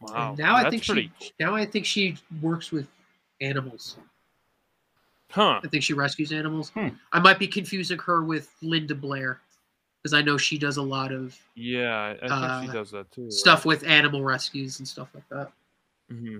wow, 0.00 0.30
and 0.30 0.38
now 0.38 0.54
I 0.54 0.70
think 0.70 0.84
pretty... 0.84 1.10
she 1.18 1.32
now 1.40 1.54
I 1.54 1.66
think 1.66 1.86
she 1.86 2.16
works 2.40 2.70
with 2.70 2.86
animals. 3.40 3.96
Huh? 5.30 5.60
I 5.62 5.68
think 5.68 5.82
she 5.82 5.92
rescues 5.92 6.30
animals. 6.30 6.70
Hmm. 6.70 6.88
I 7.12 7.18
might 7.18 7.38
be 7.38 7.48
confusing 7.48 7.98
her 7.98 8.22
with 8.22 8.54
Linda 8.62 8.94
Blair 8.94 9.40
because 10.06 10.14
I 10.14 10.22
know 10.22 10.38
she 10.38 10.56
does 10.56 10.76
a 10.76 10.82
lot 10.82 11.10
of 11.10 11.36
yeah, 11.56 12.14
I 12.22 12.28
think 12.28 12.30
uh, 12.30 12.62
she 12.62 12.68
does 12.68 12.92
that 12.92 13.10
too. 13.10 13.28
Stuff 13.28 13.60
right? 13.60 13.66
with 13.66 13.84
animal 13.88 14.22
rescues 14.22 14.78
and 14.78 14.86
stuff 14.86 15.08
like 15.12 15.28
that. 15.30 15.50
Mm-hmm. 16.12 16.38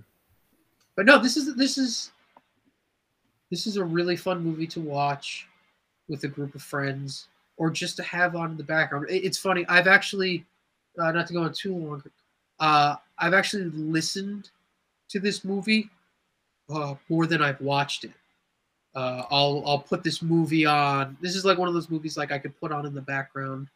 But 0.94 1.04
no, 1.04 1.20
this 1.20 1.36
is 1.36 1.56
this 1.56 1.76
is 1.76 2.12
this 3.50 3.66
is 3.66 3.76
a 3.76 3.84
really 3.84 4.14
fun 4.14 4.40
movie 4.40 4.68
to 4.68 4.78
watch 4.78 5.48
with 6.08 6.22
a 6.22 6.28
group 6.28 6.54
of 6.54 6.62
friends 6.62 7.26
or 7.56 7.68
just 7.68 7.96
to 7.96 8.04
have 8.04 8.36
on 8.36 8.52
in 8.52 8.56
the 8.56 8.62
background. 8.62 9.06
It's 9.08 9.38
funny. 9.38 9.66
I've 9.68 9.88
actually, 9.88 10.44
uh, 10.96 11.10
not 11.10 11.26
to 11.26 11.32
go 11.32 11.42
on 11.42 11.52
too 11.52 11.74
long, 11.74 12.04
uh, 12.60 12.94
I've 13.18 13.34
actually 13.34 13.64
listened 13.64 14.50
to 15.08 15.18
this 15.18 15.44
movie 15.44 15.90
uh, 16.72 16.94
more 17.08 17.26
than 17.26 17.42
I've 17.42 17.60
watched 17.60 18.04
it. 18.04 18.12
Uh, 18.97 19.25
I'll 19.31 19.62
I'll 19.66 19.78
put 19.78 20.02
this 20.02 20.23
movie 20.23 20.66
on. 20.66 21.16
This 21.20 21.36
is 21.36 21.44
like 21.44 21.58
one 21.58 21.68
of 21.68 21.75
those 21.75 21.91
movies 21.91 22.16
like 22.16 22.33
I 22.33 22.39
could 22.39 22.58
put 22.58 22.73
on 22.73 22.86
in 22.86 22.94
the 22.94 23.02
background 23.02 23.68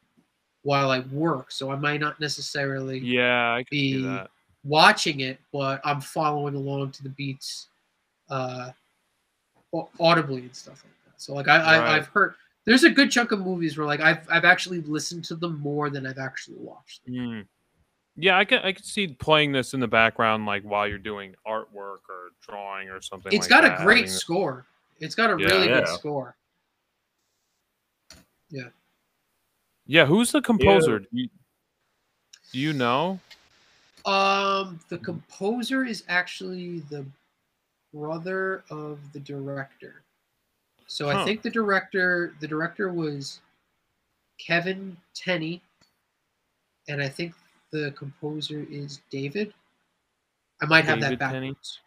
while 0.62 0.90
I 0.90 1.00
work, 1.12 1.52
so 1.52 1.70
I 1.70 1.76
might 1.76 2.00
not 2.00 2.18
necessarily 2.18 2.98
yeah 2.98 3.52
I 3.52 3.64
be 3.70 4.02
that 4.02 4.30
watching 4.64 5.20
it, 5.20 5.38
but 5.52 5.80
I'm 5.84 6.00
following 6.00 6.54
along 6.54 6.92
to 6.92 7.02
the 7.02 7.08
beats 7.10 7.68
uh, 8.28 8.70
audibly 9.98 10.42
and 10.42 10.54
stuff 10.54 10.84
like 10.84 10.94
that. 11.06 11.20
So 11.20 11.34
like 11.34 11.48
I, 11.48 11.58
right. 11.58 11.88
I 11.88 11.94
have 11.94 12.06
heard 12.06 12.34
there's 12.64 12.84
a 12.84 12.90
good 12.90 13.10
chunk 13.10 13.32
of 13.32 13.40
movies 13.40 13.76
where 13.76 13.86
like 13.86 14.00
I've 14.00 14.26
I've 14.30 14.44
actually 14.44 14.80
listened 14.82 15.24
to 15.24 15.36
them 15.36 15.60
more 15.60 15.90
than 15.90 16.06
I've 16.06 16.18
actually 16.18 16.58
watched. 16.58 17.06
Mm. 17.08 17.46
Yeah, 18.16 18.38
I 18.38 18.44
can 18.44 18.60
I 18.60 18.72
can 18.72 18.84
see 18.84 19.08
playing 19.08 19.52
this 19.52 19.72
in 19.74 19.80
the 19.80 19.88
background 19.88 20.46
like 20.46 20.62
while 20.62 20.86
you're 20.86 20.98
doing 20.98 21.34
artwork 21.46 22.00
or 22.08 22.30
drawing 22.46 22.88
or 22.88 23.00
something. 23.00 23.32
It's 23.32 23.50
like 23.50 23.62
got 23.62 23.68
that. 23.68 23.80
a 23.80 23.84
great 23.84 24.08
score. 24.08 24.66
It's 25.00 25.14
got 25.14 25.30
a 25.30 25.42
yeah, 25.42 25.48
really 25.48 25.68
yeah. 25.68 25.80
good 25.80 25.88
score. 25.88 26.36
Yeah. 28.50 28.68
Yeah, 29.86 30.06
who's 30.06 30.30
the 30.30 30.42
composer? 30.42 30.98
Yeah. 30.98 31.06
Do, 31.10 31.18
you, 31.18 31.28
do 32.52 32.58
you 32.58 32.72
know? 32.72 33.18
Um, 34.04 34.78
the 34.88 34.98
composer 34.98 35.84
is 35.84 36.04
actually 36.08 36.80
the 36.90 37.04
brother 37.92 38.62
of 38.70 38.98
the 39.12 39.20
director. 39.20 40.02
So 40.86 41.10
huh. 41.10 41.22
I 41.22 41.24
think 41.24 41.42
the 41.42 41.50
director, 41.50 42.34
the 42.40 42.48
director 42.48 42.92
was 42.92 43.40
Kevin 44.38 44.96
Tenney, 45.14 45.62
and 46.88 47.02
I 47.02 47.08
think 47.08 47.34
the 47.72 47.92
composer 47.96 48.66
is 48.70 49.00
David. 49.10 49.54
I 50.62 50.66
might 50.66 50.84
have 50.84 51.00
that 51.00 51.18
backwards. 51.18 51.80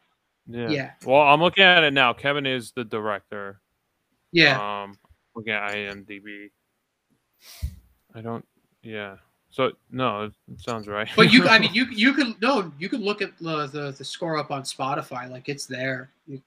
Yeah. 0.48 0.70
yeah. 0.70 0.92
Well, 1.06 1.22
I'm 1.22 1.42
looking 1.42 1.64
at 1.64 1.84
it 1.84 1.94
now. 1.94 2.14
Kevin 2.14 2.46
is 2.46 2.72
the 2.72 2.84
director. 2.84 3.62
Yeah. 4.32 4.84
Um, 4.84 4.98
looking 5.36 5.54
at 5.54 5.72
IMDb. 5.72 6.50
I 8.14 8.22
don't. 8.22 8.46
Yeah. 8.82 9.18
So 9.50 9.72
no, 9.92 10.24
it 10.24 10.34
sounds 10.58 10.88
right. 10.88 11.08
but 11.16 11.32
you, 11.32 11.48
I 11.48 11.60
mean, 11.60 11.70
you 11.74 11.86
you 11.86 12.14
can 12.14 12.36
no, 12.42 12.72
you 12.80 12.90
can 12.90 13.02
look 13.02 13.22
at 13.22 13.38
the 13.40 13.68
the, 13.68 13.92
the 13.92 14.04
score 14.04 14.38
up 14.38 14.52
on 14.52 14.64
Spotify, 14.64 15.30
like 15.30 15.48
it's 15.48 15.66
there. 15.66 16.10
You, 16.28 16.42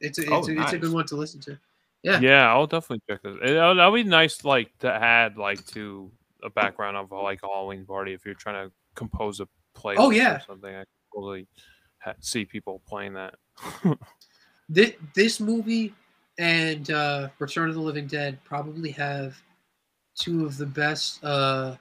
it's 0.00 0.18
a, 0.18 0.22
it's, 0.22 0.30
oh, 0.30 0.44
a, 0.44 0.54
nice. 0.54 0.64
it's 0.64 0.72
a 0.74 0.78
good 0.78 0.92
one 0.92 1.06
to 1.06 1.16
listen 1.16 1.40
to. 1.40 1.58
Yeah. 2.02 2.20
Yeah, 2.20 2.52
I'll 2.52 2.66
definitely 2.66 3.00
check 3.08 3.22
this. 3.22 3.36
It, 3.42 3.54
that'll 3.54 3.92
be 3.92 4.04
nice, 4.04 4.44
like 4.44 4.76
to 4.80 4.92
add 4.92 5.38
like 5.38 5.64
to 5.68 6.10
a 6.42 6.50
background 6.50 6.98
of 6.98 7.10
like 7.10 7.40
a 7.42 7.46
Halloween 7.46 7.86
party 7.86 8.12
if 8.12 8.26
you're 8.26 8.34
trying 8.34 8.68
to 8.68 8.72
compose 8.94 9.40
a 9.40 9.48
play. 9.74 9.94
Oh 9.96 10.10
yeah, 10.10 10.36
or 10.36 10.40
something. 10.46 10.74
I 10.74 10.84
totally 11.14 11.46
see 12.20 12.44
people 12.44 12.82
playing 12.86 13.14
that. 13.14 13.34
this 14.68 14.92
this 15.14 15.40
movie 15.40 15.94
and 16.38 16.90
uh, 16.90 17.28
Return 17.38 17.68
of 17.68 17.74
the 17.74 17.80
Living 17.80 18.06
Dead 18.06 18.38
probably 18.44 18.90
have 18.90 19.36
two 20.16 20.44
of 20.44 20.56
the 20.56 20.66
best 20.66 21.22
uh, 21.24 21.76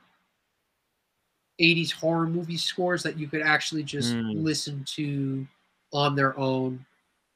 80s 1.59 1.91
horror 1.91 2.27
movie 2.27 2.57
scores 2.57 3.03
that 3.03 3.17
you 3.17 3.27
could 3.27 3.41
actually 3.41 3.83
just 3.83 4.13
mm. 4.13 4.43
listen 4.43 4.83
to 4.95 5.47
on 5.91 6.15
their 6.15 6.37
own 6.37 6.85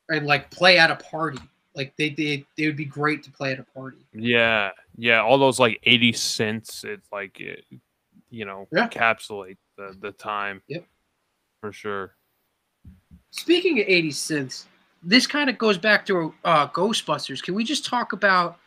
and 0.09 0.25
like 0.25 0.49
play 0.51 0.77
at 0.77 0.91
a 0.91 0.95
party. 0.95 1.39
Like 1.75 1.93
they 1.97 2.09
they 2.09 2.45
they 2.57 2.65
would 2.65 2.75
be 2.75 2.85
great 2.85 3.21
to 3.23 3.31
play 3.31 3.51
at 3.51 3.59
a 3.59 3.63
party. 3.63 3.99
Yeah, 4.13 4.71
yeah, 4.97 5.21
all 5.21 5.37
those 5.37 5.59
like 5.59 5.79
80 5.83 6.13
cents. 6.13 6.83
It's 6.83 7.07
like 7.11 7.39
it, 7.39 7.65
you 8.31 8.45
know, 8.45 8.67
yeah. 8.71 8.87
encapsulate 8.87 9.57
the 9.77 9.95
the 9.99 10.11
time. 10.11 10.63
Yep, 10.67 10.85
for 11.61 11.71
sure. 11.71 12.16
Speaking 13.31 13.79
of 13.79 13.85
80 13.87 14.11
cents, 14.11 14.67
this 15.03 15.27
kind 15.27 15.49
of 15.49 15.57
goes 15.57 15.77
back 15.77 16.05
to 16.07 16.33
uh, 16.43 16.67
Ghostbusters. 16.69 17.41
Can 17.41 17.53
we 17.53 17.63
just 17.63 17.85
talk 17.85 18.13
about 18.13 18.57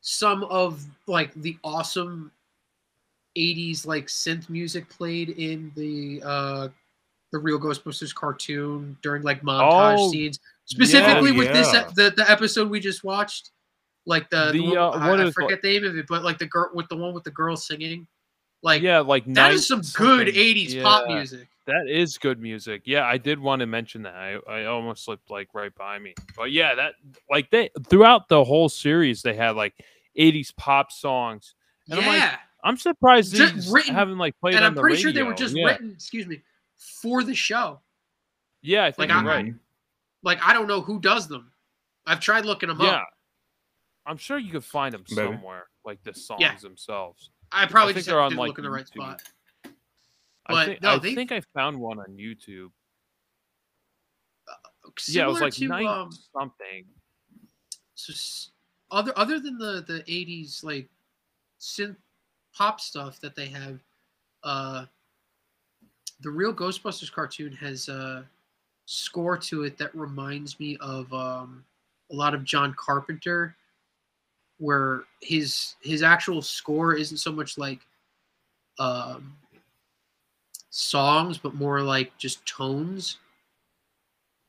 some 0.00 0.44
of 0.44 0.84
like 1.06 1.34
the 1.34 1.58
awesome 1.64 2.30
80s 3.36 3.86
like 3.86 4.06
synth 4.06 4.48
music 4.48 4.88
played 4.88 5.30
in 5.30 5.72
the 5.74 6.22
uh 6.24 6.68
the 7.32 7.38
real 7.38 7.58
Ghostbusters 7.58 8.14
cartoon 8.14 8.96
during 9.02 9.22
like 9.22 9.42
montage 9.42 9.96
oh, 9.98 10.10
scenes, 10.10 10.38
specifically 10.64 11.32
yeah, 11.32 11.38
with 11.38 11.46
yeah. 11.48 11.52
this 11.52 11.70
the 11.94 12.14
the 12.16 12.30
episode 12.30 12.70
we 12.70 12.80
just 12.80 13.04
watched, 13.04 13.50
like 14.06 14.30
the, 14.30 14.52
the, 14.52 14.70
the 14.70 14.80
uh, 14.80 14.90
I, 14.90 15.26
I 15.26 15.30
forget 15.32 15.60
the 15.60 15.68
name 15.68 15.84
of 15.84 15.96
it, 15.96 16.06
but 16.08 16.22
like 16.22 16.38
the 16.38 16.46
girl 16.46 16.70
with 16.72 16.88
the 16.88 16.96
one 16.96 17.12
with 17.12 17.24
the 17.24 17.32
girl 17.32 17.56
singing, 17.56 18.06
like 18.62 18.82
yeah, 18.82 19.00
like 19.00 19.24
that 19.34 19.52
is 19.52 19.66
some 19.66 19.82
good 19.94 20.28
'80s 20.28 20.74
yeah, 20.74 20.82
pop 20.82 21.08
music. 21.08 21.48
That 21.66 21.88
is 21.88 22.16
good 22.18 22.40
music. 22.40 22.82
Yeah, 22.84 23.04
I 23.04 23.18
did 23.18 23.38
want 23.38 23.60
to 23.60 23.66
mention 23.66 24.02
that. 24.02 24.14
I, 24.14 24.38
I 24.48 24.64
almost 24.66 25.04
slipped 25.04 25.30
like 25.30 25.48
right 25.52 25.74
by 25.74 25.98
me, 25.98 26.14
but 26.36 26.52
yeah, 26.52 26.74
that 26.74 26.94
like 27.30 27.50
they 27.50 27.70
throughout 27.88 28.28
the 28.28 28.44
whole 28.44 28.68
series 28.68 29.22
they 29.22 29.34
had 29.34 29.56
like 29.56 29.74
'80s 30.18 30.54
pop 30.56 30.92
songs. 30.92 31.54
And 31.88 32.00
yeah. 32.00 32.06
I'm 32.06 32.18
like, 32.18 32.38
I'm 32.64 32.76
surprised 32.76 33.32
these 33.32 33.70
written, 33.70 33.94
haven't 33.94 34.18
like 34.18 34.38
played. 34.40 34.54
And 34.54 34.64
I'm 34.64 34.74
pretty 34.74 34.96
radio. 34.96 35.02
sure 35.02 35.12
they 35.12 35.22
were 35.22 35.34
just 35.34 35.56
yeah. 35.56 35.66
written. 35.66 35.92
Excuse 35.92 36.26
me, 36.26 36.42
for 36.76 37.22
the 37.22 37.34
show. 37.34 37.80
Yeah, 38.62 38.84
I 38.84 38.90
think 38.90 39.10
like, 39.10 39.22
you're 39.22 39.30
right. 39.30 39.54
Like 40.22 40.38
I 40.42 40.52
don't 40.52 40.66
know 40.66 40.80
who 40.80 41.00
does 41.00 41.28
them. 41.28 41.52
I've 42.06 42.20
tried 42.20 42.44
looking 42.44 42.68
them 42.68 42.80
up. 42.80 42.86
yeah. 42.86 42.98
up. 42.98 43.08
I'm 44.06 44.16
sure 44.16 44.38
you 44.38 44.52
could 44.52 44.64
find 44.64 44.94
them 44.94 45.04
Maybe. 45.10 45.32
somewhere, 45.32 45.66
like 45.84 46.02
the 46.04 46.14
songs 46.14 46.40
yeah. 46.40 46.54
themselves. 46.56 47.30
I 47.52 47.66
probably 47.66 47.92
I 47.92 47.94
think 47.94 48.06
they're 48.06 48.20
on 48.20 48.34
like 48.34 48.48
look 48.48 48.58
in 48.58 48.64
the 48.64 48.70
right 48.70 48.86
spot. 48.86 49.22
But 50.48 50.56
I 50.56 50.66
think, 50.66 50.82
no, 50.82 50.90
I, 50.90 50.98
they, 50.98 51.14
think 51.14 51.32
I 51.32 51.40
found 51.54 51.78
one 51.78 51.98
on 51.98 52.16
YouTube. 52.16 52.70
Uh, 54.48 54.90
yeah, 55.08 55.24
it 55.24 55.28
was 55.28 55.40
like 55.40 55.52
to, 55.54 55.72
um, 55.72 56.10
something. 56.32 56.84
So 57.94 58.12
other 58.90 59.12
other 59.16 59.40
than 59.40 59.58
the 59.58 59.84
the 59.86 60.02
80s 60.08 60.62
like 60.62 60.88
synth 61.60 61.96
pop 62.54 62.80
stuff 62.80 63.20
that 63.20 63.34
they 63.34 63.46
have, 63.46 63.80
uh, 64.44 64.86
the 66.20 66.30
real 66.30 66.54
Ghostbusters 66.54 67.12
cartoon 67.12 67.52
has 67.52 67.88
a 67.88 68.24
score 68.86 69.36
to 69.36 69.64
it 69.64 69.76
that 69.78 69.94
reminds 69.94 70.58
me 70.60 70.76
of 70.80 71.12
um, 71.12 71.64
a 72.10 72.14
lot 72.14 72.34
of 72.34 72.44
John 72.44 72.74
Carpenter, 72.78 73.56
where 74.58 75.04
his 75.20 75.74
his 75.82 76.02
actual 76.02 76.42
score 76.42 76.94
isn't 76.94 77.18
so 77.18 77.32
much 77.32 77.58
like 77.58 77.80
um, 78.78 79.36
songs, 80.70 81.38
but 81.38 81.54
more 81.54 81.80
like 81.80 82.16
just 82.18 82.44
tones. 82.46 83.18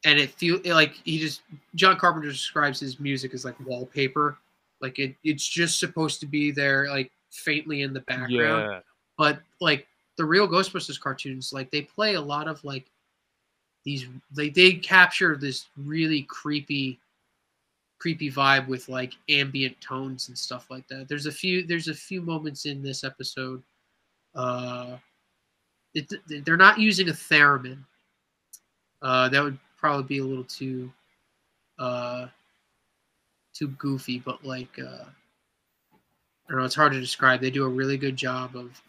And 0.06 0.20
it 0.20 0.32
feel 0.32 0.60
like 0.66 0.94
he 1.04 1.20
just 1.20 1.42
John 1.76 1.98
Carpenter 1.98 2.30
describes 2.30 2.80
his 2.80 3.00
music 3.00 3.34
as 3.34 3.44
like 3.44 3.60
wallpaper, 3.66 4.38
like 4.80 5.00
it, 5.00 5.16
it's 5.24 5.48
just 5.48 5.80
supposed 5.80 6.20
to 6.22 6.26
be 6.26 6.52
there, 6.52 6.88
like 6.90 7.12
faintly 7.32 7.82
in 7.82 7.94
the 7.94 8.02
background. 8.02 8.72
Yeah. 8.72 8.80
But 9.18 9.40
like 9.60 9.88
the 10.18 10.26
real 10.26 10.48
Ghostbusters 10.48 11.00
cartoons, 11.00 11.52
like 11.52 11.72
they 11.72 11.82
play 11.82 12.14
a 12.14 12.22
lot 12.22 12.48
of 12.48 12.64
like 12.64 12.86
these 13.84 14.06
they 14.36 14.50
they 14.50 14.74
capture 14.74 15.36
this 15.36 15.68
really 15.78 16.24
creepy 16.24 17.00
creepy 18.00 18.32
vibe 18.32 18.68
with 18.68 18.90
like 18.90 19.14
ambient 19.30 19.80
tones 19.82 20.28
and 20.28 20.38
stuff 20.38 20.70
like 20.70 20.88
that. 20.88 21.08
There's 21.08 21.26
a 21.26 21.32
few 21.32 21.66
there's 21.66 21.88
a 21.88 21.94
few 21.94 22.22
moments 22.22 22.66
in 22.66 22.82
this 22.82 23.04
episode 23.04 23.64
uh 24.36 24.98
it, 25.94 26.12
they're 26.46 26.58
not 26.58 26.80
using 26.80 27.10
a 27.10 27.14
theremin. 27.14 27.80
Uh 29.02 29.30
that 29.30 29.44
would 29.44 29.58
probably 29.78 30.04
be 30.04 30.20
a 30.20 30.26
little 30.26 30.44
too 30.44 30.92
uh 31.80 32.28
too 33.54 33.70
goofy, 33.70 34.20
but 34.20 34.44
like 34.46 34.78
uh 34.80 35.06
I 36.48 36.52
don't 36.52 36.60
know, 36.60 36.66
it's 36.66 36.76
hard 36.76 36.94
to 36.94 37.00
describe. 37.00 37.42
They 37.42 37.52
do 37.52 37.66
a 37.66 37.70
really 37.70 37.98
good 37.98 38.16
job 38.16 38.56
of 38.56 38.82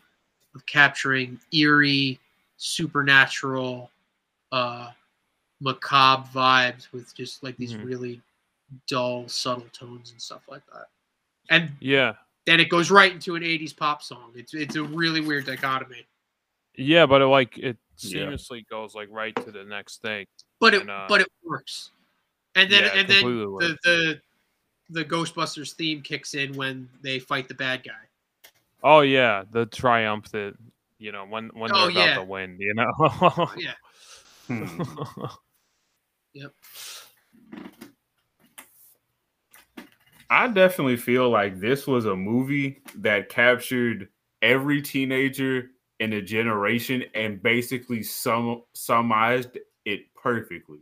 of 0.55 0.65
capturing 0.67 1.39
eerie, 1.53 2.19
supernatural, 2.57 3.91
uh, 4.53 4.91
macabre 5.61 6.29
vibes 6.35 6.91
with 6.93 7.15
just 7.15 7.43
like 7.43 7.57
these 7.57 7.73
mm-hmm. 7.73 7.87
really 7.87 8.23
dull, 8.89 9.29
subtle 9.29 9.67
tones 9.73 10.11
and 10.13 10.21
stuff 10.21 10.43
like 10.49 10.63
that. 10.73 10.87
And 11.51 11.71
yeah, 11.81 12.15
then 12.47 12.61
it 12.61 12.69
goes 12.69 12.91
right 12.91 13.13
into 13.13 13.37
an 13.37 13.43
'80s 13.43 13.77
pop 13.77 14.03
song. 14.03 14.33
It's 14.35 14.55
it's 14.55 14.77
a 14.77 14.83
really 14.83 15.21
weird 15.21 15.47
dichotomy. 15.47 16.07
Yeah, 16.77 17.07
but 17.07 17.21
it 17.21 17.27
like 17.27 17.59
it 17.59 17.77
seamlessly 17.99 18.59
yeah. 18.59 18.71
goes 18.71 18.95
like 18.95 19.09
right 19.11 19.35
to 19.37 19.51
the 19.51 19.65
next 19.65 20.03
thing. 20.03 20.27
But 20.61 20.75
it 20.75 20.83
and, 20.83 20.91
uh, 20.91 21.07
but 21.09 21.21
it 21.21 21.29
works. 21.45 21.91
And 22.55 22.71
then 22.71 22.85
yeah, 22.85 23.01
and 23.01 23.09
then 23.09 23.25
the, 23.25 23.79
the 23.85 24.21
the 24.91 25.05
Ghostbusters 25.05 25.75
theme 25.75 26.03
kicks 26.03 26.35
in 26.35 26.55
when 26.55 26.89
they 27.03 27.19
fight 27.19 27.49
the 27.49 27.55
bad 27.55 27.85
guy. 27.85 27.93
Oh 28.83 29.01
yeah, 29.01 29.45
the 29.51 29.67
triumph 29.67 30.31
that 30.31 30.55
You 30.99 31.13
know 31.13 31.25
when 31.25 31.51
when 31.55 31.73
they're 31.73 31.83
oh, 31.83 31.89
about 31.89 31.95
yeah. 31.95 32.15
to 32.15 32.25
win. 32.25 32.57
You 32.59 32.75
know. 32.75 33.51
yeah. 33.57 33.73
Hmm. 34.49 34.81
yep. 36.33 36.55
I 40.31 40.49
definitely 40.49 40.97
feel 40.97 41.31
like 41.31 41.61
this 41.61 41.87
was 41.87 42.07
a 42.07 42.17
movie 42.17 42.83
that 42.97 43.29
captured 43.29 44.09
every 44.43 44.83
teenager 44.83 45.71
in 46.01 46.13
a 46.13 46.23
generation 46.23 47.05
and 47.15 47.43
basically 47.43 48.03
sum 48.03 48.63
summarized 48.75 49.59
it 49.85 50.01
perfectly. 50.15 50.81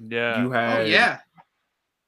Yeah. 0.00 0.42
You 0.42 0.48
oh, 0.48 0.52
had 0.52 0.80
oh, 0.80 0.84
yeah 0.84 1.18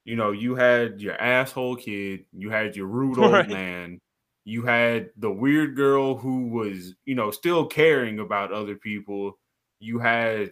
you 0.04 0.16
know, 0.16 0.32
you 0.32 0.54
had 0.54 1.00
your 1.00 1.14
asshole 1.20 1.76
kid, 1.76 2.24
you 2.32 2.50
had 2.50 2.76
your 2.76 2.86
rude 2.86 3.18
old 3.22 3.32
right. 3.32 3.48
man, 3.48 4.00
you 4.44 4.62
had 4.62 5.10
the 5.16 5.30
weird 5.30 5.76
girl 5.76 6.16
who 6.16 6.48
was, 6.48 6.94
you 7.04 7.14
know, 7.14 7.30
still 7.30 7.66
caring 7.66 8.18
about 8.18 8.52
other 8.52 8.74
people. 8.74 9.38
You 9.78 9.98
had, 9.98 10.50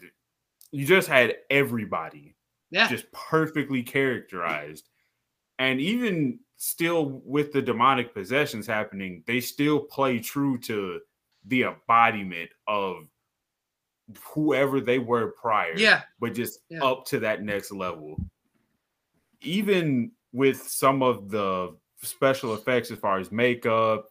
you 0.70 0.86
just 0.86 1.08
had 1.08 1.34
everybody, 1.50 2.36
yeah, 2.70 2.88
just 2.88 3.10
perfectly 3.12 3.82
characterized, 3.82 4.88
and 5.60 5.80
even 5.80 6.40
still 6.56 7.22
with 7.24 7.52
the 7.52 7.62
demonic 7.62 8.12
possessions 8.12 8.66
happening, 8.66 9.22
they 9.26 9.40
still 9.40 9.78
play 9.78 10.18
true 10.18 10.58
to 10.58 11.00
the 11.46 11.62
embodiment 11.62 12.50
of 12.66 13.04
whoever 14.24 14.80
they 14.80 14.98
were 14.98 15.28
prior, 15.40 15.76
yeah, 15.76 16.02
but 16.18 16.34
just 16.34 16.60
yeah. 16.68 16.82
up 16.82 17.06
to 17.06 17.20
that 17.20 17.44
next 17.44 17.70
level 17.70 18.16
even 19.42 20.12
with 20.32 20.60
some 20.60 21.02
of 21.02 21.30
the 21.30 21.74
special 22.02 22.54
effects 22.54 22.90
as 22.90 22.98
far 22.98 23.18
as 23.18 23.32
makeup, 23.32 24.10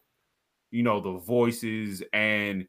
you 0.71 0.83
know, 0.83 0.99
the 0.99 1.19
voices, 1.19 2.03
and 2.13 2.67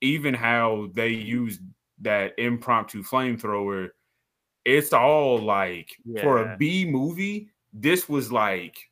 even 0.00 0.34
how 0.34 0.88
they 0.94 1.08
used 1.08 1.60
that 2.00 2.32
impromptu 2.38 3.02
flamethrower, 3.02 3.88
it's 4.64 4.92
all 4.92 5.38
like 5.38 5.96
yeah. 6.04 6.22
for 6.22 6.42
a 6.42 6.56
B 6.56 6.84
movie, 6.84 7.50
this 7.72 8.08
was 8.08 8.32
like 8.32 8.90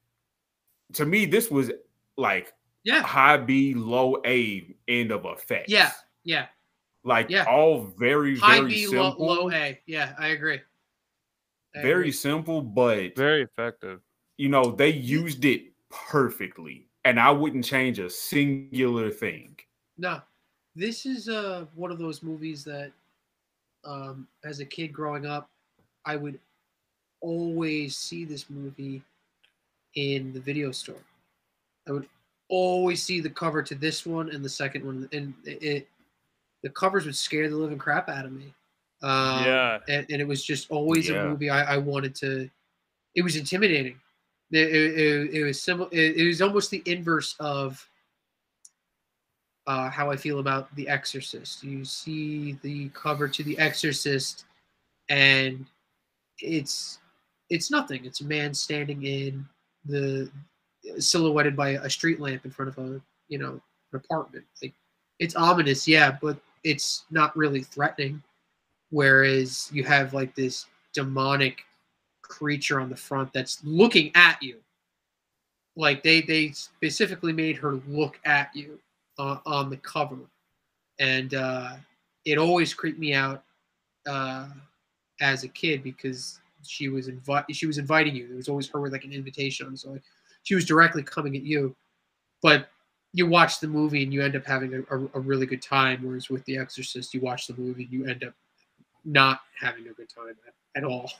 to 0.95 1.05
me, 1.05 1.27
this 1.27 1.51
was 1.51 1.71
like 2.17 2.53
yeah 2.85 3.03
high 3.03 3.37
B, 3.37 3.75
low 3.75 4.17
A 4.27 4.75
end 4.89 5.11
of 5.13 5.25
effects. 5.25 5.71
Yeah, 5.71 5.93
yeah. 6.25 6.47
Like 7.05 7.31
yeah. 7.31 7.45
all 7.45 7.85
very, 7.99 8.37
high 8.37 8.57
very 8.57 8.69
B, 8.69 8.87
simple. 8.87 9.15
Low, 9.19 9.45
low 9.45 9.51
A. 9.51 9.81
Yeah, 9.87 10.15
I 10.19 10.29
agree 10.29 10.61
very 11.83 12.13
simple, 12.13 12.63
but 12.63 13.17
very 13.17 13.43
effective. 13.43 14.01
You 14.37 14.49
know, 14.49 14.73
they 14.73 14.91
used 14.91 15.45
it 15.45 15.73
perfectly, 15.91 16.89
and 17.05 17.19
I 17.19 17.31
wouldn't 17.31 17.65
change 17.65 17.99
a 17.99 18.11
singular 18.11 19.11
thing. 19.11 19.57
No, 19.99 20.21
this 20.75 21.07
is 21.07 21.29
uh 21.29 21.67
one 21.75 21.91
of 21.91 21.99
those 21.99 22.23
movies 22.23 22.65
that, 22.65 22.93
um, 23.85 24.27
as 24.45 24.61
a 24.61 24.65
kid 24.65 24.89
growing 24.89 25.27
up, 25.27 25.51
I 26.05 26.17
would 26.17 26.39
always 27.21 27.97
see 27.97 28.25
this 28.25 28.49
movie 28.51 29.03
in 29.95 30.33
the 30.33 30.41
video 30.41 30.71
store. 30.71 31.03
I 31.89 31.93
would 31.93 32.09
always 32.49 33.03
see 33.03 33.21
the 33.21 33.31
cover 33.31 33.63
to 33.63 33.75
this 33.75 34.07
one 34.07 34.31
and 34.31 34.45
the 34.45 34.49
second 34.49 34.85
one, 34.85 35.09
and 35.13 35.35
it, 35.45 35.63
it 35.63 35.89
the 36.63 36.71
covers 36.71 37.05
would 37.05 37.17
scare 37.17 37.49
the 37.49 37.57
living 37.57 37.79
crap 37.79 38.09
out 38.09 38.25
of 38.25 38.33
me. 38.33 38.55
Um, 39.03 39.45
yeah, 39.45 39.79
and, 39.89 40.07
and, 40.11 40.23
it 40.23 40.27
was 40.27 40.45
just 40.45 40.71
always 40.71 41.09
yeah. 41.09 41.23
a 41.23 41.29
movie 41.29 41.51
I, 41.51 41.75
I, 41.75 41.77
wanted 41.77 42.15
to. 42.17 42.49
It 43.15 43.23
was 43.23 43.37
intimidating. 43.37 44.01
It, 44.51 44.75
it, 44.75 45.35
it 45.35 45.45
was 45.45 45.61
similar. 45.61 45.89
It, 45.93 46.17
it, 46.17 46.27
was 46.27 46.41
almost 46.41 46.71
the 46.71 46.83
inverse 46.87 47.37
of 47.39 47.87
uh, 49.67 49.91
how 49.91 50.11
I 50.11 50.17
feel 50.17 50.39
about 50.39 50.75
The 50.77 50.89
Exorcist. 50.89 51.63
You 51.63 51.85
see 51.85 52.59
the 52.63 52.89
cover 52.91 53.29
to 53.29 53.43
The 53.43 53.59
Exorcist, 53.59 54.47
and 55.11 55.67
it's 56.41 57.01
it's 57.51 57.71
nothing. 57.71 58.05
It's 58.05 58.21
a 58.21 58.25
man 58.25 58.55
standing 58.55 59.05
in 59.05 59.47
the 59.85 60.31
silhouetted 60.99 61.57
by 61.57 61.71
a 61.71 61.91
street 61.91 62.21
lamp 62.21 62.45
in 62.45 62.51
front 62.51 62.69
of 62.69 62.79
a 62.79 63.01
you 63.29 63.39
know 63.39 63.61
an 63.93 64.01
apartment. 64.05 64.45
Like 64.63 64.75
it's 65.19 65.37
ominous, 65.37 65.87
yeah, 65.87 66.17
but 66.21 66.39
it's 66.65 67.05
not 67.11 67.37
really 67.37 67.63
threatening. 67.63 68.23
Whereas 68.91 69.71
you 69.73 69.85
have 69.85 70.15
like 70.15 70.35
this 70.35 70.67
demonic 70.93 71.65
creature 72.23 72.81
on 72.81 72.89
the 72.89 72.97
front 72.97 73.33
that's 73.33 73.63
looking 73.65 74.11
at 74.15 74.43
you. 74.43 74.57
Like 75.77 76.03
they 76.03 76.23
they 76.23 76.51
specifically 76.53 77.33
made 77.33 77.57
her 77.57 77.81
look 77.87 78.19
at 78.25 78.51
you 78.55 78.79
uh, 79.19 79.39
on 79.45 79.71
the 79.71 79.77
cover, 79.79 80.19
and 80.99 81.35
uh, 81.35 81.75
it 82.25 82.39
always 82.39 82.73
creeped 82.73 82.99
me 82.99 83.13
out 83.13 83.45
uh, 84.09 84.49
as 85.21 85.45
a 85.45 85.49
kid 85.49 85.83
because 85.83 86.41
she 86.69 86.89
was 86.89 87.09
invite 87.09 87.45
she 87.55 87.67
was 87.67 87.79
inviting 87.79 88.15
you. 88.15 88.27
There 88.29 88.37
was 88.37 88.49
always 88.49 88.69
her 88.69 88.81
with 88.81 88.93
like 88.93 89.05
an 89.05 89.13
invitation. 89.13 89.77
So 89.77 89.93
like, 89.93 90.03
she 90.43 90.55
was 90.55 90.65
directly 90.65 91.03
coming 91.03 91.37
at 91.37 91.43
you, 91.43 91.75
but 92.43 92.69
you 93.13 93.27
watch 93.27 93.61
the 93.61 93.69
movie 93.69 94.03
and 94.03 94.13
you 94.13 94.23
end 94.23 94.37
up 94.37 94.45
having 94.45 94.75
a, 94.75 94.81
a, 94.95 95.09
a, 95.15 95.21
really 95.21 95.47
good 95.47 95.63
time. 95.63 96.01
Whereas 96.03 96.29
with 96.29 96.45
The 96.45 96.59
Exorcist, 96.59 97.15
you 97.15 97.21
watch 97.21 97.47
the 97.47 97.55
movie 97.55 97.85
and 97.85 97.93
you 97.93 98.07
end 98.07 98.23
up 98.25 98.35
not 99.07 99.41
having 99.59 99.89
a 99.89 99.93
good 99.93 100.11
time 100.11 100.35
at, 100.47 100.83
at 100.83 100.85
all. 100.85 101.11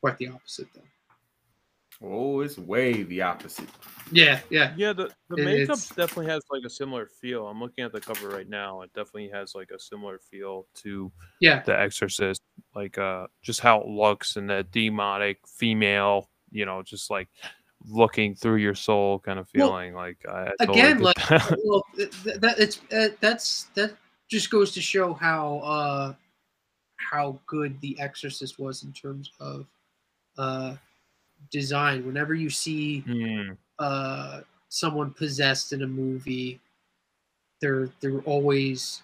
Quite 0.00 0.18
the 0.18 0.28
opposite, 0.28 0.68
though. 0.72 0.82
Oh, 2.02 2.40
it's 2.40 2.58
way 2.58 3.02
the 3.02 3.22
opposite. 3.22 3.68
Yeah, 4.12 4.40
yeah, 4.50 4.74
yeah. 4.76 4.92
The 4.92 5.10
the 5.30 5.42
makeup 5.42 5.78
definitely 5.96 6.26
has 6.26 6.42
like 6.50 6.62
a 6.64 6.70
similar 6.70 7.06
feel. 7.06 7.48
I'm 7.48 7.58
looking 7.58 7.84
at 7.84 7.92
the 7.92 8.00
cover 8.00 8.28
right 8.28 8.48
now. 8.48 8.82
It 8.82 8.92
definitely 8.92 9.30
has 9.30 9.54
like 9.54 9.70
a 9.70 9.78
similar 9.78 10.18
feel 10.18 10.66
to 10.82 11.10
yeah 11.40 11.62
the 11.62 11.78
Exorcist, 11.78 12.42
like 12.76 12.98
uh 12.98 13.26
just 13.42 13.60
how 13.60 13.80
it 13.80 13.88
looks 13.88 14.36
and 14.36 14.48
the 14.50 14.64
demonic 14.70 15.38
female, 15.48 16.28
you 16.50 16.66
know, 16.66 16.82
just 16.82 17.10
like 17.10 17.28
looking 17.88 18.34
through 18.34 18.56
your 18.56 18.74
soul 18.74 19.18
kind 19.18 19.38
of 19.38 19.48
feeling. 19.48 19.94
Well, 19.94 20.04
like 20.04 20.18
I, 20.28 20.52
I 20.60 20.64
again, 20.64 21.00
like 21.00 21.16
that. 21.28 21.58
well, 21.64 21.82
that 21.96 22.56
it's 22.58 22.80
uh, 22.92 23.08
that's 23.20 23.64
that 23.74 23.96
just 24.28 24.50
goes 24.50 24.72
to 24.72 24.80
show 24.80 25.14
how 25.14 25.58
uh 25.58 26.14
how 26.96 27.40
good 27.46 27.80
the 27.80 27.98
Exorcist 27.98 28.58
was 28.58 28.84
in 28.84 28.92
terms 28.92 29.30
of 29.40 29.66
uh 30.36 30.76
design. 31.50 32.04
Whenever 32.04 32.34
you 32.34 32.50
see 32.50 33.02
mm. 33.06 33.56
uh, 33.78 34.40
someone 34.68 35.12
possessed 35.12 35.72
in 35.72 35.82
a 35.82 35.86
movie, 35.86 36.60
they're 37.60 37.88
they're 38.00 38.20
always 38.20 39.02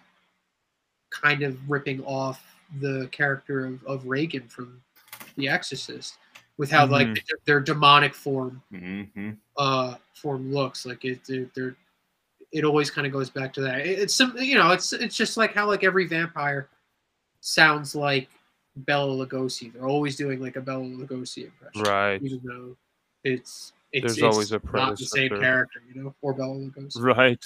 kind 1.11 1.43
of 1.43 1.71
ripping 1.71 2.03
off 2.05 2.52
the 2.81 3.09
character 3.13 3.67
of, 3.67 3.85
of 3.85 4.07
Regan 4.07 4.49
from 4.49 4.81
The 5.37 5.49
Exorcist 5.49 6.19
with 6.59 6.71
how 6.71 6.85
mm-hmm. 6.85 6.93
like 6.93 7.27
their, 7.27 7.39
their, 7.45 7.61
demonic 7.61 8.15
form 8.15 8.63
mm-hmm. 8.73 9.31
uh 9.57 9.95
form 10.15 10.53
looks 10.53 10.85
like 10.85 11.05
it 11.05 11.21
they're, 11.55 11.77
it 12.53 12.65
always 12.65 12.91
kind 12.91 13.07
of 13.07 13.13
goes 13.13 13.31
back 13.31 13.53
to 13.55 13.63
that 13.63 13.81
it, 13.81 13.99
it's 13.99 14.15
some 14.15 14.37
you 14.39 14.55
know 14.55 14.71
it's 14.71 14.93
it's 14.93 15.17
just 15.17 15.37
like 15.37 15.55
how 15.55 15.67
like 15.67 15.83
every 15.83 16.07
vampire 16.07 16.69
sounds 17.41 17.95
like 17.95 18.29
Bela 18.77 19.27
Lugosi. 19.27 19.73
They're 19.73 19.87
always 19.87 20.17
doing 20.17 20.41
like 20.41 20.57
a 20.57 20.61
Bela 20.61 20.85
Lugosi 20.85 21.45
impression, 21.45 21.83
right? 21.83 22.23
Even 22.23 22.41
though 22.43 22.77
it's 23.25 23.73
it's, 23.93 24.05
there's 24.05 24.19
it's 24.19 24.23
always 24.23 24.53
a 24.53 24.61
not 24.73 24.99
the 24.99 25.05
same 25.05 25.29
character, 25.29 25.83
you 25.93 26.03
know, 26.03 26.15
or 26.23 26.33
Bela 26.33 26.55
Lugosi, 26.55 27.01
right? 27.03 27.45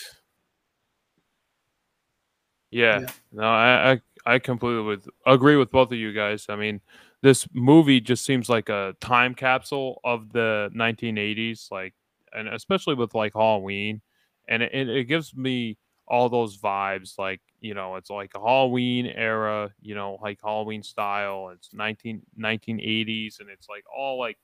Yeah, 2.71 3.01
yeah. 3.01 3.07
no, 3.33 3.45
I, 3.45 3.93
I 3.93 4.01
I 4.27 4.39
completely 4.41 4.83
with 4.83 5.09
agree 5.27 5.57
with 5.57 5.71
both 5.71 5.93
of 5.93 5.99
you 5.99 6.13
guys. 6.13 6.47
I 6.49 6.57
mean, 6.57 6.81
this 7.23 7.49
movie 7.55 8.01
just 8.01 8.25
seems 8.25 8.49
like 8.49 8.69
a 8.69 8.95
time 9.01 9.35
capsule 9.35 10.01
of 10.05 10.33
the 10.33 10.71
1980s, 10.75 11.69
like, 11.71 11.95
and 12.33 12.49
especially 12.49 12.95
with 12.97 13.15
like 13.15 13.35
Halloween, 13.35 14.03
and 14.49 14.63
it, 14.65 14.89
it 14.89 15.05
gives 15.05 15.35
me 15.37 15.79
all 16.09 16.29
those 16.29 16.57
vibes 16.59 17.19
like 17.19 17.41
you 17.61 17.75
know 17.75 17.97
it's 17.97 18.11
like 18.11 18.31
a 18.37 18.39
halloween 18.39 19.07
era 19.07 19.73
you 19.81 19.93
know 19.95 20.19
like 20.23 20.39
halloween 20.43 20.83
style. 20.83 21.51
It's 21.53 21.71
19 21.75 22.23
1980s 22.37 23.39
and 23.41 23.49
it's 23.51 23.69
like 23.69 23.85
all 23.97 24.19
like 24.19 24.39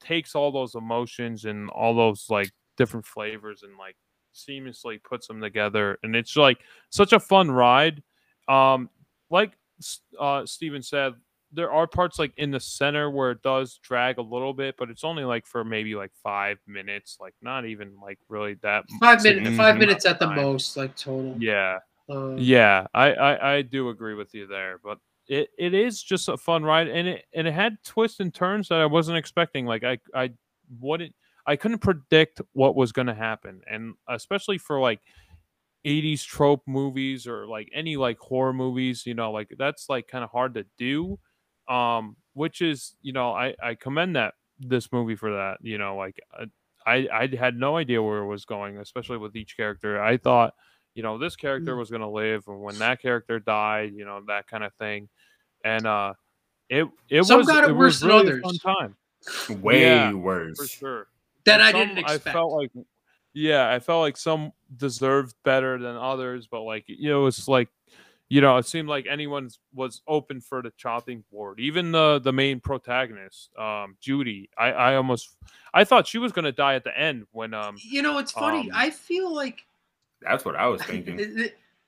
takes 0.00 0.34
all 0.34 0.52
those 0.52 0.74
emotions 0.74 1.44
and 1.44 1.70
all 1.70 1.94
those 1.94 2.26
like 2.30 2.50
different 2.76 3.06
flavors 3.06 3.62
and 3.62 3.76
like 3.78 3.96
seamlessly 4.34 5.02
puts 5.02 5.26
them 5.26 5.40
together. 5.40 5.98
And 6.02 6.14
it's 6.16 6.36
like 6.36 6.58
such 6.90 7.12
a 7.12 7.20
fun 7.20 7.50
ride. 7.50 8.02
Um 8.48 8.90
like 9.30 9.52
uh 10.18 10.44
steven 10.46 10.82
said 10.82 11.14
there 11.52 11.72
are 11.72 11.86
parts 11.86 12.18
like 12.18 12.32
in 12.36 12.50
the 12.50 12.60
center 12.60 13.10
where 13.10 13.30
it 13.30 13.42
does 13.42 13.78
drag 13.82 14.18
a 14.18 14.22
little 14.22 14.52
bit, 14.52 14.76
but 14.78 14.90
it's 14.90 15.04
only 15.04 15.24
like 15.24 15.46
for 15.46 15.64
maybe 15.64 15.94
like 15.94 16.12
five 16.22 16.58
minutes, 16.66 17.16
like 17.20 17.34
not 17.40 17.64
even 17.64 17.94
like 18.00 18.18
really 18.28 18.54
that 18.62 18.84
five 19.00 19.22
minutes, 19.22 19.56
five 19.56 19.78
minutes 19.78 20.06
at 20.06 20.18
the 20.18 20.26
time. 20.26 20.36
most, 20.36 20.76
like 20.76 20.94
total. 20.96 21.36
Yeah, 21.38 21.78
uh, 22.10 22.34
yeah, 22.34 22.86
I, 22.92 23.12
I 23.12 23.54
I 23.56 23.62
do 23.62 23.88
agree 23.88 24.14
with 24.14 24.34
you 24.34 24.46
there, 24.46 24.78
but 24.82 24.98
it, 25.26 25.48
it 25.58 25.74
is 25.74 26.02
just 26.02 26.28
a 26.28 26.36
fun 26.36 26.64
ride, 26.64 26.88
and 26.88 27.08
it 27.08 27.24
and 27.34 27.48
it 27.48 27.52
had 27.52 27.78
twists 27.84 28.20
and 28.20 28.32
turns 28.32 28.68
that 28.68 28.80
I 28.80 28.86
wasn't 28.86 29.16
expecting. 29.16 29.64
Like 29.64 29.84
I 29.84 29.98
I 30.14 30.30
wouldn't 30.80 31.14
I 31.46 31.56
couldn't 31.56 31.78
predict 31.78 32.42
what 32.52 32.76
was 32.76 32.92
going 32.92 33.06
to 33.06 33.14
happen, 33.14 33.62
and 33.70 33.94
especially 34.08 34.58
for 34.58 34.80
like 34.80 35.00
80s 35.86 36.24
trope 36.24 36.62
movies 36.66 37.26
or 37.26 37.46
like 37.46 37.70
any 37.74 37.96
like 37.96 38.18
horror 38.18 38.52
movies, 38.52 39.04
you 39.06 39.14
know, 39.14 39.30
like 39.30 39.52
that's 39.58 39.88
like 39.88 40.08
kind 40.08 40.24
of 40.24 40.30
hard 40.30 40.54
to 40.54 40.66
do 40.76 41.18
um, 41.68 42.16
which 42.32 42.60
is 42.62 42.94
you 43.02 43.12
know 43.12 43.32
I 43.32 43.54
I 43.62 43.74
commend 43.74 44.16
that 44.16 44.34
this 44.58 44.90
movie 44.90 45.16
for 45.16 45.32
that. 45.32 45.58
You 45.60 45.78
know, 45.78 45.96
like 45.96 46.18
uh, 46.38 46.46
I 46.86 47.06
I 47.12 47.28
had 47.38 47.56
no 47.56 47.76
idea 47.76 48.02
where 48.02 48.18
it 48.18 48.26
was 48.26 48.44
going, 48.44 48.78
especially 48.78 49.18
with 49.18 49.36
each 49.36 49.56
character. 49.56 50.02
I 50.02 50.16
thought 50.16 50.54
you 50.94 51.02
know 51.02 51.18
this 51.18 51.36
character 51.36 51.74
mm. 51.74 51.78
was 51.78 51.90
going 51.90 52.02
to 52.02 52.08
live, 52.08 52.44
and 52.48 52.60
when 52.60 52.78
that 52.78 53.00
character 53.00 53.38
died, 53.38 53.92
you 53.94 54.04
know 54.04 54.22
that 54.26 54.46
kind 54.46 54.64
of 54.64 54.72
thing, 54.74 55.08
and 55.64 55.86
uh, 55.86 56.14
it 56.68 56.86
it 57.08 57.24
Some 57.24 57.38
was 57.38 57.46
got 57.46 57.64
it, 57.64 57.70
it 57.70 57.74
worse 57.74 58.02
was 58.02 58.08
really 58.08 58.30
than 58.30 58.42
others. 58.44 58.60
fun 58.62 58.76
time. 58.76 58.96
Way 59.60 59.82
yeah, 59.82 60.12
worse 60.12 60.58
for 60.58 60.66
sure. 60.66 61.06
That 61.44 61.60
I 61.60 61.72
didn't 61.72 61.98
expect. 61.98 62.26
I 62.28 62.32
felt 62.32 62.52
like 62.52 62.70
yeah, 63.38 63.70
I 63.70 63.78
felt 63.78 64.00
like 64.00 64.16
some 64.16 64.52
deserved 64.76 65.34
better 65.44 65.78
than 65.78 65.96
others, 65.96 66.48
but 66.50 66.62
like 66.62 66.84
you 66.88 67.08
know, 67.08 67.26
it's 67.26 67.46
like 67.46 67.68
you 68.28 68.40
know, 68.40 68.56
it 68.56 68.66
seemed 68.66 68.88
like 68.88 69.06
anyone 69.08 69.48
was 69.72 70.02
open 70.06 70.40
for 70.40 70.60
the 70.60 70.72
chopping 70.76 71.22
board. 71.30 71.60
Even 71.60 71.92
the 71.92 72.18
the 72.18 72.32
main 72.32 72.58
protagonist, 72.58 73.50
um, 73.56 73.96
Judy. 74.00 74.50
I 74.58 74.72
I 74.72 74.96
almost 74.96 75.36
I 75.72 75.84
thought 75.84 76.06
she 76.06 76.18
was 76.18 76.32
gonna 76.32 76.52
die 76.52 76.74
at 76.74 76.82
the 76.82 76.98
end 76.98 77.26
when 77.30 77.54
um. 77.54 77.76
You 77.80 78.02
know, 78.02 78.18
it's 78.18 78.32
funny. 78.32 78.70
Um, 78.70 78.76
I 78.76 78.90
feel 78.90 79.32
like 79.32 79.64
that's 80.20 80.44
what 80.44 80.56
I 80.56 80.66
was 80.66 80.82
thinking. 80.84 81.16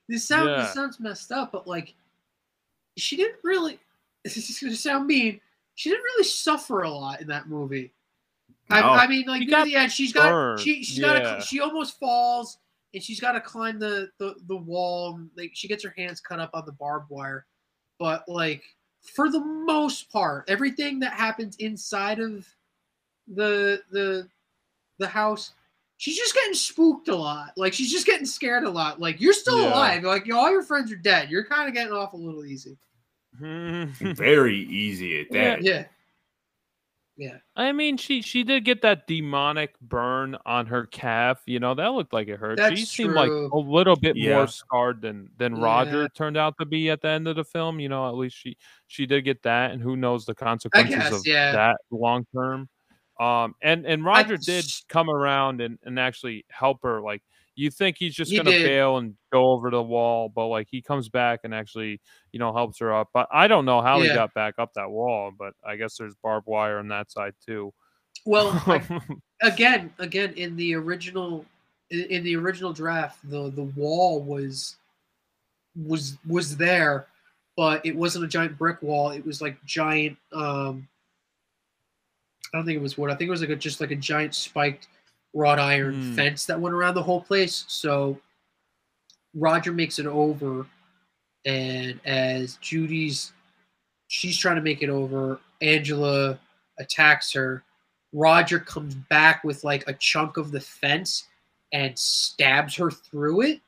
this 0.09 0.27
sounds 0.27 0.49
yeah. 0.49 0.63
this 0.63 0.73
sounds 0.73 1.01
messed 1.01 1.33
up, 1.33 1.51
but 1.51 1.67
like 1.67 1.95
she 2.97 3.17
didn't 3.17 3.39
really. 3.43 3.79
This 4.23 4.37
is 4.37 4.61
gonna 4.61 4.77
sound 4.77 5.07
mean. 5.07 5.41
She 5.77 5.89
didn't 5.89 6.05
really 6.05 6.25
suffer 6.25 6.83
a 6.83 6.91
lot 6.91 7.23
in 7.23 7.29
that 7.29 7.49
movie. 7.49 7.91
No. 8.71 8.77
I, 8.77 9.05
I, 9.05 9.07
mean, 9.07 9.27
like 9.27 9.43
yeah, 9.47 9.89
she's 9.89 10.13
got 10.13 10.59
she 10.61 10.83
she's 10.83 10.99
yeah. 10.99 11.21
got 11.21 11.39
a, 11.39 11.43
she 11.43 11.61
almost 11.61 11.99
falls 11.99 12.59
and 12.95 13.03
she's 13.03 13.21
got 13.21 13.33
to 13.33 13.41
climb 13.41 13.79
the, 13.79 14.11
the 14.19 14.35
the 14.47 14.57
wall. 14.57 15.21
Like 15.37 15.53
she 15.55 15.69
gets 15.69 15.85
her 15.85 15.95
hands 15.97 16.21
cut 16.21 16.41
up 16.41 16.51
on 16.55 16.65
the 16.67 16.73
barbed 16.73 17.11
wire, 17.11 17.47
but 17.99 18.29
like 18.29 18.63
for 19.03 19.31
the 19.31 19.41
most 19.41 20.11
part, 20.11 20.45
everything 20.49 21.01
that 21.01 21.13
happens 21.13 21.57
inside 21.57 22.21
of 22.21 22.47
the 23.29 23.83
the 23.91 24.29
the 24.99 25.09
house, 25.09 25.53
she's 25.97 26.17
just 26.17 26.35
getting 26.35 26.55
spooked 26.55 27.09
a 27.09 27.17
lot. 27.17 27.53
Like 27.57 27.73
she's 27.73 27.91
just 27.91 28.07
getting 28.07 28.27
scared 28.27 28.65
a 28.65 28.71
lot. 28.71 29.01
Like 29.01 29.21
you're 29.21 29.33
still 29.33 29.61
yeah. 29.61 29.69
alive. 29.69 30.03
Like 30.05 30.31
all 30.33 30.51
your 30.51 30.63
friends 30.63 30.93
are 30.93 30.97
dead. 30.97 31.31
You're 31.31 31.45
kind 31.45 31.69
of 31.69 31.75
getting 31.75 31.93
off 31.93 32.13
a 32.13 32.17
little 32.17 32.45
easy. 32.45 32.77
Very 33.39 34.57
easy 34.57 35.21
at 35.21 35.31
that. 35.31 35.63
Yeah. 35.63 35.73
yeah. 35.73 35.85
Yeah. 37.21 37.37
I 37.55 37.73
mean, 37.73 37.99
she 37.99 38.23
she 38.23 38.45
did 38.45 38.65
get 38.65 38.81
that 38.81 39.07
demonic 39.07 39.79
burn 39.79 40.39
on 40.47 40.65
her 40.67 40.87
calf. 40.87 41.43
You 41.45 41.61
know, 41.61 41.75
that 41.75 41.89
looked 41.89 42.15
like 42.15 42.29
it 42.29 42.39
hurt. 42.39 42.57
That's 42.57 42.81
she 42.81 42.87
seemed 42.87 43.11
true. 43.11 43.19
like 43.19 43.53
a 43.53 43.59
little 43.59 43.95
bit 43.95 44.17
yeah. 44.17 44.37
more 44.37 44.47
scarred 44.47 45.03
than 45.03 45.29
than 45.37 45.57
yeah. 45.57 45.63
Roger 45.63 46.09
turned 46.09 46.39
out 46.39 46.55
to 46.61 46.65
be 46.65 46.89
at 46.89 47.03
the 47.03 47.09
end 47.09 47.29
of 47.29 47.37
the 47.37 47.45
film. 47.45 47.79
You 47.79 47.91
know, 47.91 48.09
at 48.09 48.15
least 48.15 48.37
she 48.39 48.57
she 48.87 49.05
did 49.05 49.25
get 49.25 49.43
that, 49.43 49.73
and 49.73 49.83
who 49.83 49.97
knows 49.97 50.25
the 50.25 50.35
consequences 50.35 50.95
guess, 50.95 51.13
of 51.13 51.27
yeah. 51.27 51.53
that 51.53 51.77
long 51.91 52.25
term. 52.35 52.71
Um, 53.21 53.55
and 53.61 53.85
and 53.85 54.03
Roger 54.03 54.35
I, 54.35 54.39
did 54.43 54.65
come 54.89 55.11
around 55.11 55.61
and 55.61 55.79
and 55.85 56.01
actually 56.01 56.47
help 56.49 56.79
her. 56.85 57.03
Like 57.03 57.23
you 57.61 57.71
think 57.71 57.97
he's 57.99 58.15
just 58.15 58.35
gonna 58.35 58.51
did. 58.51 58.65
bail 58.65 58.97
and 58.97 59.15
go 59.31 59.51
over 59.51 59.71
the 59.71 59.83
wall, 59.83 60.31
but 60.35 60.47
like 60.47 60.67
he 60.71 60.81
comes 60.81 61.11
back 61.11 61.41
and 61.45 61.55
actually, 61.55 62.01
you 62.33 62.39
know, 62.39 62.55
helps 62.55 62.79
her 62.79 62.93
up. 62.93 63.11
But 63.13 63.29
I 63.31 63.49
don't 63.49 63.67
know 63.67 63.83
how 63.83 64.01
yeah. 64.01 64.09
he 64.09 64.15
got 64.15 64.33
back 64.33 64.55
up 64.59 64.73
that 64.75 64.91
wall, 64.91 65.31
but 65.39 65.53
I 65.65 65.77
guess 65.77 65.97
there's 65.99 66.15
barbed 66.23 66.47
wire 66.47 66.79
on 66.79 66.89
that 66.89 67.13
side 67.13 67.35
too. 67.45 67.73
Well, 68.25 68.51
I, 68.67 68.83
again, 69.43 69.93
again, 69.99 70.33
in 70.35 70.57
the 70.57 70.75
original, 70.75 71.45
in 71.91 72.25
the 72.25 72.35
original 72.35 72.73
draft, 72.73 73.19
the 73.29 73.51
the 73.51 73.65
wall 73.77 74.23
was 74.23 74.77
was 75.77 76.17
was 76.27 76.57
there, 76.57 77.09
but 77.59 77.85
it 77.85 77.95
wasn't 77.95 78.25
a 78.25 78.29
giant 78.29 78.57
brick 78.57 78.81
wall. 78.81 79.11
It 79.11 79.25
was 79.25 79.43
like 79.43 79.63
giant. 79.67 80.17
um 80.33 80.89
I 82.53 82.57
don't 82.57 82.65
think 82.65 82.77
it 82.77 82.83
was 82.83 82.97
wood. 82.97 83.11
I 83.11 83.15
think 83.15 83.29
it 83.29 83.31
was 83.31 83.43
like 83.43 83.51
a 83.51 83.57
just 83.57 83.83
like 83.83 83.91
a 83.91 83.97
giant 83.97 84.35
spiked 84.35 84.89
wrought 85.35 85.59
iron 85.59 85.95
mm. 85.95 86.15
fence 86.15 86.47
that 86.47 86.61
went 86.61 86.75
around 86.75 86.95
the 86.95 87.03
whole 87.03 87.21
place. 87.21 87.65
So 87.69 88.19
Roger 89.35 89.73
makes 89.73 89.99
it 89.99 90.07
over, 90.07 90.67
and 91.45 92.01
as 92.05 92.57
Judy's, 92.57 93.33
she's 94.09 94.37
trying 94.37 94.57
to 94.57 94.63
make 94.63 94.83
it 94.83 94.91
over. 94.91 95.41
Angela 95.63 96.39
attacks 96.79 97.33
her. 97.33 97.63
Roger 98.13 98.59
comes 98.59 98.95
back 98.95 99.45
with 99.45 99.63
like 99.63 99.87
a 99.87 99.93
chunk 99.95 100.37
of 100.37 100.51
the 100.51 100.61
fence 100.61 101.29
and 101.73 101.97
stabs 101.99 102.75
her 102.77 102.91
through 102.91 103.43
it. 103.43 103.61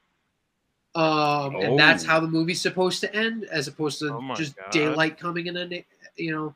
Um, 0.94 1.56
oh. 1.56 1.60
and 1.60 1.78
that's 1.78 2.04
oh. 2.04 2.08
how 2.08 2.20
the 2.20 2.26
movie's 2.26 2.60
supposed 2.60 3.00
to 3.00 3.14
end, 3.14 3.44
as 3.44 3.68
opposed 3.68 4.00
to 4.00 4.12
oh 4.12 4.34
just 4.34 4.56
God. 4.56 4.70
daylight 4.70 5.18
coming 5.18 5.48
and 5.48 5.56
ending, 5.56 5.84
you 6.16 6.32
know, 6.32 6.54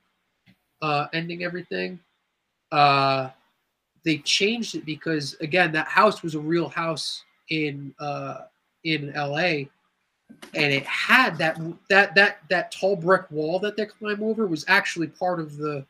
uh, 0.83 1.07
ending 1.12 1.43
everything. 1.43 2.01
Uh, 2.73 3.31
they 4.07 4.18
changed 4.18 4.76
it 4.76 4.86
because 4.86 5.35
again, 5.41 5.73
that 5.73 5.89
house 5.89 6.23
was 6.23 6.36
a 6.36 6.41
real 6.41 6.68
house 6.68 7.25
in 7.51 7.93
uh, 7.99 8.43
in 8.85 9.12
L.A. 9.15 9.68
And 10.55 10.73
it 10.73 10.85
had 10.86 11.36
that 11.39 11.60
that 11.91 12.15
that 12.15 12.39
that 12.49 12.70
tall 12.70 12.97
brick 12.97 13.31
wall 13.31 13.59
that 13.59 13.76
they 13.76 13.85
climb 13.85 14.23
over 14.23 14.47
was 14.47 14.65
actually 14.68 15.09
part 15.09 15.41
of 15.41 15.57
the 15.57 15.85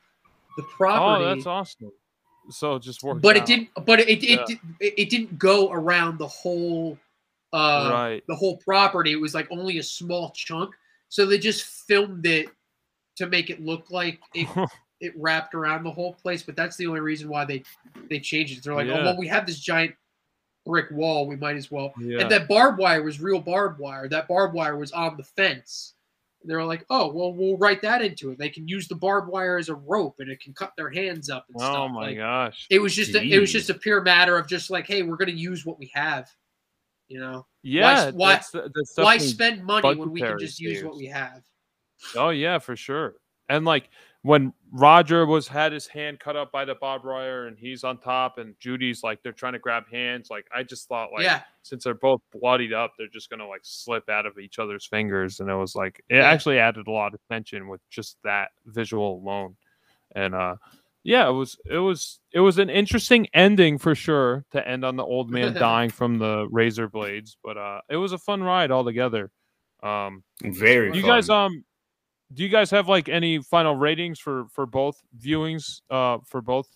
the 0.57 0.63
property. 0.77 1.25
Oh, 1.25 1.35
that's 1.35 1.47
awesome. 1.47 1.93
So 2.51 2.77
it 2.77 2.83
just 2.83 3.03
worked. 3.03 3.21
But 3.21 3.37
out. 3.37 3.43
it 3.43 3.47
didn't. 3.47 3.69
But 3.85 4.01
it 4.01 4.09
it, 4.09 4.23
yeah. 4.23 4.45
it, 4.81 4.95
it, 4.97 5.11
didn't 5.11 5.39
go 5.39 5.71
around 5.71 6.19
the 6.19 6.27
whole 6.27 6.99
uh, 7.53 7.91
right. 7.93 8.23
the 8.29 8.35
whole 8.35 8.57
property. 8.59 9.13
It 9.13 9.21
was 9.21 9.35
like 9.35 9.47
only 9.51 9.79
a 9.79 9.83
small 9.83 10.31
chunk. 10.31 10.75
So 11.11 11.27
they 11.27 11.39
just 11.39 11.65
filmed 11.65 12.25
it 12.27 12.49
to 13.17 13.27
make 13.27 13.51
it 13.51 13.63
look 13.63 13.91
like 13.91 14.21
it 14.35 14.49
it 15.01 15.13
wrapped 15.17 15.55
around 15.55 15.85
the 15.85 15.91
whole 15.91 16.15
place. 16.15 16.43
But 16.43 16.57
that's 16.57 16.77
the 16.77 16.87
only 16.87 17.01
reason 17.01 17.29
why 17.29 17.45
they 17.45 17.63
they 18.09 18.21
changed 18.21 18.59
it. 18.59 18.65
They're 18.65 18.75
like, 18.75 18.87
oh, 18.89 18.95
yeah. 18.95 19.01
oh 19.01 19.05
well, 19.05 19.19
we 19.19 19.29
have 19.29 19.47
this 19.47 19.59
giant 19.59 19.95
brick 20.65 20.91
wall. 20.91 21.27
We 21.27 21.37
might 21.37 21.57
as 21.57 21.71
well. 21.71 21.93
Yeah. 22.01 22.21
And 22.21 22.31
that 22.31 22.49
barbed 22.49 22.79
wire 22.79 23.03
was 23.03 23.21
real 23.21 23.41
barbed 23.41 23.79
wire. 23.79 24.09
That 24.09 24.29
barbed 24.29 24.55
wire 24.55 24.77
was 24.77 24.93
on 24.93 25.17
the 25.17 25.25
fence. 25.25 25.95
And 26.43 26.51
they 26.51 26.55
were 26.55 26.65
like, 26.65 26.85
oh 26.91 27.13
well, 27.13 27.33
we'll 27.33 27.57
write 27.57 27.83
that 27.83 28.03
into 28.03 28.31
it. 28.31 28.39
They 28.39 28.51
can 28.51 28.69
use 28.69 28.89
the 28.89 28.95
barbed 28.95 29.29
wire 29.29 29.59
as 29.59 29.69
a 29.69 29.75
rope, 29.75 30.17
and 30.19 30.31
it 30.31 30.41
can 30.41 30.53
cut 30.53 30.73
their 30.77 30.91
hands 30.91 31.31
up 31.31 31.47
and 31.49 31.57
oh 31.57 31.65
stuff. 31.65 31.77
Oh 31.77 31.89
my 31.89 32.07
like, 32.09 32.17
gosh! 32.19 32.67
It 32.71 32.79
was 32.79 32.95
just 32.95 33.15
a, 33.15 33.23
it 33.23 33.39
was 33.39 33.53
just 33.53 33.71
a 33.71 33.75
pure 33.75 34.03
matter 34.03 34.39
of 34.39 34.47
just 34.47 34.71
like, 34.71 34.87
hey, 34.87 35.03
we're 35.03 35.17
gonna 35.17 35.33
use 35.33 35.65
what 35.65 35.79
we 35.79 35.91
have. 35.95 36.31
You 37.09 37.21
know? 37.21 37.47
Yeah. 37.63 38.11
Why 38.11 38.33
that's, 38.35 38.51
that's 38.51 38.97
why 38.97 39.19
spend 39.19 39.65
money 39.65 39.95
when 39.95 40.11
we 40.11 40.21
can 40.21 40.39
just 40.41 40.59
use 40.59 40.83
what 40.83 40.97
we 40.97 41.07
have? 41.07 41.43
Oh 42.17 42.31
yeah, 42.31 42.59
for 42.59 42.77
sure. 42.77 43.15
And 43.49 43.65
like 43.65 43.91
when 44.27 44.53
Roger 44.73 45.25
was 45.25 45.47
had 45.47 45.71
his 45.71 45.87
hand 45.87 46.19
cut 46.19 46.35
up 46.35 46.51
by 46.51 46.65
the 46.65 46.75
Bob 46.75 47.05
wire 47.05 47.47
and 47.47 47.57
he's 47.57 47.85
on 47.85 47.97
top 47.99 48.39
and 48.39 48.57
Judy's 48.59 49.05
like 49.05 49.23
they're 49.23 49.31
trying 49.31 49.53
to 49.53 49.61
grab 49.61 49.85
hands. 49.89 50.31
Like 50.31 50.49
I 50.53 50.65
just 50.65 50.89
thought 50.89 51.13
like 51.13 51.23
yeah. 51.23 51.43
since 51.63 51.85
they're 51.85 51.95
both 51.95 52.21
bloodied 52.33 52.73
up, 52.73 52.95
they're 52.99 53.07
just 53.07 53.31
gonna 53.31 53.47
like 53.47 53.61
slip 53.63 54.09
out 54.09 54.27
of 54.27 54.37
each 54.41 54.59
other's 54.59 54.85
fingers. 54.85 55.39
And 55.39 55.49
it 55.49 55.55
was 55.55 55.77
like 55.77 56.03
it 56.09 56.17
yeah. 56.17 56.25
actually 56.25 56.59
added 56.59 56.89
a 56.89 56.91
lot 56.91 57.15
of 57.15 57.21
tension 57.31 57.69
with 57.69 57.81
just 57.89 58.17
that 58.25 58.49
visual 58.65 59.23
alone. 59.23 59.55
And 60.17 60.35
uh 60.35 60.57
yeah, 61.05 61.29
it 61.29 61.33
was 61.33 61.57
it 61.65 61.79
was 61.79 62.19
it 62.33 62.41
was 62.41 62.59
an 62.59 62.69
interesting 62.69 63.29
ending 63.33 63.79
for 63.79 63.95
sure 63.95 64.45
to 64.51 64.69
end 64.69 64.85
on 64.85 64.97
the 64.97 65.05
old 65.05 65.31
man 65.31 65.55
dying 65.55 65.91
from 65.91 66.19
the 66.19 66.49
razor 66.51 66.89
blades, 66.89 67.37
but 67.45 67.57
uh 67.57 67.81
it 67.89 67.97
was 67.97 68.11
a 68.11 68.19
fun 68.19 68.43
ride 68.43 68.73
altogether. 68.73 69.31
Um 69.85 70.25
very 70.43 70.89
you 70.97 71.03
fun. 71.03 71.11
guys 71.11 71.31
um 71.31 71.65
do 72.33 72.43
you 72.43 72.49
guys 72.49 72.71
have 72.71 72.89
like 72.89 73.09
any 73.09 73.41
final 73.41 73.77
ratings 73.77 74.19
for 74.19 74.47
for 74.53 74.67
both 74.67 75.01
viewings 75.19 75.81
uh 75.91 76.19
for 76.27 76.41
both 76.41 76.69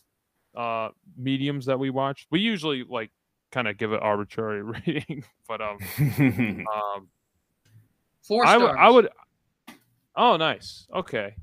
uh 0.56 0.88
mediums 1.16 1.66
that 1.66 1.78
we 1.78 1.90
watched? 1.90 2.26
We 2.30 2.40
usually 2.40 2.84
like 2.88 3.10
kind 3.52 3.68
of 3.68 3.76
give 3.76 3.92
it 3.92 4.00
arbitrary 4.02 4.62
rating, 4.86 5.24
but 5.48 5.60
um 5.60 5.78
um 6.72 7.08
four 8.22 8.46
stars. 8.46 8.48
I, 8.48 8.52
w- 8.58 8.78
I 8.78 8.90
would 8.90 9.08
Oh, 10.16 10.36
nice. 10.36 10.86
Okay. 10.94 11.34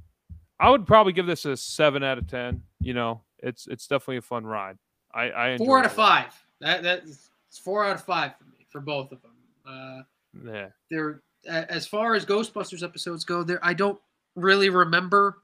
I 0.59 0.69
would 0.69 0.85
probably 0.85 1.13
give 1.13 1.25
this 1.25 1.45
a 1.45 1.55
7 1.55 2.03
out 2.03 2.17
of 2.17 2.27
10 2.27 2.63
you 2.79 2.93
know, 2.93 3.21
it's 3.39 3.67
it's 3.67 3.87
definitely 3.87 4.17
a 4.17 4.21
fun 4.21 4.45
ride. 4.45 4.77
I, 5.13 5.31
I 5.31 5.57
four 5.57 5.79
out 5.79 5.85
of 5.85 5.93
five. 5.93 6.33
That 6.61 6.83
that's 6.83 7.29
four 7.63 7.85
out 7.85 7.95
of 7.95 8.03
five 8.03 8.37
for 8.37 8.45
me 8.45 8.65
for 8.69 8.81
both 8.81 9.11
of 9.11 9.21
them. 9.21 9.31
Uh, 9.65 10.01
yeah, 10.45 10.67
they're 10.89 11.21
as 11.47 11.87
far 11.87 12.15
as 12.15 12.25
Ghostbusters 12.25 12.83
episodes 12.83 13.23
go. 13.23 13.43
There, 13.43 13.59
I 13.63 13.73
don't 13.73 13.99
really 14.35 14.69
remember 14.69 15.39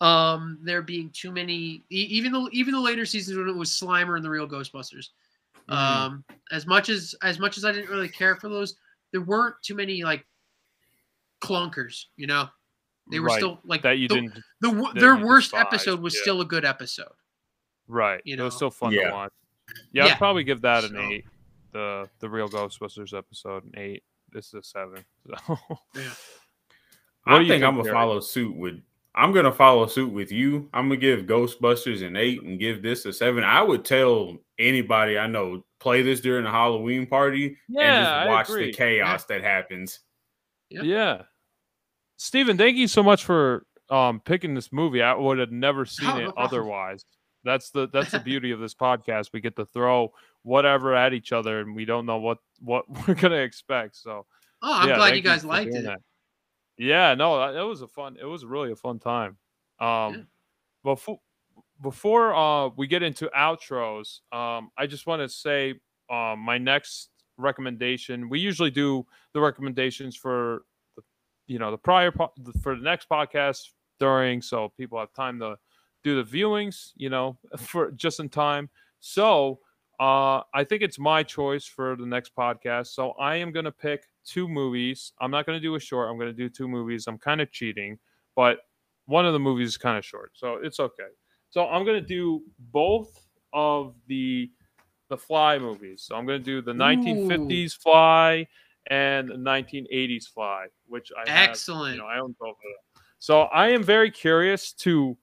um 0.00 0.58
there 0.62 0.82
being 0.82 1.10
too 1.10 1.30
many 1.30 1.84
even 1.90 2.32
the 2.32 2.48
even 2.52 2.74
the 2.74 2.80
later 2.80 3.06
seasons 3.06 3.38
when 3.38 3.48
it 3.48 3.54
was 3.54 3.70
Slimer 3.70 4.16
and 4.16 4.24
the 4.24 4.30
real 4.30 4.48
Ghostbusters. 4.48 5.08
Mm-hmm. 5.68 5.72
Um, 5.72 6.24
as 6.50 6.66
much 6.66 6.88
as 6.88 7.14
as 7.22 7.38
much 7.38 7.56
as 7.56 7.64
I 7.64 7.72
didn't 7.72 7.88
really 7.88 8.08
care 8.08 8.36
for 8.36 8.48
those, 8.48 8.76
there 9.12 9.20
weren't 9.20 9.56
too 9.62 9.74
many 9.74 10.02
like 10.02 10.26
clunkers, 11.40 12.06
you 12.16 12.26
know. 12.26 12.48
They 13.10 13.20
were 13.20 13.26
right. 13.26 13.36
still 13.36 13.60
like 13.64 13.82
that. 13.82 13.98
You 13.98 14.08
the, 14.08 14.14
didn't. 14.14 14.38
The, 14.60 14.92
their 14.94 15.16
worst 15.16 15.54
episode 15.54 16.00
was 16.00 16.14
yeah. 16.14 16.22
still 16.22 16.40
a 16.40 16.44
good 16.44 16.64
episode. 16.64 17.12
Right. 17.88 18.22
You 18.24 18.36
know? 18.36 18.42
It 18.42 18.46
was 18.46 18.56
still 18.56 18.70
fun 18.70 18.92
yeah. 18.92 19.08
to 19.08 19.12
watch. 19.12 19.32
Yeah, 19.92 20.06
yeah, 20.06 20.12
I'd 20.12 20.18
probably 20.18 20.44
give 20.44 20.62
that 20.62 20.84
an 20.84 20.90
so. 20.90 21.00
eight. 21.00 21.24
The 21.72 22.08
the 22.20 22.28
real 22.28 22.48
Ghostbusters 22.48 23.16
episode 23.16 23.64
an 23.64 23.72
eight. 23.76 24.02
This 24.32 24.48
is 24.48 24.54
a 24.54 24.62
seven. 24.62 25.04
So. 25.26 25.58
yeah. 25.94 26.02
I 27.26 27.38
think, 27.38 27.48
think 27.48 27.64
I'm 27.64 27.76
gonna 27.76 27.92
follow 27.92 28.20
suit 28.20 28.56
with. 28.56 28.80
I'm 29.14 29.32
gonna 29.32 29.52
follow 29.52 29.86
suit 29.86 30.12
with 30.12 30.32
you. 30.32 30.68
I'm 30.72 30.88
gonna 30.88 30.96
give 30.96 31.20
Ghostbusters 31.20 32.04
an 32.04 32.16
eight 32.16 32.42
and 32.42 32.58
give 32.58 32.82
this 32.82 33.04
a 33.04 33.12
seven. 33.12 33.44
I 33.44 33.62
would 33.62 33.84
tell 33.84 34.38
anybody 34.58 35.18
I 35.18 35.28
know 35.28 35.64
play 35.78 36.02
this 36.02 36.20
during 36.20 36.46
a 36.46 36.50
Halloween 36.50 37.06
party 37.06 37.58
yeah, 37.68 37.80
and 37.82 38.06
just 38.06 38.52
watch 38.52 38.58
the 38.58 38.72
chaos 38.72 39.24
that 39.26 39.42
happens. 39.42 40.00
Yeah. 40.70 41.22
Stephen, 42.16 42.56
thank 42.56 42.76
you 42.76 42.88
so 42.88 43.02
much 43.02 43.24
for 43.24 43.66
um, 43.90 44.20
picking 44.20 44.54
this 44.54 44.72
movie. 44.72 45.02
I 45.02 45.14
would 45.14 45.38
have 45.38 45.52
never 45.52 45.84
seen 45.84 46.08
oh, 46.08 46.18
it 46.18 46.24
no 46.24 46.32
otherwise. 46.36 47.04
That's 47.44 47.70
the 47.70 47.88
that's 47.88 48.10
the 48.10 48.20
beauty 48.24 48.50
of 48.50 48.60
this 48.60 48.74
podcast. 48.74 49.30
We 49.32 49.40
get 49.40 49.56
to 49.56 49.66
throw 49.66 50.12
whatever 50.42 50.94
at 50.94 51.12
each 51.12 51.32
other, 51.32 51.60
and 51.60 51.74
we 51.74 51.84
don't 51.84 52.06
know 52.06 52.18
what 52.18 52.38
what 52.60 52.84
we're 53.08 53.14
gonna 53.14 53.36
expect. 53.36 53.96
So, 53.96 54.26
oh, 54.62 54.72
I'm 54.80 54.88
yeah, 54.88 54.96
glad 54.96 55.16
you 55.16 55.22
guys 55.22 55.44
liked 55.44 55.74
it. 55.74 55.84
That. 55.84 55.98
Yeah, 56.78 57.14
no, 57.14 57.42
it 57.42 57.68
was 57.68 57.82
a 57.82 57.88
fun. 57.88 58.16
It 58.20 58.24
was 58.24 58.44
really 58.44 58.72
a 58.72 58.76
fun 58.76 58.98
time. 58.98 59.36
Um, 59.78 60.14
yeah. 60.14 60.20
before 60.84 61.20
before 61.80 62.34
uh 62.34 62.68
we 62.76 62.86
get 62.86 63.02
into 63.02 63.30
outros, 63.36 64.20
um, 64.32 64.70
I 64.76 64.86
just 64.86 65.06
want 65.06 65.22
to 65.22 65.28
say 65.28 65.74
um 66.10 66.38
my 66.40 66.58
next 66.58 67.10
recommendation. 67.36 68.28
We 68.28 68.38
usually 68.38 68.70
do 68.70 69.06
the 69.34 69.40
recommendations 69.40 70.16
for 70.16 70.64
you 71.46 71.58
know 71.58 71.70
the 71.70 71.78
prior 71.78 72.10
po- 72.10 72.32
for 72.62 72.76
the 72.76 72.82
next 72.82 73.08
podcast 73.08 73.70
during, 73.98 74.42
so 74.42 74.72
people 74.76 74.98
have 74.98 75.12
time 75.12 75.38
to 75.40 75.56
do 76.04 76.22
the 76.22 76.28
viewings, 76.28 76.90
you 76.96 77.10
know, 77.10 77.38
for 77.58 77.90
just 77.92 78.20
in 78.20 78.28
time. 78.28 78.68
So 79.00 79.60
uh, 80.00 80.40
I 80.54 80.64
think 80.64 80.82
it's 80.82 80.98
my 80.98 81.22
choice 81.22 81.64
for 81.64 81.96
the 81.96 82.06
next 82.06 82.34
podcast. 82.36 82.88
So 82.88 83.12
I 83.12 83.36
am 83.36 83.52
going 83.52 83.64
to 83.64 83.72
pick 83.72 84.04
two 84.24 84.48
movies. 84.48 85.12
I'm 85.20 85.30
not 85.30 85.46
going 85.46 85.56
to 85.56 85.62
do 85.62 85.74
a 85.74 85.80
short. 85.80 86.10
I'm 86.10 86.16
going 86.16 86.30
to 86.30 86.36
do 86.36 86.48
two 86.48 86.68
movies. 86.68 87.06
I'm 87.06 87.18
kind 87.18 87.40
of 87.40 87.50
cheating, 87.52 87.98
but 88.34 88.58
one 89.06 89.26
of 89.26 89.32
the 89.32 89.38
movies 89.38 89.68
is 89.68 89.76
kind 89.76 89.98
of 89.98 90.04
short, 90.04 90.30
so 90.34 90.58
it's 90.62 90.78
okay. 90.78 91.10
So 91.50 91.66
I'm 91.66 91.84
going 91.84 92.00
to 92.00 92.06
do 92.06 92.42
both 92.70 93.26
of 93.52 93.94
the 94.06 94.50
the 95.08 95.16
Fly 95.18 95.58
movies. 95.58 96.04
So 96.06 96.16
I'm 96.16 96.24
going 96.24 96.40
to 96.40 96.44
do 96.44 96.62
the 96.62 96.70
Ooh. 96.70 96.74
1950s 96.74 97.74
Fly 97.74 98.46
and 98.88 99.28
the 99.28 99.34
1980s 99.34 100.24
Fly, 100.24 100.66
which 100.86 101.12
I 101.16 101.30
excellent. 101.30 101.88
Have, 101.88 101.96
you 101.96 102.02
know, 102.02 102.08
I 102.08 102.18
own 102.18 102.34
both 102.40 102.50
of 102.50 102.56
them. 102.62 103.02
So 103.18 103.42
I 103.42 103.68
am 103.68 103.82
very 103.82 104.10
curious 104.10 104.72
to 104.72 105.16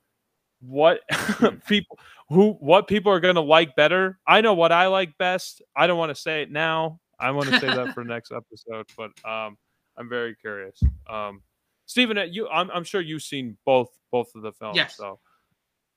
what 0.62 1.02
people 1.68 2.00
who 2.30 2.54
what 2.54 2.88
people 2.88 3.12
are 3.12 3.20
going 3.20 3.36
to 3.36 3.42
like 3.42 3.76
better. 3.76 4.20
I 4.28 4.42
know 4.42 4.54
what 4.54 4.72
I 4.72 4.88
like 4.88 5.18
best. 5.18 5.62
I 5.76 5.88
don't 5.88 5.98
want 5.98 6.16
to 6.16 6.22
say 6.22 6.42
it 6.42 6.52
now. 6.52 7.00
I 7.20 7.32
want 7.32 7.50
to 7.50 7.60
say 7.60 7.68
that 7.68 7.94
for 7.94 8.04
next 8.06 8.32
episode, 8.32 8.88
but 8.96 9.12
um, 9.30 9.58
I'm 9.98 10.08
very 10.08 10.36
curious. 10.36 10.82
Um, 11.10 11.42
Stephen, 11.86 12.18
uh, 12.18 12.24
you, 12.24 12.48
I'm, 12.48 12.70
I'm 12.72 12.84
sure 12.84 13.02
you've 13.02 13.24
seen 13.24 13.58
both 13.66 13.90
both 14.12 14.34
of 14.36 14.42
the 14.42 14.52
films. 14.52 14.78
Yes. 14.78 14.96
So, 14.96 15.20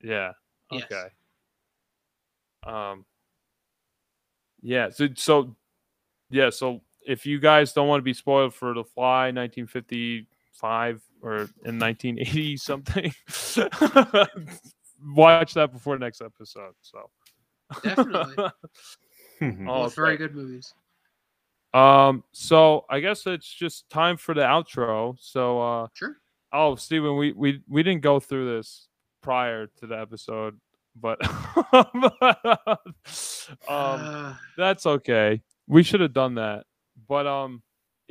yeah. 0.02 0.32
Okay. 0.72 0.86
Yes. 0.90 1.10
Um. 2.64 3.04
Yeah. 4.62 4.90
So 4.90 5.08
so 5.14 5.54
yeah. 6.30 6.50
So 6.50 6.80
if 7.06 7.26
you 7.26 7.38
guys 7.40 7.72
don't 7.72 7.88
want 7.88 8.00
to 8.00 8.04
be 8.04 8.14
spoiled 8.14 8.54
for 8.54 8.74
The 8.74 8.84
Fly 8.84 9.32
1955 10.60 11.02
or 11.22 11.36
in 11.64 11.78
1980 11.78 12.56
something, 12.56 13.12
watch 15.14 15.54
that 15.54 15.72
before 15.72 15.98
next 15.98 16.20
episode. 16.20 16.72
So 16.80 17.10
definitely, 17.82 18.50
all 19.68 19.88
very 19.88 20.16
good 20.16 20.34
movies. 20.34 20.74
Um, 21.74 22.22
so 22.32 22.84
I 22.90 23.00
guess 23.00 23.26
it's 23.26 23.50
just 23.50 23.88
time 23.88 24.16
for 24.16 24.34
the 24.34 24.42
outro. 24.42 25.16
So 25.18 25.60
uh, 25.60 25.86
sure. 25.94 26.16
Oh, 26.52 26.76
Stephen, 26.76 27.16
we 27.16 27.32
we 27.32 27.62
we 27.68 27.82
didn't 27.82 28.02
go 28.02 28.20
through 28.20 28.56
this 28.56 28.88
prior 29.22 29.68
to 29.78 29.86
the 29.86 29.98
episode, 29.98 30.60
but 30.94 31.18
um, 33.68 34.36
that's 34.56 34.84
okay. 34.84 35.40
We 35.66 35.82
should 35.82 36.00
have 36.00 36.12
done 36.12 36.34
that. 36.34 36.66
But 37.08 37.26
um, 37.26 37.62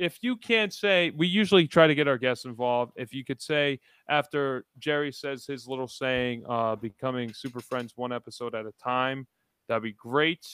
if 0.02 0.18
you 0.20 0.36
can't 0.36 0.72
say, 0.72 1.12
we 1.16 1.28
usually 1.28 1.68
try 1.68 1.86
to 1.86 1.94
get 1.94 2.08
our 2.08 2.18
guests 2.18 2.44
involved. 2.44 2.92
If 2.96 3.14
you 3.14 3.24
could 3.24 3.40
say 3.40 3.78
after 4.08 4.64
Jerry 4.80 5.12
says 5.12 5.46
his 5.46 5.68
little 5.68 5.86
saying, 5.86 6.42
uh, 6.48 6.74
becoming 6.74 7.32
super 7.32 7.60
friends 7.60 7.92
one 7.94 8.12
episode 8.12 8.56
at 8.56 8.66
a 8.66 8.72
time, 8.82 9.28
that'd 9.68 9.84
be 9.84 9.92
great. 9.92 10.44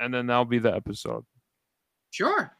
And 0.00 0.12
then 0.12 0.26
that'll 0.26 0.46
be 0.46 0.58
the 0.58 0.74
episode. 0.74 1.26
Sure. 2.12 2.56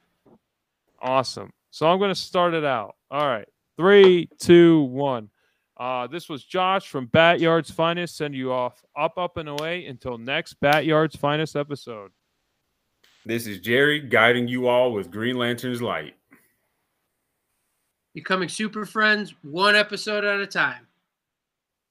Awesome. 1.01 1.51
So 1.71 1.91
I'm 1.91 1.99
going 1.99 2.11
to 2.11 2.15
start 2.15 2.53
it 2.53 2.65
out. 2.65 2.95
All 3.11 3.27
right. 3.27 3.49
Three, 3.79 4.29
two, 4.39 4.83
one. 4.83 5.31
Uh, 5.79 6.07
this 6.09 6.29
was 6.29 6.45
Josh 6.45 6.89
from 6.89 7.07
Batyard's 7.07 7.71
Finest. 7.71 8.19
Send 8.19 8.35
you 8.35 8.53
off 8.53 8.85
up, 8.95 9.17
up, 9.17 9.39
and 9.39 9.49
away 9.49 9.87
until 9.87 10.19
next 10.19 10.61
Batyard's 10.61 11.17
Finest 11.17 11.57
episode. 11.57 12.13
This 13.27 13.47
is 13.47 13.61
Jerry 13.61 14.01
guiding 14.01 14.47
you 14.47 14.69
all 14.69 14.93
with 14.93 15.11
Green 15.11 15.37
Lantern's 15.37 15.81
light. 15.81 16.15
Becoming 18.15 18.49
super 18.49 18.87
friends 18.87 19.35
one 19.43 19.75
episode 19.75 20.25
at 20.25 20.41
a 20.41 20.47
time. 20.47 20.87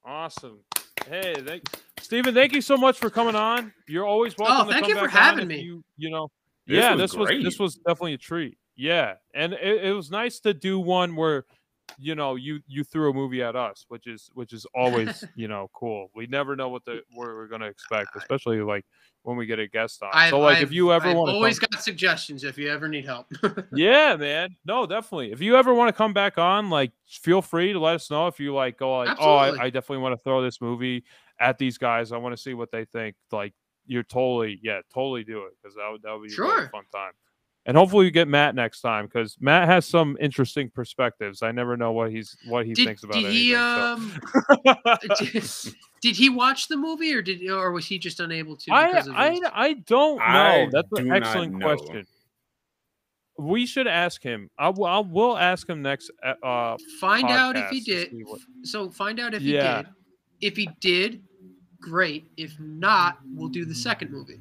Awesome. 0.06 0.60
Hey, 1.06 1.36
thank, 1.46 1.64
Steven, 2.00 2.34
thank 2.34 2.54
you 2.54 2.62
so 2.62 2.78
much 2.78 2.98
for 2.98 3.10
coming 3.10 3.36
on. 3.36 3.74
You're 3.90 4.06
always 4.06 4.34
oh, 4.40 4.44
welcome. 4.44 4.70
Oh, 4.70 4.72
thank 4.72 4.88
you 4.88 4.98
for 4.98 5.10
having 5.10 5.48
me. 5.48 5.60
You, 5.60 5.84
you 5.98 6.10
know, 6.10 6.30
this 6.66 6.78
yeah, 6.78 6.92
was 6.92 7.02
this 7.02 7.12
great. 7.14 7.38
was 7.38 7.44
this 7.44 7.60
was 7.60 7.76
definitely 7.76 8.14
a 8.14 8.18
treat. 8.18 8.58
Yeah, 8.76 9.16
and 9.34 9.54
it, 9.54 9.86
it 9.86 9.92
was 9.94 10.12
nice 10.12 10.40
to 10.42 10.54
do 10.54 10.80
one 10.80 11.16
where 11.16 11.46
you 11.98 12.16
know 12.16 12.36
you 12.36 12.60
you 12.68 12.84
threw 12.84 13.10
a 13.10 13.14
movie 13.14 13.44
at 13.44 13.56
us 13.56 13.86
which 13.88 14.08
is 14.08 14.30
which 14.34 14.54
is 14.54 14.66
always 14.74 15.24
you 15.36 15.48
know 15.48 15.70
cool. 15.74 16.10
We 16.16 16.28
never 16.28 16.56
know 16.56 16.70
what 16.70 16.86
the 16.86 17.02
what 17.14 17.28
we're 17.28 17.48
gonna 17.48 17.68
expect 17.68 18.16
especially 18.16 18.62
like 18.62 18.86
when 19.24 19.38
we 19.38 19.46
get 19.46 19.60
a 19.60 19.68
guest 19.68 20.04
on. 20.04 20.10
I've, 20.14 20.32
so 20.32 20.40
like 20.40 20.58
I've, 20.58 20.64
if 20.64 20.72
you 20.72 20.92
ever 20.92 21.14
want 21.14 21.30
to 21.30 21.36
always 21.36 21.60
got 21.60 21.82
suggestions 21.82 22.44
if 22.44 22.58
you 22.58 22.70
ever 22.70 22.88
need 22.88 23.06
help. 23.06 23.28
Yeah 23.74 24.16
man. 24.16 24.56
No 24.66 24.86
definitely. 24.86 25.32
If 25.32 25.42
you 25.42 25.56
ever 25.56 25.74
want 25.74 25.90
to 25.90 25.94
come 25.94 26.14
back 26.14 26.38
on 26.38 26.70
like 26.70 26.92
feel 27.08 27.42
free 27.42 27.74
to 27.74 27.80
let 27.80 27.96
us 27.96 28.10
know 28.10 28.28
if 28.28 28.40
you 28.40 28.54
like 28.54 28.78
go 28.78 28.98
like 28.98 29.10
Absolutely. 29.10 29.60
oh 29.60 29.62
I, 29.62 29.66
I 29.66 29.70
definitely 29.70 30.04
want 30.04 30.14
to 30.18 30.24
throw 30.24 30.42
this 30.42 30.62
movie 30.62 31.04
at 31.40 31.58
these 31.58 31.78
guys. 31.78 32.12
I 32.12 32.18
want 32.18 32.36
to 32.36 32.42
see 32.42 32.54
what 32.54 32.72
they 32.72 32.86
think. 32.86 33.16
Like 33.32 33.54
you're 33.86 34.04
totally 34.04 34.60
yeah 34.64 34.80
totally 34.94 35.24
do 35.24 35.46
it 35.46 35.54
because 35.62 35.76
that 35.76 35.90
would 35.92 36.02
that 36.04 36.18
would 36.18 36.28
be 36.28 36.34
a 36.34 36.38
really 36.38 36.70
fun 36.70 36.84
time 36.94 37.12
and 37.66 37.78
hopefully 37.78 38.06
you 38.06 38.12
get 38.12 38.28
Matt 38.28 38.56
next 38.56 38.82
time 38.82 39.06
because 39.06 39.38
Matt 39.40 39.68
has 39.68 39.86
some 39.86 40.18
interesting 40.20 40.70
perspectives. 40.70 41.42
I 41.42 41.52
never 41.52 41.78
know 41.78 41.92
what 41.94 42.12
he's 42.12 42.36
what 42.48 42.66
he 42.66 42.74
did, 42.74 42.86
thinks 42.86 43.04
about 43.04 43.14
did 43.16 43.26
anything. 43.26 43.42
he 43.44 43.52
so. 43.54 43.58
um 43.58 44.14
did, 45.20 45.44
did 46.02 46.16
he 46.16 46.30
watch 46.30 46.68
the 46.68 46.78
movie 46.78 47.14
or 47.14 47.22
did 47.22 47.50
or 47.50 47.72
was 47.72 47.86
he 47.86 47.98
just 47.98 48.20
unable 48.20 48.56
to 48.58 48.72
I 48.72 48.90
of 49.00 49.08
I 49.10 49.40
I 49.54 49.74
don't 49.74 50.18
know. 50.18 50.24
I 50.24 50.68
That's 50.72 50.88
an 50.92 51.04
do 51.04 51.10
not 51.10 51.18
excellent 51.24 51.62
question. 51.62 52.06
We 53.40 53.66
should 53.66 53.88
ask 53.88 54.22
him. 54.22 54.52
I 54.60 54.70
will. 54.70 54.86
I 54.86 55.00
will 55.00 55.36
ask 55.36 55.68
him 55.68 55.82
next. 55.82 56.12
uh, 56.24 56.34
Uh, 56.46 56.78
find 57.00 57.28
out 57.30 57.58
if 57.58 57.68
he 57.70 57.80
did 57.80 58.12
what- 58.26 58.40
so 58.64 58.90
find 58.92 59.20
out 59.20 59.34
if 59.34 59.42
Yeah. 59.42 59.78
he 59.78 59.84
did 59.84 59.92
if 60.42 60.58
he 60.58 60.70
did 60.82 61.24
great 61.82 62.26
if 62.38 62.58
not 62.60 63.18
we'll 63.34 63.50
do 63.50 63.66
the 63.66 63.74
second 63.76 64.12
movie 64.12 64.40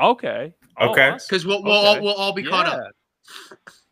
Okay. 0.00 0.54
Oh, 0.80 0.90
Okay. 0.90 1.12
because 1.28 1.44
we'll 1.46 1.62
we'll, 1.62 1.72
all, 1.72 1.92
Okay. 1.92 2.00
we'll 2.00 2.14
all 2.14 2.32
be 2.32 2.44
caught 2.44 2.66
up 2.66 2.92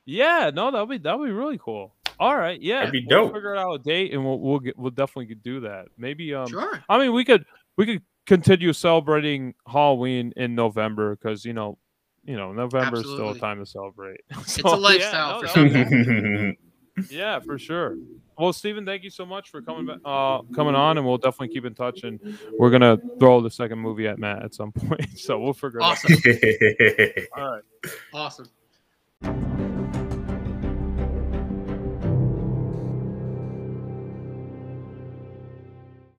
Yeah, 0.05 0.51
no, 0.55 0.71
that'll 0.71 0.87
be 0.87 0.99
that'll 0.99 1.25
be 1.25 1.33
really 1.33 1.59
cool. 1.59 1.95
All 2.19 2.37
right, 2.37 2.61
yeah, 2.61 2.79
That'd 2.79 2.93
be 2.93 3.07
we'll 3.09 3.25
dope. 3.25 3.35
figure 3.35 3.57
out 3.57 3.75
a 3.75 3.79
date, 3.79 4.13
and 4.15 4.25
we'll 4.25 4.39
we'll 4.41 4.59
get, 4.61 4.79
we'll 4.79 4.91
definitely 4.91 5.35
do 5.35 5.61
that. 5.61 5.87
Maybe 5.99 6.33
um, 6.35 6.49
sure 6.49 6.83
I 6.89 6.99
mean, 6.99 7.13
we 7.13 7.25
could 7.25 7.45
we 7.77 7.85
could 7.85 8.03
continue 8.27 8.73
celebrating 8.73 9.55
Halloween 9.69 10.33
in 10.37 10.55
November 10.55 11.17
because 11.17 11.45
you 11.45 11.53
know, 11.53 11.77
you 12.25 12.37
know, 12.37 12.53
November 12.53 13.01
is 13.01 13.07
still 13.07 13.31
a 13.31 13.39
time 13.39 13.59
to 13.59 13.67
celebrate. 13.67 14.21
it's 14.31 14.59
a 14.59 14.69
lifestyle 14.69 15.41
for 15.41 15.49
some. 15.49 15.71
some 15.71 16.57
yeah, 17.11 17.41
for 17.41 17.59
sure. 17.59 17.97
Well, 18.39 18.53
Stephen, 18.53 18.85
thank 18.85 19.03
you 19.03 19.11
so 19.11 19.25
much 19.25 19.51
for 19.51 19.63
coming 19.63 19.87
back, 19.87 19.99
uh, 20.05 20.43
coming 20.55 20.75
on, 20.75 20.99
and 20.99 21.07
we'll 21.07 21.17
definitely 21.19 21.49
keep 21.49 21.65
in 21.65 21.75
touch. 21.75 22.05
And 22.05 22.21
we're 22.59 22.71
gonna 22.71 22.99
throw 23.19 23.41
the 23.41 23.51
second 23.51 23.79
movie 23.79 24.07
at 24.07 24.19
Matt 24.19 24.43
at 24.43 24.55
some 24.55 24.73
point, 24.73 25.19
so 25.19 25.39
we'll 25.41 25.55
figure 25.55 25.81
it 25.81 25.85
awesome 25.85 26.13
out. 26.13 27.39
All 27.39 27.51
right. 27.53 27.63
awesome 28.13 29.86